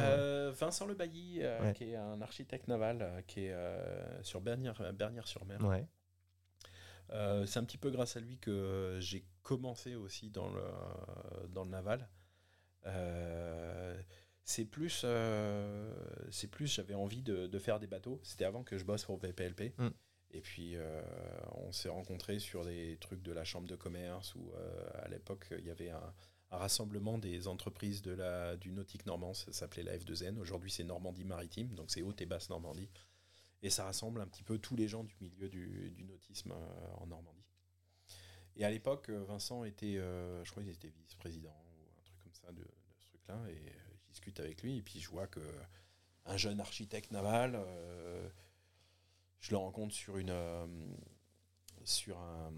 Vincent 0.52 0.86
Le 0.86 0.94
Bailly, 0.94 1.40
qui 1.74 1.84
est 1.84 1.96
un 1.96 2.20
architecte 2.20 2.68
naval, 2.68 3.24
qui 3.26 3.46
est 3.46 3.56
sur 4.22 4.42
Bernières-sur-Mer. 4.42 5.64
Ouais. 5.64 5.86
c'est 7.46 7.58
un 7.58 7.64
petit 7.64 7.78
peu 7.78 7.90
grâce 7.90 8.18
à 8.18 8.20
lui 8.20 8.36
que 8.36 8.98
j'ai 9.00 9.24
commencé 9.42 9.94
aussi 9.94 10.28
dans 10.28 10.50
le, 10.50 10.62
dans 11.48 11.64
le 11.64 11.70
naval 11.70 12.06
c'est 14.44 14.64
plus, 14.64 15.02
euh, 15.04 15.92
c'est 16.30 16.48
plus 16.48 16.66
j'avais 16.66 16.94
envie 16.94 17.22
de, 17.22 17.58
faire 17.58 17.78
des 17.78 17.86
bateaux. 17.86 18.20
C'était 18.22 18.44
avant 18.44 18.62
que 18.62 18.78
je 18.78 18.84
bosse 18.84 19.04
pour 19.04 19.18
VPLP. 19.18 19.74
Mm. 19.78 19.88
Et 20.32 20.40
puis, 20.40 20.76
euh, 20.76 21.02
on 21.52 21.72
s'est 21.72 21.88
rencontrés 21.88 22.38
sur 22.38 22.64
des 22.64 22.96
trucs 23.00 23.22
de 23.22 23.32
la 23.32 23.44
chambre 23.44 23.66
de 23.68 23.76
commerce 23.76 24.34
où, 24.36 24.52
euh, 24.54 24.90
à 25.02 25.08
l'époque, 25.08 25.48
il 25.58 25.66
y 25.66 25.70
avait 25.70 25.90
un, 25.90 26.14
rassemblement 26.52 27.16
des 27.16 27.46
entreprises 27.46 28.02
de 28.02 28.10
la, 28.10 28.56
du 28.56 28.72
nautique 28.72 29.06
normand. 29.06 29.34
Ça 29.34 29.52
s'appelait 29.52 29.84
la 29.84 29.96
F2N. 29.96 30.36
Aujourd'hui, 30.36 30.70
c'est 30.70 30.82
Normandie 30.82 31.24
Maritime. 31.24 31.72
Donc, 31.74 31.92
c'est 31.92 32.02
Haute 32.02 32.20
et 32.20 32.26
Basse 32.26 32.50
Normandie. 32.50 32.88
Et 33.62 33.70
ça 33.70 33.84
rassemble 33.84 34.20
un 34.20 34.26
petit 34.26 34.42
peu 34.42 34.58
tous 34.58 34.74
les 34.74 34.88
gens 34.88 35.04
du 35.04 35.14
milieu 35.20 35.48
du, 35.48 35.94
nautisme 36.08 36.52
en 36.96 37.06
Normandie. 37.06 37.44
Et 38.56 38.64
à 38.64 38.70
l'époque, 38.70 39.10
Vincent 39.10 39.62
était, 39.62 39.94
je 39.94 40.50
crois 40.50 40.64
qu'il 40.64 40.72
était 40.72 40.88
vice-président 40.88 41.50
ou 41.50 42.00
un 42.00 42.02
truc 42.02 42.18
comme 42.24 42.34
ça 42.34 42.50
de, 42.50 42.62
de 42.62 42.94
ce 42.98 43.04
truc-là. 43.04 43.38
Et 43.50 43.79
discute 44.10 44.40
avec 44.40 44.62
lui 44.62 44.78
et 44.78 44.82
puis 44.82 45.00
je 45.00 45.08
vois 45.08 45.26
que 45.26 45.40
un 46.26 46.36
jeune 46.36 46.60
architecte 46.60 47.10
naval, 47.10 47.54
euh, 47.56 48.28
je 49.40 49.50
le 49.50 49.56
rencontre 49.56 49.94
sur 49.94 50.18
une 50.18 50.30
euh, 50.30 50.66
sur 51.84 52.18
un, 52.18 52.52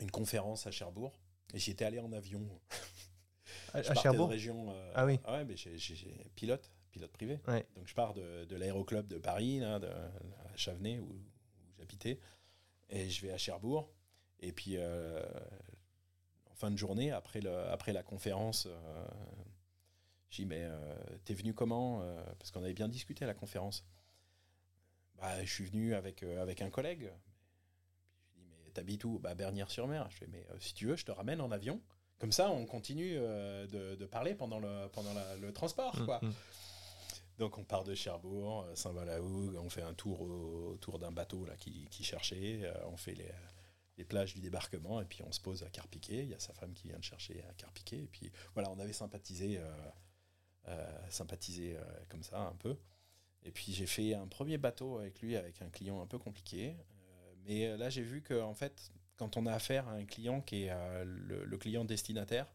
une 0.00 0.10
conférence 0.10 0.66
à 0.66 0.70
Cherbourg 0.70 1.12
et 1.54 1.58
j'y 1.58 1.70
étais 1.70 1.84
allé 1.84 2.00
en 2.00 2.12
avion. 2.12 2.46
À, 3.74 3.94
Cherbourg? 3.94 4.28
région. 4.30 4.70
Euh, 4.70 4.92
ah 4.94 5.06
oui. 5.06 5.18
ouais, 5.28 5.44
mais 5.44 5.56
j'ai 5.56 5.76
pilote, 6.34 6.70
pilote 6.90 7.12
privé. 7.12 7.38
Donc 7.74 7.86
je 7.86 7.94
pars 7.94 8.14
de, 8.14 8.44
de 8.44 8.56
l'aéroclub 8.56 9.06
de 9.06 9.18
Paris, 9.18 9.60
là, 9.60 9.78
de, 9.78 9.86
à 9.88 10.56
Chavenay 10.56 10.98
où, 10.98 11.20
j'habitais, 11.78 12.18
et 12.88 13.08
je 13.08 13.22
vais 13.26 13.32
à 13.32 13.38
Cherbourg. 13.38 13.90
Et 14.40 14.52
puis 14.52 14.78
en 14.78 16.54
fin 16.54 16.70
de 16.70 16.76
journée, 16.76 17.12
après, 17.12 17.40
le, 17.40 17.54
après 17.68 17.92
la 17.92 18.02
conférence, 18.02 18.68
j'ai 20.32 20.44
dit, 20.44 20.48
mais 20.48 20.62
euh, 20.62 20.94
t'es 21.26 21.34
venu 21.34 21.52
comment 21.52 22.00
euh, 22.00 22.24
Parce 22.38 22.50
qu'on 22.50 22.62
avait 22.62 22.72
bien 22.72 22.88
discuté 22.88 23.24
à 23.24 23.26
la 23.26 23.34
conférence. 23.34 23.84
Bah, 25.16 25.44
je 25.44 25.52
suis 25.52 25.66
venu 25.66 25.94
avec, 25.94 26.22
euh, 26.22 26.40
avec 26.40 26.62
un 26.62 26.70
collègue. 26.70 27.12
Je 28.32 28.40
lui 28.40 28.46
dit, 28.46 28.56
mais 28.64 28.70
t'habites 28.70 29.04
où? 29.04 29.18
Bah, 29.18 29.34
Bernières-sur-Mer. 29.34 30.08
Je 30.10 30.16
fais, 30.16 30.26
mais 30.28 30.42
si 30.58 30.72
tu 30.72 30.86
veux, 30.86 30.96
je 30.96 31.04
te 31.04 31.12
ramène 31.12 31.42
en 31.42 31.50
avion. 31.50 31.82
Comme 32.18 32.32
ça, 32.32 32.50
on 32.50 32.64
continue 32.64 33.16
de, 33.16 34.06
parler 34.06 34.34
pendant 34.34 34.58
le, 34.58 34.88
pendant 34.88 35.12
le 35.38 35.52
transport, 35.52 36.00
mmh, 36.00 36.04
quoi. 36.06 36.20
Mmh. 36.22 36.32
Donc 37.38 37.58
on 37.58 37.64
part 37.64 37.84
de 37.84 37.94
Cherbourg, 37.94 38.66
Saint-Valahougue, 38.74 39.56
on 39.56 39.68
fait 39.68 39.82
un 39.82 39.94
tour 39.94 40.20
autour 40.22 40.98
d'un 40.98 41.10
bateau 41.10 41.44
là, 41.44 41.56
qui, 41.56 41.88
qui 41.90 42.04
cherchait, 42.04 42.72
on 42.86 42.96
fait 42.96 43.14
les, 43.14 43.32
les, 43.96 44.04
plages 44.04 44.34
du 44.34 44.40
débarquement 44.40 45.00
et 45.00 45.04
puis 45.04 45.22
on 45.24 45.32
se 45.32 45.40
pose 45.40 45.64
à 45.64 45.70
Carpiquet, 45.70 46.22
il 46.22 46.28
y 46.28 46.34
a 46.34 46.38
sa 46.38 46.52
femme 46.52 46.72
qui 46.74 46.88
vient 46.88 46.98
de 46.98 47.02
chercher 47.02 47.42
à 47.50 47.54
Carpiquet 47.54 48.04
et 48.04 48.06
puis 48.06 48.30
voilà, 48.54 48.70
on 48.70 48.78
avait 48.78 48.92
sympathisé 48.92 49.58
euh, 49.58 49.64
sympathiser 51.08 51.76
euh, 51.76 51.82
comme 52.08 52.22
ça 52.22 52.40
un 52.40 52.54
peu. 52.54 52.76
Et 53.44 53.50
puis 53.50 53.72
j'ai 53.72 53.86
fait 53.86 54.14
un 54.14 54.26
premier 54.26 54.58
bateau 54.58 54.98
avec 54.98 55.20
lui, 55.20 55.36
avec 55.36 55.60
un 55.62 55.68
client 55.68 56.00
un 56.00 56.06
peu 56.06 56.18
compliqué. 56.18 56.70
Euh, 56.70 57.34
mais 57.44 57.76
là, 57.76 57.90
j'ai 57.90 58.02
vu 58.02 58.22
que 58.22 58.40
en 58.40 58.54
fait, 58.54 58.92
quand 59.16 59.36
on 59.36 59.46
a 59.46 59.52
affaire 59.52 59.88
à 59.88 59.92
un 59.92 60.04
client 60.04 60.40
qui 60.40 60.64
est 60.64 60.72
le, 61.04 61.56
client 61.58 61.84
destinataire, 61.84 62.46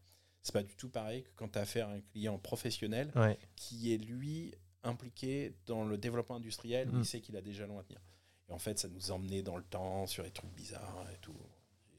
c'est 0.42 0.52
pas 0.52 0.62
du 0.62 0.76
tout 0.76 0.88
pareil 0.88 1.22
que 1.22 1.30
quand 1.36 1.48
tu 1.48 1.58
as 1.58 1.62
affaire 1.62 1.88
à 1.88 1.92
un 1.92 2.00
client 2.00 2.38
professionnel 2.38 3.12
qui 3.56 3.92
est 3.92 3.98
lui 3.98 4.54
impliqué 4.82 5.54
dans 5.66 5.84
le 5.84 5.98
développement 5.98 6.36
industriel, 6.36 6.88
il 6.92 6.98
mm. 6.98 7.04
sait 7.04 7.20
qu'il 7.20 7.36
a 7.36 7.42
déjà 7.42 7.66
loin 7.66 7.80
à 7.80 7.84
tenir. 7.84 8.00
Et 8.48 8.52
en 8.52 8.58
fait, 8.58 8.78
ça 8.78 8.88
nous 8.88 9.10
emmenait 9.10 9.42
dans 9.42 9.56
le 9.56 9.64
temps 9.64 10.06
sur 10.06 10.22
les 10.22 10.30
trucs 10.30 10.52
bizarres 10.52 11.06
et 11.12 11.18
tout. 11.18 11.36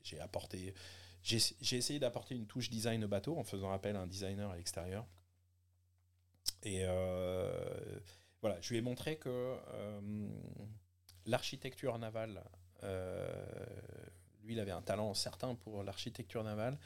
J'ai 0.03 0.19
apporté, 0.19 0.73
j'ai 1.21 1.77
essayé 1.77 1.99
d'apporter 1.99 2.35
une 2.35 2.47
touche 2.47 2.69
design 2.69 3.03
au 3.03 3.07
bateau 3.07 3.37
en 3.37 3.43
faisant 3.43 3.71
appel 3.71 3.95
à 3.95 4.01
un 4.01 4.07
designer 4.07 4.49
à 4.49 4.55
l'extérieur. 4.55 5.05
Et 6.63 6.81
euh, 6.83 7.99
voilà, 8.41 8.59
je 8.61 8.69
lui 8.69 8.77
ai 8.77 8.81
montré 8.81 9.17
que 9.17 9.29
euh, 9.29 10.29
l'architecture 11.25 11.97
navale, 11.97 12.43
lui, 14.43 14.53
il 14.53 14.59
avait 14.59 14.71
un 14.71 14.81
talent 14.81 15.13
certain 15.13 15.55
pour 15.55 15.83
l'architecture 15.83 16.43
navale 16.43 16.77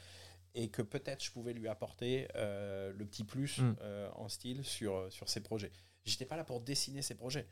et 0.54 0.68
que 0.68 0.82
peut-être 0.82 1.24
je 1.24 1.30
pouvais 1.30 1.52
lui 1.52 1.68
apporter 1.68 2.28
le 2.34 3.04
petit 3.04 3.24
plus 3.24 3.58
mm. 3.58 3.76
en 4.14 4.28
style 4.28 4.64
sur, 4.64 5.12
sur 5.12 5.28
ses 5.28 5.40
projets. 5.40 5.72
J'étais 6.04 6.26
pas 6.26 6.36
là 6.36 6.44
pour 6.44 6.60
dessiner 6.60 7.02
ses 7.02 7.14
projets. 7.14 7.48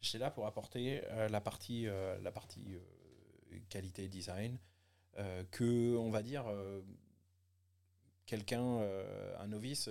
J'étais 0.00 0.18
là 0.18 0.30
pour 0.30 0.46
apporter 0.46 1.02
la 1.28 1.40
partie, 1.40 1.86
la 2.22 2.32
partie 2.32 2.78
qualité 3.68 4.08
design 4.08 4.56
que, 5.50 5.96
on 5.96 6.10
va 6.10 6.22
dire, 6.22 6.44
quelqu'un, 8.26 8.80
un 9.38 9.46
novice, 9.48 9.90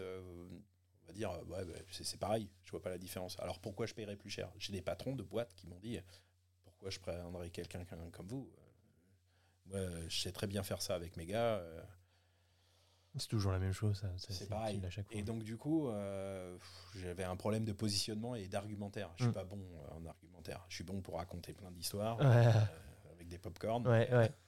va 1.10 1.14
dire, 1.14 1.31
ouais, 1.48 1.65
bah, 1.65 1.73
c'est 1.91 2.19
pareil, 2.19 2.49
je 2.64 2.72
vois 2.72 2.81
pas 2.81 2.90
la 2.90 2.98
différence. 2.98 3.40
Alors 3.40 3.60
pourquoi 3.60 3.86
je 3.86 3.94
paierais 3.94 4.15
plus 4.15 4.30
cher? 4.30 4.49
J'ai 4.57 4.73
des 4.73 4.81
patrons 4.81 5.15
de 5.15 5.23
boîtes 5.23 5.53
qui 5.56 5.68
m'ont 5.68 5.80
dit, 5.80 5.99
pourquoi 6.64 6.90
je 6.90 6.99
prendrais 6.99 7.49
quelqu'un 7.49 7.86
comme 8.11 8.27
vous? 8.27 8.49
Moi, 9.65 9.80
je 10.07 10.22
sais 10.22 10.31
très 10.31 10.48
bien 10.48 10.64
faire 10.64 10.81
ça 10.81 10.95
avec 10.95 11.15
mes 11.15 11.26
gars. 11.26 11.61
C'est 13.15 13.27
toujours 13.27 13.52
la 13.52 13.60
même 13.60 13.73
chose. 13.73 14.03
C'est 14.18 14.48
pareil. 14.48 14.81
Et 15.11 15.23
donc, 15.23 15.44
du 15.44 15.57
coup, 15.57 15.90
euh, 15.90 16.57
j'avais 16.95 17.23
un 17.23 17.36
problème 17.36 17.65
de 17.65 17.73
positionnement 17.73 18.36
et 18.36 18.48
d'argumentaire. 18.48 19.10
Je 19.15 19.23
suis 19.23 19.31
mm. 19.31 19.34
pas 19.34 19.44
bon 19.45 19.60
euh, 19.60 19.98
en 19.98 20.06
argumentaire. 20.06 20.64
Je 20.69 20.76
suis 20.76 20.84
bon 20.84 21.02
pour 21.02 21.18
raconter 21.18 21.53
plein 21.53 21.72
d'histoires 21.72 22.18
euh, 22.22 22.52
avec 23.11 23.27
des 23.27 23.40
pop-corn. 23.40 23.84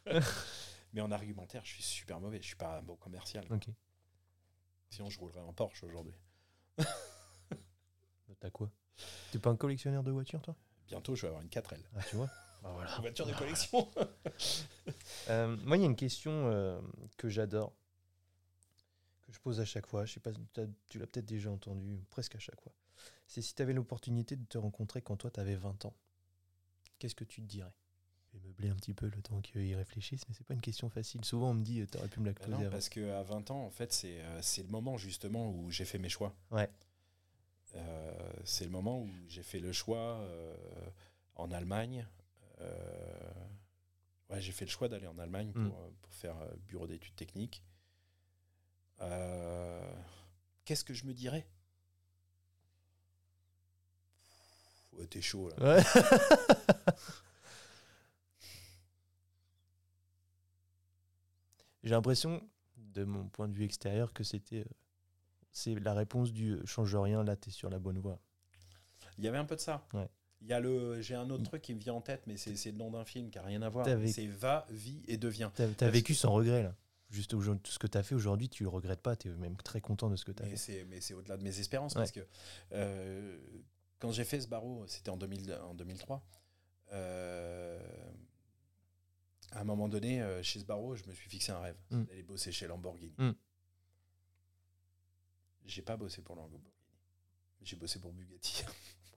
Mais 0.94 1.02
en 1.02 1.12
argumentaire, 1.12 1.64
je 1.66 1.72
suis 1.72 1.84
super 1.84 2.20
mauvais. 2.20 2.40
Je 2.42 2.48
suis 2.48 2.56
pas 2.56 2.78
un 2.78 2.82
bon 2.82 2.96
commercial. 2.96 3.46
Sinon, 4.90 5.10
je 5.10 5.20
roulerais 5.20 5.40
en 5.40 5.54
Porsche 5.54 5.84
aujourd'hui. 5.84 6.16
T'as 8.40 8.50
quoi? 8.50 8.72
T'es 9.32 9.40
pas 9.40 9.50
un 9.50 9.56
collectionneur 9.56 10.04
de 10.04 10.12
voitures, 10.12 10.42
toi? 10.42 10.56
Bientôt, 10.88 11.16
je 11.16 11.22
vais 11.22 11.28
avoir 11.28 11.42
une 11.42 11.50
4L. 11.50 11.80
Ah, 11.96 12.02
tu 12.10 12.16
vois 12.16 12.30
voilà. 12.62 12.96
Une 12.96 13.02
voiture 13.02 13.26
de 13.26 13.34
collection. 13.38 13.90
moi, 15.66 15.78
il 15.78 15.82
y 15.82 15.84
a 15.84 15.88
une 15.88 15.96
question 15.96 16.82
que 17.18 17.30
j'adore 17.30 17.74
je 19.32 19.40
pose 19.40 19.60
à 19.60 19.66
chaque 19.66 19.88
fois. 19.88 20.06
Je 20.06 20.14
sais 20.14 20.20
pas, 20.20 20.32
tu 20.90 21.00
l'as 21.00 21.08
peut-être 21.08 21.26
déjà 21.26 21.50
entendu 21.52 22.04
presque 22.10 22.36
à 22.36 22.40
chaque 22.40 22.62
fois. 22.62 22.74
C'est 23.28 23.42
si 23.42 23.56
tu 23.56 23.62
avais 23.62 23.74
l'opportunité 23.74 24.36
de 24.36 24.46
te 24.46 24.58
rencontrer 24.58 25.02
quand 25.02 25.16
toi 25.16 25.32
tu 25.32 25.40
avais 25.40 25.56
20 25.56 25.86
ans, 25.86 25.96
qu'est-ce 27.00 27.16
que 27.16 27.24
tu 27.24 27.42
te 27.42 27.48
dirais? 27.48 27.74
Vais 28.34 28.48
meubler 28.48 28.70
un 28.70 28.76
petit 28.76 28.94
peu 28.94 29.08
le 29.08 29.22
temps 29.22 29.42
qu'ils 29.42 29.76
réfléchissent, 29.76 30.28
mais 30.28 30.36
c'est 30.36 30.46
pas 30.46 30.54
une 30.54 30.62
question 30.62 30.90
facile. 30.90 31.24
Souvent 31.26 31.52
on 31.52 31.54
me 31.54 31.64
dit, 31.64 31.86
tu 31.92 31.98
aurais 31.98 32.08
pu 32.08 32.20
me 32.20 32.26
la 32.28 32.34
bah 32.34 32.46
poser 32.46 32.70
Parce 32.70 32.90
qu'à 32.90 33.24
20 33.24 33.52
ans, 33.52 33.66
en 33.66 33.70
fait, 33.70 33.92
c'est 33.92 34.22
euh, 34.22 34.42
c'est 34.42 34.64
le 34.64 34.70
moment 34.70 34.98
justement 34.98 35.52
où 35.52 35.72
j'ai 35.72 35.86
fait 35.86 35.98
mes 35.98 36.10
choix. 36.10 36.34
Ouais. 36.52 36.70
Euh, 37.76 38.34
c'est 38.44 38.66
le 38.66 38.72
moment 38.72 39.02
où 39.02 39.10
j'ai 39.28 39.44
fait 39.44 39.60
le 39.60 39.72
choix 39.72 40.20
euh, 40.20 40.56
en 41.36 41.52
Allemagne. 41.52 42.06
ouais, 44.30 44.42
j'ai 44.42 44.52
fait 44.52 44.66
le 44.66 44.72
choix 44.72 44.88
d'aller 44.88 45.08
en 45.08 45.18
Allemagne 45.20 45.52
pour, 45.52 45.64
mm. 45.64 45.94
pour 46.02 46.14
faire 46.14 46.36
bureau 46.68 46.88
d'études 46.88 47.16
techniques. 47.16 47.64
Qu'est-ce 50.66 50.84
que 50.86 50.94
je 50.94 51.06
me 51.06 51.14
dirais? 51.14 51.48
T'es 55.10 55.22
chaud 55.22 55.50
là. 55.58 55.84
J'ai 61.84 61.92
l'impression, 61.92 62.42
de 62.78 63.04
mon 63.04 63.28
point 63.28 63.48
de 63.48 63.54
vue 63.54 63.64
extérieur, 63.64 64.14
que 64.14 64.24
c'était 64.24 64.62
euh, 64.62 64.74
c'est 65.52 65.76
la 65.76 65.94
réponse 65.94 66.32
du 66.32 66.54
euh, 66.54 66.66
change 66.66 66.96
rien, 66.96 67.24
là, 67.24 67.36
t'es 67.36 67.52
sur 67.52 67.70
la 67.70 67.80
bonne 67.80 68.00
voie. 68.00 68.20
Il 69.18 69.24
y 69.24 69.28
avait 69.28 69.38
un 69.38 69.46
peu 69.46 69.56
de 69.56 69.62
ça. 69.62 69.86
Ouais. 69.94 70.10
Il 70.42 70.48
y 70.48 70.54
a 70.54 70.60
le, 70.60 71.02
j'ai 71.02 71.14
un 71.14 71.30
autre 71.30 71.44
truc 71.44 71.62
qui 71.62 71.76
me 71.76 71.80
vient 71.80 71.94
en 71.94 72.02
tête, 72.02 72.24
mais 72.26 72.36
c'est, 72.38 72.72
le 72.72 72.78
nom 72.78 72.90
d'un 72.90 73.06
film 73.06 73.30
qui 73.30 73.38
n'a 73.38 73.44
rien 73.44 73.62
à 73.62 73.70
voir. 73.70 73.86
C'est 74.08 74.26
Va, 74.28 74.66
Vie 74.72 75.04
et 75.08 75.18
Deviens. 75.18 75.52
T'as, 75.56 75.86
as 75.86 75.90
vécu 75.90 76.16
sans 76.16 76.32
regret 76.32 76.64
là 76.64 76.76
juste 77.12 77.32
tout 77.32 77.72
ce 77.72 77.80
que 77.80 77.88
tu 77.88 77.98
as 77.98 78.04
fait 78.04 78.16
aujourd'hui, 78.16 78.50
tu 78.50 78.64
le 78.64 78.70
regrettes 78.70 79.02
pas, 79.02 79.16
tu 79.16 79.30
es 79.30 79.32
même 79.32 79.58
très 79.58 79.82
content 79.82 80.10
de 80.10 80.16
ce 80.16 80.26
que 80.26 80.32
tu 80.32 80.44
as 80.44 80.46
fait. 80.46 80.86
Mais 80.90 81.02
c'est 81.02 81.14
au-delà 81.14 81.38
de 81.38 81.44
mes 81.44 81.60
espérances, 81.60 81.94
parce 81.94 82.12
que 82.12 82.22
euh, 82.72 83.38
quand 84.00 84.12
j'ai 84.12 84.24
fait 84.24 84.42
ce 84.42 84.48
barreau, 84.48 84.86
c'était 84.88 85.10
en, 85.10 85.20
en 85.20 85.74
2003. 85.74 86.24
Euh, 86.94 87.80
à 89.52 89.62
un 89.62 89.64
moment 89.64 89.90
donné, 89.90 90.22
euh, 90.22 90.42
chez 90.44 90.64
barreau, 90.64 90.96
je 90.96 91.04
me 91.06 91.14
suis 91.14 91.30
fixé 91.30 91.52
un 91.52 91.60
rêve, 91.60 91.78
mm. 91.92 92.04
d'aller 92.04 92.24
bosser 92.24 92.52
chez 92.52 92.68
Lamborghini. 92.68 93.14
Mm. 93.18 93.32
J'ai 95.66 95.82
pas 95.82 95.98
bossé 95.98 96.22
pour 96.22 96.36
Lamborghini, 96.36 96.72
j'ai 97.62 97.76
bossé 97.76 98.00
pour 98.00 98.12
Bugatti. 98.12 98.64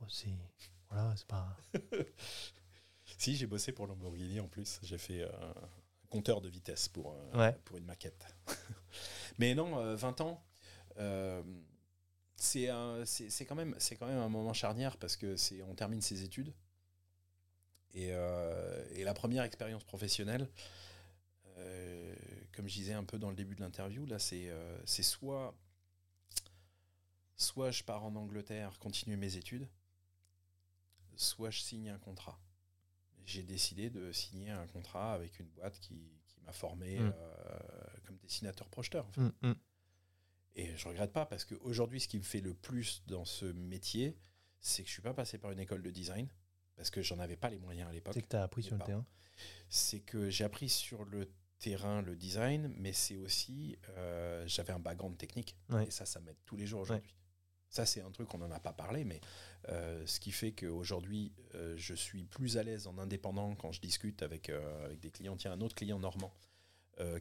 voilà, 0.91 1.17
c'est 1.17 1.27
pas. 1.27 1.57
si, 3.19 3.37
j'ai 3.37 3.47
bossé 3.47 3.73
pour 3.73 3.87
Lamborghini 3.87 4.41
en 4.41 4.49
plus. 4.49 4.79
J'ai 4.83 4.99
fait 4.99 5.27
compteur 6.15 6.41
de 6.41 6.49
vitesse 6.49 6.87
pour, 6.89 7.17
euh, 7.35 7.53
pour 7.65 7.77
une 7.77 7.87
maquette. 7.87 8.25
Mais 9.39 9.53
non, 9.57 9.95
20 9.97 10.21
euh, 10.21 10.25
ans, 10.25 10.45
euh, 10.99 11.43
c'est 12.37 12.67
quand, 13.47 13.57
même, 13.57 13.75
quand 13.99 14.07
même 14.07 14.19
un 14.19 14.29
moment 14.29 14.53
charnière 14.53 14.97
parce 14.97 15.17
que 15.17 15.35
on 15.65 15.75
termine 15.75 16.01
ses 16.01 16.23
études. 16.23 16.53
Et, 17.95 18.09
et 18.09 19.05
la 19.05 19.15
première 19.15 19.45
expérience 19.45 19.85
professionnelle, 19.85 20.49
comme 22.53 22.69
je 22.69 22.75
disais 22.75 22.93
un 22.93 23.05
peu 23.05 23.19
dans 23.19 23.31
le 23.31 23.37
début 23.37 23.55
de 23.55 23.61
l'interview, 23.61 24.05
là, 24.05 24.19
c'est 24.19 24.51
soit, 25.03 25.55
soit 27.37 27.71
je 27.71 27.85
pars 27.85 28.05
en 28.05 28.17
Angleterre 28.17 28.79
continuer 28.81 29.17
mes 29.17 29.37
études, 29.37 29.69
soit 31.15 31.51
je 31.51 31.61
signe 31.61 31.91
un 31.91 31.99
contrat 31.99 32.39
j'ai 33.27 33.43
décidé 33.43 33.91
de 33.91 34.13
signer 34.13 34.51
un 34.51 34.67
contrat 34.67 35.15
avec 35.15 35.39
une 35.41 35.47
boîte 35.49 35.79
qui, 35.81 35.95
qui 36.27 36.41
m'a 36.41 36.53
formé 36.53 36.99
mm. 36.99 37.13
euh, 37.17 37.59
comme 38.07 38.17
dessinateur-projeteur. 38.19 39.07
En 39.07 39.13
fait. 39.13 39.21
Mm, 39.21 39.33
mm. 39.43 39.55
Et 40.57 40.77
je 40.77 40.89
regrette 40.89 41.13
pas 41.13 41.27
parce 41.27 41.45
qu'aujourd'hui, 41.45 42.01
ce 42.01 42.09
qui 42.09 42.19
me 42.19 42.23
fait 42.23 42.41
le 42.41 42.55
plus 42.55 43.03
dans 43.07 43.25
ce 43.25 43.47
métier, 43.47 44.17
c'est 44.61 44.83
que 44.83 44.89
je 44.89 44.93
suis 44.93 45.03
pas 45.03 45.15
passé 45.15 45.39
par 45.39 45.51
une 45.51 45.59
école 45.59 45.83
de 45.83 45.91
design 45.91 46.29
parce 46.77 46.91
que 46.91 47.03
j'en 47.03 47.19
avais 47.19 47.37
pas 47.37 47.51
les 47.51 47.59
moyens 47.59 47.89
à 47.89 47.93
l'époque. 47.93 48.15
C'est 48.15 48.23
que 48.23 48.29
tu 48.29 48.37
as 48.37 48.43
appris 48.43 48.63
sur 48.63 48.77
le 48.77 48.85
terrain 48.85 49.07
C'est 49.69 50.01
que 50.01 50.31
j'ai 50.31 50.45
appris 50.45 50.69
sur 50.69 51.05
le 51.05 51.31
terrain 51.59 52.03
le 52.03 52.17
design, 52.17 52.73
mais 52.77 52.93
c'est 52.93 53.17
aussi, 53.17 53.79
euh, 53.91 54.45
j'avais 54.47 54.73
un 54.73 54.79
background 54.79 55.17
technique. 55.17 55.57
Et 55.87 55.91
ça, 55.91 56.07
ça 56.07 56.21
m'aide 56.21 56.37
tous 56.45 56.57
les 56.57 56.67
jours 56.67 56.81
aujourd'hui. 56.81 57.15
Ça, 57.75 57.85
c'est 57.87 58.03
un 58.03 58.11
truc 58.13 58.29
qu'on 58.29 58.39
n'en 58.39 58.53
a 58.53 58.61
pas 58.61 58.73
parlé, 58.73 59.05
mais 59.05 59.21
euh, 59.69 60.07
ce 60.07 60.21
qui 60.21 60.31
fait 60.31 60.53
qu'aujourd'hui, 60.53 61.33
euh, 61.57 61.75
je 61.77 61.93
suis 61.93 62.25
plus 62.25 62.57
à 62.57 62.63
l'aise 62.63 62.87
en 62.87 62.99
indépendant 62.99 63.57
quand 63.57 63.73
je 63.73 63.81
discute 63.81 64.23
avec, 64.23 64.49
euh, 64.49 64.85
avec 64.85 65.01
des 65.01 65.11
clients. 65.11 65.37
Tiens, 65.37 65.51
un 65.51 65.61
autre 65.61 65.75
client 65.75 65.99
normand, 65.99 66.33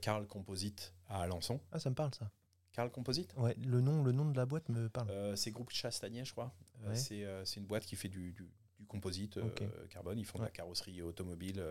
Carl 0.03 0.27
Composite 0.27 0.93
à 1.07 1.23
Alençon. 1.23 1.59
Ah, 1.71 1.79
ça 1.79 1.89
me 1.89 1.95
parle, 1.95 2.13
ça. 2.13 2.29
Carl 2.71 2.91
Composite? 2.91 3.33
Ouais, 3.37 3.55
le 3.65 3.81
nom, 3.81 4.03
le 4.03 4.11
nom 4.11 4.29
de 4.29 4.37
la 4.37 4.45
boîte 4.45 4.69
me 4.69 4.89
parle. 4.89 5.35
c'est 5.35 5.49
Groupe 5.49 5.71
Chastanier, 5.71 6.23
je 6.23 6.33
crois. 6.33 6.53
c'est 6.93 7.25
une 7.57 7.65
boîte 7.65 7.87
qui 7.87 7.95
fait 7.95 8.09
du, 8.09 8.33
du, 8.33 8.47
composite 8.87 9.39
carbone. 9.89 10.19
Ils 10.19 10.25
font 10.25 10.39
de 10.39 10.43
la 10.43 10.51
carrosserie 10.51 11.01
automobile 11.01 11.63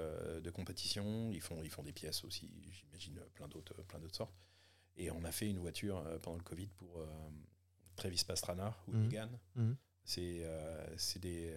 de 0.43 0.51
compétition. 0.51 1.30
Ils 1.32 1.40
font, 1.40 1.62
ils 1.62 1.70
font 1.70 1.82
des 1.82 1.93
pièces 1.93 2.24
aussi, 2.24 2.51
j'imagine, 2.72 3.20
plein 3.34 3.48
d'autres 3.48 3.74
sortes. 4.12 4.34
Et 4.97 5.10
on 5.10 5.24
a 5.24 5.32
fait 5.32 5.48
une 5.48 5.59
voiture 5.59 6.05
pendant 6.22 6.36
le 6.36 6.43
Covid 6.43 6.68
pour 6.76 7.05
Travis 7.97 8.24
Pastrana 8.26 8.76
ou 8.89 8.93
mmh. 8.93 9.10
Mmh. 9.56 9.72
Euh, 10.18 10.86
c'est 10.97 11.20
des 11.20 11.55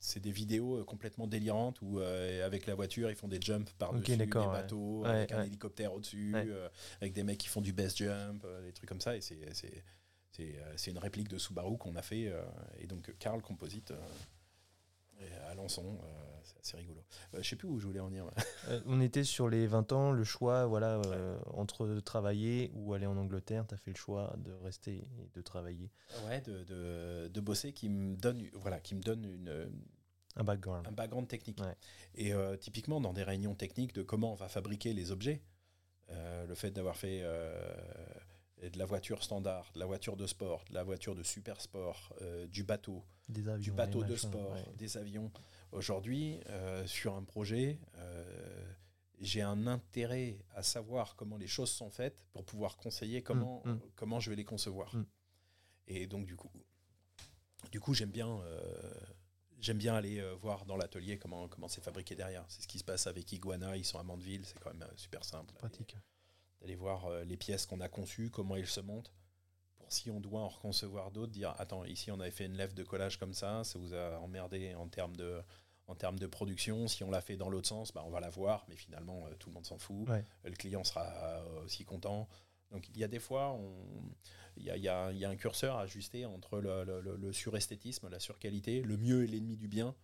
c'est 0.00 0.20
des 0.20 0.30
vidéos 0.30 0.84
complètement 0.84 1.26
délirantes 1.26 1.82
où 1.82 1.98
euh, 1.98 2.46
avec 2.46 2.66
la 2.66 2.76
voiture 2.76 3.10
ils 3.10 3.16
font 3.16 3.26
des 3.26 3.40
jumps 3.40 3.72
par-dessus 3.78 4.16
des 4.16 4.26
bateaux 4.26 5.04
avec 5.04 5.32
un 5.32 5.42
hélicoptère 5.42 5.92
au-dessus 5.92 6.32
euh, 6.36 6.68
avec 7.00 7.12
des 7.12 7.24
mecs 7.24 7.38
qui 7.38 7.48
font 7.48 7.60
du 7.60 7.72
best 7.72 7.98
jump 7.98 8.46
des 8.64 8.72
trucs 8.72 8.88
comme 8.88 9.00
ça 9.00 9.16
et 9.16 9.20
c'est 9.20 9.38
c'est 10.32 10.90
une 10.90 10.98
réplique 10.98 11.28
de 11.28 11.36
Subaru 11.36 11.76
qu'on 11.78 11.96
a 11.96 12.02
fait 12.02 12.32
et 12.78 12.86
donc 12.86 13.12
Carl 13.18 13.42
Composite 13.42 13.92
à 15.44 15.50
Alençon 15.50 15.98
c'est 16.62 16.76
rigolo. 16.76 17.02
Euh, 17.34 17.42
je 17.42 17.48
sais 17.48 17.56
plus 17.56 17.68
où 17.68 17.78
je 17.78 17.86
voulais 17.86 18.00
en 18.00 18.08
venir. 18.08 18.24
Euh, 18.68 18.80
on 18.86 19.00
était 19.00 19.24
sur 19.24 19.48
les 19.48 19.66
20 19.66 19.92
ans, 19.92 20.10
le 20.10 20.24
choix, 20.24 20.66
voilà, 20.66 21.00
euh, 21.06 21.38
entre 21.54 22.00
travailler 22.00 22.70
ou 22.74 22.92
aller 22.92 23.06
en 23.06 23.16
Angleterre, 23.16 23.66
tu 23.66 23.74
as 23.74 23.78
fait 23.78 23.92
le 23.92 23.96
choix 23.96 24.34
de 24.38 24.52
rester 24.52 25.06
et 25.18 25.30
de 25.32 25.40
travailler. 25.40 25.90
Ouais, 26.26 26.42
de, 26.42 26.64
de, 26.64 27.28
de, 27.28 27.40
bosser 27.40 27.72
qui 27.72 27.88
me 27.88 28.14
donne, 28.16 28.46
voilà, 28.52 28.78
qui 28.80 28.94
me 28.94 29.00
donne 29.00 29.24
une, 29.24 29.70
un 30.36 30.44
background. 30.44 30.86
Un 30.86 30.92
background 30.92 31.28
technique. 31.28 31.60
Et 32.14 32.32
typiquement, 32.60 33.00
dans 33.00 33.14
des 33.14 33.22
réunions 33.22 33.54
techniques 33.54 33.94
de 33.94 34.02
comment 34.02 34.32
on 34.32 34.36
va 34.36 34.48
fabriquer 34.48 34.92
les 34.92 35.12
objets, 35.12 35.40
le 36.10 36.54
fait 36.54 36.70
d'avoir 36.70 36.96
fait 36.96 37.22
de 38.62 38.78
la 38.78 38.84
voiture 38.84 39.22
standard, 39.22 39.70
de 39.74 39.80
la 39.80 39.86
voiture 39.86 40.16
de 40.16 40.26
sport, 40.26 40.64
de 40.68 40.74
la 40.74 40.82
voiture 40.82 41.14
de 41.14 41.22
super 41.22 41.60
sport, 41.60 42.12
du 42.50 42.64
bateau, 42.64 43.04
des 43.28 43.48
avions, 43.48 43.62
du 43.62 43.72
bateau 43.72 44.04
de 44.04 44.16
sport, 44.16 44.56
des 44.76 44.96
avions. 44.96 45.30
Aujourd'hui, 45.72 46.40
euh, 46.48 46.86
sur 46.86 47.14
un 47.14 47.22
projet, 47.24 47.78
euh, 47.96 48.72
j'ai 49.20 49.42
un 49.42 49.66
intérêt 49.66 50.38
à 50.54 50.62
savoir 50.62 51.14
comment 51.14 51.36
les 51.36 51.46
choses 51.46 51.70
sont 51.70 51.90
faites 51.90 52.24
pour 52.32 52.44
pouvoir 52.44 52.76
conseiller 52.76 53.22
comment, 53.22 53.62
mm, 53.64 53.72
mm. 53.72 53.80
comment 53.94 54.20
je 54.20 54.30
vais 54.30 54.36
les 54.36 54.44
concevoir. 54.44 54.94
Mm. 54.94 55.06
Et 55.88 56.06
donc, 56.06 56.26
du 56.26 56.36
coup, 56.36 56.50
du 57.70 57.80
coup 57.80 57.92
j'aime 57.92 58.10
bien, 58.10 58.28
euh, 58.28 58.94
j'aime 59.60 59.78
bien 59.78 59.94
aller 59.94 60.22
voir 60.36 60.64
dans 60.64 60.76
l'atelier 60.76 61.18
comment 61.18 61.48
comment 61.48 61.68
c'est 61.68 61.82
fabriqué 61.82 62.14
derrière. 62.14 62.44
C'est 62.48 62.62
ce 62.62 62.68
qui 62.68 62.78
se 62.78 62.84
passe 62.84 63.06
avec 63.06 63.30
Iguana, 63.32 63.76
ils 63.76 63.84
sont 63.84 63.98
à 63.98 64.02
Mandeville, 64.02 64.46
c'est 64.46 64.58
quand 64.58 64.72
même 64.72 64.88
super 64.96 65.24
simple. 65.24 65.52
Pratique. 65.54 65.96
D'aller 66.60 66.74
voir 66.74 67.08
les 67.24 67.36
pièces 67.36 67.66
qu'on 67.66 67.80
a 67.80 67.88
conçues, 67.88 68.30
comment 68.30 68.56
elles 68.56 68.66
se 68.66 68.80
montent. 68.80 69.12
Pour 69.76 69.92
si 69.92 70.10
on 70.10 70.20
doit 70.20 70.40
en 70.40 70.48
reconcevoir 70.48 71.10
d'autres, 71.10 71.32
dire 71.32 71.54
attends, 71.58 71.84
ici 71.84 72.10
on 72.10 72.18
avait 72.18 72.32
fait 72.32 72.46
une 72.46 72.56
lèvre 72.56 72.74
de 72.74 72.82
collage 72.82 73.18
comme 73.18 73.32
ça, 73.32 73.62
ça 73.62 73.78
vous 73.78 73.94
a 73.94 74.18
emmerdé 74.18 74.74
en 74.74 74.88
termes 74.88 75.16
de 75.16 75.40
en 75.86 75.94
termes 75.94 76.18
de 76.18 76.26
production. 76.26 76.86
Si 76.86 77.02
on 77.02 77.10
l'a 77.10 77.20
fait 77.20 77.36
dans 77.36 77.48
l'autre 77.48 77.68
sens, 77.68 77.92
bah, 77.92 78.02
on 78.06 78.10
va 78.10 78.20
la 78.20 78.28
voir, 78.28 78.66
mais 78.68 78.76
finalement, 78.76 79.26
tout 79.38 79.48
le 79.48 79.54
monde 79.54 79.64
s'en 79.64 79.78
fout. 79.78 80.06
Le 80.44 80.50
client 80.52 80.84
sera 80.84 81.42
aussi 81.64 81.84
content. 81.84 82.28
Donc 82.70 82.88
il 82.88 82.98
y 82.98 83.04
a 83.04 83.08
des 83.08 83.18
fois, 83.18 83.58
il 84.56 84.64
y 84.64 84.70
a, 84.70 84.76
y, 84.76 84.88
a, 84.88 85.12
y 85.12 85.24
a, 85.24 85.30
un 85.30 85.36
curseur 85.36 85.76
à 85.76 85.82
ajuster 85.82 86.26
entre 86.26 86.60
le, 86.60 86.84
le, 86.84 87.16
le, 87.16 87.32
suresthétisme, 87.32 88.08
la 88.08 88.20
surqualité, 88.20 88.82
le 88.82 88.96
mieux 88.96 89.24
et 89.24 89.26
l'ennemi 89.26 89.56
du 89.56 89.68
bien 89.68 89.94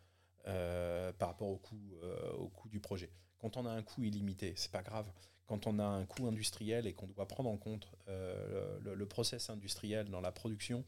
euh, 0.47 1.13
par 1.13 1.29
rapport 1.29 1.49
au 1.49 1.59
coût, 1.59 1.95
euh, 2.03 2.33
au 2.33 2.49
coût 2.49 2.69
du 2.69 2.81
projet. 2.81 3.11
Quand 3.39 3.57
on 3.57 3.67
a 3.67 3.71
un 3.71 3.83
coût 3.83 4.05
illimité, 4.05 4.55
c'est 4.57 4.73
pas 4.73 4.83
grave. 4.83 5.11
Quand 5.47 5.67
on 5.67 5.79
a 5.79 5.85
un 5.85 6.07
coût 6.07 6.27
industriel 6.27 6.87
et 6.87 6.95
qu'on 6.95 7.07
doit 7.07 7.29
prendre 7.29 7.51
en 7.51 7.57
compte 7.57 7.91
euh, 8.09 8.79
le, 8.81 9.07
process 9.07 9.51
industriel 9.51 10.09
dans 10.09 10.21
la 10.21 10.33
production, 10.33 10.85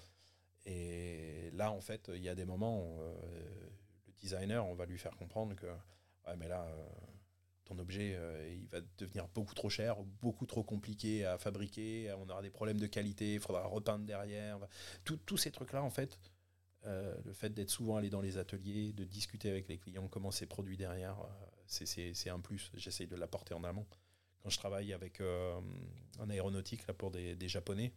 et 0.64 1.50
là 1.52 1.70
en 1.70 1.80
fait, 1.80 2.10
il 2.14 2.22
y 2.22 2.28
a 2.28 2.34
des 2.34 2.44
moments 2.46 2.80
où 2.80 2.98
le 4.06 4.12
designer, 4.18 4.66
on 4.66 4.74
va 4.74 4.86
lui 4.86 4.98
faire 4.98 5.16
comprendre 5.16 5.54
que 5.54 5.66
ouais, 5.66 6.36
mais 6.38 6.48
là 6.48 6.66
ton 7.66 7.78
objet, 7.78 8.14
euh, 8.16 8.56
il 8.56 8.68
va 8.68 8.78
devenir 8.96 9.28
beaucoup 9.28 9.54
trop 9.54 9.68
cher, 9.68 9.96
beaucoup 10.22 10.46
trop 10.46 10.62
compliqué 10.62 11.26
à 11.26 11.36
fabriquer, 11.36 12.14
on 12.18 12.28
aura 12.30 12.40
des 12.40 12.50
problèmes 12.50 12.78
de 12.78 12.86
qualité, 12.86 13.34
il 13.34 13.40
faudra 13.40 13.66
repeindre 13.66 14.06
derrière. 14.06 14.58
tous 15.04 15.36
ces 15.36 15.50
trucs-là, 15.50 15.82
en 15.82 15.90
fait, 15.90 16.18
euh, 16.86 17.14
le 17.24 17.32
fait 17.32 17.50
d'être 17.50 17.70
souvent 17.70 17.96
allé 17.96 18.08
dans 18.08 18.20
les 18.20 18.38
ateliers, 18.38 18.92
de 18.92 19.04
discuter 19.04 19.50
avec 19.50 19.68
les 19.68 19.78
clients, 19.78 20.06
comment 20.08 20.30
c'est 20.30 20.46
produit 20.46 20.76
derrière, 20.76 21.18
euh, 21.20 22.12
c'est 22.14 22.30
un 22.30 22.38
plus. 22.38 22.70
J'essaye 22.74 23.08
de 23.08 23.16
l'apporter 23.16 23.52
en 23.54 23.64
amont. 23.64 23.86
Quand 24.46 24.50
je 24.50 24.58
travaille 24.58 24.92
avec 24.92 25.20
en 26.20 26.30
aéronautique 26.30 26.86
là, 26.86 26.94
pour 26.94 27.10
des, 27.10 27.34
des, 27.34 27.48
Japonais, 27.48 27.92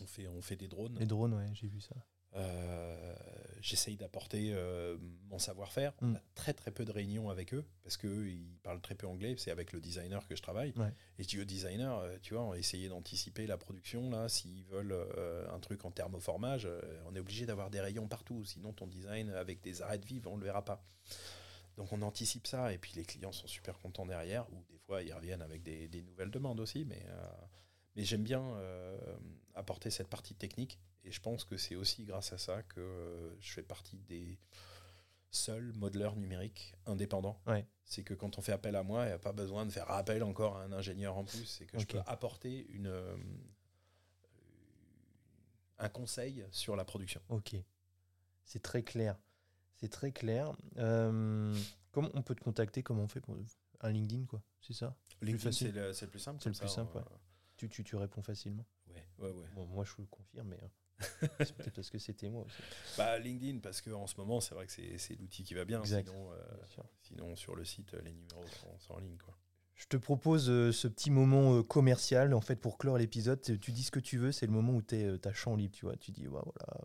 on 0.00 0.06
fait, 0.06 0.26
on 0.26 0.40
fait 0.40 0.56
des 0.56 0.68
drones. 0.68 0.96
Les 0.98 1.04
drones, 1.04 1.34
ouais, 1.34 1.50
j'ai 1.52 1.66
vu 1.66 1.82
ça. 1.82 1.96
Euh, 2.34 3.14
j'essaye 3.60 3.98
d'apporter 3.98 4.52
euh, 4.54 4.96
mon 5.28 5.38
savoir-faire. 5.38 5.92
On 6.00 6.06
mm. 6.06 6.16
a 6.16 6.22
très 6.34 6.54
très 6.54 6.70
peu 6.70 6.86
de 6.86 6.92
réunions 6.92 7.28
avec 7.28 7.52
eux 7.52 7.62
parce 7.82 7.98
qu'eux 7.98 8.28
ils 8.30 8.56
parlent 8.62 8.80
très 8.80 8.94
peu 8.94 9.06
anglais. 9.06 9.34
C'est 9.36 9.50
avec 9.50 9.74
le 9.74 9.80
designer 9.82 10.26
que 10.26 10.34
je 10.34 10.40
travaille. 10.40 10.72
Et 11.18 11.24
je 11.24 11.28
dis 11.28 11.38
au 11.38 11.44
designer, 11.44 11.98
euh, 11.98 12.16
tu 12.22 12.32
vois, 12.32 12.42
on 12.44 12.52
va 12.52 12.58
essayer 12.58 12.88
d'anticiper 12.88 13.46
la 13.46 13.58
production 13.58 14.08
là. 14.08 14.30
S'ils 14.30 14.64
veulent 14.64 14.96
un 15.52 15.58
truc 15.60 15.84
en 15.84 15.90
thermoformage, 15.90 16.66
on 17.06 17.14
est 17.14 17.20
obligé 17.20 17.44
d'avoir 17.44 17.68
des 17.68 17.82
rayons 17.82 18.08
partout. 18.08 18.46
Sinon 18.46 18.72
ton 18.72 18.86
design 18.86 19.28
avec 19.28 19.60
des 19.60 19.82
arrêts 19.82 19.98
de 19.98 20.06
vivre, 20.06 20.32
on 20.32 20.36
le 20.38 20.44
verra 20.44 20.64
pas. 20.64 20.82
Donc 21.80 21.92
on 21.92 22.02
anticipe 22.02 22.46
ça 22.46 22.74
et 22.74 22.78
puis 22.78 22.92
les 22.94 23.06
clients 23.06 23.32
sont 23.32 23.46
super 23.46 23.78
contents 23.78 24.04
derrière. 24.04 24.46
Ou 24.52 24.62
des 24.68 24.78
fois 24.78 25.02
ils 25.02 25.14
reviennent 25.14 25.40
avec 25.40 25.62
des, 25.62 25.88
des 25.88 26.02
nouvelles 26.02 26.30
demandes 26.30 26.60
aussi, 26.60 26.84
mais 26.84 27.02
mais 27.96 28.04
j'aime 28.04 28.22
bien 28.22 28.54
apporter 29.54 29.90
cette 29.90 30.08
partie 30.08 30.34
technique 30.34 30.78
et 31.04 31.10
je 31.10 31.20
pense 31.20 31.44
que 31.44 31.56
c'est 31.56 31.76
aussi 31.76 32.04
grâce 32.04 32.32
à 32.32 32.38
ça 32.38 32.62
que 32.62 32.80
euh, 32.80 33.40
je 33.40 33.52
fais 33.52 33.62
partie 33.62 33.98
des 33.98 34.38
seuls 35.30 35.72
modeleurs 35.74 36.16
numériques 36.16 36.74
indépendants. 36.86 37.40
C'est 37.84 38.02
que 38.02 38.14
quand 38.14 38.38
on 38.38 38.42
fait 38.42 38.52
appel 38.52 38.76
à 38.76 38.82
moi, 38.82 39.04
il 39.04 39.08
n'y 39.08 39.12
a 39.12 39.18
pas 39.18 39.32
besoin 39.32 39.64
de 39.64 39.70
faire 39.70 39.90
appel 39.90 40.22
encore 40.22 40.56
à 40.56 40.64
un 40.64 40.72
ingénieur 40.72 41.16
en 41.16 41.24
plus. 41.24 41.44
C'est 41.44 41.66
que 41.66 41.78
je 41.78 41.86
peux 41.86 42.00
apporter 42.06 42.66
une, 42.68 42.88
euh, 42.88 43.16
un 45.78 45.88
conseil 45.88 46.44
sur 46.50 46.76
la 46.76 46.84
production. 46.84 47.20
Ok. 47.28 47.54
C'est 48.44 48.62
très 48.62 48.82
clair. 48.82 49.16
C'est 49.80 49.88
très 49.88 50.12
clair. 50.12 50.52
Euh, 50.78 51.54
comment 51.92 52.10
on 52.14 52.22
peut 52.22 52.34
te 52.34 52.42
contacter? 52.42 52.82
Comment 52.82 53.04
on 53.04 53.08
fait 53.08 53.20
pour 53.20 53.36
un 53.80 53.90
LinkedIn 53.90 54.26
quoi? 54.26 54.42
C'est 54.60 54.74
ça? 54.74 54.96
LinkedIn, 55.22 55.52
c'est 55.52 55.72
le, 55.72 55.90
le, 55.90 56.06
plus 56.06 56.18
simple. 56.18 56.40
C'est 56.42 56.50
le 56.50 56.54
plus 56.54 56.68
simple. 56.68 56.96
Ouais. 56.96 57.04
Tu, 57.56 57.68
tu, 57.68 57.84
tu, 57.84 57.96
réponds 57.96 58.22
facilement. 58.22 58.66
Ouais, 58.88 59.06
ouais, 59.18 59.30
ouais. 59.30 59.46
Bon, 59.54 59.66
moi, 59.66 59.84
je 59.84 59.92
le 59.98 60.06
confirme, 60.06 60.48
mais 60.48 60.58
c'est 61.20 61.56
peut-être 61.56 61.74
parce 61.74 61.90
que 61.90 61.98
c'était 61.98 62.28
moi 62.28 62.44
aussi. 62.44 62.62
Bah, 62.98 63.18
LinkedIn, 63.18 63.58
parce 63.58 63.80
qu'en 63.80 64.06
ce 64.06 64.14
moment, 64.18 64.40
c'est 64.40 64.54
vrai 64.54 64.66
que 64.66 64.72
c'est 64.72 65.18
l'outil 65.18 65.44
qui 65.44 65.54
va 65.54 65.64
bien. 65.64 65.82
Sinon, 65.84 66.32
euh, 66.32 66.82
sinon, 67.02 67.36
sur 67.36 67.56
le 67.56 67.64
site, 67.64 67.92
les 68.04 68.12
numéros 68.12 68.44
sont, 68.78 68.94
en 68.94 68.98
ligne. 68.98 69.16
Quoi. 69.18 69.36
Je 69.74 69.86
te 69.86 69.96
propose 69.96 70.50
euh, 70.50 70.72
ce 70.72 70.88
petit 70.88 71.10
moment 71.10 71.56
euh, 71.56 71.62
commercial, 71.62 72.34
en 72.34 72.40
fait, 72.40 72.56
pour 72.56 72.78
clore 72.78 72.98
l'épisode. 72.98 73.40
Tu 73.40 73.72
dis 73.72 73.82
ce 73.82 73.90
que 73.90 74.00
tu 74.00 74.18
veux, 74.18 74.32
c'est 74.32 74.46
le 74.46 74.52
moment 74.52 74.74
où 74.74 74.82
tu 74.82 74.96
as 74.96 75.32
champ 75.32 75.56
libre, 75.56 75.74
tu 75.74 75.86
vois. 75.86 75.96
Tu 75.96 76.12
dis, 76.12 76.24
bah, 76.24 76.42
voilà, 76.44 76.84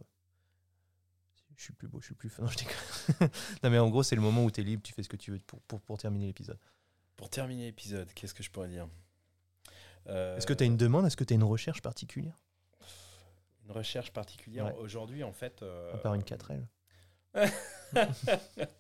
je 1.58 1.64
suis 1.64 1.74
plus 1.74 1.88
beau, 1.88 2.00
je 2.02 2.06
suis 2.08 2.16
plus 2.16 2.30
fin. 2.30 2.44
Non, 2.46 2.50
je 2.50 3.26
non 3.64 3.70
mais 3.70 3.80
en 3.80 3.90
gros, 3.90 4.04
c'est 4.04 4.16
le 4.16 4.22
moment 4.22 4.44
où 4.44 4.52
tu 4.52 4.62
es 4.62 4.64
libre, 4.64 4.84
tu 4.84 4.94
fais 4.94 5.04
ce 5.04 5.10
que 5.10 5.18
tu 5.18 5.32
veux 5.32 5.40
pour, 5.40 5.62
pour, 5.62 5.82
pour 5.82 5.98
terminer 5.98 6.28
l'épisode. 6.28 6.60
Pour 7.16 7.30
terminer 7.30 7.66
l'épisode, 7.66 8.12
qu'est-ce 8.14 8.34
que 8.34 8.44
je 8.44 8.52
pourrais 8.52 8.68
dire? 8.68 8.88
Est-ce 10.08 10.46
que 10.46 10.54
tu 10.54 10.64
as 10.64 10.68
une 10.68 10.78
demande? 10.78 11.06
Est-ce 11.06 11.18
que 11.18 11.24
tu 11.24 11.34
as 11.34 11.36
une 11.36 11.44
recherche 11.44 11.82
particulière? 11.82 12.38
Une 13.66 13.72
recherche 13.72 14.12
particulière 14.12 14.78
aujourd'hui, 14.78 15.24
en 15.24 15.34
fait. 15.34 15.64
Euh, 15.64 15.98
par 16.04 16.14
une 16.14 16.22
4L. 16.22 16.66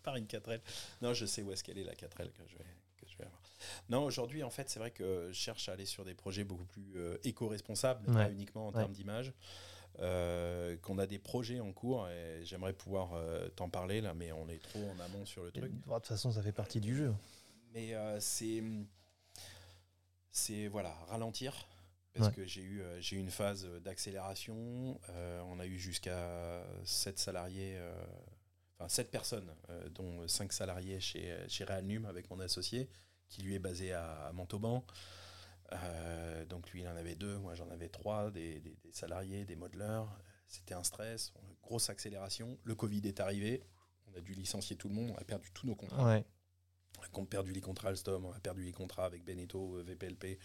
par 0.03 0.15
une 0.15 0.25
4L. 0.25 0.61
Non, 1.01 1.13
je 1.13 1.25
sais 1.25 1.41
où 1.41 1.51
est-ce 1.51 1.63
qu'elle 1.63 1.79
est 1.79 1.83
la 1.83 1.93
4L 1.93 2.31
que 2.31 2.43
je 2.47 2.57
vais, 2.57 2.65
que 2.97 3.07
je 3.09 3.17
vais 3.17 3.25
avoir. 3.25 3.41
Non, 3.89 4.03
aujourd'hui, 4.03 4.43
en 4.43 4.51
fait, 4.51 4.69
c'est 4.69 4.79
vrai 4.79 4.91
que 4.91 5.29
je 5.31 5.33
cherche 5.33 5.69
à 5.69 5.73
aller 5.73 5.85
sur 5.85 6.05
des 6.05 6.13
projets 6.13 6.43
beaucoup 6.43 6.65
plus 6.65 6.93
euh, 6.97 7.17
éco-responsables, 7.23 8.05
pas 8.11 8.29
uniquement 8.29 8.67
en 8.67 8.71
termes 8.71 8.93
d'image. 8.93 9.33
Euh, 10.01 10.75
qu'on 10.81 10.97
a 10.97 11.07
des 11.07 11.19
projets 11.19 11.61
en 11.61 11.71
cours 11.71 12.09
et 12.09 12.43
j'aimerais 12.43 12.73
pouvoir 12.73 13.13
t'en 13.55 13.69
parler 13.69 14.01
là, 14.01 14.13
mais 14.13 14.31
on 14.31 14.49
est 14.49 14.61
trop 14.61 14.83
en 14.89 14.99
amont 14.99 15.25
sur 15.25 15.43
le 15.43 15.51
truc. 15.51 15.71
De 15.71 15.93
toute 15.93 16.07
façon, 16.07 16.31
ça 16.31 16.41
fait 16.41 16.51
partie 16.51 16.81
du 16.81 16.95
jeu. 16.95 17.13
Mais 17.73 17.93
c'est, 18.19 18.63
c'est 20.31 20.67
voilà, 20.67 20.93
ralentir, 21.07 21.67
parce 22.15 22.33
que 22.33 22.45
j'ai 22.45 22.61
eu, 22.61 22.81
euh, 22.81 22.99
j'ai 23.01 23.17
eu 23.17 23.19
une 23.19 23.31
phase 23.31 23.67
d'accélération. 23.83 24.99
Euh, 25.09 25.41
on 25.47 25.59
a 25.59 25.65
eu 25.65 25.77
jusqu'à 25.77 26.63
7 26.85 27.19
salariés, 27.19 27.75
euh, 27.77 28.05
enfin 28.77 28.87
7 28.87 29.11
personnes, 29.11 29.53
dont 29.91 30.27
5 30.27 30.53
salariés 30.53 30.99
chez, 30.99 31.37
chez 31.47 31.63
Realnum 31.65 32.05
avec 32.05 32.29
mon 32.29 32.39
associé, 32.39 32.89
qui 33.27 33.41
lui 33.41 33.55
est 33.55 33.59
basé 33.59 33.93
à, 33.93 34.31
Montauban. 34.33 34.85
Donc 36.49 36.69
lui, 36.71 36.81
il 36.81 36.87
en 36.87 36.95
avait 36.95 37.15
deux, 37.15 37.37
moi 37.37 37.55
j'en 37.55 37.69
avais 37.69 37.89
trois, 37.89 38.31
des, 38.31 38.59
des, 38.59 38.77
salariés, 38.91 39.45
des 39.45 39.55
modeleurs. 39.55 40.17
C'était 40.47 40.73
un 40.73 40.83
stress, 40.83 41.33
grosse 41.63 41.89
accélération. 41.89 42.57
Le 42.63 42.75
Covid 42.75 43.01
est 43.05 43.19
arrivé, 43.19 43.63
on 44.07 44.17
a 44.17 44.21
dû 44.21 44.33
licencier 44.33 44.75
tout 44.75 44.89
le 44.89 44.95
monde, 44.95 45.11
on 45.11 45.17
a 45.17 45.23
perdu 45.23 45.51
tous 45.51 45.65
nos 45.65 45.75
contrats. 45.75 46.21
On 46.97 47.23
a 47.23 47.25
perdu 47.25 47.51
les 47.51 47.61
contrats 47.61 47.89
Alstom, 47.89 48.25
on 48.25 48.31
a 48.31 48.39
perdu 48.39 48.63
les 48.63 48.71
contrats 48.71 49.05
avec 49.05 49.23
Beneteau, 49.23 49.81
VPLP. 49.83 50.39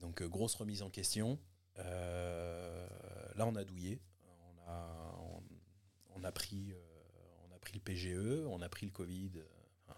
Donc 0.00 0.22
euh, 0.22 0.28
grosse 0.28 0.54
remise 0.54 0.82
en 0.82 0.90
question. 0.90 1.38
Euh, 1.78 2.86
là, 3.36 3.46
on 3.46 3.54
a 3.56 3.64
douillé. 3.64 4.00
On 4.24 4.70
a, 4.70 5.14
on, 6.14 6.24
a 6.24 6.32
pris, 6.32 6.72
euh, 6.72 7.48
on 7.48 7.54
a 7.54 7.58
pris 7.58 7.74
le 7.74 7.80
PGE, 7.80 8.46
on 8.48 8.60
a 8.60 8.68
pris 8.68 8.86
le 8.86 8.92
Covid. 8.92 9.32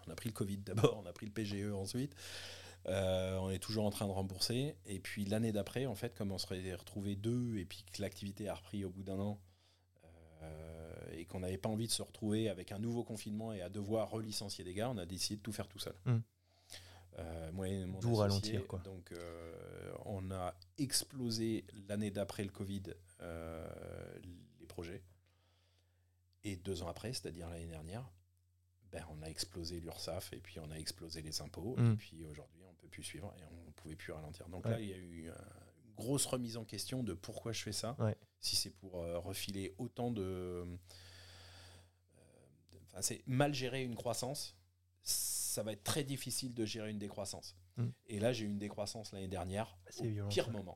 On 0.07 0.11
a 0.11 0.15
pris 0.15 0.29
le 0.29 0.33
Covid 0.33 0.57
d'abord, 0.57 0.97
on 1.03 1.05
a 1.05 1.13
pris 1.13 1.25
le 1.25 1.31
PGE 1.31 1.71
ensuite. 1.73 2.15
On 2.87 3.49
est 3.49 3.59
toujours 3.59 3.85
en 3.85 3.91
train 3.91 4.07
de 4.07 4.11
rembourser. 4.11 4.75
Et 4.85 4.99
puis 4.99 5.25
l'année 5.25 5.51
d'après, 5.51 5.85
en 5.85 5.95
fait, 5.95 6.15
comme 6.15 6.31
on 6.31 6.37
serait 6.37 6.73
retrouvé 6.73 7.15
deux 7.15 7.57
et 7.57 7.65
puis 7.65 7.85
que 7.91 8.01
l'activité 8.01 8.49
a 8.49 8.55
repris 8.55 8.85
au 8.85 8.89
bout 8.89 9.03
d'un 9.03 9.19
an 9.19 9.39
et 11.13 11.25
qu'on 11.25 11.41
n'avait 11.41 11.57
pas 11.57 11.69
envie 11.69 11.87
de 11.87 11.91
se 11.91 12.01
retrouver 12.01 12.49
avec 12.49 12.71
un 12.71 12.79
nouveau 12.79 13.03
confinement 13.03 13.53
et 13.53 13.61
à 13.61 13.69
devoir 13.69 14.09
relicencier 14.09 14.63
des 14.63 14.73
gars, 14.73 14.89
on 14.89 14.97
a 14.97 15.05
décidé 15.05 15.37
de 15.37 15.41
tout 15.41 15.51
faire 15.51 15.67
tout 15.67 15.79
seul. 15.79 15.95
Mmh. 16.05 16.17
Euh, 17.19 17.51
moi 17.51 17.67
et 17.67 17.85
mon 17.85 18.15
ralentir 18.15 18.65
quoi. 18.67 18.79
Donc 18.79 19.11
euh, 19.11 19.93
on 20.05 20.31
a 20.31 20.53
explosé 20.77 21.65
l'année 21.89 22.09
d'après 22.09 22.43
le 22.43 22.49
Covid 22.49 22.83
euh, 23.21 23.67
les 24.59 24.65
projets. 24.65 25.03
Et 26.43 26.55
deux 26.55 26.81
ans 26.81 26.87
après, 26.87 27.13
c'est-à-dire 27.13 27.49
l'année 27.49 27.67
dernière, 27.67 28.09
ben, 28.91 29.03
on 29.09 29.21
a 29.21 29.27
explosé 29.27 29.79
l'URSSAF 29.79 30.33
et 30.33 30.39
puis 30.39 30.59
on 30.59 30.69
a 30.71 30.75
explosé 30.75 31.21
les 31.21 31.41
impôts. 31.41 31.75
Et 31.77 31.81
mm. 31.81 31.97
puis 31.97 32.25
aujourd'hui, 32.25 32.61
on 32.67 32.71
ne 32.71 32.77
peut 32.77 32.87
plus 32.87 33.03
suivre 33.03 33.33
et 33.39 33.43
on 33.45 33.67
ne 33.67 33.71
pouvait 33.71 33.95
plus 33.95 34.11
ralentir. 34.13 34.49
Donc 34.49 34.65
là, 34.67 34.79
il 34.79 34.87
y 34.87 34.93
a 34.93 34.97
eu 34.97 35.27
une 35.27 35.93
grosse 35.95 36.25
remise 36.25 36.57
en 36.57 36.65
question 36.65 37.03
de 37.03 37.13
pourquoi 37.13 37.51
je 37.51 37.61
fais 37.61 37.71
ça. 37.71 37.95
Si 38.39 38.55
c'est 38.55 38.71
pour 38.71 38.93
refiler 38.93 39.75
autant 39.77 40.11
de. 40.11 40.65
Enfin, 42.87 43.01
c'est 43.01 43.21
mal 43.25 43.53
gérer 43.53 43.83
une 43.83 43.95
croissance 43.95 44.57
ça 45.51 45.63
va 45.63 45.73
être 45.73 45.83
très 45.83 46.03
difficile 46.03 46.53
de 46.53 46.65
gérer 46.65 46.89
une 46.89 46.99
décroissance. 46.99 47.55
Mm. 47.77 47.87
Et 48.07 48.19
là, 48.19 48.33
j'ai 48.33 48.45
eu 48.45 48.47
une 48.47 48.59
décroissance 48.59 49.11
l'année 49.11 49.27
dernière, 49.27 49.77
au 49.99 50.27
pire 50.29 50.49
moment. 50.49 50.75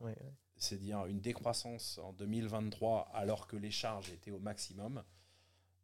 C'est-à-dire 0.58 1.06
une 1.06 1.20
décroissance 1.20 1.98
en 1.98 2.12
2023 2.12 3.10
alors 3.12 3.46
que 3.46 3.56
les 3.56 3.70
charges 3.70 4.10
étaient 4.10 4.30
au 4.30 4.38
maximum. 4.38 5.02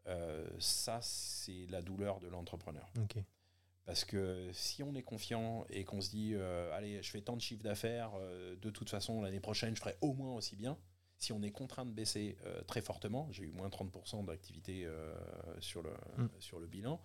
Euh, 0.06 0.46
ça, 0.58 1.00
c'est 1.02 1.66
la 1.68 1.82
douleur 1.82 2.20
de 2.20 2.28
l'entrepreneur. 2.28 2.90
Parce 3.84 4.04
que 4.04 4.48
si 4.52 4.82
on 4.82 4.94
est 4.94 5.02
confiant 5.02 5.64
et 5.68 5.84
qu'on 5.84 6.00
se 6.00 6.10
dit, 6.10 6.34
euh, 6.34 6.72
allez, 6.72 7.02
je 7.02 7.10
fais 7.10 7.20
tant 7.20 7.36
de 7.36 7.40
chiffre 7.40 7.62
d'affaires, 7.64 8.12
euh, 8.16 8.54
de 8.56 8.70
toute 8.70 8.88
façon, 8.88 9.22
l'année 9.22 9.40
prochaine, 9.40 9.74
je 9.74 9.80
ferai 9.80 9.96
au 10.00 10.12
moins 10.12 10.34
aussi 10.34 10.54
bien. 10.56 10.78
Si 11.18 11.32
on 11.32 11.42
est 11.42 11.50
contraint 11.50 11.86
de 11.86 11.92
baisser 11.92 12.36
très 12.66 12.80
fortement, 12.80 13.28
j'ai 13.30 13.44
eu 13.44 13.52
moins 13.52 13.68
30% 13.68 14.24
d'activité 14.24 14.88
sur, 15.60 15.80
le, 15.80 15.92
mm. 16.16 16.28
sur 16.40 16.58
le 16.58 16.66
bilan, 16.66 17.00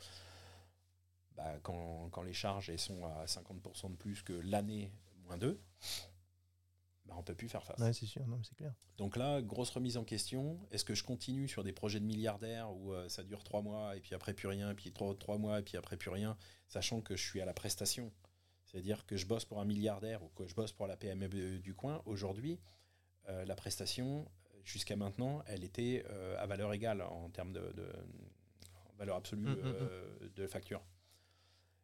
bah, 1.36 1.60
quand, 1.62 2.10
quand, 2.10 2.24
les 2.24 2.34
charges 2.34 2.72
elles 2.72 2.80
sont 2.80 3.06
à 3.06 3.26
50% 3.26 3.92
de 3.92 3.96
plus 3.96 4.24
que 4.24 4.34
l'année 4.34 4.92
moins 5.24 5.38
2, 5.38 5.62
bah, 7.08 7.14
on 7.16 7.20
ne 7.20 7.24
peut 7.24 7.36
plus 7.36 7.48
faire 7.48 7.64
face. 7.64 7.80
Ouais, 7.80 7.94
c'est 7.94 8.06
sûr, 8.06 8.28
non, 8.28 8.42
c'est 8.44 8.56
clair. 8.56 8.74
Donc 8.98 9.16
là, 9.16 9.42
grosse 9.42 9.70
remise 9.70 9.98
en 9.98 10.04
question. 10.04 10.60
Est-ce 10.72 10.84
que 10.84 10.94
je 10.94 11.04
continue 11.04 11.48
sur 11.48 11.64
des 11.64 11.72
projets 11.72 12.00
de 12.00 12.06
milliardaires 12.06 12.74
où 12.76 12.94
euh, 12.94 13.08
ça 13.08 13.24
dure 13.24 13.44
trois 13.44 13.62
mois 13.62 13.96
et 13.96 14.02
puis 14.02 14.14
après 14.14 14.34
plus 14.34 14.48
rien, 14.48 14.72
et 14.72 14.76
puis 14.76 14.92
trois, 14.92 15.16
trois 15.16 15.38
mois 15.38 15.60
et 15.60 15.64
puis 15.64 15.78
après 15.78 15.96
plus 15.96 16.10
rien, 16.10 16.38
sachant 16.68 17.02
que 17.02 17.16
je 17.16 17.24
suis 17.24 17.40
à 17.40 17.46
la 17.46 17.54
prestation? 17.54 18.12
C'est-à-dire 18.66 19.06
que 19.06 19.16
je 19.16 19.26
bosse 19.26 19.46
pour 19.46 19.62
un 19.62 19.66
milliardaire 19.66 20.22
ou 20.24 20.28
que 20.30 20.46
je 20.46 20.54
bosse 20.54 20.74
pour 20.74 20.88
la 20.88 20.98
PME 20.98 21.60
du 21.60 21.74
coin. 21.74 22.02
Aujourd'hui, 22.06 22.60
euh, 23.30 23.46
la 23.46 23.56
prestation, 23.56 24.30
jusqu'à 24.66 24.98
maintenant, 24.98 25.42
elle 25.48 25.64
était 25.64 26.04
euh, 26.10 26.36
à 26.38 26.46
valeur 26.48 26.74
égale 26.74 27.02
en 27.02 27.30
termes 27.30 27.54
de, 27.54 27.74
valeur 28.98 29.16
absolue 29.16 29.46
mmh, 29.46 29.54
mmh, 29.54 29.72
mmh. 29.72 30.30
de 30.36 30.48
facture. 30.48 30.84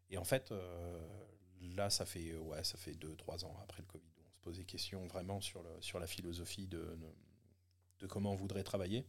Et 0.10 0.18
en 0.18 0.26
fait, 0.26 0.54
là, 1.62 1.90
ça 1.90 2.06
fait, 2.06 2.36
ouais, 2.36 2.64
ça 2.64 2.78
fait 2.78 2.94
deux, 2.94 3.16
trois 3.16 3.46
ans 3.46 3.56
après 3.64 3.82
le 3.82 3.88
Covid 3.88 4.13
poser 4.44 4.64
question 4.66 5.06
vraiment 5.08 5.42
sur, 5.42 5.64
le, 5.64 5.70
sur 5.82 6.00
la 6.00 6.08
philosophie 6.08 6.68
de, 6.68 6.98
de, 8.00 8.08
comment 8.08 8.32
on 8.32 8.36
voudrait 8.36 8.64
travailler. 8.64 9.06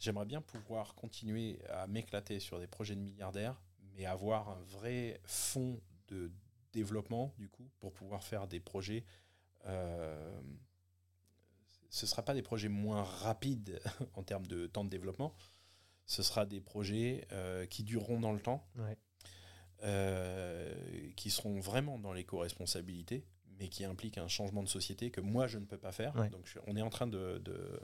J'aimerais 0.00 0.26
bien 0.26 0.42
pouvoir 0.42 0.94
continuer 0.94 1.60
à 1.70 1.86
m'éclater 1.86 2.40
sur 2.40 2.58
des 2.58 2.66
projets 2.66 2.96
de 2.96 3.00
milliardaires, 3.00 3.62
mais 3.96 4.06
avoir 4.06 4.48
un 4.50 4.60
vrai 4.62 5.20
fond 5.24 5.80
de 6.08 6.32
développement, 6.72 7.32
du 7.38 7.48
coup, 7.48 7.70
pour 7.78 7.92
pouvoir 7.92 8.24
faire 8.24 8.48
des 8.48 8.60
projets. 8.60 9.04
Euh, 9.66 10.40
ce 11.88 12.06
ne 12.06 12.08
sera 12.08 12.22
pas 12.22 12.34
des 12.34 12.42
projets 12.42 12.68
moins 12.68 13.04
rapides 13.04 13.80
en 14.14 14.24
termes 14.24 14.46
de 14.46 14.66
temps 14.66 14.84
de 14.84 14.90
développement, 14.90 15.34
ce 16.06 16.22
sera 16.22 16.44
des 16.44 16.60
projets 16.60 17.26
euh, 17.32 17.66
qui 17.66 17.82
dureront 17.84 18.20
dans 18.20 18.32
le 18.32 18.40
temps, 18.40 18.66
euh, 19.84 20.74
qui 21.16 21.30
seront 21.30 21.60
vraiment 21.60 21.98
dans 21.98 22.12
l'éco-responsabilité, 22.12 23.24
mais 23.58 23.68
qui 23.68 23.84
implique 23.84 24.18
un 24.18 24.28
changement 24.28 24.62
de 24.62 24.68
société 24.68 25.10
que 25.10 25.20
moi 25.20 25.46
je 25.46 25.58
ne 25.58 25.64
peux 25.64 25.78
pas 25.78 25.92
faire. 25.92 26.14
Donc 26.30 26.46
on 26.66 26.76
est 26.76 26.82
en 26.82 26.90
train 26.90 27.06
de, 27.06 27.38
de, 27.44 27.80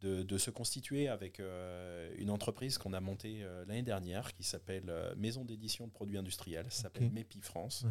de, 0.00 0.38
se 0.38 0.50
constituer 0.50 1.08
avec 1.08 1.40
euh, 1.40 2.12
une 2.18 2.30
entreprise 2.30 2.78
qu'on 2.78 2.92
a 2.92 3.00
montée 3.00 3.42
euh, 3.42 3.64
l'année 3.66 3.82
dernière 3.82 4.34
qui 4.34 4.44
s'appelle 4.44 4.88
euh, 4.88 5.14
Maison 5.16 5.44
d'édition 5.44 5.86
de 5.86 5.92
produits 5.92 6.18
industriels, 6.18 6.66
ça 6.70 6.82
s'appelle 6.82 7.10
MEPI 7.10 7.40
France. 7.40 7.84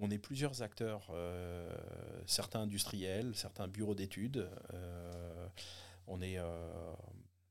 On 0.00 0.10
est 0.12 0.18
plusieurs 0.18 0.62
acteurs, 0.62 1.12
certains 2.24 2.60
industriels, 2.60 3.34
certains 3.34 3.66
bureaux 3.66 3.96
d'études. 3.96 4.48
on 6.06 6.22
est 6.22 6.38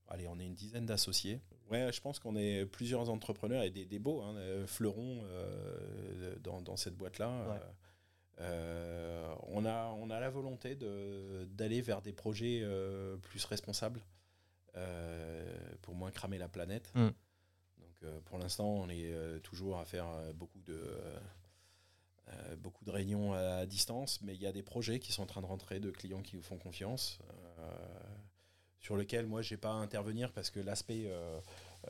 allez, 0.08 0.30
on 0.30 0.40
est 0.40 0.46
une 0.46 0.56
dizaine 0.56 0.86
d'associés. 0.86 1.42
Ouais, 1.70 1.92
je 1.92 2.00
pense 2.00 2.20
qu'on 2.20 2.36
est 2.36 2.66
plusieurs 2.66 3.10
entrepreneurs 3.10 3.64
et 3.64 3.70
des, 3.70 3.86
des 3.86 4.00
beaux 4.00 4.22
hein, 4.22 4.36
fleurons 4.66 5.24
dans, 6.42 6.62
dans, 6.62 6.78
cette 6.78 6.96
boîte-là. 6.96 7.60
Euh, 8.40 9.36
on, 9.48 9.66
a, 9.66 9.88
on 9.98 10.10
a 10.10 10.20
la 10.20 10.30
volonté 10.30 10.76
d'aller 10.76 11.82
vers 11.82 12.02
des 12.02 12.14
projets 12.14 12.62
euh, 12.62 13.18
plus 13.18 13.44
responsables 13.46 14.02
euh, 14.76 15.58
pour 15.82 15.96
moins 15.96 16.12
cramer 16.12 16.38
la 16.38 16.48
planète. 16.48 16.92
Mm. 16.94 17.10
Donc 17.80 18.22
pour 18.26 18.38
l'instant, 18.38 18.68
on 18.68 18.90
est 18.90 19.40
toujours 19.42 19.80
à 19.80 19.86
faire 19.86 20.06
beaucoup 20.36 20.62
de, 20.62 20.80
beaucoup 22.58 22.86
de 22.86 22.92
réunions 22.92 23.34
à, 23.34 23.66
distance, 23.66 24.22
mais 24.22 24.36
il 24.36 24.42
y 24.42 24.46
a 24.46 24.52
des 24.52 24.62
projets 24.62 25.00
qui 25.00 25.12
sont 25.12 25.24
en 25.24 25.28
train 25.28 25.42
de 25.42 25.48
rentrer, 25.48 25.80
de 25.80 25.90
clients 25.90 26.22
qui 26.22 26.36
nous 26.36 26.44
font 26.44 26.58
confiance, 26.58 27.18
sur 28.80 28.98
lesquels 28.98 29.26
moi, 29.26 29.42
je 29.42 29.54
n'ai 29.54 29.58
pas 29.58 29.72
à 29.72 29.76
intervenir 29.76 30.32
parce 30.32 30.50
que 30.50 30.60
l'aspect 30.60 31.12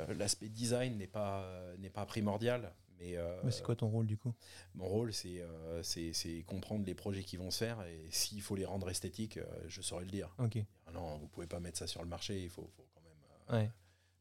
l'aspect 0.10 0.50
design 0.50 0.98
n'est 0.98 1.08
pas, 1.08 1.50
n'est 1.80 1.90
pas 1.90 2.06
primordial. 2.06 2.72
Euh, 3.02 3.40
mais, 3.44 3.52
c'est 3.52 3.64
quoi 3.64 3.76
ton 3.76 3.88
rôle 3.88 4.08
du 4.08 4.18
coup? 4.18 4.34
Mon 4.76 4.86
rôle, 4.86 5.12
euh, 5.26 5.84
c'est 5.84 6.14
c'est 6.14 6.44
comprendre 6.44 6.86
les 6.86 6.96
projets 6.96 7.24
qui 7.24 7.38
vont 7.38 7.52
se 7.52 7.60
faire 7.60 7.82
et 7.84 8.08
s'il 8.10 8.42
faut 8.42 8.56
les 8.56 8.66
rendre 8.66 8.90
esthétiques, 8.90 9.38
euh, 9.38 9.46
je 9.68 9.82
saurais 9.82 10.06
le 10.06 10.12
dire. 10.12 10.34
Ok. 10.40 10.58
Ah 10.88 10.92
non, 10.92 11.18
vous 11.18 11.28
pouvez 11.28 11.48
pas 11.48 11.60
mettre 11.60 11.78
ça 11.78 11.88
sur 11.88 12.02
le 12.02 12.08
marché, 12.08 12.42
il 12.42 12.50
faut, 12.50 12.68
faut 12.76 12.86
quand 12.94 13.02
même. 13.02 13.62
ouais. 13.62 13.72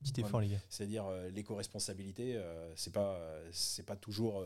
Petit 0.02 0.20
effort, 0.20 0.40
les 0.40 0.48
gars. 0.48 0.60
C'est-à-dire 0.68 1.10
l'éco-responsabilité, 1.32 2.40
c'est 2.74 2.92
pas 2.92 3.18
c'est 3.50 3.84
pas 3.84 3.96
toujours 3.96 4.44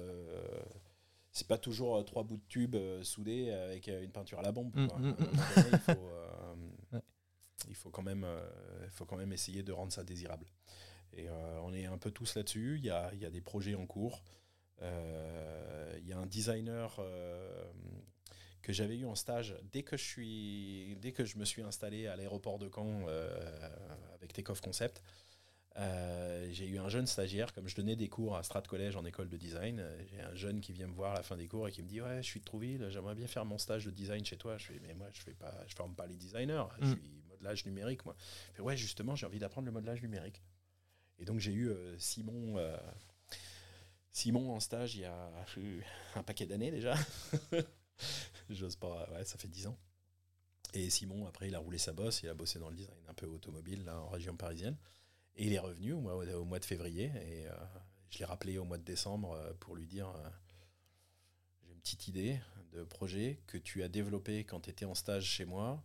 c'est 1.33 1.47
pas 1.47 1.59
toujours 1.59 2.05
trois 2.05 2.23
bouts 2.23 2.37
de 2.37 2.47
tube 2.49 2.77
soudés 3.03 3.51
avec 3.51 3.89
une 3.89 4.13
peinture 4.13 4.39
à 4.39 4.43
la 4.43 4.53
bombe. 4.53 4.71
Mm, 4.75 4.85
mm, 4.85 5.09
mm. 5.09 5.17
il, 5.73 5.79
faut, 5.79 6.11
il 7.69 7.74
faut 7.74 7.91
quand 7.91 8.03
même 8.03 8.27
il 8.85 8.91
faut 8.91 9.05
quand 9.05 9.16
même 9.16 9.32
essayer 9.32 9.62
de 9.62 9.73
rendre 9.73 9.93
ça 9.93 10.05
désirable. 10.05 10.47
Et 11.12 11.28
euh, 11.28 11.61
on 11.62 11.73
est 11.73 11.87
un 11.87 11.99
peu 11.99 12.11
tous 12.11 12.35
là-dessus. 12.37 12.77
Il 12.78 12.85
y 12.85 12.91
a, 12.91 13.12
y 13.15 13.24
a, 13.24 13.31
des 13.31 13.41
projets 13.41 13.74
en 13.74 13.87
cours. 13.87 14.23
Euh, 14.82 15.99
il 16.01 16.09
y 16.09 16.12
a 16.12 16.19
un 16.19 16.27
designer 16.27 16.97
euh, 16.99 17.65
que 18.62 18.73
j'avais 18.73 18.97
eu 18.97 19.07
en 19.07 19.15
stage 19.15 19.57
dès 19.73 19.82
que 19.82 19.97
je 19.97 20.05
suis 20.05 20.97
dès 21.01 21.12
que 21.12 21.24
je 21.24 21.37
me 21.37 21.45
suis 21.45 21.62
installé 21.62 22.07
à 22.07 22.16
l'aéroport 22.16 22.59
de 22.59 22.70
Caen 22.74 23.07
avec 24.15 24.32
Takeoff 24.32 24.61
Concept. 24.61 25.03
j'ai 25.77 26.66
eu 26.66 26.78
un 26.78 26.89
jeune 26.89 27.07
stagiaire, 27.07 27.53
comme 27.53 27.69
je 27.69 27.77
donnais 27.77 27.97
des 27.97 28.09
cours 28.09 28.37
à 28.37 28.43
Strat 28.43 28.62
College 28.62 28.97
en 28.97 29.05
école 29.05 29.28
de 29.28 29.37
design. 29.37 29.85
J'ai 30.11 30.20
un 30.20 30.35
jeune 30.35 30.61
qui 30.61 30.73
vient 30.73 30.87
me 30.87 30.95
voir 30.95 31.12
à 31.12 31.16
la 31.16 31.23
fin 31.23 31.37
des 31.37 31.49
cours 31.49 31.69
et 31.69 31.73
qui 31.73 31.82
me 31.82 31.89
dit 31.89 32.01
Ouais, 32.01 32.23
je 32.23 32.27
suis 32.27 32.41
de 32.41 32.45
Trouville, 32.45 32.89
j'aimerais 32.89 33.15
bien 33.15 33.27
faire 33.27 33.45
mon 33.45 33.59
stage 33.59 33.85
de 33.85 33.91
design 33.91 34.24
chez 34.24 34.37
toi. 34.39 34.57
Je 34.57 34.66
fais 34.66 34.81
Mais 34.82 34.95
moi, 34.95 35.09
je 35.12 35.28
ne 35.28 35.35
je 35.66 35.74
forme 35.74 35.95
pas 35.95 36.07
les 36.07 36.16
designers, 36.16 36.65
je 36.81 36.87
mm. 36.87 36.91
suis 36.93 37.20
modelage 37.41 37.65
numérique. 37.67 38.05
Moi. 38.05 38.17
Ouais, 38.59 38.77
justement, 38.77 39.17
j'ai 39.17 39.27
envie 39.27 39.39
d'apprendre 39.39 39.67
le 39.67 39.73
modelage 39.73 40.03
numérique. 40.03 40.43
Et 41.19 41.25
donc 41.25 41.39
j'ai 41.39 41.53
eu 41.53 41.69
euh, 41.69 41.99
Simon, 41.99 42.57
euh, 42.57 42.77
Simon 44.11 44.53
en 44.55 44.61
stage 44.61 44.95
il 44.95 45.03
y 45.03 45.05
a 45.05 45.31
un 46.15 46.23
paquet 46.23 46.47
d'années 46.47 46.71
déjà. 46.71 46.95
J'ose 48.51 48.77
pas, 48.77 49.09
ouais, 49.12 49.25
ça 49.25 49.39
fait 49.39 49.49
dix 49.49 49.67
ans. 49.67 49.79
Et 50.73 50.89
Simon, 50.89 51.27
après, 51.27 51.49
il 51.49 51.55
a 51.55 51.59
roulé 51.59 51.79
sa 51.79 51.93
bosse, 51.93 52.23
il 52.23 52.29
a 52.29 52.35
bossé 52.35 52.59
dans 52.59 52.71
le 52.71 52.77
design 52.77 52.99
un 53.09 53.15
peu 53.15 53.27
automobile 53.27 53.85
là, 53.85 54.01
en 54.01 54.09
région 54.09 54.37
parisienne. 54.37 54.77
Et 55.36 55.47
il 55.47 55.52
est 55.52 55.59
revenu 55.59 55.93
au 55.93 56.01
mois, 56.01 56.15
au 56.15 56.44
mois 56.44 56.59
de 56.59 56.65
février. 56.65 57.12
Et 57.27 57.47
euh, 57.47 57.55
je 58.10 58.19
l'ai 58.19 58.25
rappelé 58.25 58.59
au 58.59 58.65
mois 58.65 58.78
de 58.78 58.85
décembre 58.85 59.36
pour 59.60 59.77
lui 59.77 59.86
dire 59.86 60.12
J'ai 61.65 61.73
une 61.73 61.81
petite 61.81 62.09
idée 62.09 62.41
de 62.73 62.85
projet 62.85 63.41
que 63.47 63.59
tu 63.59 63.83
as 63.83 63.89
développé 63.89 64.44
quand 64.44 64.60
tu 64.60 64.70
étais 64.70 64.85
en 64.85 64.94
stage 64.94 65.25
chez 65.25 65.44
moi. 65.44 65.85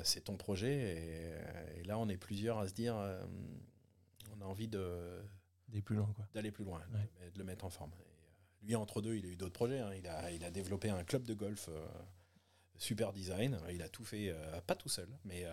Et 0.00 0.04
c'est 0.04 0.22
ton 0.22 0.36
projet. 0.36 1.34
Et, 1.76 1.84
là, 1.84 1.98
on 1.98 2.08
est 2.08 2.16
plusieurs 2.16 2.58
à 2.58 2.68
se 2.68 2.74
dire 2.74 2.96
on 4.36 4.40
a 4.40 4.44
envie 4.44 4.68
de 4.68 5.22
d'aller 5.68 5.82
plus 5.82 5.96
loin, 5.96 6.12
quoi. 6.14 6.26
D'aller 6.34 6.50
plus 6.50 6.64
loin, 6.64 6.80
de, 6.90 7.38
le 7.38 7.44
mettre 7.44 7.64
en 7.64 7.70
forme. 7.70 7.90
Euh, 7.92 8.66
lui, 8.66 8.76
entre 8.76 9.00
deux, 9.02 9.16
il 9.16 9.26
a 9.26 9.28
eu 9.28 9.36
d'autres 9.36 9.52
projets. 9.52 9.80
Hein. 9.80 9.92
Il, 9.94 10.06
a, 10.06 10.30
il 10.30 10.44
a 10.44 10.50
développé 10.50 10.88
un 10.90 11.02
club 11.04 11.24
de 11.24 11.34
golf 11.34 11.68
euh, 11.68 11.86
super 12.76 13.12
design. 13.12 13.58
Il 13.70 13.82
a 13.82 13.88
tout 13.88 14.04
fait, 14.04 14.28
euh, 14.30 14.60
pas 14.60 14.76
tout 14.76 14.88
seul, 14.88 15.08
mais, 15.24 15.44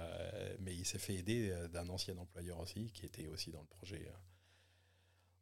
mais 0.59 0.75
il 0.75 0.85
s'est 0.85 0.99
fait 0.99 1.15
aider 1.15 1.53
d'un 1.73 1.89
ancien 1.89 2.17
employeur 2.17 2.59
aussi, 2.59 2.91
qui 2.91 3.05
était 3.05 3.27
aussi 3.27 3.51
dans 3.51 3.61
le 3.61 3.67
projet. 3.67 4.11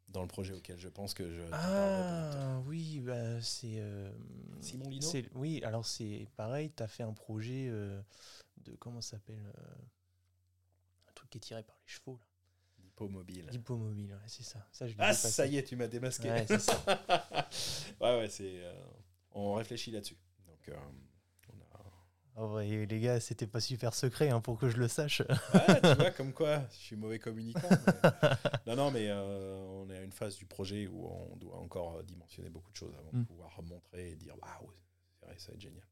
dans 0.08 0.22
le 0.22 0.28
projet 0.28 0.54
auquel 0.54 0.78
je 0.78 0.88
pense 0.88 1.14
que 1.14 1.30
je. 1.30 1.42
Ah 1.52 2.60
oui, 2.66 3.00
bah, 3.00 3.40
c'est. 3.42 3.82
Simon 4.60 4.88
Lino? 4.88 5.08
Oui, 5.34 5.62
alors 5.64 5.84
c'est 5.84 6.26
pareil, 6.36 6.72
tu 6.74 6.82
as 6.82 6.88
fait 6.88 7.02
un 7.02 7.12
projet 7.12 7.70
de. 8.64 8.74
Comment 8.76 9.00
ça 9.00 9.12
s'appelle 9.16 9.52
Un 11.08 11.12
truc 11.14 11.30
qui 11.30 11.38
est 11.38 11.42
tiré 11.42 11.62
par 11.62 11.76
les 11.76 11.92
chevaux, 11.92 12.18
là. 12.18 12.26
Mobile. 13.08 13.50
Mobile, 13.68 14.18
c'est 14.26 14.42
ça. 14.42 14.66
ça 14.72 14.86
ah, 14.98 15.12
ça 15.12 15.46
y 15.46 15.56
est, 15.56 15.62
tu 15.62 15.76
m'as 15.76 15.86
démasqué. 15.86 16.30
Ouais, 16.30 16.46
ouais, 18.00 18.18
ouais, 18.18 18.28
c'est. 18.28 18.64
Euh, 18.64 18.74
on 19.32 19.54
réfléchit 19.54 19.90
là-dessus. 19.90 20.16
Donc, 20.46 20.68
euh, 20.68 20.76
on 21.48 21.60
a... 21.60 22.42
oh, 22.42 22.60
les 22.60 23.00
gars, 23.00 23.20
c'était 23.20 23.46
pas 23.46 23.60
super 23.60 23.94
secret 23.94 24.30
hein, 24.30 24.40
pour 24.40 24.58
que 24.58 24.68
je 24.68 24.76
le 24.76 24.88
sache. 24.88 25.20
ouais, 25.20 25.80
tu 25.80 25.94
vois, 25.98 26.10
comme 26.10 26.32
quoi, 26.32 26.66
je 26.72 26.76
suis 26.76 26.96
mauvais 26.96 27.18
communicant. 27.18 27.68
non, 28.66 28.76
non, 28.76 28.90
mais 28.90 29.06
euh, 29.08 29.64
on 29.68 29.88
est 29.88 29.96
à 29.96 30.02
une 30.02 30.12
phase 30.12 30.36
du 30.36 30.46
projet 30.46 30.86
où 30.86 31.06
on 31.06 31.36
doit 31.36 31.56
encore 31.56 32.02
dimensionner 32.02 32.50
beaucoup 32.50 32.72
de 32.72 32.76
choses 32.76 32.94
avant 32.98 33.12
de 33.12 33.18
mm. 33.18 33.26
pouvoir 33.26 33.62
montrer 33.62 34.10
et 34.10 34.16
dire 34.16 34.34
waouh, 34.42 34.70
c'est 35.18 35.26
vrai, 35.26 35.38
ça 35.38 35.48
va 35.48 35.54
être 35.54 35.60
génial. 35.60 35.86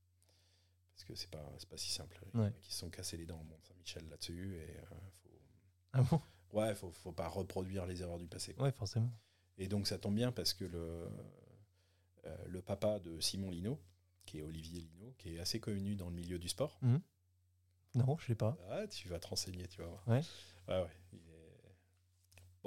Parce 0.99 1.05
que 1.05 1.15
c'est 1.15 1.31
pas, 1.31 1.49
pas 1.71 1.77
si 1.77 1.93
simple. 1.93 2.21
Il 2.35 2.41
y 2.41 2.43
en 2.43 2.47
a 2.47 2.51
qui 2.51 2.73
se 2.73 2.79
sont 2.79 2.91
cassés 2.91 3.17
les 3.17 3.25
dents 3.25 3.41
au 3.41 3.45
Mont-Saint-Michel 3.45 4.09
là-dessus. 4.09 4.57
Et, 4.57 4.81
faut... 5.23 5.31
Ah 5.93 6.03
bon? 6.03 6.21
Ouais, 6.53 6.75
faut, 6.75 6.91
faut 6.91 7.13
pas 7.13 7.29
reproduire 7.29 7.87
les 7.87 8.03
erreurs 8.03 8.19
du 8.19 8.27
passé. 8.27 8.57
Ouais, 8.59 8.73
forcément. 8.73 9.13
Et 9.59 9.69
donc 9.69 9.87
ça 9.87 9.97
tombe 9.97 10.17
bien 10.17 10.33
parce 10.33 10.55
que 10.55 10.65
le, 10.65 11.09
euh, 12.27 12.37
le 12.49 12.63
papa 12.63 12.99
de 12.99 13.21
Simon 13.21 13.51
Lino, 13.51 13.81
qui 14.27 14.39
est 14.39 14.43
Olivier 14.43 14.81
Lino, 14.81 15.15
qui 15.19 15.37
est 15.37 15.39
assez 15.39 15.61
connu 15.61 15.95
dans 15.95 16.09
le 16.09 16.15
milieu 16.17 16.41
du 16.41 16.49
sport. 16.49 16.79
Mhm. 16.83 17.01
Non, 17.95 18.17
je 18.19 18.25
ne 18.25 18.27
sais 18.27 18.35
pas. 18.35 18.57
Ah, 18.69 18.87
tu 18.89 19.09
vas 19.09 19.21
te 19.21 19.29
renseigner, 19.29 19.69
tu 19.69 19.81
vas 19.81 19.87
voir. 19.87 20.09
Ouais. 20.09 20.23
Ouais, 20.67 20.83
ouais. 20.83 21.21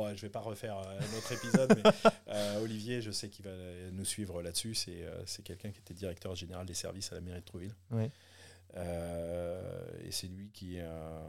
Bon, 0.02 0.16
je 0.16 0.22
vais 0.22 0.30
pas 0.30 0.40
refaire 0.40 0.80
euh, 0.80 1.00
un 1.00 1.18
autre 1.18 1.32
épisode, 1.32 1.76
mais 1.76 1.92
euh, 2.34 2.64
Olivier, 2.64 3.02
je 3.02 3.12
sais 3.12 3.30
qu'il 3.30 3.46
va 3.46 3.52
nous 3.92 4.06
suivre 4.06 4.42
là-dessus. 4.42 4.74
C'est 4.74 5.44
quelqu'un 5.44 5.70
qui 5.70 5.80
était 5.80 5.94
directeur 5.94 6.34
général 6.34 6.66
des 6.66 6.74
services 6.74 7.12
à 7.12 7.16
la 7.16 7.22
mairie 7.22 7.42
de 7.42 7.46
Trouville. 7.46 7.76
Ouais. 7.92 8.10
et 8.74 10.12
c'est 10.12 10.28
lui 10.28 10.50
qui, 10.52 10.80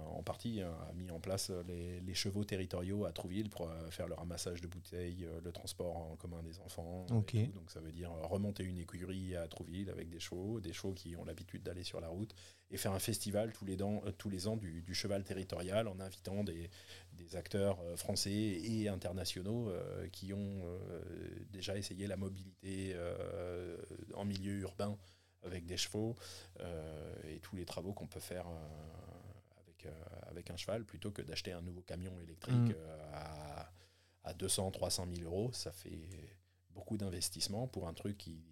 en 0.07 0.23
partie, 0.23 0.63
a 0.63 0.93
mis 0.95 1.11
en 1.11 1.21
place 1.21 1.51
les, 1.69 2.15
chevaux 2.15 2.45
territoriaux 2.45 3.05
à 3.05 3.13
Trouville 3.13 3.51
pour 3.51 3.71
faire 3.91 4.07
le 4.07 4.15
ramassage 4.15 4.63
de 4.63 4.69
bouteilles, 4.69 5.27
le 5.45 5.53
transport 5.53 5.97
en 5.97 6.17
commun 6.17 6.43
des 6.43 6.59
enfants. 6.61 7.05
Donc 7.11 7.71
ça 7.71 7.81
veut 7.81 7.93
dire 7.93 8.11
remonter 8.23 8.65
une 8.65 8.79
écurie 8.79 9.37
à 9.37 9.49
Trouville 9.49 9.91
avec 9.91 10.09
des 10.09 10.21
chevaux, 10.21 10.61
des 10.61 10.73
chevaux 10.73 10.95
qui 10.95 11.15
ont 11.17 11.25
l'habitude 11.27 11.63
d'aller 11.63 11.85
sur 11.85 12.01
la 12.01 12.09
route, 12.09 12.35
et 12.73 12.79
faire 12.79 12.93
un 12.93 12.99
festival 12.99 13.53
tous 13.53 13.67
les, 13.67 13.77
tous 14.17 14.31
les 14.31 14.49
ans 14.49 14.57
du, 14.57 14.83
cheval 14.95 15.25
territorial 15.25 15.89
en 15.89 16.01
invitant 16.01 16.43
des, 16.43 16.71
des 17.23 17.37
acteurs 17.37 17.79
français 17.97 18.31
et 18.31 18.89
internationaux 18.89 19.73
qui 20.13 20.33
ont 20.33 20.63
déjà 21.51 21.77
essayé 21.77 22.07
la 22.07 22.17
mobilité 22.17 22.97
en 24.15 24.25
milieu 24.25 24.59
urbain 24.61 24.99
avec 25.45 25.67
des 25.67 25.77
chevaux 25.77 26.17
euh, 26.61 27.15
et 27.25 27.39
tous 27.41 27.57
les 27.57 27.65
travaux 27.65 27.93
qu'on 27.93 28.07
peut 28.07 28.21
faire 28.21 28.47
euh, 28.47 29.61
avec, 29.61 29.87
euh, 29.87 30.05
avec 30.29 30.51
un 30.51 30.57
cheval 30.57 30.85
plutôt 30.85 31.11
que 31.11 31.23
d'acheter 31.23 31.53
un 31.53 31.63
nouveau 31.63 31.83
camion 31.83 32.13
électrique 32.21 32.55
mm. 32.55 32.77
à, 33.13 33.73
à 34.25 34.35
200, 34.35 34.71
300 34.71 35.07
000 35.15 35.29
euros. 35.29 35.53
Ça 35.53 35.73
fait 35.73 36.37
beaucoup 36.71 36.97
d'investissement 36.97 37.67
pour 37.67 37.89
un 37.89 37.95
truc 37.95 38.19
qui 38.19 38.45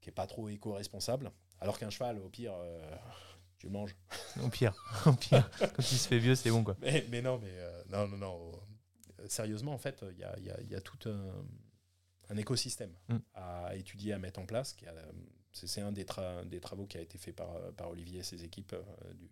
qui 0.00 0.08
est 0.08 0.12
pas 0.12 0.26
trop 0.26 0.48
éco-responsable. 0.48 1.30
Alors 1.60 1.78
qu'un 1.78 1.90
cheval, 1.90 2.18
au 2.20 2.30
pire, 2.30 2.54
tu 3.60 3.68
manges. 3.68 3.94
Au 4.42 4.48
pire, 4.48 4.74
au 5.06 5.12
pire. 5.12 5.48
Quand 5.58 5.78
il 5.78 5.98
se 5.98 6.08
fait 6.08 6.18
vieux, 6.18 6.34
c'est 6.34 6.50
bon 6.50 6.64
quoi. 6.64 6.76
Mais, 6.80 7.06
mais 7.10 7.22
non, 7.22 7.38
mais 7.38 7.52
non, 7.88 8.08
non, 8.08 8.16
non. 8.16 8.52
Sérieusement, 9.28 9.74
en 9.74 9.78
fait, 9.78 10.02
il 10.10 10.18
y 10.18 10.24
a, 10.24 10.36
y, 10.40 10.50
a, 10.50 10.60
y 10.62 10.74
a, 10.74 10.80
tout 10.80 11.08
un 11.08 11.44
un 12.30 12.36
écosystème 12.36 12.92
mm. 13.08 13.16
à 13.34 13.76
étudier, 13.76 14.12
à 14.12 14.18
mettre 14.18 14.40
en 14.40 14.46
place. 14.46 14.76
C'est 15.52 15.80
un 15.80 15.92
des, 15.92 16.06
des, 16.46 16.60
travaux 16.60 16.86
qui 16.86 16.96
a 16.96 17.00
été 17.00 17.18
fait 17.18 17.32
par, 17.32 17.72
par 17.76 17.90
Olivier 17.90 18.20
et 18.20 18.22
ses 18.22 18.44
équipes 18.44 18.72
euh, 18.72 19.14
du 19.14 19.28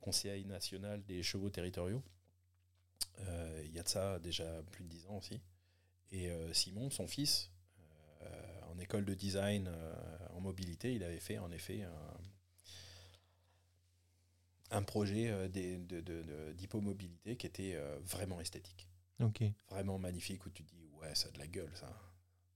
Conseil 0.00 0.46
national 0.46 1.04
des 1.04 1.22
chevaux 1.22 1.50
territoriaux. 1.50 2.02
Euh, 3.20 3.62
il 3.66 3.72
y 3.72 3.78
a 3.78 3.82
de 3.82 3.88
ça 3.88 4.18
déjà 4.18 4.62
plus 4.70 4.84
de 4.84 4.88
dix 4.88 5.06
ans 5.06 5.18
aussi. 5.18 5.40
Et 6.10 6.30
euh, 6.30 6.52
Simon, 6.54 6.90
son 6.90 7.06
fils, 7.06 7.50
en 8.70 8.78
école 8.78 9.04
de 9.04 9.14
design 9.14 9.70
en 10.30 10.40
mobilité, 10.40 10.94
il 10.94 11.02
avait 11.02 11.18
fait 11.18 11.38
en 11.38 11.50
effet 11.50 11.82
un, 11.82 12.20
projet 14.82 15.48
d'hypomobilité 16.54 17.36
qui 17.36 17.46
était 17.46 17.78
vraiment 18.04 18.40
esthétique. 18.40 18.88
Vraiment 19.68 19.98
magnifique 19.98 20.46
où 20.46 20.50
tu 20.50 20.62
dis 20.62 20.88
ouais, 21.00 21.14
ça 21.14 21.28
a 21.28 21.32
de 21.32 21.38
la 21.38 21.46
gueule, 21.46 21.70
ça. 21.74 21.88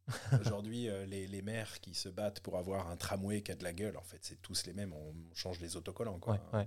Aujourd'hui, 0.41 0.89
euh, 0.89 1.07
les, 1.07 1.27
les, 1.27 1.41
maires 1.41 1.81
qui 1.81 1.95
se 1.95 2.11
battent 2.11 2.41
pour 2.41 2.59
avoir 2.59 2.91
un 2.91 2.97
tramway 2.97 3.43
qui 3.43 3.53
a 3.53 3.55
de 3.55 3.65
la 3.65 3.73
gueule, 3.73 3.97
en 3.97 4.03
fait, 4.03 4.19
c'est 4.21 4.41
tous 4.43 4.67
les 4.67 4.75
mêmes. 4.75 4.93
On 4.93 5.15
change 5.35 5.61
les 5.61 5.77
autocollants, 5.77 6.19
quoi. 6.19 6.39
Ouais, 6.53 6.67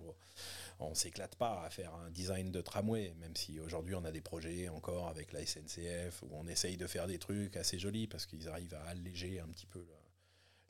On 0.80 0.96
s'éclate 0.96 1.36
pas 1.36 1.64
à 1.64 1.70
faire 1.70 1.94
un 1.94 2.10
design 2.10 2.52
de 2.52 2.62
tramway, 2.62 3.14
même 3.20 3.36
si 3.36 3.60
aujourd'hui 3.60 3.94
on 3.94 4.04
a 4.06 4.12
des 4.12 4.22
projets 4.22 4.70
encore 4.70 5.08
avec 5.08 5.34
la 5.34 5.46
SNCF 5.46 6.24
où 6.24 6.30
on 6.32 6.48
essaye 6.48 6.78
de 6.78 6.88
faire 6.88 7.06
des 7.06 7.20
trucs 7.20 7.56
assez 7.58 7.78
jolis 7.78 8.08
parce 8.08 8.26
qu'ils 8.26 8.50
arrivent 8.50 8.74
à 8.74 8.84
alléger 8.86 9.40
un 9.40 9.48
petit 9.48 9.68
peu 9.68 9.86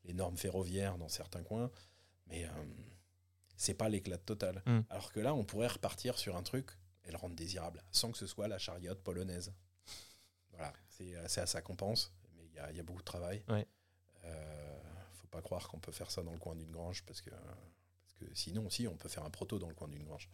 les 0.04 0.14
normes 0.14 0.38
ferroviaires 0.38 0.98
dans 0.98 1.10
certains 1.10 1.44
coins. 1.44 1.72
Mais 2.28 2.46
euh, 2.46 2.50
c'est 3.58 3.74
pas 3.74 3.90
l'éclat 3.90 4.18
total. 4.18 4.64
Mm. 4.66 4.80
Alors 4.90 5.12
que 5.12 5.20
là, 5.20 5.34
on 5.34 5.44
pourrait 5.44 5.68
repartir 5.68 6.18
sur 6.18 6.38
un 6.38 6.44
truc 6.44 6.72
et 7.06 7.12
le 7.12 7.18
rendre 7.18 7.36
désirable, 7.36 7.84
sans 7.92 8.12
que 8.12 8.18
ce 8.18 8.28
soit 8.28 8.48
la 8.48 8.58
chariote 8.58 9.02
polonaise. 9.04 9.54
Voilà, 10.52 10.74
euh, 11.02 11.26
c'est 11.28 11.42
à 11.42 11.46
ça 11.46 11.62
qu'on 11.62 11.76
pense, 11.76 12.14
mais 12.36 12.46
il 12.46 12.52
y, 12.52 12.78
y 12.78 12.80
a, 12.80 12.84
beaucoup 12.84 13.02
de 13.02 13.06
travail. 13.06 13.44
Ouais. 13.50 13.68
Euh, 14.26 14.80
faut 15.14 15.28
pas 15.28 15.42
croire 15.42 15.68
qu'on 15.68 15.80
peut 15.80 15.92
faire 15.92 16.12
ça 16.12 16.24
dans 16.24 16.32
le 16.32 16.40
coin 16.40 16.56
d'une 16.56 16.72
grange, 16.72 17.04
parce 17.06 17.22
que, 17.22 17.30
parce 17.30 18.14
que 18.20 18.26
sinon 18.34 18.66
aussi, 18.66 18.88
on 18.88 18.96
peut 18.96 19.10
faire 19.10 19.26
un 19.26 19.30
proto 19.30 19.60
dans 19.60 19.68
le 19.68 19.76
coin 19.76 19.88
d'une 19.88 20.04
grange. 20.04 20.30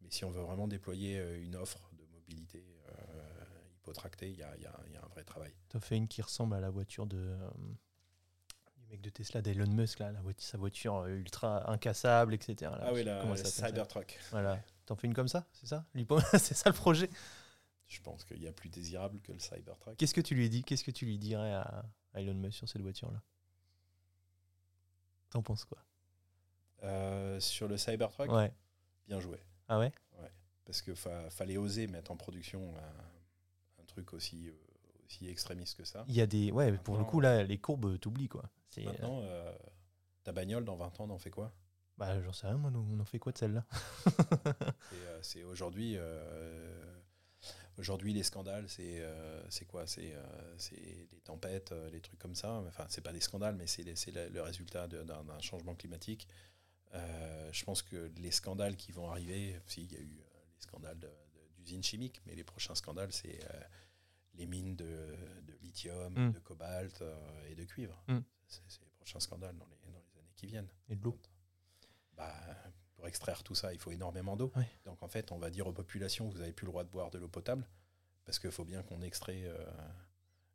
Mais 0.00 0.10
si 0.10 0.24
on 0.24 0.30
veut 0.30 0.42
vraiment 0.42 0.68
déployer 0.68 1.18
euh, 1.18 1.42
une 1.42 1.56
offre 1.56 1.90
de 1.92 2.04
mobilité 2.06 2.64
euh, 2.88 3.22
hypotractée, 3.76 4.30
il 4.30 4.38
y 4.38 4.42
a, 4.42 4.56
y, 4.56 4.66
a, 4.66 4.74
y 4.92 4.96
a, 4.96 5.04
un 5.04 5.08
vrai 5.08 5.24
travail. 5.24 5.54
Tu 5.70 5.76
as 5.76 5.80
fait 5.80 5.96
une 5.96 6.08
qui 6.08 6.22
ressemble 6.22 6.54
à 6.54 6.60
la 6.60 6.70
voiture 6.70 7.06
de, 7.06 7.18
euh, 7.18 7.50
du 8.84 8.90
mec 8.90 9.00
de 9.00 9.10
Tesla, 9.10 9.42
d'Elon 9.42 9.66
Musk, 9.66 9.98
là, 9.98 10.12
la 10.12 10.20
voiture, 10.20 10.46
sa 10.46 10.58
voiture 10.58 11.06
ultra 11.06 11.70
incassable, 11.70 12.34
etc. 12.34 12.70
ah 12.80 12.92
oui, 12.92 13.04
la 13.04 13.36
Cybertruck. 13.36 14.18
Voilà. 14.30 14.60
T'en 14.86 14.96
fais 14.96 15.06
une 15.06 15.14
comme 15.14 15.28
ça, 15.28 15.46
c'est 15.52 15.66
ça? 15.66 15.84
C'est 16.38 16.54
ça 16.54 16.68
le 16.68 16.74
projet? 16.74 17.08
Je 17.88 18.00
pense 18.00 18.24
qu'il 18.24 18.42
y 18.42 18.48
a 18.48 18.52
plus 18.52 18.68
désirable 18.68 19.20
que 19.20 19.32
le 19.32 19.38
Cybertruck. 19.38 19.96
Qu'est-ce 19.96 20.14
que 20.14 20.20
tu 20.20 20.34
lui 20.34 20.48
dis 20.48 20.62
Qu'est-ce 20.62 20.84
que 20.84 20.90
tu 20.90 21.06
lui 21.06 21.18
dirais 21.18 21.52
à 21.52 21.84
Elon 22.14 22.34
Musk 22.34 22.58
sur 22.58 22.68
cette 22.68 22.82
voiture-là? 22.82 23.22
T'en 25.30 25.42
penses 25.42 25.64
quoi? 25.64 25.78
Euh, 26.84 27.40
Sur 27.40 27.66
le 27.66 27.76
Cybertruck? 27.76 28.30
Ouais. 28.30 28.52
Bien 29.08 29.18
joué. 29.20 29.38
Ah 29.68 29.78
ouais? 29.78 29.92
Ouais. 30.20 30.30
Parce 30.64 30.80
qu'il 30.80 30.94
fallait 30.94 31.56
oser 31.56 31.86
mettre 31.86 32.10
en 32.10 32.16
production 32.16 32.72
un, 33.78 33.84
truc 33.86 34.12
aussi, 34.12 34.48
euh, 34.48 34.52
aussi 35.06 35.28
extrémiste 35.28 35.76
que 35.76 35.84
ça. 35.84 36.04
Il 36.08 36.14
y 36.14 36.20
a 36.20 36.26
des. 36.26 36.50
Ouais, 36.50 36.72
pour 36.78 36.96
le 36.96 37.04
coup, 37.04 37.20
là, 37.20 37.42
les 37.42 37.58
courbes 37.58 37.98
t'oublient, 37.98 38.28
quoi. 38.28 38.44
Maintenant, 38.78 39.20
euh, 39.22 39.52
ta 40.22 40.32
bagnole, 40.32 40.64
dans 40.64 40.76
20 40.76 41.00
ans, 41.00 41.04
on 41.08 41.10
en 41.10 41.18
fait 41.18 41.30
quoi? 41.30 41.52
Bah, 41.96 42.20
j'en 42.22 42.32
sais 42.32 42.46
rien, 42.46 42.56
moi, 42.56 42.72
on 42.74 42.98
en 42.98 43.04
fait 43.04 43.18
quoi 43.18 43.32
de 43.32 43.38
celle-là? 43.38 43.64
C'est 45.22 45.44
aujourd'hui 45.44 45.96
Aujourd'hui, 47.76 48.12
les 48.12 48.22
scandales, 48.22 48.68
c'est 48.68 49.00
euh, 49.00 49.42
quoi? 49.66 49.86
C'est 49.86 50.14
euh, 50.14 50.56
les 51.12 51.20
tempêtes, 51.24 51.72
euh, 51.72 51.90
les 51.90 52.00
trucs 52.00 52.20
comme 52.20 52.36
ça. 52.36 52.62
Enfin, 52.68 52.86
c'est 52.88 53.00
pas 53.00 53.12
des 53.12 53.20
scandales, 53.20 53.56
mais 53.56 53.66
c'est 53.66 53.82
le, 54.12 54.40
résultat 54.42 54.86
d'un 54.86 55.40
changement 55.40 55.74
climatique. 55.74 56.28
je 56.92 57.64
pense 57.64 57.82
que 57.82 58.12
les 58.18 58.30
scandales 58.30 58.76
qui 58.76 58.92
vont 58.92 59.10
arriver, 59.10 59.58
s'il 59.66 59.92
y 59.92 59.96
a 59.96 60.00
eu 60.00 60.06
les 60.06 60.24
scandales 60.60 60.98
d'usines 61.58 61.82
chimiques, 61.82 62.20
mais 62.26 62.34
les 62.36 62.44
prochains 62.44 62.76
scandales, 62.76 63.12
c'est 63.12 63.40
les 64.34 64.46
mines 64.46 64.76
de, 64.76 64.84
de 64.84 65.54
lithium, 65.62 66.12
mm. 66.12 66.32
de 66.32 66.38
cobalt 66.38 67.02
et 67.48 67.54
de 67.54 67.64
cuivre. 67.64 68.02
Mm. 68.08 68.18
C'est 68.46 68.80
les 68.82 68.90
prochains 68.96 69.20
scandales 69.20 69.56
dans 69.56 69.66
les, 69.66 69.92
dans 69.92 70.00
les 70.00 70.18
années 70.18 70.32
qui 70.36 70.46
viennent. 70.46 70.68
Et 70.88 70.96
de 70.96 71.02
l'eau 71.02 71.18
bah, 72.16 72.32
pour 72.94 73.06
extraire 73.08 73.42
tout 73.42 73.54
ça, 73.54 73.72
il 73.72 73.78
faut 73.78 73.90
énormément 73.90 74.36
d'eau. 74.36 74.52
Donc 74.84 75.02
en 75.02 75.08
fait, 75.08 75.32
on 75.32 75.38
va 75.38 75.50
dire 75.50 75.66
aux 75.66 75.72
populations, 75.72 76.28
vous 76.28 76.38
n'avez 76.38 76.52
plus 76.52 76.66
le 76.66 76.70
droit 76.70 76.84
de 76.84 76.88
boire 76.88 77.10
de 77.10 77.18
l'eau 77.18 77.28
potable, 77.28 77.66
parce 78.24 78.38
qu'il 78.38 78.50
faut 78.50 78.64
bien 78.64 78.82
qu'on 78.82 79.02
extrait 79.02 79.42
euh, 79.44 79.58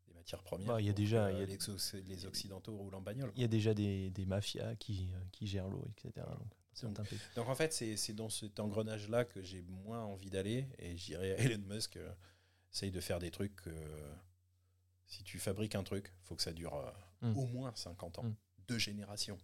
des 0.07 0.13
matières 0.13 0.43
premières. 0.43 0.67
Bah, 0.67 0.81
il 0.81 0.87
y 0.87 0.89
a 0.89 0.93
déjà 0.93 1.25
euh, 1.25 1.31
y 1.33 1.43
a 1.43 1.45
les, 1.45 2.01
les, 2.03 2.25
Occidentaux 2.25 2.75
roulent 2.75 2.95
en 2.95 3.01
bagnole. 3.01 3.31
Il 3.35 3.41
y 3.41 3.45
a 3.45 3.47
déjà 3.47 3.73
des, 3.73 4.09
des 4.09 4.25
mafias 4.25 4.75
qui, 4.75 5.11
euh, 5.13 5.19
qui 5.31 5.47
gèrent 5.47 5.69
l'eau, 5.69 5.85
etc. 5.91 6.25
Donc, 6.39 6.53
donc, 7.35 7.49
en 7.49 7.55
fait, 7.55 7.73
c'est 7.73 8.13
dans 8.13 8.29
cet 8.29 8.57
engrenage-là 8.61 9.25
que 9.25 9.43
j'ai 9.43 9.61
moins 9.63 10.01
envie 10.01 10.29
d'aller, 10.29 10.65
et 10.77 10.95
j'irai 10.95 11.33
à 11.33 11.37
Elon 11.37 11.61
Musk, 11.67 11.99
essaye 12.73 12.91
de 12.91 12.99
faire 12.99 13.19
des 13.19 13.31
trucs 13.31 13.61
si 15.05 15.23
tu 15.23 15.39
fabriques 15.39 15.75
un 15.75 15.83
truc, 15.83 16.13
faut 16.23 16.35
que 16.35 16.41
ça 16.41 16.53
dure 16.53 16.93
mm. 17.21 17.37
au 17.37 17.45
moins 17.47 17.71
50 17.75 18.19
ans, 18.19 18.23
mm. 18.23 18.35
deux 18.67 18.77
générations 18.77 19.39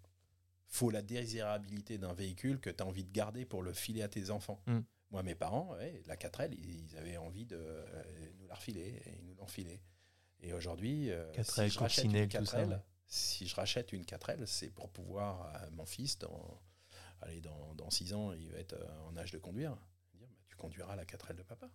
faut 0.68 0.90
la 0.90 1.02
désirabilité 1.02 1.98
d'un 1.98 2.14
véhicule 2.14 2.60
que 2.60 2.70
tu 2.70 2.84
as 2.84 2.86
envie 2.86 3.04
de 3.04 3.12
garder 3.12 3.46
pour 3.46 3.64
le 3.64 3.74
filer 3.74 4.02
à 4.02 4.08
tes 4.08 4.30
enfants. 4.30 4.62
Mm. 4.68 4.80
Moi, 5.12 5.24
mes 5.24 5.36
parents, 5.36 5.76
la 6.08 6.16
4L, 6.16 6.54
ils, 6.54 6.98
avaient 6.98 7.18
envie 7.18 7.46
de 7.46 7.58
euh, 7.58 8.32
nous 8.40 8.48
la 8.48 8.56
refiler 8.56 9.02
et 9.06 9.18
ils 9.20 9.26
nous 9.26 9.36
l'ont 9.36 9.48
filé. 9.48 9.82
Et 10.42 10.54
aujourd'hui, 10.54 11.12
euh, 11.12 11.32
si, 11.44 11.70
je 11.70 11.80
rachète 11.80 12.06
une 12.06 12.26
4L, 12.26 12.82
si 13.08 13.48
je 13.48 13.56
rachète 13.56 13.94
une 13.94 14.04
4L, 14.04 14.46
c'est 14.46 14.70
pour 14.70 14.90
pouvoir, 14.90 15.56
euh, 15.56 15.70
mon 15.72 15.86
fils, 15.86 16.18
dans, 16.18 16.60
allez, 17.22 17.40
dans, 17.40 17.76
dans 17.76 17.90
6 17.90 18.14
ans, 18.14 18.34
il 18.34 18.52
va 18.52 18.58
être 18.58 18.76
en 19.08 19.16
âge 19.16 19.32
de 19.32 19.38
conduire, 19.38 19.78
dire 20.16 20.28
bah, 20.28 20.36
tu 20.50 20.56
conduiras 20.58 20.96
la 20.96 21.06
4L 21.06 21.36
de 21.36 21.44
papa. 21.44 21.70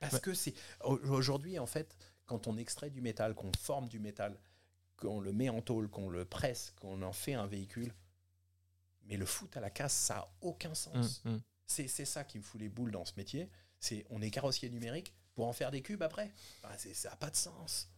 Parce 0.00 0.20
que 0.20 0.34
c'est. 0.34 0.54
Aujourd'hui, 0.82 1.58
en 1.58 1.66
fait, 1.66 1.96
quand 2.26 2.46
on 2.46 2.56
extrait 2.56 2.90
du 2.90 3.00
métal, 3.00 3.34
qu'on 3.34 3.52
forme 3.58 3.88
du 3.88 3.98
métal, 3.98 4.38
qu'on 4.96 5.20
le 5.20 5.32
met 5.32 5.48
en 5.48 5.60
tôle, 5.60 5.88
qu'on 5.88 6.08
le 6.08 6.24
presse, 6.24 6.72
qu'on 6.80 7.02
en 7.02 7.12
fait 7.12 7.34
un 7.34 7.46
véhicule, 7.46 7.92
mais 9.06 9.16
le 9.16 9.26
foot 9.26 9.56
à 9.56 9.60
la 9.60 9.70
casse, 9.70 9.94
ça 9.94 10.14
n'a 10.14 10.28
aucun 10.40 10.74
sens. 10.74 11.24
Mm, 11.24 11.32
mm. 11.32 11.42
C'est 11.66 11.88
ça 12.04 12.24
qui 12.24 12.38
me 12.38 12.42
fout 12.42 12.60
les 12.60 12.68
boules 12.68 12.90
dans 12.90 13.04
ce 13.04 13.12
métier. 13.16 13.50
C'est 13.80 14.04
on 14.10 14.20
est 14.22 14.30
carrossier 14.30 14.68
numérique 14.70 15.14
pour 15.34 15.46
en 15.46 15.52
faire 15.52 15.70
des 15.70 15.82
cubes 15.82 16.02
après. 16.02 16.30
ça 16.78 17.10
n'a 17.10 17.16
pas 17.16 17.30
de 17.30 17.36
sens. 17.36 17.88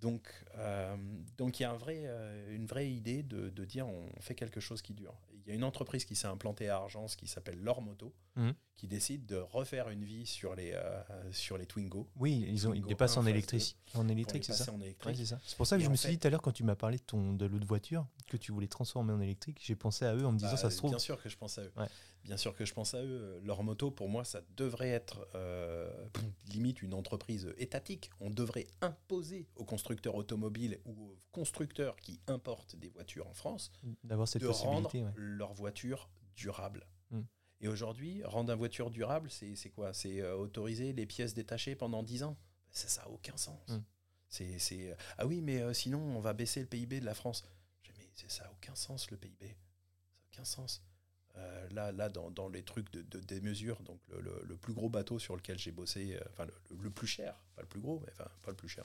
Donc, 0.00 0.28
euh, 0.56 0.96
donc 1.38 1.60
il 1.60 1.62
y 1.62 1.66
a 1.66 1.70
un 1.70 1.76
vrai, 1.76 2.02
euh, 2.04 2.54
une 2.54 2.66
vraie 2.66 2.90
idée 2.90 3.22
de, 3.22 3.48
de, 3.48 3.64
dire 3.64 3.86
on 3.86 4.10
fait 4.20 4.34
quelque 4.34 4.60
chose 4.60 4.82
qui 4.82 4.92
dure. 4.92 5.14
Il 5.32 5.48
y 5.48 5.52
a 5.52 5.54
une 5.54 5.64
entreprise 5.64 6.04
qui 6.04 6.16
s'est 6.16 6.26
implantée 6.26 6.68
à 6.68 6.76
Argence 6.76 7.16
qui 7.16 7.26
s'appelle 7.26 7.58
Lormoto, 7.58 8.12
mmh. 8.36 8.50
qui 8.76 8.86
décide 8.88 9.26
de 9.26 9.36
refaire 9.36 9.88
une 9.90 10.04
vie 10.04 10.26
sur 10.26 10.54
les, 10.54 10.72
euh, 10.72 11.02
sur 11.32 11.58
les 11.58 11.66
Twingo. 11.66 12.08
Oui, 12.16 12.46
ils, 12.48 12.68
ont, 12.68 12.74
ils 12.74 12.82
dépassent 12.82 13.16
en 13.16 13.26
électrique. 13.26 13.76
En 13.94 14.08
électrique, 14.08 14.44
c'est 14.44 14.52
ça. 14.52 14.72
c'est 15.44 15.56
pour 15.56 15.66
ça 15.66 15.76
que 15.76 15.84
je 15.84 15.90
me 15.90 15.96
suis 15.96 16.10
dit 16.10 16.18
tout 16.18 16.26
à 16.26 16.30
l'heure, 16.30 16.42
quand 16.42 16.52
tu 16.52 16.64
m'as 16.64 16.76
parlé 16.76 16.98
de, 16.98 17.02
ton, 17.02 17.32
de 17.32 17.46
l'autre 17.46 17.66
voiture, 17.66 18.06
que 18.28 18.36
tu 18.36 18.52
voulais 18.52 18.68
transformer 18.68 19.12
en 19.12 19.20
électrique, 19.20 19.60
j'ai 19.62 19.76
pensé 19.76 20.04
à 20.04 20.14
eux 20.14 20.24
en 20.24 20.32
me 20.32 20.38
disant 20.38 20.52
bah, 20.52 20.56
ça 20.56 20.70
se 20.70 20.78
trouve. 20.78 20.90
Bien 20.90 20.98
sûr 20.98 21.22
que 21.22 21.28
je 21.28 21.36
pense 21.36 21.58
à 21.58 21.62
eux. 21.62 21.72
Bien 22.24 22.38
sûr 22.38 22.56
que 22.56 22.64
je 22.64 22.72
pense 22.72 22.94
à 22.94 23.02
eux. 23.02 23.38
Leur 23.44 23.62
moto, 23.62 23.90
pour 23.90 24.08
moi, 24.08 24.24
ça 24.24 24.40
devrait 24.56 24.88
être 24.88 25.28
euh, 25.34 25.90
limite 26.52 26.80
une 26.80 26.94
entreprise 26.94 27.52
étatique. 27.58 28.10
On 28.20 28.30
devrait 28.30 28.66
imposer 28.80 29.46
aux 29.56 29.64
constructeurs 29.64 30.14
automobiles 30.14 30.80
ou 30.86 31.10
aux 31.10 31.18
constructeurs 31.32 31.96
qui 31.96 32.20
importent 32.26 32.76
des 32.76 32.88
voitures 32.88 33.26
en 33.26 33.34
France 33.34 33.70
d'avoir 34.04 34.26
cette 34.26 34.42
de 34.42 34.46
possibilité. 34.46 34.74
rendre 34.74 34.94
ouais. 34.94 35.12
leur 35.16 35.52
voiture 35.52 36.08
durable. 36.34 36.86
Mm. 37.10 37.20
Et 37.64 37.68
aujourd'hui, 37.68 38.22
rendre 38.24 38.52
une 38.52 38.58
voiture 38.58 38.90
durable, 38.90 39.30
c'est 39.30 39.70
quoi? 39.70 39.94
C'est 39.94 40.20
euh, 40.20 40.36
autoriser 40.36 40.92
les 40.92 41.06
pièces 41.06 41.32
détachées 41.32 41.74
pendant 41.74 42.02
10 42.02 42.22
ans? 42.22 42.36
Ça 42.70 43.00
n'a 43.02 43.08
aucun 43.08 43.38
sens. 43.38 43.70
Mm. 43.70 43.78
C'est 44.28 44.90
euh, 44.90 44.94
ah 45.16 45.26
oui, 45.26 45.40
mais 45.40 45.62
euh, 45.62 45.72
sinon, 45.72 45.98
on 45.98 46.20
va 46.20 46.34
baisser 46.34 46.60
le 46.60 46.66
PIB 46.66 47.00
de 47.00 47.06
la 47.06 47.14
France. 47.14 47.42
Mais 47.96 48.10
c'est- 48.14 48.30
ça 48.30 48.44
n'a 48.44 48.52
aucun 48.52 48.74
sens, 48.74 49.10
le 49.10 49.16
PIB. 49.16 49.46
Ça 49.46 49.54
n'a 49.54 50.26
aucun 50.32 50.44
sens. 50.44 50.84
Là, 51.70 51.90
là 51.90 52.08
dans, 52.10 52.30
dans 52.30 52.48
les 52.50 52.62
trucs 52.62 52.92
de, 52.92 53.40
mesures, 53.40 53.82
donc 53.82 53.98
le, 54.10 54.20
le- 54.20 54.42
le 54.44 54.56
plus 54.56 54.74
gros 54.74 54.88
bateau 54.90 55.18
sur 55.18 55.34
lequel 55.34 55.58
j'ai 55.58 55.72
bossé, 55.72 56.16
enfin 56.30 56.44
le, 56.44 56.54
le 56.76 56.90
plus 56.90 57.08
cher, 57.08 57.34
pas 57.56 57.62
le 57.62 57.66
plus 57.68 57.80
gros, 57.80 57.98
mais 58.00 58.12
enfin 58.12 58.30
pas 58.42 58.50
le 58.52 58.56
plus 58.56 58.68
cher, 58.68 58.84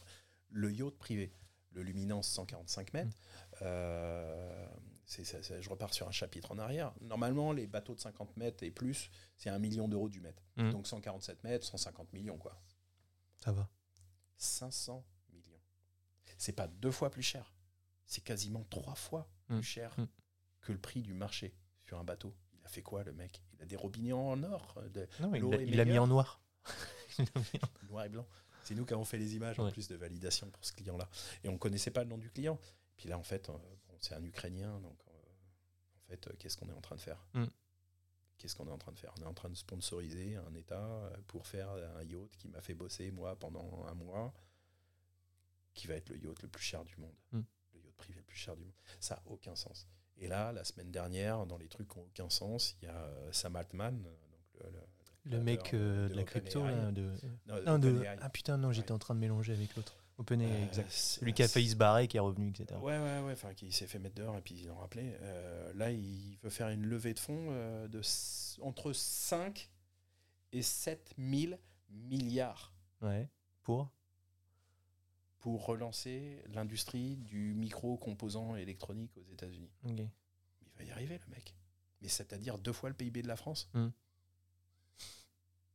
le 0.49 0.71
yacht 0.71 0.95
privé, 0.97 1.31
le 1.73 1.83
Luminance 1.83 2.27
145 2.29 2.93
mètres. 2.93 3.15
euh, 3.61 4.67
c'est- 5.09 5.23
c'est- 5.23 5.41
c'est- 5.43 5.61
je 5.61 5.69
repars 5.69 5.93
sur 5.93 6.07
un 6.07 6.11
chapitre 6.11 6.51
en 6.51 6.59
arrière. 6.59 6.93
Normalement, 7.01 7.51
les 7.51 7.65
bateaux 7.67 7.95
de 7.95 7.99
50 7.99 8.37
mètres 8.37 8.63
et 8.63 8.71
plus, 8.71 9.09
c'est 9.37 9.49
un 9.49 9.57
million 9.59 9.87
d'euros 9.87 10.07
du 10.09 10.21
mètre. 10.21 10.43
Mhm. 10.57 10.71
Donc 10.71 10.87
147 10.87 11.43
mètres, 11.43 11.65
150 11.65 12.13
millions, 12.13 12.37
quoi. 12.37 12.61
Ça 13.43 13.51
va. 13.51 13.67
500 14.37 15.03
millions. 15.33 15.59
C'est 16.37 16.53
pas 16.53 16.67
deux 16.67 16.91
fois 16.91 17.09
plus 17.09 17.23
cher, 17.23 17.53
c'est 18.05 18.23
quasiment 18.23 18.63
trois 18.69 18.95
fois 18.95 19.27
plus 19.47 19.57
Mm. 19.57 19.61
cher 19.63 19.95
Mm. 19.97 20.05
que 20.61 20.71
le 20.71 20.77
prix 20.77 21.01
du 21.01 21.13
marché 21.13 21.53
sur 21.85 21.97
un 21.99 22.03
bateau. 22.03 22.33
Il 22.53 22.63
a 22.65 22.69
fait 22.69 22.81
quoi, 22.83 23.03
le 23.03 23.11
mec? 23.13 23.41
Il 23.53 23.61
a 23.63 23.65
des 23.65 23.75
robinets 23.75 24.13
en 24.13 24.41
or, 24.43 24.75
euh, 24.77 24.89
de 24.89 25.07
Non, 25.19 25.31
il 25.73 25.75
l'a 25.75 25.85
mis 25.85 25.97
en 25.97 26.07
noir. 26.07 26.41
Noir 27.89 28.05
et 28.05 28.09
blanc. 28.09 28.25
C'est 28.63 28.75
nous 28.75 28.85
qui 28.85 28.93
avons 28.93 29.05
fait 29.05 29.17
les 29.17 29.35
images 29.35 29.59
en 29.59 29.71
plus 29.71 29.87
de 29.87 29.95
validation 29.95 30.49
pour 30.51 30.63
ce 30.63 30.71
client-là. 30.73 31.09
Et 31.43 31.49
on 31.49 31.57
connaissait 31.57 31.91
pas 31.91 32.03
le 32.03 32.09
nom 32.09 32.17
du 32.17 32.29
client. 32.29 32.59
Puis 32.97 33.09
là, 33.09 33.17
en 33.17 33.23
fait, 33.23 33.49
euh, 33.49 33.53
c'est 34.01 34.15
un 34.15 34.23
Ukrainien, 34.23 34.79
donc 34.79 34.97
euh, 35.07 35.11
en 35.11 36.07
fait, 36.09 36.27
euh, 36.27 36.33
qu'est-ce 36.39 36.57
qu'on 36.57 36.69
est 36.69 36.73
en 36.73 36.81
train 36.81 36.95
de 36.95 37.01
faire 37.01 37.25
Mm. 37.33 37.45
Qu'est-ce 38.37 38.55
qu'on 38.55 38.67
est 38.67 38.71
en 38.71 38.77
train 38.77 38.93
de 38.93 38.99
faire 38.99 39.13
On 39.19 39.21
est 39.23 39.25
en 39.27 39.33
train 39.33 39.49
de 39.49 39.55
sponsoriser 39.55 40.37
un 40.37 40.53
État 40.55 40.81
euh, 40.81 41.17
pour 41.27 41.45
faire 41.45 41.69
un 41.71 42.03
yacht 42.03 42.29
qui 42.37 42.47
m'a 42.47 42.61
fait 42.61 42.73
bosser, 42.73 43.11
moi, 43.11 43.35
pendant 43.37 43.85
un 43.87 43.93
mois, 43.93 44.33
qui 45.73 45.87
va 45.87 45.95
être 45.95 46.09
le 46.09 46.17
yacht 46.17 46.41
le 46.41 46.47
plus 46.47 46.63
cher 46.63 46.83
du 46.85 46.95
monde. 46.97 47.15
Mm. 47.33 47.41
Le 47.73 47.79
yacht 47.81 47.95
privé 47.97 48.19
le 48.19 48.25
plus 48.25 48.37
cher 48.37 48.55
du 48.55 48.63
monde. 48.63 48.73
Ça 49.01 49.15
n'a 49.15 49.21
aucun 49.25 49.55
sens. 49.55 49.87
Et 50.17 50.27
là, 50.27 50.51
la 50.53 50.63
semaine 50.63 50.91
dernière, 50.91 51.45
dans 51.45 51.57
les 51.57 51.67
trucs 51.67 51.87
qui 51.89 51.97
n'ont 51.97 52.05
aucun 52.05 52.29
sens, 52.29 52.75
il 52.81 52.85
y 52.85 52.87
a 52.89 53.09
Sam 53.31 53.55
Altman, 53.55 54.01
donc 54.01 54.17
le, 54.63 54.69
le- 54.71 55.37
Le 55.37 55.43
mec 55.43 55.73
euh, 55.73 56.07
de 56.07 56.13
de 56.13 56.17
la 56.17 56.23
crypto, 56.23 56.63
là, 56.65 56.91
de... 56.91 57.13
non, 57.45 57.61
Non, 57.63 57.79
de... 57.79 58.03
Ah 58.21 58.29
putain, 58.29 58.57
non, 58.57 58.71
j'étais 58.71 58.91
Ouais. 58.91 58.95
en 58.95 58.99
train 58.99 59.15
de 59.15 59.19
mélanger 59.19 59.53
avec 59.53 59.75
l'autre. 59.75 59.95
OpenAI, 60.19 60.45
Euh, 60.45 60.65
exact. 60.67 60.91
Celui 60.91 61.33
qui 61.33 61.41
a 61.43 61.47
failli 61.47 61.69
se 61.69 61.75
barrer, 61.75 62.07
qui 62.07 62.17
est 62.17 62.19
revenu, 62.19 62.49
etc. 62.49 62.79
Ouais, 62.81 62.99
ouais, 62.99 63.19
ouais, 63.21 63.31
enfin, 63.31 63.53
qui 63.53 63.71
s'est 63.71 63.87
fait 63.87 63.99
mettre 63.99 64.15
dehors 64.15 64.37
et 64.37 64.41
puis 64.41 64.53
ils 64.55 64.67
l'ont 64.67 64.75
rappelé. 64.77 65.15
Euh, 65.21 65.73
là, 65.73 65.91
il 65.91 66.37
veut 66.43 66.49
faire 66.49 66.67
une 66.69 66.85
levée 66.85 67.13
de 67.13 67.19
fonds 67.19 67.47
euh, 67.51 67.87
de 67.87 68.01
entre 68.61 68.91
5 68.93 69.69
et 70.51 70.61
7 70.61 71.15
000 71.17 71.53
milliards 71.89 72.73
Ouais. 73.01 73.29
Pour? 73.63 73.89
Pour 75.39 75.65
relancer 75.65 76.43
l'industrie 76.49 77.15
du 77.15 77.53
micro-composant 77.53 78.57
électronique 78.57 79.15
aux 79.15 79.31
États-Unis. 79.31 79.71
Ok. 79.85 79.99
Il 79.99 80.77
va 80.77 80.83
y 80.83 80.91
arriver, 80.91 81.17
le 81.25 81.33
mec. 81.33 81.55
Mais 82.01 82.09
c'est-à-dire 82.09 82.57
deux 82.57 82.73
fois 82.73 82.89
le 82.89 82.95
PIB 82.95 83.21
de 83.21 83.27
la 83.27 83.37
France. 83.37 83.69
Mm. 83.73 83.87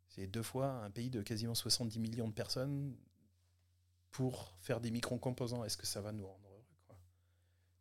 C'est 0.09 0.27
deux 0.27 0.43
fois 0.43 0.69
un 0.85 0.91
pays 0.91 1.11
de 1.11 1.23
quasiment 1.23 1.55
70 1.55 1.99
millions 1.99 2.29
de 2.29 2.33
personnes 2.35 2.95
pour 4.15 4.57
faire 4.61 4.81
des 4.81 4.91
micro-composants. 4.91 5.65
Est-ce 5.65 5.77
que 5.77 5.87
ça 5.87 6.01
va 6.01 6.13
nous 6.13 6.27
rendre 6.27 6.49
heureux 6.49 6.65
quoi? 6.87 6.97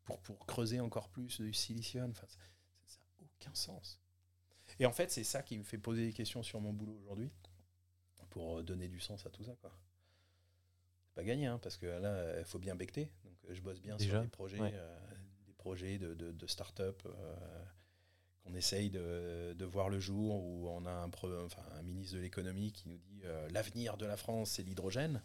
Pour, 0.03 0.19
pour 0.21 0.45
creuser 0.45 0.79
encore 0.79 1.07
plus 1.09 1.39
du 1.39 1.53
silicium 1.53 2.09
enfin, 2.11 2.27
ça 2.27 2.39
n'a 2.39 3.25
aucun 3.25 3.53
sens. 3.53 3.99
Et 4.79 4.85
en 4.87 4.91
fait, 4.91 5.11
c'est 5.11 5.23
ça 5.23 5.43
qui 5.43 5.57
me 5.57 5.63
fait 5.63 5.77
poser 5.77 6.07
des 6.07 6.13
questions 6.13 6.41
sur 6.41 6.59
mon 6.59 6.73
boulot 6.73 6.97
aujourd'hui 7.03 7.31
pour 8.31 8.57
euh, 8.57 8.63
donner 8.63 8.87
du 8.87 8.99
sens 8.99 9.25
à 9.27 9.29
tout 9.29 9.43
ça. 9.43 9.55
quoi. 9.61 9.71
C'est 11.05 11.13
pas 11.13 11.23
gagné, 11.23 11.45
hein, 11.45 11.59
parce 11.61 11.77
que 11.77 11.85
là, 11.85 12.39
il 12.39 12.45
faut 12.45 12.57
bien 12.57 12.73
becter. 12.75 13.11
Donc, 13.23 13.35
je 13.49 13.61
bosse 13.61 13.79
bien 13.79 13.95
Déjà, 13.97 14.13
sur 14.13 14.21
des 14.23 14.29
projets, 14.29 14.59
ouais. 14.59 14.71
euh, 14.73 14.99
des 15.45 15.53
projets 15.53 15.99
de, 15.99 16.15
de, 16.15 16.31
de 16.31 16.47
start-up 16.47 17.03
euh, 17.05 17.65
qu'on 18.43 18.55
essaye 18.55 18.89
de, 18.89 19.53
de 19.55 19.65
voir 19.65 19.89
le 19.89 19.99
jour, 19.99 20.43
où 20.43 20.67
on 20.69 20.85
a 20.87 20.91
un, 20.91 21.09
pro- 21.09 21.45
enfin, 21.45 21.61
un 21.73 21.83
ministre 21.83 22.15
de 22.15 22.21
l'économie 22.21 22.71
qui 22.71 22.89
nous 22.89 22.97
dit 22.97 23.21
euh, 23.25 23.47
l'avenir 23.49 23.97
de 23.97 24.07
la 24.07 24.17
France, 24.17 24.49
c'est 24.51 24.63
l'hydrogène. 24.63 25.21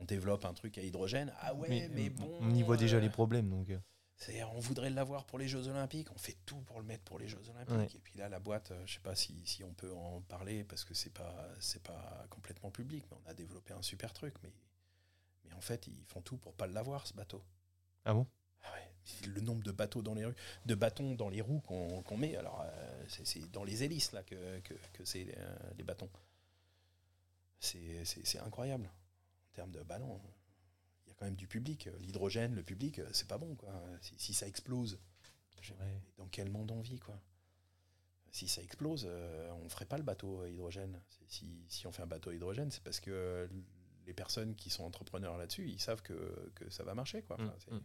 On 0.00 0.04
développe 0.04 0.44
un 0.44 0.54
truc 0.54 0.78
à 0.78 0.82
hydrogène. 0.82 1.32
Ah 1.40 1.54
ouais, 1.54 1.88
mais, 1.92 2.08
euh, 2.08 2.10
bon. 2.10 2.38
On 2.40 2.54
y 2.54 2.62
voit 2.62 2.76
déjà 2.76 2.96
euh, 2.96 3.00
les 3.00 3.10
problèmes, 3.10 3.48
donc. 3.50 3.70
euh, 3.70 3.78
c'est, 4.16 4.42
on 4.42 4.58
voudrait 4.58 4.90
l'avoir 4.90 5.24
pour 5.26 5.38
les 5.38 5.46
Jeux 5.46 5.68
Olympiques, 5.68 6.10
on 6.12 6.18
fait 6.18 6.36
tout 6.44 6.60
pour 6.62 6.80
le 6.80 6.84
mettre 6.84 7.04
pour 7.04 7.18
les 7.18 7.28
Jeux 7.28 7.42
Olympiques. 7.50 7.76
Ouais. 7.76 7.96
Et 7.96 8.00
puis 8.00 8.18
là, 8.18 8.28
la 8.28 8.40
boîte, 8.40 8.72
je 8.84 8.94
sais 8.94 9.00
pas 9.00 9.14
si, 9.14 9.46
si 9.46 9.62
on 9.62 9.72
peut 9.74 9.92
en 9.92 10.20
parler 10.22 10.64
parce 10.64 10.84
que 10.84 10.92
c'est 10.92 11.12
pas, 11.12 11.48
c'est 11.60 11.82
pas 11.82 12.26
complètement 12.28 12.70
public, 12.70 13.04
mais 13.10 13.16
on 13.24 13.30
a 13.30 13.34
développé 13.34 13.74
un 13.74 13.82
super 13.82 14.12
truc. 14.12 14.34
Mais, 14.42 14.52
mais 15.44 15.52
en 15.54 15.60
fait, 15.60 15.86
ils 15.86 16.04
font 16.06 16.20
tout 16.20 16.36
pour 16.36 16.52
pas 16.54 16.66
l'avoir, 16.66 17.06
ce 17.06 17.14
bateau. 17.14 17.42
Ah 18.04 18.12
bon? 18.12 18.26
Ah 18.64 18.72
ouais, 18.72 19.28
le 19.28 19.40
nombre 19.40 19.62
de 19.62 19.70
bateaux 19.70 20.02
dans 20.02 20.14
les 20.14 20.24
rues, 20.24 20.34
de 20.66 20.74
bâtons 20.74 21.14
dans 21.14 21.28
les 21.28 21.40
roues 21.40 21.60
qu'on, 21.60 22.02
qu'on 22.02 22.16
met, 22.16 22.34
alors 22.36 22.62
euh, 22.64 23.04
c'est, 23.06 23.48
dans 23.52 23.62
les 23.62 23.84
hélices 23.84 24.10
là 24.10 24.24
que, 24.24 24.58
que, 24.60 24.74
que 24.94 25.04
c'est 25.04 25.22
les, 25.24 25.34
euh, 25.36 25.56
les 25.76 25.84
bâtons. 25.84 26.10
C'est, 27.60 28.04
c'est, 28.04 28.26
c'est 28.26 28.40
incroyable 28.40 28.90
termes 29.58 29.72
de 29.72 29.82
ballons. 29.82 30.20
Il 31.04 31.08
y 31.08 31.12
a 31.12 31.14
quand 31.16 31.24
même 31.24 31.34
du 31.34 31.48
public. 31.48 31.88
L'hydrogène, 31.98 32.54
le 32.54 32.62
public, 32.62 33.00
euh, 33.00 33.08
c'est 33.12 33.26
pas 33.26 33.38
bon 33.38 33.56
quoi. 33.56 33.72
Si, 34.00 34.14
si 34.18 34.32
ça 34.34 34.46
explose, 34.46 34.98
Ouais. 35.70 36.00
dans 36.16 36.28
quel 36.28 36.48
monde 36.50 36.70
on 36.70 36.80
vit 36.80 37.00
quoi 37.00 37.20
Si 38.30 38.46
ça 38.46 38.62
explose, 38.62 39.04
euh, 39.08 39.50
on 39.64 39.68
ferait 39.68 39.84
pas 39.86 39.96
le 39.98 40.04
bateau 40.04 40.40
à 40.42 40.48
hydrogène. 40.48 41.00
Si, 41.26 41.64
si 41.68 41.86
on 41.88 41.92
fait 41.92 42.02
un 42.02 42.06
bateau 42.06 42.30
à 42.30 42.34
hydrogène, 42.34 42.70
c'est 42.70 42.82
parce 42.84 43.00
que 43.00 43.10
euh, 43.10 43.48
les 44.06 44.14
personnes 44.14 44.54
qui 44.54 44.70
sont 44.70 44.84
entrepreneurs 44.84 45.36
là-dessus, 45.36 45.68
ils 45.68 45.80
savent 45.80 46.02
que, 46.02 46.52
que 46.54 46.70
ça 46.70 46.84
va 46.84 46.94
marcher 46.94 47.22
quoi. 47.22 47.36
Enfin, 47.40 47.52
Mm, 47.72 47.74
mm. 47.76 47.82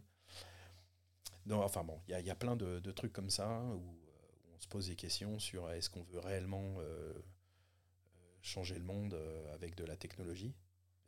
non, 1.46 1.62
enfin 1.62 1.82
bon, 1.82 2.00
il 2.08 2.16
y, 2.18 2.22
y 2.22 2.30
a 2.30 2.36
plein 2.36 2.54
de, 2.56 2.78
de 2.78 2.92
trucs 2.92 3.12
comme 3.12 3.30
ça 3.30 3.48
où, 3.64 3.72
euh, 3.72 3.76
où 4.44 4.54
on 4.56 4.60
se 4.60 4.68
pose 4.68 4.86
des 4.86 4.96
questions 4.96 5.38
sur 5.40 5.70
est-ce 5.72 5.90
qu'on 5.90 6.04
veut 6.04 6.20
réellement 6.20 6.76
euh, 6.78 7.12
changer 8.42 8.76
le 8.78 8.84
monde 8.84 9.14
avec 9.52 9.74
de 9.74 9.84
la 9.84 9.96
technologie? 9.96 10.54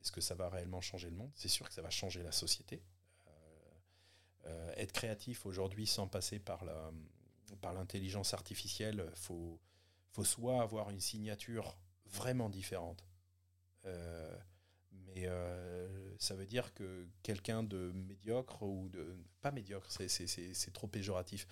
Est-ce 0.06 0.12
que 0.12 0.20
ça 0.20 0.36
va 0.36 0.48
réellement 0.48 0.80
changer 0.80 1.10
le 1.10 1.16
monde? 1.16 1.32
C'est 1.34 1.48
sûr 1.48 1.68
que 1.68 1.74
ça 1.74 1.82
va 1.82 1.90
changer 1.90 2.22
la 2.22 2.30
société. 2.30 2.80
Euh, 3.26 3.30
euh, 4.44 4.74
être 4.76 4.92
créatif 4.92 5.46
aujourd'hui 5.46 5.84
sans 5.84 6.06
passer 6.06 6.38
par 6.38 6.64
la 6.64 6.92
par 7.60 7.74
l'intelligence 7.74 8.32
artificielle, 8.32 9.10
faut 9.16 9.58
faut 10.12 10.22
soit 10.22 10.62
avoir 10.62 10.90
une 10.90 11.00
signature 11.00 11.76
vraiment 12.04 12.48
différente. 12.48 13.04
Euh, 13.84 14.38
mais 14.92 15.26
ça 16.20 16.36
veut 16.36 16.46
dire 16.46 16.72
que 16.72 17.08
quelqu'un 17.24 17.64
de 17.64 17.90
médiocre 17.90 18.62
ou 18.62 18.88
de 18.88 19.18
pas 19.40 19.50
médiocre, 19.50 19.90
c'est, 19.90 20.72
trop 20.72 20.86
péjoratif. 20.86 21.48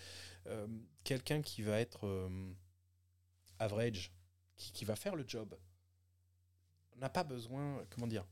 Quelqu'un 1.02 1.42
qui 1.42 1.62
va 1.62 1.80
être 1.80 2.30
average, 3.58 4.12
qui, 4.56 4.70
qui 4.70 4.84
va 4.84 4.94
faire 4.94 5.16
le 5.16 5.24
job. 5.26 5.56
On 6.96 7.00
n'a 7.00 7.08
pas 7.08 7.24
besoin, 7.24 7.82
comment 7.90 8.06
dire, 8.06 8.24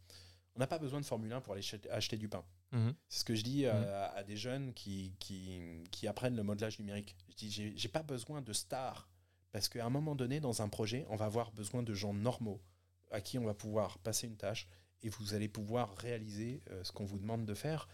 on 0.55 0.60
n'a 0.60 0.66
pas 0.66 0.78
besoin 0.78 1.00
de 1.00 1.07
Formule 1.07 1.32
1 1.32 1.41
pour 1.41 1.55
aller 1.55 1.62
acheter, 1.91 2.16
du 2.16 2.28
pain. 2.28 2.44
Mhm. 2.73 2.94
C'est 3.08 3.20
ce 3.20 3.24
que 3.24 3.34
je 3.34 3.42
dis 3.42 3.66
à, 3.66 4.12
à 4.12 4.23
des 4.23 4.36
jeunes 4.36 4.73
qui, 4.74 5.15
qui, 5.18 5.60
qui 5.91 6.07
apprennent 6.07 6.36
le 6.36 6.42
modelage 6.42 6.78
numérique. 6.78 7.16
Je 7.31 7.34
dis, 7.36 7.73
j'ai, 7.76 7.89
pas 7.89 8.02
besoin 8.02 8.42
de 8.42 8.52
stars. 8.52 9.08
Parce 9.50 9.68
qu'à 9.68 9.84
un 9.84 9.91
moment 9.91 10.15
donné, 10.15 10.41
dans 10.41 10.62
un 10.62 10.68
projet, 10.68 11.05
on 11.10 11.16
va 11.16 11.26
avoir 11.26 11.52
besoin 11.52 11.82
de 11.82 11.92
gens 11.92 12.15
normaux 12.15 12.62
à 13.10 13.20
qui 13.20 13.39
on 13.39 13.44
va 13.44 13.52
pouvoir 13.52 13.99
passer 13.99 14.26
une 14.26 14.36
tâche 14.36 14.66
et 15.02 15.10
vous 15.10 15.34
allez 15.34 15.49
pouvoir 15.49 15.94
réaliser 15.97 16.62
euh, 16.70 16.82
ce 16.84 16.92
qu'on 16.92 17.05
vous 17.05 17.18
demande 17.18 17.44
de 17.44 17.55
faire. 17.55 17.89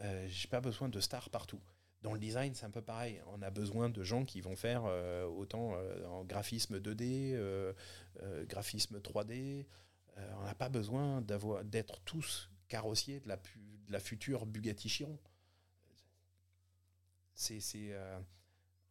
Euh, 0.00 0.26
j'ai 0.28 0.48
pas 0.48 0.62
besoin 0.62 0.88
de 0.88 1.00
stars 1.00 1.28
partout. 1.28 1.60
Dans 2.02 2.12
le 2.12 2.18
design, 2.18 2.52
c'est 2.54 2.66
un 2.66 2.70
peu 2.70 2.82
pareil. 2.82 3.20
On 3.32 3.42
a 3.42 3.50
besoin 3.50 3.88
de 3.88 4.02
gens 4.02 4.24
qui 4.24 4.40
vont 4.40 4.56
faire 4.56 4.82
euh, 4.86 5.24
autant 5.24 5.74
euh, 5.74 6.04
en 6.06 6.24
graphisme 6.24 6.78
2D, 6.78 7.32
euh, 7.34 7.72
euh, 8.22 8.44
graphisme 8.46 8.98
3D. 8.98 9.66
Euh, 10.18 10.32
on 10.40 10.44
n'a 10.44 10.54
pas 10.54 10.68
besoin 10.68 11.20
d'avoir, 11.22 11.64
d'être 11.64 12.00
tous 12.00 12.50
carrossiers 12.68 13.20
de 13.20 13.28
la, 13.28 13.36
pu- 13.36 13.58
de 13.86 13.92
la 13.92 13.98
future 14.00 14.46
Bugatti 14.46 14.88
Chiron. 14.88 15.18
C'est, 17.34 17.58
euh, 17.74 18.18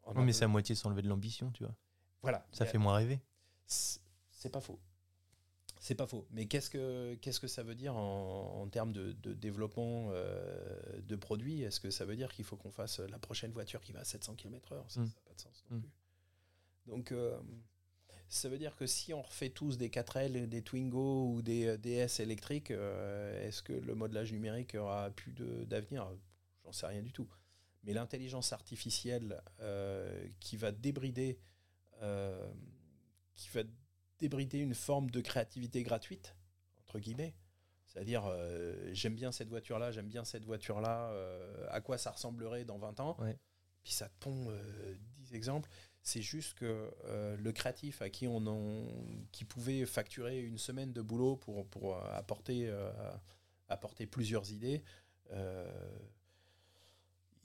on 0.03 0.14
a 0.14 0.19
Ouais, 0.19 0.25
mais 0.25 0.33
c'est 0.33 0.45
à 0.45 0.48
moitié 0.48 0.75
s'enlever 0.75 1.01
de 1.01 1.08
l'ambition, 1.08 1.51
tu 1.51 1.64
vois. 1.64 1.75
voilà. 2.22 2.45
Ça 2.51 2.66
fait 2.66 2.77
moins 2.77 2.95
rêver. 2.95 3.19
c'est 3.67 4.50
pas 4.51 4.61
faux. 4.61 4.80
C'est 5.80 5.95
pas 5.95 6.06
faux. 6.06 6.27
Mais 6.32 6.45
qu'est-ce 6.48 6.69
que, 6.69 7.16
qu'est-ce 7.22 7.40
que 7.40 7.48
ça 7.48 7.64
veut 7.64 7.74
dire 7.75 7.95
en, 7.95 8.61
en 8.61 8.67
termes 8.67 8.91
de, 8.91 9.14
de 9.14 9.33
développement 9.33 10.09
euh, 10.11 11.01
de 11.01 11.16
produits? 11.16 11.61
Est-ce 11.64 11.80
que 11.80 11.90
ça 11.90 12.06
veut 12.06 12.16
dire 12.16 12.32
qu'il 12.33 12.45
faut 12.45 12.56
qu'on 12.56 12.69
fasse 12.72 13.00
la 13.00 13.17
prochaine 13.17 13.51
voiture 13.51 13.82
qui 13.82 13.91
va 13.91 14.01
à 14.01 14.03
700 14.03 14.35
km/h 14.35 14.83
Ça 14.90 15.00
n'a 15.00 15.06
Mm. 15.08 15.09
pas 15.25 15.33
de 15.33 15.40
sens 15.41 15.64
non 15.69 15.77
Mm. 15.77 15.82
plus. 15.82 15.90
Donc, 16.88 17.11
ça 18.34 18.50
veut 18.50 18.58
dire 18.58 18.76
que 18.76 18.85
si 18.85 19.14
on 19.14 19.22
refait 19.22 19.50
tous 19.50 19.77
des 19.77 19.90
4L, 19.90 20.48
des 20.48 20.61
Twingo 20.61 21.27
ou 21.27 21.42
des 21.42 21.77
DS 21.77 22.19
électriques, 22.19 22.72
est-ce 22.72 23.61
que 23.61 23.74
le 23.74 23.93
modelage 23.93 24.32
numérique 24.32 24.76
aura 24.76 25.10
plus 25.10 25.34
d'avenir? 25.66 26.10
J'en 26.64 26.72
sais 26.72 26.88
rien 26.88 27.01
du 27.01 27.11
tout. 27.11 27.27
Mais 27.84 27.93
l'intelligence 27.93 28.53
artificielle 28.53 29.42
qui 30.40 30.56
va 30.56 30.72
débrider, 30.72 31.40
qui 33.35 33.50
va 33.50 33.64
débrider 34.19 34.60
une 34.60 34.76
forme 34.76 35.11
de 35.11 35.19
créativité 35.19 35.84
gratuite, 35.84 36.35
entre 36.80 37.00
guillemets, 37.00 37.35
c'est-à-dire, 37.92 38.26
euh, 38.26 38.90
j'aime 38.93 39.16
bien 39.16 39.34
cette 39.34 39.50
voiture-là, 39.50 39.92
j'aime 39.92 40.08
bien 40.08 40.24
cette 40.24 40.45
voiture-là, 40.45 41.10
euh, 41.11 41.68
à 41.69 41.82
quoi 41.82 41.98
ça 41.98 42.11
ressemblerait 42.11 42.64
dans 42.64 42.77
20 42.77 43.00
ans? 43.01 43.18
Puis 43.84 43.93
ça 43.93 44.08
te 44.08 44.14
pond 44.19 44.48
10 45.18 45.34
exemples. 45.34 45.69
C'est 46.03 46.21
juste 46.21 46.55
que 46.55 46.91
euh, 47.05 47.38
le 47.38 47.51
créatif 47.51 48.01
à 48.01 48.09
qui 48.09 48.27
on 48.27 48.45
en, 48.47 48.88
qui 49.31 49.45
pouvait 49.45 49.85
facturer 49.85 50.39
une 50.39 50.57
semaine 50.57 50.93
de 50.93 51.01
boulot 51.01 51.35
pour, 51.35 51.67
pour 51.67 51.97
apporter, 51.97 52.73
apporter 53.69 54.07
plusieurs 54.07 54.51
idées, 54.51 54.83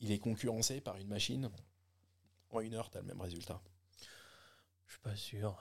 il 0.00 0.10
est 0.10 0.18
concurrencé 0.18 0.80
par 0.80 0.96
une 0.96 1.08
machine. 1.08 1.50
En 2.50 2.60
une 2.60 2.74
heure, 2.74 2.90
tu 2.90 2.96
as 2.96 3.00
le 3.02 3.06
même 3.06 3.20
résultat. 3.20 3.60
Je 4.86 4.92
suis 4.92 5.00
pas 5.00 5.16
sûr. 5.16 5.58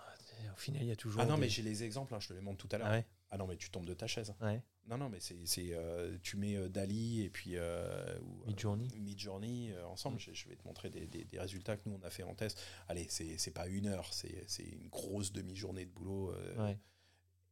Au 0.53 0.57
final, 0.57 0.83
il 0.83 0.87
y 0.87 0.91
a 0.91 0.95
toujours. 0.95 1.21
Ah 1.21 1.25
non, 1.25 1.37
mais 1.37 1.49
j'ai 1.49 1.61
les 1.61 1.83
exemples, 1.83 2.13
hein, 2.13 2.19
je 2.19 2.29
te 2.29 2.33
les 2.33 2.41
montre 2.41 2.65
tout 2.65 2.73
à 2.73 2.77
l'heure. 2.77 2.87
Ah, 2.89 3.01
ah, 3.31 3.37
non, 3.37 3.47
mais 3.47 3.57
tu 3.57 3.69
tombes 3.69 3.85
de 3.85 3.93
ta 3.93 4.07
chaise. 4.07 4.33
Ouais. 4.41 4.61
Non, 4.87 4.97
non, 4.99 5.09
mais 5.09 5.19
c'est, 5.19 5.35
euh, 5.71 6.15
tu 6.21 6.37
mets 6.37 6.55
euh, 6.55 6.69
Dali 6.69 7.23
et 7.23 7.29
puis 7.29 7.51
euh, 7.55 8.19
Midjourney, 8.45 8.87
Midjourney 8.99 9.73
ensemble. 9.87 10.17
Mm. 10.17 10.33
Je, 10.33 10.47
vais 10.47 10.55
te 10.55 10.67
montrer 10.67 10.89
des, 10.89 11.07
des, 11.07 11.39
résultats 11.39 11.75
que 11.75 11.89
nous 11.89 11.97
on 12.01 12.05
a 12.05 12.09
fait 12.11 12.23
en 12.23 12.35
test. 12.35 12.61
Allez, 12.87 13.07
c'est, 13.09 13.51
pas 13.53 13.67
une 13.67 13.87
heure, 13.87 14.13
c'est, 14.13 14.43
c'est 14.47 14.63
une 14.63 14.87
grosse 14.89 15.31
demi-journée 15.31 15.85
de 15.85 15.91
boulot. 15.91 16.33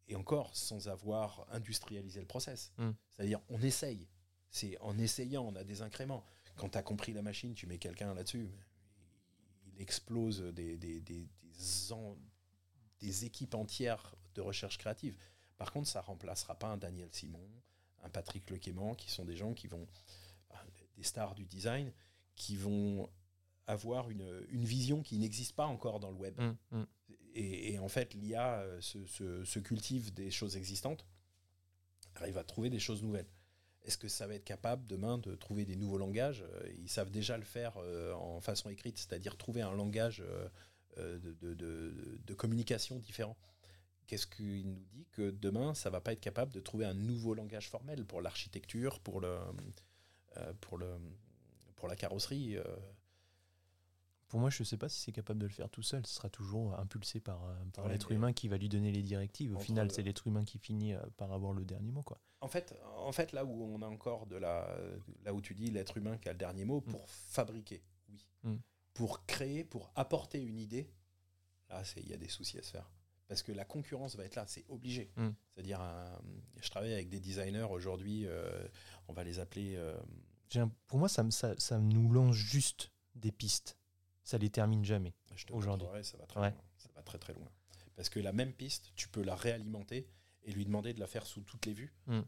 Et 0.09 0.15
encore 0.15 0.55
sans 0.55 0.89
avoir 0.89 1.47
industrialisé 1.51 2.19
le 2.19 2.25
process. 2.27 2.73
Mm. 2.77 2.91
C'est-à-dire, 3.09 3.39
on 3.49 3.61
essaye. 3.61 4.07
C'est 4.51 4.77
en 4.81 4.97
essayant, 4.99 5.43
on 5.47 5.55
a 5.55 5.63
des 5.63 5.81
incréments. 5.81 6.23
Quand 6.55 6.69
tu 6.69 6.77
as 6.77 6.83
compris 6.83 7.13
la 7.13 7.23
machine, 7.23 7.55
tu 7.55 7.65
mets 7.65 7.79
quelqu'un 7.79 8.13
là-dessus, 8.13 8.47
il 9.65 9.81
explose 9.81 10.41
des, 10.53 10.77
des, 10.77 10.99
des, 10.99 11.27
des 12.99 13.25
équipes 13.25 13.55
entières 13.55 14.15
de 14.35 14.41
recherche 14.41 14.77
créative. 14.77 15.17
Par 15.63 15.71
contre, 15.71 15.87
ça 15.87 16.01
remplacera 16.01 16.55
pas 16.55 16.67
un 16.67 16.75
Daniel 16.75 17.07
Simon, 17.13 17.39
un 18.03 18.09
Patrick 18.09 18.49
Lequément, 18.49 18.95
qui 18.95 19.09
sont 19.09 19.23
des 19.23 19.37
gens 19.37 19.53
qui 19.53 19.67
vont, 19.67 19.87
euh, 20.51 20.55
des 20.97 21.03
stars 21.03 21.35
du 21.35 21.45
design, 21.45 21.93
qui 22.35 22.57
vont 22.57 23.09
avoir 23.65 24.09
une, 24.09 24.43
vision 24.51 25.01
qui 25.01 25.17
n'existe 25.17 25.55
pas 25.55 25.65
encore 25.65 26.01
dans 26.01 26.11
le 26.11 26.17
web. 26.17 26.37
Mmh, 26.37 26.57
mmh. 26.71 26.83
Et, 27.35 27.79
en 27.79 27.87
fait, 27.87 28.13
l'IA 28.13 28.59
euh, 28.59 28.81
se, 28.81 29.59
cultive 29.59 30.13
des 30.13 30.31
choses 30.31 30.57
existantes, 30.57 31.05
arrive 32.15 32.37
à 32.37 32.43
trouver 32.43 32.69
des 32.69 32.79
choses 32.79 33.01
nouvelles. 33.01 33.29
Est-ce 33.83 33.97
que 33.97 34.09
ça 34.09 34.27
va 34.27 34.35
être 34.35 34.43
capable 34.43 34.85
demain 34.85 35.17
de 35.17 35.33
trouver 35.33 35.63
des 35.63 35.77
nouveaux 35.77 35.97
langages? 35.97 36.43
Euh, 36.43 36.73
Ils 36.77 36.89
savent 36.89 37.09
déjà 37.09 37.37
le 37.37 37.45
faire 37.45 37.77
en 38.17 38.41
façon 38.41 38.69
écrite, 38.69 38.97
c'est-à-dire 38.97 39.37
trouver 39.37 39.61
un 39.61 39.71
langage 39.71 40.21
de, 40.97 42.33
communication 42.33 42.99
différent 42.99 43.37
qu'est-ce 44.07 44.27
qu'il 44.27 44.69
nous 44.69 44.85
dit 44.91 45.05
que 45.11 45.31
demain, 45.31 45.73
ça 45.73 45.89
va 45.89 46.01
pas 46.01 46.13
être 46.13 46.21
capable 46.21 46.51
de 46.51 46.59
trouver 46.59 46.85
un 46.85 46.93
nouveau 46.93 47.33
langage 47.33 47.69
formel 47.69 48.05
pour 48.05 48.21
l'architecture, 48.21 48.99
pour, 48.99 49.21
le, 49.21 49.37
euh, 50.37 50.53
pour, 50.61 50.77
le, 50.77 50.97
pour 51.75 51.87
la 51.87 51.95
carrosserie 51.95 52.57
euh. 52.57 52.63
Pour 54.27 54.39
moi, 54.39 54.49
je 54.49 54.63
ne 54.63 54.65
sais 54.65 54.77
pas 54.77 54.89
si 54.89 54.99
c'est 54.99 55.11
capable 55.11 55.39
de 55.39 55.45
le 55.45 55.51
faire 55.51 55.69
tout 55.69 55.83
seul. 55.83 56.07
Ce 56.07 56.15
sera 56.15 56.27
toujours 56.27 56.79
impulsé 56.79 57.19
par, 57.19 57.43
euh, 57.43 57.53
par 57.71 57.87
l'être 57.87 58.11
humain 58.11 58.33
qui 58.33 58.47
va 58.47 58.57
lui 58.57 58.67
donner 58.67 58.91
les 58.91 59.03
directives. 59.03 59.55
Au 59.55 59.59
final, 59.59 59.91
c'est 59.91 60.01
l'être 60.01 60.25
humain 60.25 60.43
qui 60.43 60.57
finit 60.57 60.95
par 61.17 61.31
avoir 61.31 61.53
le 61.53 61.63
dernier 61.65 61.91
mot. 61.91 62.01
Quoi. 62.01 62.19
En, 62.41 62.47
fait, 62.47 62.75
en 62.97 63.11
fait, 63.11 63.31
là 63.31 63.45
où 63.45 63.63
on 63.63 63.83
a 63.83 63.87
encore 63.87 64.25
de 64.25 64.37
la. 64.37 64.75
Là 65.23 65.35
où 65.35 65.41
tu 65.41 65.53
dis 65.53 65.69
l'être 65.69 65.97
humain 65.97 66.17
qui 66.17 66.29
a 66.29 66.31
le 66.31 66.39
dernier 66.39 66.65
mot, 66.65 66.81
pour 66.81 67.01
mm. 67.01 67.07
fabriquer, 67.07 67.83
oui. 68.09 68.25
Mm. 68.41 68.55
Pour 68.95 69.23
créer, 69.27 69.63
pour 69.63 69.91
apporter 69.95 70.41
une 70.41 70.57
idée, 70.57 70.89
là, 71.69 71.83
il 71.97 72.09
y 72.09 72.13
a 72.13 72.17
des 72.17 72.27
soucis 72.27 72.57
à 72.57 72.63
se 72.63 72.71
faire 72.71 72.89
parce 73.33 73.41
que 73.41 73.51
la 73.51 73.65
concurrence 73.65 74.15
va 74.15 74.25
être 74.25 74.35
là, 74.35 74.45
c'est 74.45 74.63
obligé. 74.69 75.09
Mm. 75.15 75.29
C'est-à-dire, 75.49 75.81
je 76.61 76.69
travaille 76.69 76.93
avec 76.93 77.09
des 77.09 77.19
designers 77.19 77.65
aujourd'hui, 77.67 78.27
euh, 78.27 78.63
on 79.07 79.13
va 79.13 79.23
les 79.23 79.39
appeler. 79.39 79.73
Euh, 79.75 79.97
pour 80.85 80.99
moi, 80.99 81.09
ça, 81.09 81.25
ça, 81.31 81.55
ça, 81.57 81.79
nous 81.79 82.11
lance 82.11 82.35
juste 82.35 82.91
des 83.15 83.31
pistes. 83.31 83.75
Ça 84.23 84.37
les 84.37 84.51
termine 84.51 84.85
jamais 84.85 85.15
aujourd'hui. 85.49 85.87
Ça, 86.03 86.15
va 86.19 86.27
très 86.27 86.41
ça 86.77 86.89
va 86.95 87.01
très 87.01 87.17
très 87.17 87.33
loin. 87.33 87.49
Parce 87.95 88.07
que 88.07 88.19
la 88.19 88.33
même 88.33 88.53
piste, 88.53 88.91
tu 88.95 89.07
peux 89.07 89.23
la 89.23 89.35
réalimenter 89.35 90.07
et 90.43 90.51
lui 90.51 90.65
demander 90.65 90.93
de 90.93 90.99
la 90.99 91.07
faire 91.07 91.25
sous 91.25 91.41
toutes 91.41 91.65
les 91.65 91.73
vues. 91.73 91.91
Mm. 92.05 92.19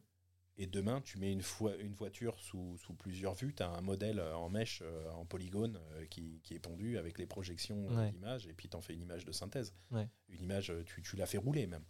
Et 0.57 0.67
demain, 0.67 1.01
tu 1.01 1.17
mets 1.19 1.33
une, 1.33 1.41
une 1.79 1.93
voiture 1.93 2.39
sous, 2.39 2.77
plusieurs 2.97 3.33
vues, 3.33 3.53
tu 3.53 3.63
as 3.63 3.69
un 3.69 3.81
modèle 3.81 4.19
euh, 4.19 4.37
en 4.37 4.49
mèche, 4.49 4.81
euh, 4.85 5.11
en 5.11 5.25
polygone, 5.25 5.79
euh, 5.93 6.05
qui, 6.05 6.41
est 6.49 6.59
pondu 6.59 6.97
avec 6.97 7.17
les 7.17 7.25
projections 7.25 7.89
d'images, 8.11 8.47
et 8.47 8.53
puis 8.53 8.69
tu 8.69 8.77
en 8.77 8.81
fais 8.81 8.93
une 8.93 9.01
image 9.01 9.25
de 9.25 9.33
synthèse. 9.33 9.75
Une 10.29 10.41
image, 10.41 10.71
tu, 10.85 11.01
tu 11.01 11.15
la 11.17 11.25
fais 11.25 11.37
rouler 11.37 11.67
même. 11.67 11.83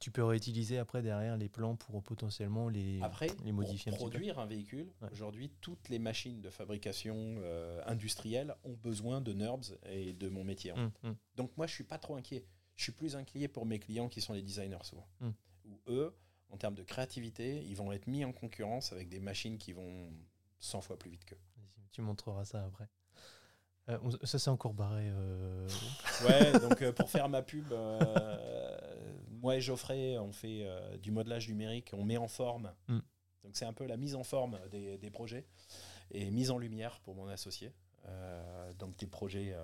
Tu 0.00 0.10
peux 0.10 0.24
réutiliser 0.24 0.78
après 0.78 1.02
derrière 1.02 1.36
les 1.36 1.48
plans 1.48 1.76
pour 1.76 2.02
potentiellement 2.02 2.68
les, 2.68 3.00
après, 3.00 3.28
les 3.44 3.52
modifier 3.52 3.92
pour 3.92 4.08
produire 4.08 4.40
un 4.40 4.46
véhicule, 4.46 4.90
aujourd'hui, 5.12 5.52
toutes 5.60 5.88
les 5.88 6.00
machines 6.00 6.40
de 6.40 6.50
fabrication 6.50 7.36
industrielle 7.86 8.54
ont 8.64 8.72
besoin 8.72 9.20
de 9.20 9.32
NURBS 9.32 9.78
et 9.90 10.14
de 10.14 10.28
mon 10.28 10.42
métier. 10.44 10.72
Hum, 10.72 10.90
hum. 11.04 11.16
Donc 11.36 11.56
moi, 11.56 11.66
je 11.66 11.74
suis 11.74 11.84
pas 11.84 11.98
trop 11.98 12.16
inquiet. 12.16 12.44
Je 12.74 12.84
suis 12.84 12.92
plus 12.92 13.14
inquiet 13.14 13.46
pour 13.46 13.66
mes 13.66 13.78
clients 13.78 14.08
qui 14.08 14.20
sont 14.20 14.32
les 14.32 14.42
designers 14.42 14.82
souvent. 14.82 15.06
Hum. 15.20 15.32
Ou 15.66 15.80
eux, 15.86 16.16
en 16.54 16.56
termes 16.56 16.76
de 16.76 16.84
créativité, 16.84 17.64
ils 17.66 17.76
vont 17.76 17.90
être 17.90 18.06
mis 18.06 18.24
en 18.24 18.32
concurrence 18.32 18.92
avec 18.92 19.08
des 19.08 19.18
machines 19.18 19.58
qui 19.58 19.72
vont 19.72 20.08
100 20.60 20.82
fois 20.82 20.96
plus 20.96 21.10
vite 21.10 21.24
qu'eux. 21.24 21.40
Tu 21.90 22.00
montreras 22.00 22.44
ça 22.44 22.64
après. 22.64 22.88
Euh, 23.88 23.98
ça 24.22 24.38
c'est 24.38 24.50
encore 24.50 24.72
barré. 24.72 25.10
Euh, 25.10 25.68
ouais, 26.28 26.52
donc 26.60 26.80
euh, 26.80 26.92
pour 26.92 27.10
faire 27.10 27.28
ma 27.28 27.42
pub, 27.42 27.74
moi 29.40 29.56
et 29.56 29.60
Geoffrey, 29.60 30.16
on 30.18 30.32
fait 30.32 30.64
du 31.02 31.10
modelage 31.10 31.48
numérique, 31.48 31.90
on 31.92 32.04
met 32.04 32.16
en 32.16 32.28
forme. 32.28 32.72
Hmm. 32.86 33.00
Donc 33.42 33.56
c'est 33.56 33.66
un 33.66 33.72
peu 33.72 33.84
la 33.84 33.96
mise 33.96 34.14
en 34.14 34.22
forme 34.22 34.58
des, 34.70 34.96
des, 34.96 35.10
projets 35.10 35.44
et 36.12 36.30
mise 36.30 36.52
en 36.52 36.58
lumière 36.58 37.00
pour 37.00 37.16
mon 37.16 37.26
associé. 37.28 37.72
donc 38.78 38.96
des 38.96 39.08
projets, 39.08 39.54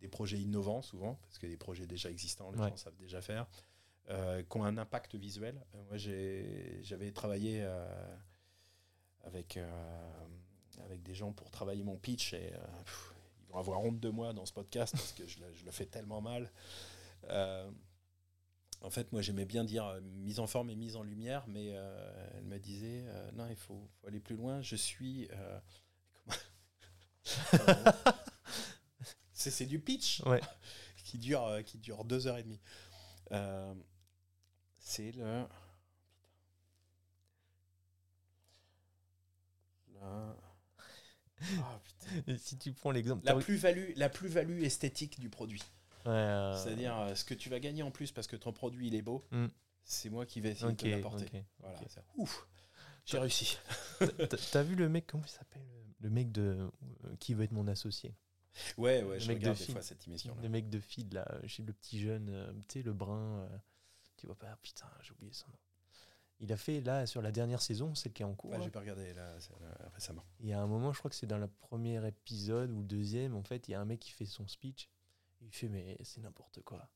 des 0.00 0.08
projets 0.08 0.38
innovants 0.38 0.80
souvent, 0.80 1.18
parce 1.24 1.38
que 1.38 1.46
des 1.48 1.56
projets 1.56 1.86
déjà 1.86 2.08
existants, 2.08 2.52
les 2.52 2.58
gens 2.58 2.76
savent 2.76 2.96
déjà 2.96 3.20
faire. 3.20 3.46
Euh, 4.10 4.42
qui 4.42 4.58
ont 4.58 4.64
un 4.64 4.76
impact 4.76 5.14
visuel. 5.14 5.64
Euh, 5.74 5.82
moi, 5.88 5.96
j'avais 5.96 7.10
travaillé 7.10 7.62
euh, 7.62 7.86
avec, 9.22 9.58
avec 10.84 11.02
des 11.02 11.14
gens 11.14 11.32
pour 11.32 11.50
travailler 11.50 11.82
mon 11.82 11.96
pitch 11.96 12.34
et 12.34 12.52
ils 13.40 13.46
vont 13.48 13.58
avoir 13.58 13.80
honte 13.80 13.98
de 13.98 14.10
moi 14.10 14.34
dans 14.34 14.44
ce 14.44 14.52
podcast 14.52 14.92
parce 14.92 15.12
que 15.12 15.26
je 15.26 15.40
le, 15.40 15.54
je 15.54 15.64
le 15.64 15.70
fais 15.70 15.86
tellement 15.86 16.20
mal. 16.20 16.52
en 18.82 18.90
fait, 18.90 19.10
moi, 19.10 19.22
j'aimais 19.22 19.46
bien 19.46 19.64
dire 19.64 19.98
mise 20.02 20.38
en 20.38 20.46
forme 20.46 20.68
et 20.68 20.76
mise 20.76 20.96
en 20.96 21.02
lumière, 21.02 21.46
mais 21.48 21.68
elle 21.68 22.44
me 22.44 22.58
disait 22.58 23.06
non, 23.32 23.46
il 23.48 23.56
faut, 23.56 23.88
faut, 23.94 24.08
aller 24.08 24.20
plus 24.20 24.36
loin. 24.36 24.60
Je 24.60 24.76
suis. 24.76 25.28
c'est 29.32 29.64
du 29.64 29.78
pitch 29.78 30.20
ouais. 30.26 30.42
qui, 31.04 31.16
dure, 31.16 31.62
qui 31.64 31.78
dure 31.78 32.04
deux 32.04 32.26
heures 32.26 32.36
et 32.36 32.42
demie. 32.42 32.60
C'est 34.84 35.12
le. 35.12 35.46
Ah, 41.60 41.80
si 42.38 42.56
tu 42.56 42.72
prends 42.72 42.90
l'exemple. 42.90 43.24
La 43.26 43.34
plus-value 43.34 43.92
la 43.96 44.08
plus 44.08 44.64
esthétique 44.64 45.20
du 45.20 45.28
produit. 45.28 45.62
Euh, 46.06 46.56
C'est-à-dire 46.56 46.98
euh, 46.98 47.14
ce 47.14 47.24
que 47.24 47.34
tu 47.34 47.50
vas 47.50 47.60
gagner 47.60 47.82
en 47.82 47.90
plus 47.90 48.12
parce 48.12 48.26
que 48.26 48.36
ton 48.36 48.52
produit 48.52 48.86
il 48.86 48.94
est 48.94 49.02
beau, 49.02 49.24
hmm. 49.30 49.48
c'est 49.84 50.08
moi 50.08 50.24
qui 50.24 50.40
vais 50.40 50.52
essayer 50.52 50.72
de 50.72 50.88
l'apporter. 50.88 51.44
Voilà, 51.58 51.78
Ouf, 52.16 52.46
j'ai 53.04 53.18
réussi. 53.18 53.58
T'as 54.52 54.62
vu 54.62 54.74
le 54.74 54.88
mec, 54.88 55.06
comment 55.06 55.24
il 55.24 55.30
s'appelle 55.30 55.66
Le 56.00 56.08
mec 56.08 56.32
de 56.32 56.70
euh, 57.04 57.16
qui 57.20 57.34
veut 57.34 57.44
être 57.44 57.52
mon 57.52 57.66
associé? 57.68 58.14
Ouais, 58.78 59.02
ouais, 59.02 59.20
je 59.20 59.28
regarde 59.28 59.58
des 59.58 59.72
fois 59.72 59.82
cette 59.82 60.06
émission. 60.06 60.36
Le 60.42 60.48
mec 60.48 60.70
de 60.70 60.80
feed 60.80 61.12
là, 61.12 61.26
chez 61.46 61.62
le 61.62 61.72
petit 61.72 62.00
jeune, 62.00 62.54
tu 62.68 62.80
sais, 62.80 62.82
le 62.82 62.92
brun. 62.94 63.48
Tu 64.24 64.26
vois 64.26 64.38
pas, 64.38 64.56
putain, 64.62 64.90
j'ai 65.02 65.12
oublié 65.12 65.34
son 65.34 65.46
nom. 65.48 65.58
Il 66.40 66.50
a 66.50 66.56
fait 66.56 66.80
là 66.80 67.04
sur 67.04 67.20
la 67.20 67.30
dernière 67.30 67.60
saison, 67.60 67.94
celle 67.94 68.14
qui 68.14 68.22
est 68.22 68.24
en 68.24 68.34
cours. 68.34 68.58
j'ai 68.62 68.70
pas 68.70 68.80
regardé 68.80 69.12
là, 69.12 69.36
récemment. 69.92 70.24
Il 70.40 70.48
y 70.48 70.54
a 70.54 70.62
un 70.62 70.66
moment, 70.66 70.94
je 70.94 70.98
crois 70.98 71.10
que 71.10 71.14
c'est 71.14 71.26
dans 71.26 71.36
le 71.36 71.46
premier 71.46 72.08
épisode 72.08 72.70
ou 72.70 72.78
le 72.78 72.86
deuxième, 72.86 73.34
en 73.34 73.42
fait, 73.42 73.68
il 73.68 73.72
y 73.72 73.74
a 73.74 73.80
un 73.82 73.84
mec 73.84 74.00
qui 74.00 74.12
fait 74.12 74.24
son 74.24 74.48
speech. 74.48 74.88
il 75.42 75.52
fait 75.52 75.68
mais 75.68 75.98
c'est 76.04 76.22
n'importe 76.22 76.62
quoi. 76.62 76.88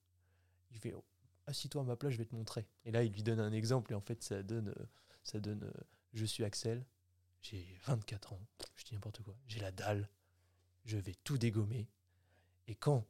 Il 0.71 0.79
fait 0.79 0.95
oh, 0.95 1.05
assis-toi 1.45 1.83
à 1.83 1.85
ma 1.85 1.97
place, 1.97 2.15
je 2.15 2.19
vais 2.19 2.25
te 2.25 2.35
montrer. 2.35 2.67
Et 2.87 2.93
là, 2.93 3.03
il 3.03 3.13
lui 3.13 3.23
donne 3.23 3.41
un 3.41 3.53
exemple 3.53 3.93
et 3.93 3.95
en 3.95 4.01
fait, 4.01 4.23
ça 4.23 4.43
donne, 4.43 4.75
ça 5.23 5.39
donne. 5.39 5.71
je 6.15 6.25
suis 6.25 6.45
Axel, 6.45 6.83
j'ai 7.43 7.79
24 7.85 8.33
ans, 8.33 8.41
je 8.75 8.87
dis 8.87 8.95
n'importe 8.95 9.23
quoi. 9.23 9.37
J'ai 9.49 9.61
la 9.61 9.71
dalle, 9.71 10.09
je 10.87 10.97
vais 10.97 11.15
tout 11.25 11.37
dégommer 11.37 11.91
Et 12.69 12.75
quand 12.75 13.07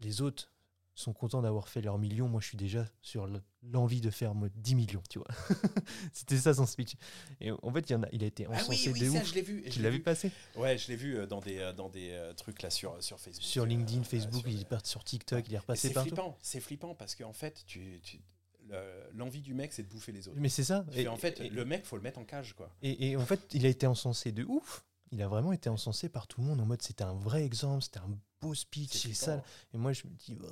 les 0.00 0.20
autres 0.20 0.53
sont 0.94 1.12
contents 1.12 1.42
d'avoir 1.42 1.68
fait 1.68 1.80
leur 1.80 1.98
million, 1.98 2.28
moi 2.28 2.40
je 2.40 2.46
suis 2.46 2.56
déjà 2.56 2.86
sur 3.02 3.28
l'envie 3.62 4.00
de 4.00 4.10
faire 4.10 4.34
10 4.34 4.74
millions, 4.74 5.02
tu 5.08 5.18
vois. 5.18 5.28
C'était 6.12 6.36
ça 6.36 6.54
son 6.54 6.66
speech. 6.66 6.94
Et 7.40 7.50
en 7.50 7.72
fait, 7.72 7.90
il, 7.90 7.92
y 7.92 7.96
en 7.96 8.02
a, 8.04 8.08
il 8.12 8.22
a 8.22 8.26
été 8.26 8.46
encensé 8.46 8.88
ah 8.88 8.92
oui, 8.92 9.00
de 9.00 9.10
ça, 9.10 9.18
ouf. 9.18 9.28
je 9.28 9.34
l'ai 9.34 9.42
vu. 9.42 9.64
Tu 9.70 9.82
l'as 9.82 9.90
vu 9.90 10.00
passer? 10.00 10.30
Ouais, 10.56 10.78
je 10.78 10.88
l'ai 10.88 10.96
vu 10.96 11.16
euh, 11.16 11.26
dans 11.26 11.40
des, 11.40 11.58
euh, 11.58 11.72
dans 11.72 11.88
des 11.88 12.10
euh, 12.12 12.32
trucs 12.34 12.62
là 12.62 12.70
sur, 12.70 13.02
sur 13.02 13.18
Facebook. 13.18 13.44
Sur 13.44 13.66
LinkedIn, 13.66 14.02
euh, 14.02 14.04
Facebook, 14.04 14.42
sur 14.42 14.50
il 14.50 14.60
est 14.60 14.68
parti 14.68 14.90
sur 14.90 15.02
TikTok, 15.02 15.44
il 15.48 15.54
est 15.54 15.58
repassé 15.58 15.88
C'est 15.88 15.94
partout. 15.94 16.10
flippant, 16.10 16.38
c'est 16.42 16.60
flippant 16.60 16.94
parce 16.94 17.14
qu'en 17.14 17.32
fait, 17.32 17.64
tu, 17.66 18.00
tu- 18.02 18.20
le- 18.68 19.10
l'envie 19.14 19.42
du 19.42 19.52
mec, 19.54 19.72
c'est 19.72 19.82
de 19.82 19.88
bouffer 19.88 20.12
les 20.12 20.28
autres. 20.28 20.38
Mais 20.40 20.48
c'est 20.48 20.64
ça. 20.64 20.86
Et, 20.94 21.08
en 21.08 21.16
fait, 21.16 21.40
et- 21.40 21.50
le 21.50 21.64
mec, 21.64 21.84
faut 21.84 21.96
le 21.96 22.02
mettre 22.02 22.18
en 22.18 22.24
cage, 22.24 22.54
quoi. 22.54 22.70
Et, 22.82 23.10
et 23.10 23.16
en 23.16 23.26
fait, 23.26 23.40
il 23.52 23.66
a 23.66 23.68
été 23.68 23.86
encensé 23.86 24.32
de 24.32 24.44
ouf. 24.44 24.84
Il 25.10 25.22
a 25.22 25.28
vraiment 25.28 25.52
été 25.52 25.68
encensé 25.68 26.08
par 26.08 26.26
tout 26.26 26.40
le 26.40 26.46
monde 26.48 26.60
en 26.60 26.66
mode 26.66 26.82
c'était 26.82 27.04
un 27.04 27.14
vrai 27.14 27.44
exemple, 27.44 27.84
c'était 27.84 28.00
un 28.00 28.18
beau 28.40 28.54
speech, 28.54 28.90
c'est 28.92 29.14
ça. 29.14 29.44
Et 29.72 29.76
moi, 29.76 29.92
je 29.92 30.06
me 30.06 30.12
dis, 30.14 30.34
bah, 30.34 30.48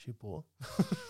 je 0.00 0.06
sais 0.06 0.12
pas. 0.12 0.44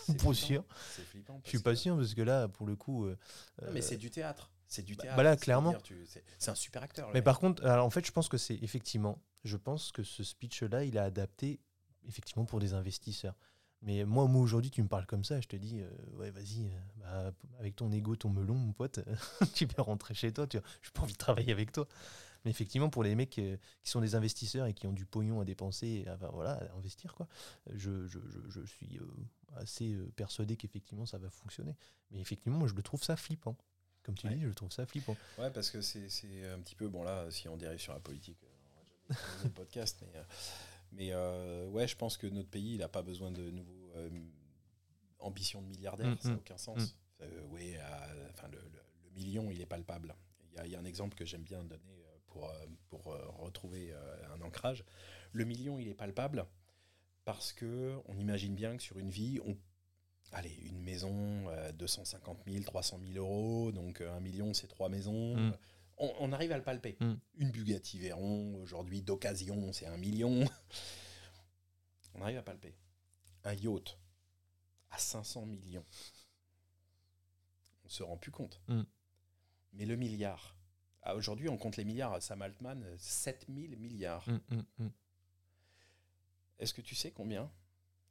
Flippant. 0.04 0.32
sûr. 0.32 0.64
C'est 0.94 1.02
flippant. 1.02 1.40
Je 1.44 1.48
suis 1.48 1.58
pas 1.60 1.76
sûr 1.76 1.96
parce 1.96 2.14
que 2.14 2.22
là, 2.22 2.48
pour 2.48 2.66
le 2.66 2.76
coup. 2.76 3.06
euh, 3.06 3.16
Non, 3.62 3.72
mais 3.72 3.82
c'est 3.82 3.96
du 3.96 4.10
théâtre. 4.10 4.50
C'est 4.66 4.82
du 4.82 4.94
bah- 4.94 5.02
théâtre. 5.02 5.16
bah 5.16 5.22
là, 5.22 5.36
clairement. 5.36 5.74
C'est 6.38 6.50
un 6.50 6.54
super 6.54 6.82
acteur. 6.82 7.08
Mais 7.08 7.14
mec. 7.14 7.24
par 7.24 7.38
contre, 7.38 7.64
alors, 7.64 7.86
en 7.86 7.90
fait, 7.90 8.04
je 8.06 8.12
pense 8.12 8.28
que 8.28 8.38
c'est 8.38 8.56
effectivement, 8.62 9.22
je 9.44 9.56
pense 9.56 9.92
que 9.92 10.02
ce 10.02 10.22
speech-là, 10.22 10.84
il 10.84 10.98
a 10.98 11.04
adapté 11.04 11.60
effectivement 12.08 12.44
pour 12.44 12.60
des 12.60 12.74
investisseurs. 12.74 13.36
Mais 13.82 14.04
moi, 14.04 14.26
moi 14.28 14.42
aujourd'hui, 14.42 14.70
tu 14.70 14.82
me 14.82 14.88
parles 14.88 15.06
comme 15.06 15.24
ça, 15.24 15.40
je 15.40 15.48
te 15.48 15.56
dis, 15.56 15.80
euh, 15.80 15.88
ouais, 16.18 16.30
vas-y, 16.30 16.66
euh, 16.66 16.80
bah, 16.96 17.32
avec 17.58 17.76
ton 17.76 17.90
ego, 17.90 18.14
ton 18.14 18.28
melon, 18.28 18.54
mon 18.54 18.72
pote, 18.72 19.00
tu 19.54 19.66
peux 19.66 19.80
rentrer 19.82 20.14
chez 20.14 20.32
toi. 20.32 20.46
Tu 20.46 20.58
vois, 20.58 20.66
j'ai 20.82 20.90
pas 20.90 21.00
envie 21.02 21.14
de 21.14 21.18
travailler 21.18 21.52
avec 21.52 21.72
toi. 21.72 21.86
Mais 22.44 22.50
effectivement, 22.50 22.88
pour 22.90 23.02
les 23.02 23.14
mecs 23.14 23.38
euh, 23.38 23.56
qui 23.82 23.90
sont 23.90 24.00
des 24.00 24.14
investisseurs 24.14 24.66
et 24.66 24.74
qui 24.74 24.86
ont 24.86 24.92
du 24.92 25.04
pognon 25.06 25.40
à 25.40 25.44
dépenser, 25.44 26.04
et 26.04 26.08
à, 26.08 26.16
voilà, 26.16 26.52
à 26.52 26.72
investir, 26.76 27.14
quoi, 27.14 27.28
je, 27.72 28.06
je, 28.06 28.18
je, 28.28 28.38
je 28.48 28.64
suis 28.66 28.98
euh, 28.98 29.06
assez 29.56 29.92
euh, 29.92 30.10
persuadé 30.16 30.56
qu'effectivement, 30.56 31.06
ça 31.06 31.18
va 31.18 31.28
fonctionner. 31.30 31.76
Mais 32.10 32.20
effectivement, 32.20 32.58
moi, 32.58 32.68
je 32.68 32.74
le 32.74 32.82
trouve 32.82 33.02
ça 33.02 33.16
flippant. 33.16 33.56
Comme 34.02 34.14
tu 34.14 34.26
Ouais. 34.26 34.34
dis, 34.34 34.42
je 34.42 34.48
trouve 34.50 34.72
ça 34.72 34.86
flippant. 34.86 35.16
Ouais, 35.38 35.50
parce 35.50 35.70
que 35.70 35.82
c'est 35.82 36.08
c'est 36.08 36.48
un 36.48 36.58
petit 36.60 36.74
peu. 36.74 36.88
Bon, 36.88 37.02
là, 37.02 37.30
si 37.30 37.48
on 37.48 37.56
dérive 37.58 37.78
sur 37.80 37.92
la 37.92 38.00
politique, 38.00 38.38
on 38.42 38.46
va 39.16 39.22
jamais 39.32 39.44
le 39.44 39.50
podcast, 39.50 39.98
mais. 40.00 40.20
mais 40.92 41.08
euh, 41.12 41.68
ouais, 41.68 41.86
je 41.86 41.96
pense 41.96 42.16
que 42.16 42.26
notre 42.26 42.48
pays, 42.48 42.74
il 42.74 42.78
n'a 42.78 42.88
pas 42.88 43.02
besoin 43.02 43.30
de 43.30 43.50
nouveaux 43.50 43.90
euh, 43.96 44.08
ambitions 45.18 45.60
de 45.62 45.66
milliardaires. 45.68 46.08
Mm, 46.08 46.18
ça 46.20 46.28
n'a 46.30 46.34
mm, 46.34 46.38
aucun 46.38 46.56
sens. 46.56 46.96
Euh, 47.20 47.42
oui, 47.50 47.74
enfin, 48.30 48.48
le, 48.48 48.56
le- 48.58 48.82
le 49.04 49.10
million, 49.10 49.50
il 49.50 49.60
est 49.60 49.66
palpable. 49.66 50.14
Il 50.52 50.56
y, 50.56 50.58
a, 50.60 50.66
il 50.66 50.72
y 50.72 50.76
a 50.76 50.80
un 50.80 50.84
exemple 50.86 51.14
que 51.16 51.24
j'aime 51.26 51.42
bien 51.42 51.62
donner 51.62 51.99
pour, 52.30 52.48
euh, 52.48 52.66
pour 52.88 53.12
euh, 53.12 53.28
retrouver 53.38 53.92
euh, 53.92 54.34
un 54.34 54.40
ancrage. 54.42 54.84
Le 55.32 55.44
million, 55.44 55.78
il 55.78 55.88
est 55.88 55.94
palpable 55.94 56.46
parce 57.24 57.52
que 57.52 57.98
on 58.06 58.16
imagine 58.16 58.54
bien 58.54 58.76
que 58.76 58.82
sur 58.82 58.98
une 58.98 59.10
vie, 59.10 59.38
on 59.44 59.56
Allez, 60.32 60.56
une 60.62 60.80
maison, 60.80 61.48
euh, 61.48 61.72
250 61.72 62.38
000, 62.46 62.62
300 62.62 63.00
000 63.12 63.18
euros, 63.18 63.72
donc 63.72 64.00
un 64.00 64.20
million, 64.20 64.54
c'est 64.54 64.68
trois 64.68 64.88
maisons. 64.88 65.36
Mm. 65.36 65.56
On, 65.98 66.14
on 66.20 66.32
arrive 66.32 66.52
à 66.52 66.56
le 66.56 66.62
palper. 66.62 66.96
Mm. 67.00 67.14
Une 67.38 67.50
Bugatti 67.50 67.98
Veyron, 67.98 68.62
aujourd'hui 68.62 69.02
d'occasion, 69.02 69.72
c'est 69.72 69.86
un 69.86 69.96
million. 69.96 70.44
On 72.14 72.22
arrive 72.22 72.38
à 72.38 72.42
palper. 72.42 72.74
Un 73.44 73.54
yacht 73.54 73.98
à 74.90 74.98
500 74.98 75.46
millions. 75.46 75.84
On 77.84 77.88
se 77.88 78.02
rend 78.02 78.16
plus 78.16 78.32
compte. 78.32 78.60
Mm. 78.68 78.82
Mais 79.72 79.86
le 79.86 79.96
milliard. 79.96 80.56
Ah, 81.02 81.14
aujourd'hui, 81.14 81.48
on 81.48 81.56
compte 81.56 81.76
les 81.76 81.84
milliards. 81.84 82.22
Sam 82.22 82.42
Altman, 82.42 82.84
7000 82.98 83.76
milliards. 83.78 84.28
Mm, 84.28 84.40
mm, 84.56 84.62
mm. 84.84 84.90
Est-ce 86.58 86.74
que 86.74 86.82
tu 86.82 86.94
sais 86.94 87.10
combien? 87.10 87.50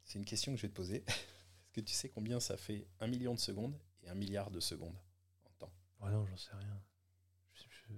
C'est 0.04 0.18
une 0.18 0.26
question 0.26 0.52
que 0.54 0.58
je 0.58 0.64
vais 0.64 0.70
te 0.70 0.76
poser. 0.76 1.04
Est-ce 1.08 1.72
que 1.74 1.82
tu 1.82 1.94
sais 1.94 2.10
combien 2.10 2.40
ça 2.40 2.58
fait 2.58 2.88
un 3.00 3.08
million 3.08 3.34
de 3.36 3.40
secondes 3.40 3.78
et 4.04 4.10
un 4.10 4.16
milliard 4.16 4.50
de 4.50 4.60
secondes 4.60 4.96
en 5.46 5.50
temps? 5.60 5.72
Ouais, 6.02 6.10
non, 6.10 6.26
j'en 6.26 6.38
sais 6.38 6.56
rien. 6.56 6.82
Je- 7.54 7.64
je- 7.70 7.94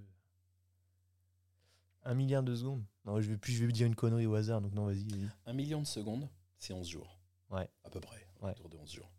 Un 2.03 2.13
milliard 2.15 2.43
de 2.43 2.55
secondes? 2.55 2.83
Non, 3.05 3.21
je 3.21 3.29
vais, 3.29 3.37
puis 3.37 3.53
je 3.53 3.65
vais 3.65 3.71
dire 3.71 3.87
une 3.87 3.95
connerie 3.95 4.25
au 4.25 4.35
hasard, 4.35 4.59
donc 4.61 4.73
non, 4.73 4.85
vas-y. 4.87 5.03
vas-y. 5.07 5.29
Un 5.45 5.53
million 5.53 5.79
de 5.81 5.87
secondes, 5.87 6.27
c'est 6.57 6.73
11 6.73 6.87
jours. 6.89 7.17
Ouais. 7.49 7.69
À 7.83 7.89
peu 7.89 7.99
près, 7.99 8.25
Ouais. 8.41 8.51
autour 8.51 8.69
de 8.69 8.77
11 8.77 8.91
jours. 8.91 9.11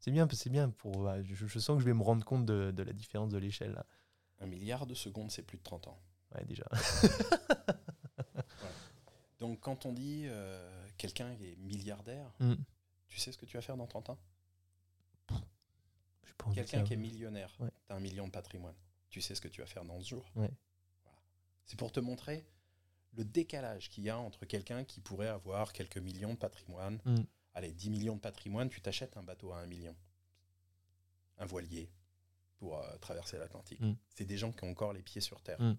C'est 0.00 0.10
bien, 0.10 0.28
c'est 0.32 0.50
bien. 0.50 0.68
Pour, 0.70 0.96
ouais, 0.98 1.22
je, 1.24 1.46
je 1.46 1.58
sens 1.58 1.76
que 1.76 1.80
je 1.80 1.86
vais 1.86 1.94
me 1.94 2.02
rendre 2.02 2.24
compte 2.24 2.44
de, 2.44 2.70
de 2.72 2.82
la 2.82 2.92
différence 2.92 3.30
de 3.30 3.38
l'échelle. 3.38 3.72
là. 3.72 3.86
Un 4.40 4.46
milliard 4.46 4.86
de 4.86 4.94
secondes, 4.94 5.30
c'est 5.30 5.42
plus 5.42 5.58
de 5.58 5.62
30 5.62 5.88
ans. 5.88 5.98
Ouais, 6.34 6.44
déjà. 6.44 6.64
Donc 9.40 9.60
quand 9.60 9.86
on 9.86 9.92
dit 9.92 10.24
euh, 10.26 10.86
quelqu'un 10.96 11.34
qui 11.36 11.52
est 11.52 11.56
milliardaire, 11.56 12.30
Mm. 12.40 12.54
tu 13.08 13.18
sais 13.20 13.32
ce 13.32 13.38
que 13.38 13.46
tu 13.46 13.56
vas 13.56 13.62
faire 13.62 13.76
dans 13.76 13.86
30 13.86 14.10
ans? 14.10 14.18
Quelqu'un 16.54 16.82
qui 16.84 16.94
est 16.94 16.96
millionnaire, 16.96 17.54
Ouais. 17.60 17.70
tu 17.86 17.92
as 17.92 17.96
un 17.96 18.00
million 18.00 18.26
de 18.26 18.32
patrimoine. 18.32 18.74
Tu 19.10 19.20
sais 19.20 19.34
ce 19.34 19.40
que 19.40 19.48
tu 19.48 19.60
vas 19.60 19.66
faire 19.66 19.84
dans 19.84 19.94
11 19.94 20.06
jours 20.06 20.24
Ouais. 20.36 20.50
Voilà. 21.02 21.18
C'est 21.66 21.78
pour 21.78 21.92
te 21.92 22.00
montrer 22.00 22.46
le 23.14 23.24
décalage 23.24 23.90
qu'il 23.90 24.04
y 24.04 24.10
a 24.10 24.18
entre 24.18 24.44
quelqu'un 24.46 24.84
qui 24.84 25.00
pourrait 25.00 25.28
avoir 25.28 25.72
quelques 25.72 25.98
millions 25.98 26.32
de 26.34 26.38
patrimoine. 26.38 27.00
Mm. 27.04 27.16
Allez, 27.54 27.72
10 27.72 27.90
millions 27.90 28.14
de 28.16 28.20
patrimoine, 28.20 28.68
tu 28.70 28.80
t'achètes 28.80 29.16
un 29.16 29.22
bateau 29.22 29.52
à 29.52 29.58
1 29.58 29.66
million. 29.66 29.96
Un 31.38 31.46
voilier 31.46 31.90
pour 32.58 32.78
euh, 32.78 32.96
traverser 32.98 33.38
l'Atlantique. 33.38 33.80
Mm. 33.80 33.94
C'est 34.14 34.24
des 34.24 34.36
gens 34.36 34.52
qui 34.52 34.64
ont 34.64 34.70
encore 34.70 34.92
les 34.92 35.02
pieds 35.02 35.20
sur 35.20 35.40
terre. 35.42 35.60
Mm. 35.60 35.74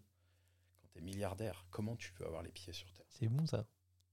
Quand 0.81 0.87
tu 0.93 0.99
es 0.99 1.01
milliardaire, 1.01 1.65
comment 1.69 1.95
tu 1.95 2.11
peux 2.13 2.25
avoir 2.25 2.41
les 2.41 2.51
pieds 2.51 2.73
sur 2.73 2.91
terre? 2.93 3.05
C'est 3.09 3.27
bon, 3.27 3.45
ça. 3.45 3.65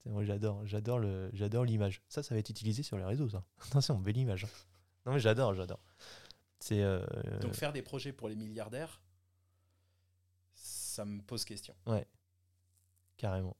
Moi, 0.05 0.23
j'adore. 0.23 0.65
J'adore 0.65 0.99
le, 0.99 1.29
j'adore 1.33 1.65
l'image. 1.65 2.01
Ça, 2.07 2.23
ça 2.23 2.33
va 2.33 2.39
être 2.39 2.49
utilisé 2.49 2.81
sur 2.83 2.97
les 2.97 3.03
réseaux, 3.03 3.27
ça. 3.29 3.43
Attention, 3.67 3.97
belle 3.99 4.17
image. 4.17 4.45
hein. 4.45 4.49
Non, 5.05 5.13
mais 5.13 5.19
j'adore, 5.19 5.53
j'adore. 5.53 5.79
C'est. 6.59 6.81
euh, 6.81 7.05
Donc 7.41 7.53
faire 7.53 7.73
des 7.73 7.81
projets 7.81 8.11
pour 8.13 8.27
les 8.29 8.35
milliardaires, 8.35 9.01
ça 10.55 11.05
me 11.05 11.21
pose 11.21 11.45
question. 11.45 11.75
Carrément. 13.17 13.55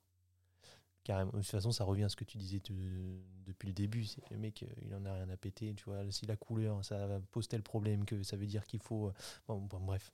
Carrément. 1.08 1.32
De 1.32 1.38
toute 1.38 1.46
façon, 1.48 1.72
ça 1.72 1.86
revient 1.86 2.04
à 2.04 2.10
ce 2.10 2.18
que 2.18 2.26
tu 2.26 2.38
disais 2.38 2.60
de- 2.60 3.22
depuis 3.46 3.68
le 3.68 3.74
début. 3.74 4.04
C'est 4.04 4.22
le 4.30 4.36
mec, 4.38 4.64
euh, 4.64 4.68
il 4.86 4.94
en 4.94 5.06
a 5.06 5.14
rien 5.14 5.30
à 5.30 5.38
péter. 5.38 5.74
Tu 5.74 5.86
vois, 5.86 6.04
si 6.12 6.26
la 6.26 6.36
couleur, 6.36 6.84
ça 6.84 7.08
pose 7.32 7.48
tel 7.48 7.64
problème 7.64 8.04
que 8.04 8.24
ça 8.24 8.36
veut 8.36 8.46
dire 8.46 8.66
qu'il 8.66 8.82
faut. 8.82 9.08
euh, 9.08 9.14
Bon, 9.48 9.58
bon, 9.62 9.80
bref. 9.80 10.12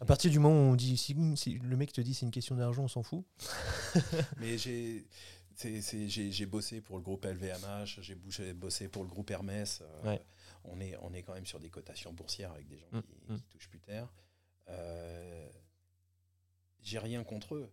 À 0.00 0.04
partir 0.04 0.30
du 0.32 0.38
moment 0.40 0.56
où 0.68 0.72
on 0.72 0.74
dit, 0.74 0.96
si, 0.96 1.14
si 1.36 1.58
le 1.58 1.76
mec 1.76 1.92
te 1.92 2.00
dit 2.00 2.12
c'est 2.14 2.26
une 2.26 2.32
question 2.32 2.56
d'argent, 2.56 2.82
on 2.84 2.88
s'en 2.88 3.02
fout. 3.04 3.24
Mais 4.38 4.58
j'ai 4.58 5.06
j'ai 5.62 6.46
bossé 6.46 6.80
pour 6.80 6.96
le 6.96 7.02
groupe 7.02 7.24
LVMH, 7.24 8.00
j'ai 8.00 8.54
bossé 8.54 8.88
pour 8.88 9.02
le 9.04 9.08
groupe 9.10 9.30
Hermès. 9.30 9.80
euh, 9.82 10.02
Ouais. 10.10 10.22
on, 10.64 10.80
est, 10.80 10.96
on 11.02 11.12
est 11.12 11.22
quand 11.22 11.34
même 11.34 11.46
sur 11.46 11.60
des 11.60 11.68
cotations 11.70 12.12
boursières 12.14 12.50
avec 12.52 12.66
des 12.66 12.78
gens 12.78 12.86
Mm, 12.92 13.02
qui, 13.02 13.32
mm. 13.32 13.36
qui 13.36 13.44
touchent 13.44 13.68
plus 13.68 13.80
terre. 13.80 14.08
Euh, 14.70 15.48
j'ai 16.82 16.98
rien 16.98 17.22
contre 17.22 17.54
eux. 17.56 17.70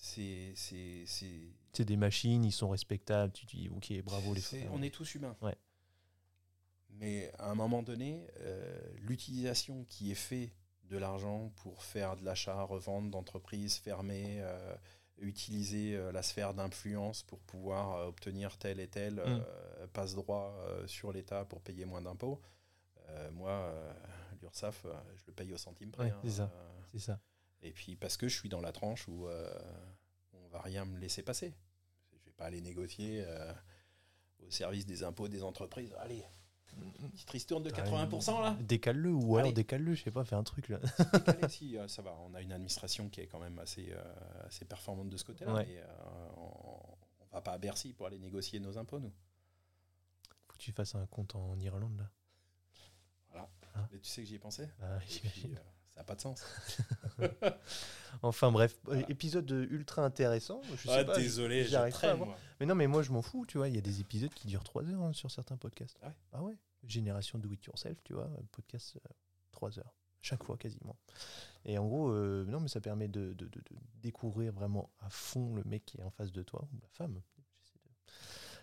C'est 0.00 1.84
des 1.84 1.96
machines, 1.96 2.44
ils 2.44 2.52
sont 2.52 2.70
respectables. 2.70 3.32
Tu 3.32 3.46
dis, 3.46 3.68
ok, 3.68 3.92
bravo 4.02 4.34
les 4.34 4.40
frères. 4.40 4.70
On 4.72 4.82
est 4.82 4.92
tous 4.94 5.14
humains. 5.14 5.36
Ouais. 5.42 5.56
Mais 6.90 7.30
à 7.38 7.50
un 7.50 7.54
moment 7.54 7.82
donné, 7.82 8.26
euh, 8.40 8.78
l'utilisation 8.98 9.84
qui 9.84 10.10
est 10.10 10.16
faite 10.16 10.50
de 10.84 10.98
l'argent 10.98 11.52
pour 11.56 11.82
faire 11.82 12.16
de 12.16 12.24
l'achat, 12.24 12.62
revente 12.62 13.10
d'entreprises 13.10 13.76
fermées, 13.76 14.40
euh, 14.40 14.74
utiliser 15.18 15.96
euh, 15.96 16.12
la 16.12 16.22
sphère 16.22 16.52
d'influence 16.52 17.22
pour 17.22 17.38
pouvoir 17.40 18.08
obtenir 18.08 18.56
tel 18.58 18.80
et 18.80 18.88
tel 18.88 19.14
Mm. 19.14 19.42
passe-droit 19.92 20.54
sur 20.86 21.12
l'État 21.12 21.44
pour 21.44 21.60
payer 21.60 21.84
moins 21.84 22.02
d'impôts. 22.02 22.40
Moi, 23.32 23.72
l'URSSAF, 24.40 24.86
je 25.16 25.24
le 25.26 25.32
paye 25.32 25.52
au 25.52 25.56
centime 25.56 25.90
près. 25.90 26.04
Ouais, 26.04 26.10
hein, 26.10 26.20
c'est 26.92 27.00
ça. 27.00 27.20
Et 27.62 27.72
puis 27.72 27.96
parce 27.96 28.16
que 28.16 28.28
je 28.28 28.36
suis 28.36 28.48
dans 28.48 28.60
la 28.60 28.72
tranche 28.72 29.06
où 29.08 29.26
euh, 29.26 29.52
on 30.32 30.48
va 30.48 30.60
rien 30.60 30.84
me 30.84 30.98
laisser 30.98 31.22
passer. 31.22 31.54
Je 32.12 32.24
vais 32.26 32.32
pas 32.32 32.46
aller 32.46 32.60
négocier 32.60 33.22
euh, 33.26 33.52
au 34.46 34.50
service 34.50 34.86
des 34.86 35.02
impôts 35.04 35.28
des 35.28 35.42
entreprises. 35.42 35.94
Allez, 35.98 36.24
petite 37.12 37.30
ristourne 37.30 37.62
de 37.62 37.70
80% 37.70 38.42
là. 38.42 38.56
Décale-le 38.60 39.12
ou 39.12 39.36
alors 39.36 39.52
décale-le, 39.52 39.94
je 39.94 40.02
sais 40.04 40.10
pas, 40.10 40.24
fais 40.24 40.36
un 40.36 40.44
truc 40.44 40.68
là. 40.68 40.78
Décalé, 41.12 41.48
si, 41.48 41.76
euh, 41.76 41.88
ça 41.88 42.02
va. 42.02 42.16
On 42.20 42.34
a 42.34 42.40
une 42.40 42.52
administration 42.52 43.08
qui 43.08 43.20
est 43.20 43.26
quand 43.26 43.40
même 43.40 43.58
assez, 43.58 43.92
euh, 43.92 44.46
assez 44.46 44.64
performante 44.64 45.10
de 45.10 45.16
ce 45.16 45.24
côté-là. 45.24 45.54
Ouais. 45.54 45.84
On, 46.36 46.50
on 47.20 47.26
va 47.32 47.40
pas 47.42 47.52
à 47.52 47.58
Bercy 47.58 47.92
pour 47.92 48.06
aller 48.06 48.18
négocier 48.18 48.60
nos 48.60 48.78
impôts, 48.78 48.98
nous. 48.98 49.12
Faut 50.46 50.54
que 50.54 50.58
tu 50.58 50.72
fasses 50.72 50.94
un 50.94 51.06
compte 51.06 51.34
en 51.36 51.58
Irlande 51.60 51.98
là. 51.98 52.10
Mais 53.92 53.98
tu 54.00 54.10
sais 54.10 54.22
que 54.22 54.28
j'y 54.28 54.34
ai 54.34 54.38
pensé. 54.38 54.68
Ah, 54.82 54.98
j'imagine. 55.08 55.58
Euh, 55.90 55.94
ça 55.94 56.00
n'a 56.00 56.04
pas 56.04 56.14
de 56.14 56.20
sens. 56.20 56.42
Enfin 58.22 58.50
bref, 58.52 58.76
Voilà. 58.84 59.02
euh, 59.02 59.04
épisode 59.08 59.50
ultra 59.70 60.04
intéressant. 60.04 60.60
Je 60.72 60.76
sais 60.88 60.88
Ah, 60.90 61.04
pas, 61.04 61.14
je- 61.14 61.20
désolé, 61.20 61.64
je 61.64 61.74
arrive 61.76 61.92
pas 61.92 61.98
à 61.98 62.00
traîne, 62.00 62.16
voir. 62.16 62.28
moi. 62.30 62.38
Mais 62.58 62.66
non, 62.66 62.74
mais 62.74 62.86
moi 62.86 63.02
je 63.02 63.12
m'en 63.12 63.22
fous, 63.22 63.46
tu 63.46 63.56
vois. 63.58 63.68
Il 63.68 63.74
y 63.74 63.78
a 63.78 63.82
des 63.82 64.00
épisodes 64.00 64.32
qui 64.34 64.46
durent 64.48 64.64
3 64.64 64.84
heures 64.90 65.02
hein, 65.02 65.12
sur 65.12 65.30
certains 65.30 65.56
podcasts. 65.56 65.96
Ah 66.02 66.08
ouais 66.08 66.14
Ah 66.32 66.42
ouais 66.42 66.56
Génération 66.84 67.38
do 67.38 67.50
it 67.52 67.64
yourself, 67.64 67.98
tu 68.04 68.14
vois. 68.14 68.28
Podcast 68.52 68.98
3 69.52 69.78
heures. 69.78 69.94
chaque 70.22 70.42
fois 70.44 70.56
quasiment. 70.58 70.96
Et 71.64 71.78
en 71.78 71.86
gros, 71.86 72.12
non, 72.12 72.60
mais 72.60 72.68
ça 72.68 72.80
permet 72.80 73.08
de, 73.08 73.32
de, 73.34 73.48
découvrir 74.02 74.52
vraiment 74.52 74.90
à 74.98 75.08
fond 75.08 75.54
le 75.54 75.62
mec 75.64 75.84
qui 75.86 75.98
est 75.98 76.02
en 76.02 76.10
face 76.10 76.32
de 76.32 76.42
toi, 76.42 76.68
ou 76.72 76.78
la 76.82 76.88
femme. 76.88 77.20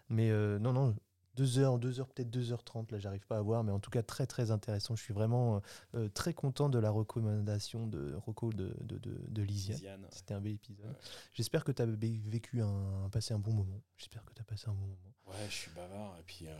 Mais 0.09 0.29
non, 0.59 0.73
non, 0.73 0.95
2 1.37 1.59
heures, 1.59 1.77
2 1.77 1.99
heures, 1.99 2.07
peut-être 2.07 2.35
2h30, 2.35 2.91
là 2.91 2.99
j'arrive 2.99 3.25
pas 3.27 3.37
à 3.37 3.41
voir, 3.41 3.63
mais 3.63 3.71
en 3.71 3.79
tout 3.79 3.91
cas 3.91 4.01
très 4.01 4.25
très 4.25 4.49
intéressant. 4.49 4.95
Je 4.95 5.03
suis 5.03 5.13
vraiment 5.13 5.61
euh, 5.95 6.09
très 6.09 6.33
content 6.33 6.67
de 6.67 6.79
la 6.79 6.89
recommandation 6.89 7.85
de 7.85 8.15
Rocco 8.15 8.51
de, 8.51 8.75
de, 8.81 8.97
de, 8.97 9.41
Lisiane. 9.43 10.07
C'était 10.09 10.33
un 10.33 10.41
bel 10.41 10.53
épisode. 10.53 10.95
J'espère 11.33 11.63
que 11.63 11.71
tu 11.71 11.81
as 11.81 11.85
vécu 11.85 12.61
un, 12.61 13.09
passé 13.11 13.33
un 13.33 13.39
bon 13.39 13.53
moment. 13.53 13.81
J'espère 13.97 14.25
que 14.25 14.33
tu 14.33 14.41
as 14.41 14.45
passé 14.45 14.67
un 14.67 14.73
bon 14.73 14.87
moment. 14.87 15.13
Ouais, 15.27 15.45
je 15.47 15.53
suis 15.53 15.71
bavard 15.71 16.17
et 16.19 16.23
puis. 16.23 16.47
Euh, 16.47 16.57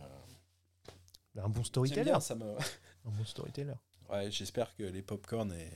un 1.42 1.48
bon 1.48 1.62
storyteller. 1.62 2.14
ça 2.20 2.34
me... 2.34 2.44
un 3.04 3.10
bon 3.10 3.24
storyteller. 3.24 3.74
Ouais, 4.08 4.30
j'espère 4.30 4.74
que 4.76 4.84
les 4.84 5.02
popcorn 5.02 5.52
et. 5.52 5.70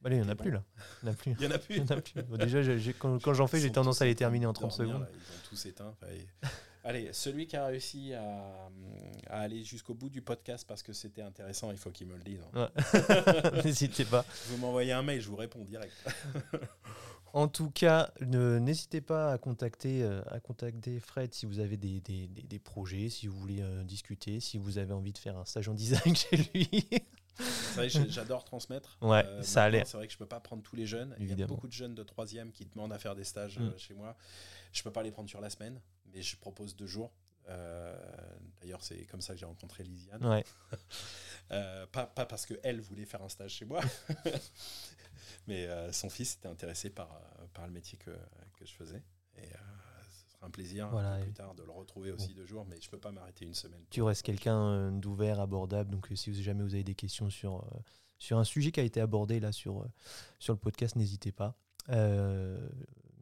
Bah, 0.00 0.10
il 0.10 0.20
n'y 0.20 0.22
en 0.22 0.28
a 0.28 0.34
plus 0.34 0.50
là. 0.50 0.62
Il 1.02 1.06
n'y 1.06 1.46
en 1.46 1.50
a 1.50 1.58
plus. 1.58 1.66
Il 1.70 1.78
y 1.78 1.80
en 1.80 1.96
a 1.96 2.00
plus. 2.00 2.22
déjà, 2.38 2.60
quand, 2.98 3.18
quand 3.22 3.32
j'en 3.32 3.46
fais, 3.46 3.58
j'ai 3.58 3.72
tendance 3.72 4.02
à 4.02 4.04
les 4.04 4.14
terminer 4.14 4.44
en 4.44 4.52
30 4.52 4.70
secondes. 4.70 5.08
ils 5.10 5.16
ont 5.16 5.48
tous 5.48 5.66
éteint. 5.66 5.94
Allez, 6.86 7.08
celui 7.12 7.46
qui 7.46 7.56
a 7.56 7.64
réussi 7.64 8.12
à, 8.12 8.70
aller 9.30 9.64
jusqu'au 9.64 9.94
bout 9.94 10.10
du 10.10 10.20
podcast 10.20 10.66
parce 10.68 10.82
que 10.82 10.92
c'était 10.92 11.22
intéressant, 11.22 11.70
il 11.70 11.78
faut 11.78 11.90
qu'il 11.90 12.06
me 12.06 12.14
le 12.14 12.22
dise. 12.22 12.40
Hein. 12.52 12.68
N'hésitez 13.64 14.04
pas. 14.04 14.22
Vous 14.48 14.58
m'envoyez 14.58 14.92
un 14.92 15.02
mail, 15.02 15.22
je 15.22 15.28
vous 15.30 15.36
réponds 15.36 15.64
direct. 15.64 15.94
en 17.32 17.48
tout 17.48 17.70
cas, 17.70 18.12
n'hésitez 18.20 19.00
pas 19.00 19.32
à 19.32 19.38
contacter, 19.38 20.02
euh, 20.02 20.20
à 20.26 20.40
contacter 20.40 21.00
Fred 21.00 21.32
si 21.32 21.46
vous 21.46 21.58
avez 21.58 21.78
des, 21.78 22.00
des, 22.00 22.28
des, 22.28 22.58
projets, 22.58 23.08
si 23.08 23.28
vous 23.28 23.38
voulez 23.38 23.62
euh, 23.62 23.82
discuter, 23.82 24.38
si 24.40 24.58
vous 24.58 24.76
avez 24.76 24.92
envie 24.92 25.12
de 25.12 25.18
faire 25.18 25.38
un 25.38 25.46
stage 25.46 25.70
en 25.70 25.74
design 25.74 26.14
chez 26.14 26.36
lui. 26.36 26.86
J'adore 28.08 28.44
transmettre. 28.44 28.98
Ouais, 29.00 29.24
euh, 29.24 29.42
ça 29.42 29.64
a 29.64 29.68
l'air. 29.70 29.86
C'est 29.86 29.96
vrai 29.96 30.06
que 30.06 30.12
je 30.12 30.18
peux 30.18 30.26
pas 30.26 30.40
prendre 30.40 30.62
tous 30.62 30.76
les 30.76 30.86
jeunes. 30.86 31.14
Il 31.18 31.38
y 31.38 31.42
a 31.42 31.46
beaucoup 31.46 31.68
de 31.68 31.72
jeunes 31.72 31.94
de 31.94 32.02
troisième 32.02 32.52
qui 32.52 32.64
demandent 32.66 32.92
à 32.92 32.98
faire 32.98 33.14
des 33.14 33.24
stages 33.24 33.58
mm. 33.58 33.78
chez 33.78 33.94
moi. 33.94 34.16
Je 34.72 34.82
peux 34.82 34.90
pas 34.90 35.02
les 35.02 35.10
prendre 35.10 35.28
sur 35.28 35.40
la 35.40 35.50
semaine 35.50 35.80
mais 36.14 36.22
je 36.22 36.36
propose 36.36 36.76
deux 36.76 36.86
jours. 36.86 37.12
Euh, 37.48 37.94
d'ailleurs, 38.60 38.82
c'est 38.82 39.04
comme 39.06 39.20
ça 39.20 39.34
que 39.34 39.40
j'ai 39.40 39.46
rencontré 39.46 39.84
Lisiane. 39.84 40.24
Ouais. 40.24 40.44
Euh, 41.50 41.86
pas, 41.88 42.06
pas, 42.06 42.24
parce 42.24 42.46
qu'elle 42.46 42.80
voulait 42.80 43.04
faire 43.04 43.22
un 43.22 43.28
stage 43.28 43.52
chez 43.52 43.66
moi, 43.66 43.82
mais 45.46 45.66
euh, 45.66 45.92
son 45.92 46.08
fils 46.08 46.36
était 46.36 46.48
intéressé 46.48 46.88
par, 46.88 47.20
par 47.52 47.66
le 47.66 47.72
métier 47.74 47.98
que, 47.98 48.10
que 48.10 48.64
je 48.64 48.72
faisais. 48.72 49.02
Et 49.36 49.50
un 50.44 50.50
plaisir 50.50 50.90
plus 51.22 51.32
tard 51.32 51.54
de 51.54 51.62
le 51.62 51.70
retrouver 51.70 52.12
aussi 52.12 52.34
deux 52.34 52.46
jours, 52.46 52.66
mais 52.68 52.80
je 52.80 52.86
ne 52.86 52.90
peux 52.90 52.98
pas 52.98 53.12
m'arrêter 53.12 53.44
une 53.44 53.54
semaine. 53.54 53.82
Tu 53.90 54.02
restes 54.02 54.22
quelqu'un 54.22 54.92
d'ouvert, 54.92 55.40
abordable, 55.40 55.90
donc 55.90 56.08
si 56.14 56.30
vous, 56.30 56.42
jamais 56.42 56.62
vous 56.62 56.74
avez 56.74 56.84
des 56.84 56.94
questions 56.94 57.30
sur, 57.30 57.64
sur 58.18 58.38
un 58.38 58.44
sujet 58.44 58.72
qui 58.72 58.80
a 58.80 58.84
été 58.84 59.00
abordé 59.00 59.40
là 59.40 59.52
sur, 59.52 59.86
sur 60.38 60.52
le 60.52 60.58
podcast, 60.58 60.96
n'hésitez 60.96 61.32
pas. 61.32 61.56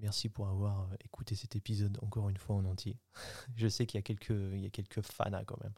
Merci 0.03 0.29
pour 0.29 0.49
avoir 0.49 0.81
euh, 0.81 0.97
écouté 1.05 1.37
cet 1.37 1.55
épisode 1.55 1.97
encore 2.03 2.29
une 2.29 2.37
fois 2.37 2.57
en 2.57 2.65
entier. 2.65 2.99
Je 3.57 3.69
sais 3.69 3.87
qu'il 3.87 3.99
y 3.99 4.01
a 4.01 4.03
quelques, 4.03 4.31
il 4.31 4.59
y 4.59 4.67
a 4.67 4.71
quelques 4.71 5.01
fanas 5.01 5.45
quand 5.45 5.63
même. 5.63 5.75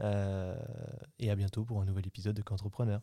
Euh, 0.00 0.56
et 1.18 1.28
à 1.28 1.34
bientôt 1.34 1.64
pour 1.64 1.82
un 1.82 1.84
nouvel 1.84 2.06
épisode 2.06 2.36
de 2.36 2.42
Qu'entrepreneur. 2.42 3.02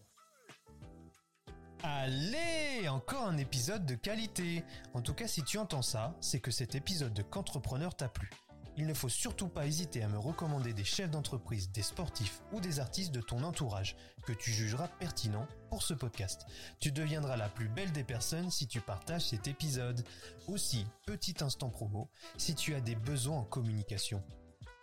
Allez, 1.88 2.90
encore 2.90 3.28
un 3.28 3.38
épisode 3.38 3.86
de 3.86 3.94
qualité. 3.94 4.64
En 4.96 5.02
tout 5.02 5.14
cas, 5.14 5.28
si 5.28 5.44
tu 5.44 5.60
entends 5.60 5.84
ça, 5.84 6.16
c'est 6.20 6.40
que 6.40 6.50
cet 6.50 6.74
épisode 6.74 7.14
de 7.14 7.22
Qu'entrepreneur 7.22 7.96
t'a 7.96 8.10
plu 8.10 8.32
il 8.78 8.88
ne 8.88 8.94
faut 8.94 9.08
surtout 9.08 9.48
pas 9.48 9.66
hésiter 9.66 10.04
à 10.04 10.10
me 10.10 10.18
recommander 10.18 10.74
des 10.74 10.84
chefs 10.84 11.10
d'entreprise, 11.10 11.72
des 11.72 11.82
sportifs 11.82 12.42
ou 12.52 12.60
des 12.60 12.80
artistes 12.82 13.14
de 13.14 13.22
ton 13.22 13.42
entourage 13.44 13.96
que 14.26 14.34
tu 14.34 14.52
jugeras 14.52 14.90
pertinents 15.00 15.48
pour 15.70 15.82
ce 15.82 15.94
podcast. 15.94 16.46
Tu 16.82 16.92
deviendras 16.92 17.38
la 17.38 17.48
plus 17.48 17.70
belle 17.70 17.94
des 17.94 18.04
personnes 18.04 18.52
si 18.52 18.68
tu 18.68 18.82
partages 18.82 19.30
cet 19.30 19.48
épisode. 19.48 20.04
Aussi, 20.48 20.86
petit 21.06 21.36
instant 21.42 21.70
promo, 21.70 22.10
si 22.38 22.54
tu 22.54 22.76
as 22.76 22.82
des 22.82 22.96
besoins 22.96 23.40
en 23.40 23.46
communication. 23.46 24.22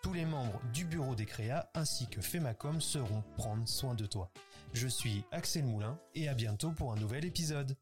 Tous 0.02 0.14
les 0.14 0.24
membres 0.24 0.60
du 0.72 0.86
bureau 0.86 1.14
des 1.14 1.26
créas 1.26 1.68
ainsi 1.74 2.08
que 2.08 2.22
Femacom 2.22 2.80
seront 2.80 3.22
prendre 3.36 3.68
soin 3.68 3.94
de 3.94 4.06
toi. 4.06 4.32
Je 4.72 4.88
suis 4.88 5.24
Axel 5.32 5.64
Moulin 5.64 5.98
et 6.14 6.28
à 6.28 6.34
bientôt 6.34 6.70
pour 6.70 6.92
un 6.92 6.96
nouvel 6.96 7.26
épisode. 7.26 7.76